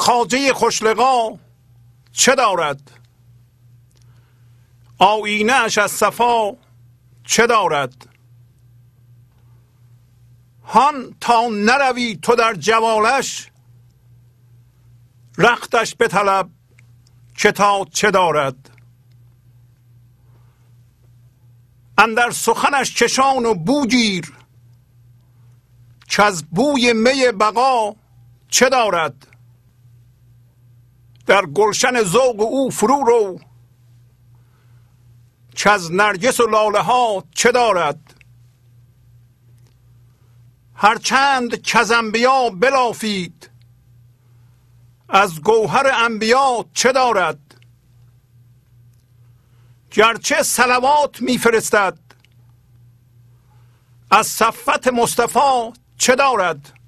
آن 0.00 0.06
خواجه 0.06 0.52
خوشلقا 0.52 1.38
چه 2.12 2.34
دارد؟ 2.34 2.90
آینه 4.98 5.52
اش 5.52 5.78
از 5.78 5.90
صفا 5.90 6.56
چه 7.24 7.46
دارد؟ 7.46 8.08
هان 10.64 11.16
تا 11.20 11.48
نروی 11.48 12.16
تو 12.22 12.34
در 12.34 12.54
جوالش 12.54 13.50
رختش 15.38 15.96
بطلب 16.00 16.50
که 17.36 17.52
تا 17.52 17.86
چه 17.92 18.10
دارد؟ 18.10 18.70
اندر 21.98 22.30
سخنش 22.30 22.94
کشان 22.94 23.46
و 23.46 23.54
بوگیر 23.54 24.32
که 26.08 26.22
از 26.22 26.44
بوی 26.44 26.92
می 26.92 27.32
بقا 27.40 27.96
چه 28.48 28.68
دارد؟ 28.68 29.29
در 31.30 31.46
گلشن 31.46 32.02
ذوق 32.02 32.40
او 32.40 32.70
فرو 32.70 33.04
رو 33.06 33.40
که 35.54 35.70
از 35.70 35.92
نرگس 35.92 36.40
و 36.40 36.46
لاله 36.46 36.78
ها 36.78 37.24
چه 37.34 37.52
دارد؟ 37.52 38.14
هرچند 40.74 41.62
کز 41.62 41.90
انبیا 41.90 42.50
بلافید 42.50 43.50
از 45.08 45.40
گوهر 45.42 45.90
انبیا 45.94 46.64
چه 46.74 46.92
دارد؟ 46.92 47.38
گرچه 49.90 50.42
سلوات 50.42 51.22
میفرستد 51.22 51.98
از 54.10 54.26
صفت 54.26 54.88
مصطفی 54.88 55.72
چه 55.98 56.14
دارد؟ 56.14 56.79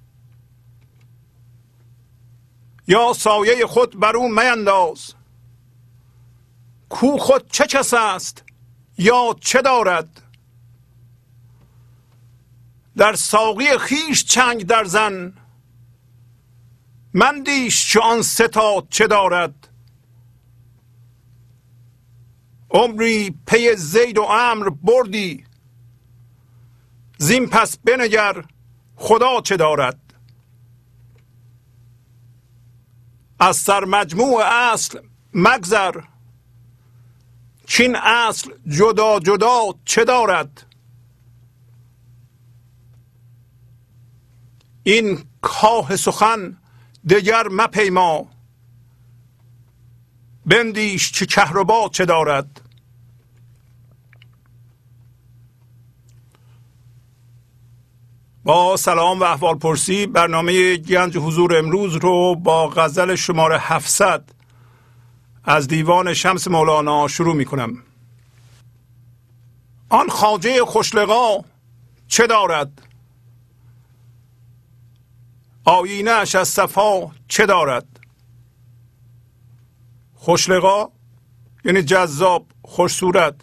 یا 2.86 3.12
سایه 3.12 3.66
خود 3.66 4.00
بر 4.00 4.16
او 4.16 4.28
مینداز. 4.28 5.14
کو 6.88 7.18
خود 7.18 7.50
چه 7.50 7.66
کس 7.66 7.94
است 7.94 8.44
یا 8.98 9.36
چه 9.40 9.62
دارد؟ 9.62 10.22
در 12.96 13.14
ساقی 13.14 13.78
خیش 13.78 14.24
چنگ 14.24 14.66
در 14.66 14.84
زن 14.84 15.32
من 17.14 17.42
دیش 17.42 17.92
چه 17.92 18.00
آن 18.00 18.22
ستاد 18.22 18.86
چه 18.90 19.06
دارد؟ 19.06 19.68
عمری 22.70 23.34
پی 23.46 23.76
زید 23.76 24.18
و 24.18 24.22
امر 24.22 24.68
بردی 24.68 25.44
زین 27.18 27.48
پس 27.48 27.78
بنگر 27.78 28.44
خدا 28.96 29.40
چه 29.40 29.56
دارد؟ 29.56 30.01
از 33.42 33.56
سر 33.56 33.84
مجموع 33.84 34.42
اصل 34.44 35.00
مگذر. 35.34 36.00
چین 37.66 37.96
اصل 37.96 38.50
جدا 38.68 39.20
جدا 39.20 39.74
چه 39.84 40.04
دارد؟ 40.04 40.66
این 44.82 45.24
کاه 45.40 45.96
سخن 45.96 46.56
دگر 47.08 47.48
مپیما. 47.48 48.26
بندیش 50.46 51.12
چه 51.12 51.26
کهربا 51.26 51.88
چه 51.88 52.04
دارد؟ 52.04 52.61
با 58.44 58.76
سلام 58.76 59.20
و 59.20 59.22
احوال 59.22 59.54
پرسی 59.58 60.06
برنامه 60.06 60.76
گنج 60.76 61.18
حضور 61.18 61.56
امروز 61.58 61.94
رو 61.94 62.34
با 62.34 62.68
غزل 62.68 63.14
شماره 63.14 63.58
700 63.58 64.24
از 65.44 65.68
دیوان 65.68 66.14
شمس 66.14 66.48
مولانا 66.48 67.08
شروع 67.08 67.34
می 67.34 67.44
کنم 67.44 67.82
آن 69.88 70.08
خاجه 70.08 70.64
خوشلقا 70.64 71.38
چه 72.08 72.26
دارد؟ 72.26 72.82
آینهش 75.64 76.34
از 76.34 76.48
صفا 76.48 77.10
چه 77.28 77.46
دارد؟ 77.46 77.86
خوشلقا 80.14 80.88
یعنی 81.64 81.82
جذاب 81.82 82.46
خوش 82.62 82.92
صورت 82.92 83.34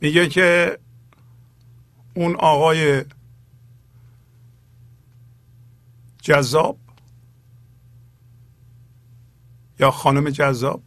میگه 0.00 0.28
که 0.28 0.78
اون 2.14 2.36
آقای 2.36 3.04
جذاب 6.22 6.78
یا 9.80 9.90
خانم 9.90 10.30
جذاب 10.30 10.82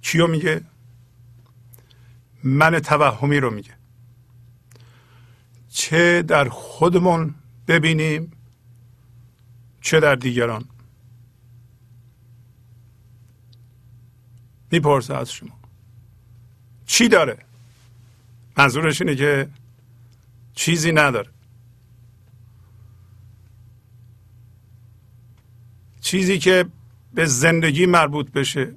چیو 0.00 0.26
میگه؟ 0.26 0.64
من 2.44 2.78
توهمی 2.80 3.40
رو 3.40 3.50
میگه. 3.50 3.74
چه 5.68 6.22
در 6.22 6.48
خودمون 6.48 7.34
ببینیم 7.66 8.32
چه 9.80 10.00
در 10.00 10.14
دیگران. 10.14 10.64
می‌پرسه 14.70 15.14
از 15.14 15.32
شما. 15.32 15.58
چی 16.86 17.08
داره؟ 17.08 17.38
منظورش 18.56 19.00
اینه 19.00 19.16
که 19.16 19.48
چیزی 20.58 20.92
نداره. 20.92 21.30
چیزی 26.00 26.38
که 26.38 26.64
به 27.14 27.26
زندگی 27.26 27.86
مربوط 27.86 28.30
بشه. 28.30 28.74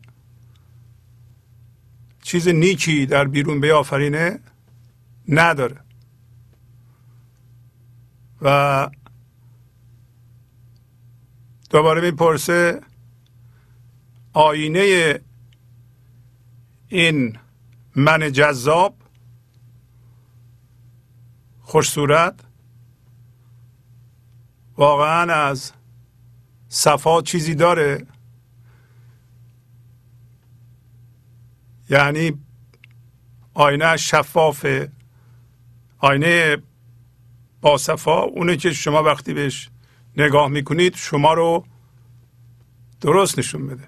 چیز 2.24 2.48
نیکی 2.48 3.06
در 3.06 3.28
بیرون 3.28 3.62
بیافرینه 3.62 4.40
نداره. 5.28 5.78
و 8.42 8.90
دوباره 11.70 12.02
می‌پرسه 12.02 12.82
آینه 14.34 15.20
این 16.88 17.40
من 17.96 18.32
جذاب 18.32 19.01
خوش 21.72 21.90
صورت. 21.90 22.40
واقعا 24.78 25.34
از 25.34 25.72
صفا 26.70 27.22
چیزی 27.22 27.56
داره. 27.56 28.08
یعنی 31.90 32.46
آینه 33.54 33.98
شفافه. 33.98 34.92
آینه 35.98 36.58
با 37.62 37.78
صفا 37.78 38.22
اونه 38.22 38.58
که 38.58 38.74
شما 38.74 39.04
وقتی 39.04 39.34
بهش 39.34 39.70
نگاه 40.18 40.48
می‌کنید 40.48 40.96
شما 40.96 41.34
رو 41.34 41.66
درست 43.02 43.40
نشون 43.40 43.68
بده 43.68 43.88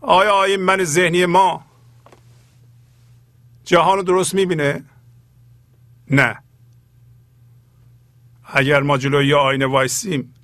آیا 0.00 0.44
این 0.44 0.60
من 0.60 0.84
ذهنی 0.84 1.26
ما 1.26 1.64
جهان 3.64 3.96
رو 3.96 4.02
درست 4.02 4.34
می‌بینه؟ 4.34 4.84
نه. 6.12 6.38
اگر 8.44 8.80
ما 8.80 8.98
جلوی 8.98 9.26
یه 9.26 9.36
آینه 9.36 9.66
وایسیم 9.66 10.34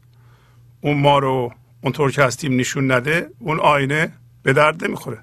اون 0.80 1.00
ما 1.00 1.18
رو 1.18 1.52
اونطور 1.80 2.12
که 2.12 2.22
هستیم 2.22 2.60
نشون 2.60 2.92
نده 2.92 3.30
اون 3.38 3.60
آینه 3.60 4.12
به 4.42 4.52
درد 4.52 4.84
نمی‌خوره. 4.84 5.22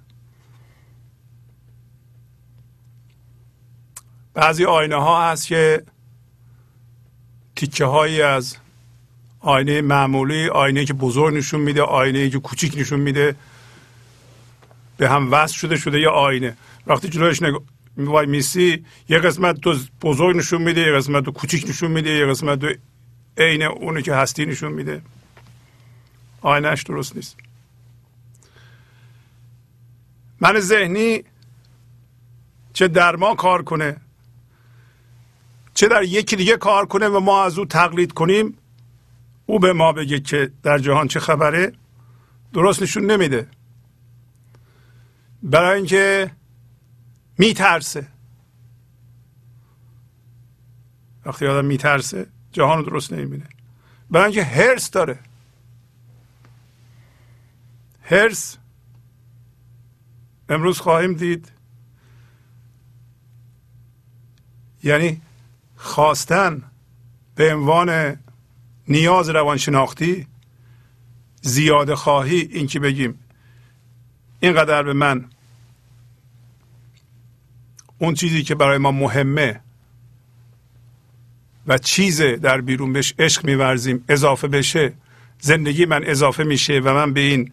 بعضی 4.33 4.65
آینه 4.65 4.95
ها 4.95 5.31
هست 5.31 5.47
که 5.47 5.83
تیکه 7.55 7.85
هایی 7.85 8.21
از 8.21 8.57
آینه 9.39 9.81
معمولی 9.81 10.49
آینه 10.49 10.85
که 10.85 10.93
بزرگ 10.93 11.35
نشون 11.35 11.61
میده 11.61 11.81
آینه 11.81 12.29
که 12.29 12.39
کوچیک 12.39 12.77
نشون 12.77 12.99
میده 12.99 13.35
به 14.97 15.09
هم 15.09 15.31
وصل 15.31 15.53
شده 15.53 15.75
شده 15.75 15.99
یه 15.99 16.09
آینه. 16.09 16.57
وقتی 16.87 17.09
جلوش 17.09 17.41
نگ... 17.41 17.53
وای 17.97 18.25
میسی 18.25 18.85
یه 19.09 19.19
قسمت 19.19 19.61
تو 19.61 19.75
بزرگ 20.01 20.37
نشون 20.37 20.61
میده 20.61 20.81
یه 20.81 20.91
قسمت 20.91 21.25
تو 21.25 21.31
کوچیک 21.31 21.69
نشون 21.69 21.91
میده 21.91 22.09
یه 22.09 22.25
قسمت 22.25 22.59
تو 22.59 22.73
عین 23.37 23.63
اونی 23.63 24.01
که 24.01 24.15
هستی 24.15 24.45
نشون 24.45 24.71
میده 24.71 25.01
آینهش 26.41 26.83
درست 26.83 27.15
نیست 27.15 27.37
من 30.39 30.59
ذهنی 30.59 31.23
چه 32.73 32.87
در 32.87 33.15
ما 33.15 33.35
کار 33.35 33.63
کنه 33.63 33.97
چه 35.73 35.87
در 35.87 36.03
یکی 36.03 36.35
دیگه 36.35 36.57
کار 36.57 36.85
کنه 36.85 37.07
و 37.07 37.19
ما 37.19 37.43
از 37.43 37.59
او 37.59 37.65
تقلید 37.65 38.13
کنیم 38.13 38.57
او 39.45 39.59
به 39.59 39.73
ما 39.73 39.91
بگه 39.91 40.19
که 40.19 40.51
در 40.63 40.77
جهان 40.77 41.07
چه 41.07 41.19
خبره 41.19 41.73
درست 42.53 42.81
نشون 42.81 43.11
نمیده 43.11 43.47
برای 45.43 45.75
اینکه 45.77 46.31
میترسه. 47.37 48.07
وقتی 51.25 51.47
آدم 51.47 51.65
میترسه 51.65 52.27
جهان 52.51 52.77
رو 52.77 52.83
درست 52.83 53.13
نمی‌بینه. 53.13 53.47
برای 54.09 54.25
اینکه 54.25 54.43
هرس 54.43 54.91
داره. 54.91 55.19
هرس. 58.01 58.57
امروز 60.49 60.79
خواهیم 60.79 61.13
دید. 61.13 61.51
یعنی 64.83 65.21
خواستن 65.75 66.63
به 67.35 67.55
عنوان 67.55 68.17
نیاز 68.87 69.29
روانشناختی 69.29 70.27
زیاده 71.41 71.95
خواهی 71.95 72.39
این 72.39 72.67
که 72.67 72.79
بگیم 72.79 73.19
اینقدر 74.39 74.83
به 74.83 74.93
من 74.93 75.29
اون 78.05 78.13
چیزی 78.13 78.43
که 78.43 78.55
برای 78.55 78.77
ما 78.77 78.91
مهمه 78.91 79.59
و 81.67 81.77
چیز 81.77 82.21
در 82.21 82.61
بیرون 82.61 82.93
بهش 82.93 83.13
عشق 83.19 83.45
میورزیم 83.45 84.05
اضافه 84.09 84.47
بشه 84.47 84.93
زندگی 85.39 85.85
من 85.85 86.03
اضافه 86.05 86.43
میشه 86.43 86.79
و 86.79 86.93
من 86.93 87.13
به 87.13 87.19
این 87.19 87.51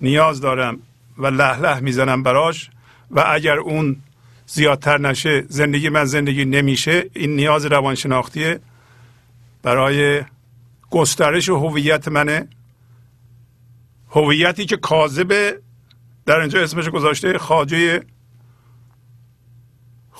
نیاز 0.00 0.40
دارم 0.40 0.78
و 1.18 1.26
له 1.26 1.58
له 1.58 1.80
می‌زنم 1.80 2.22
براش 2.22 2.70
و 3.10 3.24
اگر 3.26 3.58
اون 3.58 3.96
زیادتر 4.46 4.98
نشه 4.98 5.44
زندگی 5.48 5.88
من 5.88 6.04
زندگی 6.04 6.44
نمیشه 6.44 7.10
این 7.14 7.36
نیاز 7.36 7.66
روانشناختی 7.66 8.54
برای 9.62 10.22
گسترش 10.90 11.48
هویت 11.48 12.08
منه. 12.08 12.48
هویتی 14.10 14.66
که 14.66 14.76
کاذبه 14.76 15.60
در 16.26 16.40
اینجا 16.40 16.62
اسمش 16.62 16.88
گذاشته 16.88 17.38
خاجه 17.38 18.02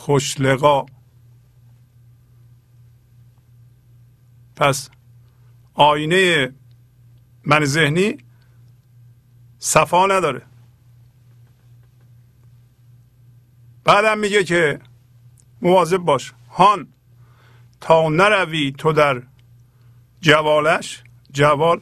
خوشلقا. 0.01 0.87
پس 4.57 4.91
آینه 5.75 6.53
من 7.45 7.65
ذهنی 7.65 8.19
صفا 9.59 10.07
نداره. 10.07 10.43
بعدم 13.85 14.19
میگه 14.19 14.45
که 14.45 14.81
مواظب 15.63 15.97
باش. 15.97 16.33
هان 16.51 16.87
تا 17.81 18.09
نروی 18.09 18.73
تو 18.79 18.93
در 18.93 19.23
جوالش 20.21 21.03
جوال 21.33 21.81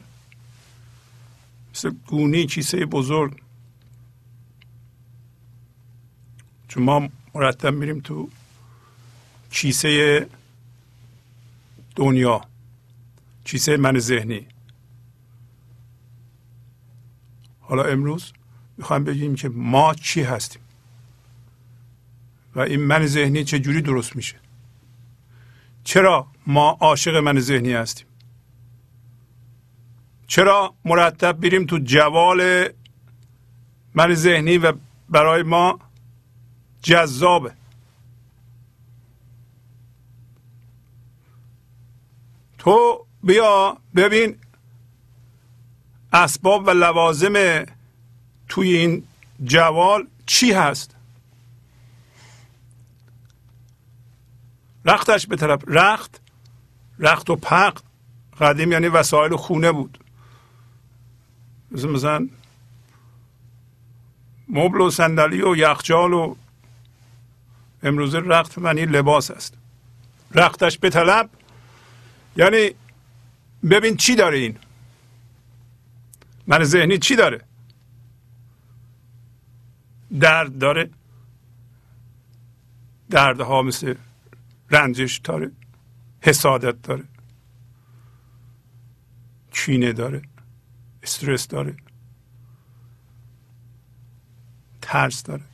مثل 1.73 1.91
گونی 2.07 2.45
کیسه 2.45 2.85
بزرگ. 2.85 3.41
چون 6.67 6.83
ما 6.83 7.09
مرتب 7.33 7.73
میریم 7.73 7.99
تو 7.99 8.29
کیسه 9.51 10.27
دنیا 11.95 12.41
کیسه 13.45 13.77
من 13.77 13.99
ذهنی. 13.99 14.47
حالا 17.61 17.83
امروز 17.83 18.33
می‌خوایم 18.77 19.03
بگیم 19.03 19.35
که 19.35 19.49
ما 19.49 19.93
چی 19.93 20.23
هستیم 20.23 20.61
و 22.55 22.59
این 22.59 22.79
من 22.79 23.05
ذهنی 23.05 23.43
چه 23.43 23.59
جوری 23.59 23.81
درست 23.81 24.15
میشه؟ 24.15 24.35
چرا 25.83 26.27
ما 26.47 26.77
عاشق 26.81 27.15
من 27.15 27.39
ذهنی 27.39 27.73
هستیم؟ 27.73 28.07
چرا 30.27 30.73
مرتب 30.85 31.39
بیریم 31.39 31.65
تو 31.65 31.79
جوال 31.83 32.69
من 33.93 34.13
ذهنی 34.13 34.57
و 34.57 34.73
برای 35.09 35.43
ما 35.43 35.79
جذابه. 36.81 37.53
تو 42.57 43.05
بیا 43.23 43.77
ببین 43.95 44.37
اسباب 46.13 46.67
و 46.67 46.69
لوازم 46.69 47.65
توی 48.49 48.75
این 48.77 49.03
جوال 49.43 50.07
چی 50.25 50.51
هست. 50.51 50.95
رختش 54.85 55.27
به 55.27 55.35
طرف 55.35 55.63
رخت 55.67 56.21
رخت 56.99 57.29
و 57.29 57.35
پق 57.35 57.81
قدیم 58.41 58.71
یعنی 58.71 58.87
وسایل 58.87 59.35
خونه 59.35 59.71
بود. 59.71 59.99
مثل 61.71 61.89
مثلا 61.89 62.29
مبل 64.49 64.81
و 64.81 64.89
صندلی 64.89 65.41
و 65.41 65.55
یخچال 65.55 66.13
و 66.13 66.35
امروزه 67.83 68.19
رخت 68.19 68.57
معنی 68.57 68.85
لباس 68.85 69.31
است. 69.31 69.53
رختش 70.35 70.77
به 70.77 70.89
طلب 70.89 71.29
یعنی 72.35 72.71
ببین 73.69 73.97
چی 73.97 74.15
داره 74.15 74.37
این؟ 74.37 74.57
من 76.47 76.63
ذهنی 76.63 76.97
چی 76.97 77.15
داره؟ 77.15 77.41
درد 80.19 80.57
داره. 80.57 80.89
دردها 83.09 83.61
مثل 83.61 83.95
رنجش 84.69 85.17
داره. 85.17 85.51
حسادت 86.21 86.81
داره. 86.81 87.03
چینه 89.51 89.93
داره. 89.93 90.21
استرس 91.03 91.47
داره. 91.47 91.77
ترس 94.81 95.23
داره. 95.23 95.48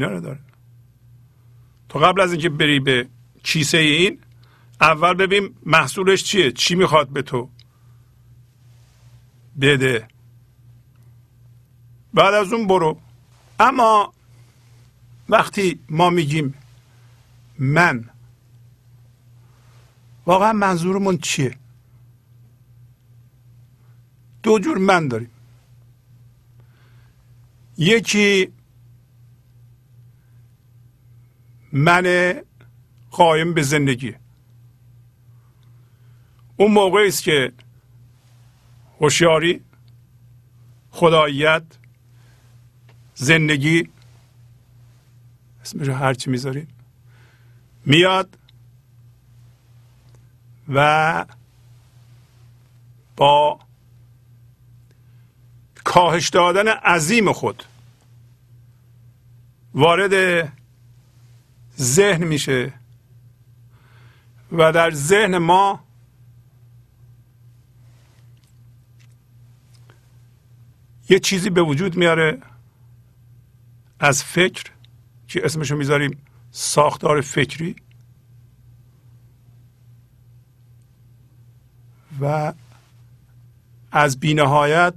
اینا 0.00 0.12
رو 0.12 0.20
داره. 0.20 0.40
تو 1.88 1.98
قبل 1.98 2.20
از 2.20 2.32
اینکه 2.32 2.48
بری 2.48 2.80
به 2.80 3.08
کیسه 3.42 3.78
این 3.78 4.18
اول 4.80 5.14
ببین 5.14 5.54
محصولش 5.66 6.24
چیه 6.24 6.52
چی 6.52 6.74
می‌خواد 6.74 7.08
به 7.08 7.22
تو 7.22 7.50
بده. 9.60 10.08
بعد 12.14 12.34
از 12.34 12.52
اون 12.52 12.66
برو. 12.66 13.00
اما 13.60 14.12
وقتی 15.28 15.80
ما 15.88 16.10
میگیم 16.10 16.54
من 17.58 18.10
واقعا 20.26 20.52
منظورمون 20.52 21.18
چیه؟ 21.18 21.56
دو 24.42 24.58
جور 24.58 24.78
من 24.78 25.08
داریم. 25.08 25.30
یکی 27.78 28.52
من 31.72 32.34
قایم 33.10 33.54
به 33.54 33.62
زندگی. 33.62 34.14
اون 36.56 36.70
موقعی 36.72 37.08
است 37.08 37.22
که 37.22 37.52
هوشیاری 39.00 39.60
خداییت 40.90 41.62
زندگی 43.14 43.88
اسمش 45.62 45.88
هر 45.88 46.14
چی 46.14 46.30
می‌ذارید 46.30 46.68
میاد 47.86 48.38
و 50.68 51.26
با 53.16 53.60
کاهش 55.84 56.28
دادن 56.28 56.68
عظیم 56.68 57.32
خود 57.32 57.64
وارد 59.74 60.52
ذهن 61.80 62.24
میشه 62.24 62.72
و 64.52 64.72
در 64.72 64.90
ذهن 64.90 65.38
ما 65.38 65.84
یه 71.08 71.18
چیزی 71.18 71.50
به 71.50 71.62
وجود 71.62 71.96
میاره 71.96 72.38
از 74.00 74.24
فکر 74.24 74.64
که 75.28 75.44
اسمشو 75.44 75.76
می‌ذاریم 75.76 76.18
ساختار 76.50 77.20
فکری 77.20 77.76
و 82.20 82.52
از 83.92 84.20
بینهایت 84.20 84.94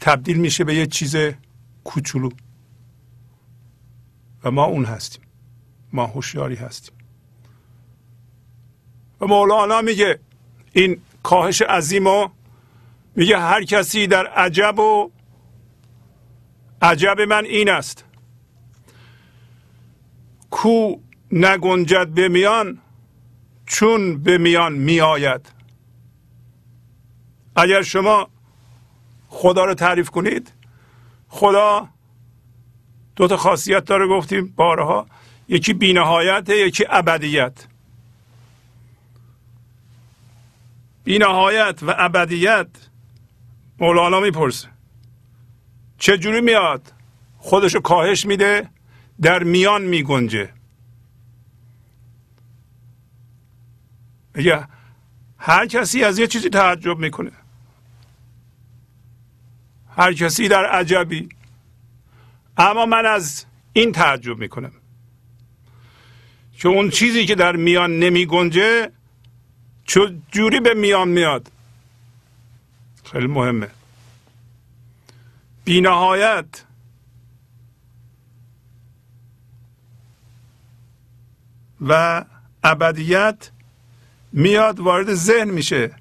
تبدیل 0.00 0.36
میشه 0.36 0.64
به 0.64 0.74
یه 0.74 0.86
چیز 0.86 1.16
کوچولو 1.84 2.30
و 4.44 4.50
ما 4.50 4.64
اون 4.64 4.84
هستیم. 4.84 5.25
ما 5.96 6.06
هوشیاری 6.06 6.54
هستیم. 6.54 6.94
و 9.20 9.26
مولانا 9.26 9.80
میگه 9.80 10.18
این 10.72 11.00
کاهش 11.22 11.62
عظیم 11.62 12.04
میگه 13.16 13.38
هر 13.38 13.64
کسی 13.64 14.06
در 14.06 14.26
عجب 14.26 14.78
و 14.78 15.10
عجب 16.82 17.20
من 17.20 17.44
این 17.44 17.70
است. 17.70 18.04
کو 20.50 20.96
نگنجد 21.32 22.08
به 22.08 22.28
میان 22.28 22.78
چون 23.66 24.22
به 24.22 24.38
میان 24.38 24.72
میآید. 24.72 25.52
اگر 27.56 27.82
شما 27.82 28.28
خدا 29.28 29.64
رو 29.64 29.74
تعریف 29.74 30.10
کنید 30.10 30.52
خدا 31.28 31.88
دو 33.16 33.28
تا 33.28 33.36
خاصیت 33.36 33.84
داره 33.84 34.06
گفتیم 34.08 34.52
بارها. 34.56 35.06
یکی 35.48 35.74
بینهایت 35.74 36.48
یکی 36.48 36.84
ابدیت. 36.88 37.66
بینهایت 41.04 41.82
و 41.82 41.94
ابدیت 41.98 42.68
مولانا 43.78 44.20
می‌پرسه. 44.20 44.68
چجوری 45.98 46.40
میاد؟ 46.40 46.92
خودشو 47.38 47.80
کاهش 47.80 48.26
میده 48.26 48.68
در 49.22 49.42
میان 49.42 49.82
میگنجه. 49.82 50.52
میگه 54.34 54.66
هر 55.38 55.66
کسی 55.66 56.04
از 56.04 56.18
یه 56.18 56.26
چیزی 56.26 56.48
تعجب 56.48 56.98
می‌کنه. 56.98 57.32
هر 59.96 60.12
کسی 60.12 60.48
در 60.48 60.66
عجبی. 60.66 61.28
اما 62.56 62.86
من 62.86 63.06
از 63.06 63.44
این 63.72 63.92
تعجب 63.92 64.38
می‌کنم. 64.38 64.72
که 66.58 66.68
اون 66.68 66.90
چیزی 66.90 67.26
که 67.26 67.34
در 67.34 67.56
میان 67.56 67.98
نمی 67.98 68.26
گنجه 68.26 68.90
جوری 70.32 70.60
به 70.60 70.74
میان 70.74 71.08
میاد؟ 71.08 71.52
خیلی 73.04 73.26
مهمه. 73.26 73.68
بینهایت. 75.64 76.46
و 81.80 82.24
ابدیت 82.64 83.50
میاد 84.32 84.80
وارد 84.80 85.14
ذهن 85.14 85.50
میشه. 85.50 85.94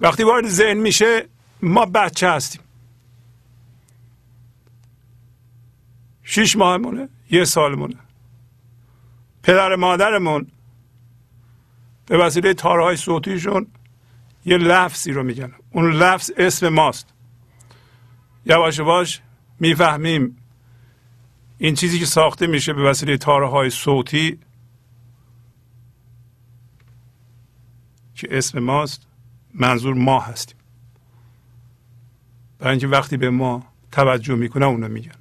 وقتی 0.00 0.22
وارد 0.22 0.48
ذهن 0.48 0.76
میشه 0.76 1.28
ما 1.62 1.86
بچه 1.86 2.30
هستیم. 2.30 2.62
شیش 6.24 6.56
ماهمونه 6.56 7.08
یه 7.30 7.44
سالمونه. 7.44 8.01
پدر 9.42 9.76
مادرمون 9.76 10.46
به 12.06 12.18
وسیله 12.18 12.54
تارهای 12.54 12.96
صوتیشون 12.96 13.66
یه 14.44 14.56
لفظی 14.56 15.12
رو 15.12 15.22
میگن. 15.22 15.52
اون 15.70 15.92
لفظ 15.92 16.30
اسم 16.36 16.68
ماست. 16.68 17.14
یواش 18.46 18.78
یواش 18.78 19.20
می‌فهمیم 19.60 20.36
این 21.58 21.74
چیزی 21.74 21.98
که 21.98 22.06
ساخته 22.06 22.46
میشه 22.46 22.72
به 22.72 22.82
وسیله 22.82 23.16
تارهای 23.16 23.70
صوتی 23.70 24.38
که 28.14 28.28
اسم 28.30 28.58
ماست 28.58 29.06
منظور 29.54 29.94
ما 29.94 30.20
هستیم. 30.20 30.56
برای 32.58 32.70
اینکه 32.70 32.88
وقتی 32.88 33.16
به 33.16 33.30
ما 33.30 33.66
توجه 33.92 34.34
می‌کنه 34.34 34.66
اونو 34.66 34.88
میگن. 34.88 35.12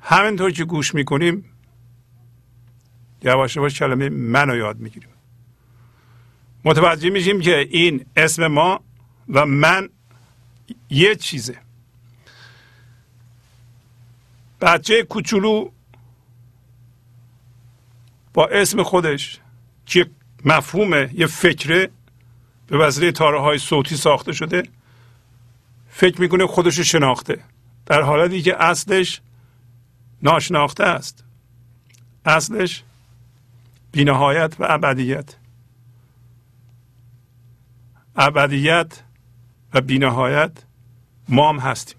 همینطور 0.00 0.50
که 0.50 0.64
گوش 0.64 0.94
می‌کنیم 0.94 1.44
یواش 3.22 3.56
یواش 3.56 3.78
کلمه 3.78 4.08
من 4.08 4.48
رو 4.48 4.56
یاد 4.56 4.78
می‌گیریم. 4.78 5.10
متوجه 6.64 7.10
میشیم 7.10 7.40
که 7.40 7.58
این 7.58 8.06
اسم 8.16 8.46
ما 8.46 8.80
و 9.28 9.46
من 9.46 9.88
یه 10.90 11.14
چیزه. 11.14 11.58
بچه 14.60 15.02
کوچولو 15.02 15.70
با 18.34 18.46
اسم 18.46 18.82
خودش 18.82 19.40
که 19.86 20.10
مفهوم 20.44 21.08
یه 21.14 21.26
فکره 21.26 21.90
به 22.66 22.78
وسیله 22.78 23.12
تاره 23.12 23.40
های 23.40 23.58
صوتی 23.58 23.96
ساخته 23.96 24.32
شده 24.32 24.62
فکر 25.88 26.20
می‌کنه 26.20 26.46
خودش 26.46 26.80
شناخته. 26.80 27.44
در 27.86 28.02
حالتی 28.02 28.42
که 28.42 28.62
اصلش 28.62 29.20
ناشناخته 30.22 30.84
است. 30.84 31.24
اصلش 32.24 32.84
بینهایت 33.92 34.56
و 34.60 34.66
ابدیت. 34.68 35.36
ابدیت 38.16 39.02
و 39.74 39.80
بینهایت 39.80 40.52
مام 41.28 41.58
هستیم. 41.58 41.96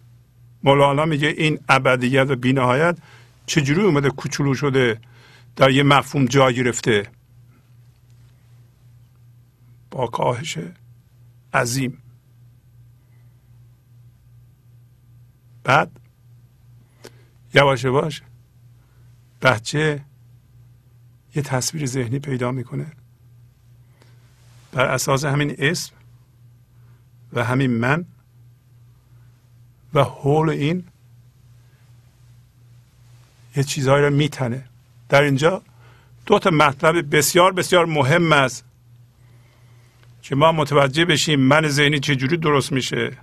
مولانا 0.64 1.06
میگه 1.06 1.28
این 1.28 1.60
ابدیت 1.70 2.30
و 2.30 2.36
بینهایت 2.36 2.98
چجوری 3.46 3.82
اومده 3.82 4.10
کوچولو 4.10 4.56
شده 4.56 5.00
در 5.56 5.72
یه 5.72 5.84
مفهوم 5.84 6.26
جا 6.26 6.52
گرفته؟ 6.52 7.08
با 9.92 10.08
کاهش 10.08 10.58
عظیم. 11.54 11.98
بعد؟ 15.64 15.92
یواش 17.54 17.84
یواش 17.84 18.22
بچه 19.42 20.06
یه 21.36 21.42
تصویر 21.42 21.86
ذهنی 21.86 22.20
پیدا 22.20 22.52
می‌کنه. 22.52 22.92
بر 24.72 24.86
اساس 24.86 25.26
همین 25.26 25.56
اسم 25.58 25.94
و 27.34 27.44
همین 27.44 27.72
من 27.72 28.06
و 29.94 30.04
حول 30.04 30.50
این 30.50 30.84
یه 33.56 33.64
چیزهایی 33.64 34.06
رو 34.06 34.10
میتنه. 34.10 34.66
در 35.10 35.22
اینجا 35.22 35.62
دو 36.26 36.40
تا 36.40 36.50
مطلب 36.50 37.16
بسیار 37.16 37.52
بسیار 37.52 37.86
مهم 37.86 38.32
است 38.32 38.66
که 40.22 40.36
ما 40.36 40.52
متوجه 40.52 41.06
بشیم 41.06 41.40
من 41.40 41.68
ذهنی 41.68 42.00
چجوری 42.00 42.38
درست 42.38 42.72
میشه 42.72 43.18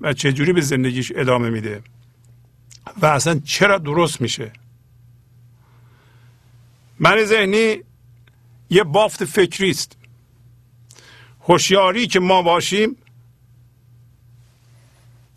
و 0.00 0.12
چجوری 0.12 0.52
به 0.52 0.60
زندگیش 0.60 1.12
ادامه 1.16 1.50
میده 1.50 1.82
و 3.02 3.06
اصلا 3.06 3.40
چرا 3.44 3.78
درست 3.78 4.20
میشه. 4.20 4.52
من 7.00 7.24
ذهنی 7.24 7.76
یه 8.70 8.84
بافت 8.84 9.24
فکری 9.24 9.70
است. 9.70 9.96
هوشیاری 11.40 12.06
که 12.06 12.20
ما 12.20 12.42
باشیم 12.42 12.96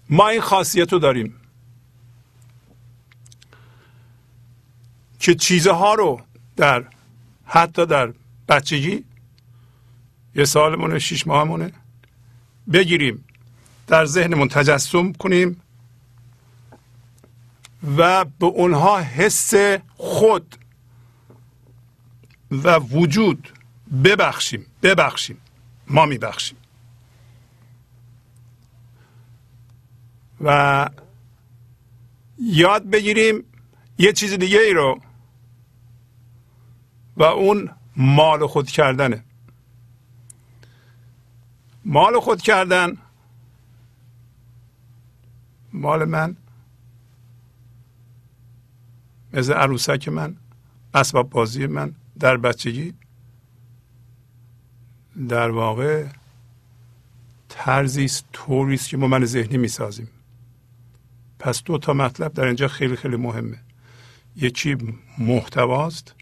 ما 0.09 0.27
این 0.27 0.41
خاصیت 0.41 0.93
رو 0.93 0.99
داریم 0.99 1.35
که 5.19 5.35
چیزها 5.35 5.93
رو 5.93 6.21
در 6.55 6.85
حتی 7.45 7.85
در 7.85 8.13
بچگی 8.49 9.03
یه 10.35 10.45
سالمونه 10.45 10.99
شیش 10.99 11.27
ماهمونه 11.27 11.73
بگیریم 12.73 13.25
در 13.87 14.05
ذهنمون 14.05 14.47
تجسم 14.47 15.13
کنیم 15.13 15.61
و 17.97 18.25
به 18.25 18.45
اونها 18.45 18.99
حس 18.99 19.53
خود 19.97 20.55
و 22.63 22.79
وجود 22.79 23.49
ببخشیم 24.03 24.65
ببخشیم 24.83 25.37
ما 25.87 26.05
میبخشیم. 26.05 26.57
و 30.41 30.89
یاد 32.39 32.89
بگیریم 32.89 33.43
یه 33.97 34.13
چیز 34.13 34.33
دیگه 34.33 34.59
ای 34.59 34.73
رو 34.73 35.01
و 37.17 37.23
اون 37.23 37.69
مال 37.95 38.47
خود 38.47 38.67
کردنه. 38.67 39.23
مال 41.85 42.19
خود 42.19 42.41
کردن 42.41 42.97
مال 45.73 46.05
من 46.05 46.37
مثل 49.33 49.53
عروسک 49.53 50.07
من 50.07 50.37
اسباب 50.93 51.29
بازی 51.29 51.67
من 51.67 51.95
در 52.19 52.37
بچگی 52.37 52.93
در 55.29 55.49
واقع 55.49 56.05
طرزی 57.49 58.05
است 58.05 58.25
طوری 58.33 58.75
است 58.75 58.89
که 58.89 58.97
ما 58.97 59.07
من 59.07 59.25
ذهنی 59.25 59.57
می‌سازیم. 59.57 60.07
پس 61.39 61.63
دو 61.63 61.77
تا 61.77 61.93
مطلب 61.93 62.33
در 62.33 62.45
اینجا 62.45 62.67
خیلی 62.67 62.95
خیلی 62.95 63.15
مهمه. 63.15 63.59
یکی 64.35 64.77
محتواست 65.17 66.15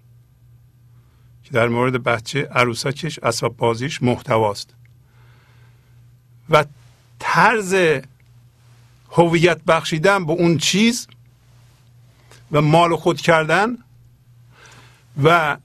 که 1.44 1.52
در 1.52 1.68
مورد 1.68 2.04
بچه 2.04 2.44
عروسکش 2.44 3.20
اسباب 3.20 3.58
بازیش 3.58 4.04
محتواست. 4.04 4.74
و 6.50 6.66
طرز 7.20 8.02
هویت 9.12 9.64
بخشیدن 9.64 10.26
به 10.26 10.32
اون 10.32 10.58
چیز 10.58 11.08
و 12.52 12.62
مال 12.62 12.96
خود 12.96 13.22
کردن 13.22 13.78
و 15.24 15.58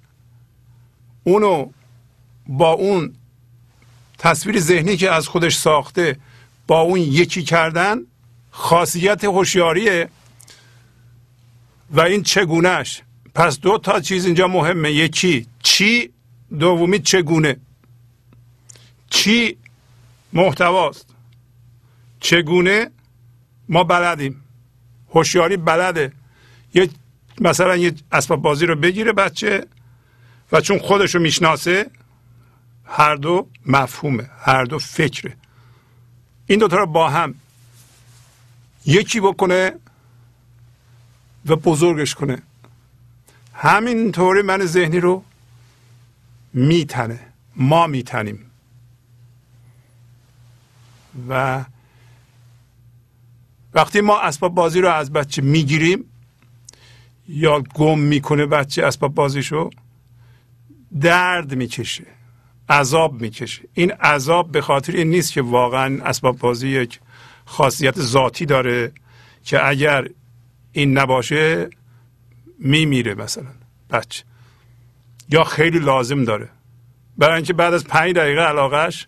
اونو 1.26 1.70
با 2.46 2.72
اون 2.72 3.14
تصویر 4.18 4.60
ذهنی 4.60 4.96
که 4.96 5.10
از 5.10 5.28
خودش 5.28 5.56
ساخته 5.56 6.16
با 6.66 6.80
اون 6.80 7.00
یکی 7.00 7.42
کردن 7.42 7.98
خاصیت 8.50 9.24
هوشیاریه 9.24 10.08
و 11.90 12.00
این 12.00 12.22
چگونهش 12.22 13.02
پس 13.34 13.60
دو 13.60 13.78
تا 13.78 14.00
چیز 14.00 14.26
اینجا 14.26 14.48
مهمه. 14.48 14.92
یکی 14.92 15.46
چی 15.62 16.10
دومی 16.58 16.98
چگونه؟ 16.98 17.56
چی 19.10 19.56
محتواست؟ 20.32 21.06
چگونه 22.20 22.90
ما 23.68 23.84
بلدیم؟ 23.84 24.42
هوشیاری 25.14 25.56
بلده. 25.56 26.12
یه 26.74 26.88
مثلا 27.40 27.76
یه 27.76 27.94
اسباب 28.12 28.42
بازی 28.42 28.66
رو 28.66 28.76
بگیره 28.76 29.12
بچه 29.12 29.66
و 30.52 30.60
چون 30.60 30.78
خودش 30.78 31.14
رو 31.14 31.20
می‌شناسه 31.20 31.90
هر 32.84 33.14
دو 33.14 33.48
مفهومه 33.66 34.30
هر 34.38 34.64
دو 34.64 34.78
فکره. 34.78 35.36
این 36.46 36.58
دوتا 36.58 36.76
رو 36.76 36.86
با 36.86 37.10
هم 37.10 37.34
یکی 38.86 39.20
بکنه 39.20 39.72
و 41.46 41.56
بزرگش 41.56 42.14
کنه. 42.14 42.42
همینطوری 43.54 44.42
من 44.42 44.66
ذهنی 44.66 45.00
رو 45.00 45.24
میتنه 46.52 47.20
ما 47.56 47.86
میتنیم. 47.86 48.50
و 51.28 51.64
وقتی 53.74 54.00
ما 54.00 54.20
اسباب 54.20 54.54
بازی 54.54 54.80
رو 54.80 54.88
از 54.88 55.12
بچه 55.12 55.42
می‌گیریم 55.42 56.04
یا 57.28 57.60
گم 57.60 57.98
می‌کنه 57.98 58.46
بچه 58.46 58.86
اسباب 58.86 59.14
بازیشو. 59.14 59.70
درد 61.00 61.54
می‌کشه 61.54 62.04
عذاب 62.68 63.20
می‌کشه. 63.20 63.62
این 63.74 63.92
عذاب 63.92 64.52
به 64.52 64.60
خاطر 64.60 64.92
این 64.92 65.10
نیست 65.10 65.32
که 65.32 65.42
واقعا 65.42 66.04
اسباب 66.04 66.38
بازی 66.38 66.68
یک 66.68 67.00
خاصیت 67.44 68.00
ذاتی 68.00 68.46
داره 68.46 68.92
که 69.44 69.68
اگر 69.68 70.08
این 70.72 70.98
نباشه 70.98 71.70
میمیره 72.58 73.14
مثلا. 73.14 73.46
بچه 73.90 74.24
یا 75.28 75.44
خیلی 75.44 75.78
لازم 75.78 76.24
داره. 76.24 76.48
برای 77.18 77.36
اینکه 77.36 77.52
بعد 77.52 77.74
از 77.74 77.84
پنج 77.84 78.14
دقیقه 78.14 78.40
علاقش 78.40 79.06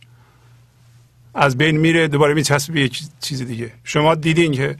از 1.35 1.59
بین 1.59 1.77
میره 1.77 2.09
دوباره 2.09 2.35
میچسبه 2.35 2.75
به 2.75 2.81
یک 2.81 3.03
چیز 3.21 3.43
دیگه. 3.43 3.73
شما 3.85 4.15
دیدین 4.15 4.53
که 4.53 4.77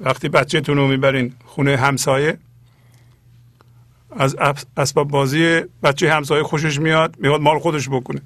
وقتی 0.00 0.28
بچهتون 0.28 0.76
رو 0.76 0.88
می‌برین 0.88 1.34
خونه 1.44 1.76
همسایه 1.76 2.38
از 4.16 4.36
اسباب 4.76 5.08
بازی 5.08 5.60
بچه 5.82 6.12
همسایه 6.12 6.42
خوشش 6.42 6.80
میاد 6.80 7.16
میاد 7.18 7.40
مال 7.40 7.58
خودش 7.58 7.88
بکنه. 7.88 8.20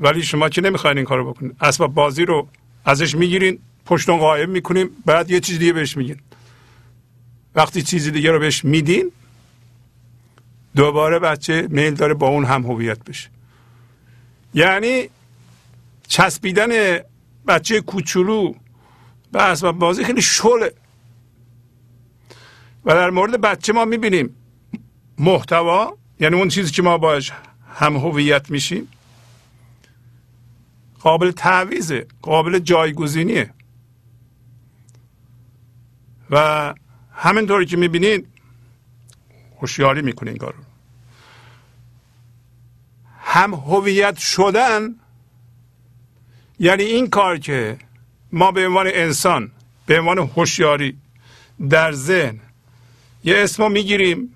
ولی 0.00 0.22
شما 0.22 0.48
که 0.48 0.60
نمی‌خواین 0.60 0.96
این 0.96 1.06
کارو 1.06 1.32
بکنین؟ 1.32 1.52
اسباب 1.60 1.94
بازی 1.94 2.24
رو 2.24 2.48
ازش 2.84 3.14
می‌گیرین 3.14 3.58
پشت 3.86 4.10
قایم 4.10 4.50
می‌کنیم 4.50 4.90
بعد 5.06 5.30
یه 5.30 5.40
چیز 5.40 5.58
دیگه 5.58 5.72
بهش 5.72 5.96
میگین. 5.96 6.16
وقتی 7.54 7.82
چیزی 7.82 8.10
دیگه 8.10 8.30
رو 8.30 8.38
بهش 8.38 8.64
میدین 8.64 9.12
دوباره 10.76 11.18
بچه 11.18 11.68
میل 11.70 11.94
داره 11.94 12.14
با 12.14 12.28
اون 12.28 12.44
هم 12.44 12.62
هویت 12.62 13.04
بشه. 13.04 13.28
یعنی 14.54 15.08
چسبیدن 16.08 16.98
بچه 17.46 17.80
کوچولو 17.80 18.54
به 19.32 19.42
اسباب 19.42 19.78
بازی 19.78 20.04
خیلی 20.04 20.22
شله. 20.22 20.72
و 22.88 22.94
در 22.94 23.10
مورد 23.10 23.40
بچه 23.40 23.72
ما 23.72 23.84
می‌بینیم. 23.84 24.34
محتوا 25.18 25.96
یعنی 26.20 26.36
اون 26.36 26.48
چیزی 26.48 26.72
که 26.72 26.82
ما 26.82 26.98
باش 26.98 27.32
هم 27.74 27.96
هویت 27.96 28.50
میشیم 28.50 28.88
قابل 31.00 31.30
تعویزه 31.30 32.06
قابل 32.22 32.58
جایگزینیه. 32.58 33.50
و 36.30 36.74
همینطوری 37.12 37.66
که 37.66 37.76
می‌بینید 37.76 38.26
هوشیاری 39.60 40.02
می‌کنه 40.02 40.30
این 40.30 40.38
کار 40.38 40.54
رو. 40.54 40.62
هم 43.20 43.54
هویت 43.54 44.18
شدن 44.18 44.94
یعنی 46.58 46.82
این 46.82 47.10
کار 47.10 47.38
که 47.38 47.78
ما 48.32 48.52
به 48.52 48.66
عنوان 48.66 48.86
انسان 48.94 49.50
به 49.86 49.98
عنوان 49.98 50.18
هوشیاری 50.18 50.98
در 51.70 51.92
ذهن 51.92 52.40
یه 53.24 53.38
اسم 53.38 53.72
می‌گیریم 53.72 54.34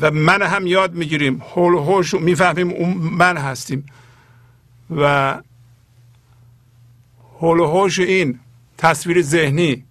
و 0.00 0.10
من 0.10 0.42
هم 0.42 0.66
یاد 0.66 0.94
می‌گیریم. 0.94 1.42
هول 1.54 1.74
هوش 1.74 2.14
می‌فهمیم 2.14 2.70
اون 2.70 2.92
من 2.96 3.36
هستیم. 3.36 3.86
و 4.96 5.34
هول 7.40 7.60
هوش 7.60 7.98
این 7.98 8.40
تصویر 8.78 9.22
ذهنی 9.22 9.84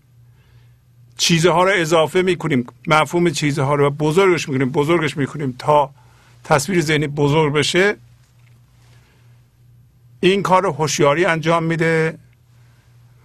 چیزها 1.17 1.63
رو 1.63 1.71
اضافه 1.73 2.21
می‌کنیم. 2.21 2.65
مفهوم 2.87 3.29
چیزها 3.29 3.75
رو 3.75 3.89
بزرگش 3.89 4.49
می‌کنیم 4.49 4.69
بزرگش 4.69 5.17
می‌کنیم 5.17 5.55
تا 5.59 5.89
تصویر 6.43 6.81
ذهنی 6.81 7.07
بزرگ 7.07 7.53
بشه. 7.53 7.95
این 10.19 10.41
کار 10.41 10.65
هوشیاری 10.65 11.25
انجام 11.25 11.63
میده 11.63 12.17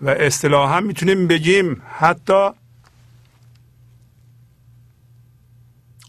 و 0.02 0.08
اصطلاحا 0.10 0.80
می‌تونیم 0.80 1.26
بگیم 1.26 1.82
حتی 1.98 2.50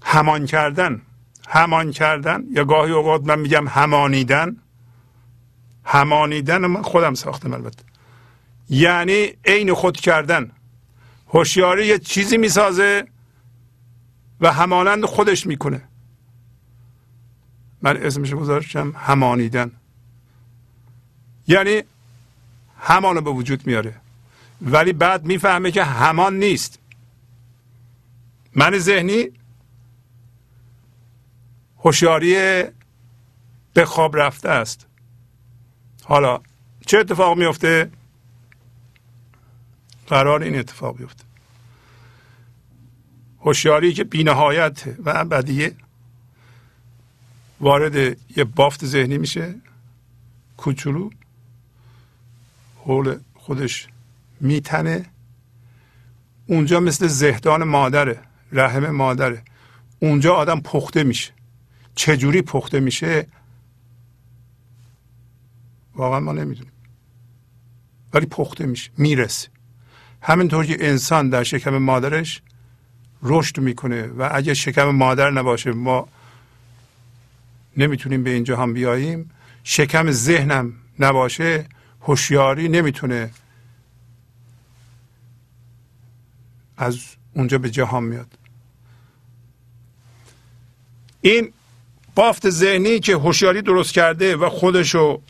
همان 0.10 0.46
کردن. 0.46 1.02
همان 1.48 1.92
کردن. 1.92 2.44
یا 2.52 2.66
گاهی 2.66 2.92
اوقات 2.92 3.24
من 3.24 3.40
میگم 3.40 3.68
همانیدن. 3.68 4.58
همانیدن 5.86 6.66
من 6.66 6.82
خودم 6.82 7.14
ساختم 7.14 7.54
البته. 7.54 7.84
یعنی 8.70 9.34
عین 9.46 9.74
خود 9.74 9.98
کردن. 9.98 10.52
هوشیاری 11.28 11.88
یه 11.88 12.00
چیزی 12.00 12.38
می‌سازه 12.38 13.08
و 14.42 14.52
همانند 14.54 15.06
خودش 15.06 15.48
می‌کنه. 15.48 15.82
من 17.82 17.98
اسمش 17.98 18.34
گذاشتم 18.34 18.94
همانیدن. 18.98 19.72
یعنی 21.48 21.84
همانو 22.80 23.22
به 23.22 23.32
وجود 23.32 23.68
میاره. 23.68 23.96
ولی 24.62 24.94
بعد 24.94 25.26
می‌فهمه 25.26 25.72
که 25.72 25.84
همان 25.84 26.40
نیست. 26.40 26.80
من 28.56 28.78
ذهنی 28.78 29.39
هوشیاری 31.80 32.64
به 33.74 33.86
خواب 33.86 34.18
رفته 34.18 34.50
است. 34.50 34.88
حالا 36.04 36.40
چه 36.86 36.98
اتفاق 36.98 37.38
میفته 37.38 37.92
قرار 40.08 40.44
این 40.44 40.60
اتفاق 40.60 40.98
بیفته. 40.98 41.24
هوشیاری 43.40 43.94
که 43.94 44.04
بینهایت 44.04 44.84
و 45.06 45.14
ابدیه 45.16 45.76
وارد 47.60 47.96
یه 48.38 48.44
بافت 48.44 48.86
ذهنی 48.86 49.18
میشه 49.18 49.56
کوچولو 50.58 51.10
حول 52.76 53.20
خودش 53.36 53.88
میتنه. 54.42 55.06
اونجا 56.48 56.80
مثل 56.80 57.08
زهدان 57.08 57.64
مادره 57.64 58.22
رحم 58.52 58.90
مادره. 58.90 59.44
اونجا 60.00 60.34
آدم 60.34 60.60
پخته 60.60 61.04
میشه. 61.04 61.39
چجوری 62.00 62.42
پخته 62.42 62.80
میشه؟ 62.80 63.28
واقعا 65.96 66.20
ما 66.20 66.32
نمی‌دونیم. 66.32 66.72
ولی 68.14 68.26
پخته 68.26 68.66
میشه 68.66 68.92
می‌رسه. 68.98 69.50
همینطور 70.22 70.66
که 70.66 70.78
انسان 70.80 71.30
در 71.30 71.44
شکم 71.44 71.78
مادرش 71.78 72.42
رشد 73.24 73.60
می‌کنه 73.60 74.08
و 74.08 74.30
اگه 74.32 74.54
شکم 74.54 74.84
مادر 74.84 75.32
نباشه 75.32 75.72
ما 75.72 76.08
نمی‌تونیم 77.78 78.24
به 78.24 78.30
اینجا 78.30 78.58
هم 78.58 78.74
بیاییم. 78.74 79.32
شکم 79.64 80.12
ذهنم 80.12 80.74
نباشه 81.00 81.66
هوشیاری 82.02 82.70
نمی‌تونه 82.70 83.32
از 86.78 87.00
اونجا 87.34 87.58
به 87.58 87.70
جهان 87.70 88.04
میاد. 88.04 88.38
این 91.22 91.54
بافت 92.20 92.50
ذهنی 92.50 93.00
که 93.00 93.16
هوشیاری 93.16 93.62
درست 93.62 93.94
کرده 93.94 94.36
و 94.36 94.50
خودشو 94.50 95.22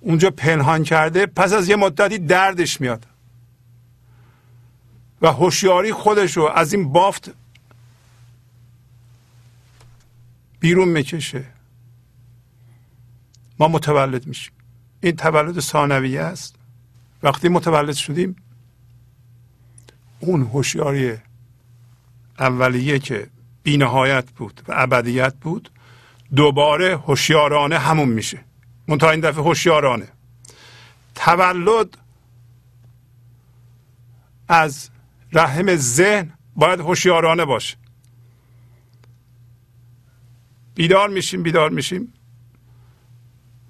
اونجا 0.00 0.30
پنهان 0.30 0.84
کرده 0.84 1.26
پس 1.26 1.52
از 1.52 1.68
یه 1.68 1.76
مدتی 1.76 2.18
دردش 2.18 2.80
میاد. 2.80 3.06
و 5.22 5.32
هوشیاری 5.32 5.92
خودشو 5.92 6.42
از 6.42 6.72
این 6.72 6.92
بافت 6.92 7.30
بیرون 10.60 10.88
می‌کشه. 10.88 11.44
ما 13.58 13.68
متولد 13.68 14.26
میشیم. 14.26 14.52
این 15.00 15.16
تولد 15.16 15.60
ثانویه 15.60 16.20
است. 16.20 16.54
وقتی 17.22 17.48
متولد 17.48 17.94
شدیم 17.94 18.36
اون 20.20 20.42
هوشیاری 20.42 21.16
اولیه 22.38 22.98
که 22.98 23.26
بینهایت 23.62 24.30
بود 24.30 24.62
و 24.68 24.72
ابدیت 24.76 25.34
بود. 25.34 25.70
دوباره 26.36 26.96
هوشیارانه 26.96 27.78
همون 27.78 28.08
میشه. 28.08 28.44
منتها 28.88 29.10
این 29.10 29.20
دفعه 29.20 29.44
هوشیارانه. 29.44 30.08
تولد 31.14 31.98
از 34.48 34.90
رحم 35.32 35.76
ذهن 35.76 36.32
باید 36.56 36.80
هوشیارانه 36.80 37.44
باشه. 37.44 37.76
بیدار 40.74 41.08
میشیم 41.08 41.42
بیدار 41.42 41.70
میشیم. 41.70 42.12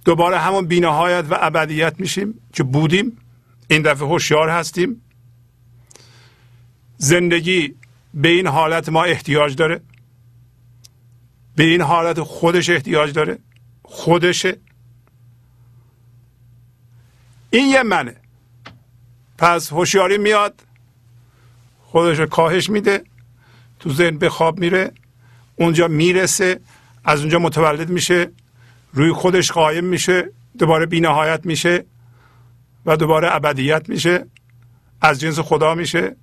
دوباره 0.04 0.38
همون 0.38 0.66
بینهایت 0.66 1.24
و 1.30 1.38
ابدیت 1.40 2.00
میشیم 2.00 2.34
که 2.52 2.62
بودیم. 2.62 3.18
این 3.68 3.82
دفعه 3.82 4.08
هوشیار 4.08 4.48
هستیم. 4.48 5.02
زندگی 6.96 7.74
به 8.14 8.28
این 8.28 8.46
حالت 8.46 8.88
ما 8.88 9.04
احتیاج 9.04 9.56
داره؟ 9.56 9.80
به 11.56 11.64
این 11.64 11.80
حالت 11.80 12.20
خودش 12.20 12.70
احتیاج 12.70 13.12
داره؟ 13.12 13.38
خودشه؟ 13.82 14.56
این 17.50 17.68
یه 17.68 17.82
منه. 17.82 18.16
پس 19.38 19.72
هوشیاری 19.72 20.18
میاد 20.18 20.60
خودش 21.80 22.18
رو 22.18 22.26
کاهش 22.26 22.70
میده 22.70 23.04
تو 23.80 23.92
ذهن 23.92 24.18
به 24.18 24.28
خواب 24.28 24.58
میره 24.58 24.92
اونجا 25.56 25.88
می‌رسه 25.88 26.60
از 27.04 27.20
اونجا 27.20 27.38
متولد 27.38 27.90
میشه 27.90 28.30
روی 28.92 29.12
خودش 29.12 29.52
قایم 29.52 29.84
میشه 29.84 30.30
دوباره 30.58 30.86
بینهایت 30.86 31.46
میشه 31.46 31.84
و 32.86 32.96
دوباره 32.96 33.34
ابدیت 33.34 33.88
میشه 33.88 34.26
از 35.00 35.20
جنس 35.20 35.38
خدا 35.38 35.74
میشه. 35.74 36.16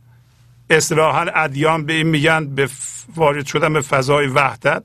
اصطلاحا 0.69 1.25
ادیان 1.35 1.85
به 1.85 1.93
این 1.93 2.07
میگن 2.07 2.55
به 2.55 2.69
وارد 3.15 3.45
شدن 3.45 3.73
به 3.73 3.81
فضای 3.81 4.27
وحدت. 4.27 4.83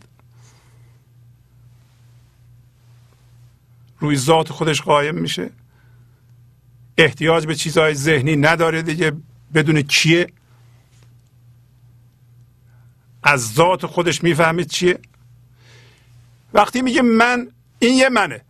روی 3.98 4.16
ذات 4.16 4.52
خودش 4.52 4.82
قایم 4.82 5.14
میشه. 5.14 5.50
احتیاج 6.98 7.46
به 7.46 7.54
چیزهای 7.54 7.94
ذهنی 7.94 8.36
نداره 8.36 8.82
دیگه 8.82 9.12
بدون 9.54 9.82
کیه. 9.82 10.26
از 13.22 13.52
ذات 13.52 13.86
خودش 13.86 14.22
می‌فهمید 14.22 14.66
چیه. 14.66 14.98
وقتی 16.54 16.82
میگه 16.82 17.02
من 17.02 17.48
این 17.78 17.98
یه 17.98 18.08
منه. 18.08 18.44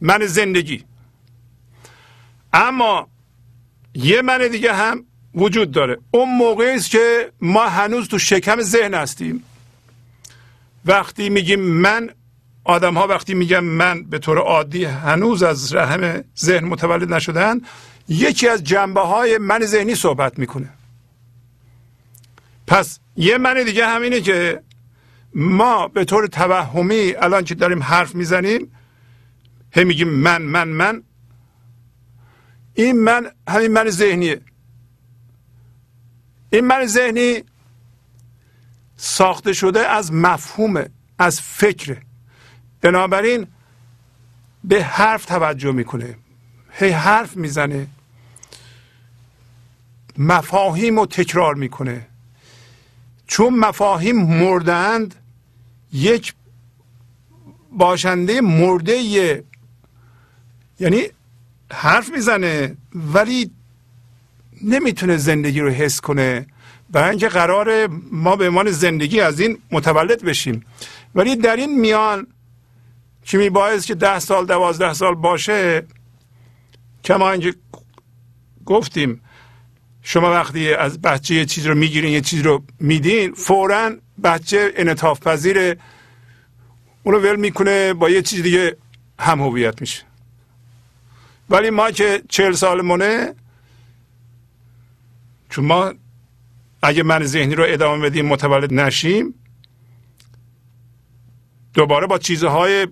من 0.00 0.26
زندگی. 0.26 0.84
اما 2.52 3.08
یه 3.94 4.22
من 4.22 4.48
دیگه 4.48 4.74
هم 4.74 5.04
وجود 5.34 5.70
داره. 5.70 5.98
اون 6.10 6.36
موقعی 6.36 6.74
است 6.74 6.90
که 6.90 7.32
ما 7.40 7.68
هنوز 7.68 8.08
تو 8.08 8.18
شکم 8.18 8.60
ذهن 8.60 8.94
هستیم. 8.94 9.44
وقتی 10.84 11.28
میگیم 11.28 11.60
من 11.60 12.10
آدم 12.64 12.94
ها 12.94 13.06
وقتی 13.06 13.34
میگن 13.34 13.60
من 13.60 14.02
به 14.02 14.18
طور 14.18 14.38
عادی 14.38 14.84
هنوز 14.84 15.42
از 15.42 15.74
رحم 15.74 16.24
ذهن 16.38 16.64
متولد 16.64 17.12
نشدن 17.12 17.60
یکی 18.08 18.48
از 18.48 18.64
جنبه 18.64 19.00
های 19.00 19.38
من 19.38 19.64
ذهنی 19.64 19.94
صحبت 19.94 20.38
می‌کنه. 20.38 20.68
پس 22.66 22.98
یه 23.16 23.38
من 23.38 23.64
دیگه 23.64 23.86
همینه 23.86 24.20
که 24.20 24.62
ما 25.34 25.88
به 25.88 26.04
طور 26.04 26.26
توهمی 26.26 27.14
الان 27.14 27.44
که 27.44 27.54
داریم 27.54 27.82
حرف 27.82 28.14
می‌زنیم 28.14 28.72
هم 29.72 29.86
میگیم 29.86 30.08
من 30.08 30.42
من 30.42 30.68
من. 30.68 31.02
این 32.74 33.00
من 33.00 33.26
همین 33.48 33.72
من 33.72 33.90
ذهنیه. 33.90 34.40
این 36.52 36.66
من 36.66 36.86
ذهنی 36.86 37.42
ساخته 38.96 39.52
شده 39.52 39.88
از 39.88 40.12
مفهوم 40.12 40.84
از 41.18 41.40
فکر. 41.40 41.96
بنابراین 42.80 43.46
به 44.64 44.84
حرف 44.84 45.24
توجه 45.24 45.72
می‌کنه 45.72 46.16
هی 46.70 46.90
حرف 46.90 47.36
می‌زنه 47.36 47.86
مفاهیم 50.18 50.98
رو 50.98 51.06
تکرار 51.06 51.54
می‌کنه. 51.54 52.06
چون 53.26 53.54
مفاهیم 53.54 54.16
مردند 54.16 55.14
یک 55.92 56.34
باشنده 57.72 58.40
مرده 58.40 59.02
یعنی 60.80 61.02
حرف 61.72 62.10
می‌زنه 62.10 62.76
ولی 62.94 63.50
نمی‌تونه 64.62 65.16
زندگی 65.16 65.60
رو 65.60 65.70
حس 65.70 66.00
کنه. 66.00 66.46
برای 66.90 67.10
اینکه 67.10 67.28
قرار 67.28 67.86
ما 68.12 68.36
به 68.36 68.48
عنوان 68.48 68.70
زندگی 68.70 69.20
از 69.20 69.40
این 69.40 69.58
متولد 69.70 70.24
بشیم. 70.24 70.64
ولی 71.14 71.36
در 71.36 71.56
این 71.56 71.80
میان 71.80 72.26
که 73.24 73.38
میبایست 73.38 73.86
که 73.86 73.94
ده 73.94 74.18
سال 74.18 74.46
دوازده 74.46 74.92
سال 74.92 75.14
باشه 75.14 75.86
کما 77.04 77.30
اینکه 77.30 77.54
گفتیم 78.64 79.20
شما 80.02 80.30
وقتی 80.30 80.74
از 80.74 81.00
بچه 81.00 81.34
یه 81.34 81.44
چیز 81.44 81.66
رو 81.66 81.74
می‌گیرین 81.74 82.12
یه 82.12 82.20
چیز 82.20 82.40
رو 82.40 82.62
میدین 82.80 83.32
فورا 83.32 83.90
بچه 84.24 84.72
انطاف 84.76 85.20
پذیر 85.20 85.76
اونو 87.02 87.18
ول 87.18 87.36
می‌کنه 87.36 87.94
با 87.94 88.10
یه 88.10 88.22
چیز 88.22 88.42
دیگه 88.42 88.76
هم 89.18 89.40
هویت 89.40 89.80
میشه. 89.80 90.02
ولی 91.50 91.70
ما 91.70 91.90
که 91.90 92.22
چهل 92.28 92.52
سالمونه 92.52 93.34
چون 95.52 95.64
ما 95.64 95.92
اگه 96.82 97.02
من 97.02 97.24
ذهنی 97.24 97.54
رو 97.54 97.64
ادامه 97.68 98.08
بدیم 98.08 98.26
متولد 98.26 98.74
نشیم 98.74 99.34
دوباره 101.74 102.06
با 102.06 102.18
چیزهای 102.18 102.86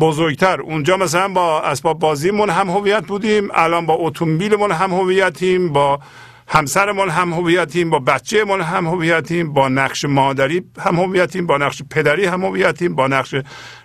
بزرگتر. 0.00 0.60
اونجا 0.60 0.96
مثلا 0.96 1.28
با 1.28 1.60
اسباب 1.60 1.98
بازیمون 1.98 2.50
هم 2.50 2.70
هویت 2.70 3.06
بودیم 3.06 3.48
الان 3.54 3.86
با 3.86 3.94
اتومبیلمون 3.94 4.72
هم 4.72 4.90
هویتیم 4.94 5.72
با 5.72 6.00
همسرمون 6.48 7.08
هم 7.08 7.32
هویتیم 7.32 7.90
با 7.90 7.98
بچهمون 7.98 8.60
هم 8.60 8.86
هویتیم 8.86 9.52
با 9.52 9.68
نقش 9.68 10.04
مادری 10.04 10.64
هم 10.78 10.96
هویتیم 10.96 11.46
با 11.46 11.58
نقش 11.58 11.82
پدری 11.90 12.24
هم 12.24 12.44
هویتیم 12.44 12.94
با 12.94 13.06
نقش 13.06 13.34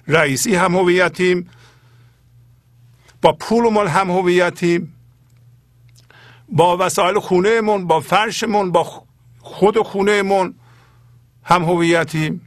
رئیسی 0.07 0.55
هم 0.55 0.75
هویتیم 0.75 1.49
با 3.21 3.33
پولمون 3.33 3.87
هم 3.87 4.11
هویتیم. 4.11 4.96
با 6.49 6.77
وسایل 6.85 7.19
خونهمون 7.19 7.87
با 7.87 7.99
فرشمون 7.99 8.71
با 8.71 9.03
خود 9.39 9.77
خونهمون 9.77 10.55
هم 11.43 11.63
هویتیم. 11.63 12.41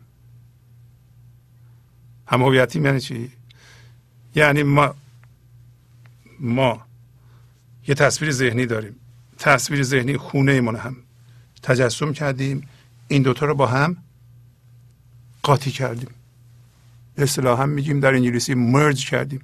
هم 2.27 2.43
هویتیم 2.43 2.87
یعنی 2.87 3.01
چی؟ 3.01 3.31
یعنی 4.35 4.63
ما 4.63 4.95
ما 6.41 6.83
یه 7.89 7.95
تصویر 7.95 8.31
ذهنی 8.31 8.67
داریم. 8.67 8.97
تصویر 9.39 9.83
ذهنی 9.83 10.17
خونه 10.17 10.53
ایمون 10.53 10.77
هم. 10.77 10.97
تجسم 11.63 12.13
کردیم. 12.13 12.69
این 13.09 13.23
دوتا 13.23 13.47
رو 13.47 13.55
با 13.55 13.67
هم 13.67 13.97
قاطی 15.43 15.71
کردیم. 15.71 16.11
اصطلاحا 17.19 17.67
میگیم 17.67 18.01
در 18.01 18.15
انگلیسی 18.15 18.55
مرج 18.55 19.11
کردیم. 19.11 19.41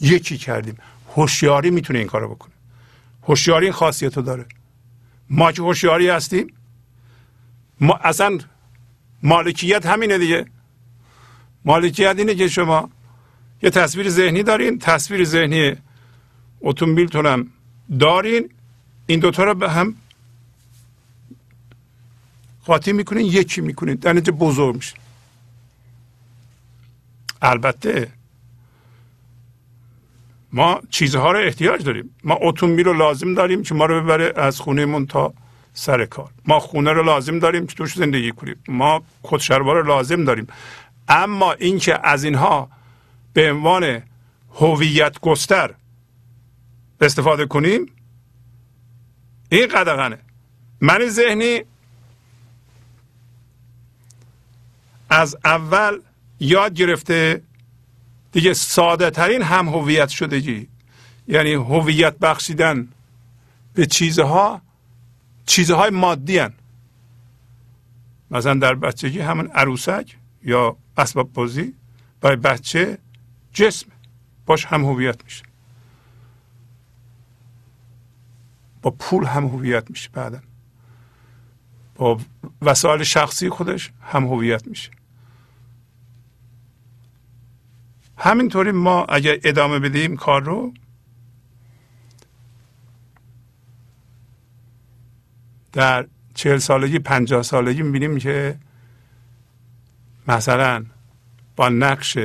یکی 0.00 0.38
کردیم. 0.38 0.76
هوشیاری 1.16 1.70
می‌تونه 1.70 1.98
این 1.98 2.08
کارو 2.08 2.34
بکنه. 2.34 2.51
هوشیاری 3.22 3.66
این 3.66 3.72
خاصیت 3.72 4.16
رو 4.16 4.22
داره. 4.22 4.46
ما 5.30 5.52
که 5.52 5.62
هوشیاری 5.62 6.08
هستیم 6.08 6.54
ما 7.80 7.94
اصلا 7.94 8.38
مالکیت 9.22 9.86
همینه 9.86 10.18
دیگه. 10.18 10.46
مالکیت 11.64 12.14
اینه 12.18 12.34
که 12.34 12.48
شما 12.48 12.90
یه 13.62 13.70
تصویر 13.70 14.08
ذهنی 14.08 14.42
دارین 14.42 14.78
تصویر 14.78 15.24
ذهنی 15.24 15.76
اتومبیلتون 16.60 17.26
هم 17.26 17.50
دارین 17.98 18.50
این 19.06 19.20
دوتا 19.20 19.44
رو 19.44 19.54
به 19.54 19.70
هم 19.70 19.94
قاطی 22.64 22.92
می‌کنین 22.92 23.26
یکی 23.26 23.60
می‌کنین. 23.60 23.94
در 23.94 24.12
نتیجه 24.12 24.32
بزرگ 24.32 24.74
میشه. 24.74 24.94
البته 27.42 28.12
ما 30.52 30.80
چیزها 30.90 31.32
رو 31.32 31.38
احتیاج 31.38 31.84
داریم. 31.84 32.14
ما 32.24 32.38
اتومبیل 32.40 32.86
رو 32.86 32.92
لازم 32.92 33.34
داریم 33.34 33.62
که 33.62 33.74
ما 33.74 33.86
رو 33.86 34.00
ببره 34.00 34.32
از 34.36 34.60
خونهمون 34.60 35.06
تا 35.06 35.34
سر 35.74 36.04
کار. 36.04 36.30
ما 36.44 36.60
خونه 36.60 36.92
رو 36.92 37.02
لازم 37.02 37.38
داریم 37.38 37.66
که 37.66 37.74
توش 37.74 37.94
زندگی 37.94 38.32
کنیم. 38.32 38.56
ما 38.68 39.02
خودشربار 39.22 39.76
رو 39.76 39.86
لازم 39.86 40.24
داریم. 40.24 40.46
اما 41.08 41.52
اینکه 41.52 42.06
از 42.08 42.24
اینها 42.24 42.68
به 43.32 43.52
عنوان 43.52 44.02
هویت 44.54 45.20
گستر 45.20 45.74
استفاده 47.00 47.46
کنیم 47.46 47.86
این 49.48 49.66
قدغنه. 49.66 50.18
من 50.80 51.08
ذهنی 51.08 51.62
از 55.10 55.36
اول 55.44 56.00
یاد 56.40 56.74
گرفته 56.74 57.42
دیگه 58.32 58.54
ساده 58.54 59.10
ترین 59.10 59.42
هم 59.42 59.68
هویت 59.68 60.08
شدگی. 60.08 60.68
یعنی 61.28 61.54
هویت 61.54 62.18
بخشیدن 62.18 62.88
به 63.74 63.86
چیزها 63.86 64.62
چیزهای 65.46 65.90
مادی 65.90 66.38
هن. 66.38 66.52
مثلا 68.30 68.54
در 68.54 68.74
بچگی 68.74 69.20
همون 69.20 69.46
عروسک 69.46 70.16
یا 70.44 70.76
اسباب 70.96 71.32
بازی 71.32 71.74
برای 72.20 72.36
بچه 72.36 72.98
جسم. 73.52 73.86
باش 74.46 74.64
هم 74.64 74.84
هویت 74.84 75.24
میشه. 75.24 75.42
با 78.82 78.90
پول 78.90 79.24
هم 79.24 79.46
هویت 79.46 79.90
میشه 79.90 80.10
بعدا. 80.12 80.40
با 81.94 82.20
وسایل 82.62 83.02
شخصی 83.02 83.48
خودش 83.48 83.92
هم 84.02 84.24
هویت 84.24 84.66
میشه. 84.66 84.90
همینطوری 88.22 88.72
ما 88.72 89.04
اگر 89.04 89.38
ادامه 89.44 89.78
بدیم 89.78 90.16
کار 90.16 90.42
رو؟ 90.42 90.74
در 95.72 96.06
چهل 96.34 96.58
سالگی 96.58 96.98
پنجاه 96.98 97.42
سالگی 97.42 97.82
می‌بینیم 97.82 98.18
که 98.18 98.58
مثلا 100.28 100.84
با 101.56 101.68
نقش 101.68 102.18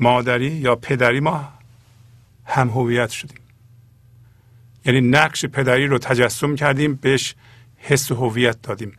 مادری 0.00 0.50
یا 0.50 0.76
پدری 0.76 1.20
ما 1.20 1.48
هم 2.44 2.68
هویت 2.68 3.10
شدیم. 3.10 3.40
یعنی 4.84 5.00
نقش 5.00 5.44
پدری 5.44 5.86
رو 5.86 5.98
تجسم 5.98 6.54
کردیم 6.54 6.94
بهش 6.94 7.34
حس 7.76 8.12
هویت 8.12 8.62
دادیم. 8.62 8.92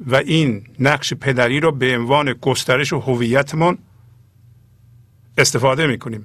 و 0.00 0.16
این 0.16 0.66
نقش 0.80 1.14
پدری 1.14 1.60
رو 1.60 1.72
به 1.72 1.98
عنوان 1.98 2.32
گسترش 2.32 2.92
و 2.92 3.00
هویتمون 3.00 3.78
استفاده 5.38 5.86
می‌کنیم. 5.86 6.24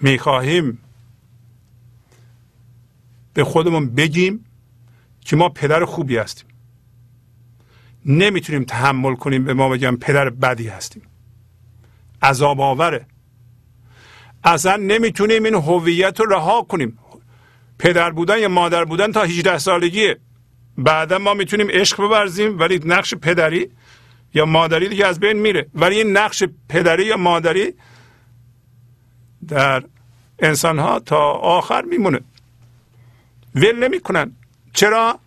می‌خواهیم 0.00 0.78
به 3.34 3.44
خودمون 3.44 3.94
بگیم 3.94 4.44
که 5.20 5.36
ما 5.36 5.48
پدر 5.48 5.84
خوبی 5.84 6.16
هستیم. 6.16 6.48
نمی‌تونیم 8.06 8.64
تحمل 8.64 9.14
کنیم 9.14 9.44
به 9.44 9.54
ما 9.54 9.68
بگم 9.68 9.96
پدر 9.96 10.30
بدی 10.30 10.68
هستیم. 10.68 11.02
عذاب 12.22 12.60
آوره. 12.60 13.06
اصلا 14.44 14.76
نمی‌تونیم 14.76 15.44
این 15.44 15.54
هویت 15.54 16.20
رو 16.20 16.26
رها 16.26 16.62
کنیم. 16.62 16.98
پدر 17.78 18.10
بودن 18.10 18.38
یا 18.38 18.48
مادر 18.48 18.84
بودن 18.84 19.12
تا 19.12 19.22
18 19.22 19.58
سالگیه. 19.58 20.18
بعدا 20.78 21.18
ما 21.18 21.34
می‌تونیم 21.34 21.68
عشق 21.70 21.96
بورزیم 21.96 22.58
ولی 22.58 22.80
نقش 22.84 23.14
پدری 23.14 23.70
یا 24.34 24.46
مادری 24.46 24.88
دیگه 24.88 25.06
از 25.06 25.20
بین 25.20 25.38
میره. 25.38 25.66
ولی 25.74 25.96
این 25.96 26.16
نقش 26.16 26.44
پدری 26.68 27.06
یا 27.06 27.16
مادری 27.16 27.74
در 29.48 29.82
انسان 30.38 30.78
ها 30.78 31.00
تا 31.00 31.30
آخر 31.32 31.82
میمونه. 31.82 32.20
ول 33.54 33.84
نمی‌کنن. 33.84 34.32
چرا؟ 34.72 35.18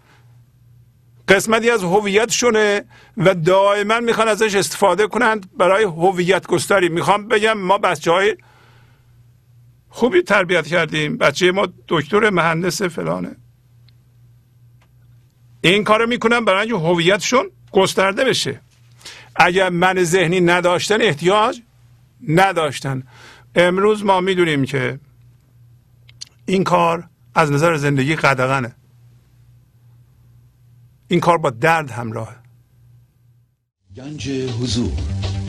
قسمتی 1.28 1.70
از 1.70 1.84
هویتشونه 1.84 2.86
و 3.18 3.34
دائما 3.36 4.00
می‌خوان 4.00 4.28
ازش 4.28 4.56
استفاده 4.56 5.08
کنند. 5.08 5.58
برای 5.58 5.84
هویت 5.84 6.48
گستری 6.48 6.90
می‌خوام 6.90 7.28
بگم 7.28 7.58
ما 7.58 7.78
بچه 7.78 8.12
های 8.12 8.38
خوبی 9.90 10.22
تربیت 10.22 10.68
کردیم. 10.68 11.18
بچه 11.18 11.52
ما 11.52 11.68
دکتر 11.88 12.30
مهندس 12.30 12.82
فلانه. 12.82 13.36
این 15.62 15.84
کارو 15.84 16.08
می‌کنن 16.08 16.46
برای 16.46 16.62
اینکه 16.62 16.78
هویتشون 16.78 17.52
گسترده 17.72 18.24
بشه. 18.24 18.62
اگر 19.36 19.70
من 19.70 20.04
ذهنی 20.04 20.42
نداشتن 20.42 21.02
احتیاج 21.02 21.62
نداشتن. 22.28 23.04
امروز 23.56 24.06
ما 24.06 24.22
می‌دونیم 24.22 24.66
که 24.66 25.00
این 26.46 26.64
کار 26.64 27.10
از 27.36 27.52
نظر 27.52 27.78
زندگی 27.78 28.16
قدغنه. 28.16 28.76
این 31.08 31.20
کار 31.20 31.38
با 31.38 31.50
درد 31.50 31.92
همراهه. 31.92 32.36
گنج 33.96 34.30
حضور. 34.30 34.92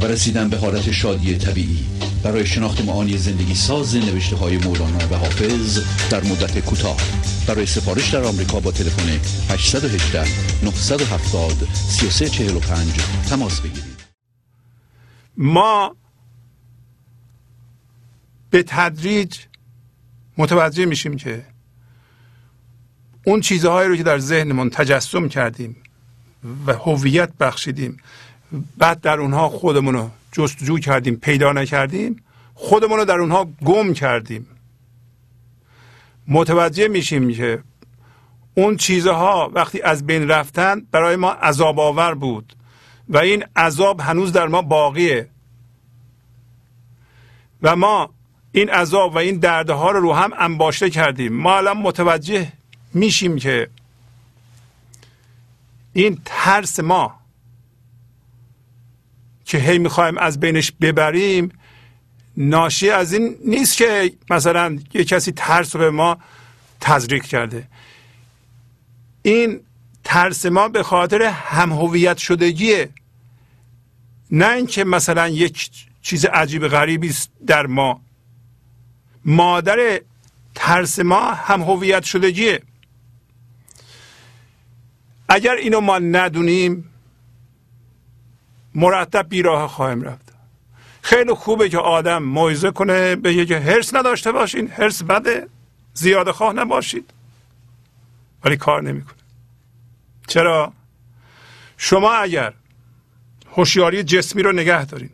و 0.00 0.06
رسیدن 0.06 0.48
به 0.48 0.56
حالت 0.56 0.90
شادی 0.90 1.38
طبیعی. 1.38 1.86
برای 2.22 2.46
شناخت 2.46 2.84
معانی 2.84 3.18
زندگی 3.18 3.54
ساز 3.54 3.96
نوشته 3.96 4.36
های 4.36 4.56
مولانا 4.56 5.08
و 5.10 5.14
حافظ 5.14 5.80
در 6.10 6.24
مدت 6.24 6.58
کوتاه. 6.58 6.96
برای 7.46 7.66
سفارش 7.66 8.10
در 8.14 8.24
آمریکا 8.24 8.60
با 8.60 8.70
تلفن 8.70 9.08
818 9.50 10.24
970 10.64 11.68
3345 11.74 12.92
تماس 13.30 13.60
بگیرید. 13.60 13.94
ما 15.36 15.96
به 18.50 18.62
تدریج 18.62 19.38
متوجه 20.38 20.86
میشیم 20.86 21.16
که 21.16 21.44
اون 23.26 23.40
چیزهایی 23.40 23.88
رو 23.88 23.96
که 23.96 24.02
در 24.02 24.18
ذهنمون 24.18 24.70
تجسم 24.70 25.28
کردیم 25.28 25.76
و 26.66 26.72
هویت 26.72 27.32
بخشیدیم 27.40 27.96
بعد 28.78 29.00
در 29.00 29.20
اونها 29.20 29.48
خودمون 29.48 29.94
رو 29.94 30.10
جستجو 30.32 30.78
کردیم 30.78 31.16
پیدا 31.16 31.52
نکردیم 31.52 32.22
خودمون 32.54 32.98
رو 32.98 33.04
در 33.04 33.18
اونها 33.18 33.48
گم 33.64 33.92
کردیم. 33.92 34.46
متوجه 36.28 36.88
میشیم 36.88 37.34
که 37.34 37.62
اون 38.54 38.76
چیزها 38.76 39.50
وقتی 39.54 39.82
از 39.82 40.06
بین 40.06 40.28
رفتن 40.28 40.80
برای 40.90 41.16
ما 41.16 41.30
عذاب 41.30 41.80
آور 41.80 42.14
بود 42.14 42.56
و 43.08 43.18
این 43.18 43.44
عذاب 43.56 44.00
هنوز 44.00 44.32
در 44.32 44.46
ما 44.46 44.62
باقیه. 44.62 45.28
و 47.62 47.76
ما 47.76 48.10
این 48.52 48.70
عذاب 48.70 49.14
و 49.14 49.18
این 49.18 49.38
دردها 49.38 49.90
رو 49.90 50.00
رو 50.00 50.12
هم 50.12 50.32
انباشته 50.38 50.90
کردیم. 50.90 51.32
ما 51.32 51.56
الان 51.56 51.76
متوجه 51.76 52.52
میشیم 52.94 53.36
که 53.36 53.68
این 55.92 56.18
ترس 56.24 56.80
ما 56.80 57.23
که 59.44 59.58
هی 59.58 59.78
می‌خوایم 59.78 60.18
از 60.18 60.40
بینش 60.40 60.72
ببریم 60.80 61.52
ناشی 62.36 62.90
از 62.90 63.12
این 63.12 63.36
نیست 63.44 63.76
که 63.76 64.12
مثلا 64.30 64.78
یه 64.94 65.04
کسی 65.04 65.32
ترس 65.32 65.76
رو 65.76 65.82
به 65.82 65.90
ما 65.90 66.18
تزریق 66.80 67.22
کرده. 67.22 67.68
این 69.22 69.60
ترس 70.04 70.46
ما 70.46 70.68
به 70.68 70.82
خاطر 70.82 71.22
هم 71.22 71.72
هویت 71.72 72.18
شدگیه. 72.18 72.90
نه 74.30 74.50
اینکه 74.50 74.84
مثلا 74.84 75.28
یک 75.28 75.70
چیز 76.02 76.24
عجیب 76.24 76.68
غریبی 76.68 77.14
در 77.46 77.66
ما. 77.66 78.00
مادر 79.24 80.00
ترس 80.54 80.98
ما 80.98 81.30
هم 81.30 81.62
هویت 81.62 82.02
شدگیه. 82.02 82.62
اگر 85.28 85.54
اینو 85.54 85.80
ما 85.80 85.98
ندونیم 85.98 86.90
مرتب 88.74 89.28
بیراه 89.28 89.68
خواهیم 89.68 90.02
رفت. 90.02 90.34
خیلی 91.02 91.34
خوبه 91.34 91.68
که 91.68 91.78
آدم 91.78 92.22
موعظه 92.22 92.70
کنه 92.70 93.16
به 93.16 93.46
که 93.46 93.60
هرس 93.60 93.94
نداشته 93.94 94.32
باشین. 94.32 94.68
هرس 94.68 95.02
بده. 95.02 95.48
زیاده 95.94 96.32
خواه 96.32 96.52
نباشید. 96.52 97.10
ولی 98.44 98.56
کار 98.56 98.82
نمی‌کنه. 98.82 99.14
چرا؟ 100.26 100.72
شما 101.76 102.12
اگر 102.12 102.54
هوشیاری 103.56 104.02
جسمی 104.02 104.42
رو 104.42 104.52
نگه 104.52 104.84
دارین 104.84 105.10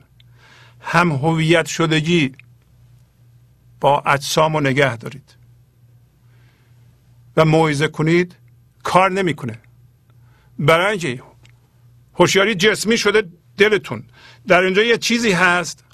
هم 0.81 1.13
هویت 1.13 1.67
شدگی 1.67 2.33
با 3.81 4.01
اجسام 4.01 4.55
رو 4.55 4.61
نگه 4.61 4.97
دارید 4.97 5.35
و 7.37 7.45
موعظه 7.45 7.89
کنید 7.89 8.37
کار 8.83 9.11
نمی‌کنه. 9.11 9.59
برای 10.59 10.91
اینکه 10.91 11.23
هوشیاری 12.15 12.55
جسمی 12.55 12.99
شده 12.99 13.29
دلتون. 13.61 14.03
در 14.47 14.61
اینجا 14.61 14.83
یه 14.83 14.99
چیزی 14.99 15.33
هست 15.33 15.85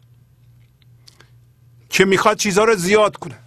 که 1.91 2.05
می‌خواد 2.05 2.37
چیزها 2.37 2.65
رو 2.65 2.75
زیاد 2.75 3.17
کنه. 3.17 3.39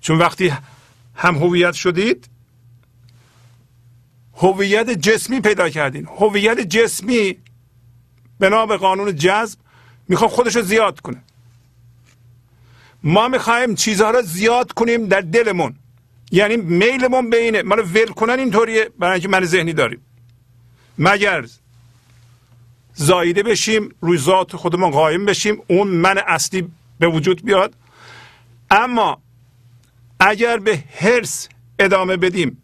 چون 0.00 0.18
وقتی 0.18 0.52
هم 1.14 1.34
هویت 1.34 1.72
شدید 1.74 2.28
هویت 4.34 4.90
جسمی 4.90 5.40
پیدا 5.40 5.68
کردین. 5.68 6.06
هویت 6.06 6.60
جسمی 6.60 7.36
بنا 8.40 8.66
به 8.66 8.76
قانون 8.76 9.16
جذب 9.16 9.58
می‌خواد 10.08 10.30
خودش 10.30 10.56
رو 10.56 10.62
زیاد 10.62 11.00
کنه. 11.00 11.22
ما 13.02 13.28
می‌خوایم 13.28 13.74
چیزها 13.74 14.10
رو 14.10 14.22
زیاد 14.22 14.72
کنیم 14.72 15.06
در 15.06 15.20
دلمون. 15.20 15.74
یعنی 16.30 16.56
میلمون 16.56 17.30
بینه. 17.30 17.62
ما 17.62 17.74
رو 17.74 17.82
ول 17.82 18.06
کنن 18.06 18.38
اینطوریه 18.38 18.90
برای 18.98 19.12
اینکه 19.12 19.28
من 19.28 19.44
ذهنی 19.44 19.72
داریم. 19.72 20.00
مگر 20.98 21.46
زایده 22.98 23.42
بشیم 23.42 23.94
روی 24.00 24.18
ذات 24.18 24.56
خودمون 24.56 24.90
قایم 24.90 25.24
بشیم 25.24 25.62
اون 25.66 25.88
من 25.88 26.18
اصلی 26.26 26.68
به 26.98 27.08
وجود 27.08 27.44
بیاد. 27.44 27.74
اما 28.70 29.22
اگر 30.20 30.58
به 30.58 30.84
هرس 30.98 31.48
ادامه 31.78 32.16
بدیم 32.16 32.62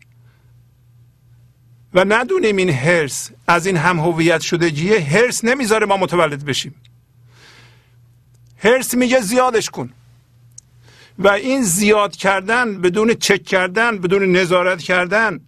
و 1.94 2.04
ندونیم 2.08 2.56
این 2.56 2.70
هرس 2.70 3.30
از 3.46 3.66
این 3.66 3.76
هم 3.76 4.00
هویت 4.00 4.40
شدگیه 4.40 5.00
هرس 5.00 5.44
نمی‌ذاره 5.44 5.86
ما 5.86 5.96
متولد 5.96 6.44
بشیم. 6.44 6.74
هرس 8.58 8.94
میگه 8.94 9.20
زیادش 9.20 9.70
کن. 9.70 9.90
و 11.18 11.28
این 11.28 11.62
زیاد 11.62 12.16
کردن 12.16 12.80
بدون 12.80 13.14
چک 13.14 13.44
کردن 13.44 13.98
بدون 13.98 14.36
نظارت 14.36 14.82
کردن 14.82 15.40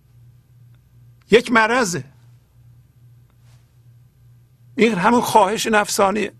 یک 1.31 1.53
مرضه. 1.53 2.05
این 4.77 4.95
همون 4.95 5.21
خواهش 5.21 5.67
نفسانیه 5.67 6.33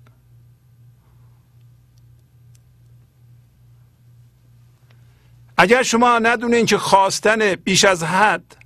اگر 5.57 5.83
شما 5.83 6.19
ندونین 6.19 6.67
که 6.67 6.79
خواستن 6.79 7.55
بیش 7.55 7.85
از 7.85 8.03
حد 8.03 8.57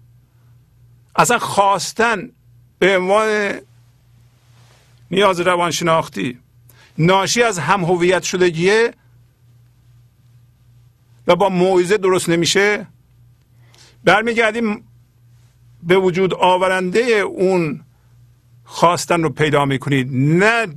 اصلا 1.17 1.39
خواستن 1.39 2.31
به 2.79 2.99
عنوان 2.99 3.61
نیاز 5.11 5.41
روانشناختی 5.41 6.41
ناشی 6.99 7.43
از 7.43 7.59
هم 7.59 7.85
هویت 7.85 8.23
شدگیه 8.23 8.95
و 11.27 11.37
با 11.37 11.49
موعظه 11.49 11.97
درست 11.97 12.29
نمیشه 12.29 12.87
برمیگردیم 14.05 14.89
به 15.83 15.97
وجود 15.97 16.35
آورنده 16.35 17.01
اون 17.01 17.85
خواستن 18.73 19.23
رو 19.23 19.31
پیدا 19.31 19.65
می‌کنید 19.65 20.09
نه 20.13 20.75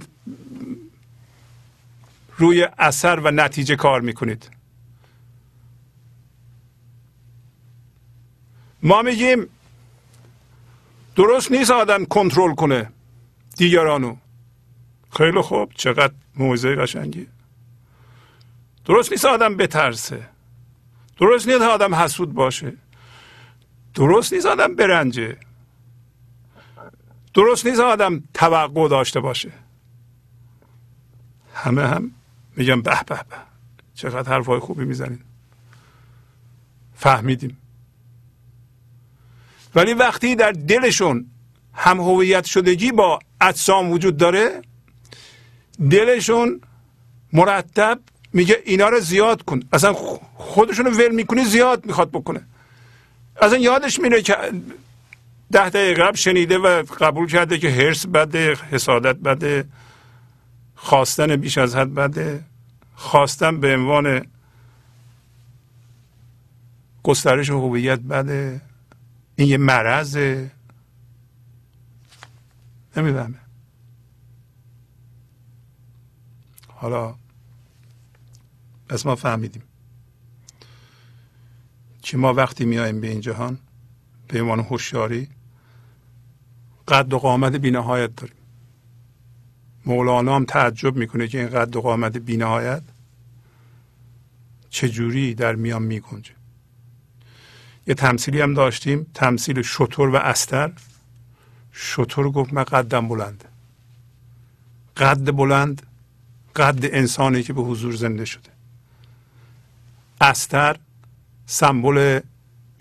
روی 2.37 2.67
اثر 2.77 3.19
و 3.19 3.31
نتیجه 3.31 3.75
کار 3.75 4.01
می‌کنید. 4.01 4.49
ما 8.83 9.01
میگیم 9.01 9.47
درست 11.15 11.51
نیست 11.51 11.71
آدم 11.71 12.05
کنترل 12.05 12.55
کنه 12.55 12.91
دیگرانو. 13.57 14.15
خیلی 15.17 15.41
خوب 15.41 15.73
چقدر 15.73 16.13
موزه 16.35 16.75
قشنگی. 16.75 17.27
درست 18.85 19.11
نیست 19.11 19.25
آدم 19.25 19.57
بترسه. 19.57 20.29
درست 21.17 21.47
نیست 21.47 21.61
آدم 21.61 21.95
حسود 21.95 22.33
باشه. 22.33 22.73
درست 23.93 24.33
نیست 24.33 24.45
آدم 24.45 24.75
برنجه. 24.75 25.37
درست 27.33 27.65
نیست 27.65 27.79
آدم 27.79 28.23
توقع 28.33 28.87
داشته 28.87 29.19
باشه. 29.19 29.51
همه 31.53 31.87
هم 31.87 32.11
میگن 32.55 32.81
به 32.81 33.03
به 33.07 33.15
به. 33.15 33.35
چقدر 33.95 34.33
حرفای 34.33 34.59
خوبی 34.59 34.85
می‌زنین. 34.85 35.19
فهمیدیم. 36.95 37.57
ولی 39.75 39.93
وقتی 39.93 40.35
در 40.35 40.51
دلشون 40.51 41.25
هم 41.73 41.99
هویت 41.99 42.45
شدگی 42.45 42.91
با 42.91 43.19
اجسام 43.41 43.91
وجود 43.91 44.17
داره 44.17 44.61
دلشون 45.89 46.61
مرتب 47.33 47.99
میگه 48.33 48.61
اینا 48.65 48.89
رو 48.89 48.99
زیاد 48.99 49.43
کن. 49.43 49.59
اصلا 49.73 49.93
خودشون 50.35 50.85
رو 50.85 50.91
ول 50.91 51.15
می‌کنه 51.15 51.45
زیاد 51.45 51.85
می‌خواد 51.85 52.09
بکنه. 52.09 52.41
اصلا 53.41 53.57
یادش 53.57 53.99
میره 53.99 54.21
که 54.21 54.37
ده 55.51 55.69
دقیقه 55.69 56.03
قبل 56.03 56.15
شنیده 56.15 56.57
و 56.57 56.83
قبول 56.99 57.27
کرده 57.27 57.57
که 57.57 57.71
هرس 57.71 58.07
بده 58.07 58.55
حسادت 58.55 59.15
بده 59.15 59.67
خواستن 60.75 61.35
بیش 61.35 61.57
از 61.57 61.75
حد 61.75 61.93
بده. 61.93 62.43
خواستن 62.95 63.59
به 63.59 63.75
عنوان 63.75 64.25
گسترش 67.03 67.49
هویت 67.49 67.99
بده. 67.99 68.61
این 69.35 69.47
یه 69.47 69.57
مرضه. 69.57 70.51
نمی‌دونم 72.97 73.35
حالا 76.67 77.15
پس 78.89 79.05
ما 79.05 79.15
فهمیدیم. 79.15 79.63
که 82.01 82.17
ما 82.17 82.33
وقتی 82.33 82.65
میایم 82.65 83.01
به 83.01 83.07
این 83.07 83.21
جهان؟ 83.21 83.57
به 84.27 84.41
عنوان 84.41 84.59
هوشیاری 84.59 85.29
قد 86.87 87.13
و 87.13 87.19
قامت 87.19 87.55
بینهایت 87.55 88.15
داریم. 88.15 88.35
مولانا 89.85 90.35
هم 90.35 90.45
تعجب 90.45 90.95
می‌کنه 90.95 91.27
که 91.27 91.39
این 91.39 91.49
قد 91.49 91.75
و 91.75 91.81
قامت 91.81 92.17
بینهایت 92.17 92.81
چجوری 94.69 95.33
در 95.33 95.55
میان 95.55 95.83
میگنجه. 95.83 96.31
یه 97.87 97.93
تمثیلی 97.93 98.41
هم 98.41 98.53
داشتیم 98.53 99.05
تمثیل 99.13 99.61
شطور 99.61 100.09
و 100.09 100.15
استر. 100.15 100.71
شطور 101.71 102.31
گفت 102.31 102.53
من 102.53 102.63
قدم 102.63 103.07
بلند. 103.07 103.43
قد 104.97 105.31
بلند 105.31 105.81
قد 106.55 106.85
انسانی 106.85 107.43
که 107.43 107.53
به 107.53 107.61
حضور 107.61 107.95
زنده 107.95 108.25
شده. 108.25 108.49
استر 110.21 110.77
سمبل 111.45 112.19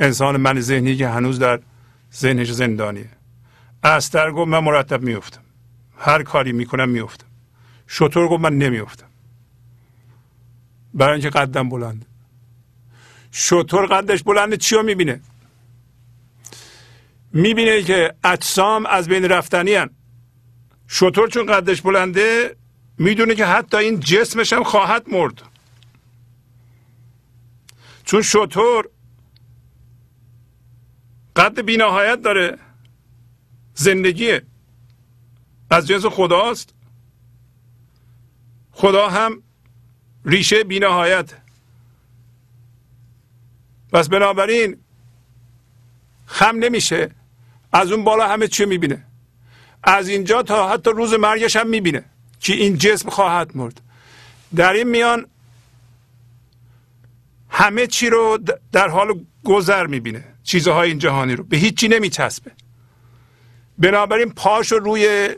انسان 0.02 0.36
من 0.36 0.60
ذهنی 0.60 0.96
که 0.96 1.08
هنوز 1.08 1.38
در 1.38 1.60
ذهنش 2.14 2.50
زندانیه. 2.52 3.10
استر 3.84 4.32
گفت 4.32 4.48
من 4.48 4.58
مرتب 4.58 5.02
میفتم 5.02 5.40
هر 5.98 6.22
کاری 6.22 6.52
می‌کنم 6.52 6.88
میفتم 6.88 7.26
شطور 7.86 8.28
گفت 8.28 8.42
من 8.42 8.58
نمیفتم 8.58 9.06
برای 10.94 11.12
اینکه 11.12 11.30
قدم 11.30 11.68
بلند. 11.68 12.06
شطور 13.32 13.86
قدش 13.86 14.22
بلنده 14.22 14.56
چی 14.56 14.74
رو 14.74 14.82
می‌بینه؟ 14.82 15.20
می‌بینه 17.32 17.82
که 17.82 18.14
اجسام 18.24 18.86
از 18.86 19.08
بین 19.08 19.24
رفتنی 19.24 19.74
هن. 19.74 19.90
شطور 20.88 21.28
چون 21.28 21.46
قدش 21.46 21.82
بلنده 21.82 22.56
می‌دونه 22.98 23.34
که 23.34 23.46
حتی 23.46 23.76
این 23.76 24.00
جسمش 24.00 24.52
هم 24.52 24.64
خواهد 24.64 25.04
مرد. 25.08 25.42
چون 28.04 28.22
شطور 28.22 28.88
قد 31.36 31.60
بینهایت 31.60 32.22
داره. 32.22 32.58
زندگیه. 33.74 34.42
از 35.70 35.86
جنس 35.86 36.06
خداست. 36.06 36.74
خدا 38.72 39.08
هم 39.08 39.42
ریشه 40.24 40.64
بینهایت. 40.64 41.32
پس 43.92 44.08
بنابراین 44.08 44.76
خم 46.26 46.56
نمیشه. 46.56 47.10
از 47.72 47.92
اون 47.92 48.04
بالا 48.04 48.28
همه 48.28 48.48
چی 48.48 48.64
می‌بینه. 48.64 49.04
از 49.82 50.08
اینجا 50.08 50.42
تا 50.42 50.68
حتی 50.68 50.90
روز 50.90 51.14
مرگش 51.14 51.56
هم 51.56 51.68
می‌بینه 51.68 52.04
که 52.40 52.52
این 52.52 52.78
جسم 52.78 53.10
خواهد 53.10 53.56
مرد. 53.56 53.80
در 54.56 54.72
این 54.72 54.88
میان 54.88 55.26
همه 57.48 57.86
چی 57.86 58.10
رو 58.10 58.38
در 58.72 58.88
حال 58.88 59.24
گذر 59.44 59.86
می‌بینه. 59.86 60.31
چیزهای 60.44 60.88
این 60.88 60.98
جهانی 60.98 61.36
رو. 61.36 61.44
به 61.44 61.56
هیچی 61.56 61.88
نمیچسبه. 61.88 62.50
بنابراین 63.78 64.32
پاش 64.32 64.72
رو 64.72 64.78
روی 64.78 65.28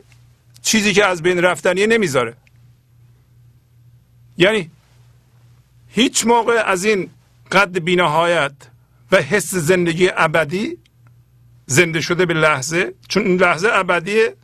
چیزی 0.61 0.93
که 0.93 1.05
از 1.05 1.21
بین 1.21 1.41
رفتنیه 1.41 1.87
نمی‌ذاره. 1.87 2.37
یعنی 4.37 4.71
هیچ 5.87 6.25
موقع 6.27 6.63
از 6.65 6.85
این 6.85 7.09
قد 7.51 7.79
بینهایت 7.79 8.53
و 9.11 9.17
حس 9.17 9.55
زندگی 9.55 10.09
ابدی 10.15 10.77
زنده 11.65 12.01
شده 12.01 12.25
به 12.25 12.33
لحظه. 12.33 12.93
چون 13.07 13.23
این 13.23 13.37
لحظه 13.37 13.69
ابدیه 13.71 14.35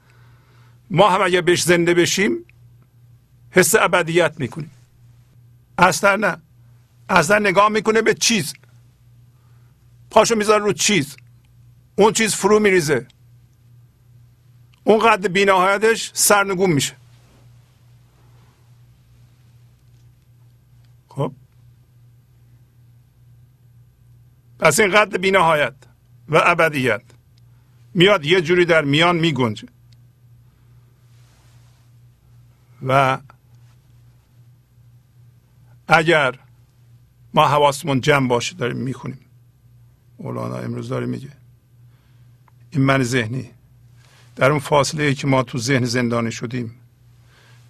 ما 0.89 1.09
هم 1.09 1.22
اگر 1.22 1.41
بهش 1.41 1.64
زنده 1.64 1.93
بشیم 1.93 2.45
حس 3.51 3.76
ابدیت 3.76 4.34
می‌کنیم. 4.39 4.72
اصلا 5.78 6.16
نه. 6.16 6.38
اصلا 7.09 7.39
نگاه 7.39 7.70
می‌کنه 7.70 8.01
به 8.01 8.14
چیز. 8.14 8.53
پاشو 10.12 10.36
می‌ذاره 10.36 10.64
رو 10.64 10.74
چیز. 10.74 11.18
اون 11.95 12.14
چیز 12.14 12.36
فرو 12.36 12.59
میریزه. 12.59 13.07
اون 14.84 14.99
قد 14.99 15.28
بینهایتش 15.28 16.12
سرنگون 16.14 16.70
میشه. 16.72 16.95
خب. 21.09 21.34
پس 24.59 24.80
این 24.80 24.91
قد 24.91 25.18
بینهایت 25.18 25.74
و 26.30 26.41
ابدیت. 26.45 27.01
میاد 27.93 28.26
یه 28.26 28.41
جوری 28.41 28.66
در 28.66 28.84
میان 28.84 29.16
میگنجه. 29.16 29.68
و 32.88 33.18
اگر 35.88 36.39
ما 37.34 37.47
حواسمون 37.47 38.01
جمع 38.01 38.28
باشه 38.28 38.55
داریم 38.55 38.78
می‌خونیم. 38.78 39.30
مولانا 40.22 40.57
امروز 40.57 40.89
داره 40.89 41.05
میگه. 41.05 41.30
این 42.72 42.82
من 42.82 43.03
ذهنی. 43.03 43.49
در 44.36 44.51
اون 44.51 44.59
فاصله 44.59 45.03
ای 45.03 45.15
که 45.15 45.28
ما 45.28 45.43
تو 45.43 45.57
ذهن 45.57 45.86
زندانی 45.86 46.32
شدیم 46.32 46.76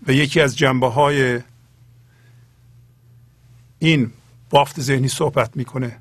و 0.08 0.12
یکی 0.12 0.42
از 0.42 0.58
جنبه 0.58 0.90
های 0.90 1.42
این 3.80 4.12
بافت 4.50 4.82
ذهنی 4.82 5.08
صحبت 5.08 5.58
می‌کنه 5.58 5.98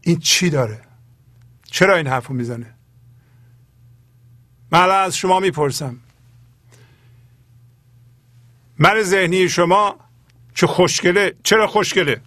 این 0.00 0.18
چی 0.18 0.50
داره؟ 0.50 0.80
چرا 1.64 1.96
این 1.96 2.06
حرف 2.06 2.26
رو 2.26 2.34
می‌زنه؟ 2.34 2.74
من 4.72 4.90
از 4.90 5.16
شما 5.16 5.40
می‌پرسم. 5.40 5.96
من 8.78 9.02
ذهنی 9.02 9.48
شما 9.48 9.96
چه 10.54 10.66
خوشگله؟ 10.66 11.34
چرا 11.42 11.66
خوشگله؟ 11.66 12.20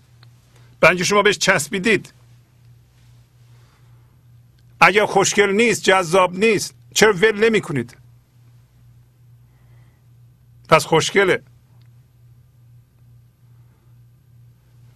برای 0.84 1.05
شما 1.05 1.21
بهش 1.21 1.38
چسبیدید. 1.38 2.13
اگر 4.81 5.05
خوشگل 5.05 5.51
نیست 5.51 5.84
جذاب 5.84 6.36
نیست 6.36 6.75
چرا 6.93 7.13
ول 7.13 7.45
نمی 7.45 7.61
کنید 7.61 7.97
پس 10.69 10.86
خوشگله. 10.86 11.43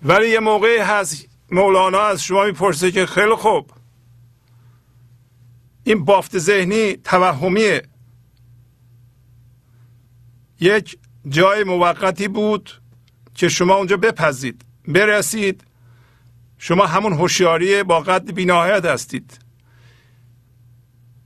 ولی 0.04 0.30
یه 0.30 0.40
موقعی 0.40 0.78
هست 0.78 1.28
مولانا 1.52 2.02
از 2.02 2.24
شما 2.24 2.46
می‌پرسه 2.46 2.92
که 2.92 3.06
خیلی 3.06 3.36
خوب. 3.36 3.72
این 5.84 6.06
بافت 6.06 6.38
ذهنی 6.38 6.98
توهمیه. 6.98 7.88
یک 10.60 10.98
جای 11.30 11.64
موقتی 11.64 12.28
بود 12.28 12.82
که 13.36 13.50
شما 13.50 13.76
اونجا 13.76 13.98
بپذید 13.98 14.66
برسید. 14.88 15.67
شما 16.58 16.88
همون 16.88 17.14
هوشیاری 17.14 17.84
با 17.84 18.00
قد 18.00 18.32
بینهایت 18.32 18.86
هستید. 18.86 19.40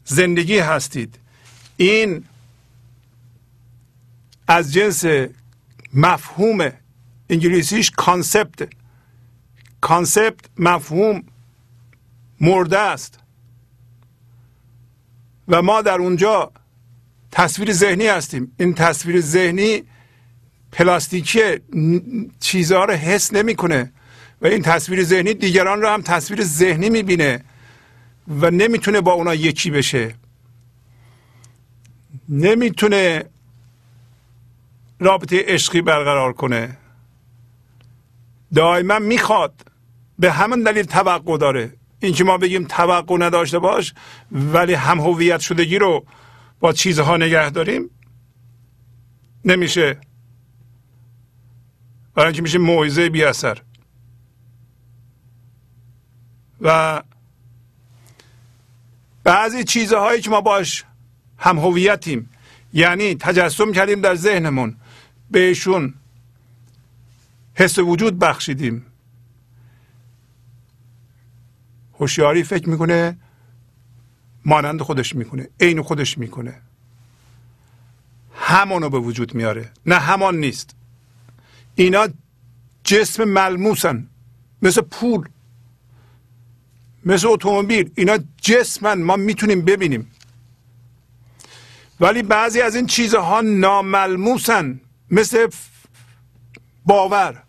زندگی 0.03 0.59
هستید. 0.59 1.19
این 1.77 2.23
از 4.47 4.73
جنس 4.73 5.05
مفهوم 5.93 6.71
انگلیسیش 7.29 7.91
concept 7.91 8.69
concept 9.81 10.45
مفهوم 10.57 11.23
مرده 12.41 12.79
است. 12.79 13.19
و 15.47 15.61
ما 15.61 15.81
در 15.81 15.97
اونجا 15.97 16.51
تصویر 17.31 17.73
ذهنی 17.73 18.07
هستیم. 18.07 18.51
این 18.57 18.73
تصویر 18.73 19.21
ذهنی 19.21 19.83
پلاستیکی 20.71 21.41
چیزها 22.39 22.85
رو 22.85 22.93
حس 22.93 23.33
نمی‌کنه. 23.33 23.91
و 24.41 24.47
این 24.47 24.61
تصویر 24.61 25.03
ذهنی 25.03 25.33
دیگران 25.33 25.81
رو 25.81 25.87
هم 25.87 26.01
تصویر 26.01 26.43
ذهنی 26.43 26.89
می‌بینه 26.89 27.43
و 28.27 28.51
نمی‌تونه 28.51 29.01
با 29.01 29.13
اونا 29.13 29.35
یکی 29.35 29.71
بشه. 29.71 30.15
نمی‌تونه 32.29 33.25
رابطه 34.99 35.43
عشقی 35.47 35.81
برقرار 35.81 36.33
کنه. 36.33 36.77
دائما 38.53 38.99
می‌خواد 38.99 39.53
به 40.19 40.31
همون 40.31 40.63
دلیل 40.63 40.83
توقع 40.85 41.37
داره. 41.37 41.73
اینکه 41.99 42.23
ما 42.23 42.37
بگیم 42.37 42.63
توقع 42.63 43.17
نداشته 43.17 43.59
باش 43.59 43.93
ولی 44.31 44.73
هم 44.73 44.99
هویت 44.99 45.39
شدگی 45.39 45.79
رو 45.79 46.05
با 46.59 46.73
چیزها 46.73 47.17
نگه 47.17 47.49
داریم 47.49 47.89
نمیشه. 49.45 49.97
برای 52.15 52.27
اینکه 52.27 52.41
میشه 52.41 52.57
موعظه 52.57 53.09
بی 53.09 53.23
اثر 53.23 53.61
و 56.61 57.03
بعضی 59.23 59.63
چیزهایی 59.63 60.21
که 60.21 60.29
ما 60.29 60.41
باش 60.41 60.85
هم 61.37 61.59
هویتیم 61.59 62.29
یعنی 62.73 63.15
تجسم 63.15 63.71
کردیم 63.71 64.01
در 64.01 64.15
ذهنمون 64.15 64.75
بهشون 65.31 65.93
حس 67.55 67.79
وجود 67.79 68.19
بخشیدیم. 68.19 68.85
هوشیاری 71.99 72.43
فکر 72.43 72.69
می‌کنه 72.69 73.17
مانند 74.45 74.81
خودش 74.81 75.15
می‌کنه 75.15 75.49
عین 75.59 75.81
خودش 75.81 76.17
می‌کنه. 76.17 76.61
همانو 78.35 78.89
به 78.89 78.99
وجود 78.99 79.35
میاره 79.35 79.71
نه 79.85 79.95
همان 79.95 80.35
نیست. 80.35 80.75
اینا 81.75 82.07
جسم 82.83 83.23
ملموسن 83.23 84.07
مثل 84.61 84.81
پول. 84.81 85.29
مثل 87.05 87.27
اتومبیل 87.27 87.91
اینا 87.95 88.17
جسمن 88.41 89.01
ما 89.01 89.15
می‌تونیم 89.15 89.61
ببینیم. 89.65 90.11
ولی 91.99 92.23
بعضی 92.23 92.61
از 92.61 92.75
این 92.75 92.85
چیزها 92.87 93.41
ناملموسن 93.41 94.79
مثل 95.11 95.47
باور. 96.85 97.43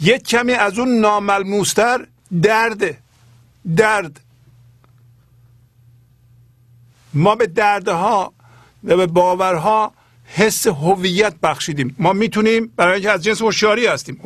یک 0.00 0.22
کمی 0.22 0.52
از 0.52 0.78
اون 0.78 1.00
ناملموستر 1.00 2.06
درده. 2.42 2.98
درد. 3.76 4.20
ما 7.14 7.34
به 7.34 7.46
دردها 7.46 8.32
و 8.84 8.96
به 8.96 9.06
باورها 9.06 9.92
حس 10.26 10.66
هویت 10.66 11.34
بخشیدیم. 11.42 11.96
ما 11.98 12.12
می‌تونیم 12.12 12.72
برای 12.76 12.94
اینکه 12.94 13.10
از 13.10 13.24
جنس 13.24 13.42
هوشیاری 13.42 13.86
هستیم. 13.86 14.20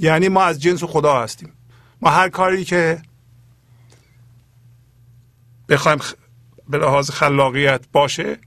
یعنی 0.00 0.28
ما 0.28 0.42
از 0.42 0.62
جنس 0.62 0.84
خدا 0.84 1.22
هستیم. 1.22 1.52
ما 2.02 2.10
هر 2.10 2.28
کاری 2.28 2.64
که 2.64 3.02
بخوایم 5.68 5.98
به 6.68 6.78
لحاظ 6.78 7.10
خلاقیت 7.10 7.80
باشه 7.92 8.38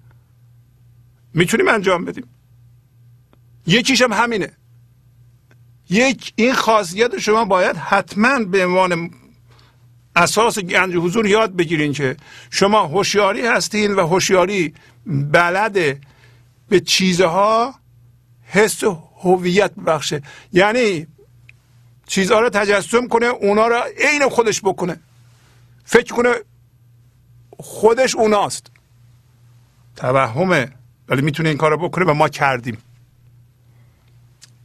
می‌تونیم 1.33 1.67
انجام 1.67 2.05
بدیم. 2.05 2.25
یکیش 3.67 4.01
هم 4.01 4.13
همینه. 4.13 4.51
یک 5.89 6.33
این 6.35 6.53
خاصیت 6.53 7.19
شما 7.19 7.45
باید 7.45 7.75
حتما 7.75 8.39
به 8.39 8.65
عنوان 8.65 9.11
اساس 10.15 10.59
گنج 10.59 10.95
حضور 10.95 11.27
یاد 11.27 11.55
بگیرین 11.55 11.93
که 11.93 12.17
شما 12.49 12.87
هوشیاری 12.87 13.47
هستین 13.47 13.95
و 13.95 14.07
هوشیاری 14.07 14.73
بلده 15.05 16.01
به 16.69 16.79
چیزها 16.79 17.75
حس 18.43 18.83
هویت 19.23 19.73
بخشه. 19.75 20.21
یعنی 20.53 21.07
چیزها 22.07 22.39
رو 22.39 22.49
تجسم 22.49 23.07
کنه 23.07 23.25
اونا 23.25 23.67
رو 23.67 23.81
عین 23.97 24.29
خودش 24.29 24.61
بکنه. 24.61 24.99
فکر 25.85 26.13
کنه 26.13 26.33
خودش 27.59 28.15
اوناست. 28.15 28.71
توهمه 29.95 30.71
ولی 31.07 31.21
می‌تونه 31.21 31.49
این 31.49 31.57
کار 31.57 31.71
رو 31.71 31.77
بکنه 31.77 32.05
و 32.05 32.13
ما 32.13 32.29
کردیم. 32.29 32.77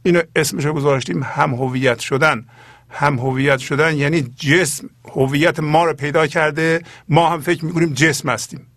اینو 0.03 0.21
اسمش 0.35 0.65
رو 0.65 0.73
گذاشتیم 0.73 1.23
هم 1.23 1.53
هویت 1.53 1.99
شدن. 1.99 2.45
هم 2.89 3.19
هویت 3.19 3.59
شدن 3.59 3.97
یعنی 3.97 4.21
جسم 4.21 4.89
هویت 5.15 5.59
ما 5.59 5.85
رو 5.85 5.93
پیدا 5.93 6.27
کرده. 6.27 6.83
ما 7.09 7.29
هم 7.29 7.41
فکر 7.41 7.65
می‌کنیم 7.65 7.93
جسم 7.93 8.29
هستیم. 8.29 8.67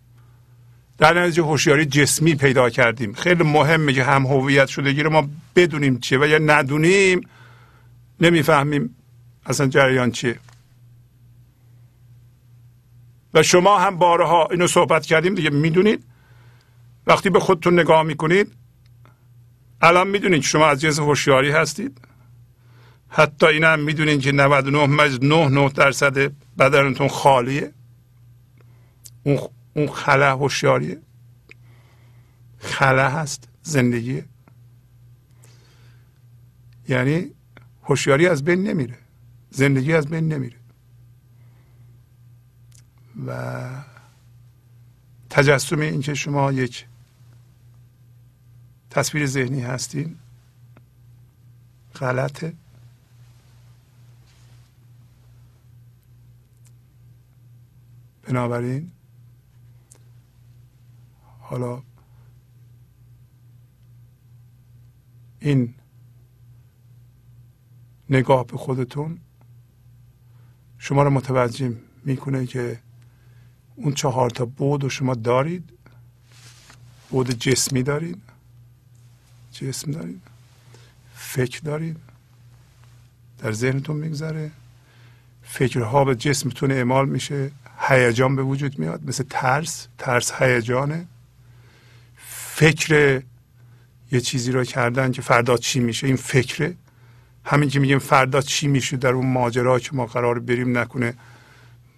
در 0.98 1.22
نتیجه 1.22 1.42
هوشیاری 1.42 1.84
جسمی 1.84 2.34
پیدا 2.34 2.70
کردیم. 2.70 3.12
خیلی 3.12 3.44
مهمه 3.44 3.92
که 3.92 4.04
هم 4.04 4.26
هویت 4.26 4.66
شدگی 4.66 5.02
رو 5.02 5.10
ما 5.10 5.28
بدونیم 5.56 5.98
چیه 5.98 6.18
و 6.18 6.26
یا 6.26 6.38
ندونیم. 6.38 7.20
نمی‌فهمیم 8.22 8.96
اصلا 9.46 9.66
جریان 9.66 10.10
چیه. 10.10 10.38
و 13.34 13.42
شما 13.42 13.78
هم 13.78 13.96
بارها 13.96 14.48
اینو 14.50 14.66
صحبت 14.66 15.06
کردیم 15.06 15.34
دیگه 15.34 15.50
می‌دونید؟ 15.50 16.04
وقتی 17.06 17.30
به 17.30 17.40
خودتون 17.40 17.80
نگاه 17.80 18.02
می‌کنید 18.02 18.52
الان 19.80 20.08
می‌دونید 20.08 20.42
شما 20.42 20.66
از 20.66 20.80
جنس 20.80 20.98
هوشیاری 20.98 21.50
هستید. 21.50 22.00
حتی 23.08 23.46
این 23.46 23.64
هم 23.64 23.80
می‌دونین 23.80 24.20
که 24.20 24.32
99 24.32 24.86
ممیز 24.86 25.18
9 25.22 25.48
9 25.48 25.68
درصد 25.68 26.32
بدنتون 26.58 27.08
خالیه. 27.08 27.72
اون 29.22 29.38
اون 29.74 29.88
خلا 29.88 30.36
هوشیاریه. 30.36 31.00
خلا 32.58 33.08
هست 33.08 33.48
زندگی 33.62 34.22
یعنی 36.88 37.30
هوشیاری 37.82 38.26
از 38.26 38.44
بین 38.44 38.62
نمیره. 38.62 38.98
زندگی 39.50 39.92
از 39.92 40.06
بین 40.06 40.32
نمیره. 40.32 40.56
و 43.26 43.84
تجسم 45.30 45.80
اینکه 45.80 46.14
شما 46.14 46.52
یک 46.52 46.86
تصویر 48.90 49.26
ذهنی 49.26 49.60
هستین 49.60 50.18
غلطه. 51.94 52.54
بنابراین 58.22 58.92
حالا 61.40 61.82
این 65.40 65.74
نگاه 68.12 68.46
به 68.46 68.56
خودتون. 68.56 69.18
شما 70.78 71.02
رو 71.02 71.10
متوجه 71.10 71.76
می‌کنه 72.04 72.46
که 72.46 72.80
اون 73.76 73.94
چهار 73.94 74.30
تا 74.30 74.44
بود 74.44 74.84
و 74.84 74.88
شما 74.88 75.14
دارید. 75.14 75.70
بود 77.10 77.30
جسمی 77.30 77.82
دارید. 77.82 78.22
جسم 79.52 79.90
دارید. 79.90 80.22
فکر 81.14 81.60
دارید. 81.60 81.96
در 83.38 83.52
ذهنتون 83.52 83.96
میگذره. 83.96 84.50
فکرها 85.42 86.04
به 86.04 86.14
جسمتون 86.14 86.70
اعمال 86.70 87.08
میشه. 87.08 87.50
هیجان 87.88 88.36
به 88.36 88.42
وجود 88.42 88.78
میاد. 88.78 89.08
مثل 89.08 89.24
ترس. 89.30 89.88
ترس 89.98 90.32
هیجانه. 90.32 91.06
فکر 92.54 93.22
یه 94.12 94.20
چیزی 94.20 94.52
رو 94.52 94.64
کردن 94.64 95.12
که 95.12 95.22
فردا 95.22 95.56
چی 95.56 95.80
میشه؟ 95.80 96.06
این 96.06 96.16
فکره. 96.16 96.76
همین 97.44 97.68
که 97.68 97.80
میگیم 97.80 97.98
فردا 97.98 98.40
چی 98.40 98.68
میشه 98.68 98.96
در 98.96 99.12
اون 99.12 99.26
ماجرا 99.26 99.78
که 99.78 99.90
ما 99.92 100.06
قرار 100.06 100.38
بریم 100.38 100.78
نکنه 100.78 101.14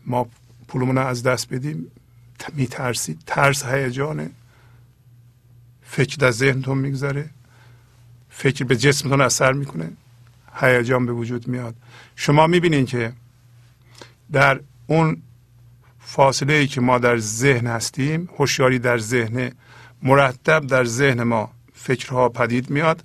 ما 0.06 0.26
پولمون 0.68 0.98
از 0.98 1.22
دست 1.22 1.48
بدیم 1.54 1.86
میترسید 2.52 3.22
ترس 3.26 3.64
هیجانه. 3.64 4.30
فکر 5.82 6.16
در 6.16 6.30
ذهنتون 6.30 6.78
میگذره 6.78 7.30
فکر 8.28 8.64
به 8.64 8.76
جسمتون 8.76 9.20
اثر 9.20 9.52
می‌کنه 9.52 9.92
هیجان 10.60 11.06
به 11.06 11.12
وجود 11.12 11.48
میاد. 11.48 11.74
شما 12.16 12.46
می‌بینین 12.46 12.86
که 12.86 13.12
در 14.32 14.60
اون 14.86 15.22
فاصله 16.00 16.52
ای 16.52 16.66
که 16.66 16.80
ما 16.80 16.98
در 16.98 17.18
ذهن 17.18 17.66
هستیم 17.66 18.28
هوشیاری 18.38 18.78
در 18.78 18.98
ذهن 18.98 19.52
مرتب 20.02 20.66
در 20.66 20.84
ذهن 20.84 21.22
ما 21.22 21.50
فکرها 21.74 22.28
پدید 22.28 22.70
میاد. 22.70 23.02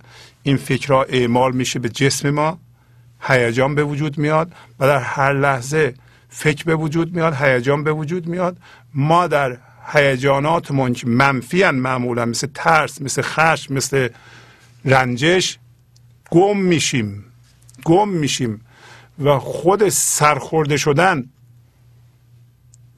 این 0.50 0.58
فکرها 0.58 1.04
اعمال 1.04 1.52
میشه 1.52 1.80
به 1.80 1.90
جسم 1.90 2.30
ما 2.30 2.60
هیجان 3.22 3.76
به 3.76 3.84
وجود 3.84 4.18
میاد 4.18 4.52
و 4.80 4.88
در 4.88 5.00
هر 5.00 5.34
لحظه 5.34 5.94
فکر 6.30 6.64
به 6.64 6.76
وجود 6.76 7.16
میاد 7.16 7.34
هیجان 7.34 7.84
به 7.84 7.92
وجود 7.92 8.28
میاد. 8.28 8.58
ما 8.94 9.28
در 9.28 9.58
هیجاناتمون 9.94 10.94
که 10.94 11.08
منفی 11.08 11.64
معمولا 11.64 12.26
مثل 12.26 12.48
ترس 12.54 13.02
مثل 13.02 13.22
خشم 13.22 13.74
مثل 13.74 14.10
رنجش 14.86 15.58
گم 16.30 16.58
میشیم 16.58 17.24
گم 17.84 18.10
میشیم 18.10 18.62
و 19.20 19.40
خود 19.40 19.90
سرخورده 19.90 20.78
شدن 20.78 21.30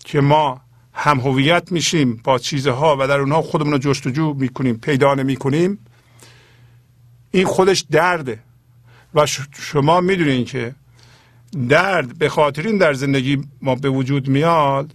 که 0.05 0.21
ما 0.21 0.61
هم 0.93 1.19
هویت 1.19 1.71
میشیم 1.71 2.21
با 2.23 2.39
چیزها 2.39 2.97
و 2.99 3.07
در 3.07 3.19
اونها 3.19 3.41
خودمون 3.41 3.71
رو 3.71 3.77
جستجو 3.77 4.33
می‌کنیم 4.33 4.77
پیدا 4.77 5.13
نمی‌کنیم. 5.13 5.79
این 7.31 7.45
خودش 7.45 7.85
درده. 7.91 8.39
و 9.13 9.25
شما 9.53 10.01
می‌دونین 10.01 10.45
که 10.45 10.75
درد 11.69 12.17
به 12.17 12.29
خاطر 12.29 12.67
این 12.67 12.77
در 12.77 12.93
زندگی 12.93 13.43
ما 13.61 13.75
به 13.75 13.89
وجود 13.89 14.27
میاد 14.27 14.93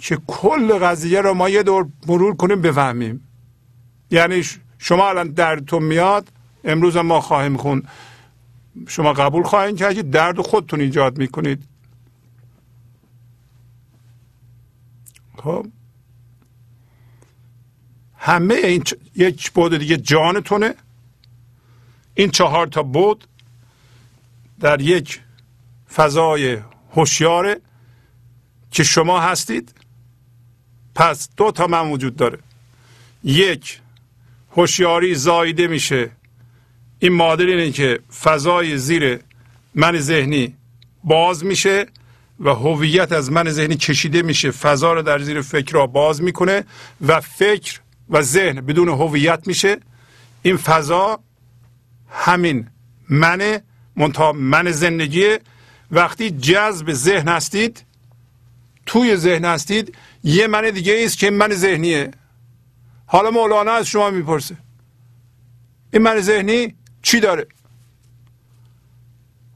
که 0.00 0.18
کل 0.26 0.78
قضیه 0.78 1.20
رو 1.20 1.34
ما 1.34 1.48
یه 1.48 1.62
دور 1.62 1.88
مرور 2.06 2.36
کنیم 2.36 2.62
بفهمیم. 2.62 3.28
یعنی 4.10 4.42
شما 4.78 5.08
الان 5.08 5.28
دردتون 5.28 5.82
میاد 5.82 6.28
امروز 6.64 6.96
ما 6.96 7.20
خواهیم 7.20 7.56
خون. 7.56 7.82
شما 8.88 9.12
قبول 9.12 9.42
خواهید 9.42 9.76
کرد 9.76 9.94
که 9.94 10.02
درد 10.02 10.40
خودتون 10.40 10.80
ایجاد 10.80 11.18
می‌کنید. 11.18 11.62
خب. 15.36 15.66
همه 18.16 18.54
این 18.54 18.82
چ... 18.82 18.94
یک 19.16 19.50
بود 19.50 19.76
دیگه 19.76 19.96
جانتونه. 19.96 20.74
این 22.18 22.30
چهار 22.30 22.66
تا 22.66 22.82
بود 22.82 23.24
در 24.60 24.80
یک 24.80 25.20
فضای 25.94 26.58
هوشیاره 26.94 27.60
که 28.70 28.84
شما 28.84 29.20
هستید. 29.20 29.74
پس 30.94 31.28
دو 31.36 31.50
تا 31.52 31.66
من 31.66 31.90
وجود 31.90 32.16
داره. 32.16 32.38
یک 33.24 33.80
هوشیاری 34.56 35.14
زایده 35.14 35.66
میشه. 35.66 36.10
این 36.98 37.12
معادل 37.12 37.48
اینه 37.48 37.70
که 37.70 38.00
فضای 38.22 38.78
زیر 38.78 39.20
من 39.74 39.98
ذهنی 39.98 40.56
باز 41.04 41.44
میشه 41.44 41.86
و 42.40 42.50
هویت 42.50 43.12
از 43.12 43.32
من 43.32 43.50
ذهنی 43.50 43.76
کشیده 43.76 44.22
میشه. 44.22 44.50
فضا 44.50 44.92
رو 44.92 45.02
در 45.02 45.18
زیر 45.18 45.40
فکر 45.40 45.72
را 45.72 45.86
باز 45.86 46.22
می‌کنه 46.22 46.64
و 47.06 47.20
فکر 47.20 47.80
و 48.10 48.22
ذهن 48.22 48.60
بدون 48.60 48.88
هویت 48.88 49.46
میشه. 49.46 49.76
این 50.42 50.56
فضا 50.56 51.20
همین 52.10 52.68
من 53.08 53.60
منتها 53.96 54.32
من 54.32 54.70
زندگی 54.70 55.36
وقتی 55.90 56.30
جذب 56.30 56.92
ذهن 56.92 57.28
هستید 57.28 57.84
توی 58.86 59.16
ذهن 59.16 59.44
هستید 59.44 59.96
یه 60.24 60.46
من 60.46 60.70
دیگه 60.70 61.02
است 61.04 61.18
که 61.18 61.30
من 61.30 61.52
ذهنیه. 61.52 62.10
حالا 63.06 63.30
مولانا 63.30 63.72
از 63.72 63.86
شما 63.86 64.10
می‌پرسه 64.10 64.56
این 65.92 66.02
من 66.02 66.20
ذهنی 66.20 66.74
چی 67.02 67.20
داره؟ 67.20 67.46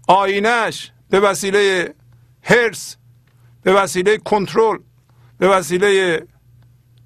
آینش 0.09 0.93
به 1.11 1.21
وسیله 1.21 1.95
هرس 2.43 2.97
به 3.63 3.73
وسیله 3.73 4.19
کنترل 4.19 4.79
به 5.39 5.49
وسیله 5.49 6.23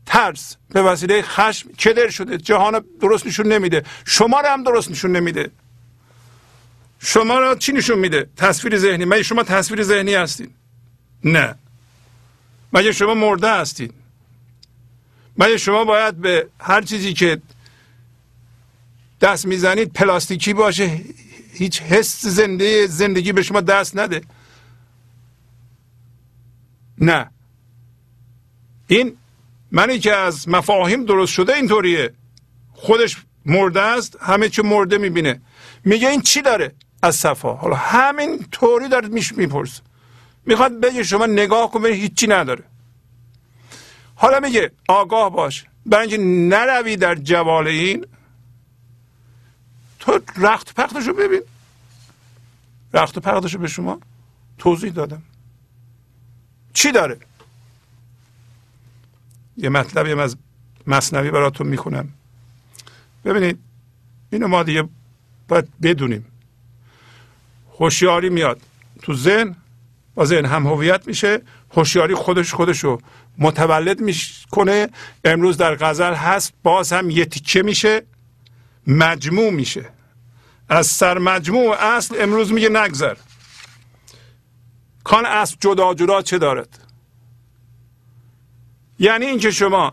ترس 0.07 0.57
به 0.69 0.83
وسیله 0.83 1.23
خشم 1.23 1.73
کدر 1.73 2.11
شده؟ 2.11 2.39
جهان 2.39 2.85
درست 3.01 3.27
نشون 3.27 3.53
نمیده. 3.53 3.83
شما 4.05 4.41
رو 4.41 4.47
هم 4.49 4.63
درست 4.63 4.91
نشون 4.91 5.17
نمیده. 5.17 5.51
شما 6.99 7.39
رو 7.39 7.55
چی 7.55 7.73
نشون 7.73 7.99
میده؟ 7.99 8.29
تصویر 8.37 8.79
ذهنی. 8.79 9.05
مگه 9.05 9.23
شما 9.23 9.43
تصویر 9.43 9.83
ذهنی 9.83 10.15
هستید 10.15 10.55
نه. 11.25 11.55
مگه 12.73 12.93
شما 12.93 13.15
مرده 13.15 13.53
هستید 13.53 13.95
مگه 15.39 15.57
شما 15.57 15.85
باید 15.85 16.17
به 16.17 16.49
هر 16.61 16.83
چیزی 16.83 17.13
که 17.13 17.43
دست 19.21 19.47
می‌زنید 19.47 19.93
پلاستیکی 19.93 20.53
باشه؟ 20.53 21.01
هیچ 21.53 21.83
حس 21.83 22.27
زنده 22.27 22.87
زندگی 22.87 23.33
به 23.33 23.43
شما 23.43 23.61
دست 23.61 23.97
نده. 23.97 24.23
نه. 26.99 27.31
این 28.87 29.17
منی 29.71 29.99
که 29.99 30.15
از 30.15 30.49
مفاهیم 30.49 31.05
درست 31.05 31.33
شده 31.33 31.55
اینطوریه. 31.55 32.15
خودش 32.73 33.17
مرده 33.47 33.81
است 33.81 34.17
همه 34.21 34.49
چی 34.49 34.63
مرده 34.63 34.99
می‌بینه. 34.99 35.41
میگه 35.85 36.09
این 36.09 36.21
چی 36.21 36.43
داره؟ 36.43 36.75
از 37.03 37.17
صفا. 37.17 37.55
حالا 37.55 37.77
همین 37.77 38.47
طوری 38.53 38.89
داره 38.89 39.09
میش 39.09 39.33
می‌پرسه. 39.33 39.83
می‌خواد 40.47 40.81
بگه 40.81 41.03
شما 41.03 41.27
نگاه 41.27 41.71
کن 41.71 41.87
هیچی 41.87 42.27
نداره. 42.27 42.65
حالا 44.15 44.41
میگه 44.41 44.73
آگاه 44.89 45.31
باش. 45.31 45.65
برای 45.87 46.09
اینکه 46.09 46.23
نروی 46.57 46.97
در 46.97 47.15
جوال 47.15 47.67
این 47.67 48.07
تو 49.99 50.21
رخت 50.37 50.75
پختشو 50.75 51.13
ببین. 51.13 51.43
رخت 52.95 53.19
پختشو 53.19 53.59
به 53.59 53.69
شما 53.69 54.01
توضیح 54.59 54.93
دادم. 54.93 55.23
چی 56.73 56.93
داره؟ 56.93 57.19
یه 59.57 59.69
مطلبی 59.69 60.13
از 60.13 60.37
مصنوی 60.87 61.31
براتون 61.31 61.67
می‌کنم 61.67 62.09
ببینید 63.25 63.59
اینو 64.31 64.49
ما 64.49 64.63
دیگه 64.63 64.89
باید 65.49 65.69
بدونیم. 65.83 66.27
هوشیاری 67.79 68.29
میاد. 68.29 68.61
تو 69.03 69.15
ذهن 69.15 69.57
با 70.15 70.25
ذهن 70.25 70.45
هم 70.45 70.67
هویت 70.67 71.07
میشه 71.07 71.43
هوشیاری 71.71 72.15
خودش 72.15 72.55
خودشو 72.55 72.99
متولد 73.39 74.01
می‌کنه. 74.01 74.89
امروز 75.25 75.57
در 75.57 75.75
غزل 75.75 76.15
هست 76.15 76.53
باز 76.63 76.93
هم 76.93 77.11
یه 77.11 77.25
تیکه 77.25 77.63
میشه 77.63 78.03
مجموع 78.87 79.51
میشه. 79.51 79.91
از 80.69 80.87
سرمجموع 80.87 81.77
اصل 81.81 82.17
امروز 82.21 82.53
میگه 82.53 82.69
نگذر. 82.69 83.17
کان 85.05 85.27
اصل 85.27 85.57
جدا 85.61 85.95
جدا 85.95 86.23
چه 86.23 86.39
دارد؟ 86.39 86.86
یعنی 88.99 89.27
اینکه 89.27 89.51
شما 89.51 89.93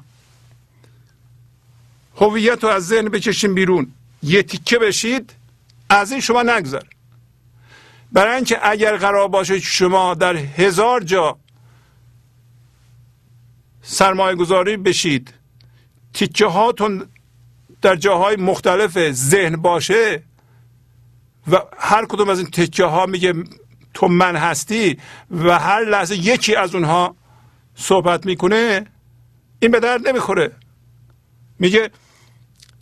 هویت 2.15 2.63
رو 2.63 2.69
از 2.69 2.87
ذهن 2.87 3.09
بکشین 3.09 3.53
بیرون 3.53 3.93
یه 4.23 4.43
تیکه 4.43 4.79
بشید 4.79 5.33
از 5.89 6.11
این 6.11 6.21
شما 6.21 6.43
نگذر. 6.43 6.83
برای 8.11 8.35
اینکه 8.35 8.69
اگر 8.69 8.97
قرار 8.97 9.27
باشه 9.27 9.59
شما 9.59 10.13
در 10.13 10.35
هزار 10.35 11.03
جا 11.03 11.37
سرمایه 13.81 14.35
گذاری 14.35 14.77
بشید 14.77 15.33
تیکه 16.13 16.45
هاتون 16.45 17.07
در 17.81 17.95
جاهای 17.95 18.35
مختلف 18.35 19.11
ذهن 19.11 19.55
باشه 19.55 20.23
و 21.51 21.61
هر 21.77 22.05
کدوم 22.05 22.29
از 22.29 22.39
این 22.39 22.47
تکه 22.47 22.85
ها 22.85 23.05
میگه 23.05 23.33
تو 23.93 24.07
من 24.07 24.35
هستی 24.35 24.97
و 25.31 25.59
هر 25.59 25.83
لحظه 25.85 26.15
یکی 26.17 26.55
از 26.55 26.75
اونها 26.75 27.15
صحبت 27.75 28.25
می‌کنه 28.25 28.85
این 29.59 29.71
به 29.71 29.79
درد 29.79 30.07
نمی‌خوره. 30.07 30.51
میگه 31.59 31.91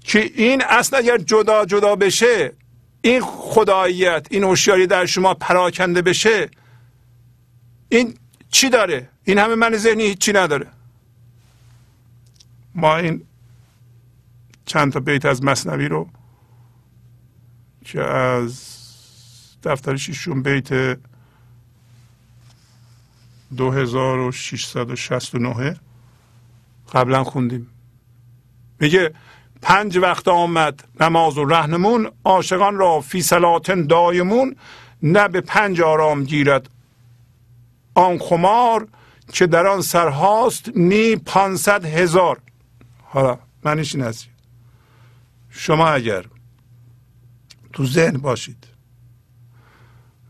که 0.03 0.19
این 0.19 0.63
اصلا 0.69 0.99
اگر 0.99 1.17
جدا 1.17 1.65
جدا 1.65 1.95
بشه 1.95 2.53
این 3.01 3.21
خداییت 3.21 4.27
این 4.29 4.43
هوشیاری 4.43 4.87
در 4.87 5.05
شما 5.05 5.33
پراکنده 5.33 6.01
بشه 6.01 6.49
این 7.89 8.13
چی 8.49 8.69
داره؟ 8.69 9.09
این 9.23 9.37
همه 9.37 9.55
من 9.55 9.77
ذهنی 9.77 10.03
هیچی 10.03 10.33
نداره. 10.33 10.67
ما 12.75 12.97
این 12.97 13.23
چند 14.65 14.91
تا 14.93 14.99
بیت 14.99 15.25
از 15.25 15.43
مصنوی 15.43 15.87
رو 15.87 16.09
که 17.85 18.01
از 18.01 18.77
دفتر 19.63 19.95
شیشون 19.95 20.43
بیت 20.43 20.97
2669 23.57 25.75
قبلا 26.93 27.23
خوندیم. 27.23 27.67
میگه 28.79 29.13
پنج 29.61 29.97
وقت 29.97 30.27
آمد 30.27 30.83
نماز 30.99 31.37
و 31.37 31.45
رهنمون 31.45 32.11
عاشقان 32.23 32.75
را 32.75 33.01
فی 33.01 33.21
سلاتن 33.21 33.87
دایمون 33.87 34.55
نه 35.03 35.27
به 35.27 35.41
پنج 35.41 35.81
آرام 35.81 36.23
گیرد. 36.23 36.69
آن 37.93 38.17
خمار 38.17 38.87
که 39.33 39.47
در 39.47 39.67
آن 39.67 39.81
سرهاست 39.81 40.69
نی 40.75 41.15
پانصد 41.15 41.85
هزار. 41.85 42.37
حالا 43.03 43.39
منش 43.63 43.95
این 43.95 44.13
شما 45.49 45.89
اگر 45.89 46.25
تو 47.73 47.85
ذهن 47.85 48.17
باشید 48.17 48.67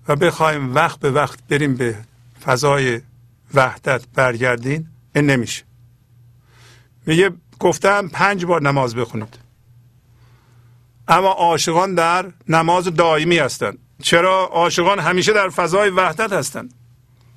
و 0.07 0.15
بخوایم 0.15 0.76
وقت 0.76 0.99
به 0.99 1.11
وقت 1.11 1.39
بریم 1.49 1.76
به 1.76 1.97
فضای 2.45 3.01
وحدت 3.53 4.07
برگردین 4.13 4.87
این 5.15 5.25
نمیشه. 5.25 5.63
میگه 7.05 7.31
گفتم 7.59 8.07
پنج 8.07 8.45
بار 8.45 8.61
نماز 8.61 8.95
بخونید. 8.95 9.39
اما 11.07 11.29
عاشقان 11.29 11.95
در 11.95 12.25
نماز 12.47 12.85
دائمی 12.85 13.37
هستند. 13.37 13.77
چرا؟ 14.01 14.45
عاشقان 14.45 14.99
همیشه 14.99 15.33
در 15.33 15.49
فضای 15.49 15.89
وحدت 15.89 16.33
هستند. 16.33 16.73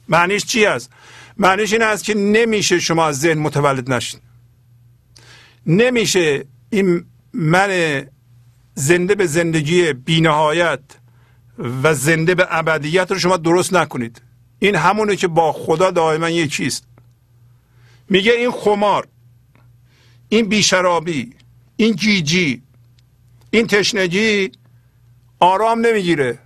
معنیش 0.08 0.44
چی 0.44 0.66
است؟ 0.66 0.90
معنیش 1.36 1.72
این 1.72 1.82
است 1.82 2.04
که 2.04 2.14
نمیشه 2.14 2.80
شما 2.80 3.06
از 3.06 3.20
ذهن 3.20 3.38
متولد 3.38 3.92
نشین. 3.92 4.20
نمیشه 5.66 6.44
این 6.70 7.04
من 7.32 8.02
زنده 8.74 9.14
به 9.14 9.26
زندگی 9.26 9.92
بینهایت 9.92 10.80
و 11.82 11.94
زنده 11.94 12.34
به 12.34 12.46
ابدیت 12.50 13.12
رو 13.12 13.18
شما 13.18 13.36
درست 13.36 13.74
نکنید. 13.74 14.20
این 14.64 14.76
همونه 14.76 15.16
که 15.16 15.28
با 15.28 15.52
خدا 15.52 15.90
دائما 15.90 16.30
یکیست 16.30 16.84
میگه 18.08 18.32
این 18.32 18.50
خمار 18.50 19.08
این 20.28 20.48
بیشرابی 20.48 21.34
این 21.76 21.96
جیجی 21.96 22.62
این 23.50 23.66
تشنگی 23.66 24.52
آرام 25.40 25.86
نمی‌گیره 25.86 26.38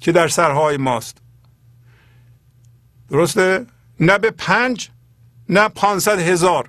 که 0.00 0.12
در 0.12 0.28
سرهای 0.28 0.76
ماست. 0.76 1.16
درسته؟ 3.10 3.66
نه 4.00 4.18
به 4.18 4.30
پنج 4.30 4.88
نه 5.48 5.68
پانصد 5.68 6.18
هزار. 6.18 6.68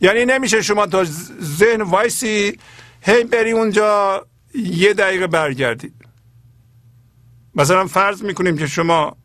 یعنی 0.00 0.24
نمیشه 0.24 0.62
شما 0.62 0.86
تا 0.86 1.04
ذهن 1.40 1.82
وایسی 1.82 2.58
هی 3.00 3.24
بری 3.24 3.50
اونجا 3.50 4.26
یه 4.54 4.94
دقیقه 4.94 5.26
برگردید 5.26 5.99
مثلا 7.54 7.86
فرض 7.86 8.22
می‌کنیم 8.22 8.58
که 8.58 8.66
شما 8.66 9.16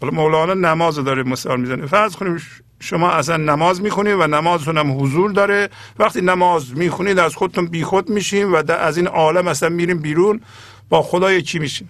حالا 0.00 0.12
مولانا 0.12 0.54
نماز 0.54 0.96
داره 0.96 1.22
مثال 1.22 1.60
می‌زنه. 1.60 1.86
فرض 1.86 2.16
کنیم 2.16 2.42
شما 2.80 3.10
اصلا 3.10 3.36
نماز 3.36 3.80
می‌خونید 3.80 4.14
و 4.14 4.26
نمازتون 4.26 4.78
هم 4.78 5.00
حضور 5.00 5.30
داره. 5.30 5.68
وقتی 5.98 6.20
نماز 6.20 6.76
می‌خونید 6.76 7.18
از 7.18 7.34
خودتون 7.34 7.66
بیخود 7.66 8.10
میشین 8.10 8.46
و 8.46 8.72
از 8.72 8.96
این 8.96 9.06
عالم 9.06 9.48
اصلا 9.48 9.68
میریم 9.68 9.98
بیرون. 9.98 10.40
با 10.88 11.02
خدا 11.02 11.32
یکی 11.32 11.58
میشین؟ 11.58 11.88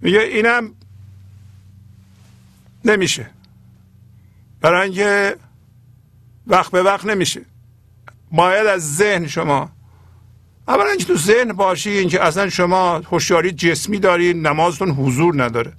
میگه 0.00 0.20
اینم 0.20 0.70
نمیشه. 2.84 3.30
برای 4.60 4.82
اینکه 4.82 5.36
وقت 6.46 6.72
به 6.72 6.82
وقت 6.82 7.06
نمیشه. 7.06 7.40
باید 8.32 8.66
از 8.66 8.96
ذهن 8.96 9.26
شما 9.26 9.70
اولا 10.68 10.88
اینکه 10.88 11.04
تو 11.04 11.16
ذهن 11.16 11.52
باشی 11.52 11.90
اینکه 11.90 12.24
اصلا 12.24 12.48
شما 12.48 12.98
هوشیاری 12.98 13.52
جسمی 13.52 13.98
دارید 13.98 14.36
نمازتون 14.36 14.90
حضور 14.90 15.44
نداره. 15.44 15.72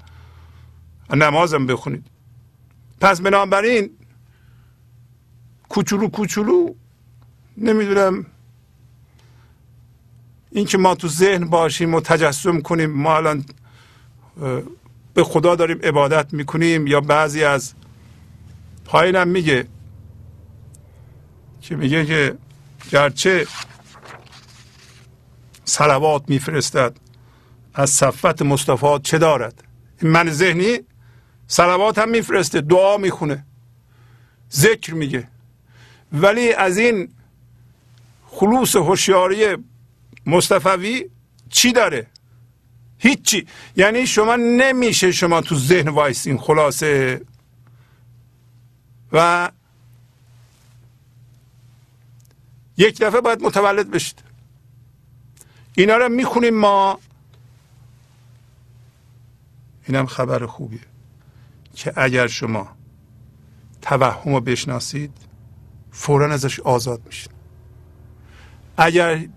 نمازم 1.13 1.65
بخونید. 1.65 2.05
پس 3.01 3.21
بنابراین 3.21 3.89
کوچولو 5.69 6.07
کوچولو 6.07 6.73
نمی‌دونم 7.57 8.25
اینکه 10.51 10.77
ما 10.77 10.95
تو 10.95 11.07
ذهن 11.07 11.45
باشیم 11.45 11.93
و 11.93 12.01
تجسم 12.01 12.61
کنیم. 12.61 12.91
ما 12.91 13.15
الان 13.17 13.45
به 15.13 15.23
خدا 15.23 15.55
داریم 15.55 15.79
عبادت 15.83 16.33
می‌کنیم 16.33 16.87
یا 16.87 17.01
بعضی 17.01 17.43
از 17.43 17.73
پایینم 18.85 19.27
میگه 19.27 19.67
که 21.61 21.75
میگه 21.75 22.05
که 22.05 22.37
گرچه 22.91 23.47
سلوات 25.71 26.23
میفرستد. 26.29 26.97
از 27.73 27.89
صفت 27.89 28.41
مصطفی 28.41 28.99
چه 29.03 29.17
دارد؟ 29.17 29.63
من 30.01 30.29
ذهنی 30.29 30.79
سلوات 31.47 31.97
هم 31.97 32.09
میفرسته 32.09 32.61
دعا 32.61 32.97
می‌خونه. 32.97 33.45
ذکر 34.51 34.93
میگه. 34.93 35.27
ولی 36.13 36.53
از 36.53 36.77
این 36.77 37.09
خلوص 38.27 38.75
هوشیاری 38.75 39.57
مصطفی 40.25 41.05
چی 41.49 41.73
داره؟ 41.73 42.07
هیچی. 42.97 43.47
یعنی 43.75 44.07
شما 44.07 44.35
نمیشه 44.35 45.11
شما 45.11 45.41
تو 45.41 45.55
ذهن 45.55 45.89
وایسین 45.89 46.37
خلاصه. 46.37 47.21
و 49.11 49.51
یک 52.77 52.99
دفعه 52.99 53.21
باید 53.21 53.41
متولد 53.41 53.91
بشید. 53.91 54.30
اینا 55.75 55.97
رو 55.97 56.09
می‌خونیم 56.09 56.53
ما. 56.53 56.99
اینم 59.87 60.05
خبر 60.05 60.45
خوبیه 60.45 60.79
که 61.75 61.93
اگر 61.95 62.27
شما 62.27 62.67
توهم 63.81 64.33
رو 64.33 64.41
بشناسید 64.41 65.11
فورا 65.91 66.33
ازش 66.33 66.59
آزاد 66.59 67.01
میشید 67.05 67.31
اگر 68.77 69.27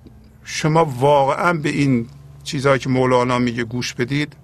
شما 0.45 0.85
واقعا 0.85 1.53
به 1.53 1.68
این 1.68 2.09
چیزهایی 2.45 2.78
که 2.78 2.89
مولانا 2.89 3.39
میگه 3.39 3.64
گوش 3.64 3.95
بدید 3.95 4.37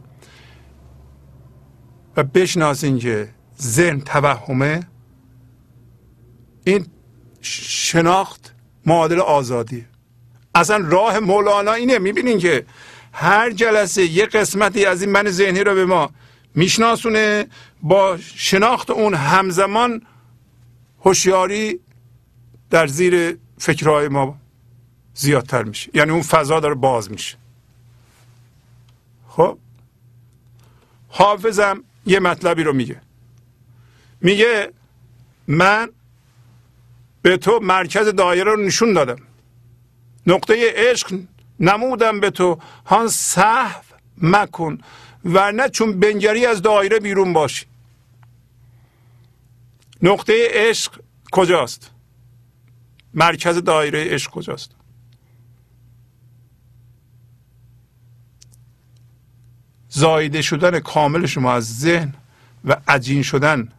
و 2.16 2.24
بشناسید 2.24 2.98
که 2.98 3.28
ذهن 3.60 4.00
توهمه 4.00 4.80
این 6.64 6.86
شناخت 7.40 8.54
معادل 8.86 9.20
آزادی 9.20 9.86
اصلا 10.54 10.88
راه 10.88 11.18
مولانا 11.18 11.72
اینه. 11.72 11.98
می‌بینین 11.98 12.38
که 12.38 12.66
هر 13.12 13.50
جلسه 13.50 14.04
یه 14.04 14.26
قسمتی 14.26 14.84
از 14.84 15.02
این 15.02 15.10
من 15.10 15.30
ذهنی 15.30 15.64
رو 15.64 15.74
به 15.74 15.84
ما 15.84 16.10
میشناسونه 16.54 17.46
با 17.82 18.18
شناخت 18.34 18.90
اون 18.90 19.14
همزمان 19.14 20.02
هوشیاری 21.04 21.80
در 22.70 22.86
زیر 22.86 23.38
فکرهای 23.58 24.08
ما 24.08 24.38
زیادتر 25.14 25.62
میشه. 25.62 25.90
یعنی 25.94 26.10
اون 26.10 26.22
فضا 26.22 26.60
داره 26.60 26.74
باز 26.74 27.10
میشه. 27.10 27.36
خب؟ 29.28 29.58
حافظم 31.08 31.84
یه 32.06 32.20
مطلبی 32.20 32.62
رو 32.62 32.72
میگه. 32.72 33.00
میگه 34.20 34.72
من 35.48 35.88
به 37.22 37.36
تو 37.36 37.60
مرکز 37.62 38.08
دایره 38.08 38.52
رو 38.52 38.62
نشون 38.62 38.92
دادم. 38.92 39.18
نقطه 40.26 40.72
عشق 40.74 41.20
نمودم 41.60 42.20
به 42.20 42.30
تو. 42.30 42.58
هان 42.86 43.08
صحو 43.08 43.82
مکن 44.18 44.78
ورنه 45.24 45.68
چون 45.68 46.00
بنگری 46.00 46.46
از 46.46 46.62
دایره 46.62 46.98
بیرون 46.98 47.32
باشی. 47.32 47.66
نقطه 50.02 50.48
عشق 50.50 51.00
کجاست؟ 51.32 51.90
مرکز 53.14 53.56
دایره 53.56 54.04
عشق 54.04 54.30
کجاست؟ 54.30 54.70
زایده 59.88 60.42
شدن 60.42 60.80
کامل 60.80 61.26
شما 61.26 61.52
از 61.52 61.78
ذهن 61.78 62.14
و 62.64 62.76
عجین 62.88 63.22
شدن 63.22 63.72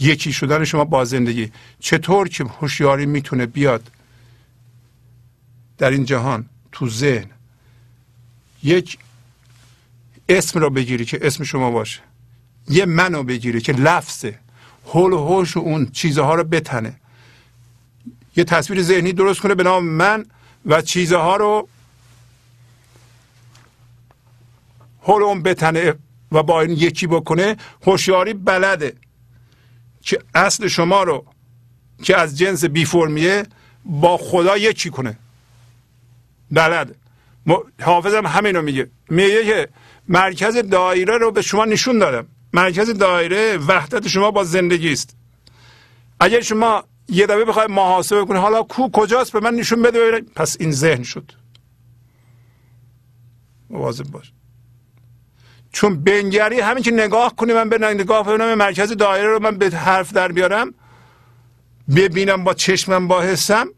یکی 0.00 0.32
شدن 0.32 0.64
شما 0.64 0.84
با 0.84 1.04
زندگی. 1.04 1.52
چطور 1.80 2.28
که 2.28 2.44
هوشیاری 2.44 3.06
می‌تونه 3.06 3.46
بیاد 3.46 3.90
در 5.78 5.90
این 5.90 6.04
جهان 6.04 6.46
تو 6.72 6.88
ذهن. 6.88 7.30
یک 8.62 8.98
اسم 10.28 10.60
رو 10.60 10.70
بگیری 10.70 11.04
که 11.04 11.18
اسم 11.22 11.44
شما 11.44 11.70
باشه. 11.70 12.00
یه 12.68 12.84
منو 12.84 13.22
بگیری 13.22 13.60
که 13.60 13.72
لفظه. 13.72 14.38
حول 14.84 15.12
و 15.12 15.26
حوش 15.26 15.56
اون 15.56 15.90
چیزها 15.90 16.34
رو 16.34 16.44
بتنه. 16.44 17.00
یه 18.36 18.44
تصویر 18.44 18.82
ذهنی 18.82 19.12
درست 19.12 19.40
کنه 19.40 19.54
به 19.54 19.62
نام 19.62 19.84
من 19.84 20.26
و 20.66 20.82
چیزها 20.82 21.36
رو 21.36 21.68
حول 25.00 25.22
اون 25.22 25.42
بتنه 25.42 25.94
و 26.32 26.42
با 26.42 26.60
این 26.60 26.70
یکی 26.70 27.06
بکنه. 27.06 27.56
هوشیاری 27.86 28.34
بلده 28.34 28.96
که 30.00 30.18
اصل 30.34 30.68
شما 30.68 31.02
رو 31.02 31.24
که 32.02 32.16
از 32.16 32.38
جنس 32.38 32.64
بی 32.64 32.84
فرمیه 32.84 33.46
با 33.84 34.16
خدا 34.16 34.56
یکی 34.56 34.90
کنه. 34.90 35.18
بلد 36.52 36.96
حافظم 37.82 38.26
همین 38.26 38.56
رو 38.56 38.62
میگه. 38.62 38.90
میگه 39.10 39.44
که 39.44 39.68
مرکز 40.08 40.56
دایره 40.56 41.18
رو 41.18 41.30
به 41.30 41.42
شما 41.42 41.64
نشون 41.64 41.98
دادم. 41.98 42.26
مرکز 42.52 42.90
دایره 42.90 43.58
وحدت 43.58 44.08
شما 44.08 44.30
با 44.30 44.44
زندگی 44.44 44.92
است. 44.92 45.16
اگر 46.20 46.40
شما 46.40 46.84
یه 47.08 47.26
دفعه 47.26 47.44
بخوای 47.44 47.66
محاسبه 47.66 48.24
کنی 48.24 48.38
حالا 48.38 48.62
کو 48.62 48.90
کجاست؟ 48.92 49.32
به 49.32 49.40
من 49.40 49.54
نشون 49.54 49.82
بده 49.82 50.20
پس 50.36 50.56
این 50.60 50.72
ذهن 50.72 51.02
شد. 51.02 51.32
مواظب 53.70 54.04
باش. 54.04 54.32
چون 55.72 56.04
بنگری 56.04 56.60
همین 56.60 56.82
که 56.82 56.90
نگاه 56.90 57.36
کنی 57.36 57.52
من 57.52 57.68
به 57.68 57.78
نگاه 57.78 58.26
کنم 58.26 58.54
مرکز 58.54 58.92
دایره 58.92 59.28
رو 59.28 59.42
من 59.42 59.58
به 59.58 59.70
حرف 59.70 60.12
در 60.12 60.32
بیارم 60.32 60.74
ببینم 61.96 62.44
با 62.44 62.54
چشمم 62.54 63.08
با 63.08 63.20
حسم 63.20 63.68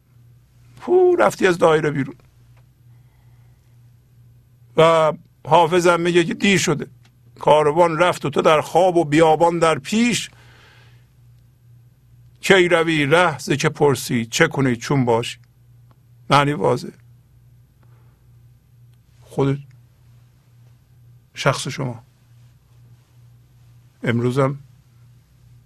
پو 0.81 1.17
رفتی 1.17 1.47
از 1.47 1.59
دایره 1.59 1.91
بیرون. 1.91 2.15
و 4.77 5.13
حافظم 5.47 6.01
میگه 6.01 6.25
که 6.25 6.35
دیر 6.35 6.59
شده. 6.59 6.87
کاروان 7.41 7.99
رفت 7.99 8.25
و 8.25 8.31
تو 8.31 8.43
در 8.43 8.61
خواب 8.61 8.97
و 8.97 9.05
بیابان 9.05 9.59
در 9.59 9.79
پیش. 9.79 10.31
کی 12.41 12.69
روی 12.69 13.07
ره 13.07 13.39
که 13.39 13.69
پرسی 13.69 14.27
چه 14.27 14.49
کنی 14.49 14.77
چون 14.77 15.05
باشی؟ 15.05 15.39
معنی 16.31 16.53
واضح 16.53 16.89
خود 19.21 19.59
شخص 21.35 21.69
شما. 21.69 22.03
امروزم 24.03 24.59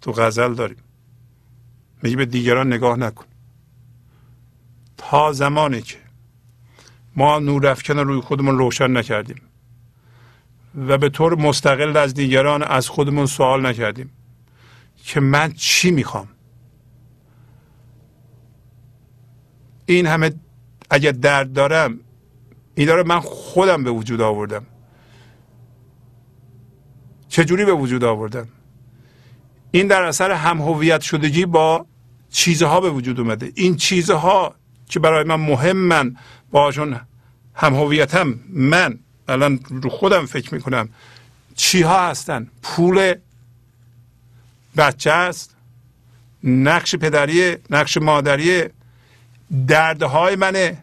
تو 0.00 0.12
غزل 0.12 0.54
داریم. 0.54 0.76
میگه 2.02 2.16
به 2.16 2.26
دیگران 2.26 2.72
نگاه 2.72 2.96
نکن. 2.96 3.24
تا 4.96 5.32
زمانی 5.32 5.82
که 5.82 6.07
ما 7.19 7.39
نور 7.39 7.66
افکن 7.66 7.99
روی 7.99 8.21
خودمون 8.21 8.59
روشن 8.59 8.97
نکردیم. 8.97 9.41
و 10.89 10.99
به 10.99 11.09
طور 11.09 11.35
مستقل 11.35 11.97
از 11.97 12.14
دیگران 12.14 12.62
از 12.62 12.89
خودمون 12.89 13.27
سوال 13.27 13.66
نکردیم 13.66 14.11
که 15.05 15.21
من 15.21 15.53
چی 15.53 15.91
می‌خوام؟ 15.91 16.29
این 19.87 20.07
همه 20.07 20.31
اگر 20.91 21.12
درد 21.12 21.53
دارم 21.53 22.01
اینا 22.75 22.95
رو 22.95 23.07
من 23.07 23.21
خودم 23.21 23.85
به 23.85 23.91
وجود 23.91 24.21
آوردم. 24.21 24.66
چجوری 27.29 27.64
به 27.64 27.73
وجود 27.73 28.05
آوردم؟ 28.05 28.49
این 29.71 29.87
در 29.87 30.03
اثر 30.03 30.31
هم 30.31 30.61
هویت 30.61 31.01
شدگی 31.01 31.47
با 31.47 31.87
چیزها 32.31 32.81
به 32.81 32.91
وجود 32.91 33.21
اومده. 33.21 33.53
این 33.55 33.77
چیزها 33.77 34.55
که 34.89 35.01
برای 35.01 35.25
من 35.25 35.41
مهمن 35.41 36.16
باشون 36.51 37.01
هم 37.59 37.74
هویتم 37.74 38.34
من 38.48 38.98
الان 39.28 39.61
رو 39.70 39.90
خودم 39.90 40.26
فکر 40.26 40.54
می‌کنم 40.54 40.88
چی 41.56 41.82
ها 41.82 42.09
هستن؟ 42.09 42.50
پول 42.62 43.14
بچه 44.76 45.11
است 45.11 45.56
نقش 46.44 46.94
پدری 46.94 47.56
نقش 47.70 47.96
مادری 47.96 48.64
دردهای 49.66 50.36
منه 50.36 50.82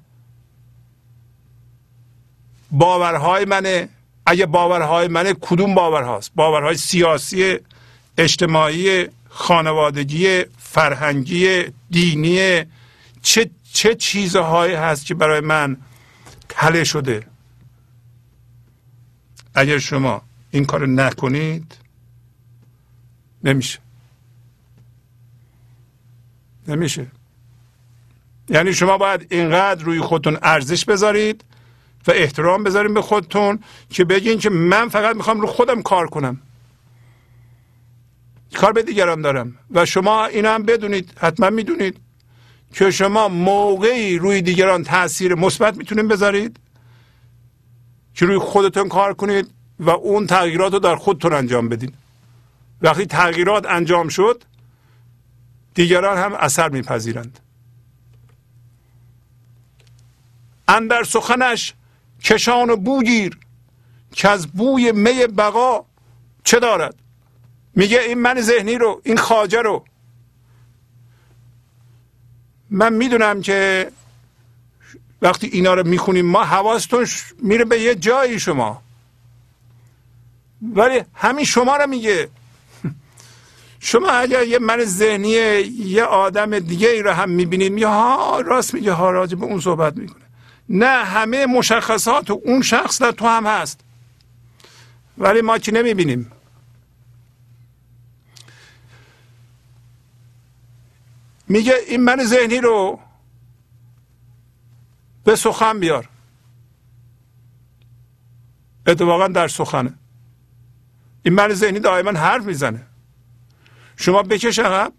باورهای 2.71 3.45
منه. 3.45 3.89
اگه 4.25 4.45
باورهای 4.45 5.07
منه 5.07 5.33
کدوم 5.41 5.75
باورهاست؟ 5.75 6.31
باورهای 6.35 6.77
سیاسی 6.77 7.57
اجتماعی 8.17 9.07
خانوادگی 9.29 10.43
فرهنگی 10.57 11.63
دینی 11.91 12.63
چه 13.21 13.49
چه 13.73 13.95
چیزهایی 13.95 14.73
هست 14.73 15.05
که 15.05 15.15
برای 15.15 15.39
من 15.41 15.77
تله 16.55 16.83
شده. 16.83 17.27
اگر 19.55 19.77
شما 19.77 20.21
این 20.51 20.65
کار 20.65 20.87
نکنید 20.87 21.77
نمیشه. 23.43 23.79
نمیشه. 26.67 27.07
یعنی 28.49 28.73
شما 28.73 28.97
باید 28.97 29.27
اینقدر 29.29 29.83
روی 29.83 29.99
خودتون 29.99 30.37
ارزش 30.41 30.85
بذارید 30.85 31.43
و 32.07 32.11
احترام 32.11 32.63
بذاریم 32.63 32.93
به 32.93 33.01
خودتون 33.01 33.59
که 33.89 34.05
بگین 34.05 34.39
که 34.39 34.49
من 34.49 34.89
فقط 34.89 35.15
می‌خوام 35.15 35.41
رو 35.41 35.47
خودم 35.47 35.81
کار 35.81 36.07
کنم. 36.07 36.41
کار 38.53 38.71
به 38.71 38.83
دیگران 38.83 39.21
دارم 39.21 39.57
و 39.71 39.85
شما 39.85 40.25
این 40.25 40.45
هم 40.45 40.63
بدونید 40.63 41.13
حتما 41.17 41.49
می‌دونید. 41.49 42.04
که 42.75 42.91
شما 42.91 43.27
موقعی 43.27 44.17
روی 44.17 44.41
دیگران 44.41 44.83
تاثیر 44.83 45.35
مثبت 45.35 45.77
می‌تونید 45.77 46.07
بذارید؟ 46.07 46.59
که 48.13 48.25
روی 48.25 48.37
خودتون 48.37 48.89
کار 48.89 49.13
کنید 49.13 49.51
و 49.79 49.89
اون 49.89 50.27
تغییرات 50.27 50.73
رو 50.73 50.79
در 50.79 50.95
خودتون 50.95 51.33
انجام 51.33 51.69
بدین. 51.69 51.93
وقتی 52.81 53.05
تغییرات 53.05 53.65
انجام 53.65 54.07
شد 54.07 54.43
دیگران 55.73 56.17
هم 56.17 56.33
اثر 56.33 56.69
میپذیرند. 56.69 57.39
اندر 60.67 61.03
سخنش 61.03 61.73
کشان 62.23 62.69
و 62.69 62.75
بوگیر 62.75 63.37
که 64.11 64.29
از 64.29 64.47
بوی 64.47 64.91
می 64.91 65.27
بقا 65.27 65.85
چه 66.43 66.59
دارد؟ 66.59 66.95
میگه 67.75 67.99
این 67.99 68.19
من 68.19 68.41
ذهنی 68.41 68.75
رو 68.75 69.01
این 69.03 69.17
خاجه 69.17 69.61
رو 69.61 69.85
من 72.69 72.93
می‌دونم 72.93 73.41
که 73.41 73.91
وقتی 75.21 75.47
اینا 75.47 75.73
رو 75.73 75.87
می‌خونیم 75.87 76.25
ما 76.25 76.43
حواستون 76.43 77.07
میره 77.41 77.65
به 77.65 77.79
یه 77.79 77.95
جایی 77.95 78.39
شما. 78.39 78.81
ولی 80.61 81.01
همین 81.13 81.45
شما 81.45 81.77
رو 81.77 81.87
میگه. 81.87 82.29
شما 83.79 84.09
اگر 84.09 84.43
یه 84.43 84.59
من 84.59 84.83
ذهنی 84.83 85.29
یه 85.29 86.03
آدم 86.03 86.59
دیگه 86.59 86.89
ای 86.89 87.01
رو 87.01 87.11
هم 87.11 87.29
می‌بینید 87.29 87.77
یا 87.77 87.89
ها 87.89 88.41
راست 88.41 88.73
میگه 88.73 88.91
ها 88.91 89.11
راجع 89.11 89.35
به 89.35 89.45
اون 89.45 89.59
صحبت 89.59 89.97
می‌کنه. 89.97 90.23
نه 90.69 91.03
همه 91.05 91.45
مشخصات 91.45 92.31
اون 92.31 92.61
شخص 92.61 93.01
در 93.01 93.11
تو 93.11 93.27
هم 93.27 93.45
هست. 93.45 93.79
ولی 95.17 95.41
ما 95.41 95.57
که 95.57 95.71
نمی‌بینیم. 95.71 96.31
میگه 101.47 101.73
این 101.87 102.01
من 102.01 102.23
ذهنی 102.23 102.57
رو 102.57 102.99
به 105.23 105.35
سخن 105.35 105.79
بیار. 105.79 106.09
اتفاقا 108.87 109.27
در 109.27 109.47
سخنه. 109.47 109.93
این 111.23 111.33
من 111.33 111.53
ذهنی 111.53 111.79
دائما 111.79 112.19
حرف 112.19 112.43
می‌زنه. 112.43 112.81
شما 113.97 114.23
بکش 114.23 114.59
عقب. 114.59 114.93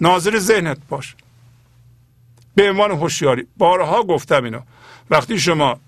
ناظر 0.00 0.38
ذهنت 0.38 0.78
باش. 0.88 1.16
به 2.54 2.70
عنوان 2.70 2.90
هوشیاری. 2.90 3.46
بارها 3.56 4.02
گفتم 4.02 4.44
اینو. 4.44 4.60
وقتی 5.10 5.38
شما 5.38 5.80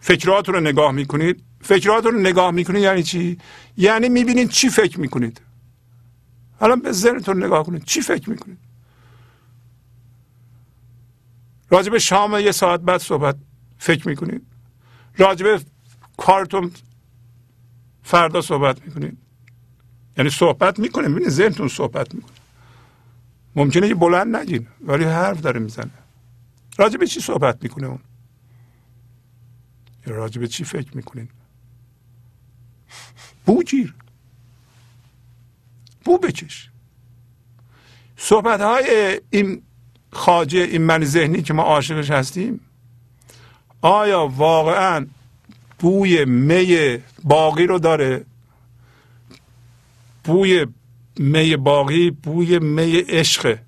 فکرات 0.00 0.48
رو 0.48 0.60
نگاه 0.60 0.92
می‌کنید 0.92 1.42
فکرات 1.62 2.04
رو 2.06 2.20
نگاه 2.20 2.50
می‌کنید 2.50 2.82
یعنی 2.82 3.02
چی؟ 3.02 3.38
یعنی 3.76 4.08
می‌بینید 4.08 4.50
چی 4.50 4.68
فکر 4.68 5.00
می‌کنید. 5.00 5.40
حالا 6.60 6.76
به 6.76 6.92
ذهنتون 6.92 7.44
نگاه 7.44 7.66
کنید. 7.66 7.84
چی 7.84 8.00
فکر 8.00 8.30
می‌کنید؟ 8.30 8.58
راجب 11.70 11.98
شام 11.98 12.38
یه 12.38 12.52
ساعت 12.52 12.80
بعد 12.80 13.00
صحبت 13.00 13.36
فکر 13.78 14.08
می‌کنید. 14.08 14.46
راجب 15.16 15.62
کارتون 16.16 16.72
فردا 18.02 18.40
صحبت 18.40 18.86
می‌کنید. 18.86 19.18
یعنی 20.18 20.30
صحبت 20.30 20.78
می‌کنه 20.78 21.08
ببینید 21.08 21.28
ذهنتون 21.28 21.68
صحبت 21.68 22.14
می‌کنه. 22.14 22.36
ممکنه 23.56 23.88
که 23.88 23.94
بلند 23.94 24.36
نگین 24.36 24.66
ولی 24.80 25.04
حرف 25.04 25.40
داره 25.40 25.60
می‌زنه. 25.60 25.90
راجب 26.78 27.04
چی 27.04 27.20
صحبت 27.20 27.62
می‌کنه 27.62 27.86
اون؟ 27.86 28.00
یا 30.06 30.14
راجب 30.14 30.46
چی 30.46 30.64
فکر 30.64 30.96
می‌کنین 30.96 31.28
بو 33.46 33.62
گیر 33.62 33.94
بو 36.04 36.18
بکش. 36.18 36.70
صحبت 38.16 38.60
های 38.60 39.20
این 39.30 39.62
خاجه 40.12 40.58
این 40.58 40.82
من 40.82 41.04
ذهنی 41.04 41.42
که 41.42 41.52
ما 41.52 41.62
عاشقش 41.62 42.10
هستیم 42.10 42.60
آیا 43.82 44.26
واقعا 44.26 45.06
بوی 45.78 46.24
می 46.24 46.98
باقی 47.24 47.66
رو 47.66 47.78
داره؟ 47.78 48.24
بوی 50.24 50.66
می 51.16 51.56
باقی 51.56 52.10
بوی 52.10 52.58
می 52.58 52.96
عشق 52.96 53.58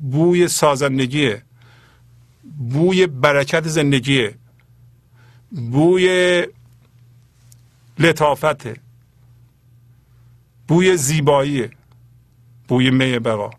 بوی 0.00 0.48
سازندگیه 0.48 1.42
بوی 2.58 3.06
برکت 3.06 3.68
زندگیه 3.68 4.34
بوی 5.50 6.46
لطافته 7.98 8.76
بوی 10.68 10.96
زیباییه. 10.96 11.70
بوی 12.68 12.90
می 12.90 13.18
بقا. 13.18 13.50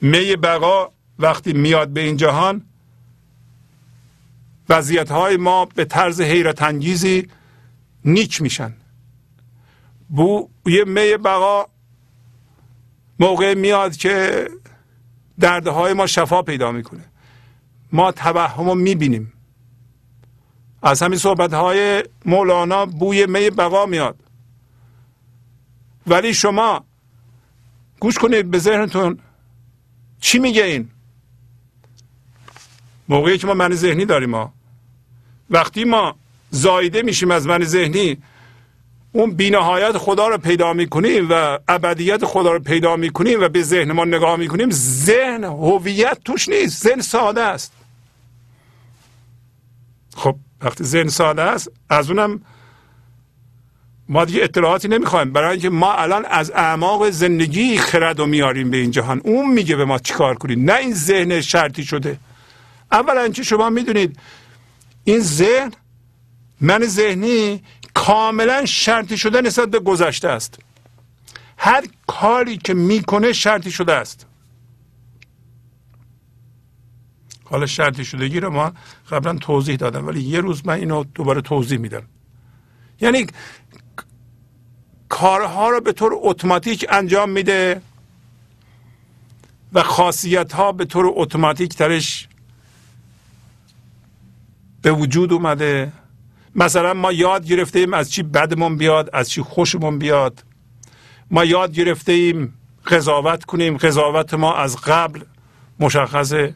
می 0.00 0.36
بقا 0.36 0.92
وقتی 1.18 1.52
میاد 1.52 1.88
به 1.88 2.00
این 2.00 2.16
جهان 2.16 2.62
وضعیت 4.68 5.10
های 5.10 5.36
ما 5.36 5.64
به 5.64 5.84
طرز 5.84 6.20
حیرت 6.20 6.62
انگیزی 6.62 7.28
نیک 8.04 8.42
میشن. 8.42 8.74
بوی 10.08 10.84
می 10.84 11.16
بقا 11.16 11.66
موقع 13.18 13.54
میاد 13.54 13.96
که 13.96 14.48
دردهای 15.40 15.92
ما 15.92 16.06
شفا 16.06 16.42
پیدا 16.42 16.72
می‌کنه. 16.72 17.04
ما 17.92 18.12
توهم 18.12 18.68
رو 18.68 18.74
می‌بینیم. 18.74 19.32
از 20.82 21.02
همین 21.02 21.18
صحبت 21.18 21.54
های 21.54 22.04
مولانا 22.24 22.86
بوی 22.86 23.26
می 23.26 23.50
بقا 23.50 23.86
میاد. 23.86 24.25
ولی 26.06 26.34
شما 26.34 26.84
گوش 28.00 28.18
کنید 28.18 28.50
به 28.50 28.58
ذهنتون. 28.58 29.18
چی 30.20 30.38
میگه 30.38 30.64
این؟ 30.64 30.90
موقعی 33.08 33.38
که 33.38 33.46
ما 33.46 33.54
من 33.54 33.74
ذهنی 33.74 34.04
داریم 34.04 34.30
ما 34.30 34.52
وقتی 35.50 35.84
ما 35.84 36.16
زایده 36.50 37.02
میشیم 37.02 37.30
از 37.30 37.46
من 37.46 37.64
ذهنی 37.64 38.18
اون 39.12 39.30
بینهایت 39.30 39.98
خدا 39.98 40.28
رو 40.28 40.38
پیدا 40.38 40.72
می‌کنیم 40.72 41.26
و 41.30 41.58
ابدیت 41.68 42.24
خدا 42.24 42.52
رو 42.52 42.58
پیدا 42.58 42.96
می‌کنیم 42.96 43.40
و 43.40 43.48
به 43.48 43.62
ذهن 43.62 43.92
ما 43.92 44.04
نگاه 44.04 44.36
می‌کنیم 44.36 44.70
ذهن 44.70 45.44
هویت 45.44 46.18
توش 46.24 46.48
نیست 46.48 46.82
ذهن 46.82 47.00
ساده 47.00 47.42
است. 47.42 47.72
خب 50.16 50.36
وقتی 50.62 50.84
ذهن 50.84 51.08
ساده 51.08 51.42
است 51.42 51.70
از 51.88 52.10
اونم 52.10 52.40
ما 54.08 54.24
دیگه 54.24 54.44
اطلاعاتی 54.44 54.88
نمی‌خوایم. 54.88 55.32
برای 55.32 55.50
اینکه 55.50 55.70
ما 55.70 55.92
الان 55.92 56.24
از 56.24 56.50
اعماق 56.50 57.10
زندگی 57.10 57.78
خرد 57.78 58.20
و 58.20 58.26
میاریم 58.26 58.70
به 58.70 58.76
این 58.76 58.90
جهان. 58.90 59.20
اون 59.24 59.52
میگه 59.52 59.76
به 59.76 59.84
ما 59.84 59.98
چیکار 59.98 60.34
کنید 60.34 60.70
نه 60.70 60.76
این 60.76 60.94
ذهن 60.94 61.40
شرطی 61.40 61.84
شده. 61.84 62.18
اولا 62.92 63.28
که 63.28 63.42
شما 63.42 63.70
می‌دونید 63.70 64.18
این 65.04 65.20
ذهن 65.20 65.72
من 66.60 66.86
ذهنی 66.86 67.62
کاملا 67.94 68.64
شرطی 68.64 69.18
شده 69.18 69.40
نسبت 69.40 69.68
به 69.70 69.78
گذشته 69.78 70.28
است. 70.28 70.58
هر 71.58 71.84
کاری 72.06 72.56
که 72.56 72.74
می‌کنه 72.74 73.32
شرطی 73.32 73.70
شده 73.70 73.92
است. 73.92 74.26
حالا 77.44 77.66
شرطی 77.66 78.04
شدگی 78.04 78.40
رو 78.40 78.50
ما 78.50 78.72
قبلا 79.10 79.34
توضیح 79.34 79.76
دادم 79.76 80.06
ولی 80.06 80.20
یه 80.20 80.40
روز 80.40 80.66
من 80.66 80.74
اینو 80.74 81.04
دوباره 81.14 81.40
توضیح 81.40 81.78
میدم. 81.78 82.02
یعنی 83.00 83.26
کارها 85.08 85.70
رو 85.70 85.80
به 85.80 85.92
طور 85.92 86.12
اتوماتیک 86.14 86.86
انجام 86.88 87.30
میده 87.30 87.82
و 89.72 89.82
خاصیت 89.82 90.52
ها 90.52 90.72
به 90.72 90.84
طور 90.84 91.12
اتوماتیک 91.14 91.74
ترش 91.74 92.28
به 94.82 94.92
وجود 94.92 95.32
اومده. 95.32 95.92
مثلا 96.54 96.94
ما 96.94 97.12
یاد 97.12 97.46
گرفته 97.46 97.78
ایم 97.78 97.94
از 97.94 98.12
چی 98.12 98.22
بدمون 98.22 98.76
بیاد 98.76 99.10
از 99.12 99.30
چی 99.30 99.42
خوشمون 99.42 99.98
بیاد. 99.98 100.44
ما 101.30 101.44
یاد 101.44 101.72
گرفته 101.72 102.12
ایم 102.12 102.54
قضاوت 102.86 103.44
کنیم 103.44 103.76
قضاوت 103.76 104.34
ما 104.34 104.54
از 104.54 104.76
قبل 104.76 105.20
مشخصه. 105.80 106.54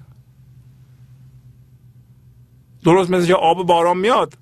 درست 2.84 3.10
مثل 3.10 3.32
آب 3.32 3.66
باران 3.66 3.96
میاد 3.96 4.34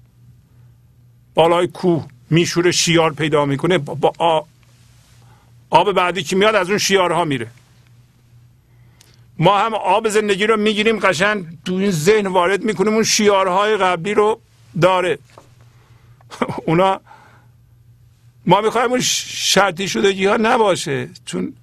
بالای 1.34 1.66
کوه. 1.66 2.06
میشوره 2.30 2.72
شیار 2.72 3.12
پیدا 3.12 3.44
می‌کنه 3.44 3.78
با 3.78 4.46
آب 5.70 5.92
بعدی 5.92 6.22
که 6.22 6.36
میاد 6.36 6.54
از 6.54 6.68
اون 6.68 6.78
شیارها 6.78 7.24
میره. 7.24 7.46
ما 9.38 9.58
هم 9.58 9.74
آب 9.74 10.08
زندگی 10.08 10.46
رو 10.46 10.56
می‌گیریم 10.56 10.98
قشنگ 10.98 11.46
تو 11.64 11.74
این 11.74 11.90
ذهن 11.90 12.26
وارد 12.26 12.64
می‌کنیم 12.64 12.94
اون 12.94 13.04
شیارهای 13.04 13.76
قبلی 13.76 14.14
رو 14.14 14.40
داره. 14.80 15.18
اونا 16.66 17.00
ما 18.46 18.60
می‌خوایم 18.60 18.90
اون 18.90 19.00
شرطی 19.00 19.88
شدگی 19.88 20.26
ها 20.26 20.36
نباشه 20.36 21.08
چون 21.24 21.54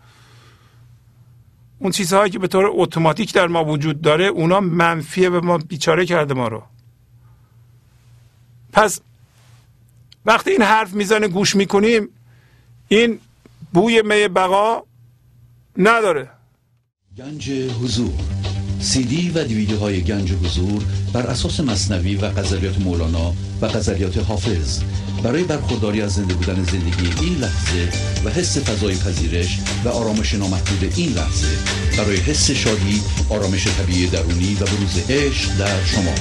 اون 1.80 1.91
چیزهایی 1.91 2.32
که 2.32 2.39
به 2.39 2.47
طور 2.47 2.66
اتوماتیک 2.74 3.34
در 3.34 3.47
ما 3.47 3.66
وجود 3.66 4.01
داره 4.01 4.26
اونا 4.26 4.59
منفیه 4.59 5.30
به 5.30 5.39
ما 5.39 5.57
بیچاره 5.57 6.05
کرده 6.05 6.34
ما 6.34 6.47
رو. 6.47 6.63
پس 8.74 9.01
وقتی 10.26 10.52
این 10.52 10.62
حرف 10.62 10.94
می‌زنه 10.94 11.28
گوش 11.28 11.56
می‌کنیم 11.56 12.10
این 12.88 13.20
بوی 13.74 14.02
می 14.02 14.28
بقا 14.28 14.84
نداره. 15.78 16.30
گنج 17.18 17.50
حضور. 17.52 18.14
سی 18.80 19.04
دی 19.04 19.30
و 19.30 19.44
دیویدیو 19.44 19.80
های 19.80 20.02
گنج 20.02 20.32
حضور 20.32 20.84
بر 21.14 21.22
اساس 21.22 21.60
مصنوی 21.60 22.16
و 22.16 22.30
غزلیات 22.30 22.80
مولانا 22.80 23.34
و 23.62 23.68
غزلیات 23.68 24.18
حافظ. 24.18 24.80
برای 25.24 25.44
برخورداری 25.44 26.02
از 26.02 26.14
زنده 26.14 26.34
بودن 26.34 26.64
زندگی 26.64 27.26
این 27.26 27.38
لحظه 27.38 27.90
و 28.26 28.30
حس 28.30 28.58
فضای 28.58 28.96
پذیرش 28.96 29.60
و 29.86 29.90
آرامش 29.90 30.34
نامحدود 30.34 30.94
این 30.96 31.14
لحظه 31.14 31.58
برای 31.98 32.18
حس 32.18 32.52
شادی 32.52 33.02
آرامش 33.30 33.68
طبیعی 33.68 34.08
درونی 34.08 34.54
و 34.54 34.66
بروز 34.66 35.10
عشق 35.10 35.58
در 35.58 35.84
شما. 35.86 36.16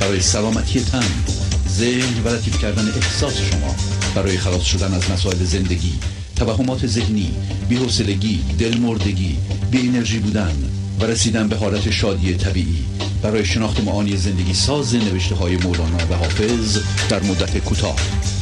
برای 0.00 0.20
سلامتی 0.20 0.84
تن 0.84 1.49
ذهن 1.70 2.22
و 2.24 2.28
لطیف 2.28 2.58
کردن 2.58 2.88
احساس 2.88 3.36
شما 3.40 3.76
برای 4.14 4.38
خلاص 4.38 4.62
شدن 4.62 4.94
از 4.94 5.10
مسائل 5.10 5.44
زندگی 5.44 5.92
توهمات 6.36 6.86
ذهنی 6.86 7.34
بی‌حوصلگی 7.68 8.44
دلمردگی 8.58 9.38
بی 9.70 9.88
انرژی 9.88 10.18
بودن 10.18 10.70
و 11.00 11.04
رسیدن 11.04 11.48
به 11.48 11.56
حالت 11.56 11.90
شادی 11.90 12.34
طبیعی. 12.34 12.84
برای 13.22 13.44
شناخت 13.44 13.80
معانی 13.80 14.16
زندگی 14.16 14.54
ساز 14.54 14.94
نوشته 14.94 15.34
های 15.34 15.56
مولانا 15.56 16.06
و 16.10 16.14
حافظ 16.14 16.78
در 17.08 17.22
مدت 17.22 17.58
کوتاه. 17.58 17.96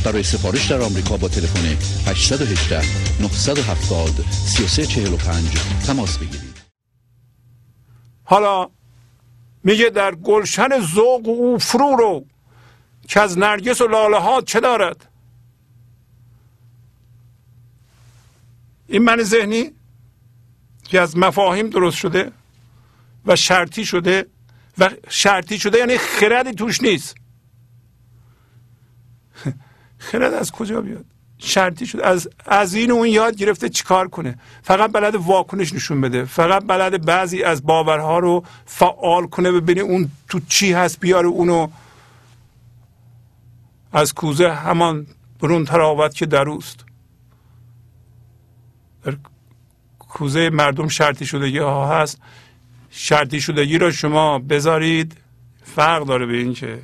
برای 0.05 0.23
سفارش 0.23 0.71
در 0.71 0.81
آمریکا 0.81 1.17
با 1.17 1.29
تلفن 1.29 1.77
818 2.07 2.83
970 3.21 4.11
3345 4.47 5.45
تماس 5.87 6.19
بگیرید. 6.19 6.59
حالا 8.25 8.69
میگه 9.65 9.91
در 9.91 10.15
گلشن 10.15 10.69
ذوق 10.95 11.29
او 11.29 11.59
فرو 11.59 11.97
رو. 11.99 12.25
که 13.09 13.21
از 13.21 13.39
نرگس 13.39 13.81
و 13.81 13.87
لاله 13.87 14.19
ها 14.19 14.41
چه 14.41 14.61
دارد؟ 14.61 15.09
این 18.87 19.03
من 19.03 19.23
ذهنی 19.23 19.71
که 20.85 21.01
از 21.01 21.17
مفاهیم 21.17 21.71
درست 21.71 21.97
شده 21.97 22.33
و 23.27 23.37
شرطی 23.37 23.85
شده 23.85 24.27
و 24.79 24.91
شرطی 25.09 25.59
شده 25.59 25.79
یعنی 25.79 25.99
خردی 25.99 26.53
توش 26.53 26.83
نیست. 26.83 27.15
خرد 29.99 30.35
از 30.35 30.53
کجا 30.53 30.81
بیاد؟ 30.81 31.05
شرطی 31.39 31.87
شده. 31.87 32.07
از 32.07 32.29
از 32.47 32.75
این 32.75 32.91
اون 32.91 33.09
یاد 33.09 33.37
گرفته 33.37 33.69
چیکار 33.69 34.09
کنه؟ 34.09 34.39
فقط 34.63 34.93
بلد 34.93 35.15
واکنش 35.15 35.73
نشون 35.73 36.01
بده. 36.01 36.25
فقط 36.25 36.65
بلد 36.67 37.05
بعضی 37.05 37.43
از 37.43 37.63
باورها 37.67 38.19
رو 38.19 38.45
فعال 38.67 39.27
کنه 39.27 39.53
ببینه 39.53 39.81
اون 39.81 40.11
تو 40.29 40.41
چی 40.41 40.73
هست 40.73 41.01
بیاره 41.01 41.29
اونو 41.29 41.69
از 43.93 44.15
کوزه 44.15 44.53
همان 44.53 45.07
برون 45.41 45.65
تراوت 45.65 46.15
که 46.15 46.27
در 46.27 46.49
اوست. 46.49 46.85
در 49.05 49.17
کوزه 49.99 50.51
مردم 50.51 50.89
شرطی 50.89 51.27
شده 51.27 51.63
ها 51.63 52.01
هست. 52.01 52.21
شرطی 52.91 53.41
شدگی 53.41 53.79
را 53.79 53.91
شما 53.91 54.39
بذارید. 54.39 55.17
فرق 55.63 56.07
داره 56.07 56.27
به 56.27 56.37
این 56.37 56.55
که 56.55 56.83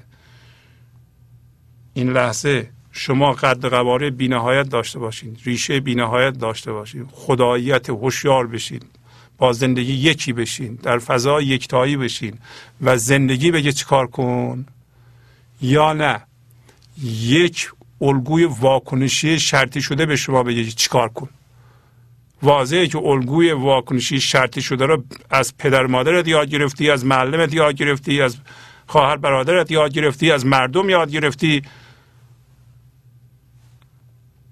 این 1.94 2.12
لحظه 2.12 2.70
شما 2.92 3.32
قد 3.32 3.66
قواره 3.66 4.10
بینهایت 4.10 4.68
داشته 4.68 4.98
باشین. 4.98 5.36
ریشه 5.44 5.80
بینهایت 5.80 6.38
داشته 6.38 6.72
باشین. 6.72 7.08
خداییت 7.12 7.90
هوشیار 7.90 8.46
بشین. 8.46 8.80
با 9.38 9.52
زندگی 9.52 9.92
یکی 9.92 10.32
بشین. 10.32 10.74
در 10.82 10.98
فضا 10.98 11.40
یکتایی 11.40 11.96
بشین. 11.96 12.38
و 12.80 12.96
زندگی 12.96 13.50
بگه 13.50 13.72
چیکار 13.72 14.06
کن؟ 14.06 14.66
یا 15.60 15.92
نه؟ 15.92 16.22
یک 17.02 17.70
الگوی 18.00 18.44
واکنشی 18.44 19.38
شرطی 19.38 19.82
شده 19.82 20.06
به 20.06 20.16
شما 20.16 20.42
بگه 20.42 20.64
چیکار 20.64 21.08
کن. 21.08 21.28
واضحه 22.42 22.86
که 22.86 22.98
الگوی 22.98 23.52
واکنشی 23.52 24.20
شرطی 24.20 24.62
شده 24.62 24.86
رو 24.86 25.04
از 25.30 25.56
پدر 25.56 25.86
مادرت 25.86 26.28
یاد 26.28 26.48
گرفتی 26.48 26.90
از 26.90 27.06
معلمت 27.06 27.54
یاد 27.54 27.74
گرفتی 27.74 28.20
از 28.20 28.36
خواهر 28.86 29.16
برادرت 29.16 29.70
یاد 29.70 29.92
گرفتی 29.92 30.30
از 30.30 30.46
مردم 30.46 30.90
یاد 30.90 31.10
گرفتی. 31.10 31.62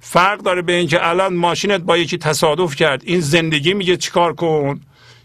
فرق 0.01 0.39
داره 0.39 0.63
به 0.63 0.73
اینکه 0.73 1.09
الان 1.09 1.35
ماشینت 1.35 1.81
با 1.81 1.97
یکی 1.97 2.19
تصادف 2.19 2.77
کرد. 2.77 3.03
این 3.05 3.21
زندگی 3.21 3.75
میگه 3.75 3.97
چیکار 3.97 4.33
کن؟ 4.33 4.81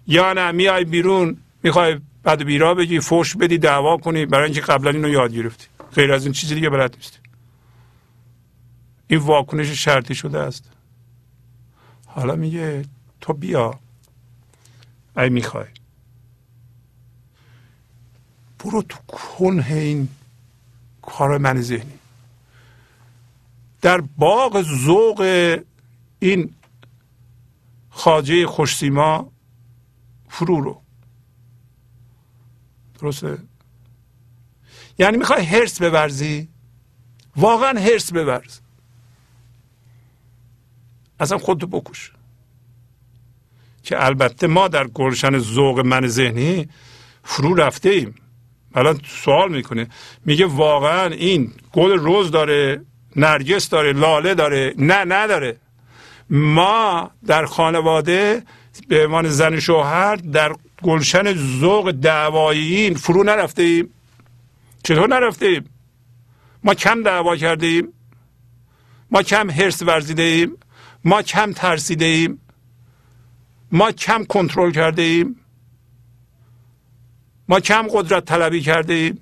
یا 0.07 0.33
نه 0.33 0.51
میای 0.51 0.85
بیرون 0.85 1.37
می‌خوای 1.63 1.99
بعد 2.23 2.43
بیرا 2.43 2.73
بگی 2.73 2.99
فوش 2.99 3.35
بدی 3.35 3.57
دعوا 3.57 3.97
کنی 3.97 4.25
برای 4.25 4.45
اینکه 4.45 4.61
قبلا 4.61 4.91
اینو 4.91 5.09
یاد 5.09 5.33
گرفتی. 5.33 5.65
غیر 5.93 6.13
از 6.13 6.23
این 6.23 6.33
چیزی 6.33 6.55
دیگه 6.55 6.69
بلد 6.69 6.95
نیستی 6.95 7.19
این 9.07 9.19
واکنش 9.19 9.67
شرطی 9.67 10.15
شده 10.15 10.39
است. 10.39 10.71
حالا 12.05 12.35
میگه 12.35 12.85
تو 13.21 13.33
بیا. 13.33 13.79
ای 15.17 15.29
می‌خوای. 15.29 15.67
برو 18.59 18.81
تو 18.81 18.97
کنه 19.07 19.73
این 19.73 20.09
کار 21.01 21.37
من 21.37 21.61
ذهنی. 21.61 21.99
در 23.81 24.01
باغ 24.01 24.61
ذوق 24.61 25.21
این 26.19 26.53
خاجه 27.89 28.47
خوشسیما 28.47 29.31
فرو 30.29 30.61
رو. 30.61 30.81
درسته؟ 32.99 33.37
یعنی 34.99 35.17
می‌خوای 35.17 35.43
هرس 35.43 35.81
ببرزی 35.81 36.47
واقعا 37.35 37.79
هرس 37.79 38.13
ببرز 38.13 38.59
اصلا 41.19 41.37
خودتو 41.37 41.67
بکش. 41.67 42.11
که 43.83 44.05
البته 44.05 44.47
ما 44.47 44.67
در 44.67 44.87
گلشن 44.87 45.37
ذوق 45.37 45.79
من 45.79 46.07
ذهنی 46.07 46.69
فرو 47.23 47.53
رفته 47.53 47.89
ایم 47.89 48.15
الان 48.75 49.01
سوال 49.23 49.51
می‌کنه. 49.51 49.87
میگه 50.25 50.45
واقعا 50.45 51.05
این 51.13 51.53
گل 51.73 51.91
روز 51.91 52.31
داره 52.31 52.81
نرگس 53.15 53.69
داره 53.69 53.93
لاله 53.93 54.33
داره. 54.33 54.73
نه 54.77 55.05
نداره. 55.05 55.57
ما 56.29 57.11
در 57.25 57.45
خانواده 57.45 58.43
به 58.87 59.05
عنوان 59.05 59.29
زن 59.29 59.59
شوهر 59.59 60.15
در 60.15 60.55
گلشن 60.83 61.33
ذوق 61.33 61.91
دعوایی 61.91 62.95
فرو 62.95 63.23
نرفته 63.23 63.63
ایم 63.63 63.89
چطور 64.87 65.07
نرفته 65.09 65.45
ایم 65.45 65.69
ما 66.63 66.73
کم 66.73 67.03
دعوا 67.03 67.35
کرده 67.35 67.65
ایم 67.65 67.93
ما 69.11 69.21
کم 69.21 69.49
حرص 69.49 69.81
ورزیده 69.81 70.23
ایم 70.23 70.57
ما 71.03 71.21
کم 71.21 71.53
ترسیده 71.53 72.05
ایم 72.05 72.41
ما 73.71 73.91
کم 73.91 74.23
کنترل 74.23 74.71
کرده 74.71 75.01
ایم 75.01 75.35
ما 77.49 77.59
کم 77.59 77.87
قدرت 77.91 78.25
طلبی 78.25 78.61
کرده 78.61 78.93
ایم 78.93 79.19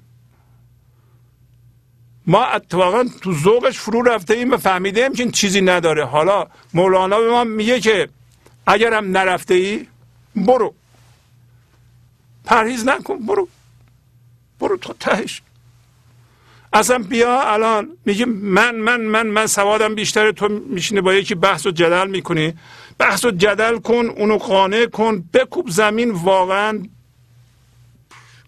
ما 2.28 2.46
اتفاقا 2.46 3.04
تو 3.22 3.34
ذوقش 3.34 3.80
فرو 3.80 4.02
رفته 4.02 4.34
ایم 4.34 4.52
و 4.52 4.58
فهمیده 4.58 5.02
ایم 5.02 5.14
که 5.14 5.24
این 5.24 5.32
چیزی 5.32 5.62
نداره. 5.62 6.06
حالا 6.06 6.48
مولانا 6.74 7.20
به 7.20 7.30
ما 7.30 7.44
میگه 7.44 7.80
که 7.80 8.10
اگرم 8.68 9.18
نرفته 9.18 9.54
ای 9.54 9.88
برو. 10.36 10.74
پرهیز 12.44 12.88
نکن 12.88 13.26
برو. 13.26 13.48
برو 14.60 14.78
تا 14.78 14.94
تهش. 15.00 15.42
اصلا 16.76 16.98
بیا 16.98 17.54
الان. 17.54 17.98
میگه 18.06 18.26
من 18.26 18.76
من 18.76 19.02
من 19.02 19.28
من 19.28 19.48
سوادم 19.48 19.96
بیشتره. 19.96 20.32
تو 20.32 20.48
میشینه 20.48 21.02
با 21.02 21.14
یکی 21.14 21.36
بحث 21.36 21.66
و 21.66 21.72
جدل 21.72 22.08
می‌کنی. 22.08 22.54
بحث 22.98 23.26
و 23.26 23.32
جدل 23.32 23.80
کن 23.80 24.06
اونو 24.06 24.38
قانع 24.38 24.86
کن. 24.86 25.30
بکوب 25.34 25.70
زمین 25.70 26.12
واقعا. 26.12 26.84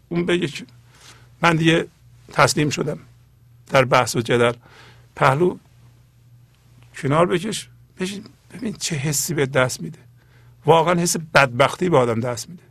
اون 0.09 0.25
بگه 0.25 0.49
من 1.41 1.55
دیگه 1.55 1.87
تسلیم 2.33 2.69
شدم 2.69 2.99
در 3.69 3.85
بحث 3.85 4.15
و 4.15 4.21
جدل. 4.21 4.53
پهلو 5.15 5.57
کنار 7.01 7.25
بکش. 7.25 7.69
بشین 7.99 8.23
ببین 8.53 8.73
چه 8.73 8.95
حسی 8.95 9.33
به 9.33 9.45
دست 9.45 9.81
میده. 9.81 9.99
واقعا 10.65 10.99
حس 10.99 11.17
بدبختی 11.17 11.89
به 11.89 11.97
آدم 11.97 12.19
دست 12.19 12.49
میده. 12.49 12.63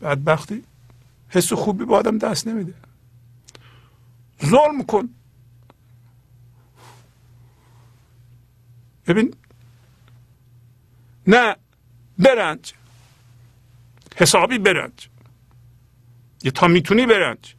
بدبختی؟ 0.00 0.64
حس 1.28 1.52
خوبی 1.52 1.84
به 1.84 1.96
آدم 1.96 2.18
دست 2.18 2.48
نمیده. 2.48 2.74
ظلم 4.44 4.84
کن. 4.84 5.08
ببین 9.06 9.34
نه 11.26 11.56
برنج. 12.18 12.72
حسابی 14.16 14.58
برنج. 14.58 15.08
یه 16.42 16.50
تا 16.50 16.68
می‌تونی 16.68 17.06
برنج. 17.06 17.56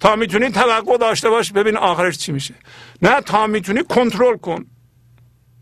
تا 0.00 0.16
می‌تونی 0.16 0.50
توقع 0.50 0.96
داشته 0.96 1.30
باش 1.30 1.52
ببین 1.52 1.76
آخرش 1.76 2.18
چی 2.18 2.32
میشه. 2.32 2.54
نه 3.02 3.20
تا 3.20 3.46
می‌تونی 3.46 3.84
کنترل 3.84 4.36
کن. 4.36 4.66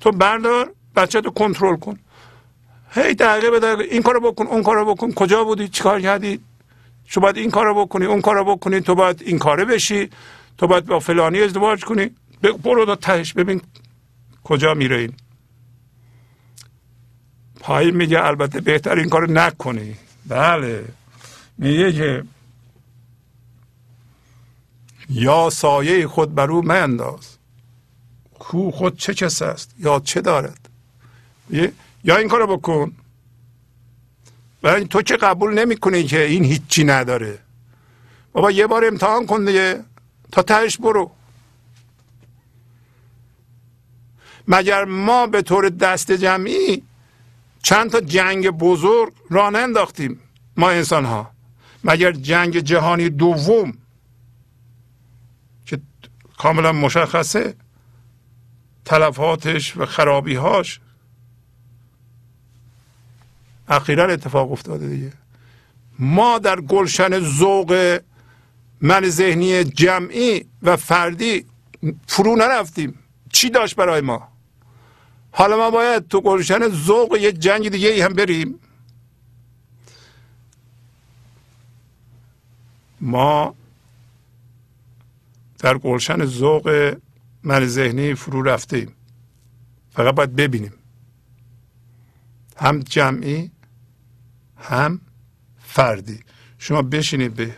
تو 0.00 0.10
بردار 0.10 0.74
بچه 0.96 1.20
تو 1.20 1.30
کنترل 1.30 1.76
کن. 1.76 1.98
هی 2.90 3.14
دقیقه 3.14 3.50
به 3.50 3.60
دقیقه 3.60 3.82
این 3.82 4.02
کارو 4.02 4.32
بکن 4.32 4.46
اون 4.46 4.62
کارو 4.62 4.94
بکن. 4.94 5.12
کجا 5.12 5.44
بودی؟ 5.44 5.68
چیکار 5.68 6.00
کردی؟ 6.00 6.40
تو 7.11 7.20
باید 7.20 7.36
این 7.36 7.50
کارو 7.50 7.86
بکنی 7.86 8.04
اون 8.06 8.20
کارو 8.20 8.44
بکنی 8.44 8.80
تو 8.80 8.94
باید 8.94 9.22
این 9.22 9.38
کاره 9.38 9.64
بشی 9.64 10.11
تو 10.58 10.66
باید 10.66 10.86
با 10.86 11.00
فلانی 11.00 11.40
ازدواج 11.40 11.84
کنی. 11.84 12.11
برو 12.64 12.86
تا 12.86 12.96
تهش. 12.96 13.32
ببین 13.32 13.62
کجا 14.44 14.74
میره 14.74 14.96
این. 14.96 15.12
پایین 17.61 17.96
میگه 17.96 18.24
البته 18.24 18.61
بهتر 18.61 18.98
این 18.98 19.08
کارو 19.08 19.32
نکنی. 19.32 19.96
بله. 20.26 20.84
میگه 21.58 21.92
که 21.92 22.24
یا 25.08 25.50
سایه 25.50 26.06
خود 26.06 26.34
بر 26.34 26.50
او 26.50 26.72
انداز 26.72 27.36
کو 28.38 28.70
خود 28.70 28.96
چه 28.96 29.14
کس 29.14 29.42
است؟ 29.42 29.74
یا 29.78 30.00
چه 30.04 30.20
دارد؟ 30.20 30.68
یا 32.04 32.16
این 32.16 32.28
کارو 32.28 32.56
بکن. 32.56 32.92
و 34.62 34.80
تو 34.80 35.02
که 35.02 35.16
قبول 35.16 35.54
نمی‌کنی 35.54 36.04
که 36.04 36.24
این 36.24 36.44
هیچی 36.44 36.84
نداره؟ 36.84 37.38
بابا 38.32 38.50
یه 38.50 38.66
بار 38.66 38.84
امتحان 38.84 39.26
کن 39.26 39.44
دیگه. 39.44 39.84
تا 40.32 40.42
تهش 40.42 40.76
برو. 40.76 41.11
مگر 44.48 44.84
ما 44.84 45.26
به 45.26 45.42
طور 45.42 45.68
دست 45.68 46.12
جمعی 46.12 46.82
چند 47.62 47.90
تا 47.90 48.00
جنگ 48.00 48.50
بزرگ 48.50 49.12
راه 49.30 49.54
انداختیم 49.54 50.20
ما 50.56 50.70
انسان 50.70 51.04
ها 51.04 51.30
مگر 51.84 52.12
جنگ 52.12 52.58
جهانی 52.58 53.08
دوم 53.08 53.72
که 55.66 55.80
کاملا 56.38 56.72
مشخصه؟ 56.72 57.54
تلفاتش 58.84 59.76
و 59.76 59.86
خرابیهاش 59.86 60.80
اخیرا 63.70 64.04
اتفاق 64.04 64.52
افتاده 64.52 64.88
دیگه. 64.88 65.12
ما 65.98 66.38
در 66.38 66.60
گلشن 66.60 67.20
ذوق 67.20 68.00
من 68.80 69.08
ذهنی 69.08 69.64
جمعی 69.64 70.44
و 70.62 70.76
فردی 70.76 71.44
فرو 72.06 72.36
نرفتیم. 72.36 72.98
چی 73.32 73.50
داشت 73.50 73.76
برای 73.76 74.00
ما؟ 74.00 74.28
حالا 75.32 75.56
ما 75.56 75.70
باید 75.70 76.08
تو 76.08 76.20
گلشن 76.20 76.68
ذوق 76.68 77.16
یه 77.16 77.32
جنگ 77.32 77.68
دیگه 77.68 77.88
ای 77.88 78.00
هم 78.00 78.12
بریم. 78.12 78.60
ما 83.00 83.54
در 85.58 85.78
گلشن 85.78 86.24
ذوق 86.24 86.96
من 87.42 87.66
ذهنی 87.66 88.14
فرو 88.14 88.42
رفتیم. 88.42 88.94
فقط 89.90 90.14
باید 90.14 90.36
ببینیم. 90.36 90.72
هم 92.56 92.80
جمعی 92.80 93.50
هم 94.61 95.00
فردی. 95.62 96.20
شما 96.58 96.82
بشینید 96.82 97.34
به 97.34 97.54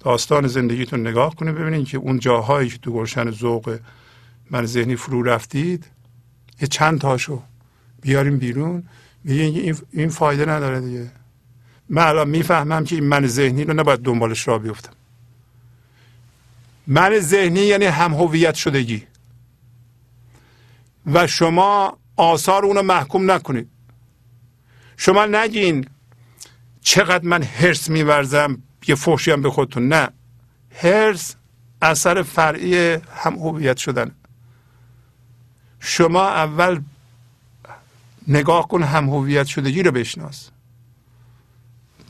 داستان 0.00 0.46
زندگیتون 0.46 1.06
نگاه 1.06 1.34
کنید 1.34 1.54
ببینید 1.54 1.88
که 1.88 1.98
اون 1.98 2.18
جاهایی 2.18 2.68
که 2.68 2.78
تو 2.78 2.92
گلشن 2.92 3.30
ذوق 3.30 3.78
من 4.50 4.66
ذهنی 4.66 4.96
فرو 4.96 5.22
رفتید 5.22 5.86
یه 6.60 6.68
چند 6.68 7.00
تاشو 7.00 7.42
بیاریم 8.02 8.38
بیرون. 8.38 8.88
میگه 9.24 9.74
این 9.92 10.08
فایده 10.08 10.46
نداره 10.46 10.80
دیگه. 10.80 11.10
من 11.88 12.06
الان 12.06 12.28
می‌فهمم 12.28 12.84
که 12.84 12.94
این 12.94 13.04
من 13.04 13.26
ذهنی 13.26 13.64
رو 13.64 13.74
نباید 13.74 14.00
دنبالش 14.00 14.48
را 14.48 14.58
بیفتم. 14.58 14.92
من 16.86 17.18
ذهنی 17.18 17.60
یعنی 17.60 17.84
هم 17.84 18.14
هویت 18.14 18.54
شدگی. 18.54 19.02
و 21.06 21.26
شما 21.26 21.98
آثار 22.16 22.64
اونو 22.64 22.82
محکوم 22.82 23.30
نکنید. 23.30 23.68
شما 24.96 25.26
نگین 25.26 25.86
چقدر 26.80 27.24
من 27.24 27.42
هرس 27.42 27.90
میورزم 27.90 28.62
یه 28.88 28.94
فحشی 28.94 29.36
به 29.36 29.50
خودتون. 29.50 29.88
نه. 29.88 30.08
هرس 30.70 31.36
اثر 31.82 32.22
فرعی 32.22 32.98
هم 33.16 33.34
هویت 33.34 33.76
شدن. 33.76 34.10
شما 35.80 36.28
اول 36.28 36.80
نگاه 38.28 38.68
کن 38.68 38.82
هم 38.82 39.08
هویت 39.08 39.46
شدگی 39.46 39.82
رو 39.82 39.90
بشناس. 39.90 40.50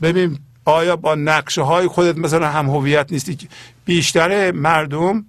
ببین 0.01 0.39
آیا 0.65 0.95
با 0.95 1.15
نقشه 1.15 1.61
های 1.61 1.87
خودت 1.87 2.17
مثلا 2.17 2.49
هم 2.51 2.69
هویت 2.69 3.11
نیستی؟ 3.11 3.49
بیشتر 3.85 4.51
مردم 4.51 5.25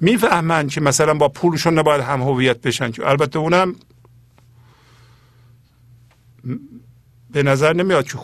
می‌فهمن 0.00 0.68
که 0.68 0.80
مثلا 0.80 1.14
با 1.14 1.28
پولشون 1.28 1.78
نباید 1.78 2.00
هم 2.00 2.22
هویت 2.22 2.60
بشن 2.60 2.90
که. 2.90 3.06
البته 3.06 3.38
اونم 3.38 3.74
به 7.30 7.42
نظر 7.42 7.72
نمیاد 7.72 8.06
که 8.06 8.18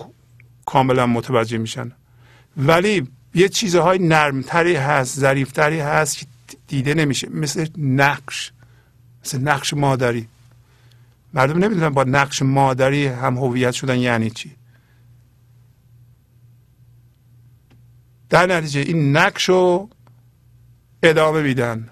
کاملا 0.67 1.07
متوجه 1.07 1.59
میشن. 1.59 1.93
ولی 2.57 3.09
یه 3.35 3.49
چیزهای 3.49 3.99
نرمتری 3.99 4.77
هست 4.77 5.21
ظریفتری 5.21 5.81
هست 5.81 6.19
که 6.19 6.27
دیده 6.69 6.95
نمیشه. 6.95 7.29
مثل 7.29 7.67
نقش 7.79 8.53
مثل 9.25 9.41
نقش 9.41 9.75
مادری. 9.75 10.29
مردم 11.35 11.65
نمی‌دونن 11.65 11.89
با 11.89 12.05
نقش 12.05 12.43
مادری 12.43 13.07
هم 13.07 13.37
هویت 13.39 13.73
شدن 13.73 13.99
یعنی 13.99 14.31
چی. 14.31 14.57
در 18.31 18.47
نتیجه 18.47 18.81
این 18.81 19.17
نقش 19.17 19.49
رو 19.49 19.91
ادامه 21.03 21.43
میدن. 21.43 21.89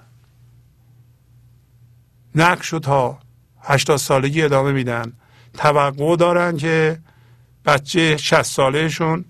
نقش 2.34 2.68
رو 2.68 2.78
تا 2.78 3.18
هشتاد 3.60 3.96
سالگی 3.96 4.42
ادامه 4.42 4.72
میدن. 4.72 5.12
توقع 5.54 6.16
دارن 6.16 6.56
که 6.56 6.98
بچه 7.64 8.16
شست 8.16 8.42
سالهشون 8.42 9.24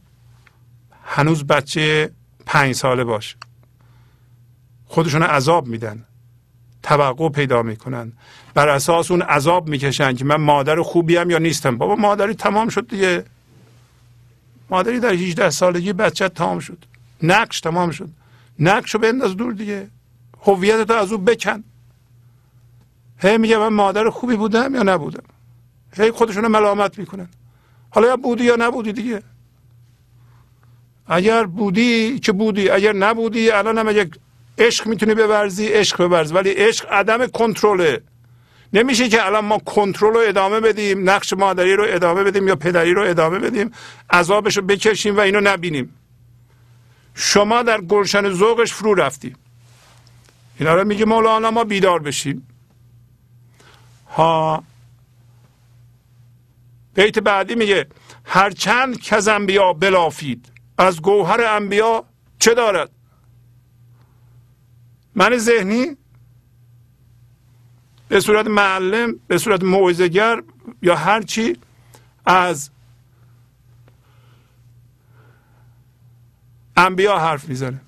هنوز 1.04 1.44
بچه 1.44 2.10
پنج 2.46 2.74
ساله 2.74 3.04
باشه. 3.04 3.36
خودشون 4.86 5.22
عذاب 5.22 5.66
میدن. 5.66 6.04
توقع 6.82 7.28
پیدا 7.28 7.62
می‌کنن. 7.62 8.12
بر 8.54 8.68
اساس 8.68 9.10
اون 9.10 9.22
عذاب 9.22 9.68
می‌کشن 9.68 10.12
که 10.12 10.24
من 10.24 10.36
مادر 10.36 10.82
خوبیم 10.82 11.30
یا 11.30 11.38
نیستم. 11.38 11.78
بابا 11.78 11.94
مادری 11.94 12.34
تمام 12.34 12.68
شد 12.68 12.88
دیگه. 12.88 13.24
مادری 14.70 15.00
در 15.00 15.12
18 15.12 15.50
سالگی 15.50 15.92
بچه 15.92 16.28
تمام 16.28 16.58
شد. 16.58 16.84
نقش 17.22 17.60
تمام 17.60 17.90
شد. 17.90 18.08
نقش 18.58 18.94
رو 18.94 19.00
بنداز 19.00 19.36
دور 19.36 19.52
دیگه. 19.52 19.88
هویت 20.42 20.82
تو 20.82 20.92
از 20.92 21.12
او 21.12 21.18
بکن. 21.18 21.64
هی 23.18 23.38
میگه 23.38 23.58
من 23.58 23.68
مادر 23.68 24.10
خوبی 24.10 24.36
بودم 24.36 24.74
یا 24.74 24.82
نبودم؟ 24.82 25.24
هی 25.96 26.10
خودشون 26.10 26.46
ملامت 26.46 26.98
می‌کنن. 26.98 27.28
حالا 27.90 28.08
یا 28.08 28.16
بودی 28.16 28.44
یا 28.44 28.56
نبودی 28.58 28.92
دیگه. 28.92 29.22
اگر 31.06 31.44
بودی 31.44 32.18
که 32.18 32.32
بودی 32.32 32.70
اگر 32.70 32.92
نبودی 32.92 33.50
الان 33.50 33.78
هم 33.78 33.88
اگر 33.88 34.06
عشق 34.58 34.86
می‌تونی 34.86 35.14
بورزی 35.14 35.66
عشق 35.66 36.06
بورز 36.06 36.32
ولی 36.32 36.50
عشق 36.50 36.92
عدم 36.92 37.26
کنترله. 37.26 38.02
نمیشه 38.72 39.08
که 39.08 39.26
الان 39.26 39.44
ما 39.44 39.58
کنترل 39.58 40.14
رو 40.14 40.20
ادامه 40.26 40.60
بدیم 40.60 41.10
نقش 41.10 41.32
مادری 41.32 41.76
رو 41.76 41.84
ادامه 41.88 42.24
بدیم 42.24 42.48
یا 42.48 42.56
پدری 42.56 42.94
رو 42.94 43.02
ادامه 43.02 43.38
بدیم 43.38 43.70
عذابش 44.10 44.56
رو 44.56 44.62
بکشیم 44.62 45.16
و 45.16 45.20
اینو 45.20 45.40
نبینیم. 45.40 45.94
شما 47.14 47.62
در 47.62 47.80
گلشن 47.80 48.30
ذوقش 48.30 48.72
فرو 48.72 48.94
رفتی 48.94 49.36
اینا 50.58 50.74
رو 50.74 50.84
میگه 50.84 51.04
مولانا 51.04 51.50
ما 51.50 51.64
بیدار 51.64 51.98
بشیم. 51.98 52.48
ها 54.10 54.64
بیت 56.94 57.18
بعدی 57.18 57.54
میگه 57.54 57.86
هرچند 58.24 59.00
که 59.00 59.16
از 59.16 59.28
انبیا 59.28 59.72
بلافید 59.72 60.52
از 60.78 61.02
گوهر 61.02 61.40
انبیا 61.40 62.04
چه 62.38 62.54
دارد؟ 62.54 62.90
من 65.14 65.38
ذهنی 65.38 65.96
به 68.08 68.20
صورت 68.20 68.46
معلم 68.46 69.20
به 69.26 69.38
صورت 69.38 69.62
موعظه‌گر 69.62 70.42
یا 70.82 70.96
هر 70.96 71.22
چی 71.22 71.56
از 72.26 72.70
انبیا 76.76 77.18
حرف 77.18 77.48
می‌زنه. 77.48 77.80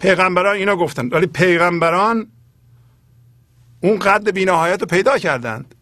پیغمبران 0.00 0.56
اینا 0.56 0.76
گفتن 0.76 1.08
ولی 1.08 1.26
پیغمبران 1.26 2.32
اون 3.80 3.98
قد 3.98 4.30
بینهایت 4.30 4.80
رو 4.80 4.86
پیدا 4.86 5.18
کردند. 5.18 5.74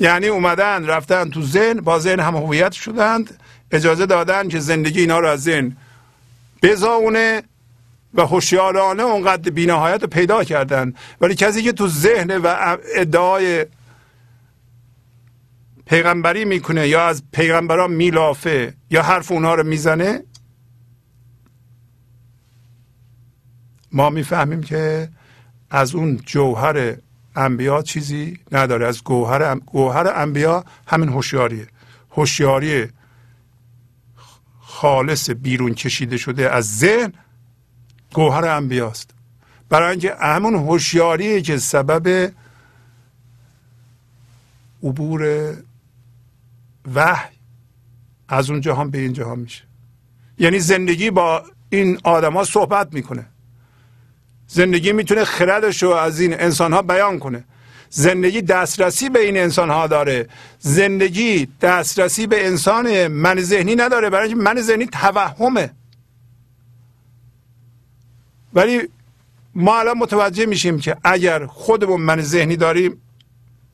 یعنی 0.00 0.26
اومدن 0.26 0.86
رفتن 0.86 1.30
تو 1.30 1.42
ذهن 1.42 1.80
با 1.80 1.98
ذهن 1.98 2.20
هم 2.20 2.36
هویت 2.36 2.72
شدند. 2.72 3.38
اجازه 3.70 4.06
دادن 4.06 4.48
که 4.48 4.60
زندگی 4.60 5.00
اینا 5.00 5.18
رو 5.18 5.28
از 5.28 5.42
ذهن 5.42 5.76
بزاونه 6.62 7.42
و 8.14 8.22
هوشیارانه 8.22 9.02
اون 9.02 9.24
قد 9.24 9.48
بینهایت 9.48 10.02
رو 10.02 10.08
پیدا 10.08 10.44
کردن. 10.44 10.94
ولی 11.20 11.34
کسی 11.34 11.62
که 11.62 11.72
تو 11.72 11.88
ذهن 11.88 12.36
و 12.36 12.76
ادعای 12.96 13.66
پیغمبری 15.86 16.44
می‌کنه 16.44 16.88
یا 16.88 17.06
از 17.06 17.22
پیغمبران 17.32 17.92
میلافه 17.92 18.74
یا 18.90 19.02
حرف 19.02 19.32
اونها 19.32 19.54
رو 19.54 19.62
می‌زنه 19.62 20.22
ما 23.92 24.10
می‌فهمیم 24.10 24.62
که 24.62 25.08
از 25.70 25.94
اون 25.94 26.16
جوهر 26.16 26.96
انبیا 27.36 27.82
چیزی 27.82 28.40
نداره. 28.52 28.86
از 28.86 29.04
گوهر 29.04 29.54
گوهر 29.54 30.12
انبیا 30.14 30.64
همین 30.86 31.08
هوشیاریه. 31.08 31.66
هوشیاری 32.10 32.88
خالص 34.60 35.30
بیرون 35.30 35.74
کشیده 35.74 36.16
شده 36.16 36.50
از 36.50 36.78
ذهن 36.78 37.12
گوهر 38.14 38.44
انبیاست. 38.44 39.10
برای 39.68 39.90
اینکه 39.90 40.14
همون 40.20 40.54
هوشیاری 40.54 41.42
که 41.42 41.58
سبب 41.58 42.32
عبور 44.82 45.54
وحی 46.94 47.34
از 48.28 48.50
اون 48.50 48.60
جهان 48.60 48.90
به 48.90 48.98
این 48.98 49.12
جهان 49.12 49.38
میشه. 49.38 49.64
یعنی 50.38 50.58
زندگی 50.58 51.10
با 51.10 51.44
این 51.70 51.98
آدما 52.04 52.44
صحبت 52.44 52.94
می‌کنه. 52.94 53.26
زندگی 54.46 54.92
می‌تونه 54.92 55.24
خردش 55.24 55.82
رو 55.82 55.90
از 55.90 56.20
این 56.20 56.40
انسان 56.40 56.72
ها 56.72 56.82
بیان 56.82 57.18
کنه. 57.18 57.44
زندگی 57.90 58.42
دسترسی 58.42 59.08
به 59.08 59.20
این 59.20 59.36
انسان 59.36 59.70
ها 59.70 59.86
داره. 59.86 60.28
زندگی 60.58 61.48
دسترسی 61.60 62.26
به 62.26 62.46
انسان 62.46 63.06
من 63.06 63.40
ذهنی 63.40 63.74
نداره. 63.76 64.10
برای 64.10 64.34
من 64.34 64.60
ذهنی 64.60 64.86
توهمه. 64.86 65.70
ولی 68.54 68.80
ما 69.54 69.78
الان 69.78 69.98
متوجه 69.98 70.46
میشیم 70.46 70.78
که 70.78 70.96
اگر 71.04 71.46
خودمون 71.46 72.00
من 72.00 72.20
ذهنی 72.20 72.56
داریم 72.56 73.00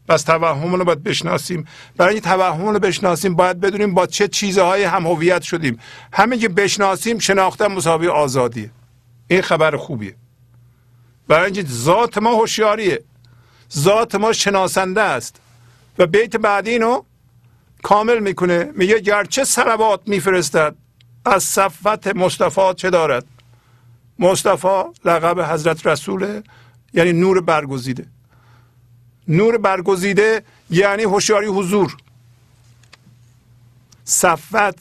پس 0.09 0.23
توهم 0.23 0.75
رو 0.75 0.85
باید 0.85 1.03
بشناسیم. 1.03 1.67
برای 1.97 2.15
اینکه 2.15 2.29
توهم 2.29 2.69
رو 2.69 2.79
بشناسیم 2.79 3.35
باید 3.35 3.61
بدونیم 3.61 3.95
با 3.95 4.07
چه 4.07 4.29
چیزهایی 4.29 4.85
هم 4.85 5.07
هویت 5.07 5.43
شدیم. 5.43 5.79
همین 6.13 6.41
که 6.41 6.49
بشناسیم 6.49 7.19
شناختن 7.19 7.67
مساوی 7.67 8.09
آزادیه. 8.09 8.71
این 9.29 9.43
خبر 9.43 9.77
خوبیه. 9.77 10.15
برای 11.31 11.45
اینکه 11.45 11.65
ذات 11.73 12.19
ما 12.19 12.35
هوشیاریه. 12.35 13.05
ذات 13.77 14.15
ما 14.15 14.33
شناسنده 14.33 15.01
است. 15.01 15.41
و 15.99 16.07
بیت 16.07 16.37
بعدی 16.37 16.71
اینو 16.71 17.03
کامل 17.83 18.19
می‌کنه. 18.19 18.73
میگه 18.77 18.99
گرچه 18.99 19.45
سلوات 19.45 20.01
میفرستد 20.07 20.75
از 21.25 21.43
صفت 21.45 22.07
مصطفی 22.07 22.75
چه 22.77 22.91
دارد؟ 22.91 23.25
مصطفی 24.19 24.83
لقب 25.05 25.41
حضرت 25.41 25.87
رسوله 25.87 26.43
یعنی 26.95 27.13
نور 27.13 27.41
برگزیده. 27.41 28.07
نور 29.29 29.59
برگزیده 29.59 30.43
یعنی 30.71 31.03
هوشیاری 31.03 31.47
حضور. 31.47 31.97
صفت 34.05 34.75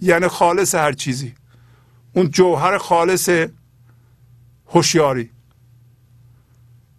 یعنی 0.00 0.28
خالص 0.28 0.74
هر 0.74 0.92
چیزی. 0.92 1.34
اون 2.12 2.30
جوهر 2.30 2.78
خالص 2.78 3.30
هوشیاری. 4.66 5.30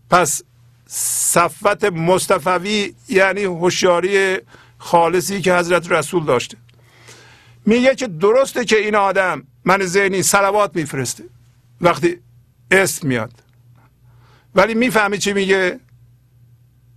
پس 0.09 0.41
صفت 0.87 1.83
مصطفوی 1.83 2.93
یعنی 3.09 3.43
هوشیاری 3.43 4.37
خالصی 4.77 5.41
که 5.41 5.55
حضرت 5.55 5.91
رسول 5.91 6.25
داشته. 6.25 6.57
میگه 7.65 7.95
که 7.95 8.07
درسته 8.07 8.65
که 8.65 8.77
این 8.77 8.95
آدم 8.95 9.43
من 9.65 9.85
ذهنی 9.85 10.21
سلوات 10.21 10.75
میفرسته. 10.75 11.23
وقتی 11.81 12.17
اسم 12.71 13.07
میاد. 13.07 13.43
ولی 14.55 14.73
می‌فهمی 14.73 15.17
چی 15.17 15.33
میگه؟ 15.33 15.79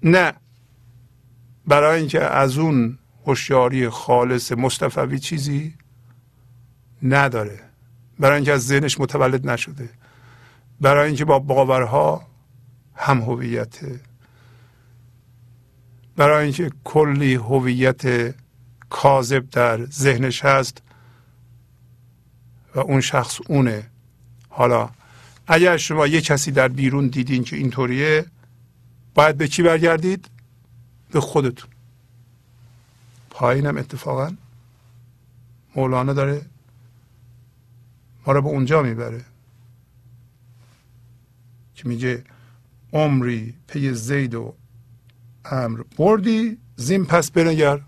نه. 0.02 0.32
برای 1.66 1.98
اینکه 2.00 2.20
از 2.20 2.58
اون 2.58 2.98
هوشیاری 3.26 3.88
خالص 3.88 4.52
مصطفوی 4.52 5.18
چیزی 5.18 5.74
نداره. 7.02 7.60
برای 8.18 8.36
اینکه 8.36 8.52
از 8.52 8.66
ذهنش 8.66 9.00
متولد 9.00 9.50
نشده. 9.50 9.90
برای 10.80 11.06
اینکه 11.06 11.24
با 11.24 11.38
باورها 11.38 12.31
هم 12.94 13.20
هویته 13.20 14.00
برای 16.16 16.44
اینکه 16.44 16.70
کلی 16.84 17.34
هویت 17.34 18.34
کاذب 18.90 19.50
در 19.50 19.86
ذهنش 19.86 20.44
هست 20.44 20.82
و 22.74 22.80
اون 22.80 23.00
شخص 23.00 23.38
اونه. 23.48 23.90
حالا 24.48 24.90
اگر 25.46 25.76
شما 25.76 26.06
یه 26.06 26.20
کسی 26.20 26.50
در 26.50 26.68
بیرون 26.68 27.08
دیدین 27.08 27.44
که 27.44 27.56
اینطوریه 27.56 28.26
باید 29.14 29.36
به 29.36 29.48
کی 29.48 29.62
برگردید؟ 29.62 30.28
به 31.12 31.20
خودتون. 31.20 31.70
پایینم 33.30 33.76
اتفاقا 33.76 34.36
مولانا 35.76 36.12
داره 36.12 36.46
ما 38.26 38.32
رو 38.32 38.42
به 38.42 38.48
اونجا 38.48 38.82
می‌بره. 38.82 39.24
که 41.74 41.88
میگه 41.88 42.24
عمری 42.92 43.54
پی 43.68 43.92
زید 43.92 44.34
و 44.34 44.54
امر 45.44 45.80
بردی 45.98 46.58
زین 46.76 47.04
پس 47.04 47.30
بنگر. 47.30 47.80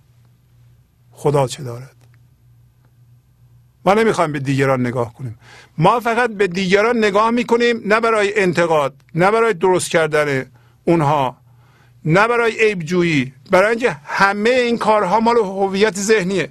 خدا 1.11 1.47
چه 1.47 1.63
دارد؟ 1.63 1.97
ما 3.87 3.95
نمی‌خوایم 3.95 4.33
به 4.33 4.39
دیگران 4.39 4.81
نگاه 4.81 5.15
کنیم. 5.15 5.39
ما 5.79 6.01
فقط 6.01 6.31
به 6.31 6.47
دیگران 6.47 6.99
نگاه 6.99 7.31
می‌کنیم 7.31 7.81
نه 7.85 8.01
برای 8.01 8.41
انتقاد 8.41 8.95
نه 9.15 9.31
برای 9.31 9.55
درست 9.55 9.91
کردن 9.91 10.47
اونها 10.85 11.37
نه 12.05 12.29
برای 12.29 12.69
عیب 12.69 12.79
جویی 12.79 13.33
برای 13.51 13.71
اینکه 13.71 13.91
همه 14.05 14.51
این 14.51 14.79
کارها 14.79 15.21
مال 15.21 15.37
هویت 15.37 15.97
ذهنیه. 15.97 16.51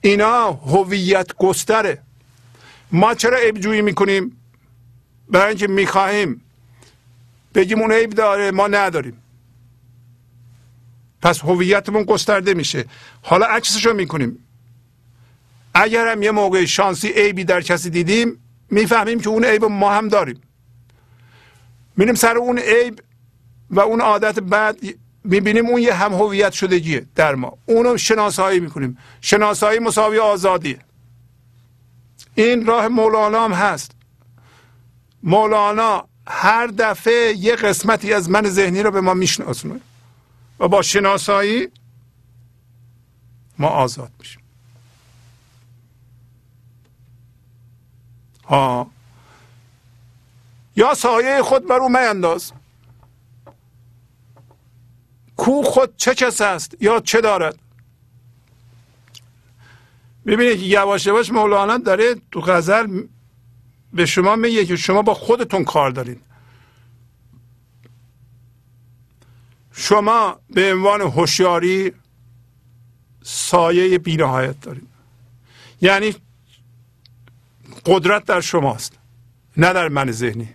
اینا 0.00 0.52
هویت 0.52 1.34
گستره. 1.36 2.02
ما 2.92 3.14
چرا 3.14 3.38
عیب 3.38 3.58
جویی 3.58 3.82
می‌کنیم؟ 3.82 4.36
برای 5.28 5.48
اینکه 5.48 5.66
می‌خواهیم 5.66 6.42
بگیم 7.56 7.80
اون 7.80 7.92
عیب 7.92 8.10
داره 8.10 8.50
ما 8.50 8.66
نداریم. 8.66 9.22
پس 11.22 11.40
هویتمون 11.40 12.02
گسترده 12.02 12.54
میشه. 12.54 12.84
حالا 13.22 13.46
عکسش 13.46 13.86
رو 13.86 13.94
می‌کنیم. 13.94 14.38
اگر 15.74 16.12
هم 16.12 16.22
یه 16.22 16.30
موقع 16.30 16.64
شانسی 16.64 17.08
عیبی 17.08 17.44
در 17.44 17.60
کسی 17.60 17.90
دیدیم 17.90 18.38
می‌فهمیم 18.70 19.20
که 19.20 19.28
اون 19.28 19.44
عیب 19.44 19.64
ما 19.64 19.92
هم 19.92 20.08
داریم. 20.08 20.40
میریم 21.96 22.14
سر 22.14 22.36
اون 22.36 22.58
عیب 22.58 23.00
و 23.70 23.80
اون 23.80 24.00
عادت 24.00 24.40
بعد 24.40 24.78
می‌بینیم 25.24 25.66
اون 25.66 25.82
یه 25.82 25.94
هم 25.94 26.14
هویت 26.14 26.52
شدگیه 26.52 27.06
در 27.14 27.34
ما. 27.34 27.58
اونو 27.66 27.96
شناسایی 27.96 28.60
می‌کنیم. 28.60 28.98
شناسایی 29.20 29.78
مساوی 29.78 30.18
آزادیه. 30.18 30.78
این 32.34 32.66
راه 32.66 32.88
مولانا 32.88 33.44
هم 33.44 33.52
هست. 33.52 33.90
مولانا 35.22 36.08
هر 36.28 36.66
دفعه 36.66 37.34
یه 37.36 37.56
قسمتی 37.56 38.12
از 38.12 38.30
من 38.30 38.48
ذهنی 38.48 38.82
رو 38.82 38.90
به 38.90 39.00
ما 39.00 39.14
میشناسونه. 39.14 39.80
و 40.60 40.68
با 40.68 40.82
شناسایی 40.82 41.68
ما 43.58 43.68
آزاد 43.68 44.10
میشیم. 44.18 44.42
ها 48.44 48.90
یا 50.76 50.94
سایه 50.94 51.42
خود 51.42 51.68
بر 51.68 51.76
او 51.76 51.88
میانداز. 51.88 52.52
کو 55.36 55.62
خود 55.62 55.96
چه 55.96 56.14
کس 56.14 56.40
است 56.40 56.76
یا 56.80 57.00
چه 57.00 57.20
دارد؟ 57.20 57.58
ببینید 60.26 60.60
یواش 60.60 61.06
یواش 61.06 61.30
مولانا 61.30 61.78
داره 61.78 62.14
تو 62.32 62.40
غزل 62.40 63.02
به 63.96 64.06
شما 64.06 64.36
میگه 64.36 64.66
که 64.66 64.76
شما 64.76 65.02
با 65.02 65.14
خودتون 65.14 65.64
کار 65.64 65.90
دارین. 65.90 66.20
شما 69.72 70.40
به 70.50 70.72
عنوان 70.72 71.00
هوشیاری 71.00 71.92
سایه 73.22 73.98
بینهایت 73.98 74.60
دارید 74.60 74.88
یعنی 75.80 76.14
قدرت 77.86 78.24
در 78.24 78.40
شماست 78.40 78.98
نه 79.56 79.72
در 79.72 79.88
من 79.88 80.10
ذهنی 80.10 80.54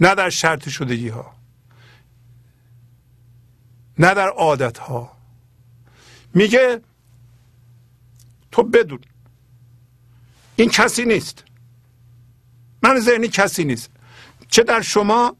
نه 0.00 0.14
در 0.14 0.30
شرط 0.30 0.68
شدگی 0.68 1.08
ها 1.08 1.34
نه 3.98 4.14
در 4.14 4.28
عادت 4.28 4.78
ها 4.78 5.18
میگه 6.34 6.80
تو 8.52 8.62
بدون. 8.62 9.00
این 10.56 10.68
کسی 10.68 11.04
نیست. 11.04 11.44
من 12.82 13.00
ذهنی 13.00 13.28
کسی 13.28 13.64
نیست. 13.64 13.90
چه 14.48 14.62
در 14.62 14.80
شما 14.80 15.36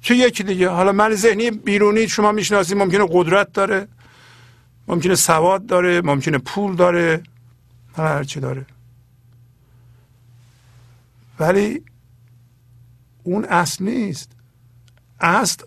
چه 0.00 0.16
یکی 0.16 0.42
دیگه. 0.42 0.68
حالا 0.68 0.92
من 0.92 1.14
ذهنی 1.14 1.50
بیرونی 1.50 2.08
شما 2.08 2.32
می‌شناسید. 2.32 2.76
ممکنه 2.76 3.06
قدرت 3.10 3.52
داره 3.52 3.88
ممکنه 4.88 5.14
سواد 5.14 5.66
داره 5.66 6.00
ممکنه 6.00 6.38
پول 6.38 6.76
داره 6.76 7.22
هر 7.96 8.24
چی 8.24 8.40
داره. 8.40 8.66
ولی 11.38 11.82
اون 13.22 13.44
اصل 13.44 13.84
نیست. 13.84 14.30
اصل 15.20 15.64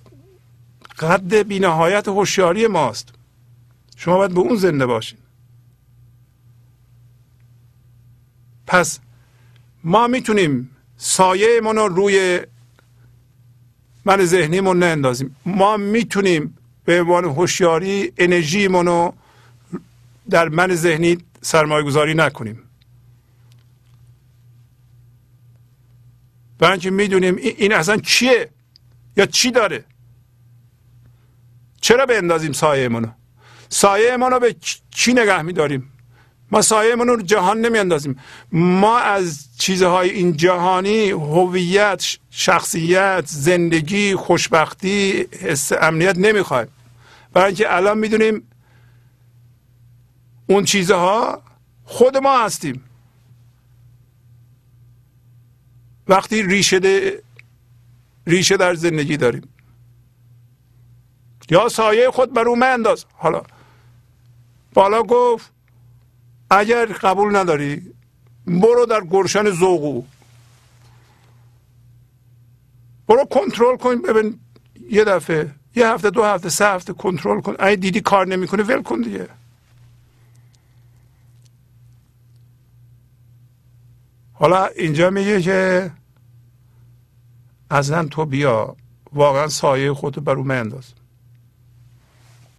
قد 1.00 1.34
بینهایت 1.34 2.08
هوشیاری 2.08 2.68
ماست. 2.68 3.14
شما 3.98 4.18
باید 4.18 4.34
به 4.34 4.40
اون 4.40 4.56
زنده 4.56 4.86
باشین. 4.86 5.20
پس 8.68 9.00
ما 9.84 10.08
می‌تونیم 10.08 10.70
سایه 11.06 11.62
ما 11.64 11.72
رو 11.72 11.88
روی 11.88 12.42
من 14.06 14.26
ذهنیمون 14.26 14.84
نندازیم. 14.84 15.36
ما 15.46 15.78
می‌تونیم 15.78 16.58
به 16.86 17.02
عنوان 17.02 17.26
هوشیاری 17.26 18.14
انرژی 18.18 18.68
رو 18.68 19.14
در 20.30 20.50
من 20.50 20.76
ذهنی 20.76 21.18
سرمایه 21.42 21.84
گذاری 21.86 22.14
نکنیم. 22.14 22.64
برای 26.60 26.72
اینکه 26.72 26.92
می‌دونیم 26.92 27.36
این 27.36 27.74
اصلا 27.74 27.98
چیه 27.98 28.50
یا 29.18 29.26
چی 29.26 29.52
داره؟ 29.52 29.86
چرا 31.82 32.06
اندازیم 32.18 32.52
سایه 32.54 32.88
منو 32.88 33.08
سایه 33.70 34.18
منو 34.18 34.40
به 34.40 34.56
چی 34.92 35.14
نگه 35.14 35.42
میداریم؟ 35.42 35.93
ما 36.54 36.62
سایه 36.62 36.96
رو 36.96 37.22
جهان 37.22 37.62
نمیاندازیم. 37.62 38.20
ما 38.52 38.98
از 38.98 39.48
چیزهای 39.58 40.10
این 40.10 40.38
جهانی 40.38 41.10
هویت 41.10 42.18
شخصیت 42.30 43.24
زندگی 43.26 44.16
خوشبختی 44.16 45.28
حس 45.42 45.72
امنیت 45.72 46.18
نمی‌خوایم. 46.18 46.68
برای 47.34 47.48
اینکه 47.48 47.76
الان 47.76 47.98
می‌دونیم 47.98 48.48
اون 50.48 50.66
چیزها 50.66 51.42
خود 51.84 52.18
ما 52.18 52.46
هستیم. 52.46 52.84
وقتی 56.08 56.44
ریشه 56.44 56.80
ریشه 58.28 58.58
در 58.58 58.74
زندگی 58.74 59.18
داریم. 59.18 59.50
یا 61.50 61.70
سایه 61.70 62.12
خود 62.12 62.34
بر 62.34 62.48
او 62.48 62.64
انداز 62.64 63.06
حالا 63.14 63.42
بالا 64.74 65.04
گفت 65.04 65.52
اگر 66.60 66.86
قبول 66.86 67.36
نداری 67.36 67.94
برو 68.48 68.86
در 68.86 69.02
گرشن 69.02 69.50
زوقو 69.52 70.04
برو 73.08 73.26
کنترل 73.26 73.78
کن 73.78 74.02
ببین 74.02 74.40
یه 74.90 75.04
دفعه 75.04 75.56
یه 75.76 75.88
هفته 75.88 76.10
دو 76.10 76.24
هفته 76.24 76.50
سه 76.50 76.66
هفته 76.68 76.94
کنترل 76.94 77.42
کن. 77.42 77.56
اگه 77.60 77.76
دیدی 77.76 78.02
کار 78.02 78.28
نمی‌کنه 78.28 78.64
ول 78.64 78.84
کن 78.84 79.02
دیگه. 79.02 79.30
حالا 84.34 84.66
اینجا 84.66 85.10
میگه 85.10 85.42
که 85.42 85.92
اصلا 87.72 88.08
تو 88.08 88.26
بیا. 88.26 88.76
واقعا 89.14 89.48
سایه 89.48 89.94
خودتو 89.94 90.22
بر 90.22 90.34
او 90.34 90.52
انداز. 90.52 90.94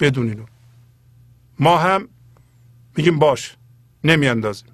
بدون 0.00 0.28
اینو 0.28 0.44
ما 1.58 1.78
هم 1.78 2.08
میگیم 2.96 3.18
باش. 3.18 3.56
نمیاندازیم. 4.04 4.68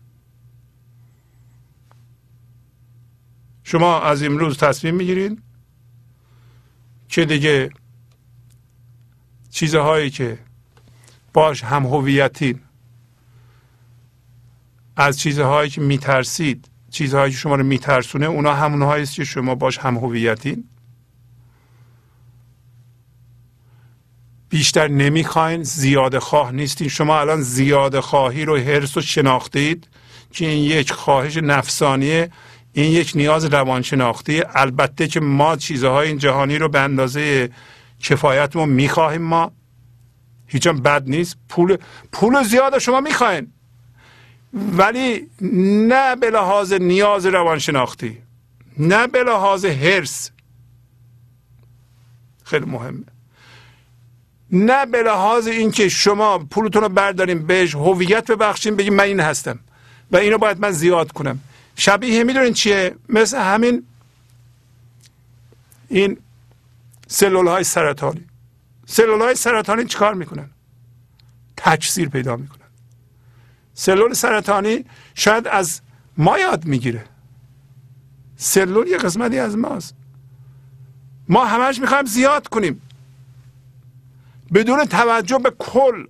شما 3.65 4.01
از 4.01 4.23
امروز 4.23 4.59
تصمیم 4.59 4.95
می‌گیرید 4.95 5.43
که 7.09 7.25
دیگه 7.25 7.71
چیزهایی 9.51 10.11
که 10.11 10.39
باش 11.33 11.65
هم 11.65 11.87
هویتین 11.87 12.61
از 14.97 15.19
چیزهایی 15.19 15.71
که 15.71 15.81
میترسید 15.81 16.69
چیزهایی 16.91 17.33
که 17.33 17.39
شما 17.39 17.55
رو 17.55 17.65
میترسونه 17.65 18.27
اونا 18.27 18.55
همونهایی 18.55 19.03
است 19.03 19.15
که 19.15 19.25
شما 19.25 19.55
باش 19.55 19.79
هم 19.79 19.97
هویتین. 19.97 20.69
بیشتر 24.51 24.89
نمی‌خواین 24.89 25.63
زیاده 25.63 26.21
خواه 26.21 26.53
نیستین. 26.53 26.89
شما 26.89 27.21
الان 27.21 27.41
زیاده 27.41 28.01
خواهی 28.01 28.45
رو 28.45 28.57
حرس 28.57 28.97
رو 28.97 29.03
شناختید 29.03 29.89
که 30.33 30.47
این 30.47 30.65
یک 30.65 30.93
خواهش 30.93 31.37
نفسانیه 31.37 32.31
این 32.73 32.93
یک 32.93 33.13
نیاز 33.15 33.45
روانشناختی. 33.45 34.43
البته 34.55 35.09
که 35.09 35.21
ما 35.21 35.57
چیزهای 35.57 36.09
این 36.09 36.19
جهانی 36.19 36.59
رو 36.59 36.69
به 36.69 36.81
اندازه 36.81 37.51
کفایت 38.01 38.57
ما 38.57 38.67
می‌خواهیم 38.67 39.23
ما. 39.23 39.53
هیچم 40.47 40.77
بد 40.77 41.09
نیست. 41.09 41.37
پول 41.49 41.77
پول 42.13 42.43
زیاد 42.43 42.79
شما 42.79 43.01
می‌خواین. 43.01 43.53
ولی 44.53 45.27
نه 45.89 46.17
به 46.17 46.31
لحاظ 46.31 46.73
نیاز 46.73 47.27
روانشناختی 47.27 48.19
نه 48.79 49.07
به 49.07 49.25
لحاظ 49.25 49.65
هرس 49.65 50.31
خیلی 52.45 52.65
مهمه. 52.65 53.05
نه 54.53 54.87
به 54.87 55.03
لحاظ 55.03 55.47
اینکه 55.47 55.89
شما 55.89 56.39
پولتون 56.39 56.83
رو 56.83 56.89
برداریم 56.89 57.47
بهش 57.47 57.75
هویت 57.75 58.31
ببخشیم 58.31 58.77
بگیم 58.77 58.95
من 58.95 59.05
این 59.05 59.21
هستم 59.21 59.59
و 60.13 60.17
اینو 60.17 60.39
باید 60.39 60.61
من 60.61 60.71
زیاد 60.71 61.13
کنم. 61.13 61.41
شبیه 61.77 62.25
می‌دونین 62.25 62.53
چیه؟ 62.53 62.95
مثل 63.09 63.39
همین 63.39 63.87
این 65.89 66.19
سلول 67.09 67.47
های 67.47 67.65
سرطانی. 67.65 68.25
سلول 68.87 69.21
های 69.21 69.35
سرطانی 69.35 69.85
چیکار 69.85 70.15
می‌کنن؟ 70.15 70.51
تکثیر 71.57 72.09
پیدا 72.09 72.37
می‌کنن. 72.37 72.61
سلول 73.75 74.13
سرطانی 74.13 74.85
شاید 75.15 75.49
از 75.49 75.81
ما 76.17 76.39
یاد 76.39 76.65
می‌گیره. 76.65 77.05
سلول 78.37 78.89
یه 78.89 78.99
قسمتی 78.99 79.39
از 79.39 79.57
ماست. 79.57 79.95
ما 81.29 81.45
همش 81.45 81.81
می‌خوایم 81.81 82.05
زیاد 82.05 82.49
کنیم. 82.49 82.83
بدون 84.55 84.85
توجه 84.85 85.39
به 85.39 85.53
کل. 85.59 86.05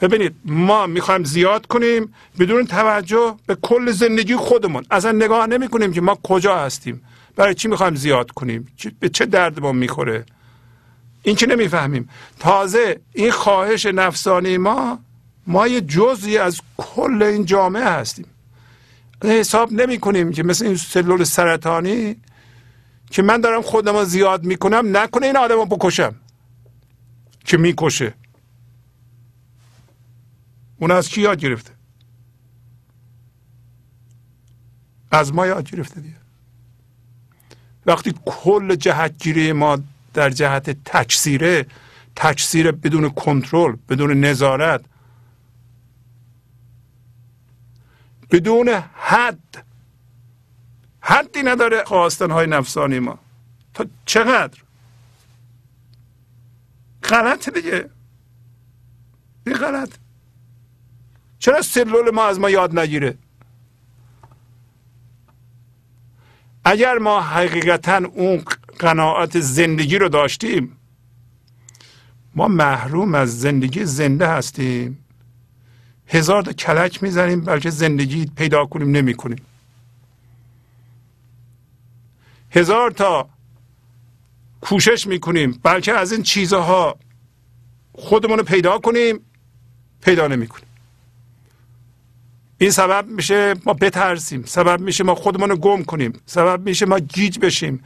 ببینید 0.00 0.34
ما 0.44 0.86
می‌خوایم 0.86 1.24
زیاد 1.24 1.66
کنیم 1.66 2.14
بدون 2.38 2.66
توجه 2.66 3.36
به 3.46 3.54
کل 3.54 3.90
زندگی 3.90 4.36
خودمون. 4.36 4.84
اصلا 4.90 5.12
نگاه 5.12 5.46
نمی 5.46 5.68
کنیم 5.68 5.92
که 5.92 6.00
ما 6.00 6.18
کجا 6.22 6.56
هستیم. 6.56 7.02
برای 7.36 7.54
چی 7.54 7.68
می‌خوایم 7.68 7.94
زیاد 7.94 8.30
کنیم؟ 8.30 8.72
به 9.00 9.08
چه 9.08 9.26
درد 9.26 9.60
ما 9.60 9.72
می‌خوره؟ 9.72 10.24
این 11.22 11.36
که 11.36 11.46
نمی‌فهمیم. 11.46 12.08
تازه 12.40 13.00
این 13.12 13.30
خواهش 13.30 13.86
نفسانی 13.86 14.56
ما 14.58 14.98
ما 15.46 15.66
یه 15.66 15.80
جزی 15.80 16.38
از 16.38 16.60
کل 16.76 17.22
این 17.22 17.44
جامعه 17.44 17.84
هستیم. 17.84 18.26
حساب 19.24 19.72
نمی 19.72 19.98
کنیم 19.98 20.32
که 20.32 20.42
مثل 20.42 20.66
این 20.66 20.76
سلول 20.76 21.24
سرطانی 21.24 22.16
که 23.10 23.22
من 23.22 23.40
دارم 23.40 23.62
خودم 23.62 23.96
رو 23.96 24.04
زیاد 24.04 24.44
می‌کنم 24.44 24.96
نکنه 24.96 25.26
این 25.26 25.36
آدم 25.36 25.54
رو 25.54 25.66
بکشم. 25.66 26.14
که 27.44 27.56
می‌کشه. 27.56 28.14
اون 30.76 30.90
از 30.90 31.08
کی 31.08 31.20
یاد 31.20 31.40
گرفته؟ 31.40 31.70
از 35.10 35.34
ما 35.34 35.46
یاد 35.46 35.70
گرفته 35.70 36.00
دیگه. 36.00 36.16
وقتی 37.86 38.14
کل 38.24 38.74
جهتگیری 38.74 39.52
ما 39.52 39.78
در 40.14 40.30
جهت 40.30 40.70
تکثیره 40.84 41.66
تکثیر 42.16 42.70
بدون 42.70 43.08
کنترل 43.10 43.76
بدون 43.88 44.24
نظارت 44.24 44.84
بدون 48.30 48.68
حد 48.94 49.64
حدی 51.00 51.42
نداره 51.42 51.84
خواستن 51.84 52.30
های 52.30 52.46
نفسانی 52.46 52.98
ما. 52.98 53.18
تا 53.74 53.86
چقدر؟ 54.06 54.63
غلط 57.04 57.48
دیگه. 57.48 57.90
این 59.46 59.56
غلط. 59.56 59.94
چرا 61.38 61.62
سلول 61.62 62.10
ما 62.10 62.24
از 62.24 62.40
ما 62.40 62.50
یاد 62.50 62.78
نگیره؟ 62.78 63.18
اگر 66.64 66.98
ما 66.98 67.20
حقیقتا 67.20 67.96
اون 67.96 68.44
قناعت 68.78 69.40
زندگی 69.40 69.98
رو 69.98 70.08
داشتیم 70.08 70.76
ما 72.34 72.48
محروم 72.48 73.14
از 73.14 73.40
زندگی 73.40 73.84
زنده 73.84 74.28
هستیم. 74.28 75.04
هزار 76.06 76.42
تا 76.42 76.52
کلک 76.52 77.02
می‌زنیم 77.02 77.40
بلکه 77.40 77.70
زندگی 77.70 78.26
پیدا 78.26 78.66
کنیم 78.66 78.90
نمی 78.90 79.14
کنیم 79.14 79.46
هزار 82.50 82.90
تا 82.90 83.28
کوشش 84.64 85.06
می‌کنیم 85.06 85.60
بلکه 85.62 85.92
از 85.92 86.12
این 86.12 86.22
چیزها 86.22 86.98
خودمون 87.92 88.38
رو 88.38 88.44
پیدا 88.44 88.78
کنیم 88.78 89.20
پیدا 90.02 90.26
نمی 90.26 90.46
کنیم 90.46 90.68
این 92.58 92.70
سبب 92.70 93.06
میشه 93.08 93.54
ما 93.66 93.72
بترسیم 93.72 94.44
سبب 94.46 94.80
میشه 94.80 95.04
ما 95.04 95.14
خودمون 95.14 95.50
رو 95.50 95.56
گم 95.56 95.82
کنیم 95.82 96.12
سبب 96.26 96.68
میشه 96.68 96.86
ما 96.86 96.98
گیج 96.98 97.38
بشیم. 97.38 97.84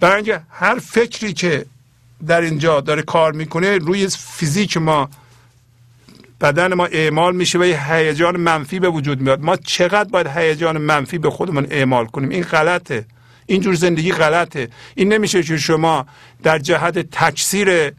برای 0.00 0.16
اینکه 0.16 0.40
هر 0.50 0.78
فکری 0.78 1.32
که 1.32 1.66
در 2.26 2.40
اینجا 2.40 2.80
داره 2.80 3.02
کار 3.02 3.32
می‌کنه 3.32 3.78
روی 3.78 4.08
فیزیک 4.08 4.76
ما 4.76 5.10
بدن 6.40 6.74
ما 6.74 6.86
اعمال 6.86 7.36
میشه 7.36 7.58
و 7.58 7.64
یه 7.64 7.92
هیجان 7.92 8.36
منفی 8.36 8.80
به 8.80 8.88
وجود 8.88 9.20
میاد. 9.20 9.40
ما 9.40 9.56
چقدر 9.56 10.10
باید 10.10 10.26
هیجان 10.26 10.78
منفی 10.78 11.18
به 11.18 11.30
خودمون 11.30 11.66
اعمال 11.70 12.06
کنیم؟ 12.06 12.28
این 12.28 12.42
غلطه. 12.42 13.04
اینجور 13.46 13.74
زندگی 13.74 14.12
غلطه. 14.12 14.68
این 14.94 15.12
نمیشه 15.12 15.42
که 15.42 15.56
شما 15.56 16.06
در 16.42 16.58
جهت 16.58 16.98
تکثیر 16.98 17.92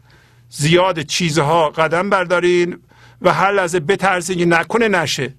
زیاد 0.50 1.00
چیزها 1.00 1.68
قدم 1.70 2.10
بردارین 2.10 2.78
و 3.22 3.32
هر 3.32 3.52
لحظه 3.52 3.80
بترسین 3.80 4.38
که 4.38 4.44
نکنه 4.46 4.88
نشه. 4.88 5.34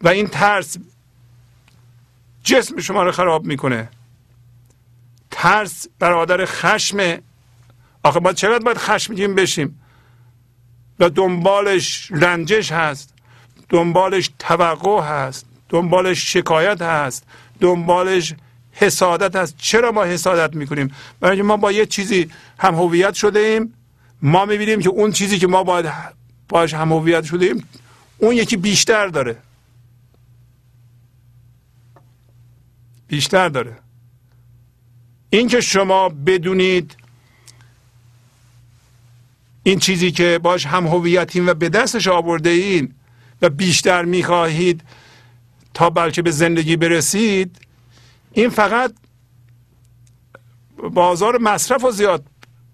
و 0.00 0.08
این 0.08 0.26
ترس 0.26 0.76
جسم 2.44 2.80
شما 2.80 3.02
رو 3.02 3.12
خراب 3.12 3.46
می‌کنه. 3.46 3.88
ترس 5.30 5.86
برادر 5.98 6.44
خشم. 6.44 7.18
آخه 8.02 8.20
ما 8.20 8.32
چقدر 8.32 8.64
باید 8.64 8.78
خشمگین 8.78 9.34
بشیم؟ 9.34 9.80
و 11.00 11.10
دنبالش 11.10 12.08
رنجش 12.10 12.72
هست 12.72 13.14
دنبالش 13.68 14.30
توقع 14.38 15.02
هست. 15.02 15.46
دنبالش 15.68 16.32
شکایت 16.32 16.82
هست 16.82 17.24
دنبالش 17.60 18.34
حسادت 18.72 19.36
هست. 19.36 19.54
چرا 19.58 19.92
ما 19.92 20.04
حسادت 20.04 20.56
می‌کنیم؟ 20.56 20.94
برای 21.20 21.42
ما 21.42 21.56
با 21.56 21.72
یه 21.72 21.86
چیزی 21.86 22.30
هم 22.58 22.74
هویت 22.74 23.14
شده 23.14 23.38
ایم 23.38 23.74
ما 24.22 24.44
می‌بینیم 24.44 24.80
که 24.80 24.88
اون 24.88 25.12
چیزی 25.12 25.38
که 25.38 25.46
ما 25.46 25.64
باید 25.64 25.86
باش 26.48 26.74
هم 26.74 26.92
هویت 26.92 27.24
شده 27.24 27.46
ایم 27.46 27.68
اون 28.18 28.36
یکی 28.36 28.56
بیشتر 28.56 29.06
داره. 29.06 29.36
بیشتر 33.08 33.48
داره. 33.48 33.76
اینکه 35.30 35.60
شما 35.60 36.08
بدونید 36.08 36.96
این 39.62 39.78
چیزی 39.78 40.10
که 40.10 40.40
باش 40.42 40.66
هم 40.66 40.86
هویتین 40.86 41.48
و 41.48 41.54
به 41.54 41.68
دستش 41.68 42.08
آورده 42.08 42.50
این 42.50 42.94
و 43.42 43.48
بیشتر 43.50 44.04
می‌خواهید 44.04 44.82
تا 45.78 45.90
بلکه 45.90 46.22
به 46.22 46.30
زندگی 46.30 46.76
برسید 46.76 47.60
این 48.32 48.48
فقط 48.48 48.94
بازار 50.92 51.38
مصرف 51.38 51.82
رو 51.82 51.90
زیاد 51.90 52.26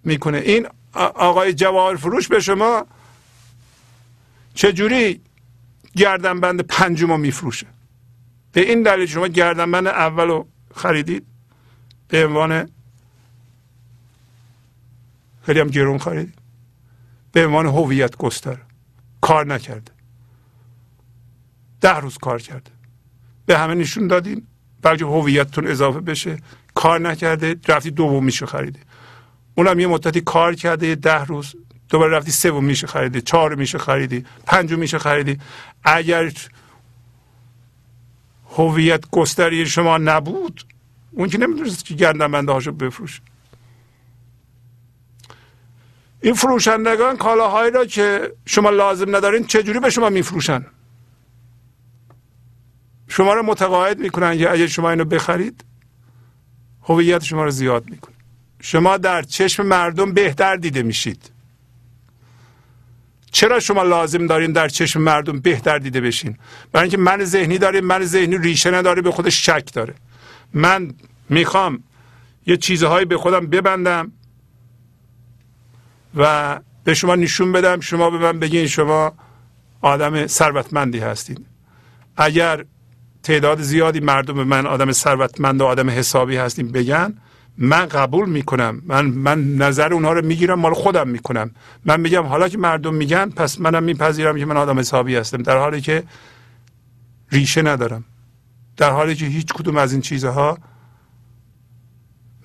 می‌کنه. 0.05 0.39
این 0.39 0.68
آقای 0.94 1.55
جواهر 1.55 1.97
فروش 1.97 2.28
به 2.28 2.40
شما 2.40 2.86
چجوری 4.55 5.20
گردنبند 5.97 6.60
پنجم 6.60 7.09
رو 7.09 7.16
میفروشه؟ 7.16 7.66
به 8.52 8.60
این 8.60 8.82
دلیل 8.82 9.06
شما 9.06 9.26
گردنبند 9.26 9.86
اول 9.86 10.28
رو 10.28 10.48
خریدید؟ 10.74 11.26
به 12.09 12.26
عنوان 12.26 12.68
خیلی 15.43 15.60
هم 15.60 15.68
گرون 15.68 15.98
خریدید. 15.98 16.39
به 17.32 17.47
عنوان 17.47 17.66
هویت 17.66 18.16
گستر. 18.16 18.59
کار 19.20 19.47
نکرده. 19.47 19.93
ده 21.81 21.97
روز 21.97 22.18
کار 22.18 22.43
کرده. 22.43 22.73
به 23.47 23.59
همه 23.59 23.75
نشون 23.75 24.09
دادین. 24.09 24.47
بلکه 24.83 25.05
هویتتون 25.05 25.66
اضافه 25.66 26.01
بشه. 26.01 26.39
کار 26.75 27.01
نکرده 27.01 27.57
رفتی 27.69 27.91
میشه 28.25 28.47
خریده. 28.47 28.81
اونم 29.55 29.81
یه 29.81 29.87
مدتی 29.87 30.21
کار 30.21 30.55
کرده 30.55 30.95
ده 30.95 31.25
روز. 31.25 31.55
دوباره 31.89 32.16
رفتی 32.16 32.31
سوم 32.31 32.65
میشه 32.65 32.87
خریدی 32.87 33.21
چهار 33.21 33.55
میشه 33.55 33.79
خریدی 33.79 34.25
پنجم 34.47 34.79
میشه 34.79 34.99
خریدی 34.99 35.39
اگر 35.85 36.33
هویت 38.57 39.11
گستری 39.11 39.66
شما 39.66 39.99
نبود 39.99 40.65
اون 41.11 41.29
که 41.29 41.39
نمی‌دونست 41.39 41.85
که 41.85 41.95
گردنبنده 41.95 42.53
هاشو 42.53 42.73
بفروشه. 42.73 43.21
این 46.21 46.35
فروشندگان 46.35 47.16
کالاهایی 47.16 47.71
را 47.71 47.85
که 47.85 48.33
شما 48.47 48.71
لازم 48.71 49.16
ندارین 49.16 49.45
چجوری 49.45 49.81
به 49.81 49.91
شما 49.91 50.09
میفروشن؟ 50.09 50.66
شما 53.16 53.35
رو 53.35 53.43
متقاعد 53.43 53.99
می‌کنن 53.99 54.39
که 54.39 54.51
اگه 54.51 54.66
شما 54.66 54.91
اینو 54.91 55.05
بخرید 55.05 55.65
هویت 56.82 57.24
شما 57.24 57.45
رو 57.45 57.51
زیاد 57.51 57.91
می‌کنه. 57.91 58.15
شما 58.61 58.97
در 58.97 59.23
چشم 59.23 59.66
مردم 59.66 60.12
بهتر 60.12 60.57
دیده 60.57 60.82
میشید. 60.82 61.31
چرا 63.32 63.61
شما 63.61 63.82
لازم 63.82 64.27
دارین 64.27 64.53
در 64.53 64.69
چشم 64.69 65.03
مردم 65.03 65.41
بهتر 65.41 65.78
دیده 65.78 66.01
بشین؟ 66.01 66.36
برای 66.73 66.85
اینکه 66.85 66.97
من 66.97 67.24
ذهنی 67.24 67.59
داره 67.59 67.81
من 67.81 68.05
ذهنی 68.05 68.39
ریشه 68.39 68.70
نداره 68.70 69.03
به 69.03 69.11
خودش 69.11 69.47
شک 69.47 69.73
داره. 69.73 69.95
من 70.55 70.95
می‌خوام 71.28 71.82
یه 72.47 72.57
چیزهایی 72.57 73.07
به 73.07 73.16
خودم 73.16 73.47
ببندم 73.47 74.12
و 76.16 76.61
به 76.85 76.95
شما 76.95 77.15
نشون 77.15 77.53
بدم. 77.53 77.81
شما 77.81 78.11
به 78.11 78.19
من 78.19 78.39
بگین 78.39 78.66
شما 78.66 79.12
آدم 79.81 80.27
ثروتمندی 80.27 80.99
هستید 80.99 81.47
اگر 82.16 82.65
تعداد 83.24 83.60
زیادی 83.60 84.01
مردم 84.01 84.34
به 84.34 84.44
من 84.44 84.66
آدم 84.66 84.92
ثروتمند 84.92 85.60
و 85.60 85.64
آدم 85.64 85.90
حسابی 85.90 86.36
هستیم 86.36 86.68
بگن 86.72 87.14
من 87.59 87.86
قبول 87.86 88.28
می‌کنم. 88.28 88.82
من 88.86 89.06
من 89.06 89.56
نظر 89.56 89.94
اونها 89.94 90.12
رو 90.12 90.26
می‌گیرم 90.26 90.60
مال 90.60 90.74
خودم 90.74 91.09
می‌کنم. 91.09 91.51
من 91.84 92.01
میگم 92.01 92.22
حالا 92.22 92.48
که 92.48 92.59
مردم 92.59 92.94
میگن 92.94 93.30
پس 93.30 93.60
منم 93.60 93.82
میپذیرم 93.82 94.38
که 94.38 94.46
من 94.46 94.56
آدم 94.56 94.78
حسابی 94.78 95.16
هستم 95.16 95.42
در 95.42 95.56
حالی 95.56 95.80
که 95.80 96.02
ریشه 97.32 97.62
ندارم. 97.62 98.05
در 98.76 98.90
حالی 98.90 99.14
که 99.14 99.26
هیچ 99.26 99.52
کدوم 99.52 99.76
از 99.76 99.92
این 99.92 100.01
چیزها 100.01 100.59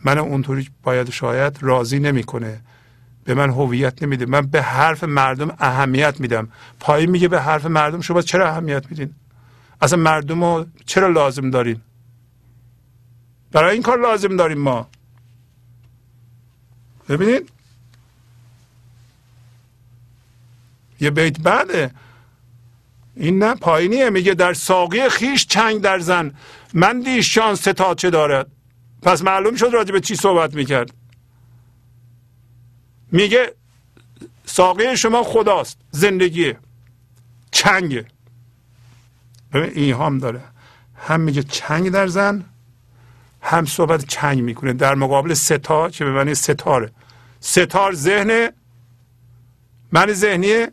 من 0.06 0.18
اونطوری 0.18 0.69
باید 0.84 1.10
شاید 1.10 1.57
راضی 1.61 1.99
نمی‌کنه. 1.99 2.61
به 3.23 3.34
من 3.34 3.49
هویت 3.49 4.03
نمیده. 4.03 4.26
من 4.26 4.41
به 4.41 4.61
حرف 4.61 5.03
مردم 5.03 5.51
اهمیت 5.60 6.19
میدم. 6.19 6.49
پایین 6.80 7.10
میگه 7.10 7.27
به 7.27 7.41
حرف 7.41 7.65
مردم 7.65 8.01
شما 8.01 8.22
چرا 8.22 8.49
اهمیت 8.49 8.85
میدین؟ 8.89 9.15
اصلا 9.81 9.99
مردم 9.99 10.43
رو 10.43 10.65
چرا 10.85 11.07
لازم 11.07 11.49
دارین؟ 11.49 11.81
برای 13.51 13.73
این 13.73 13.81
کار 13.81 13.99
لازم 13.99 14.38
داریم 14.38 14.57
ما. 14.57 14.88
ببینید؟ 17.10 17.49
یه 20.99 21.10
بیت 21.10 21.39
بعده. 21.41 21.91
این 23.15 23.43
نه 23.43 23.56
پایینیه. 23.56 24.10
میگه 24.10 24.34
در 24.34 24.53
ساقی 24.53 25.10
خیش 25.10 25.47
چنگ 25.47 25.81
در 25.81 25.99
زن. 25.99 26.34
من 26.73 26.99
دیشان 26.99 27.56
ستا 27.56 27.95
چه 27.95 28.10
دارد؟ 28.10 28.51
پس 29.01 29.22
معلوم 29.22 29.56
شد 29.56 29.69
راجع 29.73 29.91
به 29.91 29.99
چی 29.99 30.15
صحبت 30.15 30.53
می‌کرد. 30.53 30.93
میگه 33.11 33.53
ساقی 34.45 34.97
شما 34.97 35.23
خداست. 35.23 35.77
زندگیه. 35.91 36.57
چنگه. 37.51 38.06
ببین 39.54 39.72
ایهام 39.76 40.18
داره. 40.18 40.42
هم 40.96 41.20
میگه 41.20 41.44
چنگ 41.44 41.90
در 41.90 42.08
زن 42.08 42.46
هم 43.42 43.66
صحبت 43.66 44.06
چنگ 44.06 44.42
می‌کنه. 44.42 44.74
در 44.74 44.96
مقابل 44.96 45.34
ستا 45.34 45.90
که 45.90 46.06
به 46.06 46.12
معنی 46.12 46.36
ستاره. 46.36 46.92
ستار 47.40 47.94
ذهن 47.94 48.50
من 49.92 50.14
ذهنیه. 50.14 50.72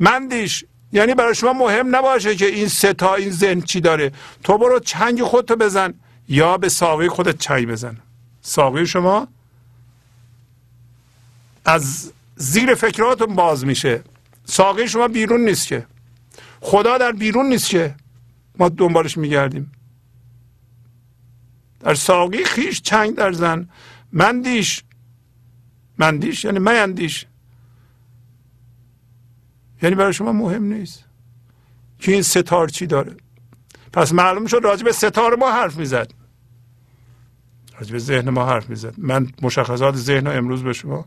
مندیش. 0.00 0.64
یعنی 0.92 1.14
برای 1.14 1.34
شما 1.34 1.52
مهم 1.52 1.96
نباشه 1.96 2.36
که 2.36 2.46
این 2.46 2.68
ستا 2.68 3.14
این 3.14 3.30
ذهن 3.30 3.60
چی 3.60 3.80
داره. 3.80 4.12
تو 4.44 4.58
برو 4.58 4.78
چنگ 4.78 5.22
خودتو 5.22 5.56
بزن 5.56 5.94
یا 6.28 6.58
به 6.58 6.68
ساقی 6.68 7.08
خودت 7.08 7.38
چنگ 7.38 7.66
بزن. 7.66 7.96
ساقی 8.42 8.86
شما 8.86 9.28
از 11.64 12.12
زیر 12.36 12.74
فکراتون 12.74 13.34
باز 13.34 13.64
میشه. 13.64 14.02
ساقی 14.44 14.88
شما 14.88 15.08
بیرون 15.08 15.40
نیست 15.40 15.66
که. 15.66 15.86
خدا 16.64 16.98
در 16.98 17.12
بیرون 17.12 17.46
نیست 17.46 17.68
که 17.68 17.94
ما 18.58 18.68
دنبالش 18.68 19.18
میگردیم. 19.18 19.72
در 21.80 21.94
ساقی 21.94 22.44
خیش 22.44 22.82
چنگ 22.82 23.14
در 23.14 23.32
زن. 23.32 23.68
مندیش 24.12 24.82
مندیش 25.98 26.44
یعنی 26.44 26.58
میندیش 26.58 27.26
یعنی 29.82 29.94
برای 29.94 30.12
شما 30.12 30.32
مهم 30.32 30.64
نیست 30.64 31.04
که 31.98 32.12
این 32.12 32.22
ستار 32.22 32.68
چی 32.68 32.86
داره. 32.86 33.16
پس 33.92 34.12
معلوم 34.12 34.46
شد 34.46 34.60
راجع 34.64 34.84
به 34.84 34.92
ستار 34.92 35.36
ما 35.36 35.52
حرف 35.52 35.76
می‌زد. 35.76 36.12
راجع 37.78 37.92
به 37.92 37.98
ذهن 37.98 38.30
ما 38.30 38.46
حرف 38.46 38.70
می‌زد. 38.70 38.94
من 38.98 39.28
مشخصات 39.42 39.96
ذهن 39.96 40.26
امروز 40.26 40.62
به 40.62 40.72
شما 40.72 41.06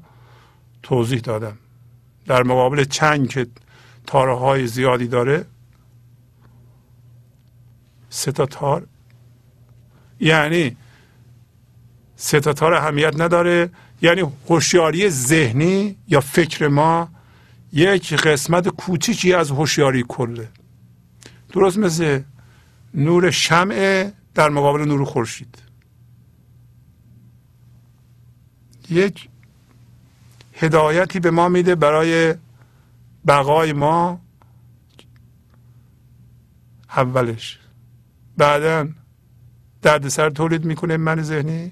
توضیح 0.84 1.20
دادم. 1.20 1.58
در 2.26 2.44
مقابل 2.44 2.84
چنگ 2.84 3.30
که 3.30 3.48
تاره 4.08 4.36
های 4.36 4.68
زیادی 4.68 5.08
داره. 5.08 5.46
سه 8.10 8.32
تا 8.32 8.46
تار. 8.46 8.88
یعنی 10.20 10.78
سه 12.16 12.40
تا 12.40 12.54
تار 12.54 12.74
اهمیت 12.74 13.22
نداره. 13.22 13.70
یعنی 14.02 14.24
هوشیاری 14.50 15.10
ذهنی 15.10 15.96
یا 16.08 16.20
فکر 16.20 16.68
ما 16.68 17.10
یک 17.74 18.14
قسمت 18.14 18.68
کوچیکی 18.68 19.34
از 19.34 19.52
هوشیاری 19.52 20.06
کله 20.08 20.50
درست 21.54 21.78
مثل 21.78 22.22
نور 22.94 23.32
شمع 23.32 24.12
در 24.36 24.50
مقابل 24.50 24.82
نور 24.82 25.06
خورشید. 25.06 25.58
یک 28.90 29.30
هدایتی 30.54 31.20
به 31.20 31.32
ما 31.32 31.50
میده 31.50 31.76
برای 31.76 32.36
بقای 33.28 33.74
ما 33.74 34.22
اولش. 36.90 37.60
بعدا 38.38 38.88
دردسر 39.82 40.30
تولید 40.30 40.66
می‌کنه 40.66 40.98
من 40.98 41.22
ذهنی. 41.22 41.72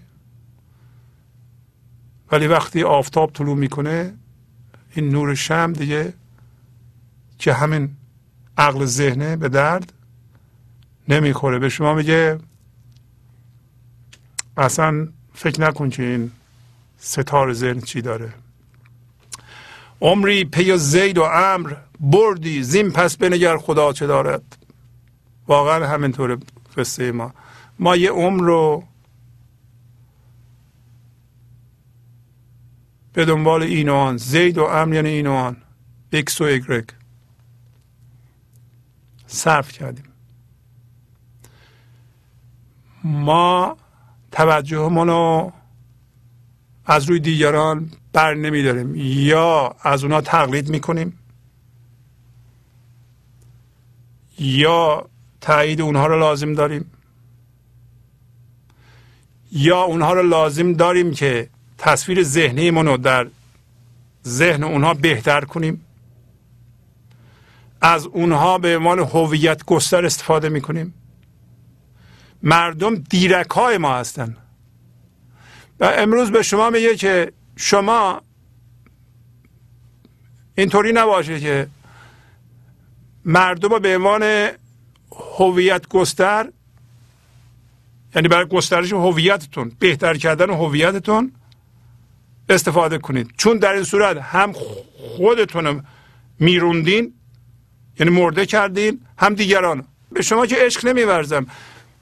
ولی 2.31 2.47
وقتی 2.47 2.84
آفتاب 2.84 3.31
طلوع 3.34 3.57
می‌کنه 3.57 4.13
این 4.95 5.09
نور 5.09 5.35
شم 5.35 5.73
دیگه 5.73 6.13
که 7.38 7.53
همین 7.53 7.95
عقل 8.57 8.85
ذهنه 8.85 9.35
به 9.35 9.49
درد 9.49 9.93
نمی‌خوره. 11.07 11.59
به 11.59 11.69
شما 11.69 11.93
میگه 11.93 12.39
اصلا 14.57 15.07
فکر 15.34 15.61
نکن 15.61 15.89
که 15.89 16.03
این 16.03 16.31
ستار 16.97 17.53
ذهن 17.53 17.80
چی 17.80 18.01
داره. 18.01 18.34
عمری 20.03 20.43
پی 20.43 20.77
زید 20.77 21.17
و 21.17 21.23
عمرو 21.23 21.73
بردی 21.99 22.63
زین 22.63 22.91
پس 22.91 23.17
بنگر 23.17 23.57
خدا 23.57 23.93
چه 23.93 24.07
دارد؟ 24.07 24.57
واقعا 25.47 25.88
همینطوره 25.88 26.38
قصه 26.77 27.11
ما. 27.11 27.34
ما 27.80 27.95
یه 27.95 28.11
عمر 28.11 28.43
رو 28.43 28.84
به 33.13 33.25
دنبال 33.25 33.63
این 33.63 33.89
و 33.89 33.93
آن 33.93 34.17
زید 34.17 34.57
و 34.57 34.63
عمرو 34.63 34.93
یعنی 34.93 35.09
این 35.09 35.27
و 35.27 35.31
آن 35.31 35.57
ایکس 36.11 36.41
و 36.41 36.43
ایگرگ. 36.43 36.89
صرف 39.27 39.71
کردیم. 39.71 40.05
ما 43.03 43.77
توجهمون 44.31 45.07
رو 45.07 45.53
از 46.85 47.09
روی 47.09 47.19
دیگران 47.19 47.91
بر 48.14 48.34
نمیداریم. 48.34 48.95
یا 48.95 49.76
از 49.81 50.03
اونا 50.03 50.22
تقلید 50.22 50.69
می‌کنیم 50.69 51.19
یا 54.40 55.10
تایید 55.41 55.81
اونها 55.81 56.07
رو 56.07 56.19
لازم 56.19 56.53
داریم 56.53 56.91
یا 59.52 59.81
اونها 59.81 60.14
رو 60.14 60.23
لازم 60.23 60.73
داریم 60.73 61.11
که 61.11 61.49
تصویر 61.77 62.23
ذهنی 62.23 62.72
رو 62.72 62.98
در 62.98 63.27
ذهن 64.27 64.64
اونها 64.64 64.94
بهتر 64.94 65.41
کنیم. 65.41 65.85
از 67.81 68.06
اونها 68.06 68.57
به 68.57 68.77
عنوان 68.77 68.99
هویت 68.99 69.65
گستر 69.65 70.06
استفاده 70.06 70.49
می‌کنیم. 70.49 70.94
مردم 72.44 72.95
دیرک 72.95 73.49
های 73.49 73.77
ما 73.77 73.95
هستن. 73.95 74.38
و 75.80 75.85
امروز 75.85 76.31
به 76.31 76.44
شما 76.44 76.69
میگه 76.69 76.95
که 76.95 77.31
شما 77.55 78.21
اینطوری 80.55 80.91
نباشه 80.93 81.39
که 81.39 81.67
مردم 83.25 83.69
رو 83.69 83.80
به 83.80 83.95
عنوان 83.95 84.49
هویت 85.39 85.88
گستر 85.88 86.49
یعنی 88.15 88.27
برای 88.27 88.45
گسترش 88.45 88.93
هویتتون 88.93 89.71
بهتر 89.80 90.13
کردن 90.13 90.49
هویتتون 90.49 91.31
استفاده 92.49 92.97
کنید. 92.97 93.34
چون 93.38 93.57
در 93.57 93.73
این 93.73 93.84
صورت 93.84 94.17
هم 94.17 94.53
خودتون 95.17 95.84
میروندین 96.39 97.13
یعنی 97.99 98.11
مرده 98.11 98.45
کردین 98.45 99.01
هم 99.17 99.34
دیگران. 99.34 99.88
به 100.11 100.21
شما 100.21 100.45
که 100.45 100.55
عشق 100.59 100.85
نمیورزم. 100.85 101.45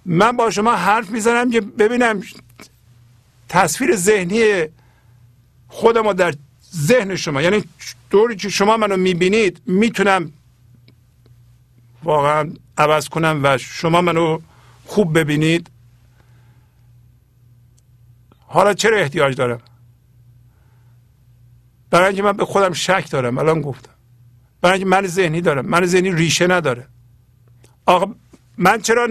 من 0.05 0.31
با 0.31 0.49
شما 0.49 0.75
حرف 0.75 1.09
می‌زنم 1.09 1.51
که 1.51 1.61
ببینم 1.61 2.21
تصویر 3.49 3.95
ذهنی 3.95 4.67
خودم 5.71 6.13
در 6.13 6.33
ذهن 6.75 7.15
شما 7.15 7.41
یعنی 7.41 7.63
دوری 8.09 8.35
که 8.35 8.49
شما 8.49 8.77
منو 8.77 8.97
می‌بینید 8.97 9.61
می‌تونم 9.65 10.31
واقعا 12.03 12.53
عوض 12.77 13.09
کنم 13.09 13.39
و 13.43 13.57
شما 13.57 14.01
منو 14.01 14.39
خوب 14.85 15.19
ببینید. 15.19 15.71
حالا 18.39 18.73
چرا 18.73 18.97
احتیاج 18.97 19.35
دارم؟ 19.35 19.59
برای 21.89 22.07
اینکه 22.07 22.23
من 22.23 22.31
به 22.31 22.45
خودم 22.45 22.73
شک 22.73 23.09
دارم 23.11 23.37
الان 23.37 23.61
گفتم. 23.61 23.91
برای 24.61 24.73
اینکه 24.73 24.89
من 24.89 25.07
ذهنی 25.07 25.41
دارم 25.41 25.65
من 25.65 25.85
ذهنی 25.85 26.11
ریشه 26.11 26.47
نداره. 26.47 26.87
آقا 27.85 28.15
من 28.57 28.81
چرا 28.81 29.07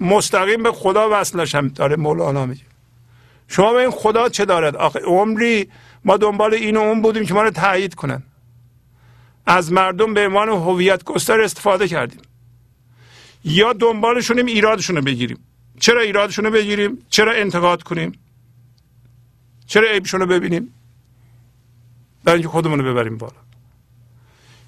مستقیم 0.00 0.62
به 0.62 0.72
خدا 0.72 1.08
وصلشم 1.12 1.68
داره 1.68 1.96
مولانا 1.96 2.46
میگه. 2.46 2.73
شما 3.54 3.72
به 3.72 3.80
این 3.80 3.90
خدا 3.90 4.28
چه 4.28 4.44
دارد. 4.44 4.76
آخه 4.76 5.00
عمری 5.00 5.70
ما 6.04 6.16
دنبال 6.16 6.54
این 6.54 6.76
و 6.76 6.80
اون 6.80 7.02
بودیم 7.02 7.26
که 7.26 7.34
ما 7.34 7.42
رو 7.42 7.50
تایید 7.50 7.94
کنن. 7.94 8.22
از 9.46 9.72
مردم 9.72 10.14
به 10.14 10.26
عنوان 10.26 10.48
هویت 10.48 11.04
گستر 11.04 11.40
استفاده 11.40 11.88
کردیم. 11.88 12.20
یا 13.44 13.72
دنبالشونیم 13.72 14.46
ایرادشون 14.46 14.96
رو 14.96 15.02
بگیریم. 15.02 15.38
چرا 15.80 16.00
ایرادشون 16.00 16.44
رو 16.44 16.50
بگیریم؟ 16.50 16.98
چرا 17.10 17.32
انتقاد 17.32 17.82
کنیم؟ 17.82 18.12
چرا 19.66 19.88
عیبشون 19.88 20.20
رو 20.20 20.26
ببینیم؟ 20.26 20.74
برای 22.24 22.38
اینکه 22.38 22.48
خودمون 22.48 22.78
رو 22.78 22.94
ببریم 22.94 23.18
بالا. 23.18 23.32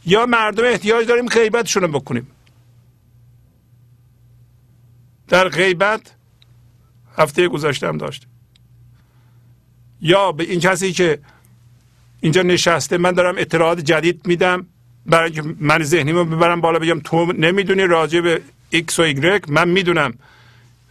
یا 0.06 0.26
مردم 0.26 0.64
احتیاج 0.64 1.06
داریم 1.06 1.26
غیبتشون 1.26 1.82
رو 1.82 1.88
بکنیم. 1.88 2.26
در 5.28 5.48
غیبت 5.48 6.14
هفته 7.18 7.48
گذشته 7.48 7.88
هم 7.88 7.98
داشتیم. 7.98 8.35
یا 10.06 10.32
به 10.32 10.44
این 10.44 10.60
کسی 10.60 10.92
که 10.92 11.18
اینجا 12.20 12.42
نشسته 12.42 12.98
من 12.98 13.12
دارم 13.12 13.34
اطلاعات 13.38 13.80
جدید 13.80 14.26
میدم 14.26 14.66
برای 15.06 15.30
اینکه 15.30 15.54
من 15.60 15.82
ذهنی 15.82 16.12
رو 16.12 16.24
ببرم 16.24 16.60
بالا 16.60 16.78
بگم 16.78 17.00
تو 17.00 17.32
نمی‌دونی 17.32 17.82
راجع 17.86 18.20
به 18.20 18.42
ایکس 18.70 18.98
و 18.98 19.02
ایگرگ 19.02 19.50
من 19.50 19.68
می‌دونم. 19.68 20.14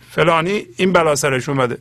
فلانی 0.10 0.64
این 0.78 0.94
بلا 0.94 1.16
سرش 1.16 1.50
اومده. 1.50 1.78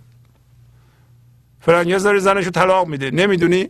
فلانی 1.60 1.98
داره 1.98 2.18
زنش 2.18 2.48
طلاق 2.48 2.88
میده. 2.88 3.10
نمی‌دونی؟ 3.10 3.68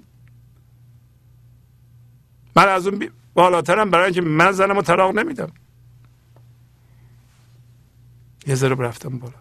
من 2.56 2.68
از 2.68 2.86
اون 2.86 3.10
بالاترم 3.34 3.90
برای 3.90 4.04
اینکه 4.04 4.20
من 4.20 4.52
زنم 4.52 4.76
رو 4.76 4.82
طلاق 4.82 5.18
نمیدم. 5.18 5.52
یه 8.46 8.54
ذره 8.54 8.74
رفتم 8.74 9.18
بالا. 9.18 9.34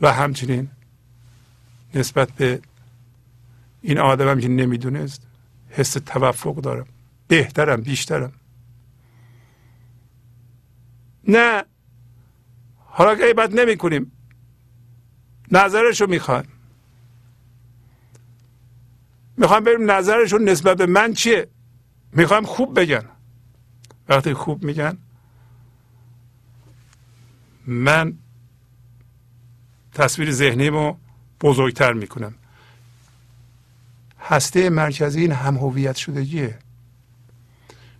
و 0.00 0.12
همچنین 0.12 0.70
نسبت 1.94 2.32
به 2.32 2.60
این 3.80 3.98
آدمم 3.98 4.40
که 4.40 4.48
نمی‌دونست 4.48 5.26
حس 5.68 5.92
توفق 5.92 6.54
دارم. 6.54 6.86
بهترم 7.28 7.80
بیشترم. 7.80 8.32
نه. 11.28 11.64
حالا 12.76 13.14
غیبت 13.14 13.54
نمی 13.54 13.76
کنیم 13.76 14.12
نظرش 15.50 16.00
رو 16.00 16.06
می‌خوایم 16.06 16.48
می‌خوایم 19.36 19.64
بریم 19.64 19.90
نظرشون 19.90 20.48
نسبت 20.48 20.76
به 20.76 20.86
من 20.86 21.14
چیه؟ 21.14 21.48
می‌خوایم 22.12 22.44
خوب 22.44 22.80
بگن. 22.80 23.04
وقتی 24.08 24.34
خوب 24.34 24.64
میگن 24.64 24.98
من 27.66 28.18
تصویر 29.92 30.30
ذهنیمو 30.30 30.96
بزرگتر 31.42 31.92
می‌کنم. 31.92 32.34
هسته 34.20 34.70
مرکزی 34.70 35.20
این 35.20 35.32
هم 35.32 35.56
هویت 35.56 35.96
شدگیه. 35.96 36.58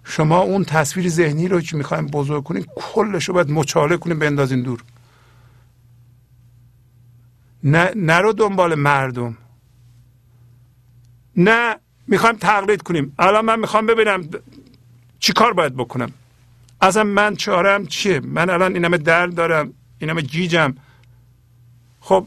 شما 0.04 0.38
اون 0.38 0.64
تصویر 0.64 1.08
ذهنی 1.08 1.48
رو 1.48 1.60
که 1.60 1.76
می‌خوایم 1.76 2.06
بزرگ 2.06 2.44
کنیم 2.44 2.66
کلش 2.76 3.24
رو 3.24 3.34
باید 3.34 3.50
مچاله 3.50 3.96
کنیم 3.96 4.18
بندازین 4.18 4.62
دور. 4.62 4.84
نه 7.64 7.92
نرو 7.96 8.32
دنبال 8.32 8.74
مردم. 8.74 9.38
نه 11.36 11.76
می‌خوایم 12.06 12.36
تقلید 12.36 12.82
کنیم. 12.82 13.14
الان 13.18 13.44
من 13.44 13.58
می‌خوام 13.58 13.86
ببینم 13.86 14.28
چی 15.18 15.32
کار 15.32 15.52
باید 15.52 15.74
بکنم. 15.76 16.12
اصلا 16.80 17.04
من 17.04 17.36
چارم 17.36 17.86
چیه؟ 17.86 18.20
من 18.20 18.50
الان 18.50 18.74
اینمه 18.74 18.98
درد 18.98 19.34
دارم 19.34 19.72
اینمه 19.98 20.22
گیجم 20.22 20.74
خب 22.00 22.26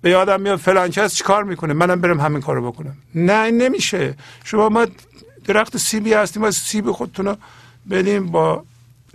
به 0.00 0.10
یادم 0.10 0.40
میاد 0.40 0.58
فلان 0.58 0.88
کس 0.88 1.14
چیکار 1.14 1.44
می‌کنه؟ 1.44 1.74
منم 1.74 2.00
برم 2.00 2.20
همین 2.20 2.40
کارو 2.40 2.72
بکنم. 2.72 2.96
نه 3.14 3.50
نمیشه. 3.50 4.14
شما 4.44 4.68
ما 4.68 4.86
درخت 5.44 5.76
سیبی 5.76 6.12
هستیم 6.12 6.42
و 6.42 6.50
سیب 6.50 6.92
خودتون 6.92 7.26
رو 7.26 7.36
بدیم 7.90 8.26
با 8.26 8.64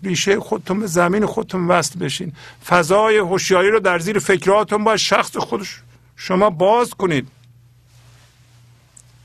ریشه 0.04 0.40
خودتون 0.40 0.80
به 0.80 0.88
زمین 0.88 1.26
خودتون 1.26 1.68
وصل 1.68 2.00
بشین. 2.00 2.34
فضای 2.66 3.18
هوشیاری 3.18 3.70
رو 3.70 3.80
در 3.80 4.00
زیر 4.00 4.20
فکراتون 4.20 4.84
با 4.84 4.98
شخص 4.98 5.38
خودش 5.38 5.82
شما 6.16 6.50
باز 6.50 6.90
کنید. 6.90 7.28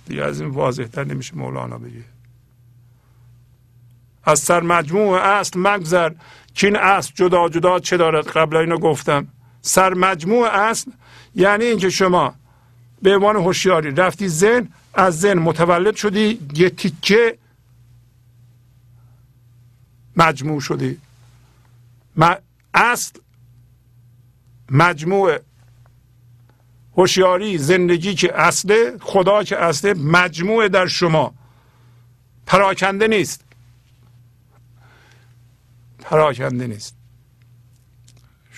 دیگه 0.07 0.25
از 0.25 0.41
این 0.41 0.51
واضح 0.51 0.85
تر 0.85 1.05
نمیشه 1.05 1.37
مولانا 1.37 1.79
بگه. 1.79 2.05
از 4.25 4.41
سر 4.41 4.61
مجموع 4.61 5.19
اصل 5.19 5.61
مگذر. 5.61 6.11
این 6.63 6.77
اصل 6.77 7.13
جدا 7.15 7.49
جدا 7.49 7.79
چه 7.79 7.97
دارد؟ 7.97 8.27
قبل 8.27 8.57
اینو 8.57 8.79
گفتم. 8.79 9.29
سر 9.63 9.95
مجموع 9.95 10.49
اصل 10.49 10.91
یعنی 11.35 11.65
اینکه 11.65 11.91
شما 11.91 12.35
به 13.03 13.15
عنوان 13.15 13.37
هوشیاری 13.37 13.91
رفتی 13.91 14.29
ذهن 14.29 14.69
از 14.95 15.21
ذهن 15.21 15.39
متولد 15.39 15.97
شدی 15.97 16.41
یه 16.55 16.71
تیکه 16.71 17.39
مجموع 20.17 20.61
شدی. 20.61 20.99
اصل 22.75 23.19
مجموع 24.71 25.39
هوشیاری 26.97 27.59
زندگی 27.59 28.15
که 28.15 28.41
اصله 28.41 28.97
خدا 29.01 29.45
که 29.45 29.57
اصله 29.57 29.95
مجموع 29.95 30.69
در 30.69 30.87
شما. 30.87 31.35
پراکنده 32.47 33.09
نیست. 33.09 33.45
پراکنده 35.99 36.67
نیست. 36.67 36.98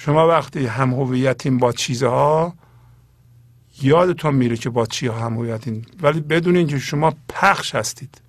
شما 0.04 0.28
وقتی 0.28 0.66
هم 0.66 0.92
هویتین 0.94 1.58
با 1.58 1.72
چیزها 1.72 2.54
یادتون 3.82 4.34
میره 4.34 4.56
که 4.56 4.70
با 4.70 4.86
چی 4.86 5.08
هم 5.08 5.34
هویتین 5.34 5.86
ولی 6.02 6.20
بدونین 6.20 6.66
که 6.66 6.78
شما 6.78 7.14
پخش 7.28 7.74
هستید. 7.74 8.20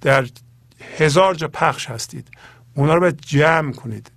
در 0.00 0.26
هزار 0.96 1.34
جا 1.34 1.48
پخش 1.48 1.90
هستید. 1.90 2.28
اونا 2.74 2.94
رو 2.94 3.00
باید 3.00 3.20
جمع 3.20 3.72
کنید. 3.72 4.10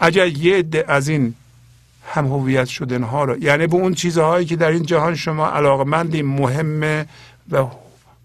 اگر 0.00 0.26
یه 0.26 0.56
عده 0.56 0.84
از 0.88 1.08
این 1.08 1.34
هم 2.06 2.26
هویت 2.26 2.66
شدن 2.66 3.02
ها 3.02 3.24
رو 3.24 3.42
یعنی 3.42 3.66
به 3.66 3.76
اون 3.76 3.94
چیزهایی 3.94 4.46
که 4.46 4.56
در 4.56 4.70
این 4.70 4.82
جهان 4.82 5.14
شما 5.14 5.46
علاقمندی 5.46 6.22
مهمه 6.22 7.06
و 7.50 7.66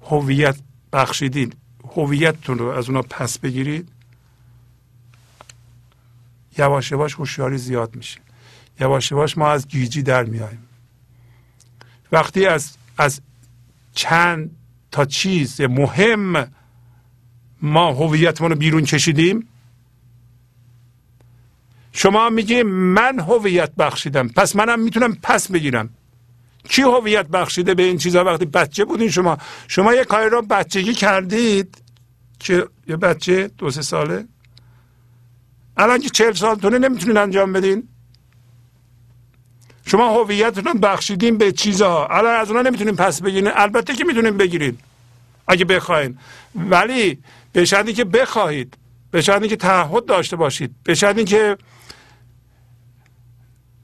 هویت 0.02 0.58
بخشیدین 0.94 1.54
هویتتون 1.96 2.58
رو 2.58 2.68
از 2.68 2.90
اونا 2.90 3.02
پس 3.02 3.40
بگیرید. 3.40 4.01
یواش 6.58 6.92
یواش 6.92 7.16
هوشیاری 7.16 7.58
زیاد 7.58 7.96
میشه. 7.96 8.20
یواش 8.80 9.12
یواش 9.12 9.38
ما 9.38 9.52
از 9.52 9.68
گیجی 9.68 10.04
در 10.04 10.24
میاییم 10.24 10.68
وقتی 12.12 12.46
از 12.46 12.78
از 12.98 13.22
چند 13.94 14.56
تا 14.92 15.06
چیز 15.06 15.62
مهم 15.62 16.52
ما 17.62 17.94
هویتمون 17.94 18.52
رو 18.52 18.58
بیرون 18.58 18.84
کشیدیم 18.84 19.48
شما 21.92 22.30
میگی 22.30 22.64
من 22.64 23.20
هویت 23.20 23.72
بخشیدم 23.76 24.28
پس 24.28 24.56
منم 24.56 24.80
می‌تونم 24.80 25.18
پس 25.24 25.52
بگیرم. 25.52 25.90
کی 26.70 26.82
هویت 26.82 27.28
بخشیده 27.28 27.74
به 27.74 27.84
این 27.84 27.98
چیزها 27.98 28.24
وقتی 28.24 28.46
بچه 28.46 28.86
بودین 28.86 29.10
شما. 29.10 29.38
شما 29.68 29.94
یه 29.94 30.04
کاری 30.04 30.30
رو 30.30 30.42
بچگی 30.42 30.94
کردید. 30.94 31.78
که 32.40 32.68
یه 32.88 32.96
بچه 32.96 33.52
دو 33.58 33.72
سه 33.72 33.82
ساله؟ 33.82 34.26
الان 35.78 36.00
که 36.00 36.10
چهل 36.10 36.34
سالتونه 36.34 36.78
نمی‌تونین 36.78 37.18
انجام 37.18 37.54
بدین. 37.54 37.88
شما 39.86 40.24
هویتتون 40.24 40.74
بخشیدین 40.74 41.38
به 41.38 41.52
چیزها. 41.52 42.08
الان 42.08 42.36
از 42.36 42.48
اونها 42.48 42.64
نمی‌تونین 42.64 42.96
پس 42.96 43.22
بگیرین. 43.22 43.52
البته 43.56 43.96
که 43.96 44.04
می‌تونین 44.04 44.38
بگیرین. 44.38 44.78
اگه 45.48 45.66
بخواین. 45.66 46.18
ولی 46.56 47.20
به 47.54 47.66
شرطی 47.66 47.94
که 47.94 48.04
بخواهید. 48.04 48.78
به 49.12 49.22
شرطی 49.22 49.48
که 49.48 49.56
تعهد 49.56 50.06
داشته 50.06 50.36
باشید. 50.36 50.76
به 50.84 50.96
شرطی 50.96 51.24
که 51.24 51.58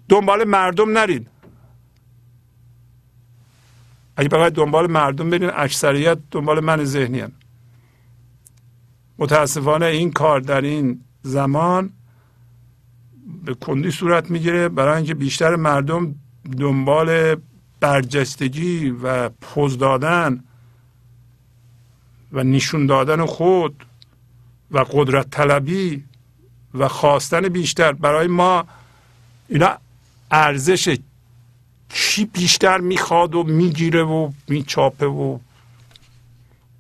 دنبال 0.10 0.44
مردم 0.44 0.98
نرین. 0.98 1.28
اگه 4.18 4.30
بخواید 4.30 4.54
دنبال 4.54 4.92
مردم 4.92 5.30
برین 5.30 5.52
اکثریت 5.56 6.18
دنبال 6.32 6.60
من 6.60 6.86
ذهنی 6.86 7.20
هم. 7.20 7.32
متاسفانه 9.18 9.86
این 9.86 10.12
کار 10.12 10.40
در 10.40 10.62
این 10.62 11.04
زمان 11.22 11.90
به 13.46 13.54
کندی 13.54 13.92
صورت 13.92 14.32
می‌گیره 14.32 14.70
برای 14.70 14.98
اینکه 14.98 15.14
بیشتر 15.14 15.56
مردم 15.56 16.16
دنبال 16.60 17.36
برجستگی 17.80 18.90
و 18.90 19.30
پوز 19.30 19.78
دادن 19.78 20.44
و 22.32 22.44
نشون 22.44 22.86
دادن 22.86 23.26
خود 23.26 23.86
و 24.72 24.80
قدرت 24.80 25.30
طلبی 25.30 26.04
و 26.74 26.88
خواستن 26.88 27.42
بیشتر. 27.42 27.92
برای 27.92 28.28
ما 28.28 28.68
اینا 29.48 29.78
ارزش 30.32 30.98
چی 31.90 32.26
بیشتر 32.26 32.78
می‌خواد 32.78 33.36
و 33.36 33.44
می‌گیره 33.44 34.04
و 34.04 34.32
میچاپه 34.48 35.06
و 35.06 35.40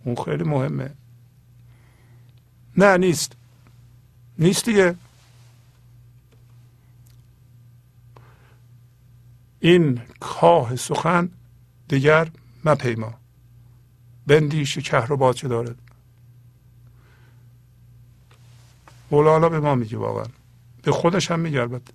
اون 0.04 0.16
خیلی 0.26 0.44
مهمه. 0.44 0.90
نه 2.78 2.98
نیست. 2.98 3.36
نیست 4.40 4.66
دیگه 4.66 4.96
این 9.60 10.02
کاه 10.20 10.76
سخن 10.76 11.30
دیگر 11.88 12.32
مپیما. 12.66 13.14
بندیش 14.28 14.78
کهربا 14.78 15.34
چه 15.34 15.48
دارد. 15.48 15.76
مولانا 19.12 19.50
به 19.50 19.60
ما 19.60 19.76
میگه 19.76 19.98
واقعا. 19.98 20.26
به 20.84 20.92
خودش 20.92 21.32
هم 21.32 21.40
میگه 21.40 21.62
البته. 21.62 21.94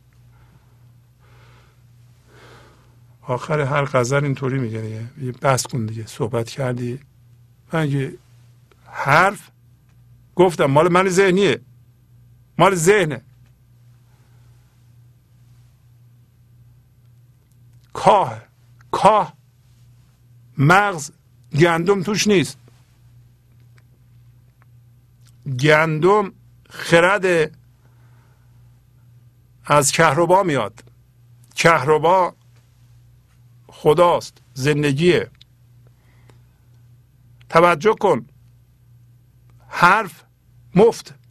آخر 3.23 3.61
هر 3.61 3.85
غزل 3.85 4.25
اینطوری 4.25 4.59
میگه 4.59 4.81
دیگه. 4.81 5.33
بس 5.33 5.67
کن 5.67 5.87
دیگه. 5.87 6.07
صحبت 6.07 6.51
کردی. 6.51 7.01
من 7.73 8.13
حرف 8.87 9.51
گفتم. 10.35 10.65
مال 10.65 10.93
من 10.93 11.09
ذهنیه. 11.09 11.61
مال 12.59 12.75
ذهنه. 12.75 13.23
کاه 17.93 18.43
کاه 18.91 19.33
مغز 20.59 21.11
گندم 21.61 22.03
توش 22.03 22.27
نیست. 22.27 22.59
گندم 25.61 26.33
خرد 26.71 27.57
از 29.65 29.93
کهربا 29.93 30.43
میاد. 30.43 30.85
کهربا 31.55 32.35
خداست 33.69 34.39
زندگیه. 34.55 35.31
توجه 37.49 37.95
کن. 38.01 38.27
حرف 39.69 40.25
مفت. 40.75 41.22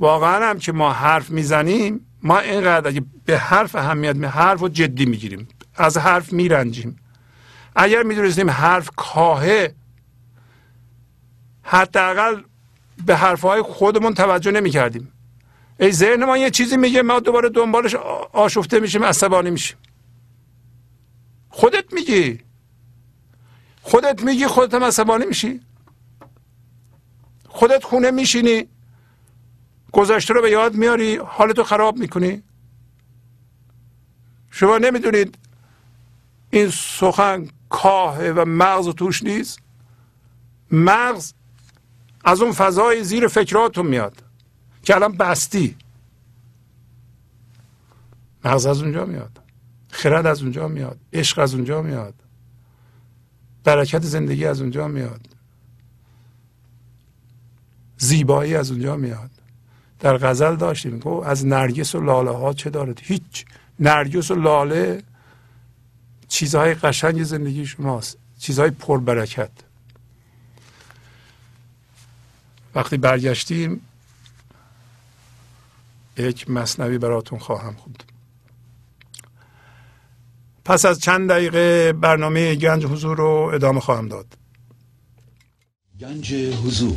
واقعا 0.00 0.50
هم 0.50 0.58
که 0.58 0.72
ما 0.72 0.92
حرف 0.92 1.30
می‌زنیم 1.30 2.06
ما 2.22 2.38
اینقدر 2.38 2.88
اگه 2.88 3.02
به 3.24 3.38
حرف 3.38 3.74
اهمیت 3.74 4.16
می 4.16 4.26
حرف 4.26 4.60
رو 4.60 4.68
جدی 4.68 5.06
می‌گیریم 5.06 5.48
از 5.74 5.96
حرف 5.96 6.32
میرنجیم. 6.32 6.96
اگر 7.76 8.02
می‌دونستیم 8.02 8.50
حرف 8.50 8.90
کاهه 8.96 9.74
حداقل 11.62 12.42
به 13.06 13.16
حرفهای 13.16 13.62
خودمون 13.62 14.14
توجه 14.14 14.50
نمی‌کردیم. 14.50 15.12
ای 15.80 15.92
ذهن 15.92 16.24
ما 16.24 16.38
یه 16.38 16.50
چیزی 16.50 16.76
میگه 16.76 17.02
ما 17.02 17.20
دوباره 17.20 17.48
دنبالش 17.48 17.94
آشفته 18.32 18.80
میشیم 18.80 19.04
عصبانی 19.04 19.50
میشیم. 19.50 19.76
خودت 21.48 21.92
میگی. 21.92 22.40
خودت 23.82 24.22
میگی 24.22 24.46
خودت 24.46 24.74
هم 24.74 24.84
عصبانی 24.84 25.26
میشی. 25.26 25.60
خودت 27.48 27.84
خونه 27.84 28.10
میشینی. 28.10 28.68
گذشته 29.92 30.34
رو 30.34 30.42
به 30.42 30.50
یاد 30.50 30.74
میاری؟ 30.74 31.16
حالتو 31.16 31.64
خراب 31.64 31.98
می‌کنی؟ 31.98 32.42
شما 34.50 34.78
نمی‌دونید 34.78 35.38
این 36.50 36.70
سخن 36.70 37.48
کاهه 37.68 38.32
و 38.36 38.44
مغز 38.44 38.88
توش 38.88 39.22
نیست؟ 39.22 39.58
مغز 40.72 41.32
از 42.24 42.40
اون 42.40 42.52
فضای 42.52 43.04
زیر 43.04 43.26
فکراتون 43.26 43.86
میاد 43.86 44.22
که 44.82 44.94
الان 44.94 45.16
بستی. 45.16 45.76
مغز 48.44 48.66
از 48.66 48.82
اونجا 48.82 49.04
میاد. 49.04 49.40
خرد 49.90 50.26
از 50.26 50.42
اونجا 50.42 50.68
میاد. 50.68 50.98
عشق 51.12 51.38
از 51.38 51.54
اونجا 51.54 51.82
میاد. 51.82 52.14
برکت 53.64 54.02
زندگی 54.02 54.44
از 54.44 54.60
اونجا 54.60 54.88
میاد. 54.88 55.20
زیبایی 57.96 58.54
از 58.54 58.70
اونجا 58.70 58.96
میاد. 58.96 59.30
در 60.00 60.16
غزل 60.16 60.56
داشتیم. 60.56 60.98
گفت 60.98 61.26
از 61.26 61.46
نرگس 61.46 61.94
و 61.94 62.00
لاله 62.00 62.30
ها 62.30 62.52
چه 62.52 62.70
دارد 62.70 63.00
هیچ. 63.02 63.44
نرگس 63.78 64.30
و 64.30 64.34
لاله 64.34 65.02
چیزهای 66.28 66.74
قشنگ 66.74 67.22
زندگی 67.22 67.66
شماست. 67.66 68.18
چیزهای 68.38 68.70
پربرکت. 68.70 69.50
وقتی 72.74 72.96
برگشتیم 72.96 73.80
یک 76.16 76.50
مصنوی 76.50 76.98
براتون 76.98 77.38
خواهم 77.38 77.74
خوند. 77.74 78.04
پس 80.64 80.84
از 80.84 81.00
چند 81.00 81.30
دقیقه 81.30 81.92
برنامه 81.92 82.54
گنج 82.54 82.86
حضور 82.86 83.16
رو 83.16 83.50
ادامه 83.54 83.80
خواهم 83.80 84.08
داد. 84.08 84.26
گنج 86.00 86.34
حضور. 86.34 86.96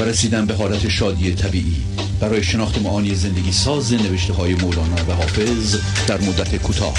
و 0.00 0.02
رسیدن 0.02 0.46
به 0.46 0.54
حالت 0.54 0.88
شادی 0.88 1.34
طبیعی. 1.34 1.82
برای 2.20 2.42
شناخت 2.42 2.82
معانی 2.82 3.14
زندگی 3.14 3.52
ساز 3.52 3.92
نوشته 3.92 4.32
های 4.32 4.54
مولانا 4.54 5.04
و 5.08 5.12
حافظ 5.12 5.76
در 6.06 6.20
مدت 6.20 6.56
کوتاه. 6.62 6.94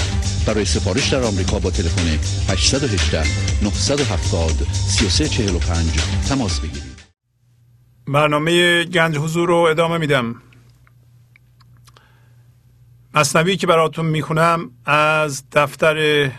برای 0.46 0.64
سفارش 0.64 1.08
در 1.08 1.22
آمریکا 1.22 1.58
با 1.58 1.70
تلفن 1.70 2.06
818 2.52 3.22
970 3.62 4.50
3345 4.72 5.90
تماس 6.28 6.60
بگیرید. 6.60 6.82
برنامه 8.06 8.84
گنج 8.84 9.16
حضور 9.16 9.48
رو 9.48 9.56
ادامه 9.56 9.98
میدم. 9.98 10.34
مصنوی 13.14 13.56
که 13.56 13.66
براتون 13.66 14.06
می‌خونم 14.06 14.70
از 14.84 15.44
دفتر 15.52 16.30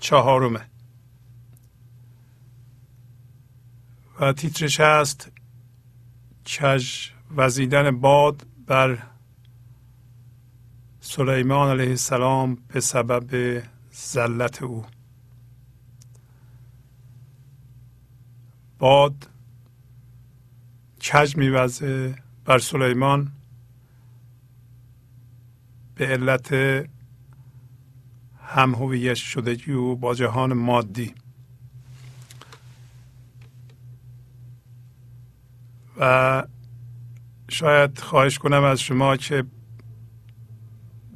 چهارمه. 0.00 0.60
و 4.20 4.32
تیترش 4.32 4.80
هست 4.80 5.33
کج 6.46 7.10
وزیدن 7.36 8.00
باد 8.00 8.46
بر 8.66 8.98
سلیمان 11.00 11.70
علیه 11.70 11.90
السلام 11.90 12.58
به 12.68 12.80
سبب 12.80 13.62
زلت 13.90 14.62
او. 14.62 14.86
باد 18.78 19.28
کج 21.02 21.36
میوزه 21.36 22.14
بر 22.44 22.58
سلیمان 22.58 23.32
به 25.94 26.06
علت 26.06 26.52
هم 28.46 28.74
هویت 28.74 29.14
شدگی 29.14 29.72
او 29.72 29.96
با 29.96 30.14
جهان 30.14 30.52
مادی. 30.52 31.14
و 35.98 36.44
شاید 37.48 37.98
خواهش 37.98 38.38
کنم 38.38 38.62
از 38.64 38.80
شما 38.80 39.16
که 39.16 39.44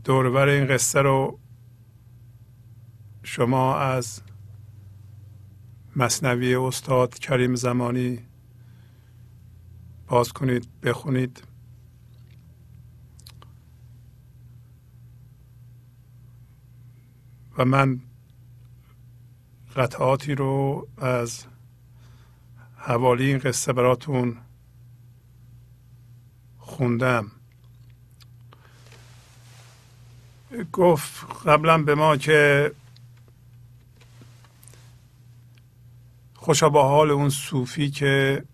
دوربر 0.04 0.48
این 0.48 0.66
قصه 0.66 1.02
رو 1.02 1.38
شما 3.22 3.78
از 3.78 4.22
مصنوی 5.96 6.54
استاد 6.54 7.18
کریم 7.18 7.54
زمانی 7.54 8.18
باز 10.06 10.32
کنید 10.32 10.68
بخونید. 10.82 11.42
و 17.58 17.64
من 17.64 18.00
قطعاتی 19.76 20.34
رو 20.34 20.86
از 20.98 21.44
حوالی 22.76 23.24
این 23.26 23.38
قصه 23.38 23.72
براتون 23.72 24.36
خوندم. 26.78 27.30
گفت 30.72 31.26
قبلا 31.46 31.78
به 31.78 31.94
ما 31.94 32.16
که 32.16 32.72
خوشا 36.34 36.68
با 36.68 36.88
حال 36.88 37.10
اون 37.10 37.28
صوفی 37.28 37.90
که 37.90 38.44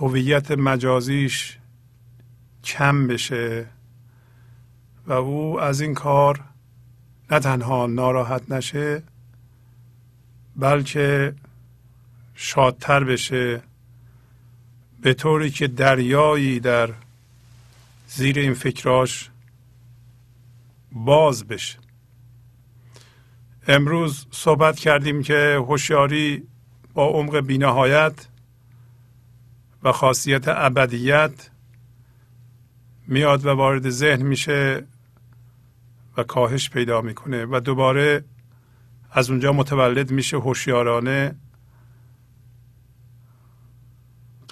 هویت 0.00 0.50
مجازیش 0.50 1.58
کم 2.64 3.06
بشه 3.06 3.66
و 5.06 5.12
او 5.12 5.60
از 5.60 5.80
این 5.80 5.94
کار 5.94 6.40
نه 7.30 7.40
تنها 7.40 7.86
ناراحت 7.86 8.50
نشه 8.50 9.02
بلکه 10.56 11.34
شادتر 12.34 13.04
بشه. 13.04 13.62
به 15.06 15.14
طوری 15.14 15.50
که 15.50 15.66
دریایی 15.66 16.60
در 16.60 16.90
زیر 18.08 18.38
این 18.38 18.54
فکراش 18.54 19.30
باز 20.92 21.46
بشه. 21.46 21.78
امروز 23.68 24.26
صحبت 24.30 24.78
کردیم 24.78 25.22
که 25.22 25.62
هوشیاری 25.68 26.42
با 26.94 27.06
عمق 27.06 27.40
بینهایت 27.40 28.26
و 29.82 29.92
خاصیت 29.92 30.44
ابدیت 30.48 31.50
میاد 33.06 33.46
و 33.46 33.50
وارد 33.50 33.90
ذهن 33.90 34.22
میشه 34.22 34.86
و 36.16 36.22
کاهش 36.22 36.70
پیدا 36.70 37.00
می‌کنه 37.00 37.44
و 37.44 37.60
دوباره 37.60 38.24
از 39.12 39.30
اونجا 39.30 39.52
متولد 39.52 40.10
میشه 40.10 40.36
هوشیارانه 40.36 41.34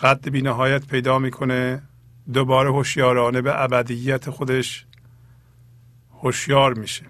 قد 0.05 0.29
بینهایت 0.29 0.87
پیدا 0.87 1.19
می‌کنه 1.19 1.83
دوباره 2.33 2.71
هوشیارانه 2.71 3.41
به 3.41 3.63
ابدیت 3.63 4.31
خودش 4.31 4.87
هوشیار 6.23 6.75
میشه. 6.75 7.05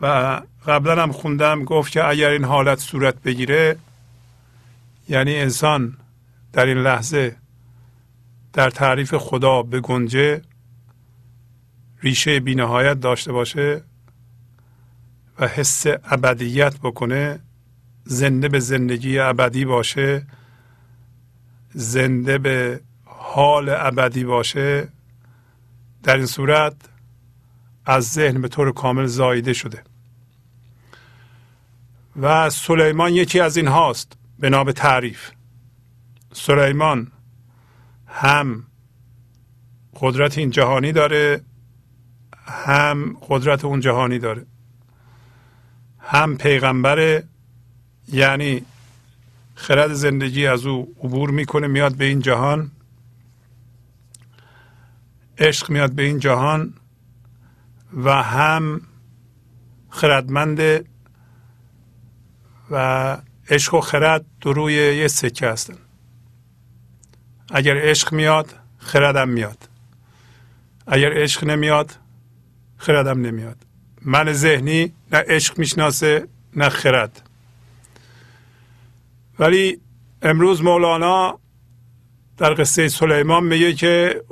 و 0.00 0.40
قبلا 0.66 1.02
هم 1.02 1.12
خوندم 1.12 1.64
گفت 1.64 1.92
که 1.92 2.04
اگر 2.04 2.30
این 2.30 2.44
حالت 2.44 2.78
صورت 2.78 3.22
بگیره 3.22 3.76
یعنی 5.08 5.36
انسان 5.36 5.96
در 6.52 6.66
این 6.66 6.78
لحظه 6.78 7.36
در 8.52 8.70
تعریف 8.70 9.14
خدا 9.14 9.62
به 9.62 9.80
گنجه 9.80 10.42
ریشه 12.02 12.40
بینهایت 12.40 13.00
داشته 13.00 13.32
باشه 13.32 13.82
و 15.38 15.46
حس 15.46 15.86
ابدیت 15.86 16.78
بکنه 16.78 17.40
زنده 18.04 18.48
به 18.48 18.60
زندگی 18.60 19.18
ابدی 19.18 19.64
باشه 19.64 20.26
زنده 21.72 22.38
به 22.38 22.80
حال 23.04 23.68
ابدی 23.68 24.24
باشه 24.24 24.88
در 26.02 26.16
این 26.16 26.26
صورت 26.26 26.76
از 27.86 28.04
ذهن 28.08 28.40
به 28.40 28.48
طور 28.48 28.72
کامل 28.72 29.06
زایده 29.06 29.52
شده. 29.52 29.82
و 32.16 32.50
سلیمان 32.50 33.12
یکی 33.12 33.40
از 33.40 33.56
این 33.56 33.68
هاست 33.68 34.12
به 34.38 34.72
تعریف. 34.72 35.30
سلیمان 36.32 37.12
هم 38.06 38.64
قدرت 40.00 40.38
این 40.38 40.50
جهانی 40.50 40.92
داره 40.92 41.40
هم 42.46 43.16
قدرت 43.28 43.64
اون 43.64 43.80
جهانی 43.80 44.18
داره. 44.18 44.46
هم 45.98 46.36
پیغمبره 46.36 47.24
یعنی 48.08 48.62
خرد 49.60 49.92
زندگی 49.92 50.46
از 50.46 50.66
او 50.66 50.94
عبور 50.98 51.30
می‌کنه 51.30 51.66
میاد 51.66 51.96
به 51.96 52.04
این 52.04 52.20
جهان. 52.20 52.70
عشق 55.38 55.70
میاد 55.70 55.92
به 55.92 56.02
این 56.02 56.18
جهان 56.18 56.74
و 57.96 58.22
هم 58.22 58.80
خردمند 59.90 60.60
و 62.70 63.16
عشق 63.50 63.74
و 63.74 63.80
خرد 63.80 64.24
دو 64.40 64.52
روی 64.52 64.74
یه 64.74 65.08
سکه 65.08 65.46
هستن. 65.48 65.76
اگر 67.50 67.76
عشق 67.76 68.12
میاد 68.12 68.54
خردم 68.78 69.28
میاد. 69.28 69.68
اگر 70.86 71.12
عشق 71.12 71.44
نمیاد 71.44 71.96
خردم 72.76 73.20
نمیاد. 73.20 73.56
من 74.02 74.32
ذهنی 74.32 74.92
نه 75.12 75.24
عشق 75.28 75.58
می‌شناسه 75.58 76.28
نه 76.56 76.68
خرد. 76.68 77.29
ولی 79.40 79.80
امروز 80.22 80.62
مولانا 80.62 81.38
در 82.36 82.54
قصه 82.54 82.88
سلیمان 82.88 83.44
میگه 83.44 83.72
که 83.72 84.22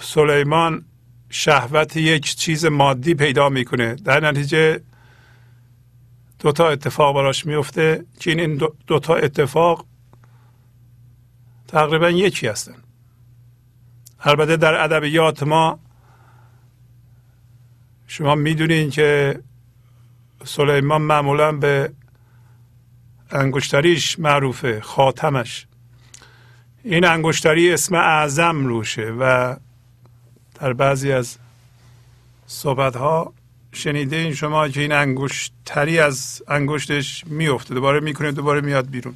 سلیمان 0.00 0.84
شهوت 1.30 1.96
یک 1.96 2.36
چیز 2.36 2.64
مادی 2.64 3.14
پیدا 3.14 3.48
می‌کنه. 3.48 3.94
در 3.94 4.20
نتیجه 4.30 4.80
دو 6.38 6.52
تا 6.52 6.68
اتفاق 6.68 7.14
براش 7.14 7.46
میفته 7.46 8.04
که 8.20 8.30
این 8.30 8.60
دو 8.86 8.98
تا 8.98 9.14
اتفاق 9.14 9.86
تقریبا 11.68 12.10
یکی 12.10 12.46
هستن. 12.46 12.76
البته 14.20 14.56
در 14.56 14.74
ادبیات 14.84 15.42
ما 15.42 15.78
شما 18.06 18.34
می‌دونین 18.34 18.90
که 18.90 19.40
سلیمان 20.44 21.02
معمولا 21.02 21.52
به 21.52 21.92
انگشتریش 23.34 24.18
معروفه 24.18 24.80
خاتمش. 24.80 25.66
این 26.84 27.04
انگشتری 27.04 27.72
اسم 27.72 27.94
اعظم 27.94 28.66
روشه 28.66 29.10
و 29.10 29.56
در 30.54 30.72
بعضی 30.72 31.12
از 31.12 31.38
صحبت 32.46 32.96
ها 32.96 33.32
شنیده 33.72 34.16
این 34.16 34.34
شما 34.34 34.68
که 34.68 34.80
این 34.80 34.92
انگشتری 34.92 35.98
از 35.98 36.42
انگشتش 36.48 37.26
میفته 37.26 37.74
دوباره 37.74 38.00
می‌کنه 38.00 38.32
دوباره 38.32 38.60
میاد 38.60 38.90
بیرون. 38.90 39.14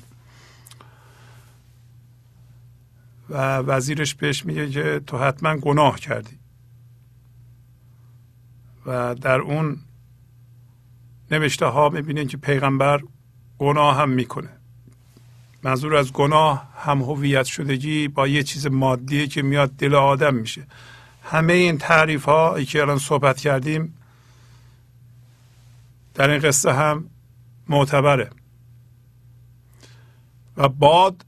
و 3.30 3.56
وزیرش 3.56 4.14
بهش 4.14 4.46
میگه 4.46 4.70
که 4.70 5.00
تو 5.06 5.18
حتما 5.18 5.56
گناه 5.56 6.00
کردی. 6.00 6.38
و 8.86 9.14
در 9.14 9.40
اون 9.40 9.76
نوشته 11.30 11.66
ها 11.66 11.88
می‌بینین 11.88 12.28
که 12.28 12.36
پیغمبر 12.36 13.00
گناه 13.58 13.96
هم 13.96 14.08
می‌کنه. 14.08 14.48
منظور 15.62 15.96
از 15.96 16.12
گناه 16.12 16.68
هم 16.76 17.02
هویت 17.02 17.46
شدگی 17.46 18.08
با 18.08 18.28
یه 18.28 18.42
چیز 18.42 18.66
مادیه 18.66 19.26
که 19.26 19.42
میاد 19.42 19.70
دل 19.70 19.94
آدم 19.94 20.34
میشه. 20.34 20.66
همه 21.22 21.52
این 21.52 21.78
تعریف 21.78 22.24
ها 22.24 22.62
که 22.62 22.80
الان 22.80 22.98
صحبت 22.98 23.38
کردیم 23.38 23.94
در 26.14 26.30
این 26.30 26.40
قصه 26.40 26.72
هم 26.72 27.10
معتبره. 27.68 28.30
و 30.56 30.68
باد 30.68 31.24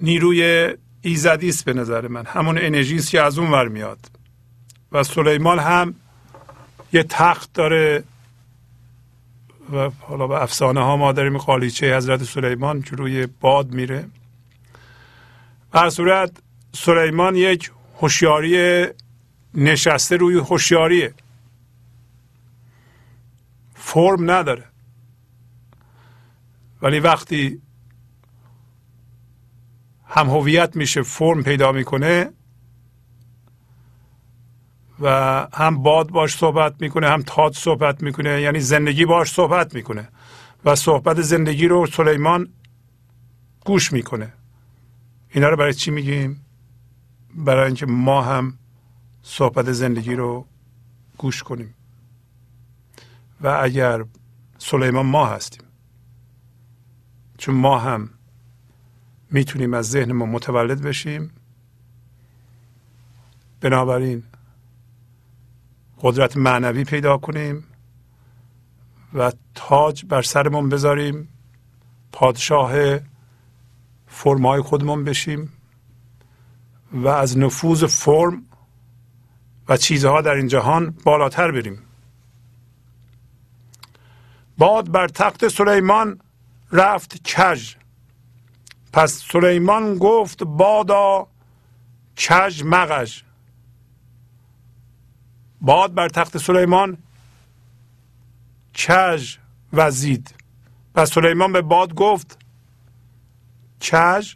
نیروی 0.00 0.74
ایزدی 1.02 1.48
است 1.48 1.64
به 1.64 1.72
نظر 1.72 2.08
من. 2.08 2.26
همون 2.26 2.58
انرژی 2.58 2.96
است 2.96 3.10
که 3.10 3.22
از 3.22 3.38
اون 3.38 3.50
ور 3.50 3.68
میاد. 3.68 4.10
و 4.92 5.02
سلیمان 5.02 5.58
هم 5.58 5.94
یه 6.92 7.02
تخت 7.02 7.52
داره 7.52 8.04
و 9.72 9.90
حالا 10.00 10.26
به 10.26 10.42
افسانه 10.42 10.80
ها 10.80 10.96
ما 10.96 11.12
داریم. 11.12 11.38
قالیچه 11.38 11.96
حضرت 11.96 12.24
سلیمان 12.24 12.82
که 12.82 12.96
روی 12.96 13.26
باد 13.26 13.72
میره. 13.72 14.08
هر 15.74 15.90
صورت 15.90 16.30
سلیمان 16.72 17.36
یک 17.36 17.70
هوشیاری 18.00 18.86
نشسته 19.54 20.16
روی 20.16 20.38
هوشیاریه. 20.38 21.14
فرم 23.74 24.30
نداره. 24.30 24.64
ولی 26.82 27.00
وقتی 27.00 27.62
هم 30.08 30.26
هویت 30.26 30.76
میشه 30.76 31.02
فرم 31.02 31.42
پیدا 31.42 31.72
می‌کنه 31.72 32.30
و 35.00 35.08
هم 35.52 35.82
باد 35.82 36.10
باش 36.10 36.36
صحبت 36.36 36.74
می‌کنه 36.80 37.08
هم 37.08 37.22
تاد 37.22 37.52
صحبت 37.52 38.02
می‌کنه 38.02 38.40
یعنی 38.40 38.60
زندگی 38.60 39.04
باش 39.04 39.32
صحبت 39.32 39.74
می‌کنه 39.74 40.08
و 40.64 40.74
صحبت 40.74 41.20
زندگی 41.20 41.68
رو 41.68 41.86
سلیمان 41.86 42.48
گوش 43.64 43.92
می‌کنه. 43.92 44.32
اینا 45.30 45.48
رو 45.48 45.56
برای 45.56 45.74
چی 45.74 45.90
میگیم؟ 45.90 46.44
برای 47.34 47.66
اینکه 47.66 47.86
ما 47.86 48.22
هم 48.22 48.58
صحبت 49.22 49.72
زندگی 49.72 50.14
رو 50.14 50.46
گوش 51.18 51.42
کنیم. 51.42 51.74
و 53.40 53.48
اگر 53.62 54.04
سلیمان 54.58 55.06
ما 55.06 55.26
هستیم 55.26 55.62
چون 57.38 57.54
ما 57.54 57.78
هم 57.78 58.10
می‌تونیم 59.30 59.74
از 59.74 59.90
ذهن 59.90 60.12
ما 60.12 60.26
متولد 60.26 60.82
بشیم 60.82 61.30
بنابراین 63.60 64.22
قدرت 66.00 66.36
معنوی 66.36 66.84
پیدا 66.84 67.18
کنیم 67.18 67.64
و 69.14 69.32
تاج 69.54 70.04
بر 70.04 70.22
سرمون 70.22 70.68
بذاریم 70.68 71.28
پادشاه 72.12 72.72
فرمای 74.06 74.60
خودمون 74.60 75.04
بشیم 75.04 75.52
و 76.92 77.08
از 77.08 77.38
نفوذ 77.38 77.84
فرم 77.84 78.42
و 79.68 79.76
چیزها 79.76 80.20
در 80.20 80.34
این 80.34 80.48
جهان 80.48 80.90
بالاتر 81.04 81.50
بریم. 81.50 81.82
باد 84.58 84.90
بر 84.90 85.08
تخت 85.08 85.48
سلیمان 85.48 86.20
رفت 86.72 87.22
کژ. 87.24 87.74
پس 88.92 89.22
سلیمان 89.32 89.98
گفت 89.98 90.44
بادا 90.44 91.26
کج 92.28 92.62
مغج 92.64 93.22
باد 95.60 95.94
بر 95.94 96.08
تخت 96.08 96.38
سلیمان 96.38 96.98
کج 98.88 99.36
وزید. 99.72 100.34
و 100.94 101.06
سلیمان 101.06 101.52
به 101.52 101.62
باد 101.62 101.94
گفت 101.94 102.38
کج 103.92 104.34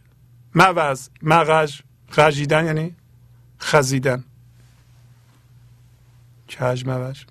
موز 0.54 1.10
مغج 1.22 1.80
غجیدن 2.16 2.66
یعنی 2.66 2.96
خزیدن. 3.60 4.24
کج 6.48 6.86
موج 6.86 7.24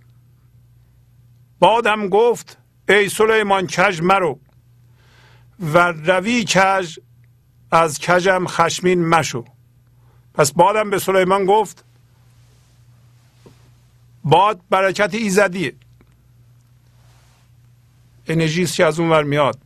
بادم 1.60 2.10
گفت 2.10 2.57
ای 2.90 3.10
سلیمان 3.10 3.68
کج 3.68 4.02
مرو. 4.02 4.40
و 5.60 5.78
روی 5.91 6.44
کج 6.44 6.99
از 7.72 7.99
کجم 7.99 8.45
خشمین 8.48 9.06
مشو. 9.06 9.45
پس 10.34 10.52
بادم 10.52 10.90
به 10.90 10.99
سلیمان 10.99 11.45
گفت 11.45 11.86
باد 14.23 14.61
برکت 14.69 15.13
ایزدیه. 15.13 15.73
انرژی 18.27 18.65
که 18.65 18.85
از 18.85 18.99
اون 18.99 19.09
ور 19.09 19.23
میاد. 19.23 19.59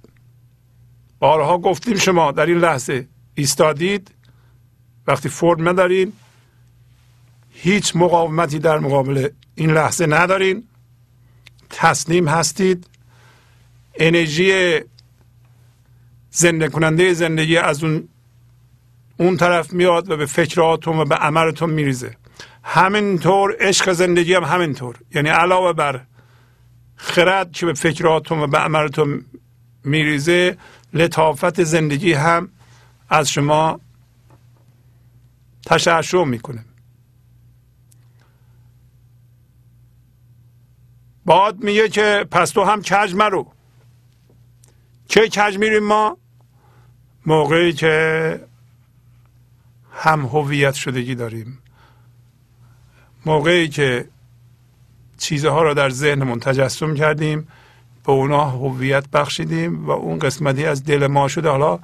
بارها 1.19 1.57
گفتیم 1.57 1.97
شما 1.97 2.31
در 2.31 2.45
این 2.45 2.57
لحظه 2.57 3.07
ایستادید. 3.35 4.11
وقتی 5.07 5.29
فرم 5.29 5.69
ندارین 5.69 6.13
هیچ 7.51 7.95
مقاومتی 7.95 8.59
در 8.59 8.79
مقابل 8.79 9.29
این 9.55 9.71
لحظه 9.71 10.05
ندارین. 10.05 10.63
تسلیم 11.69 12.27
هستید. 12.27 12.87
انرژی 13.95 14.79
زنده 16.31 16.69
کننده 16.69 17.13
زندگی 17.13 17.57
از 17.57 17.83
اون 17.83 18.09
اون 19.17 19.37
طرف 19.37 19.73
میاد 19.73 20.09
و 20.09 20.17
به 20.17 20.25
فکراتون 20.25 20.97
و 20.97 21.05
به 21.05 21.15
عملتون 21.15 21.69
میریزه. 21.69 22.15
همینطور 22.63 23.55
عشق 23.59 23.91
زندگی 23.91 24.33
هم 24.33 24.43
همینطور. 24.43 24.99
یعنی 25.15 25.29
علاوه 25.29 25.73
بر 25.73 26.05
خرد 26.95 27.51
که 27.51 27.65
به 27.65 27.73
فکراتون 27.73 28.39
و 28.39 28.47
به 28.47 28.57
عملتون 28.57 29.25
میریزه 29.83 30.57
لطافت 30.93 31.63
زندگی 31.63 32.13
هم 32.13 32.49
از 33.09 33.29
شما 33.29 33.79
تشعشع 35.65 36.23
می‌کنه. 36.23 36.65
باد 41.25 41.63
میگه 41.63 41.89
که 41.89 42.27
پس 42.31 42.49
تو 42.49 42.63
هم 42.63 42.81
کج 42.81 43.15
مرو. 43.15 43.51
چه 45.07 45.29
کج 45.29 45.57
میریم 45.57 45.83
ما؟ 45.83 46.17
موقعی 47.25 47.73
که 47.73 48.45
هم 49.93 50.25
هویت 50.25 50.73
شدگی 50.73 51.15
داریم. 51.15 51.62
موقعی 53.25 53.67
که 53.67 54.07
چیزها 55.17 55.61
را 55.61 55.73
در 55.73 55.89
ذهنمون 55.89 56.39
تجسم 56.39 56.95
کردیم 56.95 57.47
به 58.05 58.11
اونا 58.11 58.45
هویت 58.45 59.09
بخشیدیم 59.09 59.85
و 59.85 59.91
اون 59.91 60.19
قسمتی 60.19 60.65
از 60.65 60.83
دل 60.83 61.07
ما 61.07 61.27
شده. 61.27 61.49
حالا 61.49 61.79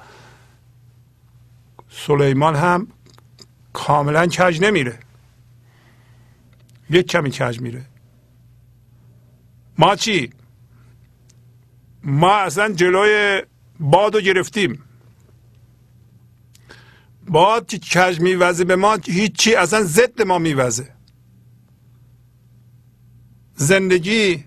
سلیمان 1.90 2.56
هم 2.56 2.88
کاملا 3.74 4.28
کج 4.28 4.61
نمیره. 4.61 4.99
یک 6.90 7.07
کمی 7.07 7.32
کج 7.32 7.61
میره. 7.61 7.86
ما 9.78 9.95
چی؟ 9.95 10.34
ما 12.03 12.36
اصلا 12.36 12.74
جلوی 12.74 13.41
باد 13.80 14.16
رو 14.16 14.22
گرفتیم. 14.22 14.84
باد 17.28 17.68
که 17.68 17.80
کج 17.80 18.20
میوزه 18.20 18.64
به 18.64 18.76
ما 18.76 18.98
هیچی 19.06 19.56
اصلا 19.56 19.84
ضد 19.84 20.22
ما 20.22 20.38
میوزه. 20.38 20.98
زندگی. 23.60 24.45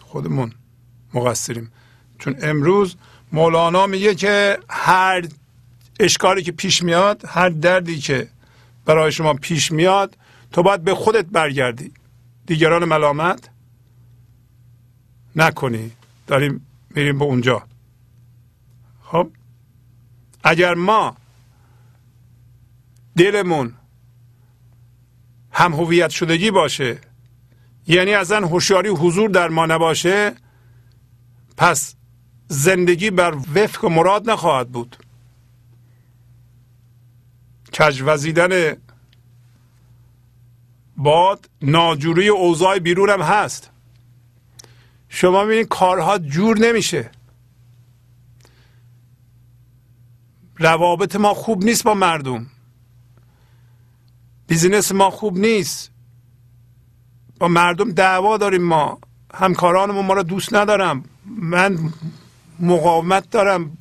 خودمون 0.00 0.52
مقصریم. 1.14 1.72
چون 2.18 2.36
امروز 2.42 2.96
مولانا 3.32 3.86
میگه 3.86 4.14
که 4.14 4.58
هر 4.70 5.28
اشکالی 6.00 6.42
که 6.42 6.52
پیش 6.52 6.82
میاد 6.82 7.24
هر 7.26 7.48
دردی 7.48 7.98
که 7.98 8.28
برای 8.84 9.12
شما 9.12 9.34
پیش 9.34 9.72
میاد 9.72 10.16
تو 10.52 10.62
باید 10.62 10.84
به 10.84 10.94
خودت 10.94 11.24
برگردی. 11.24 11.92
دیگران 12.46 12.84
ملامت 12.84 13.48
نکنی. 15.36 15.90
داریم 16.26 16.66
میریم 16.90 17.18
به 17.18 17.24
اونجا. 17.24 17.62
خب؟ 19.02 19.30
اگر 20.44 20.74
ما 20.74 21.16
دلمون 23.16 23.74
هم 25.54 25.72
هویت 25.72 26.10
شدگی 26.10 26.50
باشه 26.50 26.98
یعنی 27.86 28.14
اصلا 28.14 28.46
هوشیاری 28.46 28.88
حضور 28.88 29.30
در 29.30 29.48
ما 29.48 29.66
نباشه 29.66 30.34
پس 31.56 31.94
زندگی 32.48 33.10
بر 33.10 33.34
وفق 33.54 33.84
و 33.84 33.88
مراد 33.88 34.30
نخواهد 34.30 34.68
بود. 34.68 34.96
کجوزیدن 37.78 38.76
باد 40.96 41.50
ناجوری 41.62 42.28
اوضاع 42.28 42.78
بیرون 42.78 43.10
هم 43.10 43.22
هست. 43.22 43.70
شما 45.08 45.44
می‌بینید 45.44 45.68
کارها 45.68 46.18
جور 46.18 46.58
نمیشه. 46.58 47.10
روابط 50.58 51.16
ما 51.16 51.34
خوب 51.34 51.64
نیست 51.64 51.84
با 51.84 51.94
مردم. 51.94 52.46
بیزینس 54.46 54.92
ما 54.92 55.10
خوب 55.10 55.38
نیست. 55.38 55.90
با 57.38 57.48
مردم 57.48 57.92
دعوا 57.92 58.36
داریم 58.36 58.62
ما. 58.62 58.98
همکارانمون 59.34 60.06
ما 60.06 60.14
رو 60.14 60.22
دوست 60.22 60.54
ندارم. 60.54 61.04
من 61.26 61.92
مقاومت 62.60 63.30
دارم. 63.30 63.78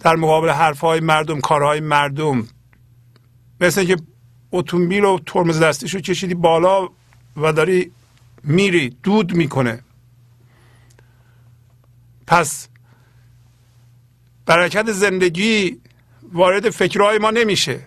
در 0.00 0.16
مقابل 0.16 0.48
حرفهای 0.48 1.00
مردم 1.00 1.40
کارهای 1.40 1.80
مردم. 1.80 2.48
مثل 3.60 3.84
که 3.84 3.96
اتومبیل 4.52 5.04
و 5.04 5.18
ترمز 5.26 5.60
دستیشو 5.60 6.00
کشیدی 6.00 6.34
بالا 6.34 6.88
و 7.36 7.52
داری 7.52 7.92
میری 8.44 8.96
دود 9.02 9.34
می‌کنه. 9.34 9.84
پس 12.26 12.68
برکت 14.46 14.92
زندگی 14.92 15.80
وارد 16.32 16.70
فکرهای 16.70 17.18
ما 17.18 17.30
نمیشه. 17.30 17.86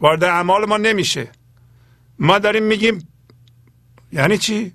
وارد 0.00 0.24
اعمال 0.24 0.64
ما 0.64 0.76
نمیشه. 0.76 1.28
ما 2.18 2.38
داریم 2.38 2.62
میگیم 2.62 3.08
یعنی 4.12 4.38
چی؟ 4.38 4.72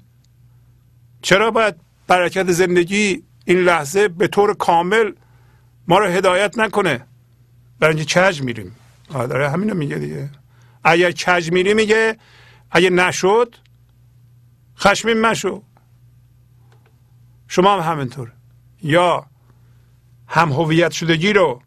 چرا 1.22 1.52
باید 1.52 1.76
برکت 2.08 2.52
زندگی 2.52 3.24
این 3.46 3.58
لحظه 3.58 4.08
به 4.08 4.28
طور 4.28 4.54
کامل 4.54 5.12
ما 5.88 5.98
رو 6.00 6.06
هدایت 6.08 6.58
نکنه؟ 6.58 7.06
برای 7.80 7.96
اینکه 7.96 8.22
کج 8.22 8.42
میریم؟ 8.42 8.76
داره 9.10 9.50
همینو 9.50 9.74
میگه 9.74 9.96
دیگه. 9.98 10.30
اگر 10.84 11.12
کج 11.12 11.52
میری 11.52 11.74
میگه 11.74 12.18
اگه 12.72 12.90
نشد 12.90 13.56
خشمین 14.78 15.22
مشو. 15.22 15.64
شما 17.48 17.82
هم 17.82 17.92
همینطور. 17.92 18.32
یا 18.84 19.26
هم 20.28 20.52
هویت 20.52 20.92
شدگی 20.92 21.34
رو 21.34 21.62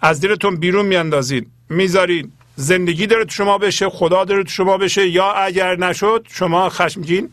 از 0.00 0.20
دلتون 0.20 0.56
بیرون 0.56 0.86
میاندازین. 0.86 1.50
می‌ذارین. 1.68 2.32
زندگی 2.56 3.06
داره 3.06 3.24
تو 3.24 3.30
شما 3.30 3.58
بشه 3.58 3.88
خدا 3.88 4.24
داره 4.24 4.42
تو 4.42 4.50
شما 4.50 4.76
بشه. 4.76 5.08
یا 5.08 5.32
اگر 5.32 5.76
نشد 5.76 6.26
شما 6.30 6.68
خشمگین 6.68 7.30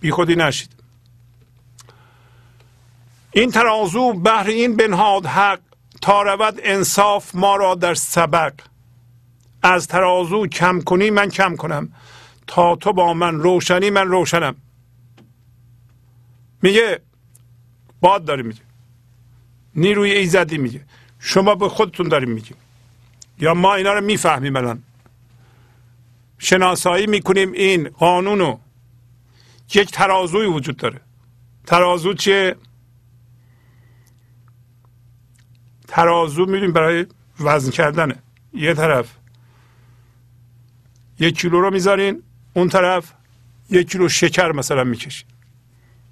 بی 0.00 0.10
خودی 0.10 0.36
نشید. 0.36 0.70
این 3.32 3.50
ترازو 3.50 4.12
بهر 4.12 4.46
این 4.46 4.76
بنهاد 4.76 5.26
حق 5.26 5.60
تا 6.02 6.22
رود 6.22 6.60
انصاف 6.62 7.34
ما 7.34 7.56
را 7.56 7.74
در 7.74 7.94
سبق. 7.94 8.52
از 9.62 9.86
ترازو 9.88 10.46
کم 10.46 10.80
کنی 10.80 11.10
من 11.10 11.28
کم 11.28 11.56
کنم. 11.56 11.92
تا 12.46 12.76
تو 12.76 12.92
با 12.92 13.14
من 13.14 13.34
روشنی 13.34 13.90
من 13.90 14.08
روشنم. 14.08 14.54
میگه 16.62 17.00
باد 18.00 18.24
داری 18.24 18.42
میگه. 18.42 18.60
نیروی 19.74 20.12
ایزدی 20.12 20.58
میگه. 20.58 20.80
شما 21.18 21.54
به 21.54 21.68
خودتون 21.68 22.08
داریم 22.08 22.30
میگیم 22.30 22.56
یا 23.44 23.54
ما 23.54 23.74
اینا 23.74 23.92
رو 23.92 24.00
می‌فهمیم 24.00 24.56
الان. 24.56 24.82
شناسایی 26.38 27.06
می‌کنیم 27.06 27.52
این 27.52 27.88
قانونو 27.88 28.58
یک 29.74 29.90
ترازوی 29.90 30.46
وجود 30.46 30.76
داره. 30.76 31.00
ترازو 31.66 32.14
چیه؟ 32.14 32.56
ترازو 35.88 36.46
می‌دونیم 36.46 36.72
برای 36.72 37.06
وزن 37.40 37.70
کردنه. 37.70 38.16
یه 38.52 38.74
طرف 38.74 39.16
یک 41.18 41.38
کیلو 41.40 41.60
رو 41.60 41.70
می‌ذارین 41.70 42.22
اون 42.54 42.68
طرف 42.68 43.12
یک 43.70 43.90
کیلو 43.90 44.08
شکر 44.08 44.52
مثلا 44.52 44.84
می‌کشین. 44.84 45.28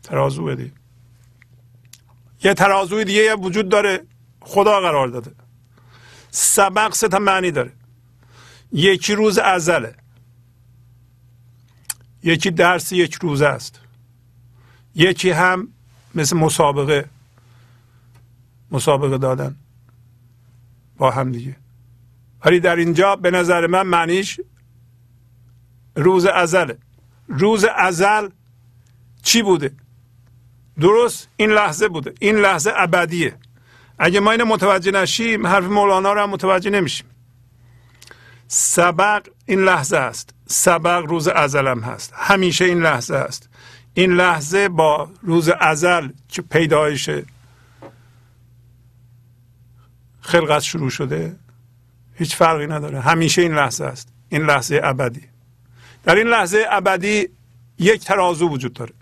ترازو 0.02 0.44
بده 0.44 0.72
یه 2.44 2.54
ترازوی 2.54 3.04
دیگه 3.04 3.34
وجود 3.34 3.68
داره. 3.68 4.00
خدا 4.40 4.80
قرار 4.80 5.08
داده. 5.08 5.41
سبق 6.34 6.94
سه 6.94 7.08
تا 7.08 7.18
معنی 7.18 7.50
داره. 7.50 7.72
یکی 8.72 9.14
روز 9.14 9.38
ازله. 9.38 9.94
یکی 12.22 12.50
درس 12.50 12.92
یک 12.92 13.14
روزه 13.14 13.46
است. 13.46 13.80
یکی 14.94 15.30
هم 15.30 15.68
مثل 16.14 16.36
مسابقه 16.36 17.08
مسابقه 18.70 19.18
دادن 19.18 19.56
با 20.96 21.10
هم 21.10 21.32
دیگه. 21.32 21.56
ولی 22.44 22.60
در 22.60 22.76
اینجا 22.76 23.16
به 23.16 23.30
نظر 23.30 23.66
من 23.66 23.82
معنیش 23.82 24.40
روز 25.96 26.26
ازله. 26.26 26.78
روز 27.28 27.64
ازل 27.64 28.28
چی 29.22 29.42
بوده؟ 29.42 29.74
درست 30.80 31.28
این 31.36 31.50
لحظه 31.50 31.88
بوده. 31.88 32.14
این 32.20 32.36
لحظه 32.36 32.72
ابدیه. 32.76 33.34
اگه 34.04 34.20
ما 34.20 34.30
اینو 34.30 34.44
متوجه 34.44 34.90
نشیم 34.90 35.46
حرف 35.46 35.64
مولانا 35.64 36.12
رو 36.12 36.20
هم 36.20 36.30
متوجه 36.30 36.70
نمیشیم. 36.70 37.06
سبق 38.48 39.28
این 39.46 39.64
لحظه 39.64 39.96
است. 39.96 40.34
سبق 40.46 41.04
روز 41.06 41.28
ازلم 41.28 41.80
هست. 41.80 42.12
همیشه 42.16 42.64
این 42.64 42.82
لحظه 42.82 43.14
است. 43.14 43.48
این 43.94 44.12
لحظه 44.12 44.68
با 44.68 45.10
روز 45.22 45.48
ازل 45.48 46.08
که 46.28 46.42
پیدایش 46.42 47.10
خلقت 50.20 50.62
شروع 50.62 50.90
شده 50.90 51.36
هیچ 52.14 52.36
فرقی 52.36 52.66
نداره. 52.66 53.00
همیشه 53.00 53.42
این 53.42 53.54
لحظه 53.54 53.84
است. 53.84 54.08
این 54.28 54.42
لحظه 54.42 54.80
ابدی. 54.84 55.28
در 56.04 56.14
این 56.14 56.26
لحظه 56.26 56.66
ابدی 56.70 57.28
یک 57.78 58.04
ترازو 58.04 58.48
وجود 58.48 58.72
داره. 58.72 58.92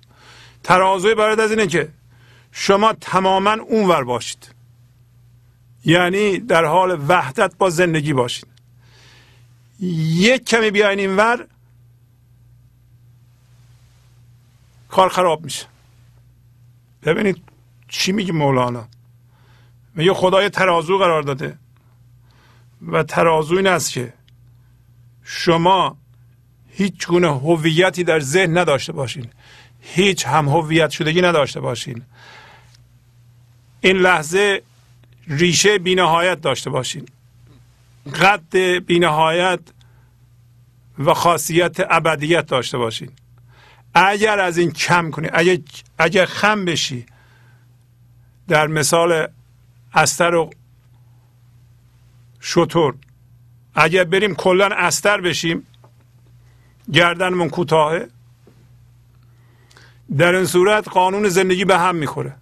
ترازوی 0.62 1.14
برای 1.14 1.40
از 1.40 1.50
اینه 1.50 1.66
که 1.66 1.88
شما 2.52 2.92
تماما 2.92 3.52
اونور 3.52 4.04
باشید. 4.04 4.59
یعنی 5.84 6.38
در 6.38 6.64
حال 6.64 7.04
وحدت 7.08 7.56
با 7.58 7.70
زندگی 7.70 8.12
باشید 8.12 8.46
یک 9.80 10.44
کمی 10.44 10.70
بیاین 10.70 10.98
اینور 10.98 11.46
کار 14.88 15.08
خراب 15.08 15.44
میشه. 15.44 15.66
ببینید 17.02 17.42
چی 17.88 18.12
میگه 18.12 18.32
مولانا. 18.32 18.88
میگه 19.94 20.14
خدای 20.14 20.48
ترازو 20.48 20.98
قرار 20.98 21.22
داده. 21.22 21.58
و 22.88 23.02
ترازو 23.02 23.56
این 23.56 23.66
است 23.66 23.92
که 23.92 24.12
شما 25.24 25.96
هیچ 26.68 27.06
گونه 27.06 27.28
هویتی 27.28 28.04
در 28.04 28.20
ذهن 28.20 28.58
نداشته 28.58 28.92
باشین. 28.92 29.26
هیچ 29.80 30.26
هم 30.26 30.48
هویت 30.48 30.90
شدگی 30.90 31.22
نداشته 31.22 31.60
باشین. 31.60 32.02
این 33.80 33.96
لحظه 33.96 34.62
ریشه 35.28 35.78
بینهایت 35.78 36.40
داشته 36.40 36.70
باشین. 36.70 37.06
قد 38.22 38.56
بینهایت 38.86 39.60
و 40.98 41.14
خاصیت 41.14 41.76
ابدیت 41.90 42.46
داشته 42.46 42.78
باشین. 42.78 43.10
اگر 43.94 44.38
از 44.38 44.58
این 44.58 44.70
کم 44.70 45.10
کنی 45.10 45.28
اگر, 45.32 45.58
اگر 45.98 46.26
خم 46.26 46.64
بشی 46.64 47.06
در 48.48 48.66
مثال 48.66 49.28
استر 49.94 50.34
و 50.34 50.50
شطور 52.40 52.94
اگر 53.74 54.04
بریم 54.04 54.34
کلا 54.34 54.68
استر 54.72 55.20
بشیم 55.20 55.66
گردنمون 56.92 57.48
کوتاهه 57.48 58.08
در 60.18 60.34
این 60.34 60.46
صورت 60.46 60.88
قانون 60.88 61.28
زندگی 61.28 61.64
به 61.64 61.78
هم 61.78 61.96
می‌خوره. 61.96 62.36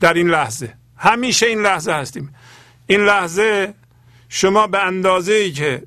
در 0.00 0.14
این 0.14 0.28
لحظه. 0.30 0.74
همیشه 0.96 1.46
این 1.46 1.62
لحظه 1.62 1.92
هستیم. 1.92 2.34
این 2.86 3.00
لحظه 3.00 3.74
شما 4.28 4.66
به 4.66 4.78
اندازه 4.86 5.32
ای 5.32 5.52
که 5.52 5.82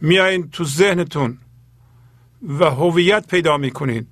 میایین 0.00 0.50
تو 0.50 0.64
ذهنتون 0.64 1.38
و 2.48 2.64
هویت 2.64 3.26
پیدا 3.26 3.56
می‌کنید 3.56 4.06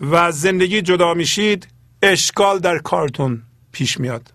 و 0.00 0.14
از 0.14 0.40
زندگی 0.40 0.82
جدا 0.82 1.14
میشید 1.14 1.68
اشکال 2.02 2.58
در 2.58 2.78
کارتون 2.78 3.42
پیش 3.72 4.00
میاد. 4.00 4.32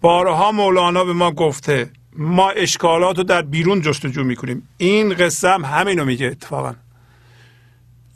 بارها 0.00 0.52
مولانا 0.52 1.04
به 1.04 1.12
ما 1.12 1.32
گفته 1.32 1.90
ما 2.16 2.50
اشکالات 2.50 3.18
رو 3.18 3.24
در 3.24 3.42
بیرون 3.42 3.80
جستجو 3.80 4.24
می‌کنیم. 4.24 4.68
این 4.76 5.14
قصه 5.14 5.48
هم 5.48 5.64
همینو 5.64 6.04
میگه 6.04 6.26
اتفاقا. 6.26 6.74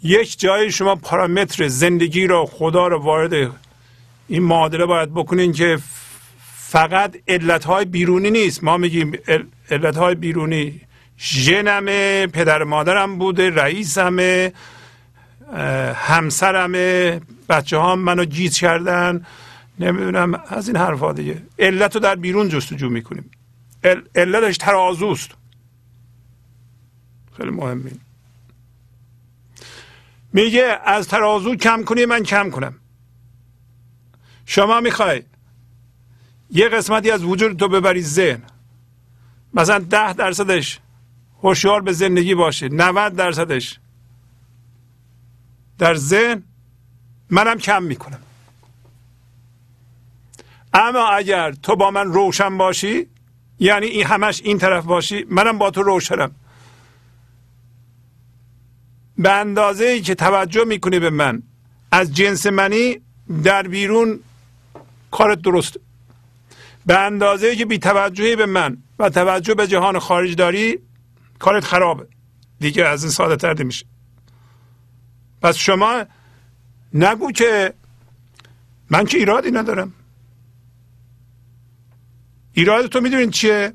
یک 0.03 0.39
جایی 0.39 0.73
شما 0.73 0.97
پارامتر 0.97 1.69
زندگی 1.69 2.27
رو 2.27 2.47
خدا 2.47 2.89
رو 2.89 3.03
وارد 3.03 3.51
این 4.29 4.43
معادله 4.43 4.87
باید 4.87 5.15
بکنین 5.15 5.53
که 5.53 5.79
فقط 6.57 7.17
علت 7.29 7.65
های 7.65 7.85
بیرونی 7.85 8.31
نیست. 8.31 8.65
ما 8.65 8.77
میگیم 8.77 9.13
علت 9.71 9.97
های 9.97 10.15
بیرونی 10.15 10.81
ژنمه 11.19 12.27
پدر 12.27 12.65
مادرم 12.65 13.19
بوده 13.19 13.51
رئیسمه 13.51 14.53
همسرمه 15.95 17.21
بچه 17.49 17.77
ها 17.77 17.97
منو 17.97 18.25
گیز 18.25 18.59
کردن. 18.59 19.27
نمی‌دونم 19.81 20.43
از 20.49 20.69
این 20.69 20.77
حرفا 20.77 21.13
دیگه. 21.13 21.43
علت 21.59 21.95
رو 21.95 22.01
در 22.01 22.15
بیرون 22.15 22.49
جستجو 22.49 22.89
می‌کنیم. 22.89 23.31
علتش 24.15 24.57
ترازوست. 24.57 25.31
خیلی 27.37 27.51
مهمه 27.51 27.91
میگه 30.33 30.79
از 30.85 31.09
ترازو 31.09 31.57
کم 31.57 31.85
کنی 31.85 32.07
من 32.07 32.23
کم 32.23 32.51
کنم. 32.51 32.75
شما 34.47 34.81
می‌خوای 34.81 35.23
یه 36.51 36.69
قسمتی 36.69 37.11
از 37.11 37.25
وجود 37.25 37.57
تو 37.57 37.69
ببری 37.69 38.03
ذهن. 38.03 38.43
مثلا 39.55 39.79
ده 39.79 40.13
درصدش 40.13 40.81
هوشیار 41.43 41.81
به 41.83 41.93
زندگی 41.93 42.35
باشه 42.35 42.69
90 42.69 43.17
درصدش 43.17 43.79
در 45.79 45.95
ذهن 45.95 46.43
منم 47.31 47.59
کم 47.59 47.83
می‌کنم. 47.83 48.21
اما 50.75 51.09
اگر 51.09 51.53
تو 51.53 51.77
با 51.77 51.91
من 51.91 52.13
روشن 52.13 52.59
باشی 52.59 53.07
یعنی 53.59 53.87
این 53.87 54.07
همش 54.07 54.41
این 54.45 54.59
طرف 54.59 54.85
باشی 54.85 55.27
منم 55.31 55.59
با 55.59 55.71
تو 55.71 55.83
روشنم. 55.83 56.31
به 59.19 59.33
اندازه 59.33 59.85
ای 59.85 60.01
که 60.01 60.15
توجه 60.15 60.65
می‌کنی 60.65 60.99
به 60.99 61.11
من 61.11 61.43
از 61.93 62.15
جنس 62.15 62.47
منی 62.47 63.01
در 63.45 63.63
بیرون 63.63 64.21
کارت 65.17 65.43
درست. 65.43 65.77
به 66.87 66.99
اندازه 66.99 67.57
که 67.57 67.67
بی 67.67 67.79
توجهی 67.79 68.37
به 68.37 68.47
من 68.47 68.77
و 68.99 69.11
توجه 69.11 69.55
به 69.55 69.67
جهان 69.67 69.99
خارج 69.99 70.37
داری 70.37 70.79
کارت 71.39 71.65
خرابه. 71.65 72.07
دیگه 72.61 72.85
از 72.85 73.03
این 73.05 73.13
ساده 73.13 73.37
تر 73.37 73.63
میشه 73.63 73.87
پس 75.43 75.57
شما 75.57 76.05
نگو 76.95 77.33
که 77.33 77.75
من 78.91 79.05
که 79.05 79.19
ایرادی 79.19 79.51
ندارم. 79.51 79.93
ایراد 82.53 82.87
تو 82.87 83.01
می‌دونین 83.01 83.31
چیه؟ 83.31 83.73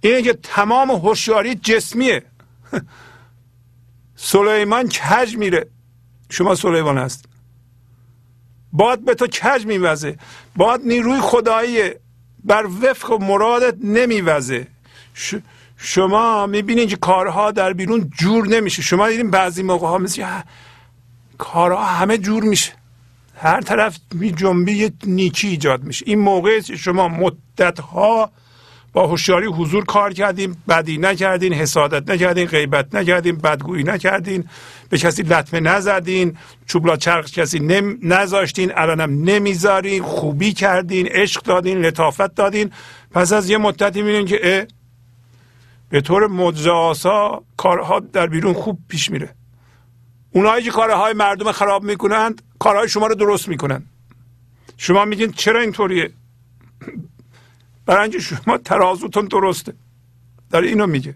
اینه 0.00 0.22
که 0.22 0.32
تمام 0.32 0.90
هوشیاری 0.90 1.54
جسمیه. 1.54 2.22
سلیمان 4.32 4.88
کج 4.88 5.36
میره. 5.36 5.66
شما 6.30 6.54
سلیمان 6.54 6.98
هست 6.98 7.24
باد 8.72 9.04
به 9.04 9.14
تو 9.14 9.26
کج 9.26 9.66
میوزه؟ 9.66 10.18
باد 10.56 10.80
نیروی 10.84 11.20
خدایی 11.20 11.90
بر 12.44 12.66
وفق 12.82 13.12
مرادت 13.12 13.74
نمیوزه. 13.84 14.66
شما 15.76 16.46
می‌بینید 16.46 16.88
که 16.88 16.96
کارها 16.96 17.50
در 17.50 17.72
بیرون 17.72 18.10
جور 18.18 18.48
نمیشه. 18.48 18.82
شما 18.82 19.08
دیدین 19.08 19.30
بعضی 19.30 19.62
موقع 19.62 19.86
ها 19.86 19.98
مثل 19.98 20.26
کارها 21.38 21.84
همه 21.84 22.18
جور 22.18 22.42
میشه. 22.42 22.72
هر 23.36 23.60
طرف 23.60 23.98
می 24.14 24.32
جنبی 24.32 24.92
نیکی 25.06 25.48
ایجاد 25.48 25.84
میشه. 25.84 26.04
این 26.08 26.18
موقع 26.18 26.60
شما 26.60 27.08
مدت 27.08 27.80
ها 27.80 28.30
با 28.98 29.06
هوشیاری 29.06 29.46
حضور 29.46 29.84
کار 29.84 30.12
کردیم 30.12 30.62
بدی 30.68 30.98
نکردین 30.98 31.52
حسادت 31.52 32.10
نکردین 32.10 32.46
غیبت 32.46 32.94
نکردین 32.94 33.36
بدگویی 33.36 33.84
نکردین. 33.84 34.44
به 34.88 34.98
کسی 34.98 35.22
لطمه 35.22 35.60
نزدین 35.60 36.36
چوبلا 36.66 36.96
چرخ 36.96 37.30
کسی 37.30 37.58
نم 37.58 37.98
نذاشتین 38.02 38.72
الانم 38.76 39.24
نمی‌ذارین 39.24 40.02
خوبی 40.02 40.52
کردین 40.52 41.06
عشق 41.06 41.42
دادین 41.42 41.78
لطافت 41.78 42.34
دادین. 42.34 42.70
پس 43.10 43.32
از 43.32 43.50
یه 43.50 43.58
مدتی 43.58 44.02
می‌بینین 44.02 44.26
که 44.26 44.66
به 45.88 46.00
طور 46.00 46.26
مجزاسا 46.26 47.42
کارها 47.56 48.00
در 48.00 48.26
بیرون 48.26 48.52
خوب 48.52 48.78
پیش 48.88 49.10
میره. 49.10 49.34
اونایی 50.32 50.64
که 50.64 50.70
کارهای 50.70 51.12
مردم 51.12 51.52
خراب 51.52 51.84
می‌کنند 51.84 52.42
کارهای 52.58 52.88
شما 52.88 53.06
رو 53.06 53.14
درست 53.14 53.48
می‌کنن. 53.48 53.82
شما 54.76 55.04
میگین 55.04 55.32
چرا 55.32 55.60
اینطوریه؟ 55.60 56.10
برای 57.88 58.02
اینکه 58.02 58.18
شما 58.18 58.58
ترازوتون 58.58 59.26
درسته. 59.26 59.72
در 60.50 60.60
اینو 60.60 60.86
میگه. 60.86 61.14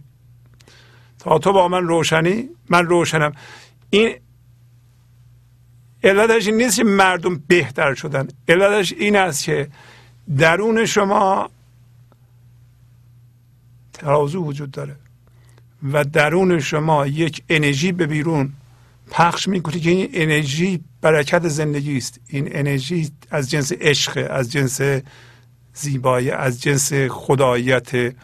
تا 1.19 1.39
تو 1.39 1.53
با 1.53 1.69
من 1.69 1.83
روشنی؟ 1.89 2.49
من 2.69 2.87
روشنم. 2.87 3.33
این 3.91 4.17
علتش 6.05 6.47
این 6.47 6.57
نیست 6.57 6.77
که 6.77 6.85
مردم 6.85 7.43
بهتر 7.47 7.95
شدن. 7.95 8.29
علتش 8.49 8.93
این 8.93 9.17
است 9.17 9.45
که 9.45 9.69
درون 10.39 10.87
شما 10.87 11.51
ترازو 13.93 14.45
وجود 14.45 14.71
داره. 14.71 14.97
و 15.93 16.05
درون 16.05 16.61
شما 16.61 17.07
یک 17.07 17.43
انرژی 17.49 17.93
به 17.93 18.07
بیرون 18.07 18.53
پخش 19.11 19.49
می‌کنه 19.49 19.81
که 19.81 19.91
این 19.91 20.11
انرژی 20.13 20.85
برکت 21.01 21.49
زندگی 21.49 21.97
است. 21.97 22.21
این 22.29 22.57
انرژی 22.57 23.11
از 23.31 23.51
جنس 23.51 23.73
عشق 23.73 24.27
از 24.31 24.53
جنس 24.53 24.81
زیبایی 25.75 26.31
از 26.31 26.63
جنس 26.63 26.93
خداییت. 26.93 28.15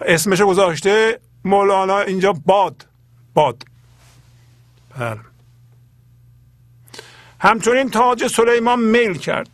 اسمش 0.00 0.40
گذاشته 0.40 1.20
مولانا 1.44 2.00
اینجا 2.00 2.32
باد. 2.32 2.86
باد. 3.34 3.64
بله. 4.98 5.20
همچنین 7.40 7.90
تاج 7.90 8.26
سلیمان 8.26 8.80
میل 8.80 9.14
کرد. 9.18 9.48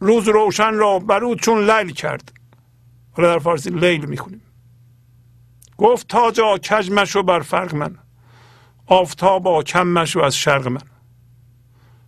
روز 0.00 0.28
روشن 0.28 0.74
را 0.74 0.98
برو 0.98 1.34
چون 1.34 1.70
لیل 1.70 1.92
کرد. 1.92 2.32
حالا 3.12 3.32
در 3.32 3.38
فارسی 3.38 3.70
لیل 3.70 4.04
می‌خونیم. 4.04 4.42
گفت 5.78 6.08
تاجا 6.08 6.58
کج 6.58 6.90
مشو 6.90 7.22
بر 7.22 7.40
فرق 7.40 7.74
من. 7.74 7.98
آفتابا 8.86 9.62
کم 9.62 9.86
مشو 9.86 10.20
از 10.20 10.36
شرق 10.36 10.68
من. 10.68 10.80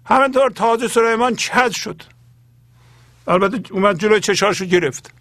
همینطور 0.07 0.51
تاج 0.51 0.87
سلیمان 0.87 1.35
کج 1.35 1.73
شد. 1.73 2.03
البته 3.29 3.75
اومد 3.75 3.99
جلوی 3.99 4.21
چشاشو 4.21 4.65
گرفت. 4.65 5.15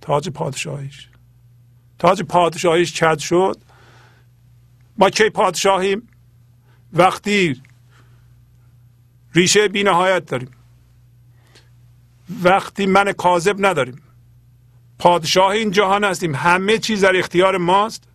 تاج 0.00 0.28
پادشاهیش. 0.28 1.08
تاج 1.98 2.22
پادشاهیش 2.22 3.02
کج 3.02 3.18
شد. 3.18 3.56
ما 4.98 5.10
کی 5.10 5.30
پادشاهیم؟ 5.30 6.08
وقتی 6.92 7.62
ریشه 9.34 9.68
بینهایت 9.68 10.26
داریم. 10.26 10.50
وقتی 12.42 12.86
من 12.86 13.12
کاذب 13.12 13.66
نداریم. 13.66 14.02
پادشاه 14.98 15.50
این 15.50 15.70
جهان 15.70 16.04
هستیم. 16.04 16.34
همه 16.34 16.78
چیز 16.78 17.04
در 17.04 17.16
اختیار 17.16 17.56
ماست. 17.56 18.08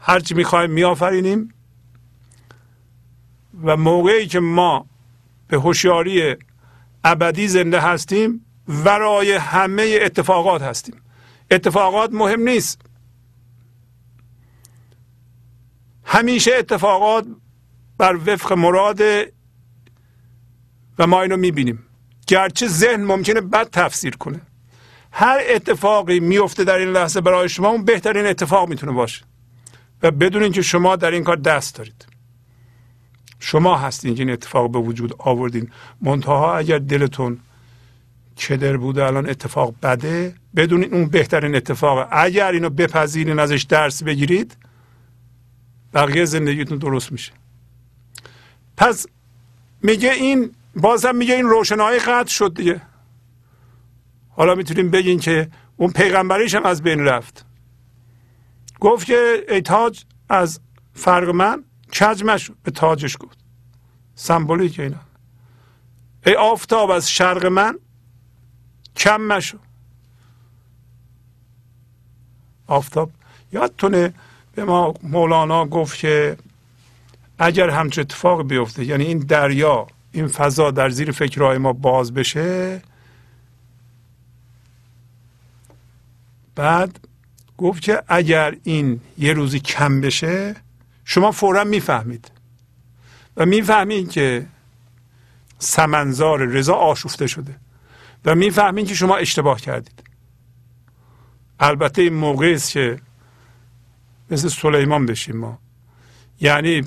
هرچی 0.00 0.34
می‌خوایم 0.34 0.70
میآفرینیم. 0.70 1.54
و 3.62 3.76
موقعی 3.76 4.26
که 4.26 4.40
ما 4.40 4.86
به 5.48 5.56
هوشیاری 5.56 6.36
ابدی 7.04 7.48
زنده 7.48 7.80
هستیم 7.80 8.46
ورای 8.68 9.32
همه 9.32 9.98
اتفاقات 10.02 10.62
هستیم. 10.62 10.94
اتفاقات 11.50 12.12
مهم 12.12 12.40
نیست. 12.40 12.80
همیشه 16.04 16.50
اتفاقات 16.58 17.26
بر 17.98 18.16
وفق 18.26 18.52
مراد 18.52 19.00
و 20.98 21.06
ما 21.06 21.22
اینو 21.22 21.36
می‌بینیم. 21.36 21.82
گرچه 22.26 22.68
ذهن 22.68 23.04
ممکنه 23.04 23.40
بد 23.40 23.70
تفسیر 23.70 24.16
کنه. 24.16 24.40
هر 25.12 25.40
اتفاقی 25.48 26.20
میفته 26.20 26.64
در 26.64 26.74
این 26.74 26.88
لحظه 26.88 27.20
برای 27.20 27.48
شما 27.48 27.68
اون 27.68 27.84
بهترین 27.84 28.26
اتفاق 28.26 28.68
می‌تونه 28.68 28.92
باشه. 28.92 29.24
و 30.02 30.10
بدونین 30.10 30.52
که 30.52 30.62
شما 30.62 30.96
در 30.96 31.10
این 31.10 31.24
کار 31.24 31.36
دست 31.36 31.76
دارید. 31.76 32.15
شما 33.46 33.76
هستین 33.78 34.14
که 34.14 34.22
این 34.22 34.30
اتفاق 34.30 34.70
به 34.70 34.78
وجود 34.78 35.14
آوردین. 35.18 35.70
منتها 36.00 36.56
اگر 36.56 36.78
دلتون 36.78 37.38
کدر 38.38 38.76
بوده 38.76 39.04
الان 39.04 39.30
اتفاق 39.30 39.74
بده 39.82 40.34
بدونین 40.56 40.94
اون 40.94 41.06
بهترین 41.06 41.54
اتفاقه. 41.54 42.06
اگر 42.10 42.52
اینو 42.52 42.70
بپذیرین 42.70 43.38
ازش 43.38 43.62
درس 43.62 44.02
بگیرید 44.02 44.56
بقیه 45.94 46.24
زندگیتون 46.24 46.78
درست 46.78 47.12
میشه. 47.12 47.32
پس 48.76 49.06
میگه 49.82 50.12
این 50.12 50.50
بازم 50.76 51.16
میگه 51.16 51.34
این 51.34 51.46
روشنایی 51.46 51.98
قطع 51.98 52.30
شد 52.30 52.54
دیگه. 52.54 52.80
حالا 54.30 54.54
می‌تونیم 54.54 54.90
بگین 54.90 55.18
که 55.18 55.48
اون 55.76 55.90
پیغمبریش 55.90 56.54
هم 56.54 56.66
از 56.66 56.82
بین 56.82 57.00
رفت. 57.00 57.44
گفت 58.80 59.06
که 59.06 59.44
ای 59.48 59.60
تاج 59.60 60.04
از 60.28 60.60
فرق 60.94 61.28
من 61.28 61.64
کج 61.92 62.50
به 62.62 62.70
تاجش 62.70 63.16
گفت. 63.20 63.38
سمبولیک 64.14 64.80
اینا. 64.80 65.00
ای 66.26 66.34
آفتاب 66.34 66.90
از 66.90 67.10
شرق 67.10 67.46
من 67.46 67.78
کم 68.96 69.20
مشو. 69.20 69.58
آفتاب 72.66 73.10
یادتونه 73.52 74.14
به 74.54 74.64
ما 74.64 74.94
مولانا 75.02 75.66
گفت 75.66 75.98
که 75.98 76.36
اگر 77.38 77.70
همچه 77.70 78.00
اتفاق 78.00 78.48
بیفته 78.48 78.84
یعنی 78.84 79.04
این 79.04 79.18
دریا 79.18 79.86
این 80.12 80.28
فضا 80.28 80.70
در 80.70 80.90
زیر 80.90 81.10
فکرهای 81.10 81.58
ما 81.58 81.72
باز 81.72 82.14
بشه 82.14 82.82
بعد 86.54 86.98
گفت 87.58 87.82
که 87.82 88.02
اگر 88.08 88.56
این 88.62 89.00
یه 89.18 89.32
روزی 89.32 89.60
کم 89.60 90.00
بشه 90.00 90.56
شما 91.08 91.30
فورا 91.30 91.64
می‌فهمید. 91.64 92.30
و 93.36 93.46
می‌فهمید 93.46 94.10
که 94.10 94.46
سمنزار 95.58 96.38
رضا 96.38 96.74
آشفته 96.74 97.26
شده. 97.26 97.56
و 98.24 98.34
می‌فهمید 98.34 98.88
که 98.88 98.94
شما 98.94 99.16
اشتباه 99.16 99.60
کردید. 99.60 100.02
البته 101.60 102.02
این 102.02 102.14
موقع 102.14 102.52
است 102.54 102.70
که 102.70 103.00
مثل 104.30 104.48
سلیمان 104.48 105.06
بشیم 105.06 105.36
ما. 105.36 105.58
یعنی 106.40 106.82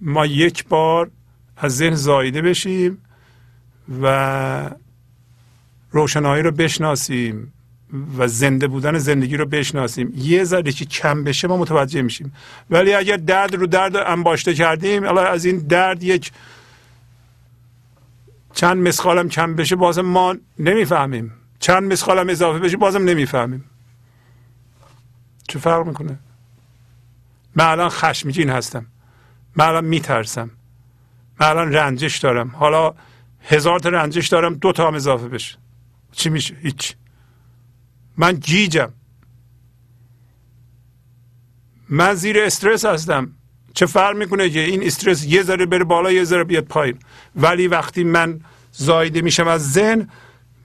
ما 0.00 0.26
یک 0.26 0.68
بار 0.68 1.10
از 1.56 1.76
ذهن 1.76 1.94
زایده 1.94 2.42
بشیم 2.42 2.98
و 4.02 4.70
روشنایی 5.90 6.42
رو 6.42 6.50
بشناسیم. 6.50 7.52
و 8.18 8.28
زنده 8.28 8.66
بودن 8.66 8.98
زندگی 8.98 9.36
رو 9.36 9.46
بشناسیم. 9.46 10.12
یه 10.16 10.44
ذره 10.44 10.72
که 10.72 10.84
کم 10.84 11.24
بشه 11.24 11.48
ما 11.48 11.56
متوجه 11.56 12.02
میشیم. 12.02 12.34
ولی 12.70 12.94
اگر 12.94 13.16
درد 13.16 13.54
رو 13.54 13.66
درد 13.66 13.96
انباشته 13.96 14.54
کردیم 14.54 15.04
الان 15.04 15.26
از 15.26 15.44
این 15.44 15.58
درد 15.58 16.02
یک 16.02 16.32
چند 18.54 18.88
مسخالم 18.88 19.28
کم 19.28 19.54
بشه 19.54 19.76
بازم 19.76 20.02
ما 20.02 20.36
نمی‌فهمیم. 20.58 21.32
چند 21.58 21.92
مسخالم 21.92 22.28
اضافه 22.28 22.58
بشه 22.58 22.76
بازم 22.76 23.02
نمی‌فهمیم. 23.04 23.64
چه 25.48 25.58
فرق 25.58 25.86
می‌کنه؟ 25.86 26.18
من 27.54 27.64
الان 27.64 27.88
خشمگین 27.88 28.50
هستم. 28.50 28.86
من 29.56 29.64
الان 29.64 29.84
میترسم. 29.84 30.50
من 31.40 31.46
الان 31.46 31.72
رنجش 31.72 32.18
دارم. 32.18 32.48
حالا 32.48 32.94
هزار 33.48 33.78
تا 33.80 33.88
رنجش 33.88 34.28
دارم 34.28 34.54
دو 34.54 34.72
تا 34.72 34.88
هم 34.88 34.94
اضافه 34.94 35.28
بشه. 35.28 35.56
چی 36.12 36.30
میشه؟ 36.30 36.56
هیچ. 36.62 36.96
من 38.16 38.32
گیجم. 38.32 38.92
من 41.88 42.14
زیر 42.14 42.40
استرس 42.40 42.84
هستم. 42.84 43.32
چه 43.74 43.86
فرق 43.86 44.16
می‌کنه 44.16 44.50
که 44.50 44.60
این 44.60 44.82
استرس 44.82 45.24
یه 45.24 45.42
ذره 45.42 45.66
بره 45.66 45.84
بالا 45.84 46.12
یه 46.12 46.24
ذره 46.24 46.44
بیاد 46.44 46.64
پایین؟ 46.64 46.98
ولی 47.36 47.68
وقتی 47.68 48.04
من 48.04 48.40
زایده 48.72 49.22
میشم 49.22 49.48
از 49.48 49.72
ذهن 49.72 50.08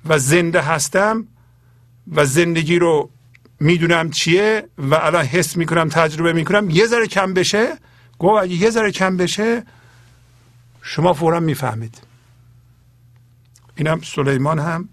و 0.06 0.20
زنده 0.20 0.62
هستم 0.62 1.28
و 2.12 2.26
زندگی 2.26 2.80
رو 2.80 3.10
می‌دونم 3.60 4.10
چیه 4.10 4.70
و 4.78 4.96
الان 4.96 5.26
حس 5.26 5.58
می‌کنم 5.58 5.90
تجربه 5.90 6.34
می‌کنم 6.34 6.70
یه 6.70 6.86
ذره 6.86 7.08
کم 7.08 7.34
بشه 7.34 7.78
گو 8.18 8.28
اگه 8.28 8.56
یه 8.56 8.70
ذره 8.70 8.92
کم 8.92 9.18
بشه 9.18 9.64
شما 10.82 11.14
فورا 11.14 11.40
می‌فهمید. 11.40 12.02
اینم 13.76 14.02
سلیمان 14.02 14.60
هم 14.60 14.90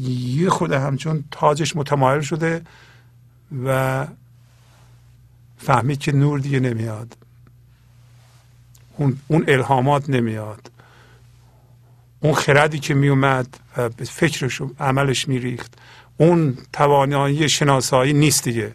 یه 0.00 0.50
خود 0.50 0.72
همچون 0.72 1.24
تاجش 1.30 1.76
متمایل 1.76 2.20
شده 2.20 2.62
و 3.64 4.06
فهمید 5.58 5.98
که 5.98 6.12
نور 6.12 6.38
دیگه 6.38 6.60
نمیاد. 6.60 7.16
اون, 8.96 9.18
اون 9.28 9.44
الهامات 9.48 10.10
نمیاد. 10.10 10.70
اون 12.20 12.34
خردی 12.34 12.78
که 12.78 12.94
میومد 12.94 13.58
و 13.76 13.88
به 13.88 14.04
فکرش 14.04 14.60
و 14.60 14.74
عملش 14.80 15.28
میریخت 15.28 15.74
اون 16.16 16.58
توانایی 16.72 17.48
شناسایی 17.48 18.12
نیست 18.12 18.44
دیگه. 18.44 18.74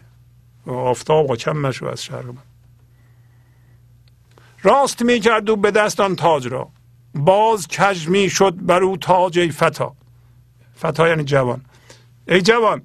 آفتاب 0.66 1.30
و 1.30 1.36
چمش 1.36 1.82
از 1.82 2.04
شرق 2.04 2.26
من 2.26 2.42
راست 4.62 5.02
می‌کرد 5.02 5.50
و 5.50 5.56
به 5.56 5.70
دست 5.70 6.00
آن 6.00 6.16
تاج 6.16 6.48
را. 6.48 6.68
باز 7.14 7.68
کج 7.68 8.08
می 8.08 8.30
شد 8.30 8.56
بر 8.66 8.82
او 8.82 8.96
تاج 8.96 9.38
ای 9.38 9.50
فتا. 9.50 9.94
فتا 10.82 11.08
یعنی 11.08 11.24
جوان. 11.24 11.64
ای 12.28 12.42
جوان 12.42 12.82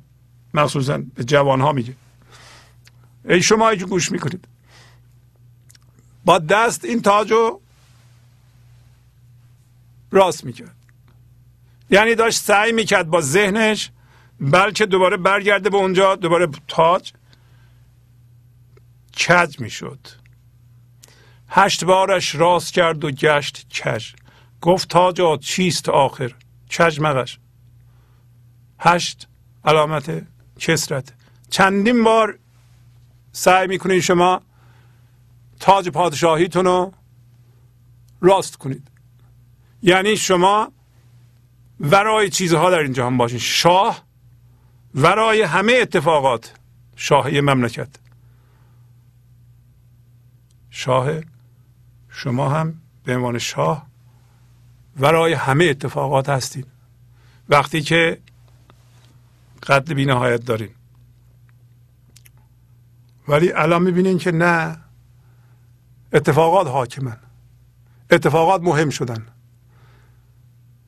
مخصوصا 0.53 0.97
به 0.97 1.23
جوان 1.23 1.61
ها 1.61 1.71
میگه. 1.71 1.95
ای 3.25 3.41
شما 3.41 3.75
که 3.75 3.85
گوش 3.85 4.11
می‌کنید. 4.11 4.47
با 6.25 6.39
دست 6.39 6.85
این 6.85 7.01
تاج 7.01 7.31
رو 7.31 7.61
راست 10.11 10.43
می‌کرد. 10.43 10.75
یعنی 11.89 12.15
داشت 12.15 12.39
سعی 12.39 12.71
می‌کرد 12.71 13.09
با 13.09 13.21
ذهنش 13.21 13.91
بلکه 14.39 14.85
دوباره 14.85 15.17
برگرده 15.17 15.69
به 15.69 15.77
اونجا 15.77 16.15
دوباره 16.15 16.47
تاج 16.67 17.13
کج 19.27 19.59
می‌شد. 19.59 20.07
هشت 21.49 21.83
بارش 21.83 22.35
راست 22.35 22.73
کرد 22.73 23.03
و 23.03 23.11
گشت 23.11 23.69
کش 23.69 24.15
گفت 24.61 24.89
تاجا 24.89 25.37
چیست 25.37 25.89
آخر؟ 25.89 26.33
کج 26.77 26.99
مغش. 26.99 27.39
هشت 28.79 29.27
علامت 29.65 30.27
کسرت. 30.59 31.13
چندین 31.49 32.03
بار 32.03 32.39
سعی 33.31 33.67
می‌کنید 33.67 33.99
شما 33.99 34.41
تاج 35.59 35.89
پادشاهیتون 35.89 36.65
رو 36.65 36.93
راست 38.21 38.55
کنید. 38.55 38.87
یعنی 39.81 40.17
شما 40.17 40.71
ورای 41.79 42.29
چیزها 42.29 42.69
در 42.69 42.79
این 42.79 42.93
جهان 42.93 43.17
باشین. 43.17 43.39
شاه 43.39 44.03
ورای 44.95 45.41
همه 45.41 45.73
اتفاقات. 45.73 46.53
شاهی 46.95 47.41
مملکت. 47.41 47.89
شاه 50.69 51.09
شما 52.09 52.49
هم 52.49 52.81
به 53.03 53.15
عنوان 53.15 53.37
شاه 53.37 53.87
ورای 54.99 55.33
همه 55.33 55.65
اتفاقات 55.65 56.29
هستید 56.29 56.67
وقتی 57.49 57.81
که 57.81 58.21
قد 59.63 59.93
بی 59.93 60.05
نهایت 60.05 60.45
دارین. 60.45 60.69
ولی 63.27 63.51
الان 63.51 63.83
می‌بینین 63.83 64.17
که 64.17 64.31
نه 64.31 64.77
اتفاقات 66.13 66.67
حاکمن. 66.67 67.17
اتفاقات 68.11 68.61
مهم 68.61 68.89
شدن. 68.89 69.27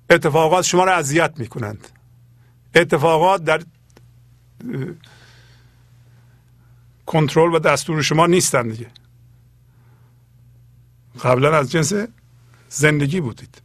اتفاقات 0.10 0.66
شما 0.66 0.84
را 0.84 0.96
اذیت 0.96 1.34
می‌کنند. 1.38 1.88
اتفاقات 2.76 3.44
در 3.44 3.64
کنترل 7.06 7.56
و 7.56 7.60
دستور 7.60 8.02
شما 8.02 8.28
نیستن 8.28 8.68
دیگه. 8.68 8.88
قبلا 11.24 11.58
از 11.58 11.72
جنس 11.72 11.94
زندگی 12.70 13.22
بودید. 13.22 13.62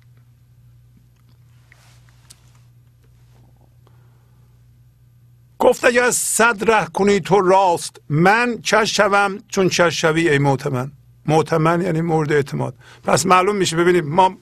گفت 5.64 5.84
اگر 5.84 6.10
صد 6.10 6.70
ره 6.70 6.86
کنی 6.86 7.20
تو 7.20 7.40
راست 7.40 8.00
من 8.08 8.58
چش 8.62 8.96
شوم 8.96 9.38
چون 9.48 9.68
چش 9.68 10.00
شوی 10.00 10.28
ای 10.28 10.38
معتمن 10.38 10.92
معتمن 11.26 11.80
یعنی 11.80 12.00
مورد 12.00 12.32
اعتماد. 12.32 12.74
پس 13.04 13.26
معلوم 13.26 13.56
میشه 13.56 13.76
ببینید 13.76 14.04
ما 14.04 14.36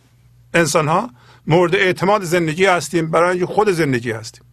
انسان 0.55 0.89
ها 0.89 1.11
مورد 1.47 1.75
اعتماد 1.75 2.23
زندگی 2.23 2.65
هستیم 2.65 3.11
برای 3.11 3.45
خود 3.45 3.71
زندگی 3.71 4.11
هستیم. 4.11 4.45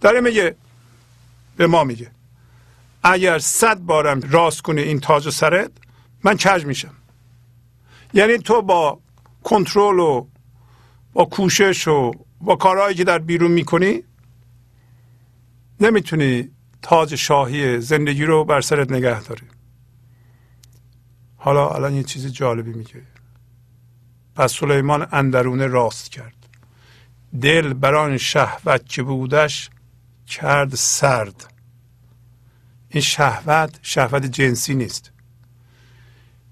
داره 0.00 0.20
میگه 0.20 0.56
به 1.56 1.66
ما 1.66 1.84
میگه 1.84 2.10
اگر 3.02 3.38
صد 3.38 3.78
بارم 3.78 4.20
راست 4.30 4.62
کنی 4.62 4.82
این 4.82 5.00
تاج 5.00 5.26
و 5.26 5.30
سرت 5.30 5.70
من 6.24 6.36
کج 6.36 6.64
میشم؟ 6.64 6.94
یعنی 8.12 8.38
تو 8.38 8.62
با 8.62 9.00
کنترل 9.44 9.98
و 9.98 10.26
با 11.12 11.24
کوشش 11.24 11.88
و 11.88 12.12
با 12.40 12.56
کارهایی 12.56 12.94
که 12.94 13.04
در 13.04 13.18
بیرون 13.18 13.50
می‌کنی 13.50 14.02
نمی‌تونی 15.80 16.50
تاج 16.82 17.14
شاهی 17.14 17.80
زندگی 17.80 18.24
رو 18.24 18.44
بر 18.44 18.60
سرت 18.60 18.92
نگه 18.92 19.22
داری. 19.22 19.46
حالا 21.36 21.68
الان 21.68 21.94
یه 21.94 22.02
چیز 22.02 22.26
جالبی 22.26 22.72
میگه. 22.72 23.02
پس 24.34 24.52
سلیمان 24.52 25.06
اندرونه 25.12 25.66
راست 25.66 26.10
کرد. 26.10 26.34
دل 27.40 27.72
بران 27.72 28.16
شهوت 28.16 28.88
که 28.88 29.02
بودش 29.02 29.70
کرد 30.26 30.74
سرد. 30.74 31.54
این 32.88 33.02
شهوت 33.02 33.78
شهوت 33.82 34.26
جنسی 34.26 34.74
نیست. 34.74 35.12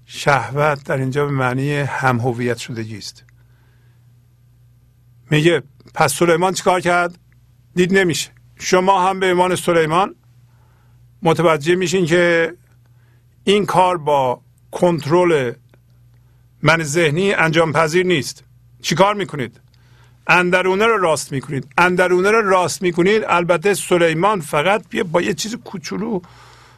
شهوت 0.05 0.83
در 0.83 0.97
اینجا 0.97 1.25
به 1.25 1.31
معنی 1.31 1.73
هم 1.73 2.19
هویت 2.19 2.57
شدگی 2.57 2.97
است. 2.97 3.23
میگه 5.31 5.63
پس 5.93 6.13
سلیمان 6.13 6.53
چیکار 6.53 6.81
کرد؟ 6.81 7.19
دید 7.75 7.93
نمیشه. 7.93 8.31
شما 8.59 9.09
هم 9.09 9.19
به 9.19 9.25
ایمان 9.25 9.55
سلیمان 9.55 10.15
متوجه 11.21 11.75
میشین 11.75 12.05
که 12.05 12.53
این 13.43 13.65
کار 13.65 13.97
با 13.97 14.41
کنترل 14.71 15.53
من 16.61 16.83
ذهنی 16.83 17.33
انجام 17.33 17.73
پذیر 17.73 18.05
نیست 18.05 18.43
چیکار 18.81 19.15
می‌کنید؟ 19.15 19.59
اندرونه 20.27 20.85
رو 20.85 20.97
راست 20.97 21.31
می‌کنید. 21.31 21.67
اندرونه 21.77 22.31
رو 22.31 22.49
راست 22.49 22.81
می‌کنید. 22.81 23.23
البته 23.27 23.73
سلیمان 23.73 24.41
فقط 24.41 24.95
با 25.11 25.21
یه 25.21 25.33
چیز 25.33 25.55
کوچولو 25.55 26.21